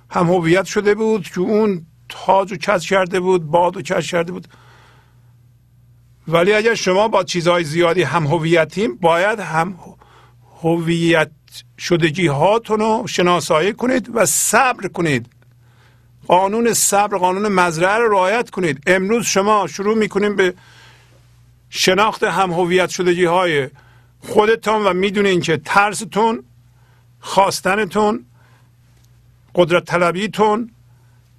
هم 0.10 0.28
هویت 0.28 0.66
شده 0.66 0.96
بود 0.96 1.28
که 1.30 1.40
اون 1.40 1.86
تاج 2.10 2.52
و 2.52 2.56
کش 2.56 2.90
کرده 2.90 3.20
بود 3.20 3.46
باد 3.46 3.78
و 3.78 3.82
کش 3.82 4.12
کرده 4.12 4.32
بود. 4.32 4.48
ولی 6.28 6.54
اگر 6.54 6.74
شما 6.74 7.08
با 7.08 7.24
چیزهای 7.24 7.64
زیادی 7.64 8.04
هم 8.04 8.28
هویتیم 8.28 8.96
باید 8.96 9.40
هم 9.40 9.76
هویت 10.62 11.32
شدگی 11.80 12.28
هاتون 12.28 12.80
رو 12.80 13.08
شناسایی 13.08 13.74
کنید 13.74 14.10
و 14.14 14.26
صبر 14.26 14.88
کنید. 14.88 15.26
قانون 16.28 16.74
صبر 16.74 17.18
قانون 17.18 17.48
مزرعه 17.48 17.98
رو 17.98 18.12
رعایت 18.12 18.50
کنید. 18.50 18.84
امروز 18.88 19.26
شما 19.26 19.68
شروع 19.68 19.98
می‌کنیم 19.98 20.36
به 20.36 20.54
شناخت 21.70 22.24
هم 22.24 22.52
هویت 22.52 22.90
شدگی 22.90 23.26
های 23.26 23.70
خودتون 24.20 24.86
و 24.86 24.94
می‌دونین 24.94 25.42
که 25.42 25.58
ترستون 25.66 26.44
خواستنتون 27.20 28.26
قدرت 29.56 29.86
طلبیتون 29.86 30.72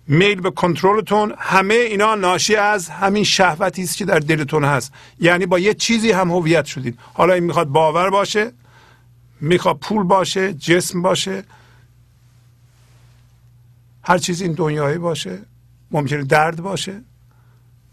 میل 0.08 0.40
به 0.40 0.50
کنترلتون 0.50 1.34
همه 1.38 1.74
اینا 1.74 2.14
ناشی 2.14 2.56
از 2.56 2.88
همین 2.88 3.24
شهوتی 3.24 3.82
است 3.82 3.96
که 3.96 4.04
در 4.04 4.18
دلتون 4.18 4.64
هست. 4.64 4.92
یعنی 5.20 5.46
با 5.46 5.58
یه 5.58 5.74
چیزی 5.74 6.10
هم 6.12 6.30
هویت 6.30 6.64
شدید 6.64 6.98
حالا 7.14 7.34
این 7.34 7.44
می‌خواد 7.44 7.68
باور 7.68 8.10
باشه. 8.10 8.52
می‌خواد 9.40 9.78
پول 9.78 10.02
باشه 10.02 10.54
جسم 10.54 11.02
باشه 11.02 11.44
هر 14.02 14.18
چیز 14.18 14.42
این 14.42 14.52
دنیایی 14.52 14.98
باشه 14.98 15.38
ممکنه 15.90 16.24
درد 16.24 16.60
باشه. 16.60 17.00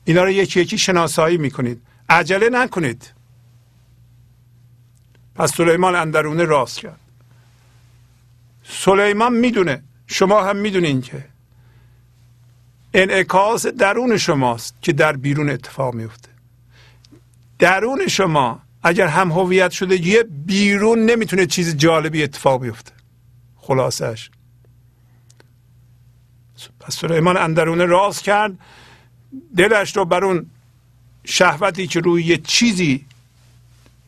اینا 0.05 0.23
رو 0.23 0.29
یکی 0.29 0.59
یکی 0.61 0.77
شناسایی 0.77 1.37
می‌کنید. 1.37 1.81
عجله 2.09 2.49
نکنید. 2.49 3.13
پس 5.35 5.53
سلیمان 5.53 5.95
اندرونه 5.95 6.43
راست 6.43 6.79
کرد. 6.79 6.99
سلیمان 8.63 9.33
می‌دونه. 9.33 9.83
شما 10.07 10.43
هم 10.43 10.55
می‌دونین 10.55 11.01
که 11.01 11.25
انعکاس 12.93 13.65
درون 13.65 14.17
شماست 14.17 14.75
که 14.81 14.93
در 14.93 15.13
بیرون 15.17 15.49
اتفاق 15.49 15.93
میفته 15.93 16.29
درون 17.59 18.07
شما 18.07 18.61
اگر 18.83 19.07
هم 19.07 19.31
هویت 19.31 19.71
شده 19.71 20.07
یه 20.07 20.23
بیرون 20.23 21.05
نمی‌تونه 21.05 21.45
چیز 21.45 21.77
جالبی 21.77 22.23
اتفاق 22.23 22.61
بیفته. 22.61 22.91
خلاصش 23.57 24.29
پس 26.79 26.95
سلیمان 26.95 27.37
اندرونه 27.37 27.85
راست 27.85 28.23
کرد 28.23 28.51
دلش 29.57 29.97
رو 29.97 30.05
بر 30.05 30.25
اون 30.25 30.45
شهوتی 31.25 31.87
که 31.87 31.99
روی 31.99 32.23
یه 32.23 32.37
چیزی 32.37 33.05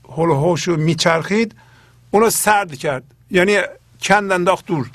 هل 0.10 0.30
و 0.30 0.56
رو 0.56 0.78
میچرخید 0.78 1.56
اونو 2.12 2.30
سرد 2.30 2.78
کرد. 2.78 3.04
یعنی 3.32 3.58
کند 4.02 4.32
انداخت 4.32 4.66
دور. 4.66 4.90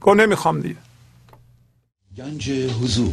گفت 0.00 0.20
نمی‌خوام 0.20 0.60
دیگه. 0.60 0.76
گنج 2.16 2.50
حضور. 2.50 3.12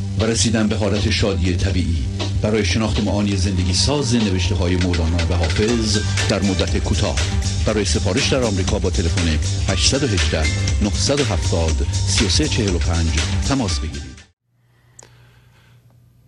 و 0.19 0.23
رسیدن 0.23 0.67
به 0.67 0.75
حالت 0.75 1.09
شادی 1.09 1.55
طبیعی. 1.55 2.05
برای 2.41 2.65
شناخت 2.65 3.03
معانی 3.03 3.35
زندگی 3.35 3.73
ساز 3.73 4.15
نوشته 4.15 4.55
های 4.55 4.75
مولانا 4.75 5.17
و 5.29 5.33
حافظ 5.33 5.99
در 6.29 6.41
مدت 6.41 6.77
کوتاه. 6.77 7.15
برای 7.65 7.85
سفارش 7.85 8.29
در 8.29 8.43
آمریکا 8.43 8.79
با 8.79 8.89
تلفن 8.89 9.27
818 9.69 10.43
970 10.83 11.87
3345 12.07 13.07
تماس 13.49 13.79
بگیرید. 13.79 14.21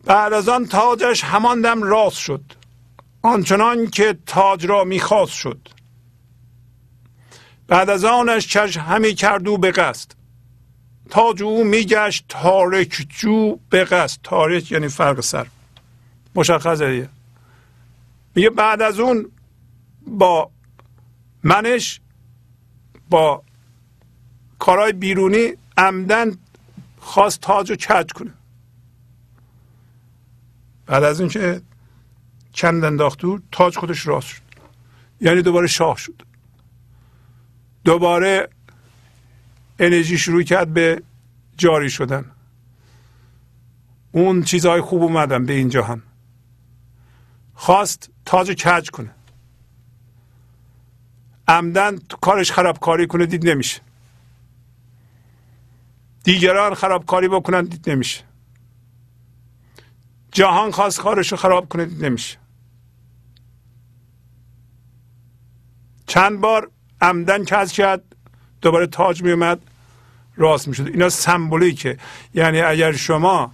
بعد 0.06 0.34
از 0.34 0.50
آن 0.50 0.66
تاجش 0.66 1.24
همان 1.24 1.62
دم 1.62 1.84
راست 1.84 2.18
شد. 2.18 2.44
آنچنان 3.22 3.90
که 3.90 4.18
تاج 4.26 4.66
را 4.66 4.84
می‌خواست 4.84 5.34
شد. 5.34 5.68
بعد 7.68 7.90
از 7.90 8.06
آنش 8.06 8.48
چش 8.48 8.78
همی 8.78 9.16
کردو 9.16 9.58
به 9.58 9.72
قصد. 9.72 10.23
تاج 11.10 11.44
او 11.44 11.64
میگشت 11.64 12.26
تارک 12.30 13.06
جو 13.10 13.58
به 13.70 13.84
قصد. 13.84 14.20
تارک 14.24 14.72
یعنی 14.72 14.88
فرق 14.88 15.22
سر. 15.22 15.48
مشخصه 16.36 17.10
میگه 18.36 18.50
بعد 18.50 18.82
از 18.82 19.00
اون 19.00 19.32
با 20.08 20.52
منش 21.44 22.02
با 23.10 23.44
کارهای 24.60 24.94
بیرونی 24.94 25.54
عمدن 25.78 26.38
خواست 27.00 27.42
تاج 27.42 27.70
رو 27.70 27.76
کج 27.76 28.12
کنه. 28.12 28.34
بعد 30.86 31.04
از 31.04 31.20
اینکه 31.20 31.62
چند 32.54 32.84
انداخت 32.84 33.20
دور 33.20 33.42
تاج 33.52 33.78
خودش 33.78 34.08
راست 34.08 34.28
شد. 34.28 34.42
یعنی 35.22 35.42
دوباره 35.42 35.68
شاه 35.68 35.98
شد. 35.98 36.22
دوباره 37.86 38.50
انرژی 39.80 40.18
شروع 40.18 40.44
کرد 40.44 40.74
به 40.74 41.04
جاری 41.58 41.90
شدن. 41.90 42.32
اون 44.12 44.44
چیزهای 44.44 44.82
خوب 44.82 45.04
اومدن 45.04 45.46
به 45.46 45.54
این 45.54 45.70
جهان 45.70 46.04
خواست 47.54 48.12
تاج 48.26 48.52
کج 48.52 48.90
کنه. 48.90 49.16
عمدن 51.48 52.00
کارش 52.22 52.52
خرابکاری 52.52 53.08
کنه 53.08 53.26
دید 53.26 53.50
نمیشه. 53.50 53.82
دیگران 56.24 56.74
خرابکاری 56.74 57.28
بکنن 57.28 57.64
دید 57.64 57.90
نمیشه. 57.90 58.24
جهان 60.32 60.72
خواست 60.72 61.00
کارش 61.00 61.32
رو 61.32 61.38
خراب 61.38 61.70
کنه 61.70 61.86
دید 61.86 62.06
نمیشه. 62.06 62.38
چند 66.08 66.42
بار 66.42 66.72
عمدن 67.02 67.46
کز 67.46 67.72
کرد. 67.72 68.16
دوباره 68.64 68.88
تاج 68.88 69.24
می 69.24 69.32
اومد 69.32 69.60
راست 70.36 70.68
می 70.68 70.76
شد 70.76 70.88
اینا 70.88 71.10
سمبولیکه. 71.10 71.98
یعنی 72.34 72.62
اگر 72.62 72.92
شما 72.92 73.52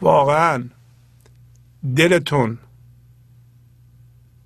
واقعا 0.00 0.64
دلتون 1.96 2.58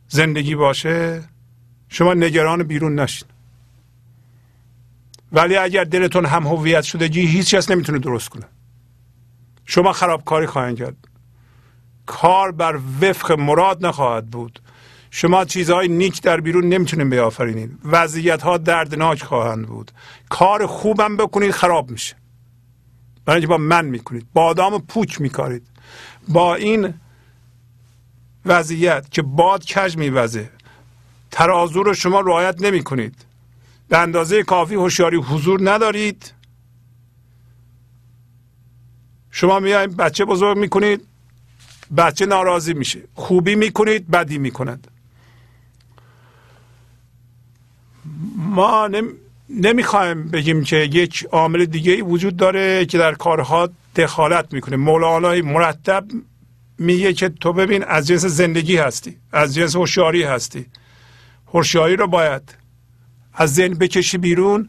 زندگی 0.09 0.55
باشه 0.55 1.25
شما 1.89 2.15
نگران 2.15 2.63
بیرون 2.63 3.01
نشین. 3.01 3.29
ولی 5.33 5.57
اگر 5.57 5.85
دلتون 5.85 6.27
هم 6.27 6.47
هویت 6.47 6.83
شدگی 6.83 7.27
هیچ 7.27 7.55
کس 7.55 7.71
نمی‌تونه 7.71 7.99
درست 7.99 8.29
کنه. 8.29 8.45
شما 9.67 9.93
خرابکاری 9.93 10.47
خواهند 10.47 10.79
کرد. 10.79 10.97
کار 12.07 12.53
بر 12.53 12.79
وفق 13.01 13.33
مراد 13.33 13.87
نخواهد 13.87 14.31
بود. 14.31 14.61
شما 15.19 15.45
چیزهای 15.45 15.89
نیک 15.89 16.23
در 16.23 16.41
بیرون 16.41 16.69
نمی‌تونید 16.69 17.11
بیافرینید. 17.11 17.79
وضعیت 17.85 18.43
ها 18.43 18.59
دردناک 18.59 19.23
خواهند 19.23 19.67
بود. 19.67 19.91
کار 20.29 20.67
خوبم 20.67 21.17
بکنید 21.17 21.51
خراب 21.51 21.91
میشه. 21.91 22.17
برای 23.25 23.47
با 23.47 23.59
من 23.59 23.85
می‌کنید. 23.85 24.27
بادام 24.35 24.81
پوک 24.81 25.21
میکارید. 25.21 25.67
با 26.29 26.55
این 26.55 26.95
وضعیت 28.47 29.11
که 29.11 29.23
باد 29.23 29.65
کج 29.65 29.97
میوزه 29.97 30.51
ترازو 31.31 31.83
رو 31.83 31.95
شما 31.95 32.21
رعایت 32.21 32.63
نمی 32.63 32.83
کنید 32.83 33.25
به 33.89 33.99
اندازه 33.99 34.43
کافی 34.43 34.75
هوشیاری 34.75 35.17
حضور 35.17 35.71
ندارید. 35.71 36.33
شما 39.31 39.61
میایید 39.61 39.97
بچه 39.97 40.25
بزرگ 40.25 40.59
می‌کنید 40.59 41.01
بچه 41.97 42.27
ناراضی 42.27 42.75
میشه. 42.75 43.01
خوبی 43.15 43.55
می‌کنید 43.55 44.11
بدی 44.11 44.39
می‌کند. 44.39 44.89
ما 48.37 48.91
نمی‌خوایم 49.51 50.29
بگیم 50.29 50.65
که 50.65 50.77
یک 50.77 51.27
عامل 51.33 51.65
دیگه 51.65 52.03
وجود 52.03 52.37
داره 52.37 52.87
که 52.87 52.99
در 52.99 53.15
کارها 53.15 53.69
دخالت 53.97 54.53
می‌کنه. 54.53 54.77
مولانا 54.77 55.43
مرتب 55.43 56.05
میگه 56.79 57.13
که 57.13 57.29
تو 57.29 57.53
ببین 57.53 57.85
از 57.85 58.07
جنس 58.07 58.25
زندگی 58.25 58.77
هستی 58.77 59.17
از 59.33 59.55
جنس 59.55 59.77
هوشیاری 59.77 60.23
هستی. 60.23 60.67
هوشیاری 61.47 61.97
رو 61.97 62.07
باید 62.07 62.55
از 63.35 63.55
ذهن 63.55 63.75
بکشی 63.75 64.19
بیرون 64.19 64.69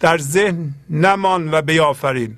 در 0.00 0.18
ذهن 0.18 0.74
نمان 0.90 1.54
و 1.54 1.62
بیافرین. 1.62 2.36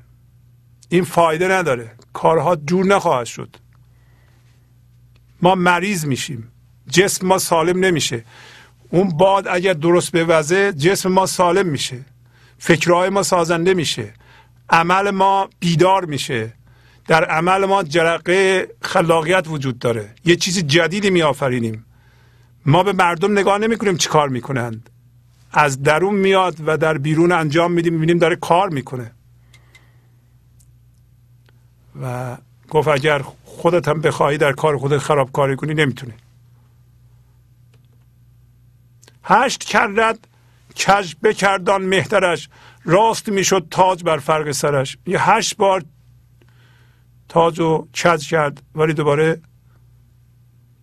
این 0.88 1.04
فایده 1.04 1.48
نداره. 1.48 1.90
کارها 2.12 2.56
جور 2.56 2.86
نخواهد 2.86 3.26
شد. 3.26 3.56
ما 5.42 5.54
مریض 5.54 6.06
میشیم. 6.06 6.48
جسم 6.90 7.26
ما 7.26 7.38
سالم 7.38 7.84
نمیشه. 7.84 8.24
اون 8.92 9.08
باد 9.08 9.48
اگر 9.48 9.72
درست 9.72 10.14
وضع 10.14 10.70
جسم 10.70 11.12
ما 11.12 11.26
سالم 11.26 11.66
میشه. 11.66 12.00
فکرهای 12.58 13.10
ما 13.10 13.22
سازنده 13.22 13.74
میشه. 13.74 14.14
عمل 14.70 15.10
ما 15.10 15.48
بیدار 15.60 16.04
میشه. 16.04 16.52
در 17.08 17.24
عمل 17.24 17.64
ما 17.64 17.82
جرقه 17.82 18.68
خلاقیت 18.82 19.48
وجود 19.48 19.78
داره. 19.78 20.14
یه 20.24 20.36
چیز 20.36 20.58
جدیدی 20.58 21.10
میآفرینیم. 21.10 21.84
ما 22.66 22.82
به 22.82 22.92
مردم 22.92 23.32
نگاه 23.32 23.58
نمی 23.58 23.76
کنیم 23.76 23.96
چی 23.96 24.08
کار 24.08 24.28
می‌کنند. 24.28 24.90
از 25.52 25.82
درون 25.82 26.14
میاد 26.14 26.56
و 26.66 26.76
در 26.76 26.98
بیرون 26.98 27.32
انجام 27.32 27.72
میدیم 27.72 27.92
می‌بینیم 27.92 28.18
داره 28.18 28.36
کار 28.36 28.68
می‌کنه. 28.68 29.10
و 32.02 32.36
گفت 32.70 32.88
اگر 32.88 33.22
خودت 33.44 33.88
هم 33.88 34.00
بخواهی 34.00 34.38
در 34.38 34.52
کار 34.52 34.78
خودت 34.78 34.98
خرابکاری 34.98 35.56
کنی 35.56 35.74
نمی‌تونی. 35.74 36.12
هشت 39.24 39.64
کرد 39.64 40.28
کج 40.76 41.14
بکردان 41.22 41.82
مهترش. 41.82 42.48
راست 42.84 43.28
می‌شد 43.28 43.66
تاج 43.70 44.04
بر 44.04 44.18
فرق 44.18 44.50
سرش. 44.50 44.98
یه 45.06 45.30
هشت 45.30 45.56
بار 45.56 45.84
تاج 47.28 47.60
رو 47.60 47.88
کج 48.04 48.28
کرد 48.28 48.62
ولی 48.74 48.92
دوباره 48.92 49.40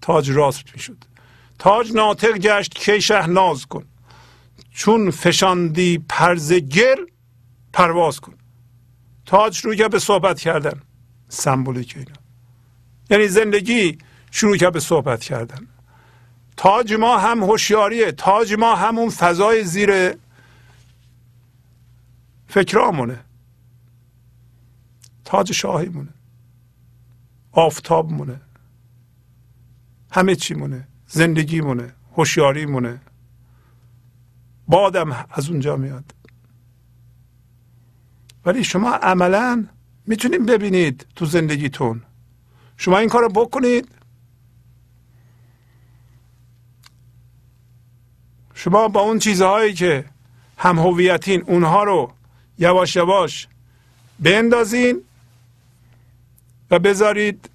تاج 0.02 0.32
راست 0.32 0.64
می‌شد. 0.74 1.04
تاج 1.60 1.92
ناطق 1.92 2.38
گشت 2.38 2.76
کی 2.76 3.02
شه 3.02 3.28
ناز 3.28 3.66
کن. 3.66 3.86
چون 4.74 5.12
فشاندی 5.12 5.98
پرز 6.10 6.54
گر 6.54 6.96
پرواز 7.74 8.20
کن. 8.20 8.34
تاج 9.26 9.54
شروع 9.54 9.76
کرد 9.76 9.92
به 9.92 10.00
صحبت 10.00 10.40
کردن. 10.40 10.82
سمبولیک 11.30 11.94
اینا. 11.98 12.12
یعنی 13.10 13.28
زندگی 13.28 13.98
شروع 14.32 14.58
کرد 14.58 14.74
به 14.74 14.80
صحبت 14.80 15.22
کردن. 15.22 15.68
تاج 16.60 16.94
ما 16.94 17.18
هم 17.18 17.44
هوشیاریه 17.44 18.12
تاج 18.12 18.54
ما 18.54 18.76
همون 18.76 19.10
فضای 19.10 19.64
زیر 19.64 20.16
فکرامونه. 22.48 23.20
تاج 25.26 25.52
شاهی 25.52 25.90
مونه 25.90 26.14
آفتاب 27.52 28.12
مونه 28.12 28.42
همه 30.12 30.36
چی 30.36 30.54
مونه 30.54 30.88
زندگی 31.08 31.62
مونه 31.62 31.94
هوشیاری 32.16 32.66
مونه 32.66 33.02
بادم 34.68 35.26
از 35.32 35.50
اونجا 35.50 35.76
میاد. 35.76 36.14
ولی 38.46 38.64
شما 38.64 38.92
عملا 38.92 39.68
می‌تونید 40.06 40.46
ببینید 40.46 41.06
تو 41.16 41.26
زندگیتون. 41.26 42.02
شما 42.78 42.98
این 42.98 43.10
کار 43.10 43.28
بکنید 43.28 43.99
شما 48.60 48.88
با 48.88 49.02
اون 49.02 49.20
چیزهایی 49.20 49.74
که 49.74 50.06
هم 50.58 50.80
هویتین 50.80 51.44
اونها 51.48 51.84
رو 51.84 52.12
یواش 52.58 52.96
یواش 52.96 53.48
بندازین 54.20 55.02
و 56.72 56.80
بذارید 56.80 57.50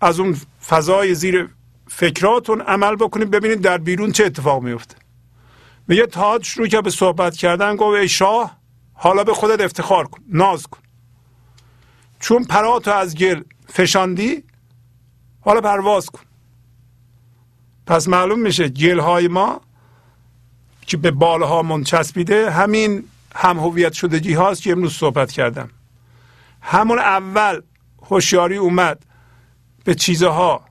از 0.00 0.20
اون 0.20 0.36
فضای 0.66 1.14
زیر 1.14 1.48
فکراتون 1.88 2.60
عمل 2.60 2.96
بکنید 2.96 3.30
ببینید 3.30 3.60
در 3.60 3.78
بیرون 3.78 4.12
چه 4.12 4.24
اتفاق 4.24 4.62
میفته. 4.62 4.96
میگه 5.88 6.06
تاج 6.06 6.44
شروع 6.44 6.66
که 6.66 6.80
به 6.80 6.90
صحبت 6.90 7.36
کردن 7.36 7.76
گفت 7.76 8.00
ای 8.00 8.08
شاه 8.08 8.56
حالا 8.92 9.24
به 9.24 9.34
خودت 9.34 9.60
افتخار 9.60 10.06
کن 10.06 10.20
ناز 10.28 10.66
کن. 10.66 10.80
چون 12.20 12.44
پراتو 12.44 12.90
از 12.90 13.16
گل 13.16 13.42
فشاندی 13.68 14.42
حالا 15.40 15.60
پرواز 15.60 16.10
کن. 16.10 16.22
پس 17.86 18.08
معلوم 18.08 18.40
میشه 18.40 18.68
گل 18.68 18.98
های 18.98 19.28
ما 19.28 19.60
که 20.88 20.96
به 20.96 21.10
بالها 21.10 21.62
منچسبیده 21.62 22.50
همین 22.50 23.04
هم 23.36 23.58
هویت 23.58 23.92
شدگی 23.92 24.34
هاست 24.34 24.62
که 24.62 24.72
امروز 24.72 24.92
صحبت 24.92 25.32
کردم. 25.32 25.70
همون 26.62 26.98
اول 26.98 27.60
هوشیاری 28.02 28.56
اومد 28.56 29.06
به 29.84 29.94
چیزها 29.94 30.64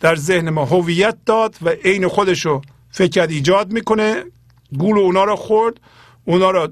در 0.00 0.16
ذهن 0.16 0.50
ما 0.50 0.64
هویت 0.64 1.16
داد 1.26 1.56
و 1.62 1.68
عین 1.68 2.08
خودشو 2.08 2.62
فکر 2.90 3.26
ایجاد 3.26 3.72
می‌کنه. 3.72 4.24
گول 4.78 4.98
اونا 4.98 5.24
رو 5.24 5.36
خورد 5.36 5.80
اونا 6.24 6.50
رو 6.50 6.68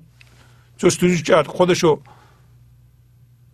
جستجو 0.78 1.23
کرد 1.23 1.47
خودشو 1.47 2.01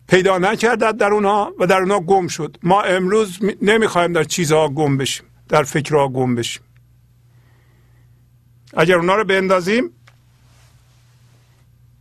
پیدا 0.07 0.37
نکرد 0.37 0.97
در 0.97 1.11
اونها 1.13 1.53
و 1.59 1.67
در 1.67 1.79
اونها 1.79 1.99
گم 1.99 2.27
شد. 2.27 2.57
ما 2.63 2.81
امروز 2.81 3.39
نمی‌خوایم 3.61 4.13
در 4.13 4.23
چیزها 4.23 4.69
گم 4.69 4.97
بشیم 4.97 5.25
در 5.49 5.63
فکرها 5.63 6.07
گم 6.07 6.35
بشیم. 6.35 6.63
اگر 8.77 8.95
اونا 8.95 9.15
رو 9.15 9.23
بندازیم 9.23 9.89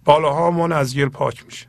بالاهامون 0.05 0.73
از 0.73 0.95
گیر 0.95 1.09
پاک 1.09 1.45
میشه. 1.45 1.67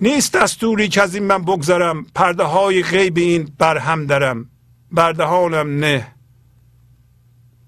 نیست 0.00 0.32
دستوری 0.32 0.88
که 0.88 1.02
از 1.02 1.14
این 1.14 1.24
من 1.24 1.42
بگذرم 1.42 2.06
پرده 2.14 2.42
های 2.42 2.82
غیب 2.82 3.16
این 3.16 3.52
برهم 3.58 4.06
درم. 4.06 4.50
بردهانم 4.92 5.78
نه. 5.78 6.12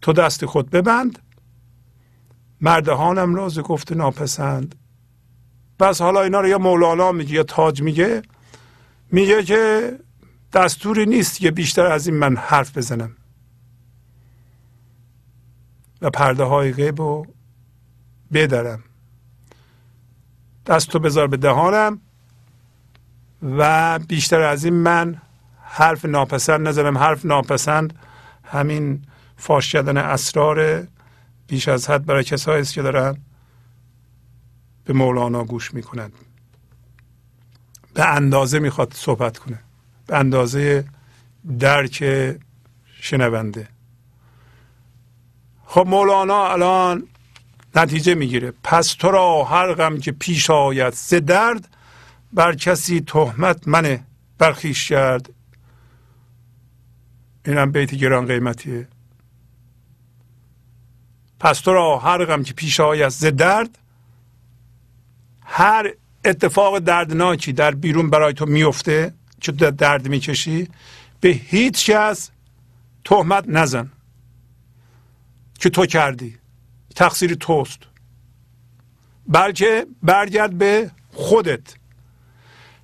تو 0.03 0.13
دست 0.13 0.47
خود 0.47 0.71
ببند. 0.71 1.19
مردهانم 2.61 3.35
راز 3.35 3.59
گفته 3.59 3.95
ناپسند. 3.95 4.75
بس 5.81 6.01
حالا 6.01 6.23
اینا 6.23 6.41
رو 6.41 6.49
یا 6.49 6.59
مولانا 6.59 7.13
میگه 7.13 7.35
یا 7.35 7.43
تاج 7.43 7.83
میگه. 7.83 8.23
میگه 9.13 9.43
که 9.43 9.93
دستوری 10.53 11.07
نیست 11.07 11.39
که 11.39 11.51
بیشتر 11.51 11.87
از 11.87 12.07
این 12.07 12.17
من 12.17 12.37
حرف 12.37 12.77
بزنم. 12.77 13.17
و 16.03 16.11
پرده 16.11 16.45
های 16.45 16.73
غیب 16.73 17.01
رو 17.01 17.27
بدرم 18.33 18.83
دستو 20.67 20.99
بذار 20.99 21.27
به 21.27 21.37
دهانم 21.37 22.01
و 23.43 23.99
بیشتر 23.99 24.41
از 24.41 24.65
این 24.65 24.75
من 24.75 25.21
حرف 25.63 26.05
ناپسند 26.05 26.69
نزنم. 26.69 26.99
حرف 26.99 27.25
ناپسند 27.25 27.99
همین 28.45 29.03
فاش 29.37 29.73
کردن 29.73 29.97
اسرار 29.97 30.87
بیش 31.47 31.69
از 31.69 31.91
حد 31.91 32.05
برای 32.05 32.25
کسایی 32.25 32.61
است 32.61 32.75
که 32.75 32.83
دارن 32.83 33.17
به 34.85 34.93
مولانا 34.93 35.45
گوش 35.45 35.75
می‌کنند 35.75 36.13
به 37.95 38.05
اندازه 38.05 38.59
می‌خواد 38.59 38.93
صحبت 38.95 39.39
کنه. 39.39 39.59
به 40.07 40.17
اندازه 40.17 40.85
درک 41.59 42.05
شنونده. 43.01 43.69
خب 45.67 45.87
مولانا 45.87 46.49
الان 46.53 47.09
نتیجه 47.75 48.15
می‌گیره. 48.15 48.53
پس 48.63 48.89
تو 48.89 49.11
را 49.11 49.45
هر 49.45 49.75
غم 49.75 49.99
که 49.99 50.13
پیش 50.13 50.51
آید 50.51 50.95
ز 50.95 51.15
درد 51.15 51.69
بر 52.33 52.55
کسی 52.55 53.01
تهمت 53.01 53.69
منه 53.69 54.05
برخیش 54.39 54.89
کرد. 54.89 55.31
اینم 57.47 57.73
بیت 57.73 57.95
گران 57.95 58.27
قیمتیه. 58.27 58.89
پس 61.41 61.61
تو 61.61 61.73
را 61.73 61.99
هر 61.99 62.25
غم 62.25 62.43
که 62.43 62.55
پیش 62.55 62.81
آید 62.81 63.09
ز 63.09 63.25
درد 63.25 63.79
هر 65.45 65.93
اتفاق 66.25 66.79
دردناکی 66.79 67.53
در 67.53 67.71
بیرون 67.71 68.11
برای 68.11 68.33
تو 68.33 68.47
میفته 68.47 69.15
که 69.41 69.53
درد 69.53 70.09
می‌کشی 70.09 70.69
به 71.21 71.29
هیچ 71.29 71.91
کس 71.91 72.31
تهمت 73.05 73.45
نزن. 73.49 73.93
که 75.59 75.71
تو 75.71 75.87
کردی. 75.87 76.39
تقصیر 76.95 77.35
توست. 77.35 77.79
بلکه 79.29 79.87
برگرد 80.03 80.59
به 80.59 80.91
خودت. 81.13 81.75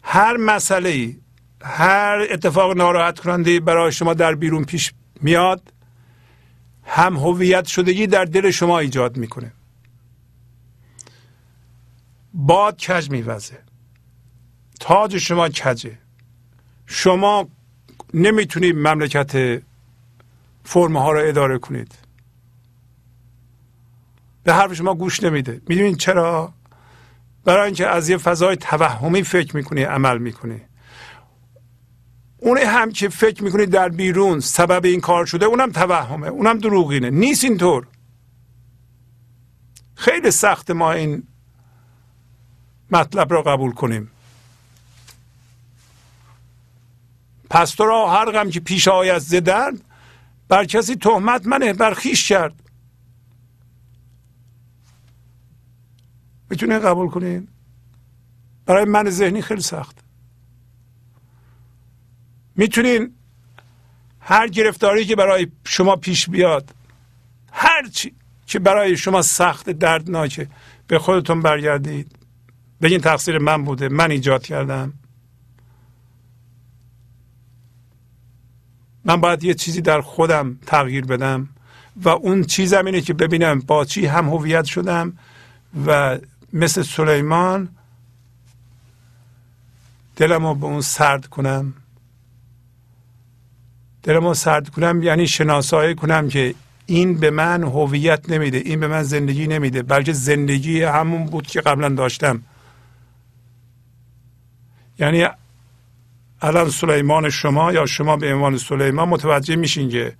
هر 0.03 0.37
مسئله 0.37 0.89
ای 0.89 1.17
هر 1.63 2.27
اتفاق 2.31 2.77
ناراحت 2.77 3.19
کننده 3.19 3.61
برای 3.61 3.93
شما 3.93 4.15
در 4.15 4.35
بیرون 4.35 4.65
پیش 4.65 4.93
میاد 5.21 5.73
هم 6.85 7.17
هویت 7.17 7.67
شدگی 7.67 8.07
در 8.07 8.25
دل 8.25 8.51
شما 8.51 8.79
ایجاد 8.79 9.17
می‌کنه. 9.17 9.53
باد 12.35 12.77
کج 12.77 13.11
میوزه. 13.11 13.59
تاج 14.81 15.19
شما 15.19 15.49
کجه. 15.49 15.99
شما 16.87 17.49
نمی‌تونید 18.15 18.77
مملکت 18.77 19.63
فرم 20.65 20.97
ها 20.97 21.13
رو 21.13 21.29
اداره 21.29 21.59
کنید. 21.59 22.02
به 24.45 24.55
حرف 24.55 24.75
شما 24.75 24.95
گوش 24.95 25.23
نمیده. 25.23 25.61
می‌دونید 25.69 25.97
چرا؟ 25.97 26.53
برای 27.45 27.67
اینکه 27.67 27.87
از 27.87 28.09
یه 28.09 28.17
فضای 28.17 28.57
توهمی 28.57 29.23
فکر 29.23 29.57
می‌کنی 29.57 29.83
عمل 29.83 30.19
می‌کنی. 30.19 30.61
اون 32.39 32.59
هم 32.59 32.93
که 32.93 33.09
فکر 33.09 33.45
می‌کنی 33.45 33.67
در 33.67 33.89
بیرون 33.89 34.41
سبب 34.41 34.85
این 34.85 35.01
کار 35.01 35.27
شده 35.27 35.47
اونم 35.47 35.73
توهمه 35.73 36.29
اونم 36.29 36.59
دروغینه. 36.59 37.11
نیست 37.11 37.45
اینطور. 37.45 37.87
خیلی 39.95 40.31
سخت 40.31 40.71
ما 40.71 40.93
این 40.93 41.23
مطلب 42.91 43.33
را 43.33 43.43
قبول 43.43 43.73
کنیم. 43.73 44.11
پس 47.51 47.71
تو 47.71 47.85
را 47.85 48.11
هر 48.11 48.31
غم 48.31 48.51
که 48.51 48.61
پیش 48.61 48.89
آید 48.89 49.19
ز 49.19 49.35
درد 49.35 49.75
بر 50.49 50.65
کسی 50.65 50.97
تهمت 50.97 51.47
منه 51.47 51.73
بر 51.73 51.95
خیش 51.95 52.29
کرد. 52.29 52.55
می‌تونه 56.53 56.79
قبول 56.79 57.09
کنین؟ 57.09 57.49
برای 58.67 58.85
من 58.85 59.11
ذهنی 59.11 59.43
خیلی 59.43 59.61
سخت. 59.61 59.99
می‌تونین 62.57 63.15
هر 64.21 64.49
گرفتاری 64.49 65.05
که 65.05 65.17
برای 65.17 65.47
شما 65.65 65.97
پیش 65.97 66.31
بیاد 66.31 66.75
هر 67.53 67.89
چی 67.89 68.15
که 68.47 68.59
برای 68.59 68.97
شما 68.97 69.23
سخت 69.23 69.71
دردناکه 69.71 70.49
به 70.87 70.99
خودتون 70.99 71.43
برگردید. 71.43 72.17
بگین 72.83 73.01
تقصیر 73.01 73.39
من 73.39 73.65
بوده 73.65 73.89
من 73.89 74.11
ایجاد 74.11 74.43
کردم. 74.43 74.93
من 79.05 79.21
باید 79.21 79.45
یه 79.45 79.55
چیزی 79.55 79.81
در 79.81 80.01
خودم 80.01 80.59
تغییر 80.67 81.05
بدم 81.05 81.49
و 81.97 82.09
اون 82.09 82.45
چیزم 82.45 82.85
اینه 82.85 83.01
که 83.01 83.15
ببینم 83.15 83.61
با 83.61 83.85
چی 83.85 84.07
هم 84.07 84.29
هویت 84.29 84.65
شدم 84.65 85.19
و 85.87 86.19
مثل 86.53 86.83
سلیمان 86.83 87.69
دلم 90.17 90.61
به 90.61 90.67
اون 90.67 90.81
سرد 90.81 91.27
کنم. 91.27 91.75
دلم 94.03 94.35
سرد 94.35 94.69
کنم 94.69 95.03
یعنی 95.03 95.27
شناسایی 95.27 95.95
کنم 95.95 96.29
که 96.29 96.55
این 96.87 97.19
به 97.19 97.31
من 97.31 97.63
هویت 97.63 98.31
نمیده 98.31 98.59
این 98.59 98.81
به 98.81 98.89
من 98.89 99.03
زندگی 99.03 99.47
نمیده 99.47 99.83
بلکه 99.83 100.13
زندگی 100.13 100.83
همون 100.83 101.25
بود 101.25 101.47
که 101.47 101.61
قبلا 101.61 101.89
داشتم. 101.89 102.43
یعنی 104.99 105.27
الان 106.43 106.71
سلیمان 106.71 107.31
شما 107.31 107.73
یا 107.73 107.87
شما 107.87 108.17
به 108.17 108.35
عنوان 108.35 108.59
سلیمان 108.59 109.09
متوجه 109.09 109.57
میشین 109.57 109.89
که 109.89 110.15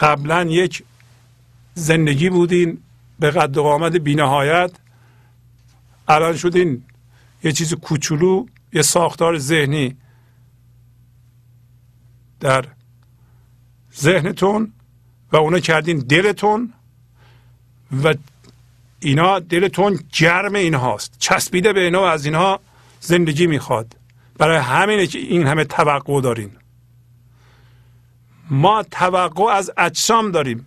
قبلا 0.00 0.42
یک 0.42 0.82
زندگی 1.74 2.30
بودین 2.30 2.78
به 3.20 3.30
قد 3.30 3.56
و 3.56 3.62
قامت 3.62 3.96
بینهایت 3.96 4.70
الان 6.10 6.36
شدین 6.36 6.82
یه 7.44 7.52
چیز 7.52 7.74
کوچولو 7.74 8.46
یه 8.72 8.82
ساختار 8.82 9.38
ذهنی 9.38 9.96
در 12.40 12.64
ذهنتون 13.96 14.72
و 15.32 15.36
اونا 15.36 15.58
کردین 15.60 15.98
دلتون 15.98 16.72
و 18.04 18.14
اینا 19.00 19.38
دلتون 19.38 19.98
گرم 20.18 20.54
اینهاست. 20.54 21.16
چسبیده 21.18 21.72
به 21.72 21.80
اینا 21.80 22.00
و 22.00 22.04
از 22.04 22.24
اینها 22.24 22.60
زندگی 23.00 23.46
می‌خواد. 23.46 23.96
برای 24.38 24.56
همینه 24.56 25.06
که 25.06 25.18
این 25.18 25.46
همه 25.46 25.64
توقع 25.64 26.20
دارین. 26.20 26.50
ما 28.50 28.82
توقع 28.82 29.44
از 29.44 29.70
اجسام 29.76 30.30
داریم. 30.30 30.66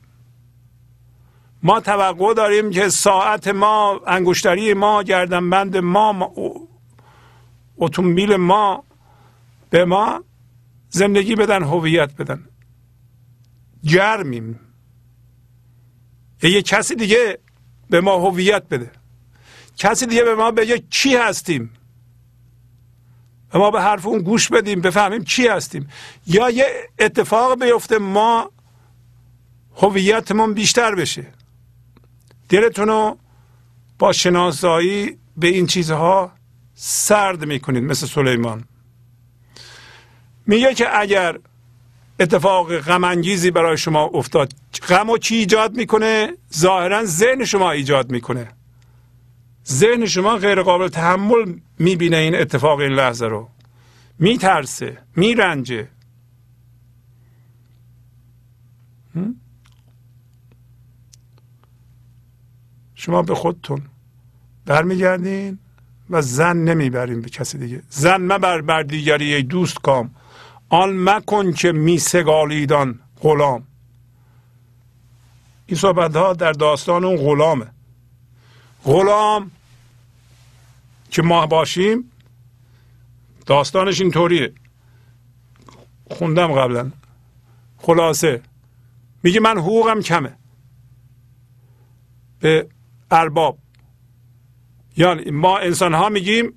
ما 1.64 1.80
توقع 1.80 2.34
داریم 2.34 2.72
که 2.72 2.90
ساعت 2.90 3.48
ما 3.48 4.02
انگشتری 4.07 4.73
ما 4.73 5.03
گردنبند 5.03 5.77
ما 5.77 6.34
اتومبیل 7.77 8.35
ما 8.35 8.84
به 9.69 9.85
ما 9.85 10.23
زندگی 10.90 11.35
بدن 11.35 11.64
هویت 11.64 12.15
بدن. 12.15 12.44
گرمیم 13.84 14.60
یه 16.44 16.61
کسی 16.61 16.95
دیگه 16.95 17.40
به 17.90 18.02
ما 18.02 18.15
هویت 18.15 18.64
بده. 18.69 18.91
کسی 19.77 20.06
دیگه 20.06 20.23
به 20.23 20.35
ما 20.35 20.52
بگه 20.52 20.77
کی 20.77 21.15
هستیم. 21.15 21.73
و 23.53 23.60
ما 23.60 23.72
به 23.72 23.81
حرف 23.81 24.06
اون 24.06 24.22
گوش 24.22 24.49
بدیم 24.49 24.81
بفهمیم 24.81 25.23
چی 25.23 25.48
هستیم. 25.48 25.90
یا 26.27 26.49
یه 26.49 26.65
اتفاق 26.99 27.64
بیفته 27.64 27.98
ما 27.98 28.52
هویتمون 29.77 30.53
بیشتر 30.53 30.95
بشه. 30.95 31.43
دلتون 32.49 32.88
رو 32.88 33.18
با 33.99 34.11
شناسایی 34.11 35.18
به 35.38 35.48
این 35.48 35.68
چیزها 35.68 36.32
سرد 36.76 37.45
می‌کنید 37.45 37.84
مثل 37.84 38.07
سلیمان. 38.07 38.64
میگه 40.48 40.74
که 40.74 40.99
اگر 40.99 41.40
اتفاق 42.20 42.78
غم 42.78 43.22
برای 43.53 43.78
شما 43.78 44.03
افتاد 44.03 44.53
غم 44.88 45.10
و 45.10 45.18
چی 45.18 45.36
ایجاد 45.36 45.78
می‌کنه؟ 45.78 46.34
ظاهرا 46.53 47.06
ذهن 47.06 47.45
شما 47.45 47.72
ایجاد 47.72 48.11
می‌کنه. 48.11 48.48
ذهن 49.68 50.06
شما 50.06 50.38
غیر 50.38 50.61
قابل 50.61 50.88
تحمل 50.88 51.53
می‌بینه 51.80 52.18
این 52.18 52.36
اتفاق 52.36 52.80
این 52.80 52.91
لحظه 52.91 53.26
رو. 53.26 53.49
میترسه 54.20 54.98
میرنجه. 55.15 55.88
شما 63.06 63.22
به 63.22 63.36
خودتون 63.36 63.82
برمیگردین 64.66 65.60
و 66.10 66.22
زن 66.22 66.58
نمی‌بریم 66.58 67.22
به 67.22 67.30
کسی 67.30 67.58
دیگه. 67.58 67.82
زن 67.90 68.22
مبر 68.22 68.62
بر 68.62 68.84
دیگری 68.84 69.34
ای 69.34 69.44
دوست 69.44 69.82
کام. 69.82 70.16
آن 70.70 71.10
مکن 71.10 71.52
که 71.52 71.72
می 71.72 71.98
سگالیدان 71.98 73.00
غلام. 73.22 73.64
این 75.66 75.78
صحبت 75.78 76.16
ها 76.16 76.34
در 76.34 76.52
داستان 76.52 77.04
اون 77.04 77.18
غلامه. 77.18 77.66
غلام 78.84 79.52
که 81.12 81.22
ما 81.22 81.46
باشیم 81.46 82.12
داستانش 83.46 84.02
اینطوریه. 84.02 84.54
خوندم 86.10 86.48
قبلا. 86.48 86.92
خلاصه. 87.78 88.42
میگه 89.24 89.40
من 89.40 89.58
حقوقم 89.58 90.02
کمه. 90.02 90.36
به 92.40 92.68
ارباب. 93.14 93.57
یعنی 94.98 95.31
ما 95.31 95.57
انسان 95.57 95.94
ها 95.94 96.10
میگیم 96.10 96.56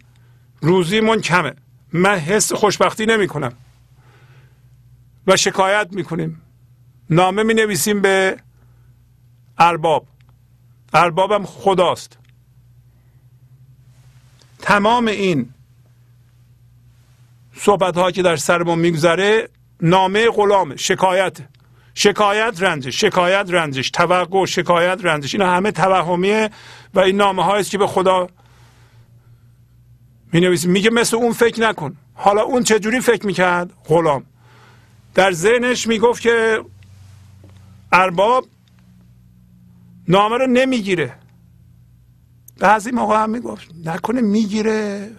روزیمون 0.61 1.21
کمه. 1.21 1.55
من 1.93 2.19
حس 2.19 2.53
خوشبختی 2.53 3.07
نمی 3.07 3.29
کنم 3.29 3.53
و 5.27 5.37
شکایت 5.37 5.89
می‌کنیم. 5.91 6.43
نامه 7.11 7.43
می 7.43 7.55
نویسیم 7.55 8.03
به 8.03 8.37
ارباب. 9.59 10.07
اربابم 10.95 11.45
خداست. 11.45 12.19
تمام 14.59 15.07
این 15.07 15.51
صحبت 17.55 17.99
ها 17.99 18.11
که 18.11 18.23
در 18.23 18.37
سرمون 18.37 18.79
میگذره 18.79 19.49
نامه 19.81 20.31
غلامه 20.31 20.77
شکایت. 20.77 21.39
شکایت 21.99 22.63
رنجش 22.63 23.01
شکایت 23.01 23.47
رنجش 23.51 23.91
توقع 23.91 24.47
شکایت 24.47 24.99
رنجش 25.03 25.35
اینا 25.35 25.51
همه 25.51 25.71
توهمیه 25.71 26.51
و 26.95 27.01
این 27.01 27.17
نامه 27.17 27.45
هاییست 27.45 27.71
که 27.71 27.79
به 27.79 27.87
خدا 27.87 28.29
می 30.33 30.41
نویسیم 30.41 30.71
میگه 30.71 30.91
مثل 30.91 31.17
اون 31.17 31.33
فکر 31.33 31.61
نکن. 31.61 31.97
حالا 32.15 32.43
اون 32.43 32.63
چجوری 32.63 33.01
فکر 33.01 33.27
می‌کرد؟ 33.27 33.73
غلام. 33.85 34.25
در 35.15 35.33
ذهنش 35.33 35.87
می‌گفت 35.87 36.23
که 36.23 36.65
ارباب 37.93 38.47
نامه 40.09 40.39
رو 40.39 40.47
نمی‌گیره. 40.47 41.15
بعضی 42.59 42.91
موقع 42.91 43.23
هم 43.23 43.31
می‌گفت 43.31 43.69
نکنه 43.85 44.21
می‌گیره 44.21 45.11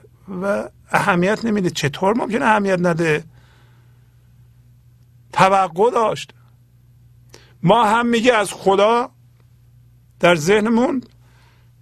و 0.41 0.69
اهمیت 0.91 1.45
نمیده. 1.45 1.69
چطور 1.69 2.17
ممکنه 2.17 2.45
اهمیت 2.45 2.79
نده؟ 2.81 3.23
توقع 5.33 5.91
داشت. 5.91 6.33
ما 7.63 7.85
هم 7.85 8.05
میگه 8.07 8.33
از 8.33 8.53
خدا 8.53 9.09
در 10.19 10.35
ذهنمون 10.35 11.01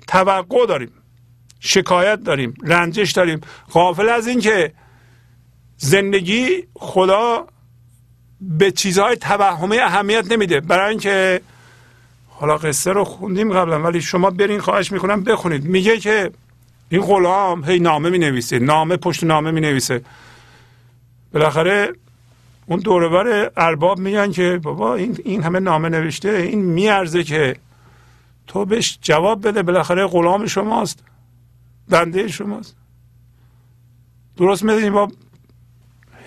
توقع 0.07 0.65
داریم 0.65 0.91
شکایت 1.59 2.23
داریم 2.23 2.53
رنجش 2.63 3.11
داریم. 3.11 3.41
غافل 3.71 4.09
از 4.09 4.27
اینکه 4.27 4.73
زندگی 5.77 6.63
خدا 6.75 7.47
به 8.41 8.71
چیزهای 8.71 9.15
توهمه 9.15 9.75
اهمیت 9.75 10.31
نمیده. 10.31 10.59
برای 10.59 10.89
اینکه 10.89 11.41
حالا 12.27 12.57
قصه 12.57 12.91
رو 12.91 13.03
خوندیم 13.03 13.53
قبلا 13.53 13.81
ولی 13.83 14.01
شما 14.01 14.29
برین 14.29 14.59
خواهش 14.59 14.91
می‌کنم 14.91 15.23
بخونید. 15.23 15.63
میگه 15.63 15.97
که 15.97 16.31
این 16.89 17.01
غلام 17.01 17.63
هی 17.63 17.79
نامه 17.79 18.09
می 18.09 18.17
نویسه 18.17 18.59
نامه 18.59 18.97
پشت 18.97 19.23
نامه 19.23 19.51
می 19.51 19.61
نویسه 19.61 20.01
بالاخره 21.33 21.93
اون 22.65 22.79
دوربر 22.79 23.51
ارباب 23.57 23.99
میگن 23.99 24.31
که 24.31 24.59
بابا 24.63 24.95
این, 24.95 25.17
این 25.23 25.43
همه 25.43 25.59
نامه 25.59 25.89
نوشته 25.89 26.29
این 26.29 26.61
میارزه 26.61 27.23
که 27.23 27.55
تو 28.47 28.65
بهش 28.65 28.99
جواب 29.01 29.47
بده 29.47 29.63
بالاخره 29.63 30.07
غلام 30.07 30.45
شماست 30.45 31.03
بنده 31.89 32.27
شماست. 32.27 32.75
درست 34.37 34.63
می‌دونیم 34.63 34.93
با 34.93 35.07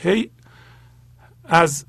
هی 0.03 0.31
از 1.45 1.85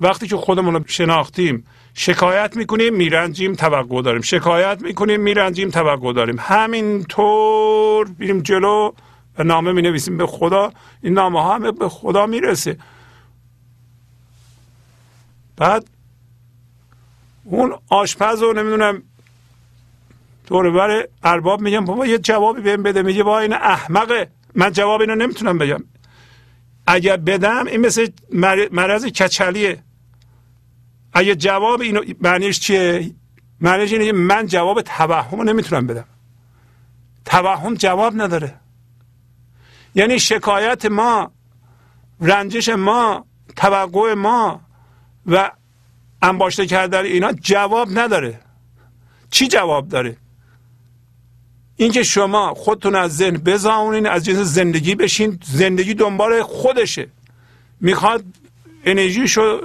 وقتی 0.00 0.28
که 0.28 0.36
خودمون 0.36 0.74
رو 0.74 0.84
شناختیم 0.86 1.64
شکایت 1.94 2.56
می‌کنیم 2.56 2.94
میرنجیم 2.94 3.52
توقع 3.52 4.02
داریم. 4.02 4.22
شکایت 4.22 4.82
می‌کنیم 4.82 5.20
میرنجیم 5.20 5.70
توقع 5.70 6.12
داریم. 6.12 6.36
همینطور 6.38 8.08
بیریم 8.08 8.40
جلو 8.40 8.92
و 9.38 9.44
نامه 9.44 9.72
می 9.72 9.82
نویسیم 9.82 10.16
به 10.16 10.26
خدا. 10.26 10.72
این 11.02 11.12
نامه 11.12 11.42
ها 11.42 11.54
همه 11.54 11.72
به 11.72 11.88
خدا 11.88 12.26
می‌رسه. 12.26 12.78
بعد 15.56 15.90
اون 17.44 17.78
آشپز 17.88 18.42
رو 18.42 18.52
نمی‌دونم 18.52 19.02
دور 20.46 20.70
بر 20.70 21.08
ارباب 21.22 21.60
میگم 21.60 21.84
بابا 21.84 22.06
یه 22.06 22.18
جوابی 22.18 22.60
بهم 22.60 22.82
بده. 22.82 23.02
میگه 23.02 23.22
با 23.22 23.40
این 23.40 23.52
احمقه. 23.52 24.30
من 24.54 24.72
جواب 24.72 25.00
اینو 25.00 25.14
نمی‌تونم 25.14 25.58
بگم. 25.58 25.84
اگر 26.86 27.16
بدم 27.16 27.66
این 27.66 27.80
مثل 27.80 28.08
مرض 28.72 29.04
کچلیه. 29.04 29.82
اگه 31.12 31.34
جواب 31.34 31.80
اینو 31.80 32.02
معنیش 32.20 32.60
چیه؟ 32.60 33.14
معنیش 33.60 33.92
اینه 33.92 34.12
من 34.12 34.46
جواب 34.46 34.80
توهم 34.82 35.42
نمی‌تونم 35.42 35.86
بدم. 35.86 36.04
توهم 37.24 37.74
جواب 37.74 38.22
نداره. 38.22 38.54
یعنی 39.94 40.18
شکایت 40.18 40.86
ما 40.86 41.30
رنجش 42.20 42.68
ما 42.68 43.26
توقع 43.56 44.14
ما 44.14 44.60
و 45.26 45.50
انباشته 46.22 46.66
کردن 46.66 47.04
اینا 47.04 47.32
جواب 47.32 47.88
نداره. 47.98 48.40
چی 49.30 49.48
جواب 49.48 49.88
داره؟ 49.88 50.16
اینکه 51.76 52.02
شما 52.02 52.54
خودتون 52.54 52.94
از 52.94 53.16
ذهن 53.16 53.36
بزاونین 53.36 54.06
از 54.06 54.24
جنس 54.24 54.36
زندگی 54.36 54.94
بشین 54.94 55.38
زندگی 55.44 55.94
دنبال 55.94 56.42
خودشه. 56.42 57.08
می‌خواد 57.80 58.24
انرژیشو 58.84 59.60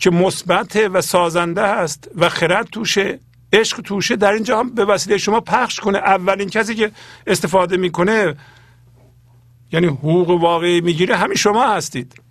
که 0.00 0.10
مثبت 0.10 0.76
و 0.76 1.00
سازنده 1.00 1.66
هست 1.66 2.10
و 2.16 2.28
خرد 2.28 2.66
توشه 2.72 3.18
عشق 3.52 3.80
توشه 3.80 4.16
در 4.16 4.32
اینجا 4.32 4.58
هم 4.58 4.74
به 4.74 4.84
وسیله 4.84 5.18
شما 5.18 5.40
پخش 5.40 5.80
کنه. 5.80 5.98
اولین 5.98 6.48
کسی 6.48 6.74
که 6.74 6.92
استفاده 7.26 7.76
می‌کنه 7.76 8.34
یعنی 9.72 9.86
حقوق 9.86 10.30
واقعی 10.30 10.80
می‌گیره 10.80 11.16
همین 11.16 11.36
شما 11.36 11.74
هستید. 11.74 12.22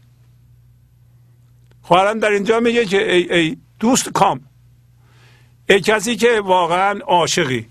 خواهرم 1.85 2.19
در 2.19 2.29
اینجا 2.29 2.59
میگه 2.59 2.85
که 2.85 3.13
ای, 3.13 3.33
ای 3.33 3.57
دوست 3.79 4.09
کام. 4.09 4.41
ای 5.69 5.79
کسی 5.79 6.15
که 6.15 6.41
واقعا 6.41 6.99
عاشقی. 6.99 7.67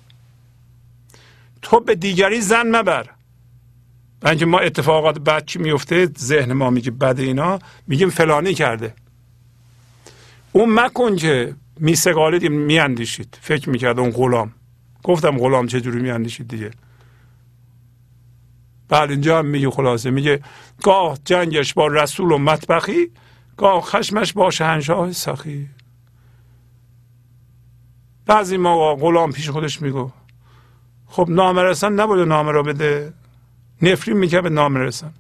تو 1.63 1.81
به 1.81 1.95
دیگری 1.95 2.41
زن 2.41 2.77
مبر. 2.77 3.11
اینکه 4.27 4.47
ما 4.47 4.59
اتفاقات 4.59 5.19
بد 5.19 5.45
چی 5.45 5.59
میفته 5.59 6.09
ذهن 6.19 6.53
ما 6.53 6.71
میگه 6.71 6.91
بد 6.91 7.21
اینا 7.21 7.59
میگیم 7.87 8.11
فلانی 8.11 8.55
کرده. 8.55 8.95
اون 10.53 10.81
مکن 10.81 11.17
که 11.17 11.55
میسگالید 11.81 12.51
میاندیشید. 12.51 13.39
فکر 13.41 13.71
می‌کرد 13.71 13.99
اون 13.99 14.11
غلام. 14.11 14.53
گفتم 15.03 15.39
غلام 15.39 15.67
چجوری 15.67 16.01
میاندیشید 16.01 16.49
دیگه. 16.49 16.71
بعد 18.89 19.11
اینجا 19.11 19.39
هم 19.39 19.47
میگه 19.47 19.71
خلاصه 19.71 20.11
میگه 20.11 20.41
گاه 20.83 21.19
جنگش 21.25 21.75
با 21.75 21.87
رسول 21.87 22.33
و 22.33 22.39
مطبخی 22.39 23.11
گاه 23.57 23.81
خشمش 23.81 24.33
با 24.33 24.51
شهنشاه 24.51 25.13
سخی 25.13 25.69
بعضی 28.27 28.57
موقع 28.57 29.01
غلام 29.01 29.33
پیش 29.33 29.51
خودش 29.51 29.83
میگو 29.83 30.11
خب 31.07 31.27
نامرسان 31.31 32.01
نبوده 32.01 32.25
نامه 32.25 32.53
را 32.53 32.63
بده. 32.63 33.13
نفرین 33.83 34.17
می‌کرد 34.17 34.43
به 34.43 34.51
نامرسان. 34.51 35.13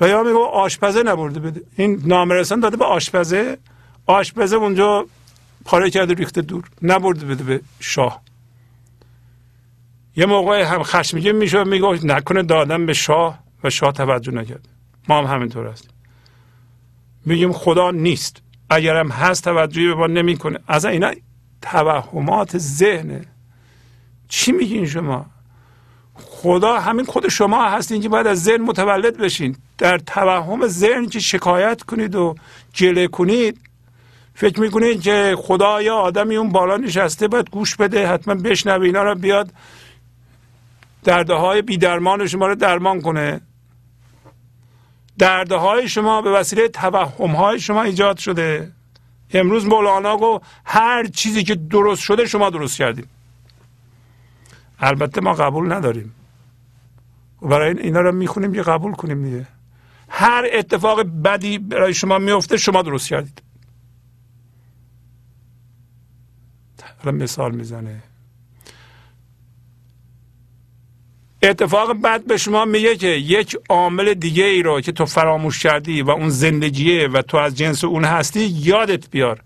و 0.00 0.08
یا 0.08 0.22
میگو 0.22 0.44
آشپزه 0.44 1.02
نبرده 1.02 1.40
بده. 1.40 1.62
این 1.76 2.02
نامرسان 2.04 2.60
داده 2.60 2.76
به 2.76 2.84
آشپزه. 2.84 3.58
آشپزه 4.06 4.56
اونجا 4.56 5.06
پاره 5.64 5.90
کرده 5.90 6.14
ریخته 6.14 6.42
دور. 6.42 6.64
نبرده 6.82 7.26
بده 7.26 7.44
به 7.44 7.60
شاه. 7.80 8.22
یه 10.16 10.26
موقع 10.26 10.62
هم 10.62 10.82
خشمگین 10.82 11.32
میشه 11.32 11.64
میگه 11.64 12.06
نکنه 12.06 12.42
دادم 12.42 12.86
به 12.86 12.92
شاه 12.92 13.38
و 13.64 13.70
شاه 13.70 13.92
توجه 13.92 14.32
نکرد. 14.32 14.68
ما 15.08 15.18
هم 15.18 15.34
همینطور 15.34 15.66
هستیم. 15.66 15.89
میگیم 17.26 17.52
خدا 17.52 17.90
نیست. 17.90 18.42
اگرم 18.70 19.08
هست 19.08 19.44
توجهی 19.44 19.86
به 19.86 19.94
ما 19.94 20.06
نمی‌کنه. 20.06 20.58
از 20.68 20.84
اینا 20.84 21.12
توهمات 21.62 22.58
ذهنه. 22.58 23.24
چی 24.28 24.52
میگین 24.52 24.86
شما؟ 24.86 25.26
خدا 26.14 26.78
همین 26.78 27.04
خود 27.04 27.28
شما 27.28 27.68
هستین 27.68 28.02
که 28.02 28.08
باید 28.08 28.26
از 28.26 28.42
ذهن 28.42 28.60
متولد 28.60 29.16
بشین. 29.16 29.56
در 29.78 29.98
توهم 29.98 30.66
ذهن 30.66 31.06
که 31.06 31.18
شکایت 31.20 31.82
کنید 31.82 32.14
و 32.14 32.34
جله 32.72 33.08
کنید. 33.08 33.60
فکر 34.34 34.60
می‌کنید 34.60 35.00
که 35.02 35.36
خدا 35.38 35.82
یا 35.82 35.96
آدمی 35.96 36.36
اون 36.36 36.48
بالا 36.48 36.76
نشسته 36.76 37.28
باید 37.28 37.50
گوش 37.50 37.76
بده 37.76 38.06
حتما 38.06 38.34
بشنوه 38.34 38.84
اینا 38.84 39.02
رو 39.02 39.14
بیاد 39.14 39.50
درده 41.04 41.34
های 41.34 41.62
بیدرمان 41.62 42.26
شما 42.26 42.46
رو 42.46 42.54
درمان 42.54 43.00
کنه. 43.00 43.40
درده 45.20 45.56
های 45.56 45.88
شما 45.88 46.22
به 46.22 46.30
وسیله 46.30 46.68
توهم 46.68 47.30
های 47.30 47.60
شما 47.60 47.82
ایجاد 47.82 48.16
شده. 48.16 48.72
امروز 49.30 49.66
مولانا 49.66 50.16
گفت 50.16 50.44
هر 50.64 51.06
چیزی 51.06 51.44
که 51.44 51.54
درست 51.54 52.02
شده 52.02 52.26
شما 52.26 52.50
درست 52.50 52.76
کردید 52.76 53.08
البته 54.78 55.20
ما 55.20 55.32
قبول 55.32 55.72
نداریم. 55.72 56.14
و 57.42 57.48
برای 57.48 57.78
اینا 57.78 58.00
رو 58.00 58.12
می‌خونیم 58.12 58.52
که 58.52 58.62
قبول 58.62 58.92
کنیم 58.92 59.24
دیگه. 59.24 59.46
هر 60.08 60.46
اتفاق 60.52 61.02
بدی 61.02 61.58
برای 61.58 61.94
شما 61.94 62.18
میفته 62.18 62.56
شما 62.56 62.82
درست 62.82 63.08
کردید. 63.08 63.42
حالا 67.04 67.16
مثال 67.16 67.54
می‌زنه. 67.54 68.02
اتفاق 71.42 71.92
بد 71.92 72.24
به 72.24 72.36
شما 72.36 72.64
میگه 72.64 72.96
که 72.96 73.06
یک 73.06 73.56
عامل 73.68 74.14
دیگه 74.14 74.44
ای 74.44 74.62
رو 74.62 74.80
که 74.80 74.92
تو 74.92 75.06
فراموش 75.06 75.58
کردی 75.58 76.02
و 76.02 76.10
اون 76.10 76.28
زندگیه 76.28 77.08
و 77.08 77.22
تو 77.22 77.36
از 77.36 77.54
جنس 77.54 77.84
اون 77.84 78.04
هستی 78.04 78.40
یادت 78.40 79.10
بیار. 79.10 79.42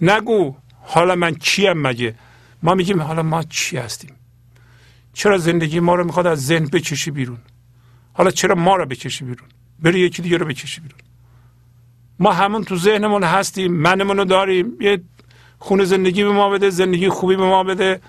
نگو 0.00 0.54
حالا 0.82 1.14
من 1.14 1.34
کیم 1.34 1.72
مگه؟ 1.72 2.14
ما 2.62 2.74
میگیم 2.74 3.02
حالا 3.02 3.22
ما 3.22 3.42
چی 3.42 3.76
هستیم؟ 3.76 4.10
چرا 5.12 5.38
زندگی 5.38 5.80
ما 5.80 5.94
رو 5.94 6.04
می‌خواد 6.04 6.26
از 6.26 6.46
ذهن 6.46 6.64
بکشی 6.64 7.10
بیرون؟ 7.10 7.38
حالا 8.12 8.30
چرا 8.30 8.54
ما 8.54 8.76
رو 8.76 8.86
بکشی 8.86 9.24
بیرون؟ 9.24 9.48
بری 9.78 10.00
یکی 10.00 10.22
دیگه 10.22 10.36
رو 10.36 10.46
بکشی 10.46 10.80
بیرون. 10.80 10.98
ما 12.18 12.32
همون 12.32 12.64
تو 12.64 12.76
ذهنمون 12.76 13.22
هستیم 13.22 13.72
منمون 13.72 14.16
رو 14.16 14.24
داریم. 14.24 14.76
یه 14.80 15.02
خونه 15.58 15.84
زندگی 15.84 16.24
به 16.24 16.32
ما 16.32 16.50
بده 16.50 16.70
زندگی 16.70 17.08
خوبی 17.08 17.36
به 17.36 17.44
ما 17.44 17.64
بده. 17.64 18.00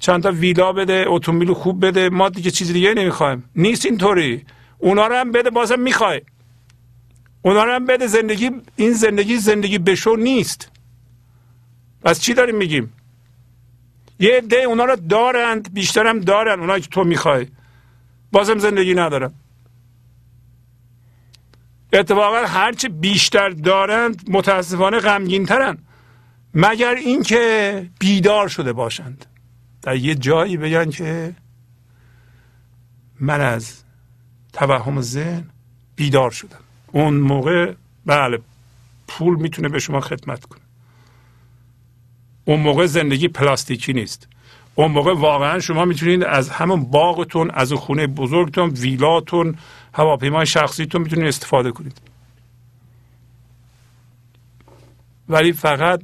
چند 0.00 0.22
تا 0.22 0.30
ویلا 0.30 0.72
بده 0.72 1.04
اتومبیل 1.06 1.52
خوب 1.52 1.86
بده 1.86 2.08
ما 2.08 2.28
دیگه 2.28 2.50
چیز 2.50 2.72
دیگه 2.72 2.94
نمی‌خوایم. 2.94 3.50
نیست 3.56 3.86
اینطوری. 3.86 4.44
اونا 4.78 5.06
رو 5.06 5.14
هم 5.14 5.32
بده 5.32 5.50
بازم 5.50 5.80
می‌خوای. 5.80 6.22
اونا 7.42 7.64
رو 7.64 7.72
هم 7.72 7.86
بده 7.86 8.06
زندگی 8.06 8.50
این 8.76 8.92
زندگی 8.92 9.36
زندگی 9.36 9.78
بشو 9.78 10.16
نیست. 10.16 10.70
پس 12.02 12.20
چی 12.20 12.34
داریم 12.34 12.56
میگیم؟ 12.56 12.92
یه 14.18 14.36
عده 14.36 14.56
اونا 14.56 14.84
رو 14.84 14.96
دارند 14.96 15.74
بیشتر 15.74 16.06
هم 16.06 16.20
دارن 16.20 16.60
اونا 16.60 16.78
که 16.78 16.88
تو 16.88 17.04
می‌خوای. 17.04 17.46
بازم 18.32 18.58
زندگی 18.58 18.94
ندارن 18.94 19.32
اتفاقا 21.92 22.46
هرچی 22.46 22.88
بیشتر 22.88 23.48
دارند 23.48 24.22
متاسفانه 24.28 24.98
غمگین 24.98 25.46
ترن 25.46 25.78
مگر 26.54 26.94
اینکه 26.94 27.86
بیدار 27.98 28.48
شده 28.48 28.72
باشند. 28.72 29.26
در 29.84 29.96
یه 29.96 30.14
جایی 30.14 30.56
بگن 30.56 30.90
که 30.90 31.34
من 33.20 33.40
از 33.40 33.82
توهم 34.52 35.00
ذهن 35.00 35.44
بیدار 35.96 36.30
شدم. 36.30 36.60
اون 36.92 37.14
موقع 37.14 37.74
بله 38.06 38.38
پول 39.08 39.36
می‌تونه 39.36 39.68
به 39.68 39.78
شما 39.78 40.00
خدمت 40.00 40.44
کنه. 40.44 40.60
اون 42.44 42.60
موقع 42.60 42.86
زندگی 42.86 43.28
پلاستیکی 43.28 43.92
نیست. 43.92 44.28
اون 44.74 44.90
موقع 44.90 45.14
واقعا 45.14 45.60
شما 45.60 45.84
می‌تونید 45.84 46.24
از 46.24 46.50
همون 46.50 46.84
باغتون 46.84 47.50
از 47.50 47.72
خونه 47.72 48.06
بزرگتون 48.06 48.70
ویلاتون 48.70 49.56
هواپیمای 49.94 50.46
شخصیتون 50.46 51.02
می‌تونید 51.02 51.26
استفاده 51.26 51.70
کنید. 51.70 52.00
ولی 55.28 55.52
فقط 55.52 56.02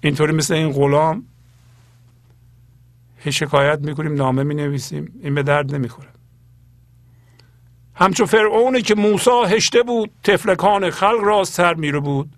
اینطوری 0.00 0.32
مثل 0.32 0.54
این 0.54 0.72
غلام 0.72 1.24
شکایت 3.30 3.78
می‌کنیم 3.78 4.14
نامه 4.14 4.42
می 4.42 4.54
نویسیم 4.54 5.20
این 5.22 5.34
به 5.34 5.42
درد 5.42 5.74
نمی‌خوره. 5.74 6.08
همچون 7.94 8.26
فرعونی 8.26 8.82
که 8.82 8.94
موسا 8.94 9.44
هشته 9.44 9.82
بود 9.82 10.10
تفلکان 10.24 10.90
خلق 10.90 11.20
را 11.22 11.44
سر 11.44 11.74
میره 11.74 12.00
بود. 12.00 12.30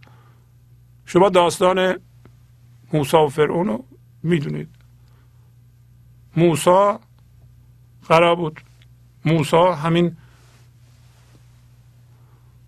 شما 1.07 1.29
داستان 1.29 1.97
موسا 2.93 3.27
و 3.27 3.29
فرعون 3.29 3.67
رو 3.67 3.85
می‌دونید. 4.23 4.69
موسا 6.37 7.01
قرار 8.09 8.37
بود 8.37 8.61
موسا 9.25 9.75
همین 9.75 10.17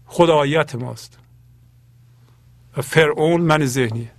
خداییت 0.07 0.75
ماست. 0.75 1.19
و 2.77 2.83
فرعون 2.83 3.41
من 3.41 3.67
ذهنیه. 3.67 4.11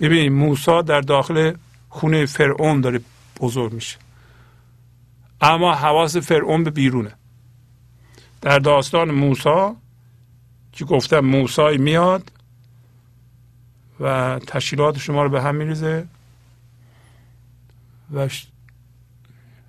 ببینید 0.00 0.32
موسا 0.32 0.82
در 0.82 1.00
داخل 1.00 1.52
خونه 1.88 2.26
فرعون 2.26 2.80
داره 2.80 3.00
بزرگ 3.40 3.72
میشه. 3.72 3.96
اما 5.40 5.74
حواس 5.74 6.16
فرعون 6.16 6.64
به 6.64 6.70
بیرونه. 6.70 7.12
در 8.40 8.58
داستان 8.58 9.10
موسا 9.10 9.76
که 10.72 10.84
گفتم 10.84 11.20
موسای 11.20 11.78
میاد 11.78 12.32
و 14.00 14.38
تشکیلات 14.46 14.98
شما 14.98 15.22
رو 15.22 15.28
به 15.28 15.42
هم 15.42 15.54
میریزه. 15.54 16.06
و 18.14 18.28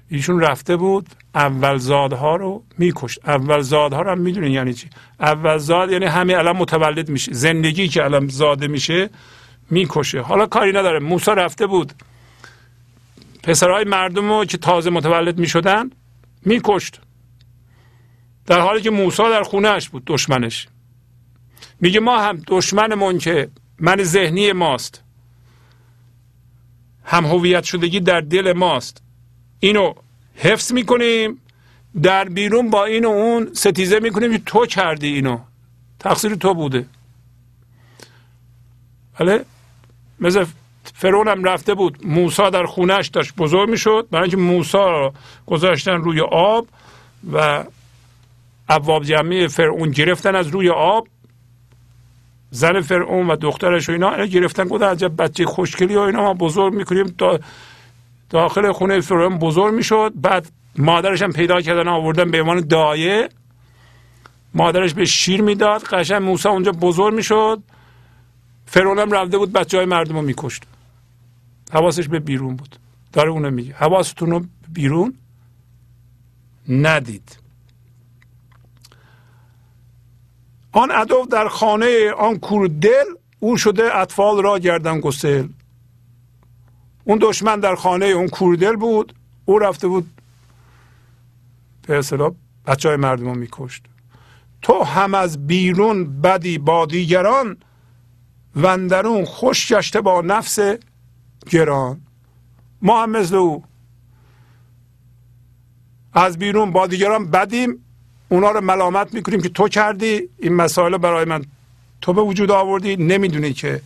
ایشون 0.10 0.40
رفته 0.40 0.76
بود 0.76 1.10
اول 1.36 1.78
زادها 1.78 2.36
رو 2.36 2.64
میکشت 2.78 3.30
اول 3.30 3.62
زادها 3.62 4.02
رو 4.02 4.12
هم 4.12 4.20
می‌دونین 4.20 4.52
یعنی 4.52 4.74
چی؟ 4.74 4.90
اول 5.20 5.58
زاد 5.58 5.92
یعنی 5.92 6.06
همه 6.06 6.34
الان 6.34 6.58
متولد 6.58 7.10
میشه. 7.10 7.34
زندگی 7.34 7.88
که 7.88 8.04
الان 8.04 8.28
زاده 8.28 8.68
میشه 8.68 9.10
می‌کشه. 9.70 10.22
حالا 10.22 10.46
کاری 10.46 10.72
نداره. 10.72 11.00
موسی 11.00 11.32
رفته 11.32 11.68
بود. 11.68 11.94
پسرهای 13.44 13.84
مردم 13.84 14.30
رو 14.30 14.46
که 14.46 14.58
تازه 14.58 14.90
متولد 14.90 15.40
می‌شدن 15.40 15.90
میکشت. 16.46 17.00
در 18.46 18.60
حالی 18.60 18.82
که 18.82 18.90
موسی 18.90 19.24
در 19.24 19.44
خونهش 19.44 19.90
بود 19.90 20.04
دشمنش. 20.08 20.68
میگه 21.80 22.00
ما 22.00 22.20
هم 22.22 22.42
دشمنمون 22.48 23.18
که 23.18 23.50
من 23.80 24.04
ذهنی 24.04 24.52
ماست. 24.52 25.04
هم 27.04 27.26
هویت 27.26 27.64
شدگی 27.64 28.00
در 28.00 28.22
دل 28.22 28.54
ماست. 28.54 29.02
اینو 29.60 29.94
حفظ 30.36 30.72
می‌کنیم. 30.72 31.42
در 32.02 32.30
بیرون 32.30 32.70
با 32.70 32.86
این 32.86 33.06
و 33.06 33.10
اون 33.10 33.54
ستیزه 33.54 34.00
می‌کنیم 34.00 34.32
که 34.32 34.44
تو 34.46 34.66
کردی 34.66 35.08
اینو. 35.08 35.40
تقصیر 36.00 36.36
تو 36.36 36.54
بوده. 36.54 36.86
بله؟ 39.20 39.46
مثل 40.20 40.46
فرعون 40.96 41.28
هم 41.28 41.44
رفته 41.44 41.74
بود. 41.74 41.98
موسا 42.06 42.50
در 42.50 42.66
خونهش 42.66 43.08
داشت 43.08 43.36
بزرگ 43.36 43.70
می‌شد. 43.70 44.08
برای 44.12 44.24
اینکه 44.24 44.38
موسا 44.38 44.90
رو 44.90 45.14
گذاشتن 45.46 45.96
روی 45.96 46.22
آب 46.22 46.68
و 47.34 47.64
ابواب 48.70 49.04
جمعی 49.04 49.48
فرعون 49.48 49.92
گرفتن 49.92 50.36
از 50.36 50.48
روی 50.48 50.70
آب. 50.70 51.08
زن 52.52 52.82
فرعون 52.82 53.28
و 53.28 53.36
دخترش 53.36 53.90
و 53.90 53.92
اینا 53.92 54.26
گرفتن. 54.26 54.68
گفت 54.68 54.84
عجب 54.84 55.22
بچه 55.22 55.46
خوشگلی 55.46 55.96
و 55.96 56.00
اینا 56.00 56.22
ما 56.22 56.34
بزرگ 56.34 56.74
می‌کنیم. 56.74 57.16
تا 57.18 57.40
داخل 58.30 58.72
خونه 58.72 59.02
فرعون 59.02 59.38
بزرگ 59.38 59.74
می‌شد. 59.74 60.14
بعد 60.16 60.52
مادرش 60.78 61.22
هم 61.22 61.32
پیدا 61.32 61.62
کردن 61.62 61.88
آوردن 61.88 62.32
به 62.32 62.42
عنوان 62.42 62.68
دایه. 62.68 63.30
مادرش 64.54 64.94
به 64.94 65.06
شیر 65.06 65.42
می‌داد. 65.42 65.84
قشنگ 65.84 66.22
موسی 66.22 66.50
اونجا 66.50 66.72
بزرگ 66.72 67.14
می‌شد. 67.14 67.64
فرعون 68.66 69.00
هم 69.00 69.12
رفته 69.12 69.38
بود 69.38 69.54
بچه 69.54 69.78
های 69.78 69.86
مردم 69.86 70.16
رو 70.16 70.22
میکشت. 70.22 70.64
حواسش 71.70 72.08
به 72.08 72.20
بیرون 72.20 72.56
بود. 72.56 72.76
داره 73.14 73.30
اونو 73.30 73.52
میگه. 73.52 73.74
حواستون 73.74 74.32
رو 74.32 74.46
بیرون 74.74 75.14
ندید. 76.70 77.40
آن 80.72 80.92
ادو 80.92 81.26
در 81.32 81.48
خانه 81.48 82.12
آن 82.12 82.40
کور 82.40 82.68
دل 82.68 83.06
او 83.40 83.58
شده 83.58 83.98
اطفال 83.98 84.44
را 84.44 84.60
گردن 84.60 85.00
گسل. 85.00 85.48
اون 87.04 87.20
دشمن 87.22 87.60
در 87.60 87.76
خانه 87.76 88.06
اون 88.06 88.28
کوردل 88.28 88.76
بود. 88.76 89.16
او 89.46 89.60
رفته 89.60 89.88
بود 89.88 90.10
به 91.88 91.98
اصطلاح 91.98 92.32
بچه 92.66 92.90
های 92.90 92.98
مردم 92.98 93.38
میکشت. 93.38 93.84
تو 94.62 94.84
هم 94.84 95.14
از 95.14 95.48
بیرون 95.48 96.22
بدی 96.22 96.58
با 96.58 96.86
دیگران 96.86 97.58
وندرون 98.56 99.26
خوش 99.26 99.74
گشته 99.74 100.02
با 100.02 100.22
نفس 100.22 100.60
گران. 101.50 102.02
ما 102.82 103.04
هم 103.04 103.10
مثل 103.10 103.36
او. 103.36 103.64
از 106.14 106.38
بیرون 106.38 106.72
با 106.72 106.88
دیگران 106.88 107.32
بدیم 107.32 107.86
اونا 108.30 108.52
رو 108.52 108.62
ملامت 108.62 109.14
می‌کنیم 109.14 109.42
که 109.42 109.50
تو 109.50 109.68
کردی 109.68 110.30
این 110.38 110.54
مسائل 110.54 110.98
برای 110.98 111.26
من 111.26 111.46
تو 112.02 112.14
به 112.14 112.22
وجود 112.22 112.52
آوردی. 112.52 112.96
نمی‌دونی 112.96 113.54
که 113.54 113.82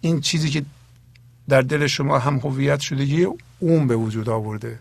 این 0.00 0.20
چیزی 0.20 0.50
که 0.50 0.64
در 1.48 1.62
دل 1.62 1.86
شما 1.86 2.18
هم 2.18 2.38
هویت 2.38 2.80
شدگی 2.80 3.26
اون 3.58 3.86
به 3.86 3.96
وجود 3.96 4.28
آورده. 4.28 4.78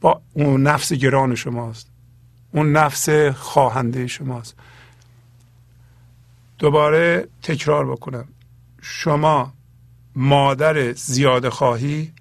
با 0.00 0.22
اون 0.32 0.62
نفس 0.62 0.92
گران 0.92 1.34
شماست. 1.34 1.86
اون 2.52 2.72
نفس 2.72 3.08
خواهنده 3.34 4.06
شماست. 4.06 4.54
دوباره 6.58 7.28
تکرار 7.42 7.90
بکنم. 7.90 8.28
شما 8.80 9.52
مادر 10.14 10.92
زیاده 10.92 11.50
خواهی 11.50 12.12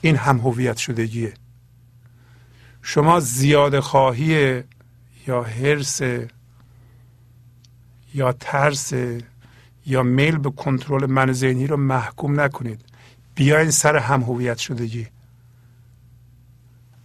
این 0.00 0.16
هم 0.16 0.38
هویت 0.38 0.76
شدگیه. 0.76 1.34
شما 2.82 3.20
زیاده 3.20 3.80
خواهی 3.80 4.62
یا 5.26 5.42
حرس 5.42 6.00
یا 8.14 8.32
ترس 8.32 8.92
یا 9.86 10.02
میل 10.02 10.38
به 10.38 10.50
کنترل 10.50 11.06
من 11.06 11.32
ذهنی 11.32 11.66
رو 11.66 11.76
محکوم 11.76 12.40
نکنید. 12.40 12.80
بیاین 13.34 13.70
سر 13.70 13.96
هم 13.96 14.22
هویت 14.22 14.58
شدگی. 14.58 15.06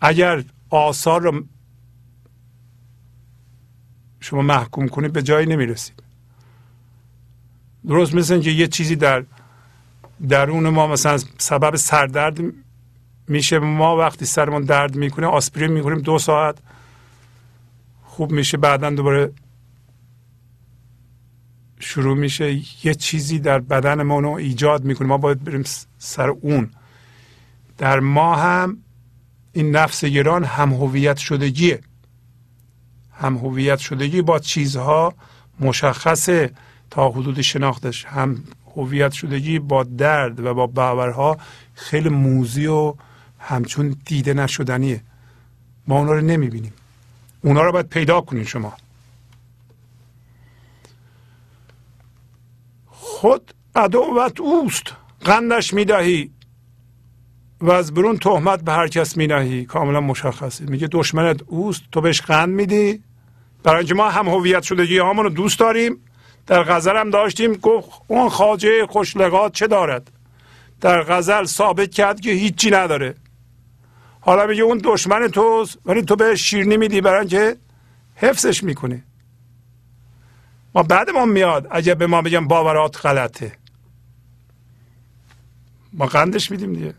اگر 0.01 0.43
آثار 0.69 1.21
رو 1.21 1.45
شما 4.19 4.41
محکوم 4.41 4.87
کنید 4.87 5.13
به 5.13 5.23
جایی 5.23 5.47
نمی‌رسید. 5.47 6.00
درست 7.87 8.15
مثل 8.15 8.33
اینکه 8.33 8.51
یه 8.51 8.67
چیزی 8.67 8.95
در 8.95 9.23
درون 10.29 10.69
ما 10.69 10.87
مثلا 10.87 11.19
سبب 11.37 11.75
سردرد 11.75 12.39
میشه 13.27 13.59
ما 13.59 13.97
وقتی 13.97 14.25
سرمون 14.25 14.63
درد 14.63 14.95
می‌کنه 14.95 15.27
آسپرین 15.27 15.71
می‌کنیم 15.71 15.99
دو 15.99 16.19
ساعت 16.19 16.57
خوب 18.03 18.31
میشه 18.31 18.57
بعدا 18.57 18.89
دوباره 18.89 19.31
شروع 21.79 22.17
میشه. 22.17 22.61
یه 22.83 22.95
چیزی 22.95 23.39
در 23.39 23.59
بدن 23.59 24.03
ما 24.03 24.19
رو 24.19 24.29
ایجاد 24.29 24.83
می‌کنه. 24.83 25.07
ما 25.07 25.17
باید 25.17 25.43
بریم 25.43 25.63
سر 25.97 26.29
اون. 26.29 26.69
در 27.77 27.99
ما 27.99 28.35
هم 28.35 28.77
این 29.53 29.75
نفس 29.75 30.05
گران 30.05 30.43
هم 30.43 30.73
هویت 30.73 31.17
شدگیه. 31.17 31.81
هم 33.13 33.37
هویت 33.37 33.79
شدگی 33.79 34.21
با 34.21 34.39
چیزها 34.39 35.13
مشخصه. 35.59 36.51
تا 36.91 37.09
حدود 37.09 37.41
شناختش 37.41 38.05
هم 38.05 38.43
هویت 38.75 39.11
شدگی 39.11 39.59
با 39.59 39.83
درد 39.83 40.39
و 40.39 40.53
با 40.53 40.67
باورها 40.67 41.37
خیلی 41.73 42.09
موزی 42.09 42.65
و 42.65 42.95
همچون 43.39 43.95
دیده 44.05 44.33
نشدنیه. 44.33 45.01
ما 45.87 45.99
اونا 45.99 46.11
رو 46.11 46.21
نمی‌بینیم. 46.21 46.73
اونا 47.41 47.61
رو 47.61 47.71
باید 47.71 47.87
پیدا 47.87 48.21
کنین 48.21 48.43
شما. 48.43 48.73
خود 52.87 53.53
عدوت 53.75 54.39
اوست. 54.41 54.83
قندش 55.21 55.73
می‌دهی 55.73 56.31
و 57.61 57.71
از 57.71 57.93
برون 57.93 58.17
تهمت 58.17 58.61
به 58.61 58.71
هر 58.71 58.87
کس 58.87 59.17
مینهی. 59.17 59.65
کاملا 59.65 60.01
مشخصه. 60.01 60.65
میگه 60.65 60.87
دشمنت 60.91 61.41
اوست 61.47 61.83
تو 61.91 62.01
بهش 62.01 62.21
قند 62.21 62.49
میدی. 62.49 63.03
برای 63.63 63.93
ما 63.93 64.09
هم 64.09 64.27
هویت 64.27 64.63
شدگی 64.63 64.99
همون 64.99 65.23
رو 65.23 65.29
دوست 65.29 65.59
داریم. 65.59 65.97
در 66.47 66.63
غزل 66.63 66.97
هم 66.97 67.09
داشتیم 67.09 67.53
گفت 67.53 67.89
اون 68.07 68.29
خاجه 68.29 68.85
خوشلقات 68.87 69.53
چه 69.53 69.67
دارد؟ 69.67 70.11
در 70.81 71.03
غزل 71.03 71.45
ثابت 71.45 71.91
کرد 71.91 72.19
که 72.19 72.31
هیچی 72.31 72.71
نداره. 72.71 73.15
حالا 74.21 74.45
میگه 74.45 74.63
اون 74.63 74.81
دشمن 74.83 75.27
توست 75.27 75.77
ولی 75.85 76.01
تو 76.01 76.15
به 76.15 76.35
شیرنی 76.35 76.77
میدی 76.77 77.01
برای 77.01 77.19
اینکه 77.19 77.57
حفظش 78.15 78.63
می‌کنه 78.63 79.03
ما 80.75 80.83
بعد 80.83 81.09
ما 81.09 81.25
میاد 81.25 81.67
اگه 81.71 81.95
به 81.95 82.07
ما 82.07 82.21
بگم 82.21 82.47
باورات 82.47 83.05
غلطه. 83.05 83.51
ما 85.93 86.05
قندش 86.05 86.51
میدیم 86.51 86.73
دیگه. 86.73 86.93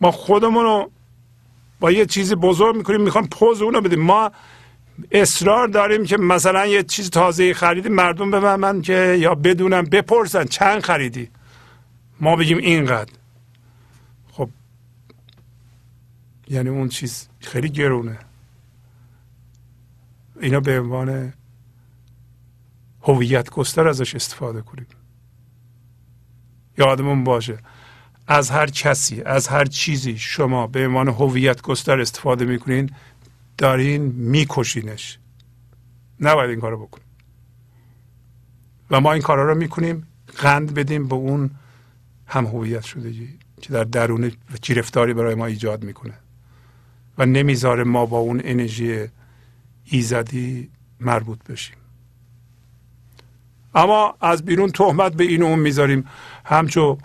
ما 0.00 0.10
خودمون 0.10 0.64
رو 0.64 0.90
با 1.80 1.90
یه 1.90 2.06
چیزی 2.06 2.34
بزرگ 2.34 2.76
می‌کنیم 2.76 3.00
می‌خوام 3.00 3.26
پوز 3.26 3.62
اونو 3.62 3.80
بدیم. 3.80 4.00
ما 4.02 4.32
اصرار 5.10 5.68
داریم 5.68 6.04
که 6.04 6.16
مثلا 6.16 6.66
یه 6.66 6.82
چیز 6.82 7.10
تازه 7.10 7.54
خریدیم 7.54 7.92
مردم 7.92 8.30
به 8.30 8.56
من 8.56 8.82
که 8.82 9.16
یا 9.20 9.34
بدونم 9.34 9.82
بپرسن 9.82 10.44
چند 10.44 10.82
خریدی؟ 10.82 11.30
ما 12.20 12.36
بگیم 12.36 12.58
اینقدر. 12.58 13.12
خب 14.32 14.48
یعنی 16.48 16.68
اون 16.68 16.88
چیز 16.88 17.28
خیلی 17.40 17.68
گرونه. 17.68 18.18
اینا 20.40 20.60
به 20.60 20.80
عنوان 20.80 21.32
هویت 23.02 23.50
گستر 23.50 23.88
ازش 23.88 24.14
استفاده 24.14 24.62
کنیم. 24.62 24.86
یادمون 26.78 27.24
باشه 27.24 27.58
از 28.26 28.50
هر 28.50 28.66
کسی 28.66 29.22
از 29.22 29.48
هر 29.48 29.64
چیزی 29.64 30.18
شما 30.18 30.66
به 30.66 30.86
عنوان 30.86 31.08
هویت 31.08 31.62
گستر 31.62 32.00
استفاده 32.00 32.44
می‌کنین 32.44 32.90
دارین 33.58 34.02
میکشینش. 34.02 35.18
نباید 36.20 36.50
این 36.50 36.60
کارو 36.60 36.86
بکنیم. 36.86 37.06
و 38.90 39.00
ما 39.00 39.12
این 39.12 39.22
کارا 39.22 39.52
رو 39.52 39.54
می‌کنیم 39.54 40.06
قند 40.36 40.74
بدیم 40.74 41.08
به 41.08 41.14
اون 41.14 41.50
هم 42.26 42.46
هویت 42.46 42.84
شدگی 42.84 43.38
که 43.62 43.72
در 43.72 43.84
درون 43.84 44.32
گرفتاری 44.62 45.14
برای 45.14 45.34
ما 45.34 45.46
ایجاد 45.46 45.84
می‌کنه. 45.84 46.14
و 47.18 47.26
نمی‌ذاره 47.26 47.84
ما 47.84 48.06
با 48.06 48.18
اون 48.18 48.40
انرژی 48.44 49.06
ایزدی 49.84 50.70
مربوط 51.00 51.44
بشیم. 51.44 51.76
اما 53.74 54.16
از 54.20 54.44
بیرون 54.44 54.70
تهمت 54.70 55.12
به 55.12 55.24
این 55.24 55.42
اون 55.42 55.58
می‌ذاریم. 55.58 56.08
همچو 56.44 56.98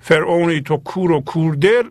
فرعونی 0.00 0.60
تو 0.60 0.76
کور 0.76 1.10
و 1.10 1.20
کوردل 1.20 1.90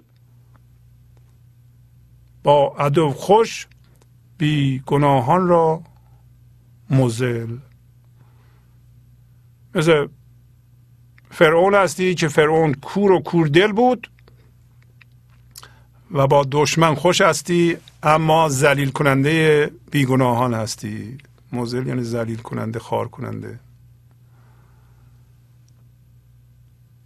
با 2.46 2.76
ادو 2.80 3.10
خوش 3.10 3.68
بی 4.38 4.84
گناهان 4.86 5.48
را 5.48 5.82
مزل. 6.90 7.58
مثل 9.76 10.08
فرعون 11.32 11.76
هستی 11.76 12.16
که 12.16 12.28
فرعون 12.28 12.74
کور 12.74 13.12
و 13.12 13.20
کوردل 13.20 13.72
بود 13.72 14.12
و 16.12 16.28
با 16.28 16.46
دشمن 16.52 16.96
خوش 16.96 17.22
هستی 17.22 17.78
اما 18.04 18.50
ذلیل 18.50 18.92
کننده 18.92 19.72
بیگناهان 19.92 20.54
هستی. 20.54 21.18
مزل 21.52 21.88
یعنی 21.88 22.04
ذلیل 22.04 22.42
کننده 22.42 22.80
خار 22.80 23.08
کننده. 23.08 23.60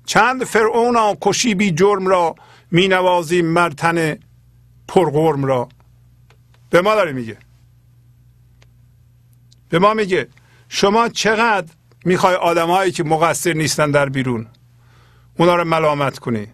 چند 0.06 0.44
فرعون 0.44 1.18
کشی 1.22 1.56
بی 1.56 1.72
جرم 1.72 2.08
را 2.08 2.36
می 2.72 2.88
نوازی 2.88 3.42
مرتن 3.42 4.18
پرغرم 4.90 5.46
را. 5.46 5.70
به 6.70 6.82
ما 6.82 6.96
داره 6.96 7.12
میگه. 7.12 7.38
به 9.70 9.80
ما 9.80 9.94
میگه 9.94 10.28
شما 10.70 11.10
چقدر 11.10 11.68
می‌خوای 12.06 12.36
آدمهایی 12.36 12.92
که 12.92 13.04
مقصر 13.04 13.54
نیستن 13.54 13.92
در 13.92 14.10
بیرون 14.10 14.48
اونا 15.38 15.56
رو 15.56 15.64
ملامت 15.64 16.20
کنی. 16.20 16.48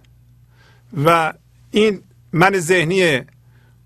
و 1.05 1.33
این 1.71 2.03
من 2.33 2.59
ذهنی 2.59 3.21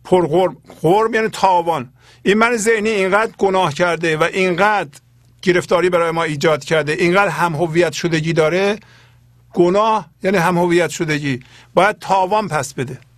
پرغرم 0.04 0.58
غرم 0.82 1.14
یعنی 1.14 1.28
تاوان. 1.28 1.94
این 2.24 2.38
من 2.38 2.58
ذهنی 2.58 2.90
اینقدر 2.90 3.32
گناه 3.38 3.74
کرده 3.74 4.18
و 4.18 4.24
اینقدر 4.24 5.00
گرفتاری 5.42 5.90
برای 5.90 6.12
ما 6.12 6.24
ایجاد 6.24 6.64
کرده 6.64 6.92
اینقدر 6.92 7.32
هم 7.32 7.56
هویت 7.56 7.94
شدگی 7.94 8.34
داره 8.34 8.80
گناه 9.54 10.10
یعنی 10.24 10.38
هم 10.38 10.58
هویت 10.58 10.90
شدگی. 10.90 11.40
باید 11.74 12.00
تاوان 12.00 12.48
پس 12.48 12.74
بده. 12.74 13.09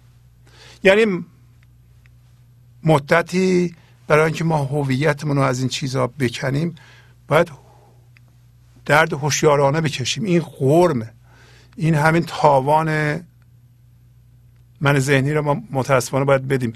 یعنی 0.83 1.25
مدتی 2.83 3.75
برای 4.07 4.25
اینکه 4.25 4.43
ما 4.43 4.57
هویتمون 4.57 5.37
رو 5.37 5.43
از 5.43 5.59
این 5.59 5.69
چیزها 5.69 6.07
بکنیم 6.07 6.75
باید 7.27 7.51
درد 8.85 9.13
هوشیارانه 9.13 9.81
بکشیم. 9.81 10.23
این 10.23 10.41
قرمه. 10.41 11.13
این 11.75 11.95
همین 11.95 12.23
تاوان 12.27 13.19
من 14.81 14.99
ذهنی 14.99 15.33
رو 15.33 15.41
ما 15.41 15.63
متاسفانه 15.71 16.25
باید 16.25 16.47
بدیم. 16.47 16.73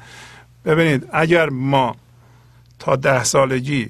ببینید 0.66 1.08
اگر 1.14 1.50
ما 1.50 1.96
تا 2.80 2.96
ده 2.96 3.24
سالگی 3.24 3.90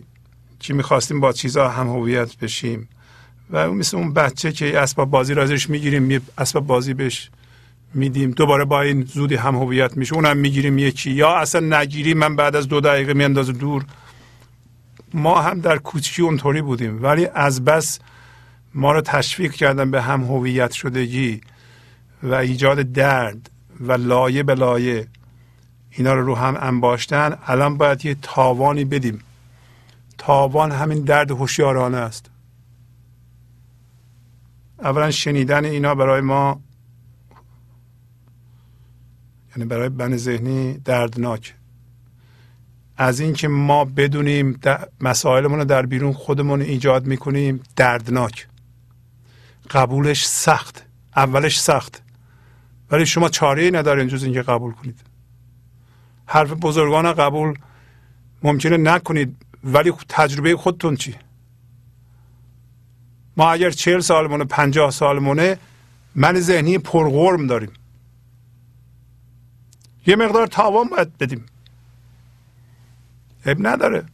که 0.59 0.73
می‌خواستیم 0.73 1.19
با 1.19 1.31
چیزها 1.31 1.69
هم 1.69 1.87
هویت 1.87 2.37
بشیم 2.37 2.89
و 3.51 3.71
مثل 3.71 3.97
اون 3.97 4.13
بچه 4.13 4.51
که 4.51 4.79
اسباب 4.79 5.09
بازی 5.09 5.33
را 5.33 5.43
ازش 5.43 5.69
می‌گیریم 5.69 6.21
اسباب 6.37 6.67
بازی 6.67 6.93
بهش 6.93 7.29
میدیم. 7.93 8.31
دوباره 8.31 8.65
با 8.65 8.81
این 8.81 9.01
زودی 9.01 9.35
هم 9.35 9.55
هویت 9.55 9.97
میشه. 9.97 10.15
اونم 10.15 10.37
می‌گیریم 10.37 10.77
یکی. 10.77 11.11
یا 11.11 11.35
اصلا 11.35 11.79
نگیریم 11.79 12.17
من 12.17 12.35
بعد 12.35 12.55
از 12.55 12.67
دو 12.67 12.81
دقیقه 12.81 13.13
میاندازه 13.13 13.53
دور. 13.53 13.85
ما 15.13 15.41
هم 15.41 15.59
در 15.59 15.77
کوچکی 15.77 16.21
اونطوری 16.21 16.61
بودیم. 16.61 17.03
ولی 17.03 17.27
از 17.33 17.65
بس 17.65 17.99
ما 18.73 18.91
رو 18.91 19.01
تشویق 19.01 19.51
کردن 19.51 19.91
به 19.91 20.01
هم 20.01 20.23
هویت 20.23 20.71
شدگی 20.71 21.41
و 22.23 22.33
ایجاد 22.33 22.81
درد 22.81 23.49
و 23.79 23.91
لایه 23.91 24.43
به 24.43 24.55
لایه. 24.55 25.07
اینا 25.89 26.13
رو 26.13 26.25
رو 26.25 26.35
هم 26.35 26.57
انباشتن. 26.59 27.37
الان 27.45 27.77
باید 27.77 28.05
یه 28.05 28.15
تاوانی 28.21 28.85
بدیم. 28.85 29.19
تاوان 30.17 30.71
همین 30.71 31.03
درد 31.03 31.31
هوشیارانه 31.31 31.97
است. 31.97 32.29
اولا 34.81 35.11
شنیدن 35.11 35.65
اینا 35.65 35.95
برای 35.95 36.21
ما 36.21 36.61
یعنی 39.55 39.69
برای 39.69 39.89
بن 39.89 40.17
ذهنی 40.17 40.77
دردناک. 40.77 41.55
از 42.97 43.19
اینکه 43.19 43.47
ما 43.47 43.85
بدونیم 43.85 44.59
مسائلمون 45.01 45.59
رو 45.59 45.65
در 45.65 45.85
بیرون 45.85 46.13
خودمون 46.13 46.61
ایجاد 46.61 47.05
می‌کنیم 47.05 47.63
دردناک. 47.75 48.47
قبولش 49.71 50.25
سخت 50.27 50.85
اولش 51.15 51.59
سخت. 51.59 52.01
ولی 52.91 53.05
شما 53.05 53.29
چاره 53.29 53.63
ای 53.63 53.71
ندارین 53.71 54.07
جز 54.07 54.23
اینکه 54.23 54.41
قبول 54.41 54.73
کنید. 54.73 54.99
حرف 56.25 56.51
بزرگان 56.51 57.13
قبول 57.13 57.57
ممکنه 58.43 58.77
نکنید 58.77 59.35
ولی 59.63 59.93
تجربه 60.09 60.55
خودتون 60.55 60.95
چی؟ 60.95 61.15
ما 63.37 63.51
اگر 63.51 63.69
چهل 63.69 63.99
سالمونه 63.99 64.43
پنجاه 64.43 64.91
سالمونه 64.91 65.57
من 66.15 66.39
ذهنی 66.39 66.77
پرغرم 66.77 67.47
داریم. 67.47 67.71
یه 70.07 70.15
مقدار 70.15 70.47
تاوان 70.47 70.87
باید 70.87 71.17
بدیم. 71.17 71.45
اب 73.45 73.67
نداره. 73.67 74.05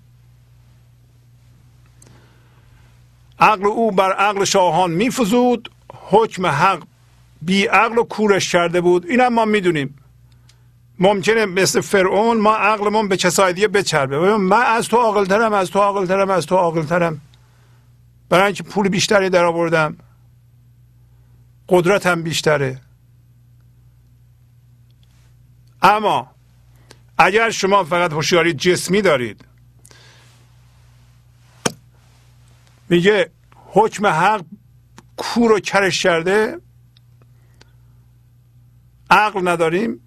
عقل 3.39 3.65
او 3.65 3.91
بر 3.91 4.13
عقل 4.13 4.43
شاهان 4.43 4.91
میفزود 4.91 5.71
حکم 5.93 6.45
حق 6.45 6.83
بی 7.41 7.65
عقل 7.65 7.97
و 7.97 8.03
کورش 8.03 8.51
کرده 8.51 8.81
بود. 8.81 9.05
این 9.05 9.19
هم 9.19 9.33
ما 9.33 9.45
می‌دونیم. 9.45 9.95
ممکنه 10.99 11.45
مثل 11.45 11.81
فرعون 11.81 12.37
ما 12.37 12.55
عقلمون 12.55 13.07
به 13.07 13.17
کسای 13.17 13.53
دیگه 13.53 13.67
بچربه. 13.67 14.37
من 14.37 14.63
از 14.65 14.87
تو 14.87 14.97
عاقلترم 14.97 15.53
از 15.53 15.69
تو 15.69 15.79
عاقلترم 15.79 16.29
از 16.29 16.45
تو 16.45 16.55
عاقلترم. 16.55 17.21
برای 18.29 18.45
اینکه 18.45 18.63
پول 18.63 18.89
بیشتری 18.89 19.29
در 19.29 19.45
آوردم 19.45 19.97
قدرتم 21.69 22.23
بیشتره. 22.23 22.81
اما 25.81 26.31
اگر 27.17 27.49
شما 27.49 27.83
فقط 27.83 28.13
هوشیاری 28.13 28.53
جسمی 28.53 29.01
دارید 29.01 29.45
میگه 32.89 33.29
حکم 33.55 34.07
حق 34.07 34.45
کو 35.17 35.47
رو 35.47 35.59
کرش 35.59 36.03
کرده 36.03 36.57
عقل 39.09 39.47
نداریم 39.47 39.99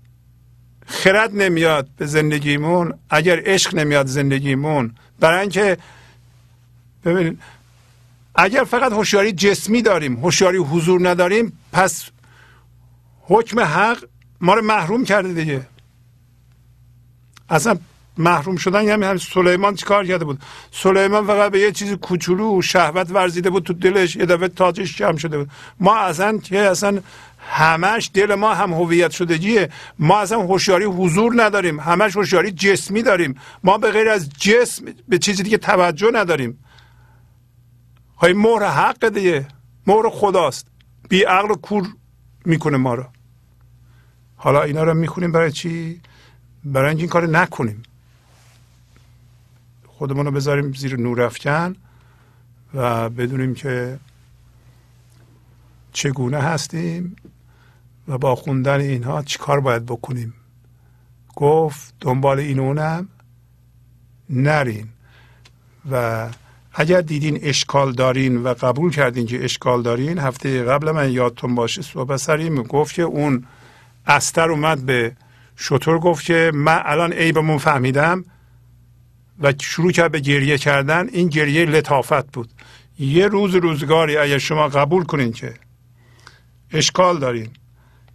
خرد 0.86 1.34
نمیاد 1.34 1.88
به 1.96 2.06
زندگیمون 2.06 2.98
اگر 3.10 3.42
عشق 3.44 3.74
نمیاد 3.74 4.06
زندگیمون 4.06 4.94
برای 5.20 5.40
اینکه 5.40 5.78
ببینید 7.04 7.42
اگر 8.34 8.64
فقط 8.64 8.92
هوشیاری 8.92 9.32
جسمی 9.32 9.82
داریم 9.82 10.16
هوشیاری 10.16 10.58
حضور 10.58 11.08
نداریم 11.08 11.58
پس 11.72 12.04
حکم 13.20 13.60
حق 13.60 14.04
ما 14.44 14.54
رو 14.54 14.62
محروم 14.62 15.04
کرده 15.04 15.32
دیگه. 15.32 15.66
اصلا 17.48 17.78
محروم 18.18 18.56
شدن 18.56 18.84
یعنی 18.84 19.04
هم 19.04 19.16
سلیمان 19.16 19.74
چیکار 19.74 20.06
کرده 20.06 20.24
بود؟ 20.24 20.38
سلیمان 20.70 21.26
فقط 21.26 21.52
به 21.52 21.58
یه 21.60 21.72
چیز 21.72 21.92
کوچولو 21.92 22.62
شهوت 22.62 23.10
ورزیده 23.10 23.50
بود 23.50 23.62
تو 23.64 23.72
دلش 23.72 24.16
یه 24.16 24.26
دفعه 24.26 24.48
تاجش 24.48 24.96
جمع 24.96 25.16
شده 25.16 25.38
بود. 25.38 25.50
ما 25.80 25.96
اصلا 25.96 26.38
که 26.38 26.60
اصلا 26.60 27.00
همش 27.38 28.10
دل 28.14 28.34
ما 28.34 28.54
هم 28.54 28.72
هویت 28.72 29.10
شدگیه 29.10 29.70
ما 29.98 30.20
اصلا 30.20 30.40
هوشیاری 30.40 30.84
حضور 30.84 31.42
نداریم 31.42 31.80
همش 31.80 32.16
هوشیاری 32.16 32.52
جسمی 32.52 33.02
داریم. 33.02 33.40
ما 33.64 33.78
به 33.78 33.90
غیر 33.90 34.08
از 34.08 34.30
جسم 34.30 34.84
به 35.08 35.18
چیزی 35.18 35.42
دیگه 35.42 35.58
توجه 35.58 36.10
نداریم. 36.12 36.64
های 38.16 38.32
مهر 38.32 38.64
حق 38.64 39.08
دیگه. 39.08 39.46
مهر 39.86 40.08
خداست. 40.10 40.66
بی 41.08 41.22
عقل 41.22 41.50
و 41.50 41.54
کور 41.54 41.86
می‌کنه 42.44 42.76
ما 42.76 42.94
رو. 42.94 43.13
حالا 44.44 44.62
اینا 44.62 44.84
رو 44.84 44.94
می‌خونیم 44.94 45.32
برای 45.32 45.52
چی؟ 45.52 46.00
برای 46.64 46.88
اینکه 46.88 47.02
این 47.02 47.10
کار 47.10 47.26
نکنیم. 47.26 47.82
خودمون 49.86 50.26
رو 50.26 50.32
بذاریم 50.32 50.72
زیر 50.72 50.96
نور 50.96 51.22
افکن 51.22 51.76
و 52.74 53.08
بدونیم 53.10 53.54
که 53.54 53.98
چگونه 55.92 56.38
هستیم 56.38 57.16
و 58.08 58.18
با 58.18 58.34
خوندن 58.34 58.80
اینها 58.80 59.22
چیکار 59.22 59.60
باید 59.60 59.86
بکنیم. 59.86 60.34
گفت 61.36 61.94
دنبال 62.00 62.38
این 62.38 62.58
اونم 62.58 63.08
نرین. 64.30 64.88
و 65.90 66.28
اگر 66.72 67.00
دیدین 67.00 67.38
اشکال 67.42 67.92
دارین 67.92 68.42
و 68.42 68.54
قبول 68.54 68.92
کردین 68.92 69.26
که 69.26 69.44
اشکال 69.44 69.82
دارین 69.82 70.18
هفته 70.18 70.64
قبل 70.64 70.90
من 70.90 71.12
یادتون 71.12 71.54
باشه 71.54 71.82
صحبت 71.82 72.16
سریم 72.16 72.62
گفت 72.62 72.94
که 72.94 73.02
اون 73.02 73.46
استر 74.06 74.50
اومد 74.50 74.86
به 74.86 75.16
شطور 75.56 75.98
گفت 75.98 76.24
که 76.24 76.50
من 76.54 76.82
الان 76.84 77.12
عیبمون 77.12 77.58
فهمیدم 77.58 78.24
و 79.40 79.52
شروع 79.60 79.92
کرد 79.92 80.12
به 80.12 80.20
گریه 80.20 80.58
کردن. 80.58 81.08
این 81.08 81.28
گریه 81.28 81.64
لطافت 81.64 82.32
بود. 82.32 82.50
یه 82.98 83.26
روز 83.26 83.54
روزگاری 83.54 84.16
اگر 84.16 84.38
شما 84.38 84.68
قبول 84.68 85.04
کنین 85.04 85.32
که 85.32 85.54
اشکال 86.70 87.18
دارین. 87.18 87.48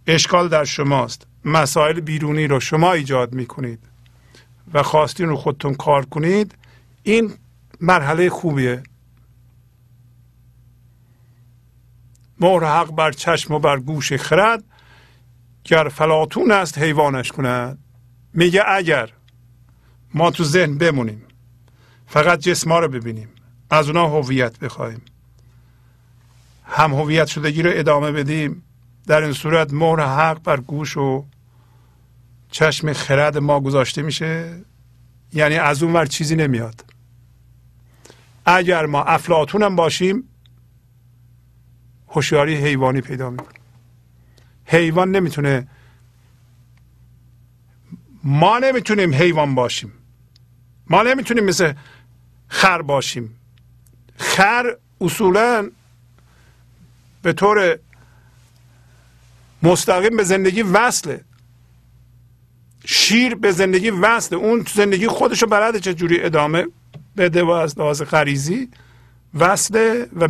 اشکال 0.06 0.48
در 0.48 0.64
شماست. 0.64 1.26
مسائل 1.44 2.00
بیرونی 2.00 2.46
رو 2.46 2.60
شما 2.60 2.92
ایجاد 2.92 3.32
می‌کنید 3.32 3.78
و 4.74 4.82
خواستین 4.82 5.28
رو 5.28 5.36
خودتون 5.36 5.74
کار 5.74 6.04
کنید. 6.04 6.54
این 7.02 7.32
مرحله 7.80 8.30
خوبیه. 8.30 8.82
مهر 12.40 12.64
حق 12.64 12.90
بر 12.94 13.12
چشم 13.12 13.54
و 13.54 13.58
بر 13.58 13.78
گوش 13.78 14.12
خرد. 14.12 14.64
گر 15.70 15.88
فلاتون 15.88 16.52
است 16.52 16.78
حیوانش 16.78 17.32
کند. 17.32 17.78
میگه 18.34 18.62
اگر 18.66 19.10
ما 20.14 20.30
تو 20.30 20.44
ذهن 20.44 20.78
بمونیم 20.78 21.22
فقط 22.06 22.38
جسما 22.38 22.78
رو 22.78 22.88
ببینیم 22.88 23.28
از 23.70 23.86
اونا 23.86 24.06
هویت 24.06 24.58
بخوایم 24.58 25.02
هم 26.64 26.94
هویت 26.94 27.26
شدگی 27.26 27.62
رو 27.62 27.70
ادامه 27.74 28.12
بدیم. 28.12 28.62
در 29.06 29.22
این 29.22 29.32
صورت 29.32 29.72
مهر 29.72 30.00
حق 30.00 30.42
بر 30.42 30.60
گوش 30.60 30.96
و 30.96 31.24
چشم 32.50 32.92
خرد 32.92 33.38
ما 33.38 33.60
گذاشته 33.60 34.02
میشه. 34.02 34.60
یعنی 35.32 35.54
از 35.54 35.82
اون 35.82 35.92
ور 35.92 36.06
چیزی 36.06 36.36
نمیاد. 36.36 36.84
اگر 38.46 38.86
ما 38.86 39.02
افلاتون 39.02 39.62
هم 39.62 39.76
باشیم 39.76 40.28
هوشیاری 42.08 42.56
حیوانی 42.56 43.00
پیدا 43.00 43.30
می‌کنیم 43.30 43.59
حیوان 44.70 45.10
نمی‌تونه 45.10 45.68
ما 48.24 48.58
نمی‌تونیم 48.58 49.14
حیوان 49.14 49.54
باشیم. 49.54 49.92
ما 50.86 51.02
نمی‌تونیم 51.02 51.44
مثل 51.44 51.72
خر 52.48 52.82
باشیم. 52.82 53.36
خر 54.16 54.76
اصولا 55.00 55.70
به 57.22 57.32
طور 57.32 57.78
مستقیم 59.62 60.16
به 60.16 60.24
زندگی 60.24 60.62
وصله. 60.62 61.24
شیر 62.84 63.34
به 63.34 63.52
زندگی 63.52 63.90
وصله. 63.90 64.38
اون 64.38 64.64
تو 64.64 64.72
زندگی 64.74 65.08
خودشو 65.08 65.46
بلده 65.46 65.80
چجوری 65.80 66.22
ادامه 66.22 66.66
بده 67.16 67.42
و 67.42 67.50
از 67.50 67.78
لحاظ 67.78 68.02
غریزی 68.02 68.68
وصله 69.34 70.08
و 70.16 70.28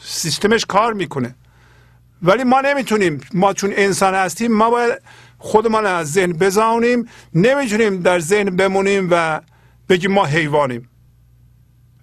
سیستمش 0.00 0.66
کار 0.66 0.92
می‌کنه. 0.92 1.34
ولی 2.22 2.44
ما 2.44 2.60
نمی‌تونیم 2.60 3.20
ما 3.34 3.52
چون 3.52 3.72
انسان 3.76 4.14
هستیم 4.14 4.52
ما 4.52 4.70
باید 4.70 5.02
خودمان 5.38 5.86
از 5.86 6.12
ذهن 6.12 6.32
بزانیم 6.32 7.08
نمی‌تونیم 7.34 8.02
در 8.02 8.20
ذهن 8.20 8.56
بمونیم 8.56 9.08
و 9.10 9.40
بگیم 9.88 10.12
ما 10.12 10.24
حیوانیم. 10.24 10.88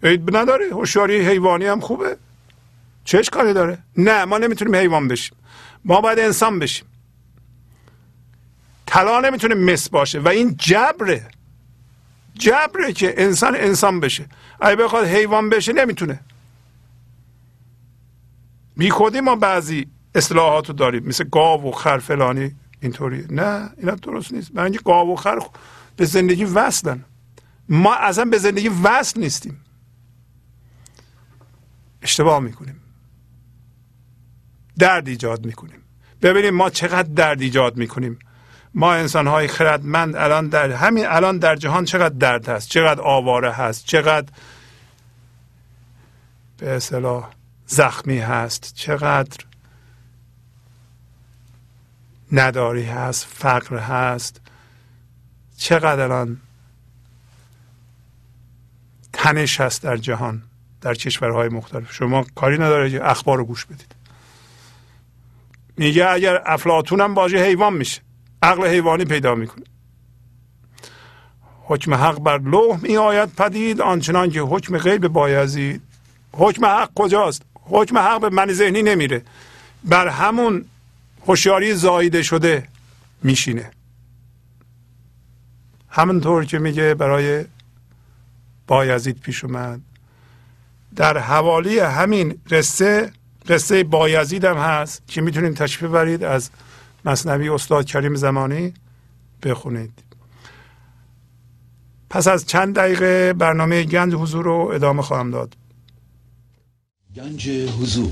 عید 0.03 0.37
نداره 0.37 0.65
هوشیاری 0.71 1.27
حیوانی 1.27 1.65
هم 1.65 1.79
خوبه. 1.79 2.17
چه 3.05 3.21
کاری 3.23 3.53
داره؟ 3.53 3.77
نه 3.97 4.25
ما 4.25 4.37
نمی‌تونیم 4.37 4.75
حیوان 4.75 5.07
بشیم. 5.07 5.37
ما 5.85 6.01
باید 6.01 6.19
انسان 6.19 6.59
بشیم. 6.59 6.85
طلا 8.85 9.19
نمی‌تونه 9.19 9.55
مس 9.55 9.89
باشه 9.89 10.19
و 10.19 10.27
این 10.27 10.55
جبره. 10.57 11.27
جبره 12.33 12.93
که 12.93 13.13
انسان 13.17 13.55
انسان 13.55 13.99
بشه. 13.99 14.25
اگه 14.61 14.75
بخواد 14.75 15.05
حیوان 15.05 15.49
بشه 15.49 15.73
نمی‌تونه. 15.73 16.19
بی 18.77 18.89
خودی 18.89 19.19
ما 19.19 19.35
بعضی 19.35 19.87
اصلاحات 20.15 20.67
رو 20.67 20.73
داریم. 20.73 21.03
مثل 21.03 21.23
گاو 21.23 21.69
و 21.69 21.71
خر 21.71 21.97
فلانی 21.97 22.55
اینطوری. 22.81 23.25
نه 23.29 23.69
اینا 23.77 23.95
درست 23.95 24.33
نیست. 24.33 24.55
من 24.55 24.71
گاو 24.85 25.13
و 25.13 25.15
خر 25.15 25.39
به 25.95 26.05
زندگی 26.05 26.43
وصلن. 26.43 27.05
ما 27.69 27.95
اصلا 27.95 28.25
به 28.25 28.37
زندگی 28.37 28.69
وصل 28.83 29.19
نیستیم. 29.19 29.59
اشتباه 32.01 32.39
می‌کنیم. 32.39 32.81
درد 34.77 35.07
ایجاد 35.07 35.45
می‌کنیم. 35.45 35.81
ببینیم 36.21 36.53
ما 36.53 36.69
چقدر 36.69 37.09
درد 37.15 37.41
ایجاد 37.41 37.77
می‌کنیم. 37.77 38.19
ما 38.73 38.93
انسان 38.93 39.27
های 39.27 39.47
خردمند 39.47 40.15
الان 40.15 40.47
در 40.47 40.71
همین 40.71 41.05
الان 41.07 41.37
در 41.37 41.55
جهان 41.55 41.85
چقدر 41.85 42.15
درد 42.15 42.49
هست 42.49 42.69
چقدر 42.69 43.01
آواره 43.01 43.51
هست 43.51 43.85
چقدر 43.85 44.33
به 46.57 46.69
اصطلاح 46.69 47.29
زخمی 47.65 48.19
هست 48.19 48.73
چقدر 48.75 49.45
نداری 52.33 52.83
هست 52.83 53.25
فقر 53.25 53.77
هست. 53.77 54.41
چقدر 55.57 56.01
الان 56.01 56.37
تنش 59.13 59.61
هست 59.61 59.83
در 59.83 59.97
جهان 59.97 60.43
در 60.81 60.93
کشورهای 60.93 61.49
مختلف. 61.49 61.93
شما 61.93 62.25
کاری 62.35 62.55
نداره 62.55 62.99
اخبار 63.03 63.37
رو 63.37 63.45
گوش 63.45 63.65
بدید. 63.65 63.95
میگه 65.77 66.09
اگر 66.09 66.41
افلاتون 66.45 67.01
هم 67.01 67.13
باشه 67.13 67.37
حیوان 67.37 67.73
میشه. 67.73 68.01
عقل 68.41 68.67
حیوانی 68.67 69.05
پیدا 69.05 69.35
می‌کنه. 69.35 69.63
حکم 71.63 71.93
حق 71.93 72.19
بر 72.19 72.37
لوح 72.37 72.79
می 72.81 72.97
آید 72.97 73.35
پدید 73.35 73.81
آنچنان 73.81 74.29
که 74.29 74.41
حکم 74.41 74.77
غیب 74.77 75.07
بایزید. 75.07 75.81
حکم 76.31 76.65
حق 76.65 76.89
کجاست؟ 76.95 77.41
حکم 77.55 77.97
حق 77.97 78.21
به 78.21 78.29
من 78.29 78.53
ذهنی 78.53 78.83
نمیره. 78.83 79.23
بر 79.83 80.07
همون 80.07 80.65
هوشیاری 81.27 81.73
زاییده 81.73 82.23
شده 82.23 82.67
میشینه. 83.23 83.71
همونطور 85.89 86.45
که 86.45 86.59
میگه 86.59 86.93
برای 86.93 87.45
بایزید 88.67 89.19
پیش 89.19 89.43
اومد. 89.43 89.81
در 90.95 91.17
حوالی 91.17 91.79
همین 91.79 92.39
قصه 92.49 93.11
قصه 93.47 93.83
بایزید 93.83 94.45
هم 94.45 94.57
هست 94.57 95.03
که 95.07 95.21
می‌تونید 95.21 95.55
تشریف 95.55 95.91
برید 95.91 96.23
از 96.23 96.49
مصنوی 97.05 97.49
استاد 97.49 97.85
کریم 97.85 98.15
زمانی 98.15 98.73
بخونید. 99.43 100.03
پس 102.09 102.27
از 102.27 102.45
چند 102.45 102.75
دقیقه 102.75 103.33
برنامه 103.33 103.83
گنج 103.83 104.13
حضور 104.13 104.45
رو 104.45 104.71
ادامه 104.73 105.01
خواهم 105.01 105.31
داد. 105.31 105.55
گنج 107.15 107.49
حضور. 107.49 108.11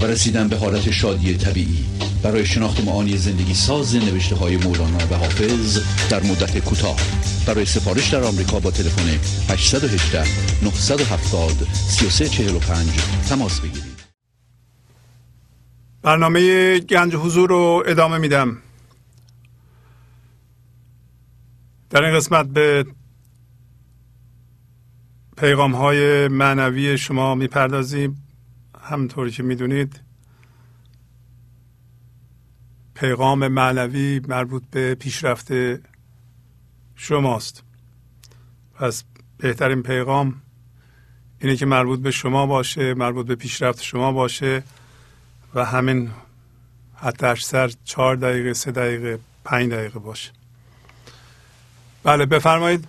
و 0.00 0.04
رسیدن 0.04 0.48
به 0.48 0.56
حالت 0.56 0.90
شادی 0.90 1.34
طبیعی. 1.34 1.84
برای 2.22 2.46
شناخت 2.46 2.84
معانی 2.84 3.16
زندگی 3.16 3.54
ساز 3.54 3.96
نوشته 3.96 4.36
های 4.36 4.56
مولانا 4.56 4.98
و 5.10 5.14
حافظ 5.14 5.78
در 6.10 6.22
مدت 6.22 6.58
کوتاه. 6.58 6.96
برای 7.46 7.64
سفارش 7.64 8.08
در 8.08 8.22
آمریکا 8.22 8.60
با 8.60 8.70
تلفن 8.70 9.08
818 9.52 10.24
970 10.62 11.52
3345 11.74 12.88
تماس 13.28 13.60
بگیرید. 13.60 14.00
برنامه 16.02 16.78
گنج 16.78 17.14
حضور 17.14 17.48
رو 17.48 17.82
ادامه 17.86 18.18
میدم. 18.18 18.56
در 21.90 22.02
این 22.02 22.16
قسمت 22.16 22.46
به 22.46 22.86
پیغام 25.36 25.74
های 25.74 26.28
معنوی 26.28 26.98
شما 26.98 27.34
می‌پردازیم. 27.34 28.29
همطوری 28.82 29.30
که 29.30 29.42
می‌دونید 29.42 30.00
پیغام 32.94 33.48
معنوی 33.48 34.20
مربوط 34.28 34.62
به 34.70 34.94
پیشرفت 34.94 35.52
شماست. 36.96 37.64
پس 38.74 39.04
بهترین 39.38 39.82
پیغام 39.82 40.34
اینه 41.40 41.56
که 41.56 41.66
مربوط 41.66 42.00
به 42.00 42.10
شما 42.10 42.46
باشه 42.46 42.94
مربوط 42.94 43.26
به 43.26 43.34
پیشرفت 43.34 43.82
شما 43.82 44.12
باشه 44.12 44.62
و 45.54 45.64
همین 45.64 46.10
حتی 46.96 47.26
اکثر 47.26 47.70
چهار 47.84 48.16
دقیقه 48.16 48.52
سه 48.52 48.70
دقیقه 48.70 49.18
پنج 49.44 49.72
دقیقه 49.72 49.98
باشه. 49.98 50.30
بله 52.04 52.26
بفرمایید. 52.26 52.88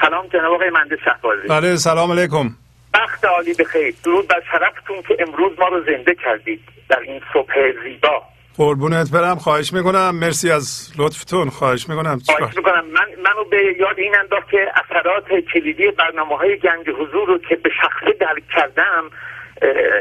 سلام 0.00 0.28
جناب 0.28 0.54
آقای 0.54 0.70
مهندس 0.70 1.04
شهبازی. 1.04 1.48
بله 1.48 1.76
سلام 1.76 2.12
علیکم. 2.12 2.54
وقت 2.94 3.24
عالی 3.24 3.54
بخیر 3.54 3.94
درود 4.04 4.28
بر 4.28 4.42
شرفتون 4.52 5.02
که 5.08 5.16
امروز 5.18 5.52
ما 5.58 5.68
رو 5.68 5.84
زنده 5.84 6.14
کردید 6.14 6.60
در 6.88 6.98
این 7.00 7.20
صبح 7.32 7.52
زیبا. 7.84 8.22
قربونت 8.56 9.10
برم 9.10 9.36
خواهش 9.36 9.72
می‌کنم. 9.72 10.10
مرسی 10.10 10.50
از 10.50 10.92
لطفتون 10.98 11.50
خواهش 11.50 11.88
می‌کنم. 11.88 12.18
خواهش 12.26 12.56
می‌کنم. 12.56 12.84
من 12.86 13.06
منو 13.24 13.44
به 13.50 13.76
یاد 13.80 13.98
این 13.98 14.16
انداخت 14.16 14.50
که 14.50 14.72
اثرات 14.84 15.28
کلیدی 15.52 15.90
برنامه 15.90 16.36
های 16.36 16.58
گنج 16.58 16.88
حضور 16.88 17.28
رو 17.28 17.38
که 17.38 17.56
به 17.56 17.70
شخصه 17.82 18.12
درک 18.20 18.42
کردم 18.56 19.10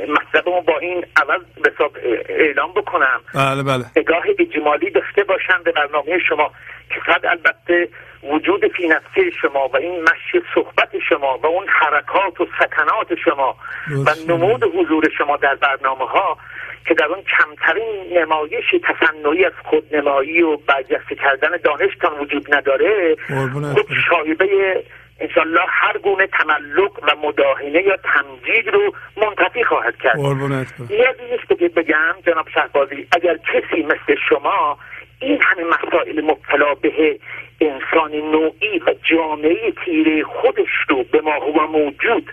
مطلبمو 0.09 0.61
با 0.61 0.79
این 0.79 1.05
عوض 1.15 1.41
به 1.63 1.71
اعلام 2.29 2.71
بکنم. 2.73 3.21
بله 3.35 3.63
بله. 3.63 3.85
نگاه 3.95 4.23
اجمالی 4.39 4.89
داشته 4.89 5.23
باشم 5.23 5.61
به 5.63 5.71
برنامه 5.71 6.19
شما 6.29 6.51
که 6.89 6.95
صد 7.05 7.25
البته 7.25 7.89
وجود 8.23 8.67
فی 8.67 8.87
نفسه 8.87 9.29
شما 9.41 9.67
و 9.67 9.77
این 9.77 10.01
مشی 10.01 10.45
صحبت 10.55 10.89
شما 11.09 11.37
و 11.37 11.45
اون 11.45 11.67
حرکات 11.67 12.41
و 12.41 12.47
سکنات 12.59 13.19
شما 13.25 13.55
و 14.05 14.09
نمود 14.27 14.63
حضور 14.63 15.09
شما 15.17 15.37
در 15.37 15.55
برنامه 15.55 16.05
ها 16.05 16.37
که 16.87 16.93
در 16.93 17.05
اون 17.05 17.23
کمترین 17.37 18.17
نمایش 18.17 18.65
تصنعی 18.83 19.45
از 19.45 19.51
خودنمایی 19.63 20.41
و 20.41 20.57
برجسته 20.57 21.15
کردن 21.15 21.49
دانشتان 21.63 22.19
وجود 22.19 22.55
نداره 22.55 23.15
خود 23.73 23.87
شایبه 24.09 24.83
انشالله 25.19 25.61
هر 25.67 25.97
گونه 25.97 26.27
تملق 26.27 26.99
و 27.03 27.27
مداهنه 27.27 27.83
یا 27.83 27.97
تمجید 27.97 28.67
رو 28.67 28.93
منتفی 29.17 29.63
خواهد 29.63 29.97
کرد. 29.97 30.15
نیازی 30.89 31.23
نیست 31.31 31.59
که 31.59 31.67
بگم 31.67 32.15
جناب 32.25 32.49
شهبازی 32.53 33.07
اگر 33.11 33.37
کسی 33.37 33.83
مثل 33.83 34.15
شما 34.29 34.77
این 35.23 35.39
همه 35.41 35.63
مسائل 35.63 36.21
مبتلا 36.21 36.73
به 36.73 37.19
انسان 37.61 38.11
نوعی 38.11 38.79
و 38.87 38.93
جامعه 39.03 39.73
تیره 39.85 40.23
خودش 40.23 40.69
رو 40.89 41.03
به 41.03 41.21
ما 41.21 41.33
هو 41.33 41.67
موجود 41.67 42.31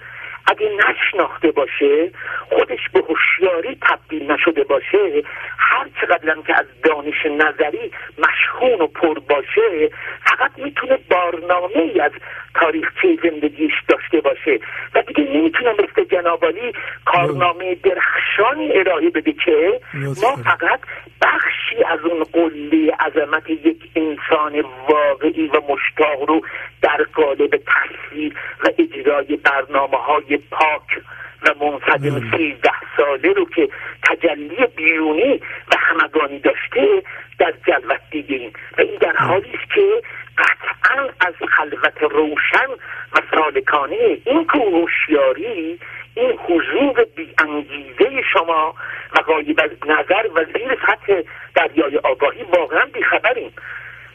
اگه 0.51 0.71
نشناخته 0.89 1.51
باشه 1.51 2.11
خودش 2.49 2.89
به 2.93 3.01
هوشیاری 3.09 3.79
تبدیل 3.89 4.33
نشده 4.33 4.65
باشه 4.65 5.23
هر 5.59 5.87
چقدر 6.01 6.35
که 6.47 6.59
از 6.59 6.67
دانش 6.85 7.27
نظری 7.27 7.93
مشهون 8.19 8.81
و 8.81 8.87
پر 8.87 9.19
باشه 9.19 9.91
فقط 10.25 10.51
می‌تونه 10.57 10.99
بارنامه 11.11 11.77
ای 11.77 12.01
از 12.01 12.13
تاریخچه 12.55 13.19
زندگیش 13.23 13.73
داشته 13.89 14.21
باشه. 14.21 14.59
و 14.95 15.03
دیگه 15.03 15.31
نمی‌تونه 15.31 15.73
مثل 15.73 16.05
جنابالی 16.05 16.73
کارنامه 17.05 17.75
درخشانی 17.75 18.73
ارائه 18.73 19.11
بده 19.11 19.33
که 19.33 19.81
ما 19.95 20.37
فقط 20.37 20.81
بخشی 21.23 21.85
از 21.89 22.01
اون 22.01 22.25
قله 22.25 22.93
عظمت 23.01 23.51
یک 23.51 23.91
انسان 23.97 24.65
واقعی 24.89 25.47
و 25.47 25.61
مشتاق 25.69 26.29
رو 26.29 26.41
در 26.83 27.07
قالب 27.15 27.51
تصویر 27.67 28.35
و 28.65 28.69
اجرای 28.79 29.37
برنامه 29.37 29.97
های 29.97 30.39
پاک 30.51 31.03
و 31.43 31.65
منصدم 31.65 32.31
سیزده 32.37 32.97
ساله 32.97 33.33
رو 33.33 33.45
که 33.45 33.69
تجلی 34.03 34.67
بیرونی 34.77 35.41
و 35.73 35.77
همگانی 35.79 36.39
داشته 36.39 37.03
در 37.39 37.55
جلوت 37.67 38.01
دیدیم. 38.11 38.53
و 38.79 38.81
این 38.81 38.97
در 39.01 39.17
حالی 39.17 39.51
است 39.63 39.75
که 39.75 40.03
قطعا 40.39 41.09
از 41.21 41.35
خلوت 41.49 42.03
روشن 42.03 42.71
و 43.13 43.21
سالکانه 43.35 44.19
این 44.25 44.47
هوشیاری 44.55 45.79
این 46.15 46.33
حضور 46.33 47.07
بیانگیزه 47.17 48.23
شما 48.33 48.75
و 49.17 49.23
غایب 49.23 49.61
از 49.61 49.71
نظر 49.87 50.29
و 50.35 50.45
زیر 50.45 50.79
سطح 50.87 51.23
دریای 51.55 51.97
آگاهی 51.97 52.43
واقعا 52.43 52.85
بیخبریم. 52.85 53.53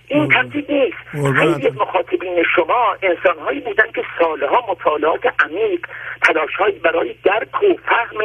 این 0.07 0.29
تمدید 0.29 0.71
نیست. 0.71 0.97
خیلی 1.39 1.69
مخاطبین 1.69 2.43
شما 2.55 2.97
انسانهایی 3.03 3.59
بودن 3.59 3.91
که 3.91 4.03
سالها 4.19 4.65
مطالعات 4.69 5.21
عمیق 5.43 5.87
تلاشهایی 6.21 6.79
برای 6.79 7.15
درک 7.23 7.63
و 7.63 7.73
فهم 7.85 8.17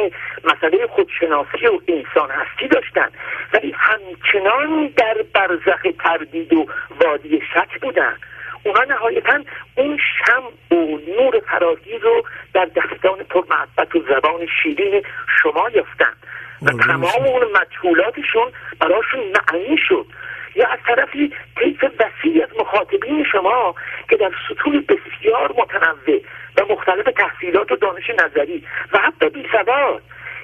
مسئله 0.43 0.87
خودشناسی 0.87 1.67
و 1.67 1.79
انسان 1.87 2.29
هستی 2.29 2.67
داشتن. 2.67 3.09
ولی 3.53 3.75
همچنان 3.77 4.93
در 4.97 5.17
برزخ 5.33 5.81
تردید 6.03 6.53
و 6.53 6.65
وادی 7.01 7.41
شک 7.53 7.81
بودن. 7.81 8.17
اونا 8.63 8.83
نهایتا 8.83 9.39
اون 9.75 9.97
شم 9.97 10.75
و 10.75 10.97
نور 11.17 11.39
فراگی 11.39 11.97
رو 11.97 12.23
در 12.53 12.65
دستان 12.65 13.23
پر 13.29 13.43
محبت 13.49 13.95
و 13.95 13.99
زبان 13.99 14.47
شیرین 14.63 15.03
شما 15.41 15.69
یافتن. 15.73 16.13
و 16.61 16.71
تمام 16.71 17.25
اون 17.25 17.47
مجهولاتشون 17.61 18.51
براشون 18.79 19.19
معنی 19.19 19.77
شد. 19.89 20.05
یا 20.55 20.67
از 20.67 20.79
طرفی 20.87 21.33
طیف 21.59 21.83
وسیع 21.83 22.43
از 22.43 22.49
مخاطبین 22.59 23.23
شما 23.31 23.75
که 24.09 24.17
در 24.17 24.31
سطوح 24.49 24.81
بسیار 24.89 25.53
متنوع 25.57 26.21
و 26.57 26.73
مختلف 26.73 27.05
تحصیلات 27.05 27.71
و 27.71 27.75
دانش 27.75 28.09
نظری 28.09 28.63
و 28.93 28.97
حتی 28.97 29.29
بی 29.29 29.47
سواد 29.51 30.01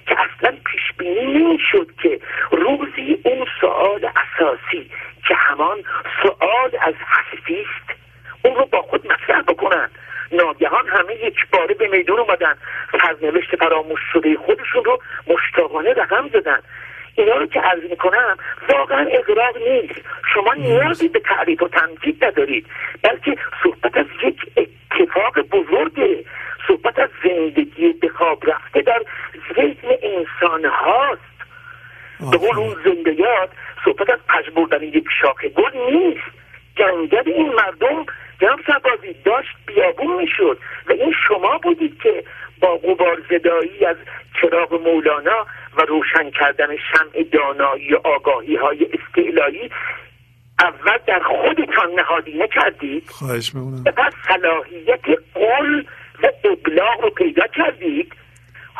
که 0.07 0.15
اصلا 0.19 0.57
پیش 0.65 0.81
بینی 0.97 1.25
نمی‌شد 1.25 1.91
که 2.01 2.19
روزی 2.51 3.21
اون 3.23 3.45
سوال 3.61 4.09
اساسی 4.15 4.91
که 5.27 5.35
همان 5.35 5.77
سوال 6.23 6.71
از 6.81 6.93
هستی 7.05 7.61
است 7.61 7.99
اون 8.45 8.55
رو 8.55 8.65
با 8.65 8.81
خود 8.81 9.07
مطرح 9.11 9.41
بکنن. 9.41 9.89
ناگهان 10.31 10.87
همه 10.87 11.15
یک 11.15 11.49
باره 11.51 11.73
به 11.73 11.87
میدون 11.87 12.19
اومدن. 12.19 12.55
سرنوشت 12.91 13.55
فراموش 13.55 13.99
شده 14.13 14.37
خودشون 14.37 14.83
رو 14.83 15.01
مشتاقانه 15.27 15.93
رقم 15.93 16.29
زدن. 16.33 16.59
اینا 17.17 17.37
رو 17.37 17.45
که 17.45 17.59
عرض 17.59 17.83
می‌کنم 17.89 18.37
واقعا 18.69 19.07
اقراق 19.11 19.57
نیست. 19.57 20.01
شما 20.33 20.53
نیازی 20.53 21.07
به 21.07 21.19
تعریف 21.19 21.63
و 21.63 21.67
تمجید 21.67 22.25
ندارید 22.25 22.65
بلکه 23.03 23.35
صحبت 23.63 23.97
از 23.97 24.05
یک 24.23 24.41
اتفاق 24.57 25.39
بزرگه. 25.39 26.23
صحبت 26.67 26.99
از 26.99 27.09
زندگی 27.23 27.93
به 27.93 28.07
خواب 28.07 28.49
رفته 28.49 28.81
در 28.81 29.01
ذهن 29.55 29.97
انسان 30.03 30.65
هاست. 30.65 31.21
به 32.31 32.37
قول 32.37 32.57
اون 32.57 32.75
زندگیات 32.85 33.49
صحبت 33.85 34.09
از 34.09 34.19
پش 34.29 34.49
بردن 34.49 34.83
یک 34.83 35.05
شاخه 35.21 35.49
گل 35.49 35.77
نیست. 35.91 36.37
جنگل 36.75 37.31
این 37.31 37.53
مردم 37.53 38.05
جناب 38.41 38.59
سربازی 38.67 39.15
داشت 39.25 39.49
بیابون 39.65 40.15
می‌شد 40.15 40.59
و 40.87 40.91
این 40.91 41.13
شما 41.27 41.57
بودید 41.57 42.01
که 42.01 42.23
با 42.61 42.77
غبار 42.77 43.21
زدایی 43.29 43.85
از 43.85 43.97
چراغ 44.41 44.73
مولانا 44.73 45.45
و 45.77 45.81
روشن 45.81 46.31
کردن 46.31 46.67
شمع 46.77 47.23
دانایی 47.23 47.93
و 47.93 47.99
آگاهی 48.03 48.55
های 48.55 48.87
استعلایی 48.93 49.69
اول 50.59 50.97
در 51.07 51.19
خودتان 51.19 51.91
نهادینه 51.97 52.47
کردید 52.47 53.03
خواهش 53.09 53.55
می‌کنم. 53.55 53.83
بعد 53.83 54.13
صلاحیت 54.27 55.05
قول 55.33 55.85
و 56.23 56.27
ابلاغ 56.43 57.01
رو 57.01 57.09
پیدا 57.09 57.47
کردید. 57.47 58.13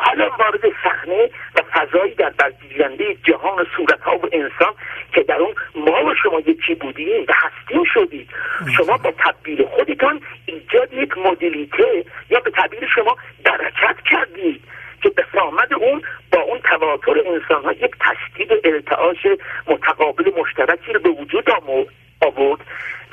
حالا 0.00 0.30
وارد 0.38 0.60
صحنه 0.84 1.30
و 1.54 1.62
فضایی 1.72 2.14
در 2.14 2.30
برگیرنده 2.30 3.16
جهان 3.24 3.66
صورت 3.76 4.00
ها 4.00 4.16
و 4.16 4.28
انسان 4.32 4.74
که 5.14 5.22
در 5.22 5.34
اون 5.34 5.54
ما 5.74 6.04
و 6.04 6.14
شما 6.22 6.40
یکی 6.40 6.74
بودیم 6.74 7.24
و 7.28 7.32
هستیم 7.32 7.84
شدید 7.94 8.30
شما 8.76 8.96
با 8.96 9.12
تبدیل 9.18 9.64
خودتان 9.64 10.20
ایجاد 10.46 10.92
یک 10.92 11.18
مدلیته 11.18 12.04
یا 12.30 12.40
به 12.40 12.50
تعبیر 12.50 12.88
شما 12.94 13.16
درکت 13.44 13.96
کردید 14.10 14.62
که 15.02 15.08
به 15.08 15.24
سامد 15.32 15.74
اون 15.74 16.02
با 16.32 16.40
اون 16.40 16.58
تواتر 16.58 17.22
انسان 17.26 17.64
ها 17.64 17.72
یک 17.72 17.92
تشکیل 18.00 18.60
ارتعاش 18.64 19.26
متقابل 19.66 20.30
مشترکی 20.40 20.92
رو 20.92 21.00
به 21.00 21.10
وجود 21.10 21.50
آورد 22.20 22.60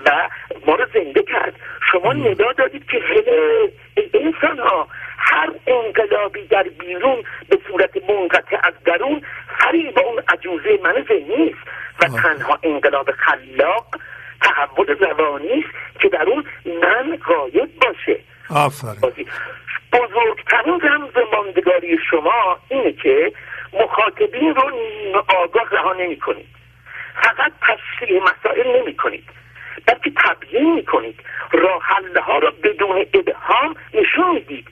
و 0.06 0.30
ما 0.68 0.76
رو 0.76 0.86
زنده 0.94 1.24
کرد. 1.24 1.54
شما 1.92 2.14
ندا 2.14 2.52
دادید 2.52 2.86
که 2.86 3.02
انسان 4.14 4.60
ها 4.60 4.88
هر 5.18 5.50
انقلابی 5.68 6.48
در 6.48 6.64
بیرون 6.64 7.24
به 7.50 7.60
صورت 7.68 8.10
منقطع 8.10 8.58
از 8.64 8.74
درون 8.86 9.22
فریب 9.60 10.00
اون 10.00 10.24
عجوزه 10.28 10.80
من 10.84 11.06
نیست 11.10 11.60
و 12.02 12.08
تنها 12.08 12.60
انقلاب 12.64 13.12
خلاق 13.12 13.86
تحول 14.42 14.88
روانی 14.88 15.66
است 15.66 16.00
که 16.02 16.10
در 16.10 16.24
اون 16.24 16.44
من 16.66 17.18
غایب 17.18 17.70
باشه. 17.82 18.20
آفرین. 18.50 19.28
بزرگترین 19.94 20.82
رمز 20.82 21.14
ماندگاری 21.34 21.98
شما 22.10 22.60
اینه 22.70 22.92
که 22.92 23.32
مخاطبین 23.74 24.56
رو 24.56 24.72
آگاه 25.44 25.70
رها 25.72 25.94
نمی 25.94 26.18
کنید 26.18 26.46
فقط 27.26 27.52
تشریح 27.62 28.22
مسائل 28.22 28.82
نمی 28.82 28.96
کنید 28.96 29.24
بلکه 29.86 30.12
تبیین 30.16 30.74
می 30.74 30.86
کنید 30.86 31.20
راه 31.52 31.84
ها 32.22 32.38
را 32.38 32.54
بدون 32.64 33.06
ابهام 33.14 33.76
نشون 33.94 34.32
می‌دید. 34.34 34.68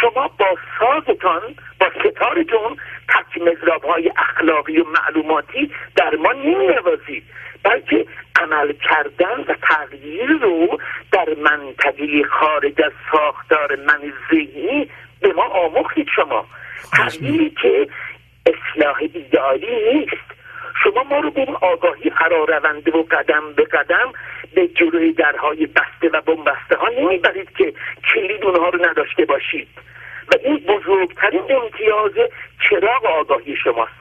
شما 0.00 0.28
با 0.28 0.46
سازتان 0.78 1.54
با 1.80 1.90
ستارتون 1.90 2.76
تک 3.08 3.42
مذراب 3.42 3.84
های 3.84 4.12
اخلاقی 4.16 4.78
و 4.78 4.84
معلوماتی 4.84 5.70
در 5.96 6.16
ما 6.16 6.32
نمی 6.32 7.22
بلکه 7.62 8.06
عمل 8.40 8.72
کردن 8.72 9.40
و 9.48 9.54
تغییر 9.62 10.30
رو 10.30 10.78
در 11.12 11.28
منطقه 11.34 12.22
خارج 12.30 12.82
از 12.82 12.92
ساختار 13.12 13.76
من 13.76 14.12
ذهنی 14.30 14.90
به 15.20 15.32
ما 15.32 15.44
آموختید 15.44 16.08
شما. 16.16 16.46
تغییری 16.92 17.50
که 17.50 17.88
اصلاح 18.46 18.96
ایدئالی 19.00 19.94
نیست. 19.94 20.37
شما 20.84 21.02
ما 21.02 21.20
رو 21.20 21.30
به 21.30 21.40
اون 21.40 21.56
آگاهی 21.60 22.12
رونده 22.48 22.90
و 22.90 23.02
قدم 23.02 23.52
به 23.56 23.64
قدم 23.64 24.12
به 24.54 24.68
جلوی 24.68 25.12
درهای 25.12 25.66
بسته 25.66 26.08
و 26.12 26.20
بنبسته 26.20 26.76
ها 26.76 26.88
نمی‌برید 26.88 27.50
که 27.50 27.72
کلید 28.14 28.44
اونها 28.44 28.68
رو 28.68 28.90
نداشته 28.90 29.24
باشید. 29.24 29.68
و 30.28 30.34
این 30.44 30.56
بزرگترین 30.56 31.42
امتیاز 31.50 32.12
چراغ 32.70 33.04
آگاهی 33.04 33.56
شماست. 33.56 33.92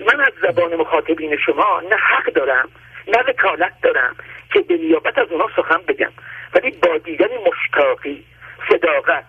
من 0.00 0.20
از 0.20 0.32
زبان 0.42 0.74
مخاطبین 0.74 1.36
شما 1.36 1.82
نه 1.90 1.96
حق 1.96 2.32
دارم 2.32 2.68
نه 3.08 3.18
وکالت 3.18 3.80
دارم 3.82 4.16
که 4.52 4.60
به 4.60 4.76
نیابت 4.76 5.18
از 5.18 5.32
اونها 5.32 5.50
سخن 5.56 5.80
بگم. 5.88 6.12
ولی 6.54 6.70
با 6.70 6.98
دیدن 6.98 7.28
مشتاقی 7.46 8.24
صداقت 8.68 9.24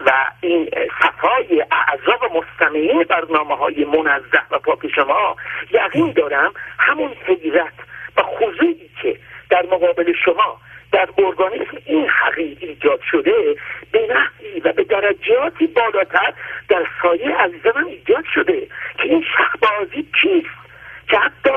و 0.00 0.12
این 0.40 0.70
صفای 1.02 1.64
اعضا 1.70 2.26
و 2.26 2.38
مستمعین 2.38 3.02
برنامه 3.02 3.56
های 3.56 3.84
منزه 3.84 4.40
و 4.50 4.58
پاک 4.58 4.88
شما 4.94 5.36
یقین 5.70 6.12
دارم 6.12 6.52
همون 6.78 7.12
حیرت 7.26 7.72
و 8.16 8.22
خضوعی 8.22 8.90
که 9.02 9.18
در 9.50 9.66
مقابل 9.66 10.12
شما 10.24 10.60
در 10.92 11.08
ارگانیسم 11.18 11.76
این 11.84 12.08
حقیق 12.08 12.58
ایجاد 12.60 13.00
شده 13.10 13.56
به 13.92 14.06
نحوی 14.06 14.60
و 14.60 14.72
به 14.72 14.84
درجاتی 14.84 15.66
بالاتر 15.66 16.32
در 16.68 16.86
سایه 17.02 17.36
عزیزان 17.36 17.84
ایجاد 17.84 18.24
شده 18.34 18.60
که 18.96 19.02
این 19.02 19.24
شخبازی 19.36 20.08
چیست 20.22 20.64
که 21.08 21.18
حتی 21.18 21.50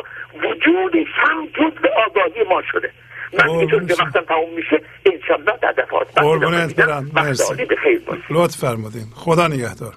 وجودش 0.44 1.08
هم 1.14 1.48
جز 1.48 1.86
آگاهی 2.08 2.44
ما 2.44 2.62
شده. 2.62 2.92
من 3.34 3.68
که 3.68 3.94
وقتم 3.94 4.22
تموم 4.22 4.54
میشه 4.56 4.82
انشالله 5.06 5.58
در 5.62 5.72
دفعات. 5.72 6.18
قربونت 6.18 6.76
برم 6.76 7.12
مرسی. 7.14 7.68
لطف 8.30 8.58
فرمودین. 8.58 9.06
خدا 9.16 9.48
نگهدار. 9.48 9.94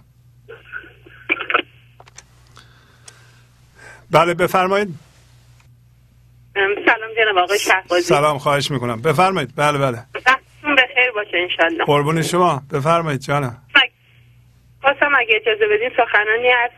بله 4.11 4.35
بفرمایید. 4.35 4.89
سلام 6.55 7.11
جناب 7.17 7.39
آقای 7.39 7.59
شهبازی. 7.59 8.03
سلام 8.03 8.39
خواهش 8.39 8.71
می‌کنم. 8.71 9.03
بفرمایید. 9.03 9.53
بله 9.57 9.79
بله. 9.79 9.99
به 10.63 10.83
خیر 10.95 11.11
باشه 11.15 11.37
انشالله 11.37 11.85
قربون 11.85 12.23
شما. 12.23 12.63
بفرمایید 12.73 13.21
جانم 13.21 13.63
خواستم 14.83 15.13
اگه 15.19 15.41
اجازه 15.41 15.65
بدین 15.75 15.91
سخنانی 15.97 16.49
از 16.65 16.71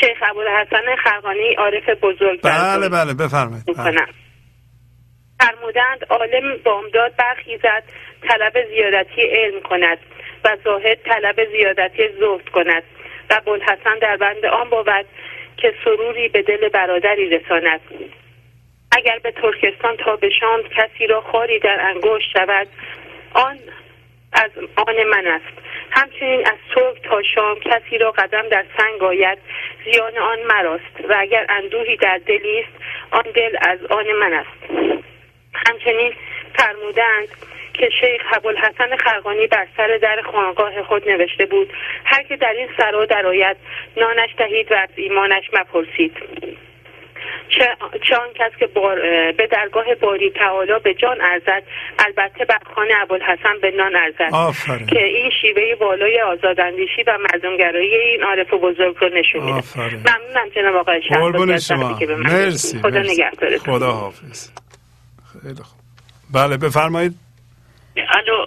شیخ 0.00 0.18
ابوالحسن 0.30 0.96
خرقانی 1.04 1.54
عارف 1.58 1.88
بزرگ. 2.02 2.40
بله 2.42 2.88
بله. 2.88 3.14
بفرمایید. 3.14 3.64
بله. 3.76 4.06
فرمودند 5.40 6.04
عالم 6.10 6.56
بامداد 6.56 7.16
برخیزد 7.16 7.82
طلب 8.28 8.68
زیادتی 8.68 9.22
علم 9.22 9.60
کند 9.60 9.98
و 10.44 10.56
زاهد 10.64 10.98
طلب 11.02 11.48
زیادتی 11.50 12.08
زهد 12.08 12.48
کند 12.48 12.82
و 13.30 13.40
بلحسن 13.46 13.98
در 14.00 14.16
بند 14.16 14.46
آن 14.46 14.70
بود 14.70 15.06
که 15.56 15.74
سروری 15.84 16.28
به 16.28 16.42
دل 16.42 16.68
برادری 16.68 17.28
رساند. 17.28 17.80
اگر 18.92 19.18
به 19.18 19.30
ترکستان 19.30 19.96
تا 19.96 20.16
به 20.16 20.30
شام 20.30 20.62
کسی 20.62 21.06
را 21.06 21.20
خاری 21.20 21.58
در 21.58 21.80
انگشت 21.80 22.30
شود 22.32 22.68
آن 23.34 23.58
از 24.32 24.50
آن 24.76 25.02
من 25.02 25.26
است. 25.26 25.60
همچنین 25.90 26.46
از 26.46 26.56
صبح 26.74 26.98
تا 26.98 27.22
شام 27.22 27.60
کسی 27.60 27.98
را 27.98 28.10
قدم 28.10 28.48
در 28.48 28.64
سنگ 28.78 29.02
آید 29.02 29.38
زیان 29.84 30.18
آن 30.18 30.38
مراست 30.42 31.08
و 31.08 31.14
اگر 31.18 31.46
اندوهی 31.48 31.96
در 31.96 32.20
دلی 32.26 32.60
است 32.60 32.84
آن 33.10 33.24
دل 33.34 33.56
از 33.60 33.78
آن 33.90 34.12
من 34.12 34.32
است. 34.32 35.09
همچنین 35.70 36.12
فرمودند 36.54 37.28
که 37.74 37.88
شیخ 38.00 38.22
حسن 38.58 38.96
خرقانی 38.96 39.46
بر 39.46 39.66
سر 39.76 39.98
در 40.02 40.22
خانقاه 40.32 40.82
خود 40.82 41.08
نوشته 41.08 41.46
بود 41.46 41.72
هر 42.04 42.22
که 42.22 42.36
در 42.36 42.52
این 42.52 42.68
سرا 42.76 43.04
درآید 43.04 43.56
نانش 43.96 44.30
دهید 44.38 44.72
و 44.72 44.74
از 44.74 44.88
ایمانش 44.96 45.44
مپرسید. 45.52 46.16
چه 48.08 48.16
آن 48.16 48.28
کس 48.34 48.52
که 48.58 48.66
به 49.36 49.46
درگاه 49.46 49.94
باری 49.94 50.30
تعالی 50.30 50.72
به 50.84 50.94
جان 50.94 51.20
ارزد 51.20 51.62
البته 51.98 52.44
بر 52.44 52.58
خانه 52.74 52.94
ابوالحسن 53.02 53.58
به 53.62 53.70
نان 53.70 53.96
ارزد. 53.96 54.30
که 54.86 55.04
این 55.04 55.30
شیوه 55.40 55.62
والای 55.80 56.20
آزاداندیشی 56.20 57.02
و 57.06 57.18
مردمگرایی 57.18 57.94
این 57.94 58.22
عارف 58.22 58.54
بزرگ 58.54 58.96
رو 59.00 59.08
نشون 59.08 59.42
میده 59.42 59.62
ممنونم 59.76 60.48
جناب 60.54 60.76
آقای 60.76 61.02
شما. 61.02 61.28
مرسی 62.16 62.78
خدا 62.78 62.98
نگهدارتون. 63.00 63.74
خدا 63.78 63.92
حافظ 63.92 64.59
خیلی 65.42 65.62
خوب. 65.62 65.80
بله 66.34 66.56
بفرمایید. 66.56 67.12
الو 67.96 68.46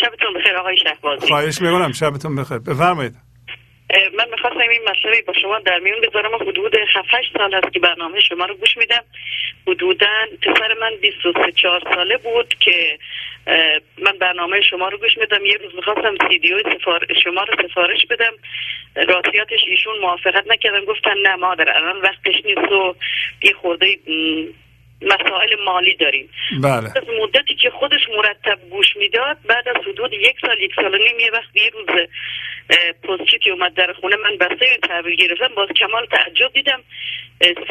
شبتون 0.00 0.34
بخیر 0.34 0.56
آقای 0.56 0.76
شهبازی. 0.76 1.26
خواهش 1.26 1.60
می‌کنم 1.62 1.92
شبتون 1.92 2.36
بخیر. 2.36 2.58
بفرمایید. 2.58 3.14
من 4.18 4.24
می‌خواستم 4.30 4.58
این 4.58 4.82
مسئله 4.82 5.22
با 5.26 5.32
شما 5.42 5.58
در 5.58 5.78
میون 5.78 6.00
بذارم. 6.00 6.34
حدود 6.34 6.74
7 6.94 7.08
سال 7.38 7.54
هست 7.54 7.72
که 7.72 7.80
برنامه 7.80 8.20
شما 8.20 8.44
رو 8.44 8.54
گوش 8.54 8.76
میدم. 8.76 9.02
حدودا 9.66 10.06
پسر 10.42 10.74
من 10.80 10.90
23 11.00 11.52
4 11.52 11.80
ساله 11.94 12.16
بود 12.16 12.54
که 12.60 12.98
من 13.98 14.18
برنامه 14.20 14.60
شما 14.70 14.88
رو 14.88 14.98
گوش 14.98 15.18
میدم. 15.18 15.44
یه 15.46 15.56
روز 15.56 15.74
می‌خواستم 15.74 16.14
سیدیو 16.28 16.58
سفار... 16.58 17.06
شما 17.24 17.42
رو 17.42 17.68
سفارش 17.68 18.06
بدم. 18.10 18.32
راستیاتش 19.08 19.60
ایشون 19.66 19.98
موافقت 20.00 20.44
نکردن. 20.46 20.84
گفتن 20.84 21.18
نه 21.22 21.36
مادر 21.36 21.76
الان 21.76 22.00
وقتش 22.00 22.34
نیست 22.44 22.72
و 22.72 22.96
یه 23.42 23.52
خورده 23.52 23.98
مسائل 25.04 25.56
مالی 25.64 25.94
داریم. 25.96 26.30
بله. 26.62 26.86
از 26.96 27.08
مدتی 27.22 27.54
که 27.54 27.70
خودش 27.70 28.00
مرتب 28.16 28.58
گوش 28.70 28.96
می‌داد 28.96 29.36
بعد 29.46 29.68
از 29.68 29.76
حدود 29.76 30.12
یک 30.12 30.36
سال 30.40 30.60
یک 30.60 30.72
سال 30.76 30.98
نیم 30.98 31.20
یه 31.20 31.30
وقت 31.32 31.56
یه 31.56 31.70
روز 31.70 31.86
پستچی 33.02 33.38
که 33.38 33.50
اومد 33.50 33.74
در 33.74 33.92
خونه 33.92 34.16
من 34.16 34.36
بسته 34.36 34.64
این 34.64 34.80
تحویل 34.82 35.16
گرفتم. 35.16 35.54
باز 35.54 35.68
کمال 35.68 36.06
تعجب 36.06 36.52
دیدم 36.52 36.82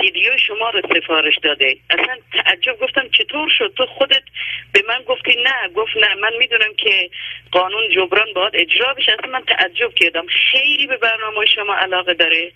سیدیو 0.02 0.38
شما 0.48 0.70
رو 0.70 0.82
سفارش 0.96 1.38
داده. 1.44 1.78
اصلا 1.90 2.18
تعجب 2.32 2.80
گفتم 2.80 3.10
چطور 3.10 3.50
شد؟ 3.58 3.74
تو 3.78 3.86
خودت 3.86 4.24
به 4.74 4.84
من 4.88 5.02
گفتی 5.08 5.36
نه. 5.44 5.70
گفت 5.76 5.98
نه 5.98 6.16
من 6.16 6.34
می‌دونم 6.40 6.74
که 6.78 7.10
قانون 7.52 7.84
جبران 7.96 8.34
باید 8.36 8.56
اجرا 8.56 8.94
بشه. 8.94 9.12
اصلا 9.12 9.32
من 9.32 9.46
تعجب 9.46 9.94
کردم. 9.94 10.26
خیلی 10.52 10.88
به 10.88 10.98
برنامه 10.98 11.46
شما 11.46 11.76
علاقه 11.76 12.14
داره. 12.14 12.52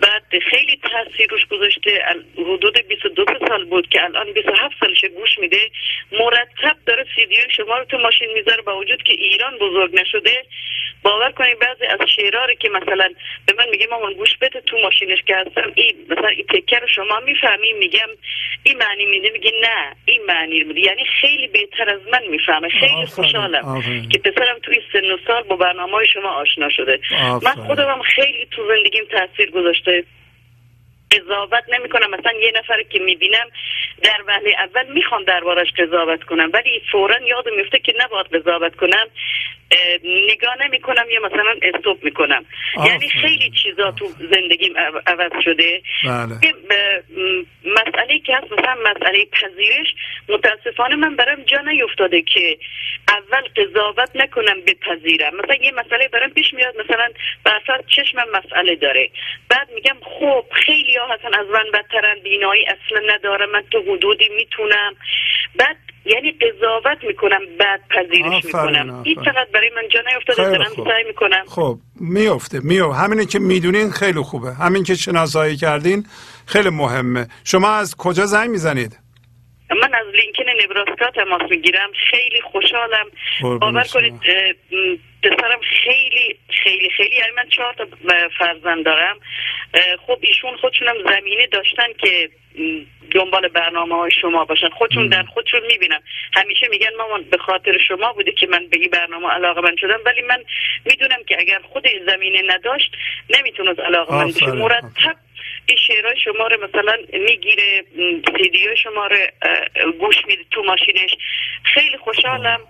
بعد 0.00 0.38
خیلی 0.50 0.80
تاثیر 0.82 1.30
روش 1.30 1.46
گذاشته. 1.46 2.04
حدود 2.38 2.78
22 2.88 3.24
سال 3.48 3.64
بود 3.64 3.88
که 3.88 4.04
الان 4.04 4.32
27 4.32 4.74
سالش 4.80 5.04
گوش 5.04 5.38
میده. 5.38 5.70
مرتب 6.12 6.76
داره 6.86 7.06
سیدیو 7.14 7.38
شما 7.56 7.78
رو 7.78 7.84
تو 7.84 7.98
ماشین 7.98 8.28
می‌ذاره 8.34 8.62
با 8.62 8.78
وجود 8.78 9.02
که 9.02 9.12
ایران 9.12 9.58
بزرگ 9.58 10.00
نشده. 10.00 10.44
باور 11.02 11.30
کنید 11.30 11.58
بعضی 11.58 11.84
از 11.84 11.98
شعرها 12.16 12.54
که 12.54 12.68
مثلا 12.68 13.08
به 13.46 13.54
من 13.58 13.68
میگه 13.70 13.86
مامان 13.90 14.12
گوش 14.12 14.36
بده 14.40 14.60
تو 14.60 14.78
ماشینش 14.78 15.22
که 15.26 15.36
هستم. 15.36 15.72
این 15.74 15.96
مثلا 16.10 16.28
این 16.28 16.46
تکه 16.46 16.78
رو 16.78 16.88
شما 16.88 17.20
می‌فهمی؟ 17.20 17.72
میگم 17.72 18.08
این 18.62 18.78
معنی 18.78 19.06
میده. 19.06 19.30
میگه 19.30 19.52
نه 19.62 19.96
این 20.04 20.22
معنی 20.28 20.64
میده. 20.64 20.80
یعنی 20.80 21.04
خیلی 21.20 21.46
بهتر 21.46 21.90
از 21.90 22.00
من 22.12 22.26
می‌فهمه. 22.30 22.68
خیلی 22.68 23.06
خوشحالم 23.06 23.82
که 24.12 24.18
پسرم 24.18 24.58
تو 24.62 24.72
این 24.72 24.82
سن 24.92 25.10
و 25.10 25.18
سال 25.26 25.42
با 25.42 25.56
برنامه 25.56 26.06
شما 26.06 26.28
آشنا 26.28 26.68
شده. 26.68 27.00
من 27.42 27.54
خودم 27.66 28.02
خیلی 28.02 28.46
تو 28.50 28.68
زندگیم 28.68 29.04
تاثیر 29.04 29.50
گذاشته 29.50 29.87
قضاوت 31.10 31.64
نمی 31.68 31.88
کنم 31.88 32.10
مثلا 32.10 32.32
یه 32.32 32.52
نفر 32.54 32.82
که 32.82 32.98
می‌بینم 32.98 33.46
در 34.02 34.24
وهله 34.26 34.54
اول 34.58 34.92
می‌خوام 34.92 35.24
دربارش 35.24 35.72
قضاوت 35.72 36.24
کنم. 36.24 36.50
ولی 36.54 36.82
فورا 36.92 37.18
یادم 37.26 37.56
میفته 37.56 37.78
که 37.78 37.94
نباید 37.98 38.26
قضاوت 38.26 38.76
کنم. 38.76 39.06
نگاه 40.04 40.56
نمی 40.64 40.80
کنم 40.80 41.04
یا 41.10 41.20
مثلا 41.20 41.54
استوب 41.62 42.04
می 42.04 42.10
کنم 42.10 42.44
یعنی 42.86 43.08
خیلی. 43.08 43.50
چیزا 43.62 43.90
تو 43.90 44.08
زندگیم 44.32 44.74
عوض 45.06 45.32
شده. 45.44 45.82
بله. 46.04 46.34
مسئله 47.64 48.18
که 48.18 48.36
هست 48.36 48.52
مثلا 48.52 48.76
مسئله 48.84 49.24
پذیرش 49.24 49.94
متاسفانه 50.28 50.96
من 50.96 51.16
برام 51.16 51.42
جا 51.42 51.60
نیفتاده 51.60 52.22
که 52.22 52.58
اول 53.08 53.48
قضاوت 53.56 54.10
نکنم 54.14 54.60
بپذیرم. 54.66 55.36
مثلا 55.36 55.54
یه 55.54 55.72
مسئله 55.72 56.08
برام 56.08 56.30
پیش 56.30 56.54
میاد 56.54 56.74
مثلا 56.76 57.08
به 57.44 57.50
چشمم 57.96 58.26
مسئله 58.32 58.76
داره. 58.76 59.10
بعد 59.50 59.70
میگم 59.74 59.96
خب 60.02 60.44
خیلی 60.52 60.96
ها 60.96 61.14
هستن 61.14 61.34
از 61.40 61.46
من 61.46 61.64
بدترن 61.74 62.18
بینایی 62.24 62.64
اصلا 62.66 63.14
ندارم 63.14 63.50
من 63.50 63.64
تو 63.70 63.82
حدودی 63.88 64.28
می‌تونم. 64.28 64.96
بعد 65.56 65.76
یعنی 66.08 66.32
قضاوت 66.32 67.04
می‌کنم 67.04 67.40
بعد 67.58 67.80
پذیرش 67.90 68.44
می‌کنم. 68.44 69.02
این 69.04 69.14
فقط 69.14 69.48
برای 69.50 69.70
من 69.76 69.88
جا 69.88 70.00
نیفتاده 70.12 70.50
دارم 70.50 70.70
سعی 70.84 71.04
می‌کنم. 71.06 71.44
خب 71.48 71.78
میفته 72.00 72.60
میو 72.64 72.90
همینه 72.90 73.26
که 73.26 73.38
می‌دونین 73.38 73.90
خیلی 73.90 74.20
خوبه. 74.20 74.52
همین 74.52 74.84
که 74.84 74.94
شناسایی 74.94 75.56
کردین 75.56 76.06
خیلی 76.46 76.70
مهمه. 76.70 77.26
شما 77.44 77.70
از 77.70 77.96
کجا 77.96 78.26
زنگ 78.26 78.50
می‌زنید؟ 78.50 78.98
من 79.70 79.94
از 79.94 80.06
لینکن 80.14 80.44
نبراسکا 80.64 81.10
تماس 81.10 81.50
می‌گیرم. 81.50 81.90
خیلی 82.10 82.40
خوشحالم. 82.52 83.06
باور 83.42 83.84
کنید 83.92 84.14
پسرم 85.22 85.60
خیلی 85.84 86.38
خیلی 86.64 86.90
خیلی 86.96 87.16
یعنی 87.16 87.32
من 87.36 87.48
چهار 87.48 87.74
تا 87.74 87.86
فرزند 88.38 88.84
دارم. 88.84 89.16
خب 90.06 90.18
ایشون 90.20 90.56
خودشونم 90.56 90.94
زمینه 91.10 91.46
داشتن 91.46 91.92
که 91.98 92.30
دنبال 93.10 93.48
برنامه 93.48 93.94
های 93.96 94.10
شما 94.20 94.44
باشن. 94.44 94.68
خودشون 94.68 95.08
در 95.08 95.22
خودشون 95.22 95.60
می‌بینم 95.66 96.00
همیشه 96.34 96.68
میگن 96.68 96.90
مامان 96.98 97.22
به 97.22 97.38
خاطر 97.38 97.78
شما 97.88 98.12
بوده 98.12 98.32
که 98.32 98.46
من 98.46 98.66
به 98.66 98.76
این 98.76 98.90
برنامه 98.90 99.28
علاقه 99.28 99.60
من 99.60 99.76
شدم. 99.76 99.98
ولی 100.06 100.22
من 100.22 100.44
می‌دونم 100.84 101.24
که 101.26 101.36
اگر 101.38 101.58
خود 101.58 101.88
زمینه 102.06 102.42
نداشت 102.46 102.92
نمی‌تونست 103.30 103.80
علاقه 103.80 104.14
من 104.14 104.28
بشه. 104.28 104.46
مرتب 104.46 105.16
این 105.66 105.78
شعرهای 105.86 106.16
شما 106.24 106.46
رو 106.46 106.68
مثلا 106.68 106.96
می‌گیره 107.12 107.84
سیدیو 108.36 108.76
شما 108.76 109.06
رو 109.06 109.16
گوش 109.92 110.16
میده 110.26 110.42
تو 110.50 110.62
ماشینش. 110.62 111.10
خیلی 111.62 111.96
خوشحالم. 111.96 112.60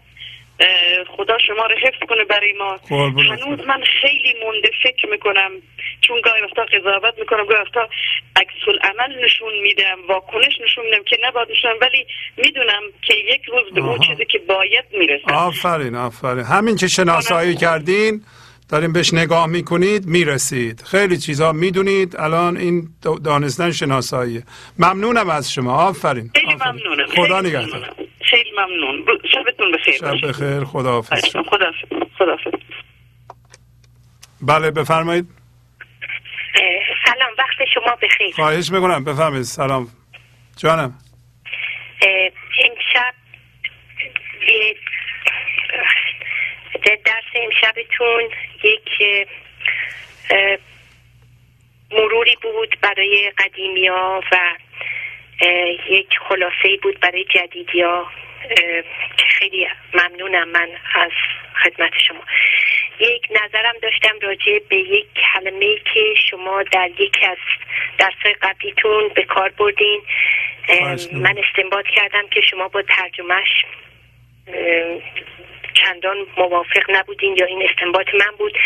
خدا 1.16 1.38
شما 1.38 1.66
رو 1.66 1.76
حفظ 1.76 1.98
کنه 2.08 2.24
برای 2.24 2.52
ما. 2.52 2.78
هنوز 2.90 3.66
من 3.66 3.82
خیلی 4.00 4.34
مونده 4.44 4.70
فکر 4.82 5.06
می‌کنم 5.10 5.50
چون 6.00 6.20
گاهی 6.20 6.42
وقتا 6.42 6.64
قضاوت 6.64 7.14
می‌کنم 7.18 7.46
گاهی 7.46 7.60
وقتا 7.60 7.88
عکس 8.36 8.78
عمل 8.82 9.24
نشون 9.24 9.52
میدم 9.62 9.96
واکنش 10.08 10.60
نشون 10.64 10.84
میدم 10.84 11.02
که 11.04 11.18
نباید 11.24 11.48
نشون 11.50 11.70
ولی 11.80 12.06
می‌دونم 12.36 12.82
که 13.02 13.14
یک 13.14 13.44
روز 13.44 13.74
به 13.74 13.80
اون 13.80 13.98
چیزی 13.98 14.24
که 14.24 14.38
باید 14.38 14.84
می‌رسم. 14.92 15.34
آفرین 15.34 15.94
آفرین. 15.94 16.44
همین 16.44 16.76
که 16.76 16.86
شناسایی 16.88 17.56
کردین 17.56 18.22
داریم 18.70 18.92
بهش 18.92 19.14
نگاه 19.14 19.46
می‌کنید 19.46 20.06
می‌رسید. 20.06 20.82
خیلی 20.82 21.16
چیزها 21.18 21.52
می‌دونید 21.52 22.16
الان 22.16 22.56
این 22.56 22.88
دانستن 23.24 23.70
شناسایی 23.70 24.42
ممنونم 24.78 25.30
از 25.30 25.52
شما. 25.52 25.88
آفرین. 25.88 26.30
خیلی 26.34 26.54
ممنونم. 26.54 27.06
خدا 27.06 27.40
نگهدار. 27.40 27.94
خیلی 28.22 28.50
ممنون. 28.52 29.04
شبتون 29.58 29.72
بخیر. 29.72 29.94
شب 29.94 30.28
بخیر. 30.28 30.64
خداحافظ. 30.64 31.36
خداحافظ. 32.18 32.52
بله 34.42 34.70
بفرمایید. 34.70 35.26
سلام 37.06 37.30
وقت 37.38 37.68
شما 37.74 37.96
بخیر. 38.02 38.34
خواهش 38.34 38.72
می‌کنم. 38.72 39.04
بفرمایید. 39.04 39.44
سلام. 39.44 39.88
جانم. 40.56 40.98
امشب 42.64 43.14
درس 46.84 47.24
امشبتون 47.34 48.22
یک 48.64 48.88
مروری 51.90 52.36
بود 52.42 52.76
برای 52.82 53.32
قدیمیا 53.38 54.20
و 54.32 54.36
یک 55.90 56.08
خلاصه 56.28 56.78
بود 56.82 57.00
برای 57.00 57.24
جدیدیا. 57.34 58.06
که 58.06 58.27
خیلی 59.38 59.66
ممنونم 59.94 60.48
من 60.48 60.68
از 60.94 61.10
خدمت 61.62 61.92
شما. 62.08 62.20
یک 63.00 63.22
نظرم 63.30 63.74
داشتم 63.82 64.18
راجع 64.22 64.58
به 64.68 64.76
یک 64.76 65.06
کلمه 65.14 65.76
که 65.94 66.14
شما 66.30 66.62
در 66.62 66.90
یکی 66.98 67.26
از 67.26 67.36
درس 67.98 68.34
قبلیتون 68.42 69.08
به 69.14 69.22
کار 69.22 69.48
بردین. 69.48 70.02
من 71.12 71.38
استنباط 71.38 71.84
کردم 71.96 72.28
که 72.30 72.40
شما 72.40 72.68
با 72.68 72.82
ترجمهش 72.82 73.64
چندان 75.74 76.16
موافق 76.36 76.90
نبودین 76.90 77.36
یا 77.38 77.46
این 77.46 77.68
استنباط 77.70 78.06
من 78.14 78.36
بود. 78.38 78.58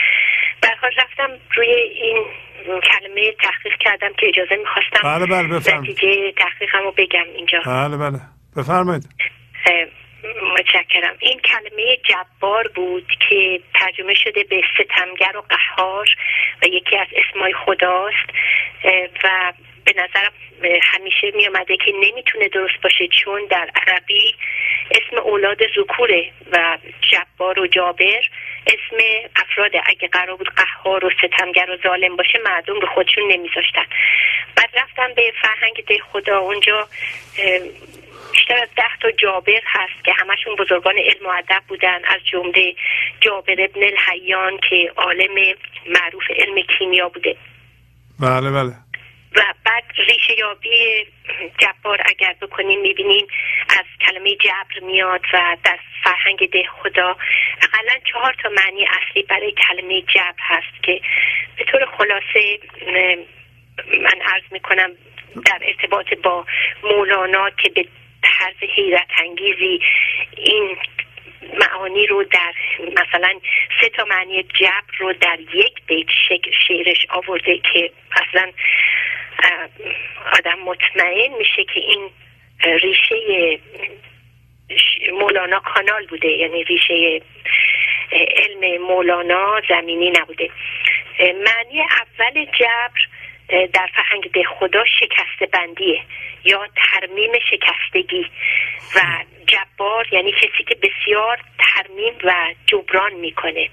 برحال 0.63 0.93
رفتم 0.97 1.31
روی 1.55 1.69
این 1.69 2.25
کلمه 2.65 3.33
تحقیق 3.33 3.79
کردم 3.81 4.13
که 4.13 4.29
اجازه 4.29 4.57
می‌خواستم 4.57 5.01
بله 5.03 5.27
بله 5.27 5.57
نتیجه 5.57 6.33
تحقیقم 6.33 6.79
رو 6.79 6.93
بگم 6.97 7.25
اینجا. 7.37 7.61
بله 7.67 7.97
بله. 7.97 8.21
بفرمایید. 8.57 9.03
متشکرم. 10.59 11.17
این 11.19 11.41
کلمه 11.41 11.97
جبار 11.97 12.69
بود 12.69 13.13
که 13.29 13.61
ترجمه 13.75 14.15
شده 14.15 14.45
به 14.45 14.63
ستمگر 14.75 15.37
و 15.37 15.41
قهار 15.41 16.09
و 16.63 16.67
یکی 16.67 16.97
از 16.97 17.07
اسمای 17.17 17.53
خداست 17.53 18.31
و 19.25 19.53
به 19.85 19.93
نظرم 19.93 20.33
همیشه 20.83 21.31
می 21.35 21.49
آمده 21.49 21.77
که 21.77 21.93
نمی‌تونه 21.93 22.49
درست 22.49 22.83
باشه 22.83 23.09
چون 23.09 23.47
در 23.51 23.71
عربی 23.75 24.35
اسم 24.91 25.19
اولاد 25.23 25.59
ذکوره 25.79 26.31
و 26.53 26.79
جبار 27.11 27.61
و 27.61 27.67
جابر. 27.67 28.21
اسم 28.67 28.97
افراد 29.37 29.71
اگه 29.87 30.09
قرار 30.09 30.37
بود 30.37 30.49
قهار 30.49 31.05
و 31.05 31.11
ستمگر 31.11 31.71
و 31.71 31.77
ظالم 31.83 32.17
باشه 32.17 32.39
مردم 32.45 32.81
به 32.81 32.87
خودشون 32.87 33.33
نمیذاشتن. 33.33 33.85
بعد 34.57 34.71
رفتم 34.75 35.15
به 35.17 35.33
فرهنگ 35.43 35.85
ده 35.89 35.99
خدا. 36.13 36.39
اونجا 36.39 36.89
بیشتر 38.33 38.55
از 38.63 38.69
ده 38.77 38.97
تا 39.03 39.11
جابر 39.11 39.61
هست 39.67 40.05
که 40.05 40.13
همشون 40.13 40.57
بزرگان 40.57 40.95
علم 40.99 41.27
و 41.27 41.29
ادب 41.29 41.63
بودن. 41.69 42.01
از 42.05 42.21
جمله 42.33 42.75
جابر 43.21 43.57
ابن 43.59 43.83
الحیان 43.83 44.59
که 44.71 44.93
عالم 44.97 45.35
معروف 45.87 46.31
علم 46.31 46.63
کیمیا 46.79 47.09
بوده. 47.09 47.37
بله 48.21 48.51
بله. 48.51 48.73
و 49.35 49.55
بعد 49.65 49.85
ریشه 49.97 50.39
یابی 50.39 51.07
جبار 51.59 52.03
اگر 52.05 52.35
بکنیم 52.41 52.81
می‌بینیم 52.81 53.27
از 53.79 53.85
کلمه 54.07 54.37
جبر 54.37 54.81
میاد 54.83 55.21
و 55.33 55.57
در 55.65 55.79
فرهنگ 56.05 56.51
ده 56.51 56.65
خدا. 56.83 57.17
اقلا 57.63 57.99
چهار 58.13 58.37
تا 58.43 58.49
معنی 58.49 58.87
اصلی 58.87 59.23
برای 59.23 59.53
کلمه 59.53 60.03
جبر 60.03 60.39
هست 60.39 60.83
که 60.83 61.01
به 61.57 61.65
طور 61.65 61.87
خلاصه 61.99 62.59
من 63.93 64.23
عرض 64.23 64.43
می‌کنم 64.51 64.91
در 65.47 65.59
ارتباط 65.63 66.15
با 66.15 66.47
مولانا 66.83 67.51
که 67.51 67.69
به 67.69 67.87
طرز 68.23 68.71
حیرت 68.75 69.09
انگیزی 69.19 69.81
این 70.37 70.77
معانی 71.61 72.07
رو 72.07 72.25
در 72.25 72.55
مثلا 72.81 73.41
سه 73.81 73.89
تا 73.89 74.05
معنی 74.05 74.43
جبر 74.43 74.97
رو 74.99 75.13
در 75.13 75.39
یک 75.55 75.75
بیت 75.87 76.07
شعرش 76.69 77.07
آورده 77.09 77.59
که 77.59 77.91
اصلا 78.13 78.53
آدم 80.39 80.59
مطمئن 80.59 81.35
میشه 81.39 81.65
که 81.65 81.81
این 81.81 82.11
ریشه 82.65 83.17
مولانا 85.13 85.61
کانال 85.61 86.07
بوده. 86.07 86.29
یعنی 86.29 86.65
ریشه 86.65 87.23
علم 88.13 88.83
مولانا 88.83 89.61
زمینی 89.69 90.11
نبوده. 90.11 90.51
معنی 91.21 91.81
اول 91.81 92.45
جبر 92.45 93.07
در 93.49 93.89
فرهنگ 93.95 94.31
ده 94.31 94.45
خدا 94.45 94.85
شکست 94.85 95.51
بندیه 95.53 96.03
یا 96.45 96.69
ترمیم 96.77 97.33
شکستگی 97.51 98.27
و 98.97 99.01
جبار 99.47 100.07
یعنی 100.13 100.33
کسی 100.33 100.65
که 100.69 100.75
بسیار 100.75 101.39
ترمیم 101.59 102.15
و 102.25 102.55
جبران 102.67 103.13
می‌کنه. 103.13 103.69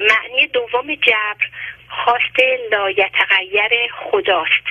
معنی 0.00 0.46
دوم 0.46 0.94
جبر 0.94 1.46
خواست 1.88 2.40
لایتغیر 2.70 3.92
خداست. 3.92 4.64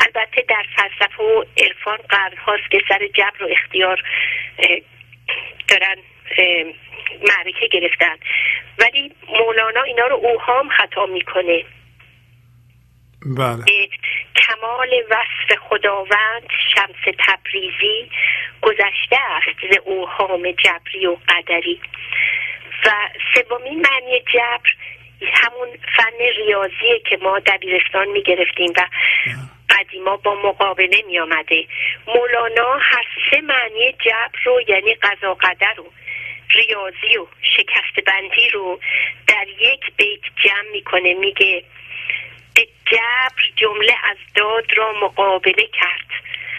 البته 0.00 0.42
در 0.48 0.64
فلسفه 0.76 1.22
و 1.22 1.44
عرفان 1.56 1.96
قرن 1.96 2.36
هاست 2.36 2.70
که 2.70 2.82
سر 2.88 3.06
جبر 3.06 3.44
و 3.44 3.48
اختیار 3.50 4.02
دارن 5.68 5.96
معرکه 7.28 7.66
گرفتن. 7.72 8.16
ولی 8.78 9.12
مولانا 9.28 9.82
اینا 9.82 10.06
رو 10.06 10.16
اوهام 10.16 10.68
خطا 10.68 11.06
می‌کنه. 11.06 11.64
بله. 13.24 13.64
کمال 14.36 14.90
وصف 15.10 15.58
خداوند 15.60 16.48
شمس 16.74 17.14
تبریزی 17.18 18.10
گذشته 18.62 19.16
است 19.16 19.74
ز 19.74 19.76
اوهام 19.84 20.50
جبری 20.50 21.06
و 21.06 21.16
قدری 21.28 21.80
و 22.86 22.90
سومین 23.34 23.86
معنی 23.86 24.20
جبر 24.20 24.70
همون 25.32 25.68
فن 25.96 26.18
ریاضیه 26.36 27.00
که 27.10 27.16
ما 27.22 27.38
دبیرستان 27.38 28.08
می 28.08 28.22
گرفتیم 28.22 28.72
و 28.76 28.86
قدیما 29.70 30.16
با 30.16 30.34
مقابله 30.34 31.02
می 31.06 31.18
آمده 31.18 31.66
مولانا 32.06 32.78
هر 32.80 33.04
سه 33.30 33.40
معنی 33.40 33.92
جبر 33.92 34.38
رو 34.44 34.60
یعنی 34.68 34.94
قضا 34.94 35.34
قدر 35.34 35.74
رو 35.76 35.86
ریاضی 36.50 37.16
و 37.16 37.26
شکست 37.56 38.06
بندی 38.06 38.48
رو 38.48 38.80
در 39.26 39.46
یک 39.48 39.80
بیت 39.96 40.20
جمع 40.44 40.70
می‌کنه 40.72 41.14
میگه 41.14 41.64
جبر 42.86 43.42
جمله 43.56 43.94
از 44.10 44.16
داد 44.34 44.78
را 44.78 44.92
مقابله 44.92 45.66
کرد. 45.66 46.06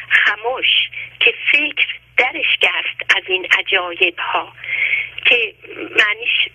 خموش 0.09 0.89
که 1.19 1.33
فکر 1.51 1.87
درش 2.17 2.57
گرفت 2.61 3.17
از 3.17 3.23
این 3.27 3.47
عجایب 3.59 4.19
ها 4.19 4.53
که 5.25 5.53
معنیش 5.73 6.49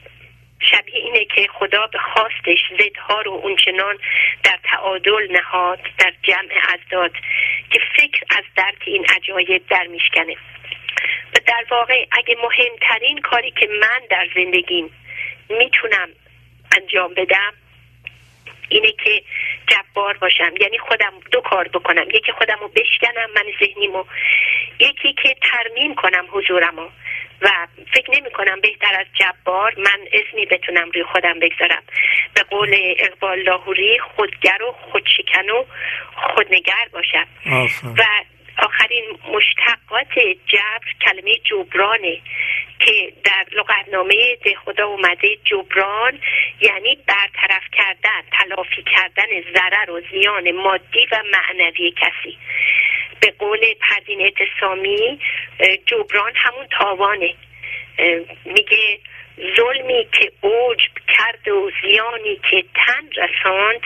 شبیه 0.61 0.97
اینه 0.97 1.25
که 1.25 1.47
خدا 1.53 1.87
به 1.87 1.99
خواستش 1.99 2.59
زدها 2.79 3.21
رو 3.21 3.33
اونچنان 3.33 3.99
در 4.45 4.59
تعادل 4.65 5.27
نهاد 5.31 5.81
در 5.99 6.13
جمع 6.23 6.77
داد 6.91 7.13
که 7.71 7.81
فکر 7.97 8.25
از 8.31 8.45
درک 8.57 8.83
این 8.85 9.07
عجایب 9.17 9.67
در 9.67 9.87
میشکنه. 9.87 10.37
و 11.35 11.39
در 11.47 11.65
واقع 11.71 12.07
اگه 12.13 12.37
مهمترین 12.43 13.21
کاری 13.21 13.51
که 13.51 13.69
من 13.81 14.01
در 14.11 14.29
زندگیم 14.35 14.91
می‌تونم 15.49 16.09
انجام 16.77 17.15
بدم 17.15 17.53
اینه 18.71 18.93
که 18.93 19.23
جبار 19.67 20.17
باشم. 20.17 20.53
یعنی 20.61 20.79
خودم 20.79 21.13
دو 21.33 21.41
کار 21.41 21.69
بکنم. 21.69 22.07
یکی 22.15 22.33
خودم 22.33 22.57
رو 22.61 22.69
بشکنم 22.69 23.31
من 23.35 23.45
ذهنیمو. 23.61 24.05
یکی 24.79 25.13
که 25.23 25.37
ترمیم 25.43 25.95
کنم 25.95 26.27
حضورمو. 26.31 26.89
و 27.43 27.49
فکر 27.95 28.11
نمی 28.11 28.31
کنم 28.31 28.61
بهتر 28.61 29.01
از 29.01 29.07
جبار 29.15 29.75
من 29.79 30.01
اسمی 30.13 30.47
بتونم 30.47 30.91
روی 30.91 31.05
خودم 31.05 31.39
بگذارم. 31.41 31.83
به 32.35 32.43
قول 32.43 32.77
اقبال 32.99 33.43
لاهوری 33.43 33.99
خودگر 33.99 34.63
و 34.63 34.73
خودشکن 34.73 35.51
و 35.51 35.65
خودنگر 36.15 36.89
باشم. 36.93 37.27
و 37.97 38.05
آخرین 38.61 39.05
مشتقات 39.33 40.19
جبر 40.47 40.89
کلمه 41.01 41.35
جبرانه 41.45 42.21
که 42.81 43.13
در 43.25 43.47
لغتنامه 43.53 44.37
ده 44.45 44.55
خدا 44.55 44.87
اومده 44.87 45.37
جبران 45.45 46.21
یعنی 46.61 46.99
برطرف 47.07 47.63
کردن 47.73 48.23
تلافی 48.33 48.83
کردن 48.83 49.53
ضرر 49.55 49.91
و 49.91 50.01
زیان 50.11 50.51
مادی 50.51 51.07
و 51.13 51.23
معنوی 51.33 51.91
کسی. 51.91 52.39
به 53.21 53.31
قول 53.39 53.75
پردین 53.81 54.21
اعتصامی 54.21 55.21
جبران 55.87 56.33
همون 56.37 56.67
تاوانه. 56.79 57.35
میگه 58.45 58.99
ظلمی 59.57 60.09
که 60.13 60.33
اوج 60.41 60.89
کرد 61.09 61.49
و 61.49 61.71
زیانی 61.83 62.41
که 62.51 62.65
تن 62.75 63.09
رساند 63.23 63.81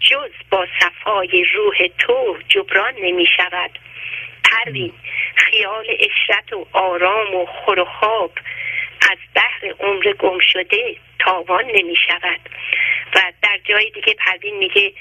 جز 0.00 0.30
با 0.50 0.66
صفای 0.80 1.44
روح 1.54 1.86
تو 1.98 2.38
جبران 2.48 2.94
نمی 3.02 3.26
شود 3.36 3.70
پروین 4.44 4.92
خیال 5.36 5.86
اشرت 5.98 6.52
و 6.52 6.66
آرام 6.72 7.34
و 7.34 7.46
خور 7.46 7.80
و 7.80 7.84
خواب 7.84 8.32
از 9.10 9.18
بحر 9.34 9.74
عمر 9.80 10.12
گم 10.12 10.38
شده 10.38 10.96
تاوان 11.18 11.64
نمی 11.64 11.96
شود 12.08 12.40
و 13.14 13.32
در 13.42 13.58
جای 13.64 13.90
دیگه 13.90 14.14
پروین 14.14 14.56
میگه 14.56 14.92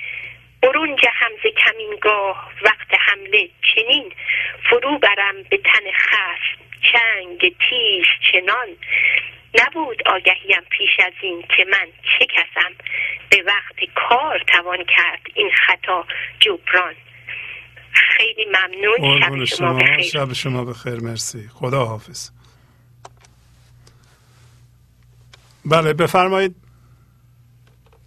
برون 0.62 0.96
جهم 0.96 1.32
ز 1.44 1.48
کمینگاه 1.48 2.52
وقت 2.62 2.88
حمله 3.00 3.50
چنین 3.76 4.12
فرو 4.70 4.98
برم 4.98 5.44
به 5.50 5.58
تن 5.58 5.92
خصم. 5.92 6.60
چنگ 6.82 7.56
تیز 7.70 8.06
چنان. 8.32 8.68
نبود 9.54 10.08
آگهیم 10.08 10.62
پیش 10.70 10.90
از 11.06 11.14
این 11.22 11.42
که 11.58 11.66
من 11.72 11.88
چه 12.20 12.26
کسم. 12.26 12.72
به 13.30 13.44
وقت 13.48 13.76
کار 13.96 14.44
توان 14.48 14.78
کرد 14.78 15.22
این 15.34 15.52
خطا 15.68 16.06
جبران. 16.40 16.96
خیلی 17.92 18.46
ممنون. 18.46 19.20
شب 19.20 19.46
شما 19.46 19.74
بخیر. 19.74 20.02
شب 20.02 20.34
شما 20.34 20.66
بخیر. 20.66 21.00
مرسی. 21.00 21.48
خدا 21.54 21.86
حافظ 21.86 22.30
بله 25.66 25.94
بفرمایید. 25.94 26.56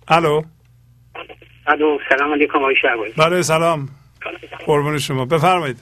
الو. 0.08 0.42
الو 1.66 1.98
سلام 2.08 2.32
علیکم 2.32 2.58
آقای 2.58 2.76
شعبایی 2.76 3.12
بله 3.12 3.42
سلام. 3.42 3.88
قربون 4.66 4.98
شما. 4.98 5.24
بفرمایید. 5.24 5.78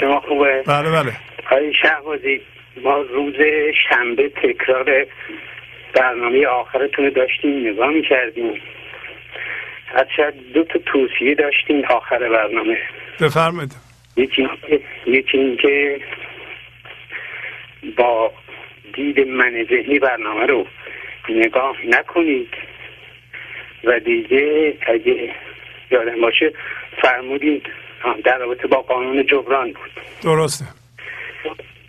شما 0.00 0.20
خوبه؟ 0.20 0.64
بله 0.66 0.90
بله. 0.90 1.16
آقای 1.46 1.74
شعبازی 1.82 2.42
ما 2.82 2.96
روز 3.00 3.34
شنبه 3.88 4.28
تکرار 4.28 5.06
برنامه 5.94 6.46
آخرتون 6.46 7.10
داشتیم 7.10 7.68
نگاه 7.68 7.90
می‌کردیم. 7.90 8.60
از 9.94 10.06
دو 10.54 10.64
تا 10.64 10.78
توصیه 10.86 11.34
داشتیم 11.34 11.84
آخر 11.84 12.18
برنامه. 12.18 12.78
بفرمایید. 13.20 13.76
یکی 14.16 14.48
یکی 15.06 15.38
اینکه 15.38 16.00
با 17.96 18.32
دید 18.94 19.20
من 19.20 19.66
ذهنی 19.70 19.98
برنامه 19.98 20.46
رو 20.46 20.66
نگاه 21.28 21.76
نکنید 21.88 22.48
و 23.84 24.00
دیگه 24.00 24.74
اگه 24.86 25.34
یادم 25.90 26.20
باشه 26.20 26.52
فرمودید 27.02 27.66
در 28.24 28.38
رابطه 28.38 28.68
با 28.68 28.76
قانون 28.82 29.26
جبران 29.26 29.72
بود. 29.72 29.90
درسته. 30.22 30.64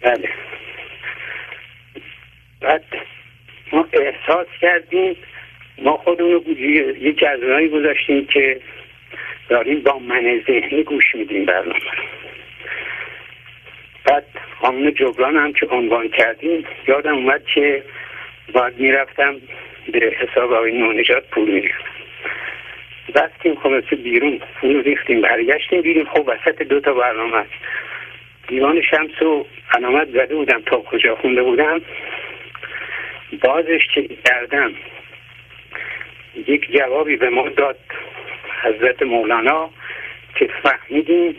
بله. 0.02 0.30
بعد 2.61 2.84
ما 3.72 3.88
احساس 3.94 4.48
کردیم 4.61 5.16
ما 5.77 5.98
خودمون 5.98 6.42
یکی 7.02 7.26
از 7.26 7.44
اونایی 7.44 7.69
گذاشتیم 7.69 8.26
که 8.26 8.61
داریم 9.50 9.80
با 9.82 10.00
من 10.00 10.42
ذهنی 10.48 10.84
گوش 10.84 11.16
میدیم 11.16 11.45
برنامه 11.45 11.80
بعد 14.06 14.26
قانون 14.61 14.94
جبران 14.94 15.36
هم 15.36 15.53
که 15.53 15.66
عنوان 15.66 16.08
کردیم 16.08 16.66
یادم 16.88 17.16
اومد 17.16 17.45
که 17.53 17.84
باید 18.53 18.80
می‌رفتم 18.80 19.36
به 19.92 20.16
حساب 20.19 20.53
آقای 20.53 20.72
نونجات 20.72 21.27
پول 21.27 21.52
میریختم 21.52 21.84
بستیم 23.16 23.56
خلاصه 23.56 23.95
بیرون 23.95 24.40
پول 24.61 24.84
ریختیم 24.84 25.22
برگشتیم 25.22 25.82
بیرون 25.82 26.06
خب 26.06 26.27
وسط 26.27 26.61
دو 26.61 26.80
تا 26.80 26.94
برنامه 26.94 27.38
هست 27.38 27.50
دیوان 28.48 28.82
شمس 28.82 29.22
و 29.22 29.45
علامت 29.72 30.08
زده 30.10 30.36
بودم 30.36 30.61
تا 30.66 30.77
کجا 30.77 31.16
خونده 31.16 31.44
بودم. 31.44 31.82
بازش 33.44 33.82
که 33.96 34.08
کردم 34.26 34.72
یک 36.48 36.72
جوابی 36.72 37.16
به 37.16 37.30
ما 37.30 37.50
داد 37.50 37.80
حضرت 38.64 39.02
مولانا 39.02 39.70
که 40.36 40.50
فهمیدیم 40.64 41.36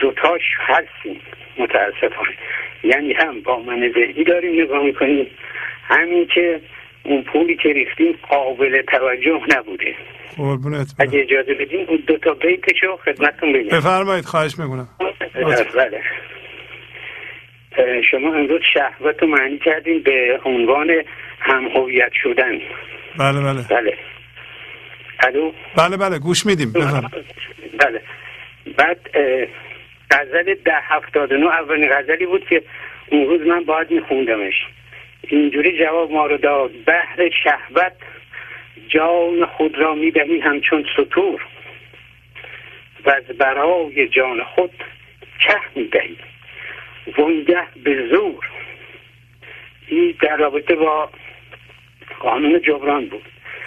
دوتاش 0.00 0.42
هستیم 0.58 1.20
متاسفانه. 1.58 2.36
یعنی 2.84 3.12
هم 3.12 3.40
با 3.40 3.62
من 3.62 3.92
ذهنی 3.94 4.24
داریم 4.24 4.62
نگاه 4.62 4.84
می‌کنیم 4.84 5.26
همین 5.82 6.26
که 6.34 6.60
اون 7.02 7.22
پولی 7.22 7.56
که 7.56 7.68
ریختیم 7.68 8.18
قابل 8.28 8.82
توجه 8.82 9.40
نبوده. 9.56 9.94
اگه 10.98 11.20
اجازه 11.20 11.54
بدیم 11.54 11.86
اون 11.88 12.02
دو 12.06 12.18
تا 12.18 12.34
بیتشو 12.34 12.96
خدمتتون 12.96 13.52
بگم. 13.52 13.78
بفرمایید 13.78 14.24
خواهش 14.24 14.58
می‌کنم. 14.58 14.88
بله. 15.74 16.02
شما 18.10 18.34
امروز 18.34 18.60
شهوت 18.74 19.22
رو 19.22 19.28
معنی 19.28 19.58
کردیم 19.58 20.02
به 20.02 20.40
عنوان 20.44 20.90
هم 21.40 21.68
هویت 21.68 22.12
شدن. 22.22 22.58
بله 23.18 23.40
بله. 23.40 23.62
بله. 23.70 23.98
الو؟ 25.26 25.52
بله 25.76 25.96
بله 25.96 26.18
گوش 26.18 26.46
میدیم 26.46 26.72
بله. 26.72 28.00
بعد 28.78 28.98
غزل 30.10 30.54
ده 30.64 30.78
هفتاد 30.82 31.32
نو 31.32 31.48
اولین 31.48 31.88
غزلی 31.92 32.26
بود 32.26 32.48
که 32.48 32.62
اون 33.10 33.26
روز 33.26 33.40
من 33.40 33.64
باید 33.64 33.90
میخوندمش. 33.90 34.66
اینجوری 35.22 35.78
جواب 35.78 36.10
ما 36.10 36.26
رو 36.26 36.36
داد. 36.36 36.70
بهر 36.86 37.30
شهوت 37.44 37.92
جان 38.88 39.46
خود 39.46 39.78
را 39.78 39.94
می‌دهی 39.94 40.40
همچون 40.40 40.84
سطور. 40.96 41.42
و 43.04 43.10
از 43.10 43.24
برای 43.38 44.08
جان 44.08 44.44
خود 44.44 44.70
چه 45.38 45.54
می‌دهی؟ 45.76 46.16
وانگه 47.18 47.66
به 47.84 48.08
زور. 48.08 48.44
این 49.88 50.14
در 50.20 50.36
رابطه 50.36 50.74
با 50.74 51.10
قانون 52.20 52.60
جبران 52.60 53.06
بود. 53.06 53.24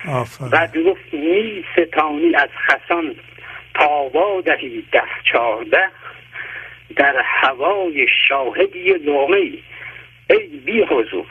آفرین. 0.07 0.49
بعد 0.49 0.77
گفت 0.77 1.13
می 1.13 1.65
ستانی 1.73 2.35
از 2.35 2.49
خسان 2.67 3.15
تاوا 3.73 4.41
دهی 4.41 4.83
ده 4.91 5.01
چارده 5.31 5.89
در 6.95 7.15
هوای 7.25 8.07
شاهدی 8.27 8.93
لغمه 8.93 9.37
ای. 9.37 10.47
بی 10.65 10.81
حضور. 10.83 11.25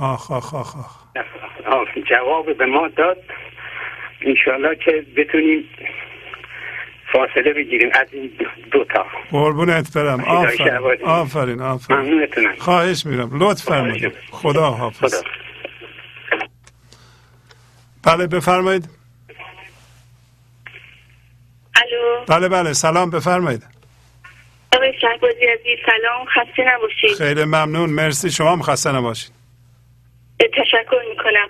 آخ 0.00 0.30
آخ 0.30 0.54
آخ 0.54 0.76
آخ. 0.76 1.88
جواب 2.10 2.56
به 2.56 2.66
ما 2.66 2.88
داد. 2.88 3.16
انشالله 4.20 4.76
که 4.76 5.06
بتونیم 5.16 5.68
فاصله 7.16 7.52
بگیریم 7.52 7.90
از 7.94 8.06
این 8.12 8.32
دوتا 8.72 9.06
قربونت 9.30 9.98
برم. 9.98 10.24
آفرین. 10.24 11.04
آفرین 11.04 11.60
آفرین. 11.60 12.00
ممنونتونم. 12.00 12.56
خواهش 12.58 13.06
میرم 13.06 13.42
لطف 13.42 13.64
فرمایید. 13.64 14.12
خدا 14.30 14.70
حافظ. 14.70 15.14
خدا. 15.14 15.22
بله 18.04 18.26
بفرمایید. 18.26 18.88
الو. 21.74 22.24
بله 22.28 22.48
بله 22.48 22.72
سلام 22.72 23.10
بفرمایید. 23.10 23.66
آقای 24.72 24.92
شهبازی 25.00 25.44
عزیز 25.46 25.78
سلام 25.86 26.26
خسته 26.26 26.62
نباشید. 26.74 27.18
خیلی 27.18 27.44
ممنون. 27.44 27.90
مرسی 27.90 28.30
شما 28.30 28.52
هم 28.52 28.62
خسته 28.62 28.92
نباشید. 28.92 29.32
تشکر 30.38 31.02
می‌کنم. 31.10 31.48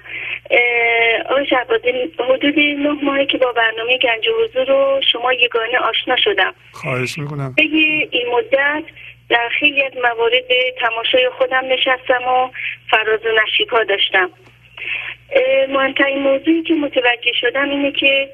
آقای 1.30 1.46
شهبازی 1.46 1.90
حدود 2.18 2.58
نه 2.58 2.92
ماهی 3.02 3.26
که 3.26 3.38
با 3.38 3.52
برنامه 3.52 3.98
گنج 3.98 4.28
و 4.28 4.32
حضور 4.44 4.66
رو 4.66 5.00
شما 5.12 5.32
یگانه 5.32 5.78
آشنا 5.78 6.16
شدم. 6.16 6.54
خواهش 6.72 7.18
می‌کنم. 7.18 7.54
طی 7.58 8.08
این 8.10 8.26
مدت 8.32 8.84
در 9.28 9.48
خیلی 9.60 9.82
از 9.82 9.92
موارد 9.96 10.44
تماشای 10.80 11.28
خودم 11.38 11.64
نشستم 11.68 12.28
و 12.28 12.50
فراز 12.90 13.20
و 13.26 13.28
نشیب 13.42 13.68
ها 13.68 13.84
داشتم. 13.84 14.30
مهمترین 15.68 16.18
موضوعی 16.18 16.62
که 16.62 16.74
متوجه 16.74 17.32
شدم 17.40 17.70
اینه 17.70 17.92
که 17.92 18.30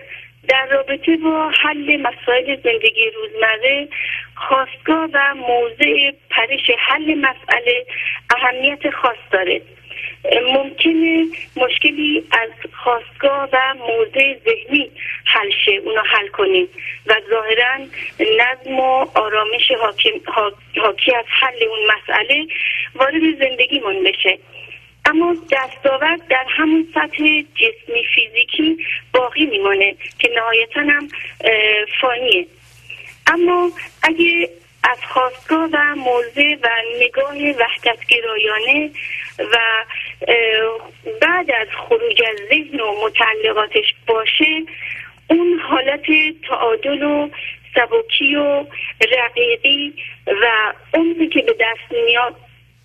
در 0.48 0.66
رابطه 0.66 1.16
با 1.16 1.50
حل 1.62 1.96
مسائل 1.96 2.56
زندگی 2.64 3.10
روزمره 3.10 3.88
خواستگاه 4.34 5.08
و 5.12 5.34
موضع 5.34 6.10
پرش 6.30 6.70
حل 6.78 7.14
مسئله 7.14 7.86
اهمیت 8.36 8.90
خاص 8.90 9.16
داره. 9.30 9.62
ممکنه 10.24 11.26
مشکلی 11.56 12.24
از 12.30 12.50
خواستگاه 12.72 13.48
و 13.52 13.74
موضع 13.74 14.34
ذهنی 14.44 14.90
حل 15.24 15.50
شه 15.64 15.72
اونو 15.72 16.00
حل 16.00 16.28
کنیم. 16.28 16.68
و 17.06 17.14
ظاهرا 17.30 17.78
نظم 18.20 18.80
و 18.80 19.06
آرامش 19.14 19.72
حاکی 20.76 21.14
از 21.14 21.24
حل 21.28 21.64
اون 21.68 21.78
مسئله 21.96 22.46
وارد 22.94 23.38
زندگیمون 23.38 24.04
بشه. 24.04 24.38
اما 25.04 25.36
دستاورد 25.52 26.28
در 26.28 26.44
همون 26.48 26.88
سطح 26.94 27.42
جسمی 27.54 28.04
فیزیکی 28.14 28.86
باقی 29.12 29.46
میمانه 29.46 29.96
که 30.18 30.30
نهایتا 30.34 30.80
هم 30.80 31.08
فانیه. 32.00 32.46
اما 33.26 33.70
اگه 34.02 34.48
از 34.82 34.98
خواستگاه 35.12 35.68
و 35.72 35.94
موضع 35.96 36.56
و 36.62 36.68
نگاه 37.00 37.34
وحدتگرایانه 37.34 38.90
و 39.38 39.56
بعد 41.20 41.50
از 41.50 41.68
خروج 41.88 42.22
از 42.22 42.36
ذهن 42.48 42.80
و 42.80 43.04
متعلقاتش 43.04 43.94
باشه 44.06 44.62
اون 45.30 45.58
حالت 45.58 46.06
تعادل 46.48 47.02
و 47.02 47.28
سبکی 47.74 48.34
و 48.34 48.64
رقیقی 49.18 49.94
و 50.26 50.72
اونی 50.94 51.28
که 51.28 51.42
به 51.42 51.52
دست 51.60 51.92
میاد 52.06 52.36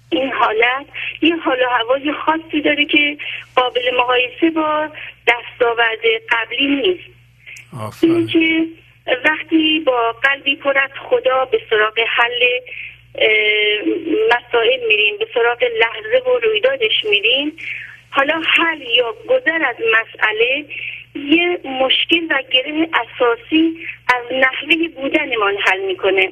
این 0.10 0.32
حالت 0.32 0.86
یه 1.22 1.36
حال 1.36 1.58
و 1.62 1.70
هوای 1.70 2.14
خاصی 2.14 2.62
داره 2.62 2.86
که 2.86 3.18
قابل 3.56 3.96
مقایسه 4.00 4.50
با 4.50 4.90
دستاورد 5.28 6.00
قبلی 6.30 6.68
نیست. 6.68 7.10
آفرین. 7.80 8.28
که 8.28 8.66
وقتی 9.26 9.80
با 9.80 10.12
قلبی 10.12 10.56
پر 10.56 10.78
از 10.78 10.90
خدا 11.10 11.46
به 11.46 11.62
سراغ 11.70 12.00
حل 12.08 12.60
مسائل 14.30 14.88
میریم 14.88 15.18
به 15.20 15.28
سراغ 15.34 15.64
لحظه 15.64 16.30
و 16.30 16.40
رویدادش 16.40 17.06
میریم. 17.10 17.54
حالا 18.10 18.42
حل 18.46 18.82
یا 18.82 19.16
گذر 19.28 19.66
از 19.66 19.76
مسئله 19.94 20.66
یه 21.16 21.60
مشکل 21.64 22.26
و 22.30 22.44
گره 22.52 22.90
اساسی 22.94 23.78
از 24.16 24.24
نحوه 24.32 24.88
بودنمان 24.96 25.58
حل 25.58 25.80
می‌کنه 25.82 26.32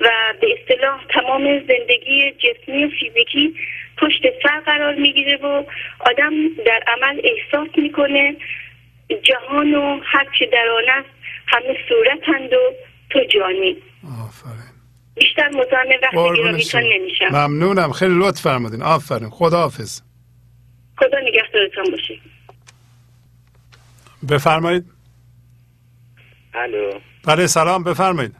و 0.00 0.10
به 0.40 0.56
اصطلاح 0.58 1.04
تمام 1.08 1.58
زندگی 1.58 2.30
جسمی 2.30 2.84
و 2.84 2.88
فیزیکی 2.88 3.54
پشت 3.98 4.22
سر 4.42 4.60
قرار 4.60 4.94
می‌گیره 4.94 5.36
و 5.36 5.64
آدم 6.00 6.48
در 6.66 6.82
عمل 6.86 7.20
احساس 7.24 7.68
می‌کنه. 7.76 8.36
جهان 9.22 9.74
و 9.74 10.00
هر 10.04 10.26
چه 10.38 10.46
در 10.46 10.68
آن 10.68 10.88
است 10.88 11.13
همه 11.46 11.76
صورتند 11.88 12.52
و 12.52 12.72
تو 13.10 13.18
جانی. 13.34 13.76
آفرین. 14.24 14.74
بیشتر 15.14 15.48
مزاحم 15.48 15.88
وقت 16.02 16.14
گرامیتان. 16.14 16.82
نمیشم. 16.82 17.28
ممنونم. 17.32 17.92
خیلی 17.92 18.18
لطف 18.18 18.42
فرمودین. 18.42 18.82
آفرین. 18.82 19.30
خدا 19.30 19.58
حافظ 19.60 20.00
خدا 20.98 21.18
نگهدارتان 21.18 21.84
باشه. 21.90 22.18
بفرمایید. 24.30 24.84
الو. 26.54 26.98
بله 27.24 27.46
سلام. 27.46 27.84
بفرمایید. 27.84 28.36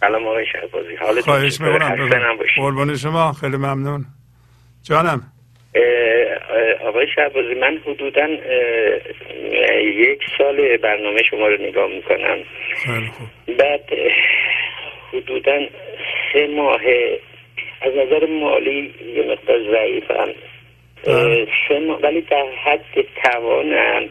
سلام 0.00 0.26
آقای 0.26 0.46
شهبازی. 0.52 0.96
حالتون 0.96 1.22
خواهش 1.22 1.54
چطوره؟ 1.54 2.04
می‌کنم. 2.04 2.36
قربان 2.56 2.96
شما. 2.96 3.32
خیلی 3.32 3.56
ممنون. 3.56 4.06
جانم. 4.82 5.32
آقای 6.80 7.06
شهبازی 7.14 7.54
من 7.54 7.80
حدودا 7.86 8.28
یک 9.82 10.20
سال 10.38 10.76
برنامه 10.76 11.22
شما 11.30 11.48
رو 11.48 11.62
نگاه 11.62 11.90
می‌کنم. 11.90 12.38
خیلی 12.84 13.06
خوب 13.06 13.56
بعد 13.56 13.84
حدودا 15.12 15.66
سه 16.32 16.46
ماه 16.46 16.80
از 17.82 17.92
نظر 17.94 18.26
مالی 18.26 18.94
یه 19.16 19.22
مقدار 19.22 19.58
ضعیفم. 19.72 20.32
بله. 21.06 21.46
سه 21.68 21.78
ماه 21.78 22.00
ولی 22.00 22.20
در 22.20 22.46
حد 22.64 23.06
توانم. 23.24 24.08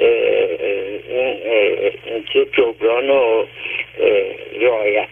این 0.00 1.92
اینکه 2.04 2.46
جبران 2.52 3.08
رو 3.08 3.46
رعایت 4.60 5.08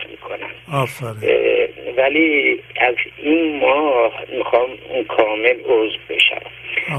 اه، 1.02 1.94
ولی 1.97 2.60
از 2.81 2.94
این 3.23 3.58
ماه 3.58 4.12
می‌خوام 4.33 4.68
کامل 5.08 5.57
عضو 5.65 5.99
بشم. 6.08 6.42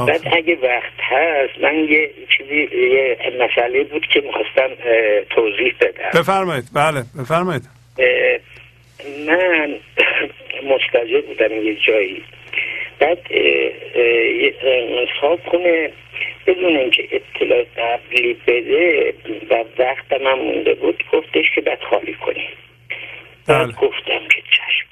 بعد 0.07 0.21
اگه 0.31 0.55
وقت 0.55 0.93
هست 0.99 1.61
من 1.61 1.75
یه 1.75 2.11
چیزی 2.37 2.77
یه 2.77 3.17
مسئله 3.39 3.83
بود 3.83 4.05
که 4.13 4.21
می‌خواستم 4.21 4.69
توضیح 5.29 5.75
بدم. 5.81 6.19
بفرمایید. 6.19 6.63
بله 6.73 7.03
بفرمایید. 7.19 7.63
من 9.27 9.75
مستجر 10.71 11.21
بودم 11.21 11.65
یه 11.65 11.77
جایی. 11.87 12.23
بعد 12.99 13.19
انصاف 14.63 15.45
کنه 15.45 15.91
بدون 16.47 16.77
اینکه 16.77 17.07
اطلاع 17.11 17.63
قبلی 17.77 18.33
بده 18.47 19.13
و 19.49 19.63
وقت 19.77 20.21
من 20.21 20.33
مونده 20.33 20.73
بود 20.73 21.03
گفتش 21.13 21.51
که 21.55 21.61
بعد 21.61 21.81
خالی 21.81 22.13
کنی. 22.13 22.49
بعد 23.47 23.67
بله. 23.67 23.75
گفتم 23.87 24.27
که 24.27 24.41
چشم. 24.41 24.89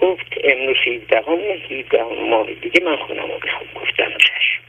گفت 0.00 0.26
امروز 0.44 0.76
17 0.86 1.22
هم 1.26 1.38
17 1.70 2.02
ماه 2.02 2.46
دیگه 2.62 2.84
من 2.84 2.96
خونم 2.96 3.22
رو 3.22 3.38
بخوام 3.38 3.66
گفتم 3.74 4.12
چشم. 4.18 4.62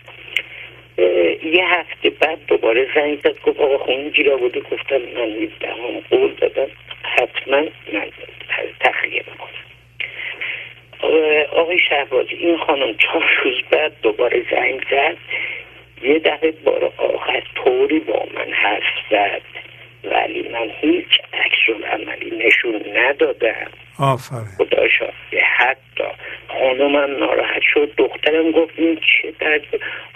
یه 1.45 1.65
هفته 1.67 2.09
بعد 2.09 2.45
دوباره 2.47 2.88
زنگ 2.95 3.19
زد 3.19 3.41
گفت 3.41 3.59
آقا 3.59 3.77
خونه 3.77 4.09
گیر 4.09 4.31
آورده 4.31 4.59
گفتم 4.59 4.97
من 4.97 5.31
17 5.31 5.67
هم 5.67 5.99
قول 6.09 6.33
دادم. 6.33 6.67
حتما 7.03 7.57
من 7.93 8.09
تخلیه 8.80 9.23
بکنم 9.23 9.73
آقای 11.51 11.80
شهبازی 11.90 12.35
این 12.35 12.57
خانم 12.57 12.98
چهار 12.98 13.23
روز 13.43 13.56
بعد 13.72 13.91
دوباره 14.01 14.45
زنگ 14.51 14.85
زد. 14.91 15.17
یه 16.03 16.19
دفعه 16.19 16.51
بار 16.51 16.91
آخر 16.98 17.43
طوری 17.56 17.99
با 17.99 18.25
من 18.35 18.51
حرف 18.53 18.83
زد. 19.11 19.41
ولی 20.03 20.49
من 20.49 20.72
هیچ 20.82 21.19
عکس 21.33 21.85
عملی 21.91 22.45
نشون 22.45 22.83
ندادم. 22.98 23.67
آفرین. 23.99 24.48
خدا 24.57 24.88
شاهده 24.88 25.43
حتی 25.57 26.03
خانومم 26.48 27.17
ناراحت 27.19 27.61
شد. 27.73 27.95
دخترم 27.98 28.51
گفت 28.51 28.73
این 28.75 28.95
چه 28.95 29.32
درد 29.40 29.65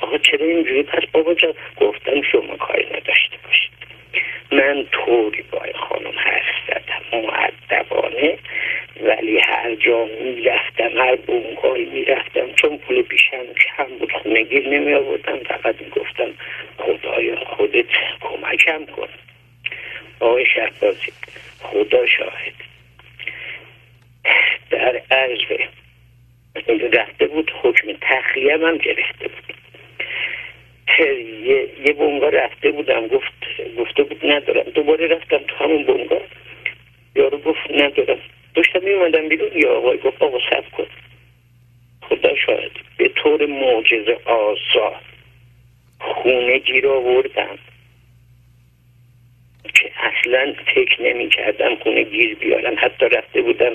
آقا 0.01 0.17
چرا 0.17 0.45
اینجوری؟ 0.45 0.83
پس 0.83 1.03
بابا 1.11 1.33
جان 1.33 1.53
گفتم 1.81 2.21
شما 2.21 2.55
کاری 2.57 2.85
نداشته 2.85 3.37
باشید. 3.45 3.76
من 4.51 4.87
طوری 4.91 5.41
با 5.51 5.63
این 5.63 5.73
خانم 5.73 6.19
حرف 6.19 6.55
زدم 6.67 7.21
معدبانه 7.21 8.37
ولی 9.01 9.39
هر 9.39 9.75
جا 9.75 10.05
می‌رفتم 10.05 10.97
هر 10.97 11.15
بونگایی 11.15 11.85
می‌رفتم 11.85 12.53
چون 12.55 12.77
پول 12.77 13.01
پیشم 13.01 13.45
کم 13.53 13.97
بود 13.99 14.11
خونه 14.11 14.43
گیر 14.43 14.69
نمی 14.69 14.93
آوردم 14.93 15.37
فقط 15.37 15.81
می‌گفتم 15.81 16.29
خدایا 16.77 17.35
خودت 17.35 17.85
کمکم 18.21 18.85
کن. 18.85 19.07
آقای 20.19 20.45
شهبازی 20.45 21.11
خدا 21.59 22.05
شاهد. 22.05 22.53
در 24.69 25.01
عرض 25.11 25.41
رفته 26.93 27.27
بود 27.27 27.51
حکم 27.63 27.87
تخلیه 28.01 28.57
من 28.57 28.77
گرفته 28.77 29.27
بود. 29.27 29.55
یه, 30.99 31.69
یه 31.85 31.93
بونگا 31.93 32.29
رفته 32.29 32.71
بودم 32.71 33.07
گفت 33.07 33.33
گفته 33.77 34.03
بود 34.03 34.25
ندارم. 34.25 34.63
دوباره 34.63 35.07
رفتم 35.07 35.37
تو 35.37 35.55
همون 35.55 35.83
بونگا 35.83 36.21
یارو 37.15 37.37
گفت 37.37 37.71
ندارم. 37.71 38.19
داشتم 38.53 38.83
میومدم 38.83 39.29
بیرون 39.29 39.49
یا 39.55 39.77
آقای 39.77 39.97
گفت 39.97 40.21
آقا 40.21 40.37
سب 40.49 40.71
کن. 40.71 40.85
خدا 42.01 42.35
شاید. 42.45 42.71
به 42.97 43.07
طور 43.07 43.45
معجزه 43.45 44.17
آسا 44.25 44.95
خونه 45.99 46.57
گیر 46.57 46.87
آوردم. 46.87 47.57
که 49.73 49.91
اصلا 49.97 50.53
فکر 50.75 51.01
نمی 51.01 51.29
کردم 51.29 51.75
خونه 51.75 52.03
گیر 52.03 52.35
بیارم. 52.35 52.75
حتی 52.77 53.05
رفته 53.05 53.41
بودم 53.41 53.73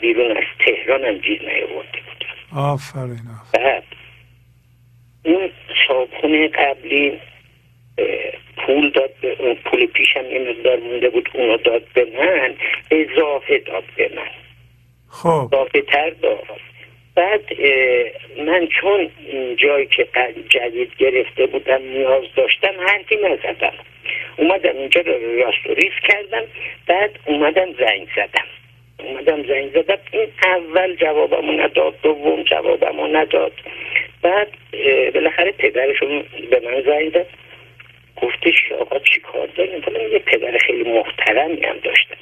بیرون 0.00 0.36
از 0.36 0.44
تهرانم 0.58 1.18
گیر 1.18 1.42
نیاورده 1.42 1.98
بودم. 2.06 2.60
آفرین. 2.60 3.26
بعد 3.52 3.84
اون 5.26 5.50
صابخونه 5.88 6.48
قبلی 6.48 7.18
پول 8.56 8.90
داد 8.90 9.10
به 9.20 9.36
اون 9.38 9.54
پول 9.54 9.86
پیشم 9.86 10.30
یه 10.30 10.38
مقدار 10.38 10.78
مونده 10.78 11.08
بود 11.08 11.28
اونو 11.34 11.56
داد 11.56 11.82
به 11.94 12.06
من 12.18 12.54
اضافه 12.90 13.58
داد 13.58 13.84
به 13.96 14.10
من. 14.16 14.30
خب. 15.10 15.54
اضافه 15.54 15.80
تر 15.80 16.10
داد. 16.10 16.44
بعد 17.14 17.40
من 18.46 18.66
چون 18.66 19.10
جایی 19.56 19.86
که 19.86 20.08
جدید 20.48 20.96
گرفته 20.98 21.46
بودم 21.46 21.82
نیاز 21.82 22.24
داشتم 22.36 22.80
حرفی 22.88 23.16
نزدم. 23.16 23.72
اومدم 24.36 24.76
اینجا 24.76 25.00
رو 25.00 25.36
راست 25.42 25.66
و 25.66 25.74
ریز 25.74 25.92
کردم 26.08 26.44
بعد 26.86 27.10
اومدم 27.26 27.72
زنگ 27.72 28.08
زدم. 28.16 28.46
اومدم 28.98 29.42
زنگ 29.42 29.70
زدم 29.70 29.98
این 30.10 30.28
اول 30.42 30.96
جوابمو 30.96 31.52
نداد 31.52 31.94
دوم 32.02 32.42
جوابمو 32.42 33.06
نداد. 33.06 33.52
بعد 34.26 34.48
بالاخره 35.14 35.52
پدرشون 35.52 36.24
به 36.50 36.60
من 36.64 36.82
زنگ 36.82 37.12
داد 37.12 37.26
گفتش 38.22 38.72
آقا 38.80 38.98
چی 38.98 39.20
کار 39.20 39.46
داریم 39.46 40.12
یه 40.12 40.18
پدر 40.18 40.58
خیلی 40.58 40.92
محترمی 40.92 41.64
هم 41.64 41.76
داشتم 41.84 42.16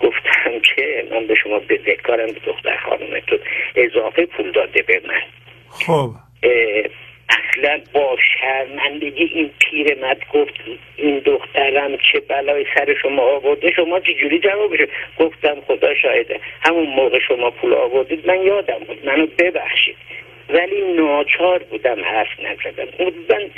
گفتم 0.00 0.60
که 0.60 1.04
من 1.10 1.26
به 1.26 1.34
شما 1.34 1.58
بزهکارم 1.58 2.26
به 2.26 2.40
دختر 2.46 2.76
خانومتون 2.76 3.38
اضافه 3.76 4.26
پول 4.26 4.52
داده 4.52 4.82
به 4.82 5.00
من. 5.08 5.22
خب. 5.70 6.10
اصلا 7.28 7.80
با 7.92 8.16
شرمندگی 8.40 9.24
این 9.24 9.50
پیرمرد 9.58 10.20
گفت 10.34 10.54
این 10.96 11.18
دخترم 11.18 11.96
چه 11.96 12.20
بلای 12.20 12.66
سر 12.74 12.94
شما 13.02 13.22
آورده؟ 13.22 13.70
شما 13.70 14.00
چجوری 14.00 14.38
جوابش 14.38 14.78
گفتم 15.18 15.56
خدا 15.66 15.94
شاهده. 15.94 16.40
همون 16.66 16.86
موقع 16.86 17.18
شما 17.28 17.50
پول 17.50 17.74
آوردید 17.74 18.26
من 18.26 18.42
یادم 18.42 18.78
بود. 18.78 19.06
منو 19.06 19.26
ببخشید. 19.38 19.96
ولی 20.48 20.92
ناچار 20.92 21.58
بودم 21.58 22.04
حرف 22.04 22.28
نزدم. 22.40 22.88
من 23.30 23.50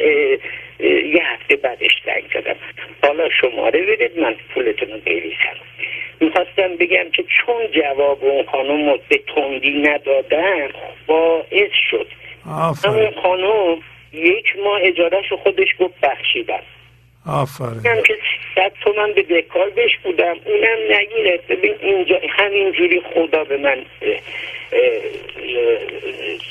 یه 1.14 1.22
هفته 1.24 1.56
بعدش 1.56 2.02
زنگ 2.06 2.24
زدم. 2.34 2.56
حالا 3.02 3.28
شماره 3.40 3.82
بدید 3.82 4.18
من 4.18 4.34
پولتون 4.54 4.88
رو 4.90 4.98
بریسم 4.98 5.56
می‌خواستم 6.20 6.76
بگم 6.76 7.10
که 7.12 7.22
چون 7.22 7.66
جواب 7.70 8.24
اون 8.24 8.44
خانم 8.46 8.98
به 9.08 9.20
تندی 9.34 9.70
ندادن 9.70 10.68
باعث 11.06 11.72
شد. 11.90 12.06
همون 12.84 13.10
خانم 13.22 13.80
یک 14.12 14.56
ماه 14.64 14.80
اجارهش 14.82 15.32
خودش 15.32 15.68
گفت 15.80 16.00
بخشیدم 16.02 16.62
آفرین. 17.26 17.82
که 17.82 18.16
صد 18.54 18.72
تومن 18.84 19.12
به 19.14 19.22
دکار 19.22 19.70
بهش 19.70 19.96
بودم. 20.04 20.34
اونم 20.44 20.98
نگیره. 20.98 21.40
ببین 21.48 21.74
اینجا 21.80 22.20
همینجوری 22.30 23.02
خدا 23.14 23.44
به 23.44 23.56
من 23.56 23.84
اه 24.02 24.10
اه 24.72 24.98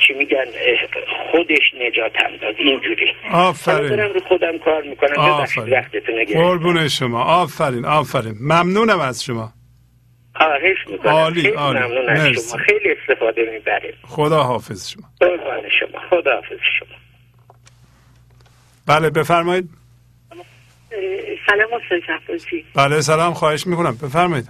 چی 0.08 0.14
میگن 0.14 0.46
خودش 1.32 1.74
نجاتم 1.80 2.38
داد 2.42 2.56
اینجوری. 2.58 3.14
آفرین. 3.34 3.90
دارم 3.96 4.14
رو 4.14 4.20
خودم 4.20 4.58
کار 4.58 4.82
می‌کنم. 4.82 5.20
آفرین. 5.20 5.74
وقتتون 5.74 6.26
قربون 6.26 6.88
شما. 6.88 7.24
آفرین 7.24 7.86
آفرین. 7.86 8.36
ممنونم 8.42 9.00
از 9.00 9.24
شما. 9.24 9.54
خواهش 10.36 10.78
می‌کنم. 10.88 11.12
عالی 11.12 11.42
خیلی 11.42 11.54
عالی. 11.54 11.80
ممنون 11.80 12.10
از 12.10 12.20
مرسی. 12.20 12.50
شما. 12.50 12.58
خیلی 12.64 12.96
استفاده 13.02 13.52
می‌برید. 13.52 13.96
خدا 14.08 14.44
حافظ 14.44 14.90
شما. 14.90 15.04
قربان 15.20 15.70
شما. 15.80 16.00
خدا 16.10 16.36
حافظ 16.36 16.60
شما. 16.80 16.98
بله 18.88 19.10
بفرمایید. 19.10 19.70
سلام 21.45 21.74
استاد 21.74 22.01
شهبازی 22.08 22.66
بله 22.76 23.01
سلام 23.01 23.34
خواهش 23.34 23.67
می‌کنم. 23.67 23.98
بفرمایید. 24.03 24.45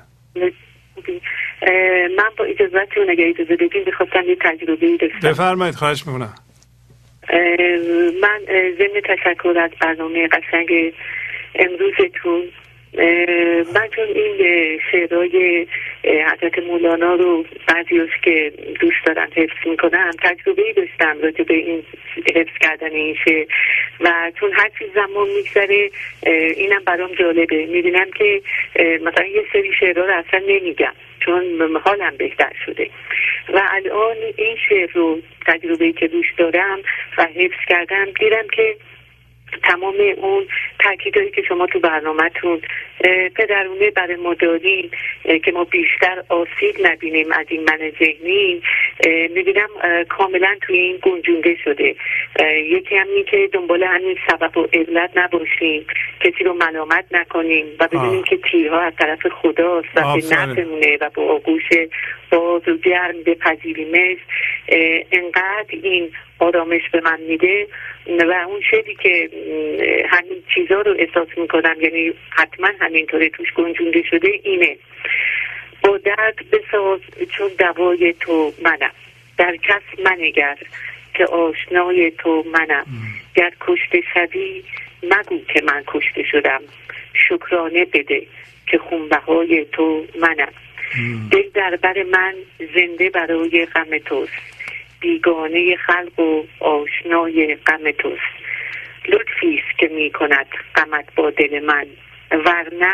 من 2.18 2.30
با 2.38 2.46
اجازهتون 2.46 3.10
اگر 3.10 3.26
اجازه 3.28 3.56
بدین 3.56 3.84
بخواستم 3.88 4.24
یه 4.30 4.38
تجربه 4.42 4.98
داشتم 4.98 5.30
بفرمایید 5.30 5.76
خواهش 5.76 6.08
می‌کنم. 6.08 6.34
من 8.22 8.40
ضمن 8.78 9.02
تشکر 9.06 9.60
از 9.64 9.72
برنامه 9.82 10.28
قشنگ 10.28 10.94
امروزتون 11.56 12.44
من 13.74 13.88
چون 13.96 14.08
این 14.16 14.80
شعرهای 14.92 15.68
حضرت 16.04 16.60
مولانا 16.60 17.16
رو 17.16 17.46
بعضیش 17.68 18.18
که 18.24 18.52
دوست 18.80 19.06
دارم 19.06 19.30
حفظ 19.36 19.68
می‌کنم 19.68 20.12
تجربه 20.24 20.62
ای 20.62 20.74
داشتم 20.74 21.18
راجع 21.22 21.44
به 21.44 21.54
این 21.54 21.84
حفظ 22.36 22.58
کردن 22.62 22.92
این 22.92 23.16
شعر. 23.26 23.46
و 24.00 24.32
چون 24.40 24.54
هر 24.54 24.70
چیز 24.80 24.88
زمان 24.96 25.28
میگذره 25.30 25.90
اینم 26.58 26.84
برام 26.86 27.14
جالبه. 27.14 27.66
می‌بینم 27.66 28.12
که 28.12 28.42
مثلا 29.02 29.26
یه 29.26 29.44
سری 29.54 29.74
شعرها 29.80 30.06
رو 30.06 30.14
اصلا 30.14 30.40
نمیگم 30.48 30.94
چون 31.20 31.76
حالم 31.84 32.18
بهتر 32.18 32.54
شده. 32.66 32.90
و 33.54 33.62
الان 33.72 34.16
این 34.36 34.58
شعر 34.70 34.90
رو 34.94 35.20
تجربه 35.48 35.92
که 35.92 36.08
دوست 36.08 36.38
دارم 36.38 36.80
و 37.18 37.26
حفظ 37.36 37.66
کردم 37.68 38.06
دیدم 38.20 38.48
که 38.52 38.76
تمام 39.64 39.96
اون 40.18 40.48
تاکیدهایی 40.80 41.32
که 41.32 41.42
شما 41.42 41.66
تو 41.66 41.80
برنامهتون 41.80 42.62
پدرونه 43.36 43.92
برای 43.92 44.16
ما 44.16 44.34
داریم 44.34 44.92
که 45.46 45.52
ما 45.52 45.64
بیشتر 45.64 46.24
آسیب 46.30 46.88
نبینیم 46.88 47.32
از 47.32 47.46
این 47.50 47.64
من 47.64 47.92
ذهنی. 48.00 48.62
می‌بینم 49.30 49.70
کاملا 50.10 50.56
توی 50.62 50.78
این 50.78 51.00
گنجونده 51.02 51.58
شده. 51.64 51.96
یکی 52.64 52.96
هم 52.96 53.08
این 53.08 53.26
که 53.26 53.50
دنبال 53.54 53.84
همین 53.84 54.18
سبب 54.30 54.58
و 54.58 54.68
علت 54.74 55.12
نباشیم 55.16 55.86
کسی 56.24 56.44
رو 56.44 56.54
ملامت 56.54 57.06
نکنیم 57.12 57.66
و 57.80 57.88
بدونیم 57.88 58.24
که 58.24 58.38
تیرها 58.52 58.80
از 58.80 58.94
طرف 59.00 59.28
خداست 59.28 59.88
و 59.96 60.02
به 60.02 60.36
نفعمونه 60.36 60.98
و 61.02 61.10
با 61.14 61.24
آغوش 61.24 61.64
باز 62.32 62.68
و 62.68 62.78
گرم 62.78 63.24
بپذیریمش 63.26 64.18
انقدر 65.12 65.66
این 65.70 66.12
آرامش 66.40 66.82
به 66.92 67.02
من 67.02 67.20
میده 67.22 67.68
و 68.08 68.46
اون 68.48 68.62
شدی 68.72 68.96
که 68.96 69.30
همین 70.10 70.44
چیزا 70.56 70.82
رو 70.82 70.96
احساس 71.00 71.28
می‌کنم 71.38 71.76
یعنی 71.82 72.14
حتما 72.30 72.68
همینطوری 72.88 73.30
توش 73.30 73.54
گنجونده 73.54 74.04
شده 74.10 74.30
اینه. 74.44 74.78
با 75.84 75.98
درد 75.98 76.36
بساز 76.52 77.00
چون 77.38 77.50
دوای 77.60 78.14
تو 78.20 78.54
منم. 78.64 78.92
در 79.38 79.56
کس 79.56 80.00
منگر 80.06 80.58
که 81.14 81.26
آشنای 81.26 82.12
تو 82.12 82.46
منم. 82.52 82.86
گر 83.36 83.52
کشته 83.62 84.02
شوی 84.14 84.64
مگو 85.04 85.42
که 85.54 85.62
من 85.64 85.84
کشته 85.88 86.24
شدم. 86.24 86.62
شکرانه 87.14 87.86
بده 87.86 88.28
که 88.68 88.78
خونبهای 88.78 89.66
تو 89.72 90.06
منم. 90.20 90.52
دل 91.32 91.50
در 91.54 91.76
بر 91.82 92.04
من 92.04 92.34
زنده 92.76 93.10
برای 93.10 93.66
غم 93.66 93.98
توست. 93.98 94.32
بیگانه 95.00 95.76
خلق 95.76 96.20
و 96.20 96.44
آشنای 96.60 97.56
غم 97.56 97.92
توست. 97.92 98.38
لطفی 99.08 99.62
است 99.64 99.80
که 99.80 99.88
می 99.88 100.12
کند 100.12 100.48
غمت 100.76 101.16
با 101.16 101.30
دل 101.30 101.60
من. 101.60 101.88
ورنه 102.32 102.94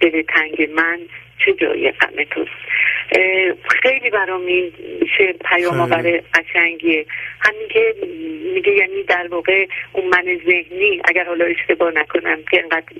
دل 0.00 0.22
تنگ 0.22 0.70
من 0.70 0.98
چه 1.44 1.52
جای 1.52 1.92
غم 1.92 2.24
توست 2.30 2.50
خیلی 3.82 4.10
برام 4.10 4.46
این 4.46 4.72
شعر 5.18 5.32
پیام 5.32 5.80
آور 5.80 6.22
قشنگیه. 6.34 7.06
همین 7.40 7.68
که 7.68 7.94
میگه 8.54 8.72
یعنی 8.72 9.02
در 9.02 9.26
واقع 9.30 9.66
اون 9.92 10.04
من 10.08 10.24
ذهنی 10.46 11.00
اگر 11.04 11.24
حالا 11.24 11.44
اشتباه 11.44 11.92
نکنم 11.94 12.38
که 12.50 12.62
انقدر 12.62 12.92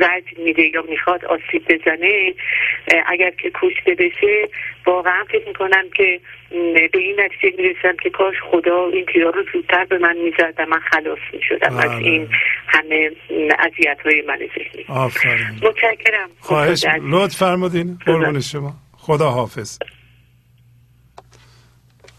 زج 0.00 0.38
میده 0.38 0.62
یا 0.62 0.84
می‌خواد 0.88 1.24
آسیب 1.24 1.64
بزنه 1.68 2.34
اگر 3.06 3.30
که 3.30 3.50
کشته 3.54 3.94
بشه 3.94 4.48
واقعا 4.86 5.24
فکر 5.24 5.48
می‌کنم 5.48 5.84
که 5.96 6.20
به 6.92 6.98
این 6.98 7.20
نتیجه 7.20 7.56
می‌رسم 7.62 7.96
که 8.02 8.10
کاش 8.10 8.34
خدا 8.50 8.88
این 8.92 9.06
تیرا 9.12 9.30
رو 9.30 9.44
زودتر 9.52 9.84
به 9.84 9.98
من 9.98 10.16
می‌زد 10.16 10.54
و 10.58 10.66
من 10.66 10.78
خلاص 10.78 11.18
می‌شدم 11.32 11.76
از 11.76 11.90
این 11.90 12.28
همه 12.68 13.10
اذیت 13.58 13.98
های 14.04 14.22
من 14.22 14.38
ذهنی. 14.38 14.84
متشکرم. 15.62 16.30
خواهش 16.40 16.84
لطف 17.22 17.36
فرمودین. 17.36 17.98
قربون 18.06 18.40
شما. 18.40 18.74
خدا 18.96 19.30
حافظ. 19.30 19.78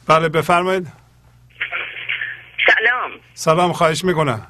بله 0.09 0.29
بفرمایید. 0.29 0.87
سلام. 2.65 3.11
سلام 3.33 3.73
خواهش 3.73 4.05
می‌کنم. 4.05 4.47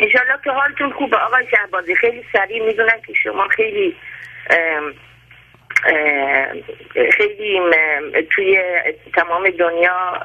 انشالله 0.00 0.38
که 0.44 0.50
حالتون 0.50 0.92
خوبه. 0.92 1.16
آقای 1.16 1.46
شهبازی 1.50 1.94
خیلی 1.94 2.24
سریع 2.32 2.66
می‌دونم 2.66 3.00
که 3.06 3.12
شما 3.22 3.48
خیلی 3.48 3.96
ام 4.50 4.92
خیلی 7.16 7.60
توی 8.30 8.58
تمام 9.14 9.50
دنیا 9.50 10.20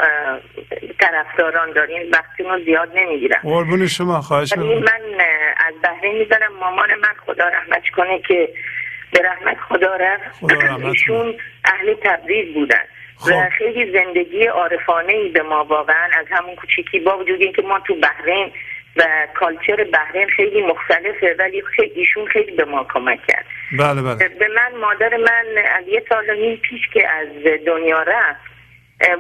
طرفداران 1.00 1.74
دارین. 1.74 2.10
وقتی 2.12 2.44
رو 2.44 2.64
زیاد 2.66 2.92
نمی‌گیرم. 2.96 3.40
قربون 3.44 3.88
شما 3.88 4.22
خواهش 4.22 4.58
من 4.58 5.02
از 5.68 5.74
بحرین 5.84 6.18
میدارم 6.18 6.54
مامان 6.60 6.90
من 6.96 7.14
خدا 7.26 7.48
رحمت 7.48 7.90
کنه 7.90 8.22
که 8.28 8.54
به 9.12 9.22
رحمت 9.22 9.58
خدا 9.70 9.96
رفت. 9.96 10.44
ایشون 10.84 11.36
اهل 11.66 11.94
تبریز 11.94 12.54
بودن. 12.54 12.84
خب. 13.18 13.32
و 13.32 13.50
خیلی 13.58 13.92
زندگی 13.92 14.46
عارفانه 14.46 15.14
ای 15.14 15.30
به 15.30 15.42
ما 15.42 15.64
واقعا 15.64 16.10
از 16.20 16.26
همون 16.32 16.56
کوچیکی 16.56 17.00
با 17.00 17.18
وجود 17.18 17.42
اینکه 17.42 17.62
ما 17.62 17.80
تو 17.80 17.96
بحرین 17.96 18.52
و 18.98 19.04
کالچر 19.34 19.84
بحرین 19.84 20.30
خیلی 20.30 20.62
مختلفه 20.62 21.36
ولی 21.40 21.62
خیلی 21.62 21.92
ایشون 21.96 22.26
خیلی 22.26 22.52
به 22.52 22.66
ما 22.66 22.84
کمک 22.94 23.20
کرد. 23.28 23.46
بله 23.80 24.02
بله. 24.02 24.30
به 24.30 24.48
من 24.48 24.80
مادر 24.80 25.18
من 25.18 25.46
از 25.80 25.88
یه 25.88 26.04
سال 26.10 26.30
و 26.30 26.34
نیم 26.34 26.56
پیش 26.58 26.82
که 26.94 27.08
از 27.10 27.28
دنیا 27.66 28.02
رفت 28.02 28.52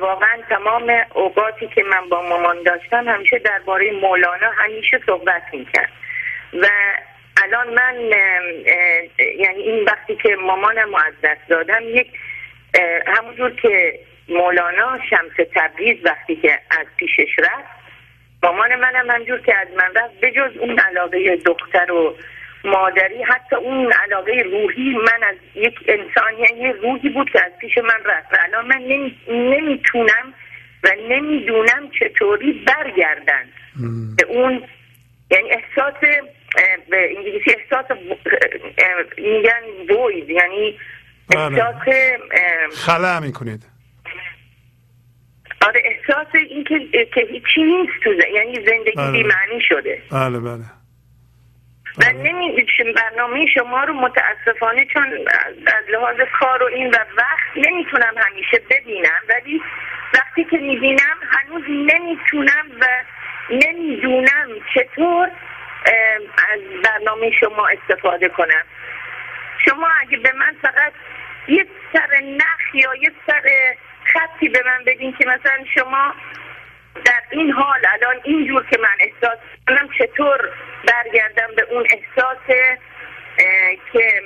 واقعا 0.02 0.38
تمام 0.50 0.92
اوقاتی 1.14 1.68
که 1.76 1.84
من 1.84 2.10
با 2.10 2.22
مامان 2.22 2.64
داشتم 2.64 3.08
همیشه 3.08 3.40
درباره 3.40 3.92
مولانا 3.92 4.52
همیشه 4.58 5.00
صحبت 5.06 5.44
می‌کرد. 5.54 5.92
و 6.54 6.68
الان 7.44 7.74
من 7.74 7.96
یعنی 9.40 9.62
این 9.62 9.84
وقتی 9.84 10.16
که 10.16 10.36
مامانم 10.36 10.96
از 10.96 11.14
دست 11.24 11.50
دادم 11.50 11.82
یک 11.84 12.08
همونجور 13.08 13.56
که 13.56 14.00
مولانا 14.30 15.00
شمس 15.10 15.48
تبریز 15.56 16.06
وقتی 16.06 16.36
که 16.36 16.60
از 16.70 16.86
پیشش 16.98 17.40
رفت 17.40 17.82
مامان 18.44 18.76
منم 18.76 19.12
همجور 19.12 19.40
که 19.40 19.58
از 19.58 19.68
من 19.78 19.94
رفت 19.96 20.20
بجز 20.22 20.58
اون 20.58 20.80
علاقه 20.80 21.36
دختر 21.36 21.92
و 21.92 22.16
مادری 22.64 23.24
حتی 23.24 23.56
اون 23.56 23.92
علاقه 23.92 24.32
روحی 24.52 24.90
من 24.90 25.24
از 25.24 25.36
یک 25.56 25.76
انسان 25.88 26.34
یعنی 26.40 26.60
یه 26.62 26.72
روحی 26.72 27.10
بود 27.10 27.30
که 27.30 27.46
از 27.46 27.52
پیش 27.62 27.78
من 27.78 28.00
رفت 28.06 28.34
و 28.34 28.38
الان 28.44 28.68
من 28.68 28.78
نمی- 28.78 29.18
نمی‌تونم 29.28 30.34
و 30.84 30.90
نمی‌دونم 31.10 31.90
چطوری 32.00 32.66
برگردن 32.68 33.46
به 34.18 34.26
اون 34.28 34.64
یعنی 35.32 35.50
احساس 35.52 35.96
به 36.90 37.18
انگلیسی 37.18 37.52
احساس 37.52 37.98
میگن 39.18 39.62
void 39.88 40.30
یعنی. 40.30 40.80
احساس 41.30 41.76
خلع 42.86 43.20
می‌کنید 43.20 43.64
آره 45.68 45.82
احساس 45.86 46.28
این 46.34 46.64
که 46.64 47.06
که 47.14 47.22
هیچی 47.22 47.64
نیست 47.64 47.94
تو 48.04 48.10
یعنی 48.34 48.56
زندگی 48.56 48.96
بله. 48.96 49.12
بی‌معنی 49.12 49.62
شده 49.70 50.02
بله 50.12 50.40
بله 50.40 50.64
و 51.98 52.12
نمی 52.14 52.66
برنامه 52.96 53.46
شما 53.54 53.84
رو 53.84 53.94
متاسفانه 53.94 54.86
چون 54.94 55.04
از 55.68 55.84
لحاظ 55.94 56.16
کار 56.40 56.64
و 56.64 56.66
این 56.66 56.90
و 56.90 56.98
وقت 57.18 57.68
نمی‌تونم 57.68 58.14
همیشه 58.18 58.62
ببینم 58.70 59.22
ولی 59.30 59.62
وقتی 60.14 60.44
که 60.44 60.58
می‌بینم 60.58 61.18
هنوز 61.32 61.64
نمی‌تونم 61.70 62.66
و 62.82 62.86
نمی‌دونم 63.50 64.48
چطور 64.74 65.30
از 66.52 66.60
برنامه 66.84 67.32
شما 67.40 67.68
استفاده 67.68 68.30
کنم. 68.30 68.64
شما 69.66 69.88
اگه 70.02 70.18
به 70.18 70.32
من 70.32 70.56
فقط 70.62 70.94
یه 71.48 71.66
سر 71.94 72.20
نخ 72.24 72.76
یا 72.76 72.96
یه 72.96 73.12
سر 73.28 73.44
خطی 74.14 74.50
به 74.50 74.64
من 74.66 74.84
بدین 74.86 75.14
که 75.18 75.26
مثلا 75.26 75.66
شما 75.76 76.14
در 77.06 77.22
این 77.32 77.52
حال 77.52 77.80
الان 77.94 78.16
اینجور 78.24 78.66
که 78.66 78.78
من 78.82 78.98
احساس 79.00 79.40
کنم 79.68 79.90
چطور 79.98 80.50
برگردم 80.88 81.56
به 81.56 81.68
اون 81.72 81.88
احساس 81.90 82.38
که 83.94 84.22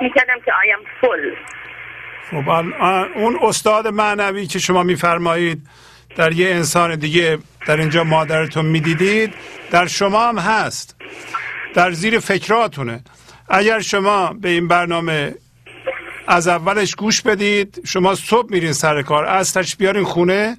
می‌کردم 0.00 0.40
که 0.44 0.52
am 0.52 1.04
full. 1.04 1.36
خب 2.30 2.48
اون 3.14 3.38
استاد 3.42 3.86
معنوی 3.86 4.46
که 4.46 4.58
شما 4.58 4.82
میفرمایید 4.82 5.58
در 6.16 6.32
یه 6.32 6.50
انسان 6.50 6.96
دیگه 6.96 7.38
در 7.66 7.80
اینجا 7.80 8.04
مادرتون 8.04 8.66
می‌دیدید 8.66 9.34
در 9.70 9.86
شما 9.86 10.28
هم 10.28 10.38
هست. 10.38 10.96
در 11.74 11.92
زیر 11.92 12.18
فکراتونه. 12.18 13.04
اگر 13.48 13.80
شما 13.80 14.32
به 14.32 14.48
این 14.48 14.68
برنامه 14.68 15.34
از 16.26 16.48
اولش 16.48 16.94
گوش 16.94 17.22
بدید 17.22 17.80
شما 17.86 18.14
صبح 18.14 18.50
میرین 18.50 18.72
سر 18.72 19.02
کار 19.02 19.24
از 19.24 19.58
بیارین 19.78 20.04
خونه 20.04 20.56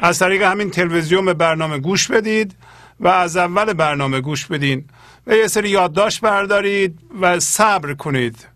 از 0.00 0.18
طریق 0.18 0.42
همین 0.42 0.70
تلویزیون 0.70 1.24
به 1.24 1.34
برنامه 1.34 1.78
گوش 1.78 2.08
بدید 2.08 2.54
و 3.00 3.08
از 3.08 3.36
اول 3.36 3.72
برنامه 3.72 4.20
گوش 4.20 4.46
بدین. 4.46 4.84
و 5.26 5.36
یه 5.36 5.46
سری 5.46 5.68
یادداشت 5.68 6.20
بردارید 6.20 6.98
و 7.20 7.40
صبر 7.40 7.94
کنید. 7.94 8.48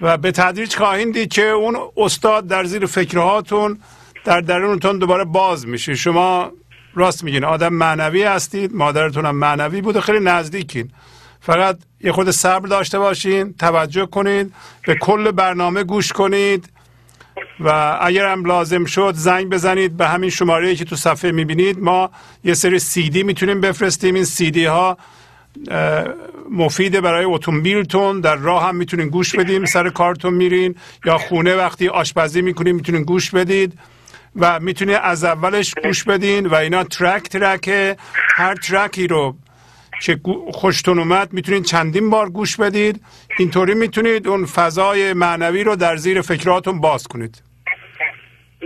و 0.00 0.16
به 0.16 0.32
تدریج 0.32 0.76
خواهید 0.76 1.12
دید 1.12 1.32
که 1.32 1.42
اون 1.42 1.76
استاد 1.96 2.46
در 2.46 2.64
زیر 2.64 2.86
فکرهاتون 2.86 3.78
در 4.24 4.40
درونتون 4.40 4.98
دوباره 4.98 5.24
باز 5.24 5.66
میشه. 5.66 5.94
شما 5.94 6.52
راست 6.94 7.24
میگین 7.24 7.44
آدم 7.44 7.72
معنوی 7.72 8.22
هستید 8.22 8.74
مادرتون 8.74 9.26
هم 9.26 9.36
معنوی 9.36 9.80
بود 9.80 9.96
و 9.96 10.00
خیلی 10.00 10.20
نزدیکین. 10.20 10.90
فقط 11.40 11.78
یه 12.00 12.12
خود 12.12 12.30
صبر 12.30 12.68
داشته 12.68 12.98
باشین 12.98 13.54
توجه 13.58 14.06
کنید 14.06 14.52
به 14.86 14.94
کل 14.94 15.30
برنامه 15.30 15.84
گوش 15.84 16.12
کنید 16.12 16.70
و 17.60 17.98
اگر 18.00 18.26
هم 18.26 18.44
لازم 18.44 18.84
شد 18.84 19.14
زنگ 19.16 19.50
بزنید 19.50 19.96
به 19.96 20.08
همین 20.08 20.30
شماره 20.30 20.74
که 20.74 20.84
تو 20.84 20.96
صفحه 20.96 21.30
می‌بینید. 21.30 21.78
ما 21.78 22.10
یه 22.44 22.54
سری 22.54 22.78
سی 22.78 23.10
دی 23.10 23.22
می‌تونیم 23.22 23.60
بفرستیم. 23.60 24.14
این 24.14 24.24
سی 24.24 24.50
دی 24.50 24.64
ها 24.64 24.98
اه، 25.70 26.04
مفیده 26.50 27.00
برای 27.00 27.24
اتومبیلتون. 27.24 28.20
در 28.20 28.36
راه 28.36 28.68
هم 28.68 28.76
می‌تونین 28.76 29.08
گوش 29.08 29.36
بدیم 29.36 29.64
سر 29.64 29.90
کارتون 29.90 30.34
میرین. 30.34 30.74
یا 31.04 31.18
خونه 31.18 31.54
وقتی 31.54 31.88
آشپزی 31.88 32.42
می‌کنین 32.42 32.74
می‌تونین 32.74 33.02
گوش 33.02 33.30
بدید. 33.30 33.78
و 34.36 34.60
می‌تونید 34.60 34.98
از 35.02 35.24
اولش 35.24 35.74
گوش 35.84 36.04
بدین 36.04 36.46
و 36.46 36.54
اینا 36.54 36.84
ترک 36.84 37.22
ترکه 37.22 37.96
هر 38.36 38.54
ترکی 38.54 39.06
رو 39.06 39.36
که 40.00 40.20
خوشتون 40.52 40.98
اومد 40.98 41.32
می‌تونید 41.32 41.64
چندین 41.64 42.10
بار 42.10 42.30
گوش 42.30 42.56
بدید. 42.56 43.00
اینطوری 43.38 43.74
می‌تونید 43.74 44.28
اون 44.28 44.46
فضای 44.46 45.12
معنوی 45.12 45.64
رو 45.64 45.76
در 45.76 45.96
زیر 45.96 46.20
فکراتون 46.20 46.80
باز 46.80 47.06
کنید. 47.06 47.42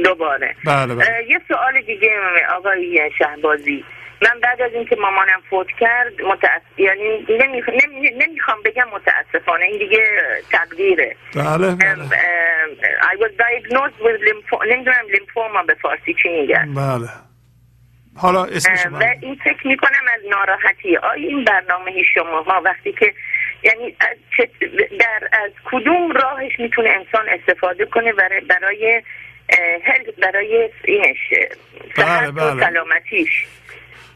دوباره. 0.05 0.55
بله 0.65 0.95
بله. 0.95 1.07
یه 1.29 1.41
سوال 1.49 1.83
دیگه 1.87 2.11
آقای 2.57 3.11
شهبازی. 3.19 3.85
من 4.23 4.41
بعد 4.43 4.63
از 4.63 4.71
اینکه 4.75 4.97
مامانم 4.97 5.41
فوت 5.51 5.67
کرد 5.81 6.13
متأس... 6.23 6.63
یعنی 6.79 7.27
نمی... 7.29 7.63
نمی... 7.85 8.11
نمی‌خوام 8.11 8.59
بگم 8.65 8.87
متاسفانه 8.93 9.65
این 9.65 9.79
دیگه 9.79 10.05
تقدیره. 10.53 11.17
بله 11.35 11.75
بله. 11.75 12.09
Was 13.19 13.33
diagnosed 13.45 13.99
with 14.05 14.19
lympho... 14.29 14.57
نمی‌دونم 14.71 15.05
لیمفوما 15.15 15.63
به 15.63 15.75
فارسی 15.83 16.15
چی 16.23 16.29
میگن؟ 16.29 16.75
بله. 16.75 17.09
حالا 18.17 18.45
اسمش 18.45 18.87
و 18.93 19.05
این 19.23 19.35
فکر 19.45 19.67
می‌کنم 19.67 20.05
از 20.15 20.21
ناراحتی. 20.31 20.97
آیا 20.97 21.29
این 21.29 21.45
برنامه 21.45 21.93
شما 22.15 22.43
ها 22.43 22.63
وقتی 22.65 22.93
که 22.93 23.15
یعنی 23.63 23.97
از 24.01 24.17
در 25.01 25.29
از 25.45 25.51
کدوم 25.65 26.13
راهش 26.13 26.53
می‌تونه 26.59 26.89
انسان 26.91 27.27
استفاده 27.29 27.87
کنه 27.87 28.13
برای 28.13 28.41
برای 28.41 29.03
برای 30.23 30.71
اینش 30.85 31.17
بله، 31.97 32.31
بله. 32.31 32.61
سلامتیش؟ 32.61 33.47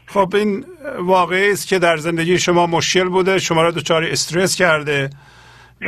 خب 0.05 0.35
این 0.35 0.65
واقعی 0.97 1.51
است 1.51 1.69
که 1.69 1.79
در 1.79 1.97
زندگی 1.97 2.39
شما 2.39 2.67
مشکل 2.67 3.09
بوده 3.09 3.39
شما 3.39 3.61
را 3.61 3.71
دچار 3.71 4.03
استرس 4.03 4.57
کرده. 4.57 5.09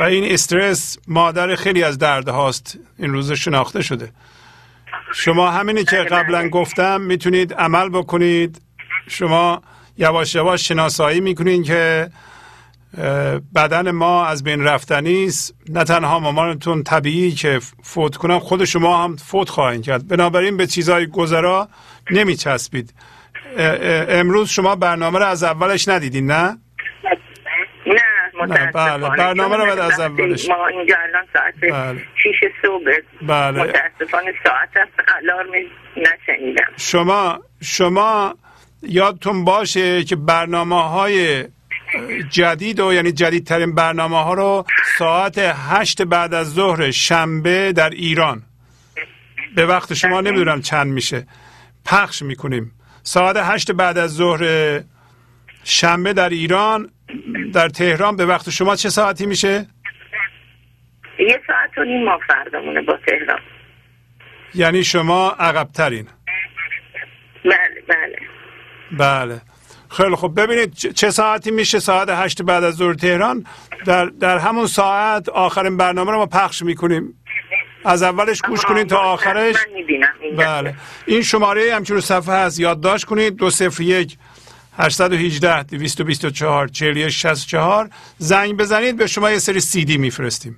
و 0.00 0.02
این 0.02 0.32
استرس 0.32 0.98
مادر 1.08 1.54
خیلی 1.54 1.82
از 1.82 1.98
درد 1.98 2.28
هاست. 2.28 2.78
این 2.98 3.12
روز 3.12 3.32
شناخته 3.32 3.82
شده. 3.82 4.12
شما 5.14 5.50
همینی 5.50 5.84
که 5.84 5.96
بله، 5.96 6.04
قبلا 6.04 6.38
بله. 6.38 6.48
گفتم 6.48 7.00
می‌تونید 7.00 7.54
عمل 7.54 7.88
بکنید. 7.88 8.60
شما 9.08 9.62
یواش 9.98 10.34
یواش 10.34 10.68
شناسایی 10.68 11.20
می‌کنید 11.20 11.64
که 11.64 12.10
بدن 13.54 13.90
ما 13.90 14.26
از 14.26 14.44
بین 14.44 14.64
رفتنی 14.64 15.24
است. 15.24 15.54
نه 15.68 15.84
تنها 15.84 16.18
مامانتون 16.18 16.82
طبیعی 16.82 17.32
که 17.32 17.60
فوت 17.82 18.16
کنن 18.16 18.38
خود 18.38 18.64
شما 18.64 19.04
هم 19.04 19.16
فوت 19.16 19.48
خواهید 19.48 19.82
کرد. 19.82 20.08
بنابراین 20.08 20.56
به 20.56 20.66
چیزهای 20.66 21.06
گذرا 21.06 21.68
نمیچسبید. 22.10 22.94
امروز 24.08 24.48
شما 24.48 24.76
برنامه 24.76 25.18
رو 25.18 25.24
از 25.24 25.42
اولش 25.42 25.88
ندیدین 25.88 26.26
نه؟ 26.26 26.58
نه 28.46 28.72
بله، 28.72 29.08
برنامه 29.08 29.56
رو 29.56 29.66
باید 29.66 29.78
از 29.78 30.00
اولش. 30.00 30.48
ما 30.48 30.66
اینجا 30.66 30.96
الان 31.08 31.24
ساعت 31.32 31.54
بله. 31.72 32.04
شیش 32.22 32.50
صبح 32.62 32.92
بله. 33.22 33.62
متاسفانه 33.62 34.32
ساعت 34.44 34.88
الارم 35.16 35.48
نشنیدم 35.96 36.72
شما 36.76 37.40
شما 37.62 38.34
یادتون 38.82 39.44
باشه 39.44 40.04
که 40.04 40.16
برنامه 40.16 40.88
های 40.88 41.44
جدید 42.30 42.80
و 42.80 42.92
یعنی 42.92 43.12
جدیدترین 43.12 43.74
برنامه 43.74 44.24
ها 44.24 44.34
رو 44.34 44.64
ساعت 44.98 45.38
هشت 45.38 46.02
بعد 46.02 46.34
از 46.34 46.54
ظهر 46.54 46.90
شنبه 46.90 47.72
در 47.72 47.90
ایران 47.90 48.42
به 49.56 49.66
وقت 49.66 49.94
شما 49.94 50.20
بله. 50.20 50.30
نمی‌دونم 50.30 50.60
چند 50.60 50.86
میشه 50.86 51.26
پخش 51.84 52.22
می‌کنیم 52.22 52.72
ساعت 53.02 53.36
هشت 53.36 53.72
بعد 53.72 53.98
از 53.98 54.14
ظهر 54.14 54.80
شنبه 55.64 56.12
در 56.12 56.28
ایران 56.28 56.90
در 57.56 57.68
تهران 57.68 58.16
به 58.16 58.26
وقت 58.26 58.50
شما 58.50 58.76
چه 58.76 58.88
ساعتی 58.88 59.26
میشه؟ 59.26 59.66
یه 61.18 61.40
ساعت 61.46 61.78
و 61.78 61.84
نیم 61.84 62.04
ما 62.04 62.18
فردامونه 62.28 62.82
با 62.82 62.98
تهران. 63.06 63.40
یعنی 64.54 64.84
شما 64.84 65.30
عقبترین. 65.30 66.08
بله 67.44 67.82
بله. 67.88 68.16
بله. 68.98 69.40
خیلی 69.90 70.14
خوب. 70.14 70.40
ببینید 70.40 70.74
چه- 70.74 71.10
ساعتی 71.10 71.50
میشه 71.50 71.78
ساعت 71.78 72.08
هشت 72.10 72.42
بعد 72.42 72.64
از 72.64 72.74
ظهر 72.74 72.94
تهران؟ 72.94 73.46
در, 73.86 74.06
در 74.06 74.38
همون 74.38 74.66
ساعت 74.66 75.28
آخرین 75.28 75.76
برنامه 75.76 76.10
رو 76.12 76.18
ما 76.18 76.26
پخش 76.26 76.62
می‌کنیم. 76.62 77.14
از 77.84 78.02
اولش 78.02 78.42
گوش 78.42 78.62
کنید 78.62 78.86
تا 78.88 78.98
آخرش. 78.98 79.56
بله. 80.38 80.74
این 81.06 81.22
شماره 81.22 81.74
همچون 81.74 82.00
صفحه 82.00 82.34
هست. 82.34 82.60
یادداشت 82.60 83.04
کنید. 83.04 83.36
دو 83.36 83.50
صفر 83.50 83.82
یک 83.82 84.16
818 84.78 85.62
224 85.62 86.68
41 86.68 87.08
64 87.08 87.90
زنگ 88.18 88.56
بزنید 88.56 88.96
به 88.96 89.06
شما 89.06 89.30
یه 89.30 89.38
سری 89.38 89.60
سی 89.60 89.84
دی 89.84 89.98
میفرستیم 89.98 90.56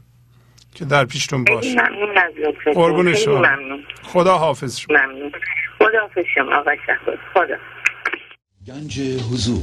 که 0.74 0.84
در 0.84 1.04
پیشتون 1.04 1.44
باشه. 1.44 1.74
ممنون 1.74 2.18
از 2.18 2.32
لطفتون. 2.46 2.72
قربون 2.72 3.04
خیلی 3.04 3.24
شما. 3.24 3.38
ممنون. 3.38 3.84
خدا 4.02 4.38
حافظ 4.38 4.78
شما. 4.78 4.96
ممنون. 4.96 5.32
خدا 5.78 6.00
حافظ 6.00 6.24
شما. 6.34 6.56
آقای 6.56 6.76
خدا. 7.34 7.56
گنج 8.66 9.00
حضور. 9.00 9.62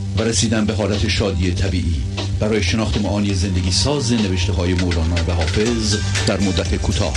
و 0.17 0.21
رسیدن 0.23 0.65
به 0.65 0.73
حالت 0.73 1.07
شادی 1.07 1.51
طبیعی. 1.51 1.95
برای 2.41 2.63
شناخت 2.63 3.01
معانی 3.01 3.33
زندگی 3.33 3.71
ساز 3.71 4.13
نوشته 4.13 4.53
های 4.53 4.73
مولانا 4.73 5.15
و 5.27 5.31
حافظ 5.31 5.85
در 6.27 6.39
مدت 6.47 6.71
کوتاه. 6.85 7.13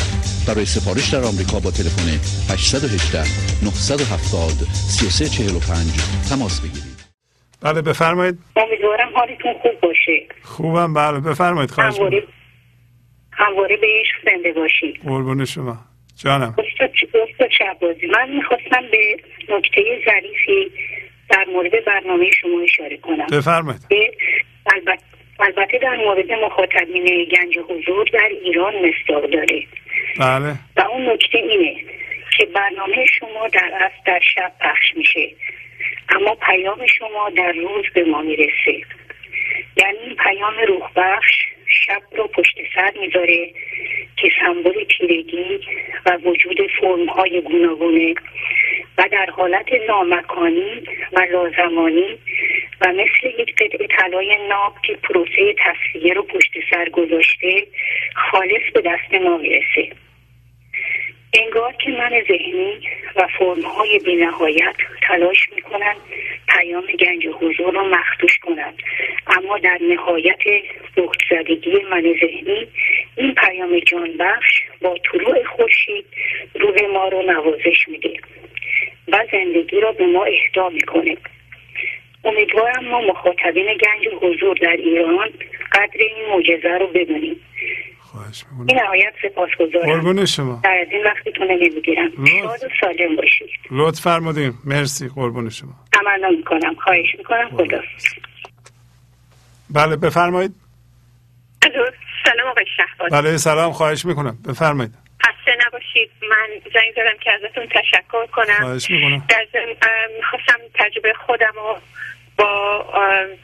برای 0.48 0.64
سفارش 0.64 1.06
در 1.14 1.24
آمریکا 1.30 1.60
با 1.64 1.70
تلفن 1.70 2.08
818 2.52 3.18
970 3.64 4.50
3345 4.74 5.92
تماس 6.30 6.60
بگیرید. 6.60 6.98
بله 7.60 7.82
بفرمایید. 7.82 8.38
امیدوارم 8.56 9.10
حالتون 9.14 9.52
خوب 9.62 9.80
باشه. 9.82 10.16
خوبم 10.42 10.94
بله 10.94 11.20
بفرمایید. 11.20 11.70
خواهش 11.70 11.94
همواره 11.94 12.16
می‌کنم. 12.16 12.32
همواره 13.32 13.76
به 13.76 13.86
عشق 14.00 14.16
زنده 14.30 14.52
باشید. 14.52 14.94
قربون 15.04 15.44
شما. 15.44 15.78
جانم. 16.16 16.54
استاد 16.58 17.50
شهبازی 17.58 18.06
من 18.06 18.30
می‌خواستم 18.36 18.82
به 18.92 19.16
نکته 19.48 19.80
ظریفی 20.06 20.70
در 21.30 21.44
مورد 21.52 21.84
برنامه 21.84 22.30
شما 22.30 22.60
اشاره 22.60 22.96
کنم. 22.96 23.26
بفرمایید. 23.32 23.80
البته 24.66 25.04
البته 25.38 25.78
در 25.78 25.96
مورد 25.96 26.32
مخاطبین 26.32 27.24
گنج 27.24 27.58
حضور 27.58 28.06
در 28.12 28.28
ایران 28.42 28.74
مصداق 28.74 29.30
داره. 29.30 29.62
بله. 30.20 30.54
و 30.76 30.80
اون 30.80 31.10
نکته 31.12 31.38
اینه 31.38 31.76
که 32.38 32.46
برنامه 32.46 33.06
شما 33.18 33.48
در 33.48 33.70
اصل 33.74 34.02
در 34.06 34.20
شب 34.34 34.52
پخش 34.60 34.94
میشه. 34.96 35.30
اما 36.08 36.34
پیام 36.34 36.86
شما 36.86 37.30
در 37.36 37.52
روز 37.52 37.84
به 37.94 38.04
ما 38.04 38.22
می‌رسه. 38.22 38.86
یعنی 39.76 39.98
این 39.98 40.16
پیام 40.16 40.54
روح 40.68 40.90
بخش 40.96 41.32
شب 41.86 42.02
رو 42.16 42.26
پشت 42.26 42.54
سر 42.74 42.92
می‌ذاره 43.00 43.50
که 44.16 44.28
سمبل 44.40 44.84
تیرگی 44.84 45.60
و 46.06 46.16
وجود 46.16 46.58
فرم 46.80 47.06
های 47.06 47.40
گوناگونه 47.40 48.14
و 48.98 49.08
در 49.12 49.30
حالت 49.30 49.66
نامکانی 49.88 50.82
و 51.12 51.20
لازمانی 51.32 52.18
و 52.80 52.92
مثل 52.92 53.40
یک 53.40 53.54
قطعه 53.54 53.86
طلای 53.86 54.48
ناب 54.48 54.74
که 54.82 54.94
پروسه 54.94 55.54
تصفیه 55.58 56.14
رو 56.14 56.22
پشت 56.22 56.52
سر 56.70 56.88
گذاشته 56.88 57.66
خالص 58.14 58.72
به 58.74 58.80
دست 58.80 59.14
ما 59.14 59.36
می‌رسه. 59.36 59.90
انگار 61.34 61.72
که 61.72 61.90
من 61.90 62.22
ذهنی 62.28 62.80
و 63.16 63.28
فرمهای 63.38 63.98
بینهایت 63.98 64.76
تلاش 65.02 65.48
می‌کنن 65.54 65.94
پیام 66.48 66.84
گنج 66.86 67.26
حضور 67.26 67.74
رو 67.74 67.84
مختوش 67.88 68.38
کنند 68.38 68.74
اما 69.26 69.58
در 69.58 69.78
نهایت 69.82 70.42
بخت 70.96 71.20
زدگی 71.30 71.82
من 71.90 72.02
ذهنی 72.02 72.68
این 73.16 73.34
پیام 73.34 73.78
جان 73.78 74.16
بخش 74.16 74.62
با 74.80 74.96
طلوع 75.12 75.44
خورشید 75.44 76.04
روح 76.54 76.82
ما 76.92 77.08
رو 77.08 77.22
نوازش 77.22 77.88
میده. 77.88 78.20
و 79.08 79.26
زندگی 79.32 79.80
را 79.80 79.92
به 79.92 80.06
ما 80.06 80.24
اهدا 80.24 80.68
می‌کنه. 80.68 81.16
امیدوارم 82.24 82.84
ما 82.90 83.00
مخاطبین 83.00 83.66
گنج 83.66 84.14
حضور 84.22 84.56
در 84.56 84.76
ایران 84.78 85.30
قدر 85.72 85.98
این 85.98 86.28
معجزه 86.30 86.78
رو 86.78 86.86
بدونیم 86.86 87.36
خواهش 87.98 88.44
این 88.50 88.60
می‌کنم 88.60 88.84
نهایت 88.84 89.12
سپاسگزارم. 89.22 89.86
قربون 89.86 90.24
شما. 90.24 90.60
در 90.64 90.78
از 90.80 90.86
این 90.90 91.04
وقتتون 91.04 91.48
رو 91.48 91.54
نمی‌گیرم. 91.54 92.10
شاد 92.42 92.64
و 92.64 92.68
سالم 92.80 93.16
باشید 93.16 93.48
لطف 93.70 94.00
فرمودین. 94.00 94.52
مرسی. 94.64 95.08
قربون 95.14 95.50
شما. 95.50 95.72
تمنا 95.92 96.28
می‌کنم. 96.28 96.74
خواهش 96.74 97.14
می‌کنم. 97.18 97.48
خدا 97.56 97.80
بله 99.70 99.96
بفرمایید. 99.96 100.52
سلام 102.24 102.48
آقای 102.48 102.64
شهباز. 102.76 103.12
بله 103.12 103.36
سلام. 103.36 103.72
خواهش 103.72 104.04
می‌کنم. 104.04 104.38
بفرمایید. 104.48 104.92
خسته 105.22 105.52
نباشید 105.94 106.10
من 106.22 106.48
زنگ 106.74 106.92
زدم 106.92 107.18
که 107.20 107.32
ازتون 107.32 107.66
تشکر 107.66 108.26
کنم. 108.26 108.78
در 109.28 109.46
می‌خواستم 110.16 110.60
تجربه 110.74 111.12
خودم 111.12 111.52
رو 111.54 111.78
با 112.36 112.84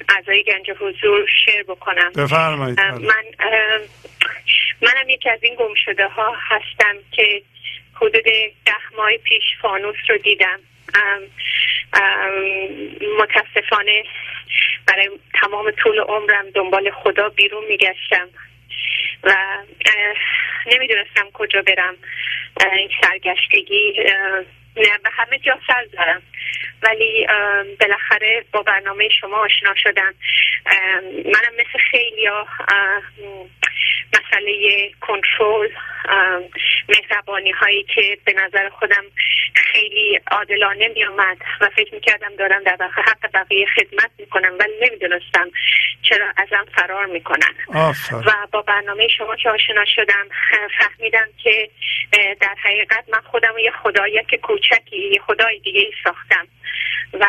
اعضای 0.09 0.43
گنج 0.43 0.71
حضور 0.71 1.29
شیر 1.45 1.63
بکنم. 1.63 2.13
بفرمایید. 2.17 2.81
من 2.81 3.25
منم 4.83 5.09
یکی 5.09 5.31
از 5.31 5.43
این 5.43 5.55
گم 5.55 5.75
شده 5.85 6.09
ها 6.09 6.37
هستم 6.39 6.97
که 7.13 7.43
حدود 7.95 8.25
ده 8.65 8.97
ماه 8.97 9.17
پیش 9.17 9.43
فانوس 9.63 9.97
رو 10.09 10.17
دیدم. 10.17 10.61
ام، 10.95 11.23
ام، 11.93 12.33
متاسفانه 13.19 14.05
برای 14.87 15.11
تمام 15.41 15.71
طول 15.71 16.01
عمرم 16.01 16.51
دنبال 16.51 16.91
خدا 16.91 17.29
بیرون 17.29 17.65
میگشتم 17.65 18.29
و 19.25 19.35
نمی‌دونستم 20.67 21.31
کجا 21.33 21.63
برم. 21.63 21.97
این 22.73 22.91
سرگشتگی 23.03 23.93
به 24.75 25.11
همه 25.13 25.39
جا 25.39 25.59
سر 25.67 25.87
زدم 25.93 26.23
ولی 26.83 27.27
بالاخره 27.81 28.45
با 28.53 28.63
برنامه 28.63 29.09
شما 29.09 29.37
آشنا 29.37 29.75
شدم. 29.77 30.15
منم 31.25 31.55
مثل 31.59 31.79
خیلی 31.91 32.29
مسئله 34.13 34.91
کنترل 35.01 35.69
مهربانی 36.89 37.51
هایی 37.51 37.83
که 37.83 38.19
به 38.25 38.33
نظر 38.33 38.69
خودم 38.69 39.05
خیلی 39.55 40.21
عادلانه 40.31 40.89
می 40.89 41.05
آمد 41.05 41.37
و 41.61 41.69
فکر 41.77 41.95
می‌کردم 41.95 42.37
دارم 42.37 42.63
در 42.63 42.77
واقع 42.81 43.03
حق 43.03 43.31
بقیه 43.35 43.67
خدمت 43.67 44.11
می‌کنم 44.19 44.53
ولی 44.61 44.73
نمی‌دونستم 44.81 45.51
چرا 46.03 46.27
ازم 46.37 46.67
فرار 46.75 47.07
می‌کنن. 47.07 47.55
آفر 47.75 48.17
و 48.17 48.47
با 48.53 48.63
برنامه 48.63 49.09
شما 49.09 49.37
که 49.37 49.51
آشنا 49.51 49.85
شدم 49.85 50.29
فهمیدم 50.79 51.27
که 51.43 51.71
در 52.41 52.55
حقیقت 52.65 53.05
من 53.13 53.21
خودم 53.21 53.59
یه 53.59 53.71
خدایک 53.71 54.35
کوچکی 54.35 55.09
یه 55.13 55.21
خدای 55.27 55.59
دیگه 55.59 55.81
ای 55.81 55.93
ساختم. 56.05 56.49
و 57.13 57.27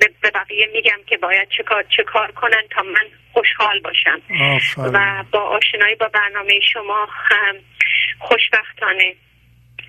به- 0.00 0.30
بقیه 0.30 0.66
میگم 0.72 0.98
که 1.06 1.16
باید 1.16 1.48
چه 1.48 1.62
کار, 1.62 1.84
چه 1.96 2.02
کار 2.02 2.32
کنن 2.32 2.62
تا 2.70 2.82
من 2.82 3.06
خوشحال 3.32 3.80
باشم. 3.80 4.20
و 4.94 5.24
با 5.30 5.40
آشنایی 5.40 5.94
با 5.94 6.08
برنامه 6.08 6.60
شما 6.72 7.08
هم 7.30 7.56
خوشبختانه 8.18 9.14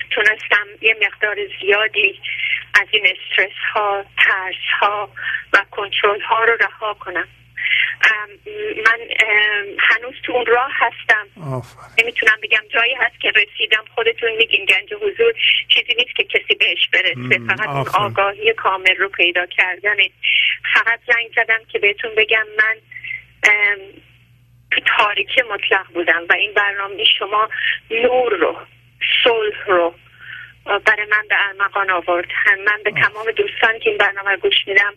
تونستم 0.10 0.68
یه 0.82 0.96
مقدار 1.06 1.36
زیادی 1.62 2.20
از 2.82 2.88
این 2.92 3.04
استرس 3.08 3.58
ها 3.74 4.06
ترس 4.18 4.56
ها 4.82 5.10
و 5.54 5.66
کنترل 5.72 6.22
ها 6.22 6.44
رو 6.44 6.58
رها 6.62 6.94
کنم. 6.94 7.28
من 8.86 9.00
هنوز 9.80 10.16
تو 10.24 10.34
اون 10.34 10.46
راه 10.46 10.72
هستم. 10.74 11.28
نمی‌تونم 11.98 12.38
بگم 12.44 12.64
جایی 12.74 12.94
هست 12.94 13.20
که 13.22 13.32
رسیدم. 13.32 13.86
خودتون 13.96 14.32
میگین 14.36 14.66
گنج 14.66 14.94
حضور. 14.94 15.34
چیزی 15.68 15.94
نیست 15.98 16.16
که 16.16 16.24
کسی 16.24 16.56
بهش 16.56 16.90
برسه. 16.94 17.40
فقط 17.48 17.70
اون. 17.70 17.88
آگاهی 18.06 18.54
کامل 18.54 18.96
رو 18.96 19.10
پیدا 19.10 19.46
کردنه. 19.46 20.10
فقط 20.74 21.00
زنگ 21.08 21.32
زدم 21.36 21.60
که 21.72 21.80
بهتون 21.80 22.12
بگم 22.18 22.46
من 22.58 22.76
تو 24.72 24.82
تاریکی 24.98 25.42
مطلق 25.42 25.88
بودم 25.94 26.26
و 26.30 26.34
این 26.34 26.54
برنامه 26.54 27.04
شما 27.20 27.50
نور 27.92 28.34
رو 28.34 28.58
صلح 29.24 29.66
رو 29.68 29.96
برای 30.66 31.06
من 31.12 31.24
به 31.30 31.36
ارمغان 31.50 31.90
آورد. 31.90 32.28
من 32.66 32.84
به 32.84 32.92
تمام 32.92 33.32
دوستان 33.32 33.80
که 33.80 33.90
این 33.90 33.98
برنامه 33.98 34.38
گوش 34.38 34.68
میدم 34.68 34.94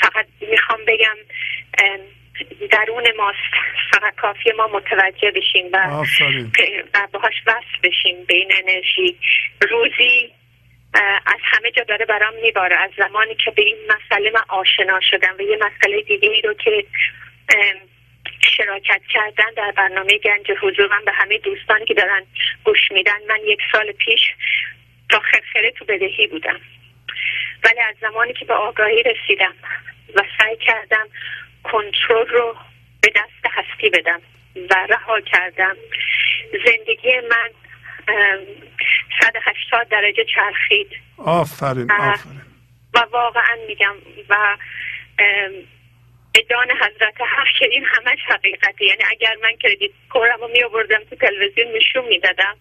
فقط 0.00 0.26
می‌خوام 0.40 0.80
بگم 0.86 1.16
درون 2.70 3.04
ماست. 3.16 3.38
فقط 3.92 4.14
کافی 4.14 4.52
ما 4.52 4.66
متوجه 4.66 5.30
بشیم 5.30 5.70
و 5.72 6.04
باهاش 7.12 7.34
وصل 7.46 7.88
بشیم 7.88 8.24
به 8.24 8.34
این 8.34 8.52
انرژی. 8.52 9.16
روزی 9.70 10.32
از 11.26 11.38
همه 11.42 11.70
جا 11.70 11.82
داره 11.82 12.04
برام 12.04 12.34
میباره. 12.42 12.76
از 12.76 12.90
زمانی 12.98 13.34
که 13.34 13.50
به 13.50 13.62
این 13.62 13.76
مسئله 13.88 14.30
من 14.30 14.44
آشنا 14.48 15.00
شدم 15.10 15.34
و 15.38 15.42
یه 15.42 15.56
مسئله 15.56 16.02
دیگه 16.02 16.28
ای 16.28 16.40
رو 16.40 16.54
که 16.54 16.84
شراکت 18.40 19.00
کردن 19.14 19.50
در 19.56 19.72
برنامه 19.76 20.18
گنج 20.18 20.50
حضور. 20.62 20.88
من 20.88 21.04
به 21.04 21.12
همه 21.12 21.38
دوستانی 21.38 21.84
که 21.84 21.94
دارن 21.94 22.26
گوش 22.64 22.92
میدن 22.92 23.18
من 23.28 23.38
یک 23.44 23.60
سال 23.72 23.92
پیش 23.92 24.20
تا 25.08 25.20
خرخره 25.20 25.70
تو 25.70 25.84
بدهی 25.84 26.26
بودم. 26.26 26.60
ولی 27.64 27.80
از 27.80 27.94
زمانی 28.00 28.32
که 28.32 28.44
به 28.44 28.54
آگاهی 28.54 29.02
رسیدم 29.02 29.54
و 30.14 30.22
سعی 30.38 30.56
کردم 30.56 31.08
کنترل 31.62 32.28
رو 32.28 32.56
به 33.00 33.08
دست 33.08 33.54
هستی 33.54 33.90
بدم 33.90 34.20
و 34.70 34.86
رها 34.88 35.20
کردم 35.20 35.76
زندگی 36.52 37.20
من 37.30 37.50
180 39.20 39.88
درجه 39.88 40.24
چرخید. 40.34 40.88
آفرین 41.16 41.92
آفرین. 41.92 42.40
و 42.94 42.98
واقعا 42.98 43.56
میگم 43.68 43.94
و 44.28 44.56
ادان 46.34 46.70
حضرت 46.70 47.20
حق 47.20 47.46
که 47.58 47.66
این 47.66 47.84
همش 47.84 48.18
حقیقتی 48.28 48.86
یعنی 48.86 49.04
اگر 49.10 49.36
من 49.42 49.56
کردیت 49.56 49.90
کورم 50.10 50.40
رو 50.40 50.48
می 50.48 50.62
آوردم 50.62 51.00
تو 51.10 51.16
تلویزیون 51.16 51.76
نشون 51.76 52.04
می‌دادم 52.04 52.56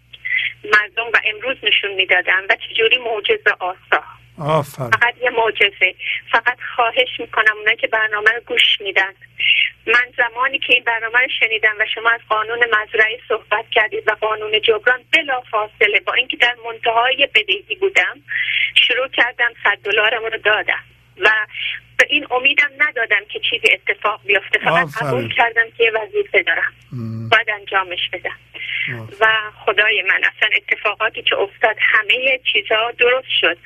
مردم 0.64 1.08
و 1.14 1.20
امروز 1.26 1.58
نشون 1.64 1.92
می‌دادم 1.92 2.44
و 2.50 2.56
چجوری 2.56 2.98
معجزه 2.98 3.52
آسا. 3.60 4.04
آفر. 4.40 4.90
فقط 4.90 5.16
یه 5.22 5.30
معجزه. 5.30 5.96
فقط 6.32 6.58
خواهش 6.76 7.20
می‌کنم 7.20 7.58
اونایی 7.58 7.78
که 7.78 7.88
برنامه 7.88 8.32
رو 8.32 8.42
گوش 8.42 8.82
میدن. 8.82 9.14
من 9.88 10.14
زمانی 10.18 10.60
که 10.60 10.74
این 10.74 10.84
برنامه 10.84 11.20
رو 11.20 11.28
شنیدم 11.40 11.76
و 11.80 11.86
شما 11.96 12.10
از 12.10 12.20
قانون 12.30 12.60
مزرعه 12.60 13.20
صحبت 13.28 13.66
کردید 13.72 14.04
و 14.08 14.12
قانون 14.12 14.62
جبران 14.62 15.00
بلا 15.14 15.42
فاصله 15.42 16.00
با 16.00 16.14
اینکه 16.14 16.38
در 16.38 16.56
منتهای 16.66 17.28
بدهی 17.36 17.76
بودم 17.80 18.22
شروع 18.88 19.08
کردم 19.08 19.54
صد 19.64 19.78
دلارم 19.84 20.24
رو 20.24 20.38
دادم. 20.38 20.84
و 21.18 21.30
به 22.00 22.06
این 22.10 22.28
امیدم 22.32 22.70
ندادم 22.80 23.26
که 23.30 23.40
چیزی 23.40 23.68
اتفاق 23.74 24.22
بیفته. 24.26 24.60
فقط 24.60 24.88
قبول 25.02 25.34
کردم 25.34 25.66
که 25.78 25.84
یه 25.84 25.92
وظیفه 25.92 26.44
دارم. 26.44 26.74
باید 27.32 27.50
انجامش 27.50 28.10
بدم. 28.14 28.38
و 29.20 29.26
خدای 29.66 30.02
من 30.02 30.22
اصلا 30.24 30.50
اتفاقاتی 30.56 31.22
که 31.22 31.36
افتاد 31.36 31.76
همه 31.80 32.40
چیزها 32.54 32.92
درست 32.92 33.28
شد. 33.42 33.58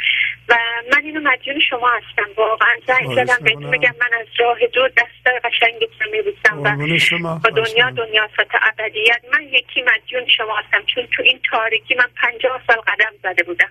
و 0.50 0.58
من 0.94 1.02
اینو 1.04 1.32
مدیون 1.32 1.60
شما 1.60 1.90
هستم. 1.90 2.30
واقعا 2.38 2.76
زنگ 2.88 3.16
زدم 3.16 3.38
بهتون 3.44 3.72
بگم 3.72 3.96
من 4.02 4.18
از 4.22 4.28
راه 4.40 4.68
دور 4.74 4.90
دست 4.90 5.46
قشنگتون 5.46 6.08
میبوسم 6.12 6.60
و 6.60 7.40
با 7.40 7.50
دنیا 7.50 7.90
دنیا 7.90 8.30
سات 8.38 8.48
ابدیت. 8.62 9.22
من 9.34 9.44
یکی 9.44 9.82
مدیون 9.82 10.28
شما 10.28 10.58
هستم. 10.58 10.86
چون 10.86 11.08
تو 11.08 11.24
این 11.24 11.40
تاریکی 11.52 11.96
من 11.96 12.10
پنجاه 12.22 12.62
سال 12.68 12.78
قدم 12.78 13.14
زده 13.24 13.44
بودم. 13.44 13.70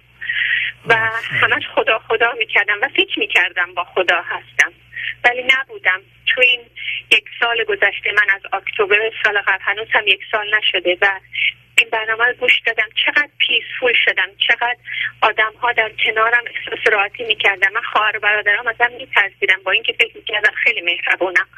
و 0.87 0.95
همش 1.43 1.63
خدا 1.75 1.99
خدا 1.99 2.33
می‌کردم 2.39 2.79
و 2.83 2.89
فکر 2.89 3.19
می‌کردم 3.19 3.75
با 3.75 3.85
خدا 3.85 4.23
هستم 4.53 4.73
ولی 5.25 5.43
نبودم. 5.43 6.01
تو 6.27 6.41
این 6.41 6.61
یک 7.11 7.25
سال 7.41 7.65
گذشته 7.65 8.13
من 8.13 8.27
از 8.35 8.41
اکتبر 8.53 9.11
سال 9.25 9.39
قبل 9.39 9.63
هنوز 9.63 9.89
هم 9.93 10.07
یک 10.07 10.21
سال 10.33 10.55
نشده 10.55 10.99
و 11.01 11.21
این 11.79 11.89
برنامه 11.91 12.25
رو 12.25 12.33
گوش 12.33 12.61
دادم. 12.67 12.89
چقدر 13.07 13.29
پیسفول 13.39 13.93
شدم. 14.05 14.29
چقدر 14.49 14.77
آدم 15.21 15.53
ها 15.63 15.73
در 15.73 15.93
کنارم 16.07 16.45
احساس 16.47 16.93
راحتی 16.93 17.25
می‌کردم 17.25 17.73
من 17.73 17.83
خواهر 17.93 18.19
برادرام 18.19 18.67
ازم 18.67 18.93
میترسیدم 18.93 19.63
با 19.65 19.71
اینکه 19.73 19.93
فکر 19.93 20.17
می‌کردم 20.17 20.53
خیلی 20.55 20.81
مهربونم. 20.81 21.49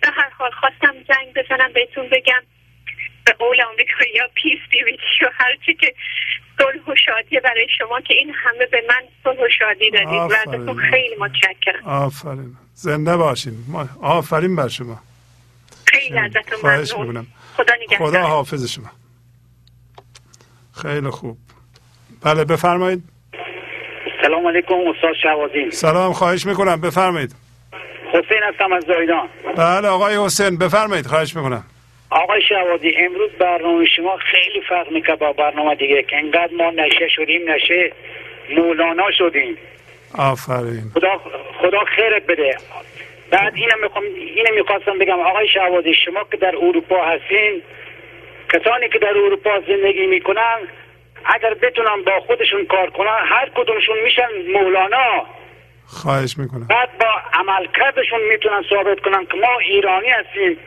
به 0.00 0.08
هر 0.08 0.30
حال 0.30 0.50
خواستم 0.50 0.94
زنگ 1.08 1.34
بزنم 1.34 1.72
بهتون 1.72 2.08
بگم. 2.08 2.42
به 3.26 3.32
قول 3.32 3.62
آمریکایی 3.62 4.20
پیس 4.34 4.58
بیویچی 4.70 5.24
و 5.24 5.30
هرچی 5.32 5.74
که 5.74 5.94
صلح 6.58 6.92
و 6.92 6.94
شادی 7.06 7.40
برای 7.40 7.66
شما 7.78 8.00
که 8.00 8.14
این 8.14 8.34
همه 8.34 8.66
به 8.66 8.82
من 8.88 9.02
صلح 9.24 9.46
و 9.46 9.48
شادی 9.58 9.90
دادید 9.90 10.08
و 10.08 10.34
ازتون 10.46 10.76
خیلی 10.76 11.16
متشکرم. 11.18 11.84
آفرین. 11.84 12.56
زنده 12.74 13.16
باشین. 13.16 13.54
آفرین 14.02 14.56
بر 14.56 14.68
شما. 14.68 15.00
خیلی 15.86 16.18
ازتون 16.18 16.70
ممنون. 17.06 17.26
خدا 17.56 17.74
نگهدار. 17.82 18.08
خدا 18.08 18.22
حافظ 18.22 18.72
شما. 18.72 18.90
خیلی 20.82 21.10
خوب. 21.10 21.36
بله 22.22 22.44
بفرمایید. 22.44 23.02
سلام 24.22 24.46
علیکم 24.46 24.74
استاد 24.74 25.14
شهوازی 25.22 25.70
سلام 25.70 26.12
خواهش 26.12 26.46
می‌کنم. 26.46 26.80
بفرمایید. 26.80 27.34
حسین 28.08 28.42
هستم 28.42 28.72
از 28.72 28.84
زایدان. 28.84 29.28
بله 29.56 29.88
آقای 29.88 30.16
حسین 30.24 30.58
بفرمایید. 30.58 31.06
خواهش 31.06 31.36
می‌کنم. 31.36 31.64
آقای 32.10 32.42
شهوازی 32.42 32.94
امروز 32.96 33.30
برنامه 33.30 33.86
شما 33.96 34.16
خیلی 34.16 34.60
فرق 34.68 34.90
می‌کنه 34.90 35.16
با 35.16 35.32
برنامه 35.32 35.74
دیگه 35.74 36.02
که 36.02 36.16
انقدر 36.16 36.54
ما 36.54 36.70
نشه 36.70 37.08
شدیم 37.08 37.50
نشه 37.50 37.92
مولانا 38.56 39.10
شدیم. 39.18 39.58
آفرین. 40.18 40.90
خدا 40.94 41.20
خدا 41.58 41.84
خیرت 41.96 42.26
بده. 42.26 42.56
بعد 43.30 43.54
اینم 43.54 43.80
می‌خوام 43.82 44.04
اینم 44.36 44.54
می‌خواستم 44.54 44.98
بگم. 44.98 45.20
آقای 45.20 45.48
شهوازی 45.48 45.94
شما 45.94 46.24
که 46.30 46.36
در 46.36 46.56
اروپا 46.56 47.04
هستین 47.04 47.62
کسانی 48.52 48.88
که 48.88 48.98
در 48.98 49.08
اروپا 49.08 49.60
زندگی 49.66 50.06
می‌کنن 50.06 50.58
اگر 51.24 51.54
بتونن 51.54 52.02
با 52.06 52.20
خودشون 52.20 52.66
کار 52.66 52.90
کنن 52.90 53.18
هر 53.24 53.50
کدومشون 53.54 53.98
میشن 54.04 54.28
مولانا. 54.52 55.26
خواهش 55.86 56.38
می‌کنم. 56.38 56.66
بعد 56.70 56.98
با 56.98 57.06
عملکردشون 57.32 58.20
می‌تونن 58.32 58.62
ثابت 58.70 59.00
کنن 59.00 59.26
که 59.26 59.36
ما 59.36 59.58
ایرانی 59.58 60.08
هستیم. 60.08 60.58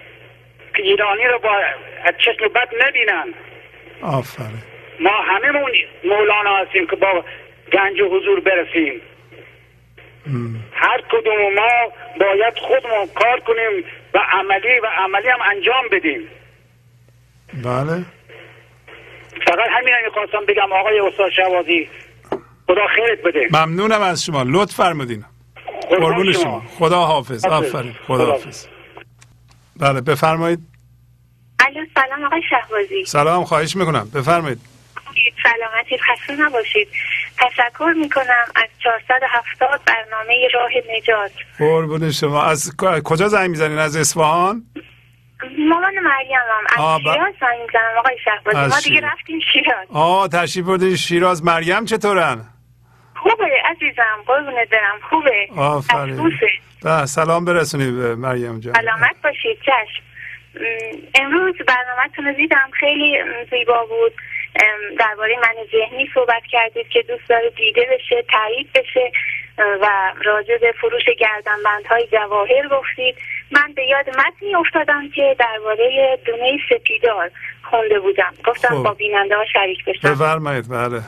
که 0.78 0.84
ایرانی 0.84 1.24
رو 1.24 1.40
با 1.40 1.62
چشم 2.18 2.48
بد 2.56 2.70
نبینن. 2.88 3.34
آفرین. 4.02 4.62
ما 5.00 5.12
همه 5.28 5.52
مولانا 6.04 6.58
هستیم 6.58 6.88
که 6.88 6.96
با 6.96 7.24
گنج 7.74 8.02
و 8.02 8.06
حضور 8.06 8.40
برسیم. 8.40 9.02
هر 10.74 11.02
کدوم 11.12 11.54
ما 11.54 11.70
باید 12.20 12.54
خودمون 12.58 13.08
کار 13.16 13.40
کنیم 13.40 13.84
و 14.14 14.20
عملی 14.32 14.80
و 14.80 14.88
عملی 14.98 15.30
هم 15.30 15.40
انجام 15.56 15.84
بدیم. 15.92 16.20
بله. 17.54 18.06
فقط 19.48 19.70
همین 19.72 19.94
رو 19.94 20.06
می‌خواستم 20.06 20.46
بگم 20.48 20.74
آقای 20.74 21.00
استاد 21.00 21.32
شوازی 21.32 21.90
خدا 22.68 22.88
خیرت 22.88 23.22
بده. 23.22 23.48
ممنونم 23.52 24.02
از 24.02 24.26
شما. 24.26 24.44
لطف 24.48 24.76
فرمودین. 24.76 25.26
قربون 25.90 26.34
شما. 26.34 26.64
خدا 26.80 27.00
حافظ. 27.00 27.46
آفرین. 27.46 27.96
خدا 28.08 28.26
حافظ 28.26 28.68
بله 29.80 30.02
بفرمایید. 30.02 30.60
الو 31.60 31.86
سلام 31.96 32.24
آقای 32.26 32.42
شهبازی. 32.50 33.06
سلام 33.06 33.44
خواهش 33.44 33.76
می‌کنم. 33.76 34.10
بفرمایید. 34.16 34.60
سلامتی 35.44 35.98
خسته 35.98 36.36
نباشید. 36.36 36.88
تشکر 37.38 37.94
می‌کنم 37.98 38.46
از 38.56 38.68
470 38.84 39.82
برنامه 39.86 40.48
راه 40.54 40.72
نجات. 40.98 41.32
قربون 41.58 42.12
شما. 42.12 42.44
از 42.44 42.76
کجا 43.04 43.28
زنگ 43.28 43.50
می‌زنین؟ 43.50 43.78
از 43.78 43.96
اصفهان؟ 43.96 44.64
مامان 45.70 45.94
مریم 45.94 46.38
هم. 46.78 46.96
از 46.96 47.02
شیراز 47.02 47.34
زنگ 47.40 47.60
می‌زنم 47.66 47.98
آقای 48.00 48.18
شهبازی. 48.26 48.76
ما 48.76 48.80
دیگه 48.80 49.08
رفتیم 49.08 49.40
شیراز. 49.54 49.88
آه 49.94 50.28
تشریف 50.28 50.66
بردین. 50.66 50.96
شیراز 50.96 51.46
مریم 51.46 51.86
چطورن؟ 51.86 52.46
خوبه 53.16 53.46
عزیزم. 53.66 54.24
قربونه 54.28 54.66
دارم 54.72 55.00
خوبه. 55.10 55.48
آفرین. 55.62 56.32
سلام 57.06 57.46
برسونید 57.46 57.96
به 57.96 58.16
مریم 58.16 58.60
جان. 58.60 58.74
سلامت 58.74 59.16
باشید 59.24 59.58
چشم. 59.62 60.04
امروز 61.16 61.56
برنامه 61.68 62.32
رو 62.32 62.34
دیدم 62.34 62.70
خیلی 62.80 63.18
زیبا 63.52 63.86
بود. 63.86 64.14
درباره 65.00 65.36
من 65.42 65.54
ذهنی 65.72 66.10
صحبت 66.14 66.44
کردید 66.52 66.90
که 66.90 67.02
دوست 67.02 67.30
داره 67.30 67.50
دیده 67.50 67.88
بشه 67.92 68.26
تایید 68.32 68.70
بشه 68.76 69.12
و 69.58 70.14
راجع 70.26 70.58
به 70.58 70.74
فروش 70.82 71.04
گردنبندهای 71.20 72.08
جواهر 72.12 72.68
گفتید. 72.72 73.16
من 73.52 73.74
به 73.76 73.86
یاد 73.86 74.10
متنی 74.10 74.56
افتادم 74.56 75.10
که 75.16 75.36
درباره 75.40 76.20
دونه 76.26 76.58
سپیدار 76.70 77.32
خونده 77.64 78.00
بودم. 78.00 78.34
گفتم 78.46 78.68
خب. 78.68 78.84
با 78.84 78.94
بیننده 78.94 79.36
ها 79.36 79.46
شریک 79.54 79.86
بشم. 79.86 80.12
بفرمایید 80.12 80.70
بله. 80.70 81.02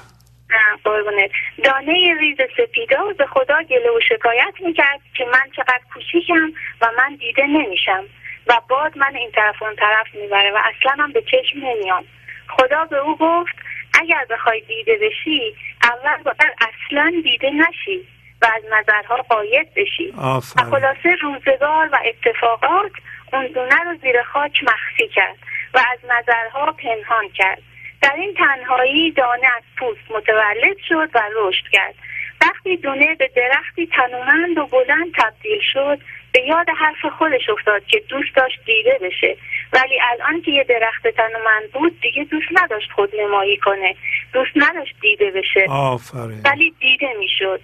قربونت 0.84 1.32
دانه 1.64 2.18
ریز 2.20 2.38
سپیدار 2.58 3.14
به 3.14 3.26
خدا 3.26 3.64
گله 3.64 3.90
و 3.90 4.00
شکایت 4.10 4.54
می‌کرد 4.60 5.00
که 5.14 5.26
من 5.26 5.52
چقدر 5.56 5.82
کوچیکم 5.94 6.52
و 6.82 6.88
من 6.98 7.16
دیده 7.16 7.48
نمیشم 7.48 8.04
و 8.48 8.62
باد 8.70 8.98
من 8.98 9.16
این 9.16 9.32
طرف 9.32 9.64
اون 9.64 9.76
طرف 9.76 10.08
می‌بره 10.14 10.52
و 10.52 10.58
اصلا 10.58 11.04
هم 11.04 11.12
به 11.12 11.22
چشم 11.22 11.60
نمیام. 11.60 12.04
خدا 12.50 12.86
به 12.86 12.98
او 12.98 13.18
گفت 13.18 13.56
اگر 14.02 14.26
بخوای 14.30 14.62
دیده 14.62 14.98
بشی 14.98 15.56
اول 15.84 16.24
باید 16.24 16.56
اصلا 16.62 17.22
دیده 17.24 17.50
نشی 17.50 18.08
و 18.42 18.46
از 18.56 18.64
نظرها 18.72 19.18
قاید 19.18 19.74
بشی. 19.74 20.14
و 20.56 20.64
خلاصه 20.72 21.16
روزگار 21.22 21.90
و 21.92 22.00
اتفاقات 22.06 22.92
اون 23.34 23.48
دونه 23.48 23.84
رو 23.84 23.98
زیر 24.02 24.24
خاک 24.24 24.64
مخفی 24.64 25.08
کرد 25.08 25.36
و 25.74 25.80
از 25.94 26.00
نظرها 26.04 26.72
پنهان 26.72 27.30
کرد. 27.30 27.62
در 28.02 28.14
این 28.18 28.34
تنهایی 28.34 29.12
دانه 29.12 29.48
از 29.58 29.64
پوست 29.78 30.12
متولد 30.12 30.78
شد 30.90 31.10
و 31.14 31.22
رشد 31.36 31.64
کرد. 31.72 31.96
وقتی 32.42 32.78
دونه 32.78 33.16
به 33.16 33.30
درختی 33.36 33.88
تنومند 33.88 34.58
و 34.58 34.66
بلند 34.66 35.14
تبدیل 35.18 35.60
شد 35.74 36.00
به 36.34 36.42
یاد 36.42 36.68
حرف 36.78 37.14
خودش 37.18 37.50
افتاد 37.50 37.86
که 37.86 38.04
دوست 38.10 38.36
داشت 38.36 38.60
دیده 38.66 39.00
بشه. 39.02 39.38
ولی 39.74 40.00
الان 40.12 40.42
که 40.42 40.52
یه 40.52 40.64
درخت 40.64 41.08
تنومند 41.08 41.72
بود 41.74 42.02
دیگه 42.02 42.24
دوست 42.24 42.48
نداشت 42.52 42.92
خود 42.92 43.16
نمایی 43.16 43.58
کنه. 43.58 43.96
دوست 44.34 44.52
نداشت 44.56 44.96
دیده 45.02 45.32
بشه. 45.32 45.66
آفرین. 45.70 46.42
ولی 46.46 46.74
دیده 46.80 47.14
می‌شد. 47.20 47.62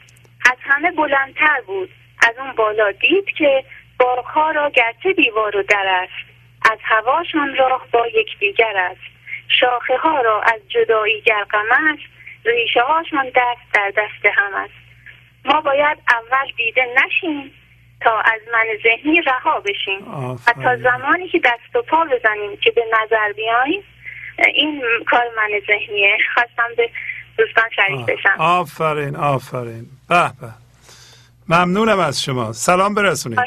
از 0.52 0.58
همه 0.62 0.92
بلندتر 0.92 1.62
بود. 1.68 1.90
از 2.28 2.38
اون 2.38 2.52
بالا 2.52 2.92
دید 2.92 3.26
که 3.38 3.64
باغها 4.00 4.52
را 4.52 4.70
گرچه 4.70 5.14
دیوار 5.14 5.58
و 5.58 5.64
در 5.64 5.86
است 5.88 6.30
از 6.72 6.78
هواشان 6.84 7.56
راه 7.56 7.88
با 7.92 8.08
یکدیگر 8.08 8.74
است. 8.78 9.15
شاخه 9.48 9.98
ها 9.98 10.22
را 10.22 10.42
از 10.42 10.62
جدایی 10.70 11.22
گرقم 11.22 11.66
است 11.72 12.04
ریشه 12.46 12.82
هاشان 12.82 13.26
دست 13.26 13.74
در 13.74 13.94
دست 13.98 14.26
هم 14.36 14.54
است. 14.56 14.74
ما 15.46 15.62
باید 15.62 15.98
اول 16.10 16.52
دیده 16.58 16.86
نشیم 17.06 17.52
تا 18.02 18.20
از 18.20 18.42
من 18.54 18.66
ذهنی 18.84 19.22
رها 19.22 19.60
بشیم 19.60 20.14
و 20.48 20.54
تا 20.64 20.78
زمانی 20.78 21.30
که 21.30 21.40
دست 21.40 21.76
و 21.76 21.82
پا 21.82 22.06
بزنیم 22.06 22.58
که 22.58 22.72
به 22.72 22.84
نظر 22.94 23.34
بیاییم 23.34 23.84
این 24.54 24.84
کار 25.08 25.24
من 25.38 25.50
ذهنیه. 25.68 26.18
خواستم 26.34 26.76
به 26.78 26.90
دوستان 27.38 27.70
شریک 27.76 28.06
بشم. 28.06 28.36
آفرین 28.40 29.16
آفرین. 29.16 29.86
به 30.10 30.32
به. 30.42 30.54
ممنونم 31.50 32.00
از 32.00 32.24
شما. 32.24 32.54
سلام 32.54 32.94
برسونید. 32.94 33.40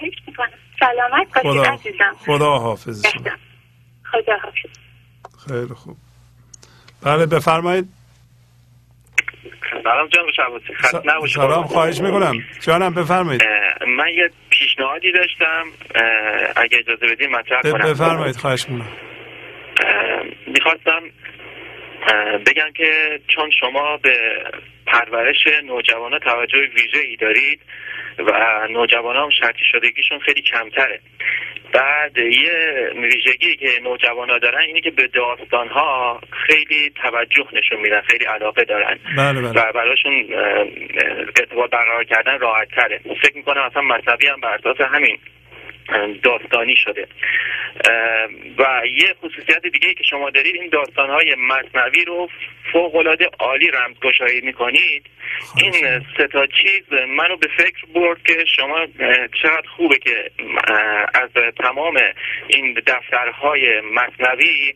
سلامت 0.80 1.44
باشید 1.44 1.72
عزیزم. 1.72 2.16
خدا 2.26 2.58
حافظ 2.58 3.06
شما. 3.06 3.22
خدا 4.12 4.36
حافظ. 4.42 4.87
خیلی 5.48 5.74
خوب. 5.74 5.96
بله 7.02 7.26
بفرمایید. 7.26 7.88
سلام 9.84 10.08
جان 10.08 10.24
نباشه 11.04 11.34
سلام 11.34 11.66
خواهش 11.66 12.00
می‌کنم. 12.00 12.34
جانم 12.60 12.94
بفرمایید. 12.94 13.42
من 13.98 14.08
یه 14.14 14.30
پیشنهادی 14.50 15.12
داشتم. 15.12 15.64
اگه 16.56 16.78
اجازه 16.78 17.06
بدین 17.06 17.30
مطرح 17.30 17.62
کنم. 17.62 17.92
بفرمایید 17.92 18.36
خواهش 18.36 18.68
می‌کنم. 18.68 18.88
می‌خواستم 20.46 21.02
بگم 22.46 22.72
که 22.74 23.20
چون 23.28 23.50
شما 23.50 23.96
به 23.96 24.44
پرورش 24.86 25.46
نوجوانان 25.64 26.18
توجه 26.18 26.58
ویژه 26.58 27.00
ای 27.04 27.16
دارید 27.16 27.60
و 28.18 28.66
نوجوان 28.70 29.16
هم 29.16 29.30
شرطی 29.30 29.64
شدگیشون 29.72 30.18
خیلی 30.18 30.42
کمتره. 30.42 31.00
بعد 31.72 32.18
یه 32.18 32.90
ویژگی 32.94 33.56
که 33.56 33.80
نوجوان 33.82 34.30
ها 34.30 34.38
دارن 34.38 34.60
اینه 34.60 34.80
که 34.80 34.90
به 34.90 35.06
داستان 35.06 35.68
ها 35.68 36.20
خیلی 36.46 36.92
توجه 37.02 37.46
نشون 37.52 37.80
میدن 37.80 38.00
خیلی 38.00 38.24
علاقه 38.24 38.64
دارن. 38.64 38.98
بله 39.16 39.40
بله. 39.40 39.50
و 39.50 39.72
براشون 39.72 40.26
ارتباط 41.36 41.70
برقرار 41.70 42.04
کردن 42.04 42.38
راحت 42.38 42.68
تره 42.68 43.00
فکر 43.22 43.36
می‌کنم 43.36 43.62
اصلا 43.62 43.82
مذهبی 43.82 44.26
هم 44.26 44.40
بر 44.40 44.54
اساس 44.54 44.80
همین. 44.80 45.18
داستانی 46.22 46.76
شده. 46.76 47.06
و 48.58 48.82
یه 48.86 49.14
خصوصیت 49.22 49.62
دیگه 49.62 49.94
که 49.94 50.04
شما 50.04 50.30
دارید 50.30 50.54
این 50.54 50.68
داستانهای 50.68 51.34
مصنوی 51.34 52.04
رو 52.04 52.28
فوق 52.72 52.94
العاده 52.94 53.30
عالی 53.38 53.70
رمزگشایی 53.70 54.40
می‌کنید. 54.40 55.06
این 55.56 55.72
سه 56.16 56.26
تا 56.32 56.46
چیز 56.46 56.92
منو 56.92 57.36
به 57.36 57.48
فکر 57.58 57.86
برد 57.94 58.22
که 58.26 58.44
شما 58.56 58.86
چقدر 59.42 59.68
خوبه 59.76 59.98
که 59.98 60.30
از 61.14 61.30
تمام 61.58 62.00
این 62.48 62.80
دفترهای 62.86 63.80
مصنوی 63.80 64.74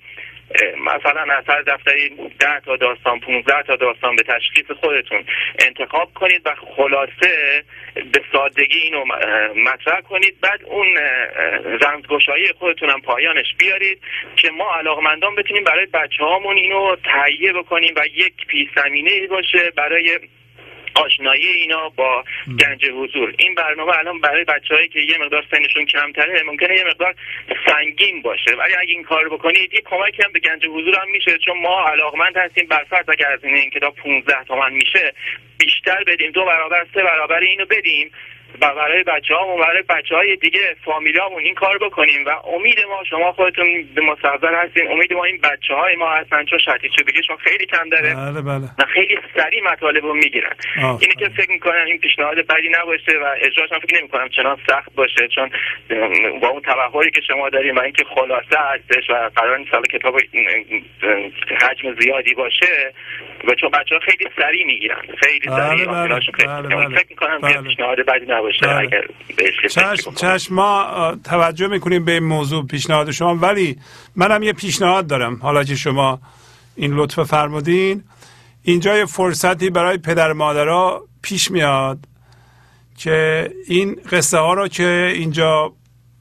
مثلا 0.79 1.35
از 1.35 1.45
هر 1.49 1.63
دفتری 1.63 2.09
ده 2.39 2.61
تا 2.61 2.77
داستان 2.77 3.21
15 3.21 3.63
تا 3.63 3.77
داستان 3.77 4.17
به 4.17 4.23
تشخیص 4.23 4.71
خودتون 4.81 5.25
انتخاب 5.59 6.15
کنید 6.15 6.43
و 6.45 6.55
خلاصه 6.77 7.65
به 8.13 8.21
سادگی 8.33 8.79
اینو 8.79 9.05
مطرح 9.57 10.01
کنید. 10.01 10.41
بعد 10.41 10.65
اون 10.65 10.87
رمزگشایی 11.81 12.53
خودتون 12.59 12.91
هم 12.91 13.01
پایانش 13.01 13.55
بیارید 13.59 14.01
که 14.37 14.51
ما 14.51 14.75
علاقمندان 14.75 15.35
بتونیم 15.35 15.65
برای 15.65 15.87
بچه 15.87 16.25
هامون 16.25 16.57
اینو 16.57 16.97
تهیه 16.97 17.53
بکنیم 17.53 17.95
و 17.97 18.07
یک 18.07 18.47
پیش 18.47 18.69
زمینه 18.77 19.27
باشه 19.27 19.71
برای 19.77 20.19
آشنایی 20.95 21.47
اینا 21.47 21.89
با 21.89 22.25
گنج 22.61 22.85
حضور. 22.85 23.35
این 23.39 23.55
برنامه 23.55 23.99
الان 23.99 24.21
برای 24.21 24.45
بچههایی 24.45 24.89
که 24.89 25.01
یه 25.01 25.19
مقدار 25.19 25.45
سنشون 25.51 25.87
کمتره 25.87 26.43
ممکنه 26.43 26.77
یه 26.77 26.85
مقدار 26.85 27.15
سنگین 27.67 28.23
باشه. 28.23 28.55
ولی 28.55 28.75
اگه 28.75 28.93
این 28.93 29.03
کار 29.03 29.29
بکنید 29.29 29.75
یه 29.75 29.81
کمکی 29.81 30.23
هم 30.23 30.33
به 30.33 30.41
گنج 30.41 30.67
حضور 30.67 30.95
هم 30.95 31.11
میشه 31.11 31.39
چون 31.39 31.61
ما 31.61 31.89
علاقمند 31.89 32.37
هستیم 32.37 32.67
برفرض 32.67 33.09
اگر 33.09 33.33
از 33.33 33.45
این 33.45 33.71
کتاب 33.71 33.95
15 33.97 34.45
تومن 34.45 34.73
میشه 34.73 35.15
بیشتر 35.59 36.05
بدیم 36.05 36.31
دو 36.31 36.45
برابر 36.45 36.87
سه 36.95 37.03
برابر 37.03 37.41
اینو 37.41 37.65
بدیم. 37.65 38.11
و 38.61 38.75
برای 38.75 39.03
بچه 39.03 39.35
ها 39.35 39.55
و 39.55 39.59
برای 39.59 39.83
بچه 39.83 40.15
های 40.15 40.37
دیگه 40.37 40.77
فامیلامون 40.85 41.43
این 41.43 41.55
کار 41.55 41.79
بکنیم 41.79 42.25
و 42.27 42.31
امید 42.57 42.81
ما 42.89 43.05
شما 43.11 43.33
خودتون 43.33 43.67
به 43.95 44.01
مستحضر 44.01 44.55
هستین 44.55 44.93
امید 44.93 45.13
ما 45.13 45.25
این 45.25 45.39
بچه 45.43 45.75
های 45.75 45.97
ما 45.97 46.11
هستن 46.11 46.45
چون 46.45 46.59
شرطی 46.59 46.89
شدگیشون 46.99 47.37
خیلی 47.37 47.67
کم 47.67 47.89
داره 47.89 48.15
بله 48.15 48.43
بله. 48.43 48.65
و 48.79 48.85
خیلی 48.95 49.19
سریع 49.37 49.63
مطالب 49.73 50.05
رو 50.05 50.15
می‌گیرن 50.15 50.53
اینه 50.77 51.15
که 51.19 51.29
فکر 51.29 51.51
می‌کنم 51.51 51.85
این 51.87 51.99
پیشنهاد 51.99 52.37
بدی 52.37 52.69
نباشه 52.81 53.19
و 53.23 53.35
اجراش 53.41 53.73
هم 53.73 53.79
فکر 53.79 53.99
نمی‌کنم 53.99 54.29
چنان 54.29 54.59
سخت 54.69 54.95
باشه 54.95 55.29
چون 55.29 55.51
با 56.41 56.49
اون 56.49 56.61
توهری 56.61 57.11
که 57.11 57.21
شما 57.21 57.49
داریم 57.49 57.77
و 57.77 57.81
اینکه 57.81 58.05
خلاصه 58.05 58.59
هستش 58.59 59.11
و 59.11 59.31
قرار 59.37 59.59
نیست 59.59 59.71
کتاب 59.91 60.17
حجم 61.61 62.01
زیادی 62.01 62.35
باشه 62.35 62.93
و 63.45 63.55
چون 63.55 63.71
بچه 63.71 63.95
ها 63.95 64.01
خیلی 64.01 64.31
سریع 64.39 64.67
می‌گیرن 64.67 65.03
خیلی 65.19 65.49
سریع 65.49 65.85
بله 65.85 66.09
بله. 66.09 66.21
بله 66.47 66.77
بله. 66.77 66.99
فکر 66.99 67.07
می‌کنم 67.11 67.39
بله. 67.39 67.63
پیشنهاد 67.63 68.01
بدی 68.01 68.27
نباشه 68.43 68.67
بله. 68.67 68.77
اگر 68.77 69.03
چشم, 69.69 70.15
چشم 70.15 70.55
ما 70.55 71.15
توجه 71.25 71.67
می‌کنیم 71.67 72.05
به 72.05 72.13
این 72.13 72.25
موضوع 72.25 72.67
پیشنهاد 72.67 73.11
شما. 73.11 73.35
ولی 73.37 73.79
منم 74.17 74.43
یه 74.43 74.53
پیشنهاد 74.53 75.07
دارم. 75.07 75.37
حالا 75.43 75.65
که 75.65 75.75
شما 75.77 76.21
این 76.77 76.93
لطف 76.95 77.23
فرمودین. 77.23 78.05
اینجا 78.63 78.99
یه 78.99 79.05
فرصتی 79.05 79.71
برای 79.71 79.99
پدر 79.99 80.33
مادرها 80.33 81.05
پیش 81.23 81.51
میاد 81.51 81.99
که 82.99 83.51
این 83.67 83.97
قصه 84.11 84.39
ها 84.39 84.55
رو 84.55 84.69
که 84.69 85.13
اینجا 85.15 85.73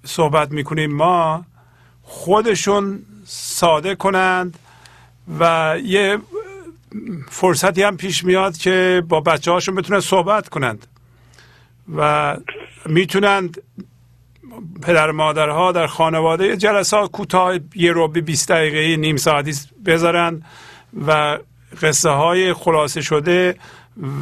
صحبت 0.06 0.52
می‌کنیم 0.52 0.96
ما 0.96 1.46
خودشون 2.04 3.00
ساده 3.26 3.96
کنند 3.96 4.60
و 5.40 5.76
یه 5.84 6.18
فرصتی 7.30 7.84
هم 7.84 7.98
پیش 7.98 8.24
میاد 8.24 8.58
که 8.58 9.04
با 9.10 9.22
بچه 9.22 9.52
هاشون 9.52 9.76
بتونن 9.76 10.00
صحبت 10.00 10.50
کنند. 10.50 10.88
و 11.96 12.38
می‌تونند 12.86 13.62
پدر 14.82 15.12
مادرها 15.12 15.72
در 15.72 15.88
خانواده 15.88 16.58
جلسات 16.58 17.12
کوتاه 17.12 17.60
یه 17.76 17.92
روبی 17.92 18.22
20 18.22 18.52
دقیقه 18.52 18.98
نیم 18.98 19.18
ساعتی 19.18 19.54
بذارن 19.86 20.42
و 21.08 21.38
قصه 21.82 22.10
های 22.10 22.54
خلاصه 22.54 23.02
شده 23.02 23.56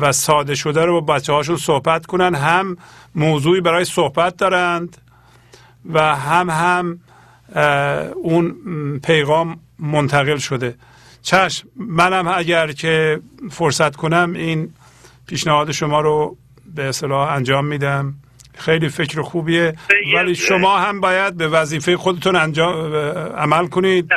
و 0.01 0.11
ساده 0.11 0.55
شده 0.55 0.85
رو 0.85 1.01
با 1.01 1.13
بچه 1.13 1.33
هاشون 1.33 1.57
صحبت 1.57 2.05
کنن. 2.05 2.35
هم 2.35 2.77
موضوعی 3.15 3.61
برای 3.61 3.85
صحبت 3.85 4.37
دارند 4.37 4.97
و 5.93 6.15
هم 6.15 6.49
هم 6.49 6.99
اون 8.15 8.55
پیغام 9.03 9.59
منتقل 9.79 10.37
شده. 10.37 10.75
چشم 11.21 11.67
منم 11.75 12.27
اگر 12.27 12.71
که 12.71 13.19
فرصت 13.51 13.95
کنم 13.95 14.33
این 14.35 14.73
پیشنهاد 15.27 15.71
شما 15.71 16.01
رو 16.01 16.37
به 16.75 16.83
اصطلاح 16.83 17.31
انجام 17.31 17.65
میدم. 17.65 18.13
خیلی 18.57 18.89
فکر 18.89 19.21
خوبیه. 19.21 19.75
ولی 20.15 20.35
شما 20.35 20.77
هم 20.77 21.01
باید 21.01 21.37
به 21.37 21.47
وظیفه 21.47 21.97
خودتون 21.97 22.35
انجام 22.35 22.95
عمل 23.37 23.67
کنید. 23.67 24.09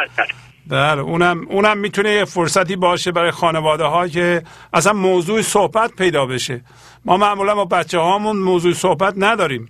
بله 0.66 1.00
اونم 1.00 1.46
اونم 1.48 1.78
می‌تونه 1.78 2.10
یه 2.10 2.24
فرصتی 2.24 2.76
باشه 2.76 3.12
برای 3.12 3.30
خانواده 3.30 3.84
ها 3.84 4.08
که 4.08 4.42
اصلا 4.72 4.92
موضوع 4.92 5.42
صحبت 5.42 5.92
پیدا 5.96 6.26
بشه. 6.26 6.60
ما 7.04 7.16
معمولا 7.16 7.54
با 7.54 7.64
بچه 7.64 7.98
هامون 7.98 8.36
موضوع 8.36 8.72
صحبت 8.72 9.14
نداریم. 9.16 9.68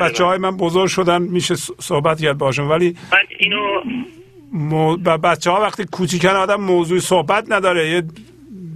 بچه 0.00 0.24
های 0.24 0.38
من 0.38 0.56
بزرگ 0.56 0.88
شدن 0.88 1.22
میشه 1.22 1.54
صحبت 1.80 2.20
کرد 2.20 2.38
باشون. 2.38 2.68
ولی 2.68 2.96
من 3.12 3.18
اینو 3.38 3.60
مو... 4.52 4.96
بچه 4.96 5.50
ها 5.50 5.60
وقتی 5.60 5.84
کوچیکن 5.84 6.28
آدم 6.28 6.60
موضوع 6.60 6.98
صحبت 6.98 7.44
نداره. 7.48 7.90
یه 7.90 8.02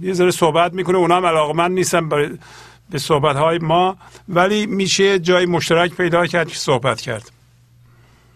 یه 0.01 0.13
ذره 0.13 0.31
صحبت 0.31 0.73
می‌کنه 0.73 0.97
اونا 0.97 1.15
هم 1.15 1.25
علاقمند 1.25 1.71
نیستن 1.71 2.09
برای 2.09 2.29
به 2.91 2.97
صحبت 2.97 3.35
های 3.35 3.59
ما 3.61 3.97
ولی 4.29 4.65
میشه 4.65 5.19
جای 5.19 5.45
مشترک 5.45 5.97
پیدا 5.97 6.25
کرد 6.25 6.47
که 6.47 6.55
صحبت 6.55 7.01
کرد. 7.01 7.31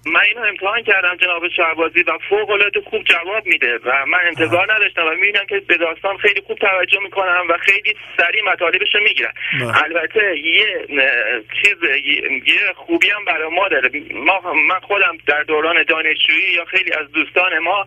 من 0.06 0.22
اینو 0.22 0.42
امتحان 0.48 0.84
کردم 0.84 1.16
جناب 1.22 1.48
شهبازی 1.58 2.02
و 2.02 2.12
فوق 2.30 2.50
العاده 2.50 2.82
خوب 2.90 3.04
جواب 3.04 3.46
میده 3.46 3.80
و 3.86 4.06
من 4.08 4.18
انتظار 4.28 4.74
نداشتم 4.74 5.02
و 5.06 5.10
می‌بینم 5.10 5.46
که 5.50 5.60
به 5.68 5.78
داستان 5.78 6.18
خیلی 6.18 6.42
خوب 6.48 6.58
توجه 6.58 7.00
می‌کنم 7.04 7.44
و 7.50 7.58
خیلی 7.58 7.96
سریع 8.18 8.44
مطالبش 8.52 8.96
رو 8.96 9.02
می‌گیرن. 9.04 9.34
البته 9.84 10.40
یه 10.40 10.88
چیز 11.62 11.78
یه 12.46 12.74
خوبی 12.76 13.10
هم 13.10 13.26
برای 13.26 13.50
ما 13.56 13.68
داره. 13.68 13.90
ما 14.14 14.54
من 14.54 14.80
خودم 14.80 15.18
در 15.28 15.44
دوران 15.44 15.84
دانشجویی 15.84 16.54
یا 16.56 16.66
خیلی 16.66 16.92
از 16.94 17.12
دوستان 17.12 17.60
ما 17.60 17.86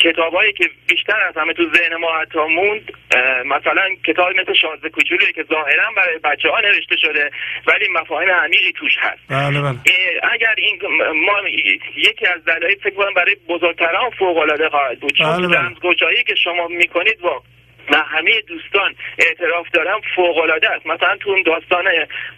کتابایی 0.00 0.52
که 0.52 0.70
بیشتر 0.88 1.20
از 1.28 1.36
همه 1.36 1.52
تو 1.52 1.62
ذهن 1.74 1.96
ما 1.96 2.20
حتی 2.20 2.38
موند 2.38 2.92
مثلا 3.44 3.88
کتاب 4.06 4.28
مثل 4.40 4.54
شازده 4.54 4.88
کوچولویی 4.88 5.32
که 5.32 5.44
ظاهرا 5.44 5.90
برای 5.96 6.18
بچه 6.18 6.48
ها 6.48 6.60
نوشته 6.60 6.96
شده 6.96 7.30
ولی 7.66 7.88
مفاهیم 8.00 8.30
عمیقی 8.30 8.72
توش 8.72 8.92
هست 9.00 9.20
بله 9.28 9.60
بله 9.60 9.76
اگر 10.32 10.54
این 10.58 10.78
ما 11.26 11.48
یکی 11.96 12.26
از 12.26 12.44
دلایل 12.44 12.78
فکر 12.78 12.94
کنم 12.94 13.14
برای 13.14 13.36
بزرگتران 13.48 14.10
فوق 14.10 14.36
العاده 14.36 14.68
خواهد 14.68 15.00
بود 15.00 15.12
چون 15.12 15.36
بله، 15.36 15.48
بله. 15.48 15.58
رمزگشایی 15.58 16.24
که 16.24 16.34
شما 16.34 16.68
می‌کنید 16.68 17.20
با 17.20 17.42
و 17.90 17.96
همه 17.96 18.40
دوستان 18.40 18.94
اعتراف 19.18 19.70
دارم 19.72 20.00
فوق 20.14 20.38
العاده 20.38 20.70
است. 20.70 20.86
مثلا 20.86 21.16
تو 21.16 21.30
اون 21.30 21.42
داستان 21.42 21.84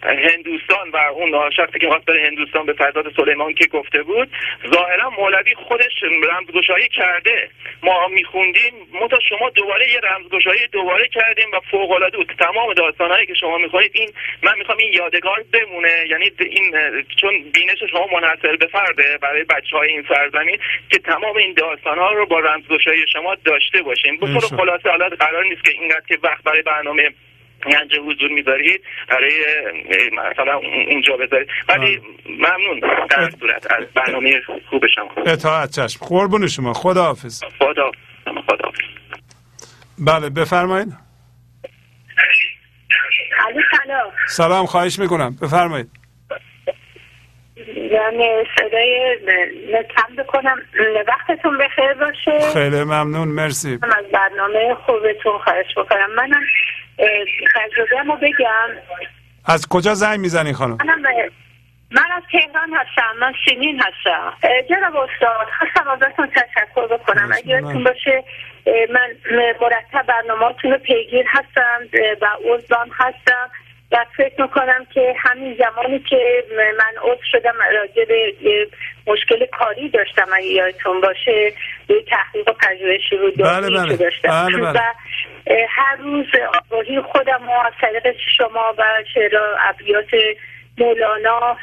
هندوستان 0.03 0.89
و 0.89 0.97
اون 0.97 1.49
شخصی 1.49 1.79
که 1.79 1.87
خواست 1.87 2.05
بره 2.05 2.25
هندوستان 2.27 2.65
به 2.65 2.73
فرزاد 2.73 3.13
سلیمان 3.15 3.53
که 3.53 3.65
گفته 3.65 4.03
بود 4.03 4.29
ظاهرا 4.73 5.09
مولوی 5.09 5.55
خودش 5.55 6.03
رمزگشایی 6.31 6.89
کرده. 6.89 7.49
ما 7.83 8.07
میخوندیم 8.07 8.73
متا 9.01 9.19
شما 9.29 9.49
دوباره 9.49 9.91
یه 9.91 9.99
رمزگشایی 9.99 10.67
دوباره 10.71 11.07
کردیم 11.07 11.47
و 11.53 11.59
فوق 11.71 11.91
العاده 11.91 12.17
بود. 12.17 12.33
تمام 12.39 12.73
داستانهایی 12.73 13.25
که 13.25 13.33
شما 13.33 13.57
می‌خونید 13.57 13.91
این 13.93 14.13
من 14.43 14.57
می‌خوام 14.57 14.77
این 14.77 14.93
یادگار 14.93 15.43
بمونه. 15.53 16.05
یعنی 16.09 16.31
این 16.39 16.75
چون 17.21 17.31
بینش 17.53 17.83
شما 17.91 18.07
منحصر 18.13 18.55
به 18.55 18.65
فرده 18.65 19.17
برای 19.21 19.43
بچه 19.43 19.77
های 19.77 19.89
این 19.89 20.05
سرزمین 20.09 20.59
که 20.91 20.99
تمام 20.99 21.37
این 21.37 21.53
داستان 21.53 21.97
ها 21.97 22.11
رو 22.11 22.25
با 22.25 22.39
رمزگشایی 22.39 23.05
شما 23.13 23.35
داشته 23.35 23.81
باشیم 23.81 24.17
به 24.17 24.25
طور 24.25 24.35
انشالله. 24.35 24.57
خلاصه 24.57 24.89
حالا 24.89 25.09
قرار 25.09 25.42
نیست 25.49 25.63
که 25.63 25.71
اینقدر 25.71 26.05
که 26.07 26.17
وقت 26.23 26.43
برای 26.43 26.61
برنامه 26.61 27.09
گنج 27.65 27.95
حضور 28.07 28.29
می‌ذارید 28.31 28.81
برای 29.09 29.31
مثلا 30.11 30.53
اون- 30.57 30.85
اونجا 30.89 31.17
بذارید. 31.17 31.47
ولی 31.69 32.01
ممنون 32.25 32.79
در 33.09 33.29
صورت 33.39 33.71
از 33.71 33.85
برنامه 33.95 34.41
خوب 34.69 34.87
شما. 34.87 35.11
اطاعت 35.25 35.71
چشم. 35.79 36.05
قربون 36.05 36.47
شما. 36.47 36.73
خدا 36.73 37.03
حافظ 37.03 37.43
خدا 37.59 37.91
خدا 38.47 38.71
بله 39.99 40.29
بفرمایید. 40.29 40.93
سلام 44.27 44.65
خواهش 44.65 44.99
می‌کنم. 44.99 45.35
بفرمایید. 45.41 46.02
من 47.91 48.43
صدای 48.57 49.17
کم 49.95 50.23
بکنم. 50.23 50.57
وقتتون 51.07 51.57
بخیر 51.57 51.93
باشه. 51.93 52.53
خیلی 52.53 52.83
ممنون 52.83 53.27
مرسی. 53.27 53.79
من 53.81 53.93
از 53.97 54.05
برنامه 54.13 54.75
خوبتون 54.85 55.37
خواهش 55.37 55.77
بکنم. 55.77 56.11
منم 56.15 56.41
تجربه 57.55 58.15
بگم. 58.21 58.69
از 59.45 59.67
کجا 59.67 59.93
زنگ 59.93 60.19
می‌زنی 60.19 60.53
خانم؟ 60.53 60.77
منم 60.85 61.01
من 61.91 62.11
از 62.17 62.23
تهران 62.31 62.73
هستم 62.73 63.19
من 63.19 63.33
سینین 63.45 63.81
هستم. 63.81 64.33
جناب 64.69 64.95
استاد 64.95 65.47
خواستم 65.59 65.89
ازتون 65.89 66.27
تشکر 66.27 66.87
بکنم. 66.87 67.31
اگه 67.33 67.47
یادتون 67.47 67.83
باشه 67.83 68.23
من 68.89 69.09
مرتب 69.61 70.07
برنامهاتون 70.07 70.71
رو 70.71 70.77
پیگیر 70.77 71.25
هستم 71.27 71.79
و 72.21 72.27
عضوم 72.45 72.89
هستم. 72.93 73.49
و 73.93 74.05
فکر 74.17 74.41
می‌کنم 74.41 74.85
که 74.93 75.15
همین 75.17 75.57
زمانی 75.57 75.99
که 75.99 76.43
من 76.77 77.11
عضو 77.11 77.21
شدم 77.31 77.53
راجع 77.73 78.05
به 78.05 78.33
مشکل 79.07 79.45
کاری 79.45 79.89
داشتم 79.89 80.27
اگه 80.33 80.45
یادتون 80.45 81.01
باشه 81.01 81.53
یه 81.89 82.03
تحقیق 82.09 82.49
و 82.49 82.53
پژوهشی 82.53 83.17
رو 83.17 83.31
بله، 83.31 83.69
بله. 83.69 83.95
داشتم 83.95 84.45
بله، 84.45 84.57
بله. 84.57 84.79
و 84.79 84.81
هر 85.69 85.95
روز 85.95 86.25
آگاهی 86.61 87.01
خودم 87.01 87.49
و 87.49 87.51
از 87.51 87.73
طریق 87.81 88.15
شما 88.37 88.75
و 88.77 88.83
شعر 89.13 89.35
و 89.35 89.57
ابیات 89.59 90.09
مولانا 90.77 91.57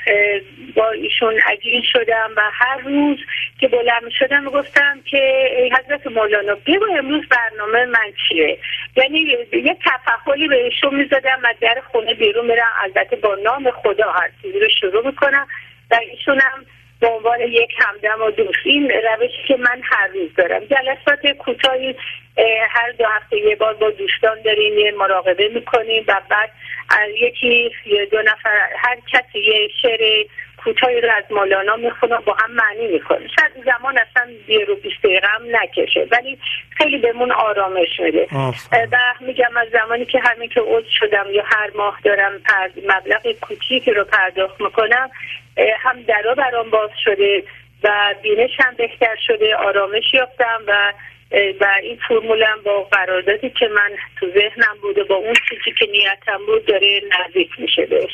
با 0.74 0.90
ایشون 0.90 1.40
عجین 1.46 1.82
شدم 1.92 2.30
و 2.36 2.40
هر 2.52 2.78
روز 2.78 3.18
که 3.60 3.68
بلند 3.68 4.10
شدم 4.18 4.44
گفتم 4.44 5.00
که 5.10 5.50
ای 5.56 5.70
حضرت 5.70 6.06
مولانا 6.06 6.54
بگو 6.66 6.86
امروز 6.98 7.22
برنامه 7.28 7.84
من 7.84 8.12
چیه؟ 8.28 8.58
یعنی 8.96 9.18
یه 9.52 9.76
تفحلی 9.84 10.48
به 10.48 10.64
ایشون 10.64 10.94
می 10.94 11.04
زدم 11.04 11.40
از 11.44 11.56
در 11.60 11.82
خونه 11.92 12.14
بیرون 12.14 12.46
میرم. 12.46 12.72
البته 12.82 13.16
با 13.16 13.34
نام 13.44 13.70
خدا 13.70 14.12
هر 14.12 14.30
چیزی 14.42 14.60
رو 14.60 14.68
شروع 14.80 15.06
می‌کنم 15.06 15.46
و 15.90 15.98
ایشونم 16.10 16.66
به 17.00 17.06
عنوان 17.06 17.40
یک 17.40 17.70
همدم 17.78 18.22
و 18.22 18.30
دوست. 18.30 18.58
این 18.64 18.90
روشی 18.90 19.42
که 19.48 19.56
من 19.56 19.80
هر 19.84 20.06
روز 20.06 20.34
دارم. 20.36 20.62
جلسات 20.64 21.26
کوتاهی 21.26 21.88
اه، 21.88 21.94
هر 22.70 22.90
دو 22.98 23.04
هفته 23.04 23.36
یه 23.36 23.56
بار 23.56 23.74
با 23.74 23.90
دوستان 23.90 24.42
داریم 24.44 24.78
یه 24.78 24.92
مراقبه 24.92 25.48
می‌کنیم 25.48 26.04
و 26.08 26.20
بعد 26.28 26.50
از 26.90 27.10
یکی 27.16 27.70
دو 28.10 28.22
نفر 28.22 28.68
هر 28.76 28.96
کسی 29.12 29.38
یه 29.38 29.68
شعر 29.82 30.24
کوتاهی 30.64 31.00
رو 31.00 31.08
از 31.16 31.24
مولانا 31.30 31.76
می‌خونه 31.76 32.16
با 32.16 32.32
هم 32.32 32.50
معنی 32.52 32.86
می‌کنه 32.86 33.28
شاید 33.38 33.64
زمان 33.64 33.98
اصلا 33.98 34.32
یه 34.48 34.64
رو 34.64 34.74
بیست 34.74 35.02
دقیقه 35.02 35.28
هم 35.28 35.42
نکشه 35.50 36.06
ولی 36.10 36.38
خیلی 36.70 36.98
بهمون 36.98 37.32
آرامش 37.32 38.00
میده. 38.00 38.26
و 38.72 38.98
میگم 39.20 39.56
از 39.56 39.68
زمانی 39.72 40.04
که 40.04 40.20
همین 40.24 40.48
که 40.48 40.60
عضو 40.60 40.90
شدم 40.98 41.26
یا 41.32 41.42
هر 41.46 41.70
ماه 41.74 42.00
دارم 42.04 42.38
پرد 42.38 42.72
مبلغ 42.78 43.32
کوچیکی 43.40 43.90
رو 43.90 44.04
پرداخت 44.04 44.60
می‌کنم 44.60 45.10
هم 45.78 46.02
درا 46.02 46.34
برام 46.34 46.70
باز 46.70 46.90
شده 47.04 47.42
و 47.82 48.14
بینش 48.22 48.50
هم 48.58 48.74
بهتر 48.74 49.16
شده 49.26 49.56
آرامش 49.56 50.14
یافتم 50.14 50.60
و 50.66 50.92
و 51.32 51.66
این 51.82 51.98
فرمولم 52.08 52.58
با 52.64 52.82
قراردادی 52.82 53.50
که 53.50 53.68
من 53.68 53.90
تو 54.20 54.26
ذهنم 54.26 54.76
بود 54.82 54.98
و 54.98 55.04
با 55.04 55.14
اون 55.14 55.34
چیزی 55.48 55.76
که 55.78 55.86
نیتم 55.86 56.46
بود 56.46 56.66
داره 56.66 57.00
نزدیک 57.18 57.50
میشه 57.58 57.86
بهش 57.86 58.10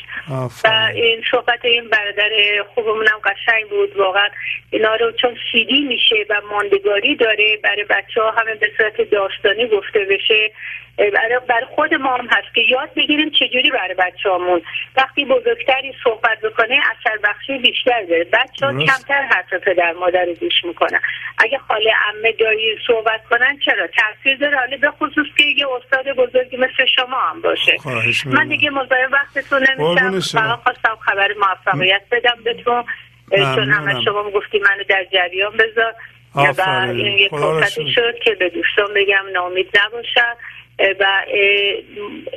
و. 0.63 0.69
این 0.95 1.23
صحبت 1.31 1.65
این 1.65 1.89
برادر 1.89 2.29
خوبمونم 2.75 3.19
قشنگ 3.23 3.69
بود 3.69 3.95
واقعا 3.95 4.29
اینا 4.71 4.95
رو 4.95 5.11
چون 5.11 5.37
سیدی 5.51 5.81
میشه 5.81 6.15
و 6.29 6.41
ماندگاری 6.51 7.15
داره 7.15 7.57
برای 7.63 7.83
بچه 7.83 8.21
ها 8.21 8.31
همه 8.31 8.55
به 8.55 8.71
صورت 8.77 9.09
داستانی 9.09 9.67
گفته 9.67 9.99
بشه 9.99 10.51
برای 10.97 11.39
بر 11.49 11.65
خود 11.75 11.93
ما 11.93 12.15
هم 12.15 12.27
هست 12.27 12.55
که 12.55 12.61
یاد 12.61 12.93
بگیریم 12.95 13.29
چجوری 13.29 13.71
برای 13.71 13.93
بچه 13.93 14.29
هامون 14.29 14.61
وقتی 14.95 15.25
بزرگتری 15.25 15.93
صحبت 16.03 16.41
بکنه 16.41 16.79
اثر 16.91 17.17
بخشی 17.23 17.57
بیشتر 17.57 18.03
داره 18.03 18.23
بچه 18.23 18.65
ها. 18.65 18.71
کمتر 18.71 19.21
حرف 19.21 19.53
پدر 19.53 19.93
مادر 19.93 20.25
رو 20.25 20.33
گوش 20.33 20.63
می‌کنن 20.63 20.99
اگه 21.37 21.57
خاله 21.57 21.91
عمه 22.09 22.31
دایی 22.31 22.77
صحبت 22.87 23.21
کنن 23.29 23.59
چرا 23.65 23.87
تاثیر 23.87 24.37
داره 24.37 24.57
حالا 24.57 24.77
به 24.77 24.91
خصوص 24.91 25.27
که 25.37 25.43
یه 25.43 25.67
استاد 25.69 26.15
بزرگی 26.15 26.57
مثل 26.57 26.85
شما 26.95 27.19
هم 27.19 27.41
باشه 27.41 27.77
من. 28.25 28.47
دیگه 28.47 28.69
مزاحم 28.69 29.11
وقتتون 29.11 29.67
نمیشم 29.77 30.19
شما. 30.19 30.41
فقط 30.41 30.59
خواستم 30.63 30.97
خبر 31.01 31.29
موفقیت 31.39 32.01
بدم 32.11 32.37
بهتون 32.43 32.83
چون. 33.31 33.69
همه 33.69 34.01
شما 34.05 34.31
گفتی 34.31 34.59
منو 34.59 34.83
در 34.89 35.05
جریان 35.13 35.57
بذار 35.57 35.93
و. 36.35 36.41
این 36.89 37.29
را 37.31 37.59
فرصتی. 37.59 37.91
شد 37.91 38.19
که 38.23 38.31
به 38.31 38.49
دوستان 38.49 38.93
بگم 38.95 39.25
نامید 39.33 39.79
نباشن 39.85 40.33
و 40.79 41.05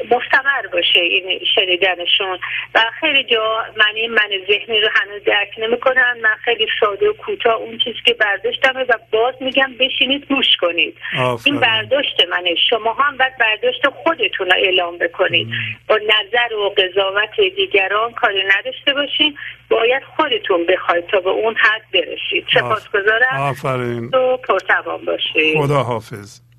مستمر 0.04 0.66
باشه 0.72 1.00
این 1.00 1.40
شنیدنشون. 1.54 2.38
و 2.74 2.80
خیلی 3.00 3.24
جا 3.24 3.64
من 3.76 3.94
این 3.94 4.10
من 4.10 4.28
ذهنی 4.48 4.80
رو 4.80 4.88
هنوز 4.94 5.24
درک 5.24 5.54
نمی‌کنم. 5.58 6.16
من 6.22 6.36
خیلی 6.44 6.66
ساده 6.80 7.10
و 7.10 7.12
کوتاه 7.12 7.54
اون 7.54 7.78
چیزی 7.78 7.98
که 8.04 8.14
برداشتم 8.14 8.72
و 8.88 8.98
باز 9.12 9.34
میگم 9.40 9.72
بشینید 9.80 10.26
گوش 10.26 10.56
کنید. 10.60 10.96
آفرین. 11.18 11.54
این 11.54 11.60
برداشت 11.60 12.26
منه. 12.30 12.54
شما 12.70 12.92
هم 12.92 13.16
باید 13.16 13.38
برداشت 13.38 13.88
خودتون 13.88 14.46
رو 14.46 14.56
اعلام 14.56 14.98
بکنید. 14.98 15.48
با 15.88 15.96
نظر 15.96 16.54
و 16.54 16.68
قضاوت 16.68 17.54
دیگران 17.56 18.12
کاری 18.12 18.42
نداشته 18.58 18.92
باشین. 18.94 19.36
باید 19.68 20.02
خودتون 20.16 20.66
بخواید 20.66 21.06
تا 21.06 21.20
به 21.20 21.30
اون 21.30 21.54
حد 21.54 21.82
برسید. 21.94 22.46
سپاسگزارم. 22.54 23.40
آفرین. 23.40 24.10
تو 24.10 24.36
پرتوان 24.36 25.04
باشید. 25.04 25.58
خدا 25.58 25.82
حافظ 25.82 26.49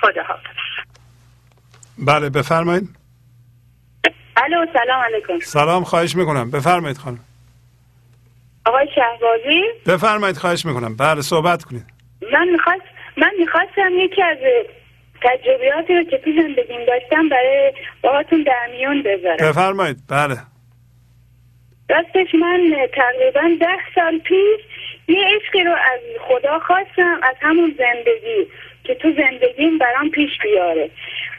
خدا 0.00 0.22
حافظ. 0.22 0.58
بله 1.98 2.30
بفرمایید. 2.30 2.88
الو 4.36 4.66
سلام 4.72 5.02
علیکم. 5.04 5.38
سلام 5.38 5.84
خواهش 5.84 6.16
می‌کنم. 6.16 6.50
بفرمایید 6.50 6.98
خانم. 6.98 7.24
آقای 8.66 8.88
شهبازی؟ 8.94 9.62
بفرمایید 9.86 10.36
خواهش 10.36 10.66
می‌کنم. 10.66 10.96
بله 10.96 11.20
صحبت 11.20 11.64
کنید. 11.64 11.84
من 12.32 12.48
می‌خواست 12.48 12.82
من 13.16 13.30
می‌خواستم 13.38 13.90
یکی 13.92 14.22
از 14.22 14.38
تجربیاتی 15.22 15.94
رو 15.94 16.04
که 16.04 16.18
تو 16.18 16.30
زندگیم 16.42 16.84
داشتم 16.86 17.28
برای 17.28 17.72
باهاتون 18.02 18.42
در 18.42 18.68
میون 18.72 19.02
بذارم. 19.02 19.36
بفرمایید. 19.50 19.96
بله. 20.08 20.36
راستش 21.90 22.34
من 22.34 22.88
تقریبا 22.94 23.56
ده 23.60 23.78
سال 23.94 24.18
پیش 24.18 24.60
یه 25.08 25.24
عشقی 25.24 25.64
رو 25.64 25.72
از 25.72 26.00
خدا 26.28 26.58
خواستم 26.58 27.20
از 27.22 27.36
همون 27.40 27.74
زندگی 27.78 28.50
که 28.88 28.94
تو 28.94 29.12
زندگیم 29.12 29.78
برام 29.78 30.10
پیش 30.10 30.30
بیاره. 30.42 30.90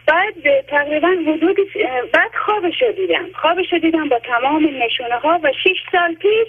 بعد 0.07 0.61
تقریبا 0.67 1.15
حدود 1.27 1.57
بعد 2.13 2.31
خوابش 2.45 2.83
دیدم. 2.97 3.25
خوابش 3.41 3.73
دیدم 3.81 4.09
با 4.09 4.19
تمام 4.19 4.69
نشونه 4.83 5.15
ها 5.15 5.39
و 5.43 5.51
شیش 5.63 5.77
سال 5.91 6.15
پیش 6.15 6.47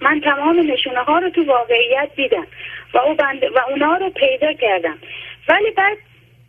من 0.00 0.20
تمام 0.20 0.72
نشونه 0.72 0.98
ها 0.98 1.18
رو 1.18 1.30
تو 1.30 1.44
واقعیت 1.44 2.08
دیدم 2.16 2.46
و, 2.94 2.98
او 2.98 3.14
بند 3.14 3.42
و 3.42 3.58
اونا 3.70 3.96
رو 3.96 4.10
پیدا 4.10 4.52
کردم. 4.52 4.98
ولی 5.48 5.70
بعد 5.70 5.98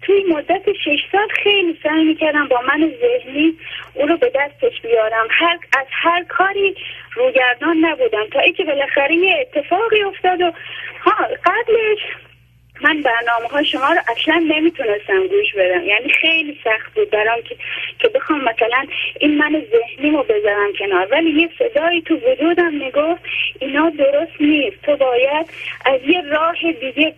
توی 0.01 0.23
مدت 0.23 0.73
شش 0.73 0.99
سال 1.11 1.27
خیلی 1.43 1.79
سعی 1.83 2.03
می‌کردم 2.03 2.47
با 2.47 2.61
من 2.61 2.91
ذهنی 3.01 3.53
او 3.93 4.07
رو 4.07 4.17
به 4.17 4.31
دستش 4.35 4.81
بیارم. 4.81 5.27
هر 5.29 5.57
از 5.77 5.85
هر 5.91 6.23
کاری 6.23 6.75
روگردان 7.15 7.77
نبودم 7.77 8.25
تا 8.33 8.39
اینکه 8.39 8.63
بالاخره 8.63 9.15
یه 9.15 9.37
اتفاقی 9.41 10.03
افتاد 10.03 10.41
و 10.41 10.51
ها 11.01 11.27
قبلش 11.45 11.99
من 12.85 13.01
برنامه 13.01 13.47
های 13.51 13.65
شما 13.65 13.87
رو 13.91 13.99
اصلا 14.07 14.45
نمی‌تونستم 14.47 15.27
گوش 15.27 15.53
بدم. 15.53 15.83
یعنی 15.85 16.09
خیلی 16.09 16.59
سخت 16.63 16.93
بود 16.95 17.09
برام 17.09 17.41
که 17.41 17.55
که 17.99 18.07
بخوام 18.07 18.39
مثلا 18.39 18.85
این 19.19 19.37
من 19.37 19.63
ذهنی 19.71 20.11
رو 20.11 20.23
بذارم 20.23 20.73
کنار. 20.79 21.07
ولی 21.11 21.41
یه 21.41 21.49
صدایی 21.59 22.01
تو 22.01 22.15
وجودم 22.15 22.73
می‌گفت 22.73 23.21
اینا 23.59 23.89
درست 23.89 24.41
نیست. 24.41 24.81
تو 24.83 24.95
باید 24.95 25.45
از 25.85 25.99
یه 26.07 26.21
راه 26.21 26.71
دیگه 26.81 27.13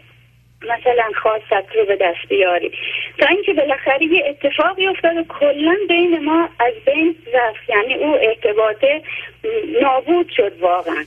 مثلا 0.62 1.12
خواست 1.22 1.76
رو 1.76 1.86
به 1.86 1.96
دست 1.96 2.30
بیاری. 2.30 2.72
تا 3.18 3.28
اینکه 3.28 3.54
بالاخره 3.54 4.04
یه 4.04 4.26
اتفاقی 4.30 4.88
افتاد 4.88 5.18
و 5.18 5.24
کلا 5.24 5.76
بین 5.90 6.26
ما 6.26 6.50
از 6.60 6.74
بین 6.86 7.16
رفت. 7.34 7.70
یعنی 7.70 7.94
او 7.94 8.18
ارتباطه 8.22 9.02
نابود 9.82 10.30
شد 10.30 10.52
واقعا. 10.60 11.06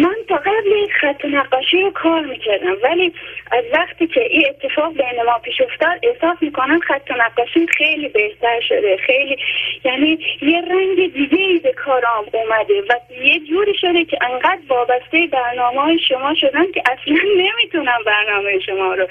من 0.00 0.16
تا 0.28 0.36
قبل 0.36 0.86
خط 1.00 1.24
نقاشی 1.24 1.80
رو 1.80 1.90
کار 1.90 2.20
می‌کردم 2.20 2.76
ولی 2.82 3.12
از 3.50 3.64
وقتی 3.72 4.06
که 4.06 4.20
این 4.20 4.46
اتفاق 4.48 4.94
بین 4.94 5.22
ما 5.26 5.38
پیش 5.38 5.60
افتاد 5.60 5.98
احساس 6.02 6.36
می‌کنم 6.40 6.80
خط 6.80 7.10
نقاشی 7.10 7.66
خیلی 7.66 8.08
بهتر 8.08 8.60
شده. 8.60 8.96
خیلی 8.96 9.36
یعنی 9.84 10.18
یه 10.42 10.60
رنگ 10.60 11.12
دیگه 11.12 11.38
ای 11.38 11.58
به 11.58 11.72
کارام 11.72 12.24
اومده 12.32 12.82
و 12.88 13.22
یه 13.24 13.40
جوری 13.40 13.74
شده 13.80 14.04
که 14.04 14.18
انقدر 14.24 14.60
وابسته 14.68 15.26
برنامه 15.26 15.80
های 15.80 15.98
شما 16.08 16.34
شدم 16.34 16.72
که 16.72 16.82
اصلا 16.86 17.16
نمی‌تونم 17.36 17.98
برنامه 18.06 18.58
شما 18.58 18.94
رو 18.94 19.06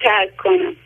ترک 0.00 0.36
کنم. 0.36 0.76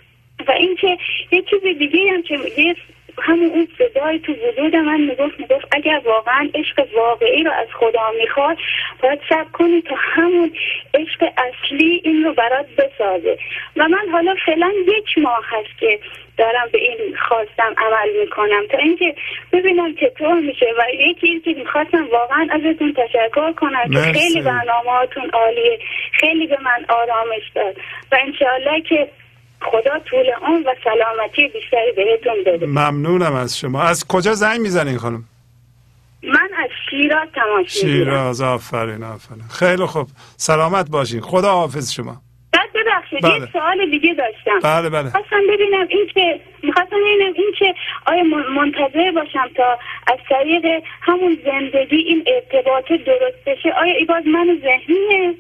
و 0.49 0.52
اینکه 0.52 0.99
یه 1.31 1.43
چیز 1.43 1.62
دیگه 1.78 2.12
هم 2.12 2.23
که 2.23 2.39
یه 2.57 2.76
همون 3.22 3.50
اون 3.50 3.68
صدای 3.78 4.18
تو 4.18 4.32
وجود 4.32 4.76
من 4.76 5.00
می‌گفت 5.00 5.40
می‌گفت 5.40 5.68
اگر 5.72 6.00
واقعا 6.04 6.48
عشق 6.54 6.86
واقعی 6.94 7.44
رو 7.44 7.52
از 7.52 7.68
خدا 7.74 8.10
می‌خواد 8.20 8.56
باید 9.02 9.20
سب 9.28 9.52
کنی 9.52 9.82
تا 9.82 9.94
همون 9.98 10.52
عشق 10.94 11.32
اصلی 11.36 12.00
این 12.04 12.24
رو 12.24 12.34
برات 12.34 12.66
بسازه. 12.66 13.38
و 13.76 13.88
من 13.88 14.08
حالا 14.12 14.34
فعلا 14.46 14.72
یک 14.86 15.18
ماه 15.18 15.44
هست 15.48 15.78
که 15.78 15.98
دارم 16.38 16.68
به 16.72 16.78
این 16.78 17.16
خواستم 17.28 17.74
عمل 17.76 18.20
می‌کنم 18.20 18.66
تا 18.70 18.78
اینکه 18.78 19.14
ببینم 19.52 19.94
چطور 19.94 20.40
میشه. 20.40 20.66
و 20.78 20.82
یکی 20.94 21.40
که 21.40 21.54
می‌خواستم 21.54 22.08
واقعا 22.12 22.48
ازتون 22.50 22.92
تشکر 22.92 23.52
کنم 23.52 23.90
که 23.92 23.98
خیلی 23.98 24.40
برنامه 24.40 24.90
عالیه. 25.32 25.78
خیلی 26.12 26.46
به 26.46 26.58
من 26.62 26.84
آرامش 26.88 27.42
داد. 27.54 27.76
و 28.12 28.18
انشاءالله 28.26 28.80
که 28.80 29.08
خدا 29.60 29.99
طول 29.99 30.26
اون 30.41 30.62
و 30.62 30.75
سلامتی 30.85 31.49
بیشتری 31.49 31.93
بهتون 31.97 32.44
بده. 32.47 32.67
ممنونم 32.67 33.35
از 33.35 33.59
شما. 33.59 33.83
از 33.83 34.07
کجا 34.07 34.35
زنگ 34.35 34.60
می‌زنین 34.60 34.99
خانم؟ 34.99 35.25
من 36.23 36.49
از 36.65 36.70
شیراز 36.91 37.28
تماس 37.35 37.67
شیراز 37.67 38.41
آفرین 38.41 39.02
آفرین. 39.02 39.43
خیلی 39.59 39.86
خوب. 39.86 40.07
سلامت 40.36 40.91
باشین. 40.91 41.20
خدا 41.20 41.52
حافظ 41.52 41.93
شما. 41.93 42.17
بعد 42.52 42.70
ببخشید 42.75 43.23
بله. 43.23 43.41
یه 43.41 43.49
سوال 43.52 43.91
دیگه 43.91 44.15
داشتم. 44.15 44.59
بله 44.62 44.91
بله. 44.91 45.10
خواستم 45.10 45.43
ببینم 45.49 45.86
این 45.91 46.07
که 46.15 46.41
می‌خواستم 46.62 46.97
ببینم 46.97 47.33
این 47.36 47.52
که 47.59 47.75
آیا 48.07 48.23
منتظر 48.55 49.10
باشم 49.15 49.51
تا 49.57 49.78
از 50.07 50.18
طریق 50.28 50.83
همون 51.01 51.39
زندگی 51.44 51.97
این 51.97 52.25
ارتباط 52.26 52.89
درست 52.89 53.44
بشه؟ 53.47 53.73
آیا 53.73 53.94
ای 53.94 54.05
باز 54.05 54.26
من 54.26 54.59
ذهنیه؟ 54.62 55.35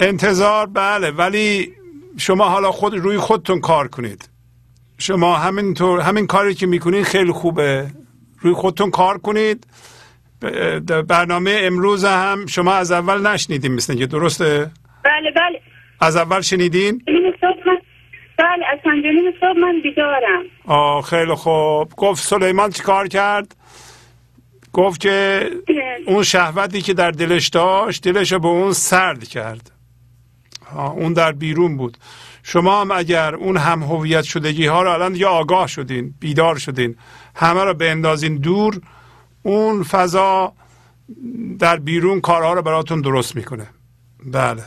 انتظار 0.00 0.66
بله. 0.66 1.10
ولی 1.10 1.72
شما 2.18 2.48
حالا 2.48 2.72
خود 2.72 2.94
روی 2.94 3.18
خودتون 3.18 3.60
کار 3.60 3.88
کنید. 3.88 4.28
شما 4.98 5.36
همینطور 5.36 6.00
همین 6.00 6.26
کاری 6.26 6.54
که 6.54 6.66
می‌کنید 6.66 7.02
خیلی 7.02 7.32
خوبه. 7.32 7.86
روی 8.40 8.54
خودتون 8.54 8.90
کار 8.90 9.18
کنید. 9.18 9.66
برنامه 11.08 11.58
امروز 11.62 12.04
هم 12.04 12.46
شما 12.46 12.72
از 12.72 12.92
اول 12.92 13.26
نشنیدین 13.26 13.72
مثل 13.72 13.94
که 13.94 14.06
درسته؟ 14.06 14.70
بله 15.04 15.30
بله. 15.36 15.60
از 16.00 16.16
اول 16.16 16.40
شنیدین؟ 16.40 17.02
بله 18.38 18.66
از 18.72 18.78
پنجانیم 18.84 19.32
صبح 19.40 19.58
من 19.58 19.80
بیدارم. 19.82 20.42
آه 20.66 21.02
خیلی 21.02 21.34
خوب. 21.34 21.92
گفت 21.96 22.22
سلیمان 22.22 22.70
چی 22.70 22.82
کار 22.82 23.08
کرد؟ 23.08 23.56
گفت 24.72 25.00
که 25.00 25.46
اون 26.06 26.22
شهوتی 26.22 26.82
که 26.82 26.94
در 26.94 27.10
دلش 27.10 27.48
داشت 27.48 28.08
دلش 28.08 28.32
رو 28.32 28.38
به 28.38 28.48
اون 28.48 28.72
سرد 28.72 29.24
کرد. 29.24 29.70
اون 30.76 31.12
در 31.12 31.32
بیرون 31.32 31.76
بود. 31.76 31.98
شما 32.42 32.80
هم 32.80 32.90
اگر 32.90 33.34
اون 33.34 33.56
هم 33.56 33.82
هویت 33.82 34.24
شدگی 34.24 34.66
ها 34.66 34.82
رو 34.82 34.90
الان 34.90 35.14
یا 35.14 35.28
آگاه 35.30 35.66
شدین 35.66 36.14
بیدار 36.20 36.58
شدین 36.58 36.96
همه 37.34 37.64
رو 37.64 37.74
اندازین 37.80 38.36
دور 38.36 38.80
اون 39.42 39.82
فضا 39.82 40.52
در 41.58 41.76
بیرون 41.76 42.20
کارها 42.20 42.52
رو 42.52 42.62
براتون 42.62 43.00
درست 43.00 43.36
می‌کنه. 43.36 43.66
بله. 44.24 44.62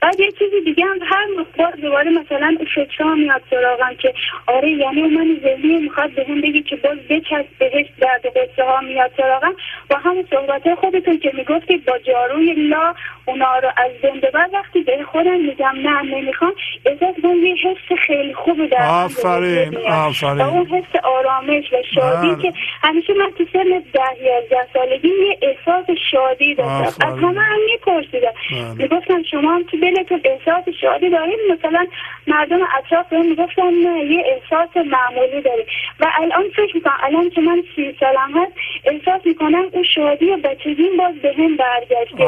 بعد 0.00 0.20
یه 0.20 0.32
چیزی 0.32 0.60
دیگه 0.64 0.84
هم 0.84 0.98
هر 1.02 1.26
بار 1.56 1.72
دوباره 1.72 2.10
مثلا 2.10 2.56
فکرها 2.74 3.14
میاد 3.14 3.42
سراغم 3.50 3.94
که 3.94 4.14
آره 4.46 4.70
یعنی 4.70 5.02
من 5.02 5.40
ذهنی 5.42 5.78
می‌خواد 5.78 6.10
به 6.10 6.24
هم 6.28 6.40
بگی 6.40 6.62
که 6.62 6.76
باز 6.76 6.98
بچست 7.10 7.48
بهش 7.58 7.86
درد 8.00 8.26
قصه 8.26 8.64
ها 8.64 8.80
میاد 8.80 9.10
سراغم. 9.16 9.54
و 9.90 9.94
همون 9.94 10.24
صحبت 10.30 10.74
خودتون 10.74 11.18
که 11.18 11.32
می‌گفتید 11.34 11.84
با 11.84 11.98
جاروی 11.98 12.54
لا 12.54 12.94
اونا 13.26 13.58
رو 13.58 13.68
از 13.76 13.90
بین 14.02 14.20
بعد 14.34 14.54
وقتی 14.54 14.80
به 14.80 15.04
خودم 15.12 15.40
میگم 15.40 15.74
نه 15.82 16.02
نمی‌خوام 16.02 16.52
احساس 16.86 17.14
کنم 17.22 17.46
یه 17.46 17.54
حس 17.54 17.98
خیلی 18.06 18.34
خوب 18.34 18.66
در 18.66 18.86
آفرین 18.88 19.76
آفرین 19.76 20.40
و 20.40 20.42
اون 20.42 20.66
حس 20.66 21.00
آرامش 21.04 21.72
و 21.72 21.76
شادی 21.94 22.28
بله. 22.28 22.42
که 22.42 22.52
همیشه 22.82 23.12
من 23.12 23.30
تو 23.38 23.44
سن 23.52 23.82
ده 23.92 24.24
یازده 24.24 24.66
سالگی 24.72 25.08
یه 25.08 25.38
احساس 25.42 25.96
شادی 26.10 26.54
داشتم. 26.54 27.06
از 27.08 27.18
همه 27.18 27.40
هم 27.40 27.58
میپرسیدم. 27.70 28.32
بله. 28.50 28.74
می‌گفتم 28.74 29.22
شما 29.22 29.54
هم 29.54 29.62
تو 29.62 29.76
دلتون 29.90 30.20
احساس 30.24 30.74
شادی 30.80 31.10
دارید 31.10 31.38
مثلا 31.50 31.86
مردم 32.26 32.58
اطراف 32.78 33.08
بهم 33.08 33.26
می‌گفتن 33.26 33.62
نه 33.62 34.04
یه 34.04 34.24
احساس 34.26 34.86
معمولی 34.86 35.42
داری. 35.42 35.64
و 36.00 36.06
الان 36.20 36.44
فکر 36.56 36.76
می‌کنم 36.76 36.98
الان 37.02 37.30
که 37.30 37.40
من 37.40 37.62
سی 37.76 37.96
سالم 38.00 38.32
هست 38.34 38.52
احساس 38.84 39.26
می‌کنم 39.26 39.64
اون 39.72 39.84
شادی 39.94 40.30
و 40.30 40.36
بچگیم 40.36 40.96
باز 40.96 41.14
به 41.14 41.34
هم 41.38 41.56
برگشته. 41.56 42.24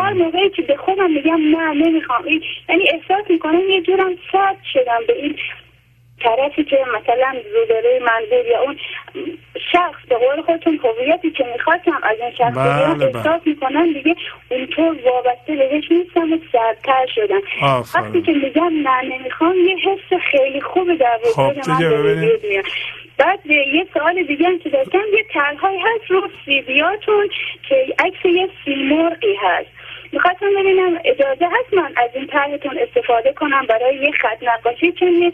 هر 0.00 0.12
موقعی 0.12 0.50
که 0.50 0.62
به 0.62 0.76
خودم 0.76 1.10
میگم 1.10 1.56
نه 1.56 1.74
نمی‌خوام. 1.86 2.24
یعنی 2.68 2.84
احساس 2.90 3.30
می‌کنم 3.30 3.68
یه 3.68 3.82
جورم 3.82 4.14
سرد 4.32 4.56
شدم 4.72 5.00
به 5.06 5.22
این 5.22 5.36
طرفی 6.20 6.64
که 6.64 6.78
مثلا 6.94 7.34
روبروی 7.54 7.98
من 7.98 8.20
بود 8.30 8.46
یا 8.46 8.60
اون 8.60 8.76
شخص 9.72 10.06
به 10.08 10.16
قول 10.16 10.42
خودتون 10.42 10.80
هویتی 10.84 11.30
که 11.30 11.44
می‌خواستم 11.52 12.00
از 12.02 12.16
این 12.20 12.30
شخص 12.30 12.56
بله, 12.56 12.94
بله. 12.94 13.16
احساس 13.16 13.40
می‌کنم 13.46 13.92
دیگه 13.92 14.16
اونطور 14.50 14.96
وابسته 15.04 15.56
بهش 15.56 15.84
نیستم 15.90 16.32
و 16.32 16.38
سردتر 16.52 17.06
شدم. 17.14 17.40
وقتی 17.94 18.22
که 18.22 18.32
میگم 18.32 18.88
نه 18.88 19.02
نمی‌خوام 19.02 19.56
یه 19.56 19.76
حس 19.76 20.20
خیلی 20.30 20.60
خوب 20.60 20.94
در 20.94 21.18
وجود 21.22 21.62
خب 21.62 21.70
من 21.70 22.62
بعد 23.18 23.46
یه 23.46 23.86
سوال 23.94 24.22
دیگه 24.22 24.46
هم 24.46 24.58
که 24.58 24.68
داشتم 24.68 24.98
یه 25.12 25.24
ترهایی 25.34 25.78
هست 25.78 26.10
رو 26.10 26.28
سیدیاتون 26.44 27.28
که 27.68 27.94
عکس 27.98 28.24
یه 28.24 28.48
سیمرغی 28.64 29.34
هست. 29.34 29.68
می‌خواستم 30.12 30.46
ببینم 30.58 31.00
اجازه 31.04 31.46
هست 31.46 31.74
من 31.74 31.92
از 31.96 32.10
این 32.14 32.26
طرحتون 32.26 32.78
استفاده 32.78 33.32
کنم 33.32 33.66
برای 33.66 33.96
یه 33.96 34.10
خط 34.10 34.42
نقاشی 34.42 34.92
چون 34.92 35.32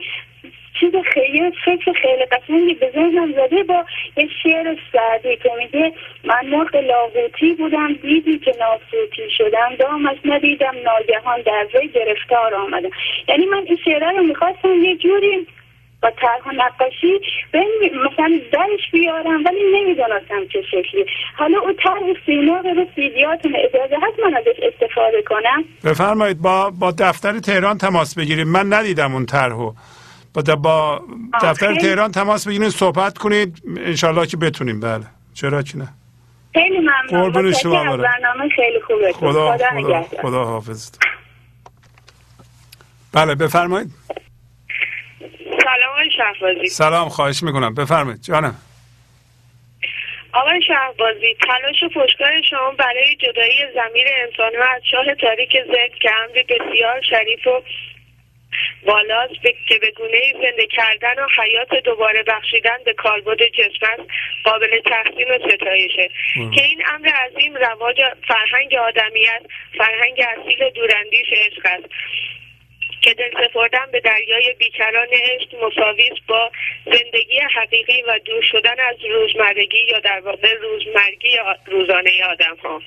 چیز 0.80 0.92
خیلی 1.12 1.52
فکر 1.64 1.92
خیلی 1.92 2.24
قشنگی 2.24 2.74
به 2.74 2.90
ذهنم 2.94 3.32
زده 3.32 3.62
با 3.62 3.84
یه 4.16 4.28
شعر 4.42 4.76
سعدی 4.92 5.36
که 5.36 5.50
میگه 5.58 5.92
من 6.24 6.46
مرغ 6.46 6.76
لاهوتی 6.76 7.54
بودم 7.54 7.92
دیدی 7.92 8.38
که 8.38 8.54
ناسوتی 8.60 9.30
شدم 9.38 9.76
دامش 9.78 10.16
ندیدم 10.24 10.74
ناگهان 10.84 11.40
در 11.42 11.66
وی 11.74 11.88
گرفتار 11.88 12.54
آمدم. 12.54 12.90
یعنی 13.28 13.46
من 13.46 13.64
این 13.66 13.78
شعره 13.84 14.10
رو 14.16 14.22
می‌خواستم 14.22 14.84
یه 14.84 14.96
جوری 14.96 15.46
با 16.02 16.10
طرح 16.10 16.54
نقاشی 16.54 17.20
مثلا 18.12 18.40
درش 18.52 18.90
بیارم 18.92 19.44
ولی 19.44 19.80
نمی‌دانستم 19.80 20.46
چه 20.52 20.62
شکلی. 20.62 21.06
حالا 21.36 21.58
او 21.58 21.72
طرح 21.72 22.02
سیمرغ 22.26 22.66
رو 22.66 22.86
سیدیاتون 22.94 23.56
اجازه 23.56 23.96
هست 24.02 24.20
من 24.20 24.36
ازش 24.36 24.60
استفاده 24.62 25.22
کنم؟ 25.22 25.64
بفرمایید 25.84 26.42
با 26.42 26.70
با 26.80 26.90
دفتر 26.90 27.38
تهران 27.38 27.78
تماس 27.78 28.18
بگیریم. 28.18 28.48
من 28.48 28.72
ندیدم 28.72 29.14
اون 29.14 29.26
طرحو. 29.26 29.72
با, 30.34 30.56
با 30.56 31.02
دفتر 31.42 31.74
تهران 31.74 32.12
تماس 32.12 32.48
بگیرید 32.48 32.68
صحبت 32.68 33.18
کنید. 33.18 33.62
انشالله 33.76 34.26
که 34.26 34.36
بتونیم. 34.36 34.80
بله. 34.80 35.04
چرا 35.34 35.62
که 35.62 35.78
نه. 35.78 35.88
خیلی 36.54 36.78
ممنون. 36.78 37.32
قربون 37.32 37.52
شما 37.52 37.96
برنامه 37.96 38.48
خیلی 38.56 38.80
خوبه. 38.80 39.12
خدا 39.12 39.56
خدا, 39.56 39.70
خدا, 39.70 40.02
خدا 40.22 40.44
حافظ. 40.44 40.90
بله 43.12 43.34
بفرمایید. 43.34 43.90
سلام 45.40 46.08
شهبازی. 46.16 46.66
سلام 46.66 47.08
خواهش 47.08 47.42
می‌کنم. 47.42 47.74
بفرمایید. 47.74 48.22
جانم. 48.22 48.56
آقای 50.32 50.62
شهبازی 50.62 51.36
تلاش 51.46 51.82
و 51.82 51.88
پشتکار 52.00 52.42
شما 52.50 52.70
برای 52.78 53.16
جدایی 53.16 53.58
زمیر 53.74 54.06
انسان 54.24 54.52
ها 54.62 54.74
از 54.74 54.82
شاه 54.90 55.14
تاریک 55.14 55.50
ذکر 55.66 55.98
که 56.02 56.10
امری 56.24 56.42
بسیار 56.42 57.00
شریف 57.10 57.46
و 57.46 57.62
بالاست 58.86 59.42
که 59.68 59.78
به 59.78 59.90
گونه 59.90 60.32
زنده 60.32 60.66
کردن 60.66 61.14
و 61.18 61.26
حیات 61.42 61.74
دوباره 61.84 62.22
بخشیدن 62.22 62.78
به 62.84 62.92
کالبد 62.92 63.42
جسم 63.42 63.86
است 63.92 64.10
قابل 64.44 64.80
تحسین 64.80 65.30
و 65.30 65.38
ستایشه. 65.38 66.10
که 66.34 66.62
این 66.62 66.82
امر 66.94 67.08
عظیم 67.08 67.54
رواج 67.54 68.02
فرهنگ 68.28 68.74
آدمیت 68.74 69.42
فرهنگ 69.78 70.20
اصیل 70.20 70.70
دوراندیش 70.70 71.26
عشق 71.32 71.62
است. 71.64 71.88
که 73.04 73.14
دل 73.14 73.30
سپردن 73.44 73.86
به 73.92 74.00
دریای 74.00 74.54
بیکران 74.58 75.08
عشق 75.12 75.64
مساوی 75.64 76.10
با 76.28 76.50
زندگی 76.84 77.38
حقیقی 77.38 78.02
و 78.02 78.18
دور 78.24 78.42
شدن 78.42 78.80
از 78.80 78.96
روزمرگی 79.10 79.84
یا 79.88 80.00
در 80.00 80.20
واقع 80.20 80.54
روزمرگی 80.54 81.38
روزانه 81.66 82.10
آدم 82.30 82.56
ها 82.62 82.82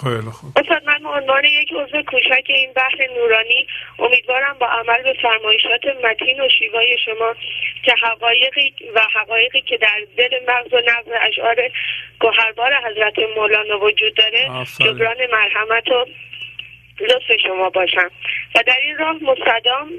خیلی 0.00 0.30
خوب. 0.30 0.52
استاد 0.56 0.84
من 0.84 0.98
به 1.02 1.08
عنوان 1.08 1.44
یک 1.44 1.72
عضو 1.72 2.02
کوچک 2.02 2.44
این 2.46 2.72
بحر 2.72 3.08
نورانی 3.16 3.66
امیدوارم 3.98 4.56
با 4.60 4.66
عمل 4.66 5.02
به 5.02 5.12
فرمایشات 5.22 5.86
متین 6.04 6.40
و 6.40 6.48
شیوای 6.48 6.98
شما 7.04 7.34
که 7.82 7.94
حقایقی 8.02 8.74
و 8.94 9.00
حقایقی 9.14 9.60
که 9.60 9.76
در 9.76 10.00
دل 10.16 10.38
مغز 10.48 10.72
و 10.72 10.76
نقض 10.76 11.08
اشعار 11.20 11.56
گوهربار 12.20 12.74
حضرت 12.74 13.18
مولانا 13.36 13.78
وجود 13.78 14.14
داره 14.14 14.66
جبران 14.80 15.16
مرحمت 15.32 15.88
و 15.88 16.06
لطف 17.00 17.36
شما 17.42 17.70
باشم. 17.70 18.10
و 18.54 18.62
در 18.66 18.76
این 18.82 18.98
راه 18.98 19.16
مستدام 19.22 19.90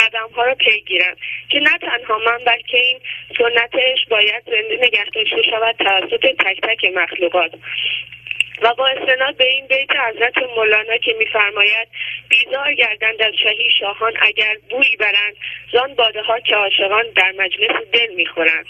قدم 0.00 0.28
ها 0.36 0.44
رو 0.44 0.54
پیگیرم 0.54 1.16
که 1.48 1.60
نه 1.60 1.78
تنها 1.78 2.18
من 2.18 2.38
بلکه 2.46 2.78
این 2.78 2.98
سنتش 3.38 4.06
باید 4.10 4.42
زنده 4.44 4.86
نگه 4.86 5.04
داشته 5.14 5.42
شود 5.42 5.76
توسط 5.78 6.26
تک 6.26 6.60
تک 6.60 6.84
مخلوقات. 6.94 7.50
و 8.62 8.74
با 8.74 8.86
استناد 8.86 9.36
به 9.36 9.44
این 9.44 9.66
بیت 9.66 9.90
حضرت 9.90 10.38
مولانا 10.56 10.96
که 10.96 11.14
میفرماید 11.18 11.88
بیزار 12.28 12.74
گردند 12.74 13.22
از 13.22 13.34
شهی 13.42 13.70
شاهان 13.80 14.12
اگر 14.20 14.56
بوی 14.70 14.96
برند 14.96 15.36
زان 15.72 15.94
باده 15.94 16.22
ها 16.22 16.40
که 16.40 16.56
عاشقان 16.56 17.04
در 17.16 17.32
مجلس 17.38 17.86
دل 17.92 18.14
می‌خورند. 18.14 18.66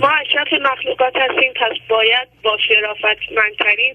ما 0.00 0.08
اشرف 0.08 0.52
مخلوقات 0.52 1.16
هستیم 1.16 1.52
پس 1.52 1.76
باید 1.88 2.28
با 2.42 2.58
شرافتمندترین 2.68 3.94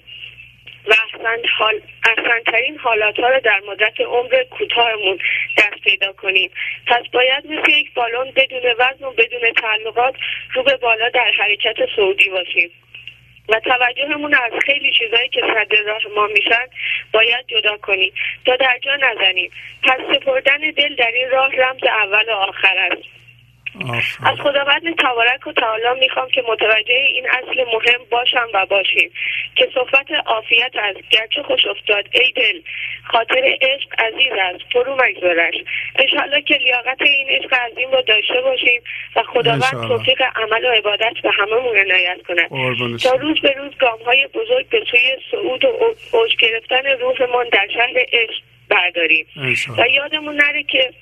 و 0.87 0.93
احسن 0.93 1.47
حال 1.57 1.81
احسنترین 2.05 2.77
حالات 2.77 3.19
ها 3.19 3.29
رو 3.29 3.39
در 3.39 3.61
مدت 3.67 4.01
عمر 4.01 4.43
کوتاهمون 4.43 5.19
دست 5.57 5.81
پیدا 5.83 6.13
کنیم. 6.13 6.51
پس 6.87 7.03
باید 7.13 7.45
مثل 7.45 7.71
یک 7.71 7.93
بالون 7.93 8.31
بدون 8.35 8.61
وزن 8.79 9.05
و 9.05 9.11
بدون 9.11 9.53
تعلقات 9.53 10.15
رو 10.53 10.63
به 10.63 10.77
بالا 10.77 11.09
در 11.09 11.31
حرکت 11.31 11.75
سعودی 11.95 12.29
باشیم. 12.29 12.71
و 13.49 13.59
توجهمون 13.59 14.33
از 14.33 14.51
خیلی 14.65 14.91
چیزهایی 14.91 15.29
که 15.29 15.41
صد 15.41 15.75
راه 15.75 16.01
ما 16.15 16.27
میشن 16.27 16.67
باید 17.13 17.47
جدا 17.47 17.77
کنیم. 17.77 18.13
تا 18.45 18.55
در 18.55 18.77
جا 18.81 18.95
نزنیم. 18.95 19.51
پس 19.83 19.99
سپردن 20.13 20.71
دل 20.77 20.95
در 20.95 21.11
این 21.11 21.29
راه 21.29 21.55
رمز 21.55 21.83
اول 21.83 22.29
و 22.29 22.31
آخر 22.31 22.77
است. 22.77 23.03
از 24.23 24.37
خداوند 24.39 24.95
تبارک 24.99 25.47
و 25.47 25.53
تعالی 25.53 25.99
می‌خوام 25.99 26.29
که 26.29 26.43
متوجه 26.47 26.93
این 26.93 27.27
اصل 27.29 27.63
مهم 27.73 28.05
باشم 28.09 28.47
و 28.53 28.65
باشیم 28.65 29.11
که 29.55 29.69
صحبت 29.73 30.11
عافیت 30.25 30.71
از 30.83 30.95
گرچه 31.09 31.43
خوش 31.43 31.65
افتاد. 31.65 32.05
ای 32.11 32.31
دل 32.31 32.61
خاطر 33.03 33.57
عشق 33.61 33.89
عزیز 33.97 34.31
است. 34.31 34.71
فرو 34.73 34.95
مگذارش. 34.95 35.55
انشاءالله 35.95 36.41
که 36.41 36.55
لیاقت 36.55 37.01
این 37.01 37.27
عشق 37.27 37.53
عظیم 37.53 37.91
رو 37.91 38.01
داشته 38.01 38.41
باشیم 38.41 38.81
و 39.15 39.23
خداوند 39.23 39.87
توفیق 39.87 40.21
عمل 40.35 40.65
و 40.65 40.69
عبادت 40.69 41.13
به 41.23 41.31
هممون 41.31 41.77
عنایت 41.77 42.17
کند. 42.27 42.49
تا 43.03 43.15
روز 43.15 43.41
به 43.41 43.51
روز 43.51 43.77
گام 43.77 43.99
های 44.05 44.27
بزرگ 44.27 44.69
به 44.69 44.83
سوی 44.91 45.17
صعود 45.31 45.65
و 45.65 45.93
اوج 46.11 46.35
گرفتن 46.35 46.85
روحمان 46.85 47.49
در 47.49 47.67
شهر 47.73 48.05
عشق 48.13 48.41
برداریم. 48.69 49.27
و 49.77 49.87
یادمون 49.87 50.35
نره 50.35 50.63
که 50.63 50.93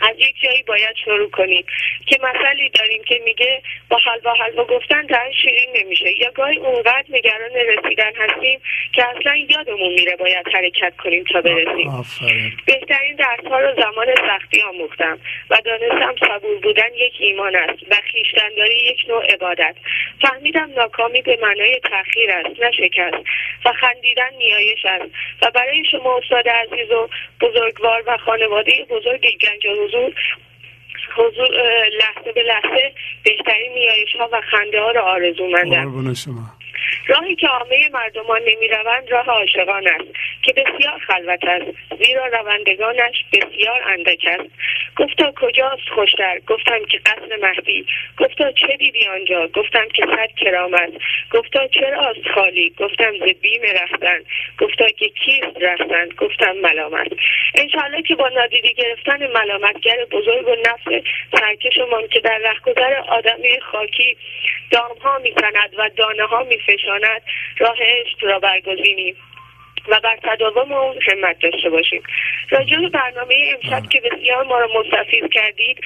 از 0.00 0.16
یک 0.18 0.34
جایی 0.42 0.62
باید 0.62 0.96
شروع 1.04 1.30
کنیم. 1.30 1.64
که 2.06 2.18
مسئله 2.22 2.68
داریم 2.78 3.02
که 3.04 3.20
میگه 3.24 3.62
با 3.88 3.96
حلوا 3.96 4.34
حلوا 4.34 4.64
گفتن 4.64 5.06
در 5.06 5.30
شیرین 5.42 5.68
نمیشه. 5.74 6.18
یا 6.18 6.30
گاهی 6.30 6.56
اونقدر 6.56 7.04
نگران 7.10 7.50
رسیدن 7.54 8.12
هستیم 8.16 8.60
که 8.92 9.04
اصلا 9.08 9.36
یادمون 9.36 9.92
میره 9.92 10.16
باید 10.16 10.46
حرکت 10.54 10.96
کنیم 10.96 11.24
تا 11.24 11.40
برسیم. 11.40 12.04
بهترین 12.66 13.16
درس 13.16 13.46
ها 13.50 13.60
رو 13.60 13.82
زمان 13.82 14.06
سختی 14.14 14.62
آموختم 14.62 15.18
و 15.50 15.60
دانستم 15.64 16.14
صبور 16.26 16.58
بودن 16.62 16.94
یک 16.94 17.12
ایمان 17.18 17.56
است 17.56 17.82
و 17.90 17.94
خیشتنداری 18.12 18.76
یک 18.76 19.04
نوع 19.08 19.24
عبادت. 19.24 19.74
فهمیدم 20.22 20.70
ناکامی 20.76 21.22
به 21.22 21.38
معنای 21.42 21.80
تاخیر 21.90 22.30
است 22.30 22.60
نه 22.60 22.72
شکست 22.72 23.24
و 23.64 23.72
خندیدن 23.72 24.30
نیایش 24.38 24.84
است. 24.84 25.10
و 25.42 25.50
برای 25.50 25.84
شما 25.90 26.18
استاد 26.18 26.48
عزیز 26.48 26.90
و 26.90 27.08
بزرگوار 27.40 28.02
و 28.06 28.16
خانواده 28.16 28.86
بزرگ 28.90 29.20
گنج 29.20 29.66
حضور 29.90 30.14
حضور 31.16 31.48
لحظه 31.98 32.32
به 32.32 32.42
لحظه 32.42 32.92
بهترین 33.24 33.72
نیایش 33.74 34.16
ها 34.20 34.28
و 34.32 34.40
خنده 34.50 34.80
ها 34.80 34.90
را 34.90 35.02
آرزو 35.02 35.46
مندم 35.46 36.14
شما. 36.14 36.52
راهی 37.06 37.36
که 37.36 37.48
عامه 37.48 37.88
مردمان 37.92 38.40
نمی‌روند 38.46 39.10
راه 39.10 39.26
عاشقان 39.26 39.86
است 39.88 40.14
که 40.42 40.52
بسیار 40.52 40.98
خلوت 40.98 41.44
است 41.44 42.04
زیرا 42.04 42.26
روندگانش 42.26 43.24
بسیار 43.32 43.82
اندک 43.86 44.26
است. 44.26 44.50
گفتا 44.96 45.32
کجاست 45.40 45.88
خوشتر؟ 45.94 46.38
گفتم 46.46 46.84
که 46.84 46.98
قصر 46.98 47.36
مهدی. 47.42 47.86
گفتا 48.18 48.52
چه 48.52 48.76
دیدی 48.76 49.08
آنجا؟ 49.08 49.46
گفتم 49.46 49.88
که 49.88 50.02
صد 50.16 50.30
کرام 50.44 50.74
است. 50.74 50.92
گفتا 51.32 51.66
چراست 51.66 52.28
خالی؟ 52.34 52.74
گفتم 52.78 53.12
ز 53.18 53.22
بیم 53.42 53.62
رفتن. 53.62 54.20
گفتا 54.58 54.88
که 54.88 55.08
کیست 55.08 55.62
رفتن؟ 55.62 56.08
گفتم 56.18 56.52
ملامت. 56.52 57.12
انشاءالله 57.54 58.02
که 58.02 58.14
با 58.14 58.28
نادیده 58.28 58.72
گرفتن 58.72 59.26
ملامتگر 59.26 60.04
بزرگ 60.10 60.48
و 60.48 60.54
نفس 60.54 61.04
سرکشمان 61.40 62.08
که 62.08 62.20
در 62.20 62.38
رهگذر 62.38 62.94
آدمی 63.08 63.60
خاکی 63.60 64.16
دام 64.70 64.98
ها 65.02 65.18
می‌زند 65.18 65.74
و 65.78 65.90
دانه 65.96 66.22
ها 66.22 66.44
میفشاند 66.68 67.22
راه 67.58 67.76
عشق 67.80 68.24
را 68.24 68.38
برگزینیم 68.38 69.16
و 69.88 70.00
بر 70.04 70.18
تداوم 70.22 70.72
اون 70.72 70.98
همت 71.08 71.38
داشته 71.40 71.70
باشیم. 71.70 72.02
راجع 72.50 72.80
به 72.80 72.88
برنامه 72.88 73.34
امشب 73.54 73.88
که 73.88 74.00
بسیار 74.00 74.44
ما 74.44 74.58
را 74.58 74.68
مستفید 74.80 75.32
کردید 75.32 75.80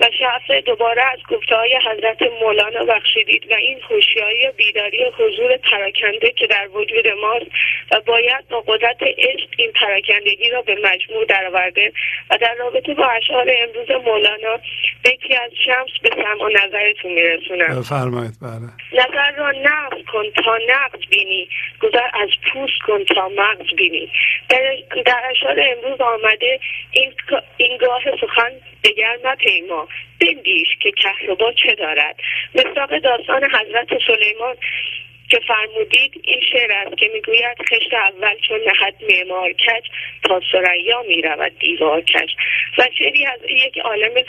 و 0.00 0.10
شعف 0.18 0.64
دوباره 0.64 1.02
از 1.02 1.18
گفته 1.30 1.56
های 1.56 1.78
حضرت 1.90 2.22
مولانا 2.42 2.84
بخشیدید 2.84 3.52
و 3.52 3.54
این 3.54 3.80
خوشیایی 3.80 4.46
و 4.48 4.52
بیداری 4.52 5.04
و 5.04 5.10
حضور 5.10 5.56
پراکنده 5.56 6.30
که 6.30 6.46
در 6.46 6.68
وجود 6.68 7.08
ماست 7.08 7.46
و 7.90 8.00
باید 8.00 8.48
با 8.48 8.60
قدرت 8.60 9.02
عشق 9.02 9.48
این 9.56 9.72
پراکندگی 9.72 10.50
را 10.50 10.62
به 10.62 10.74
مجموع 10.74 11.24
درآورده 11.24 11.92
و 12.30 12.38
در 12.40 12.54
رابطه 12.54 12.94
با 12.94 13.06
اشعار 13.06 13.50
امروز 13.58 13.90
مولانا 14.04 14.60
بیتی 15.04 15.34
از 15.34 15.50
شمس 15.64 15.90
به 16.02 16.10
سمع 16.14 16.44
و 16.44 16.48
نظرتون 16.48 17.12
میرسونم. 17.12 17.82
فرمایید 17.82 18.34
بله. 18.42 19.02
نظر 19.02 19.30
را 19.36 19.50
نقض 19.50 20.04
کن 20.12 20.24
تا 20.44 20.58
نقض 20.68 21.06
بینی. 21.10 21.48
گذر 21.82 22.08
از 22.12 22.28
پوست 22.52 22.78
کن 22.86 23.04
تا 23.04 23.28
مغز 23.28 23.74
بینی. 23.76 24.10
در, 24.48 24.76
در 25.06 25.22
اشعار 25.30 25.60
امروز 25.60 26.00
آمده 26.00 26.60
این, 26.90 27.12
این 27.56 27.76
گاه 27.76 28.02
سخن 28.20 28.52
دگر 28.86 29.18
نپیما 29.24 29.88
بندیش 30.20 30.68
که 30.80 30.90
کهربا 30.90 31.52
چه 31.52 31.74
دارد. 31.74 32.16
مصداق 32.54 32.98
داستان 32.98 33.44
حضرت 33.44 33.88
سلیمان 34.06 34.56
که 35.30 35.40
فرمودید 35.48 36.20
این 36.24 36.40
شعر 36.52 36.72
است 36.72 36.96
که 36.96 37.10
می‌گوید 37.14 37.58
خشت 37.70 37.94
اول 37.94 38.34
چون 38.48 38.60
نهد 38.60 38.94
معمار 39.10 39.52
کج 39.52 39.84
تا 40.22 40.40
سریا 40.52 41.02
می‌رود 41.08 41.58
دیوار 41.58 42.00
کج. 42.00 42.30
و 42.78 42.88
شعری 42.98 43.26
از 43.26 43.40
یک 43.50 43.78
عالم 43.78 44.22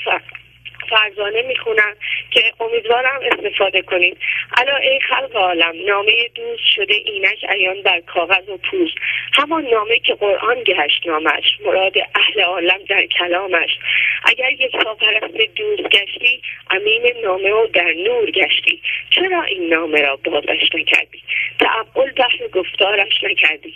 فرزانه 0.89 1.41
می‌خونم 1.41 1.95
که 2.31 2.53
امیدوارم 2.59 3.19
استفاده 3.31 3.81
کنید. 3.81 4.17
الا 4.57 4.75
ای 4.75 4.99
خلق 4.99 5.35
عالم 5.35 5.73
نامه 5.85 6.29
دوست 6.35 6.63
شده 6.75 6.93
اینش 6.93 7.43
ایان 7.43 7.81
بر 7.81 7.99
کاغذ 7.99 8.49
و 8.49 8.57
پوست. 8.57 8.95
همان 9.33 9.65
نامه 9.67 9.99
که 9.99 10.13
قرآن 10.13 10.63
گشت 10.63 11.07
نامش 11.07 11.57
مراد 11.65 11.93
اهل 12.15 12.41
عالم 12.41 12.79
در 12.89 13.05
کلامش. 13.05 13.69
اگر 14.23 14.51
یک 14.51 14.71
پرست 14.71 15.55
دوست 15.55 15.89
گشتی 15.89 16.41
امین 16.69 17.13
نامه 17.23 17.51
و 17.51 17.67
در 17.67 17.93
نور 17.93 18.31
گشتی. 18.31 18.81
چرا 19.09 19.43
این 19.43 19.73
نامه 19.73 20.01
را 20.01 20.15
بازش 20.15 20.69
نکردی؟ 20.73 21.23
تعقل 21.59 22.11
بحر 22.11 22.47
گفتارش 22.53 23.23
نکردی. 23.23 23.73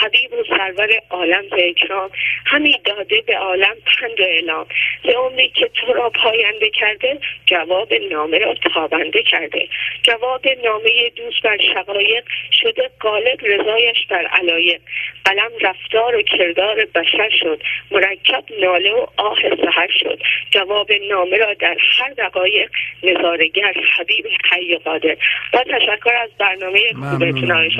حبیب 0.00 0.32
و 0.32 0.44
سرور 0.48 0.90
عالم 1.10 1.48
به 1.48 1.68
اکرام 1.68 2.10
همی 2.46 2.80
داده 2.84 3.22
به 3.26 3.36
عالم 3.36 3.74
پند 3.86 4.20
و 4.20 4.22
اعلام. 4.22 4.66
ز 5.04 5.08
عمری 5.08 5.48
که 5.48 5.70
تو 5.74 5.92
را 5.92 6.10
پاینده 6.10 6.70
کرده 6.70 7.18
جواب 7.46 7.94
نامه 7.94 8.38
را 8.38 8.54
تابنده 8.74 9.22
کرده. 9.22 9.68
جواب 10.02 10.46
نامه 10.64 11.10
دوست 11.16 11.42
بر 11.42 11.58
شقایق 11.74 12.24
شده 12.62 12.90
غالب 13.00 13.38
رضایش 13.42 14.06
بر 14.10 14.26
علایق. 14.26 14.80
قلم 15.24 15.50
رفتار 15.60 16.16
و 16.16 16.22
کردار 16.22 16.84
بشر 16.84 17.30
شد. 17.40 17.60
مرکب 17.90 18.44
ناله 18.60 18.92
و 18.92 19.06
آه 19.16 19.38
سحر 19.64 19.88
شد. 20.00 20.18
جواب 20.50 20.92
نامه 21.10 21.36
را 21.36 21.54
در 21.54 21.76
هر 21.98 22.10
دقایق 22.10 22.70
نظارگر 23.02 23.74
حبیب 23.96 24.26
حی 24.52 24.76
قادر. 24.76 25.16
با 25.52 25.64
تشکر 25.64 26.14
از 26.22 26.30
برنامه 26.38 26.92
خوبتون 26.92 27.52
آقای. 27.52 27.70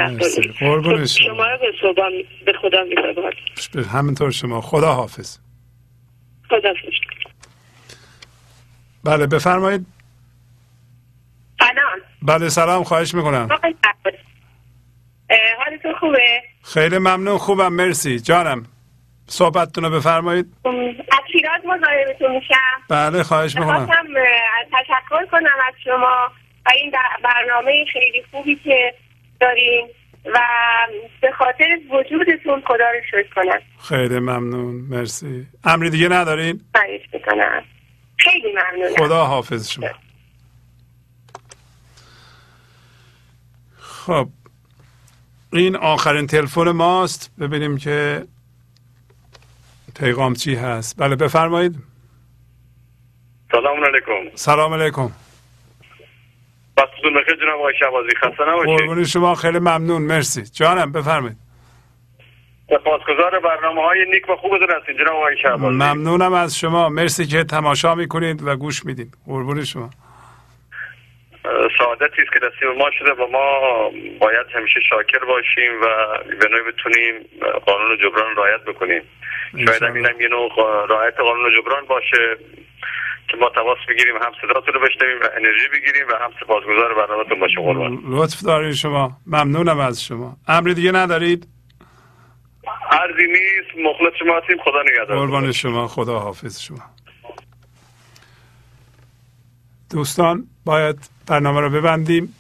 شما 1.07 1.47
را 1.47 1.57
به 1.57 1.73
صبح 2.03 2.45
به 2.47 2.53
خدا 2.53 2.85
می 2.85 2.95
به 3.75 3.89
همینطور 3.89 4.31
شما. 4.31 4.61
خدا 4.61 4.93
حافظ 4.95 5.39
خدا 6.49 6.75
بله 9.05 9.27
بفرمایید. 9.27 9.87
سلام. 11.59 11.99
بله 12.23 12.49
سلام. 12.49 12.85
خواهش 12.85 13.15
می‌کنم. 13.15 13.49
حالتون 15.59 15.95
خوبه؟ 16.01 16.43
خیلی 16.65 16.99
ممنون. 16.99 17.39
خوبم. 17.39 17.73
مرسی. 17.73 18.21
جانم. 18.21 18.67
صحبتتون 19.27 19.85
رو 19.85 19.91
بفرمایید. 19.91 20.47
از 20.65 20.73
شیراز 21.33 21.61
مزاحمتون 21.65 22.33
میشم. 22.35 22.55
بله 22.89 23.23
خواهش 23.23 23.57
می‌کنم. 23.57 23.87
تشکر 24.73 25.27
کنم 25.31 25.59
از 25.69 25.75
شما 25.85 26.33
و 26.67 26.71
این 26.75 26.93
برنامه 27.25 27.85
خیلی 27.93 28.25
خوبی 28.31 28.57
که 28.57 28.95
دارین. 29.41 29.89
و 30.25 30.41
به 31.21 31.33
خاطر 31.39 31.79
وجودتون 31.91 32.63
خدا 32.67 32.91
رو 32.91 33.01
شکر 33.11 33.35
کنم. 33.35 33.61
خیلی 33.83 34.19
ممنون. 34.19 34.75
مرسی. 34.75 35.47
امری 35.65 35.91
دیگه 35.91 36.09
ندارین؟ 36.09 36.61
خواهش 36.75 37.01
می‌کنم. 37.13 37.63
خیلی 38.19 38.53
ممنونم. 38.53 38.97
خدا 38.97 39.25
حافظ 39.25 39.71
شما. 39.71 39.87
خب 43.79 44.29
این 45.53 45.77
آخرین 45.77 46.27
تلفن 46.27 46.71
ماست. 46.71 47.31
ببینیم 47.41 47.77
که 47.77 48.27
پیغام 49.97 50.35
چی 50.35 50.55
هست. 50.55 50.95
بله 50.99 51.17
بفرمایید. 51.17 51.77
سلام 53.53 53.85
علیکم. 53.85 54.37
سلام 54.37 54.75
علیکم. 54.75 55.13
وقتتون 56.83 57.15
بخیر 57.15 57.35
جناب 57.35 57.59
آقای 57.61 57.75
شهبازی 57.79 58.09
خسته 58.17 58.45
نباشید. 58.49 58.79
قربون 58.79 59.05
شما 59.05 59.35
خیلی 59.35 59.59
ممنون 59.59 60.03
مرسی. 60.03 60.43
جانم 60.43 60.93
بفرمایید. 60.93 61.37
سپاسگزار 62.71 63.41
برنامه 63.41 63.83
های 63.83 64.05
نیک 64.11 64.29
و 64.29 64.37
خوبتون 64.37 64.69
هستین 64.71 64.97
جناب 64.97 65.17
آقای 65.17 65.37
شهبازی. 65.43 65.65
ممنونم 65.75 66.33
از 66.33 66.59
شما. 66.59 66.89
مرسی 66.89 67.27
که 67.27 67.45
تماشا 67.45 67.95
می‌کنید 67.95 68.43
و 68.47 68.57
گوش 68.57 68.87
میدین 68.87 69.07
قربون 69.27 69.65
شما. 69.65 69.91
سعادتی 71.79 72.23
است 72.23 72.33
که 72.33 72.41
نصیب 72.47 72.79
ما 72.79 72.91
شده 72.99 73.13
و 73.13 73.27
ما. 73.27 73.91
باید 74.21 74.47
همیشه 74.55 74.81
شاکر 74.91 75.19
باشیم 75.19 75.73
و 75.83 75.87
به 76.41 76.49
نوعی 76.49 76.73
بتونیم 76.73 77.15
قانون 77.67 77.99
جبران 77.99 78.37
رعایت 78.37 78.61
بکنیم. 78.61 79.03
شاید 79.67 79.83
هم 79.83 79.95
اینم 79.95 80.21
یه 80.21 80.29
نوع 80.29 80.51
رعایت 80.89 81.21
قانون 81.21 81.51
جبران 81.61 81.85
باشه. 81.85 82.37
که 83.33 83.39
ما 83.39 83.51
تماس 83.51 83.79
بگیریم 83.89 84.15
هم 84.17 84.33
صداتون 84.43 84.75
رو 84.75 84.81
بشنویم 84.81 85.21
و 85.23 85.25
انرژی 85.37 85.69
بگیریم 85.73 86.07
و 86.09 86.13
هم 86.25 86.31
سپاسگزار 86.41 86.95
برنامهتون 86.95 87.41
باشیم 87.41 87.63
قربان 87.63 88.03
لطف 88.09 88.43
دارین 88.43 88.73
شما. 88.73 89.17
ممنونم 89.27 89.79
از 89.79 90.05
شما. 90.05 90.37
امری 90.49 90.75
دیگه 90.75 90.93
ندارید؟ 90.93 91.49
ارزی 92.91 93.27
نیست. 93.27 93.87
مخلص 93.87 94.13
شما 94.19 94.39
هستیم. 94.39 94.57
خدا 94.65 94.83
نگهدار. 94.83 95.19
قربان 95.19 95.53
شما. 95.53 95.89
خدا 95.89 96.19
حافظ 96.19 96.61
شما. 96.61 96.79
دوستان 99.91 100.47
باید 100.65 101.11
برنامه 101.27 101.61
رو 101.61 101.71
ببندیم. 101.71 102.35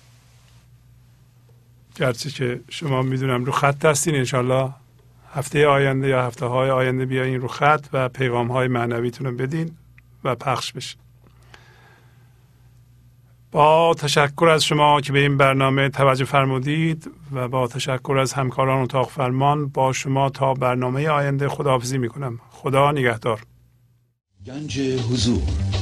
گرچه 1.97 2.31
که 2.31 2.61
شما 2.71 3.03
می‌دونم 3.03 3.45
رو 3.45 3.53
خط 3.53 3.85
هستین. 3.85 4.15
انشالله 4.15 4.71
هفته 5.35 5.67
آینده 5.67 6.09
یا 6.09 6.23
هفته 6.23 6.47
های 6.47 6.71
آینده 6.71 7.07
بیاین 7.07 7.41
رو 7.41 7.49
خط 7.49 7.87
و 7.93 8.09
پیغام 8.09 8.49
های 8.53 8.69
معنویتون 8.69 9.27
رو 9.27 9.37
بدین. 9.37 9.77
و 10.25 10.35
پخش 10.35 10.73
بشه. 10.73 10.97
با 13.53 13.95
تشکر 13.95 14.49
از 14.49 14.65
شما 14.65 15.01
که 15.01 15.13
به 15.13 15.19
این 15.19 15.37
برنامه 15.37 15.89
توجه 15.89 16.25
فرمودید 16.25 17.11
و 17.33 17.49
با 17.49 17.67
تشکر 17.67 18.19
از 18.21 18.33
همکاران 18.33 18.83
اتاق 18.83 19.11
فرمان 19.11 19.69
با 19.69 19.93
شما 19.93 20.31
تا 20.31 20.55
برنامه 20.55 21.09
آینده 21.09 21.49
خداحافظی 21.49 21.99
می‌کنم. 21.99 22.41
خدا 22.51 22.93
نگهدار. 22.93 23.41
گنج 24.47 24.81
حضور. 24.81 25.82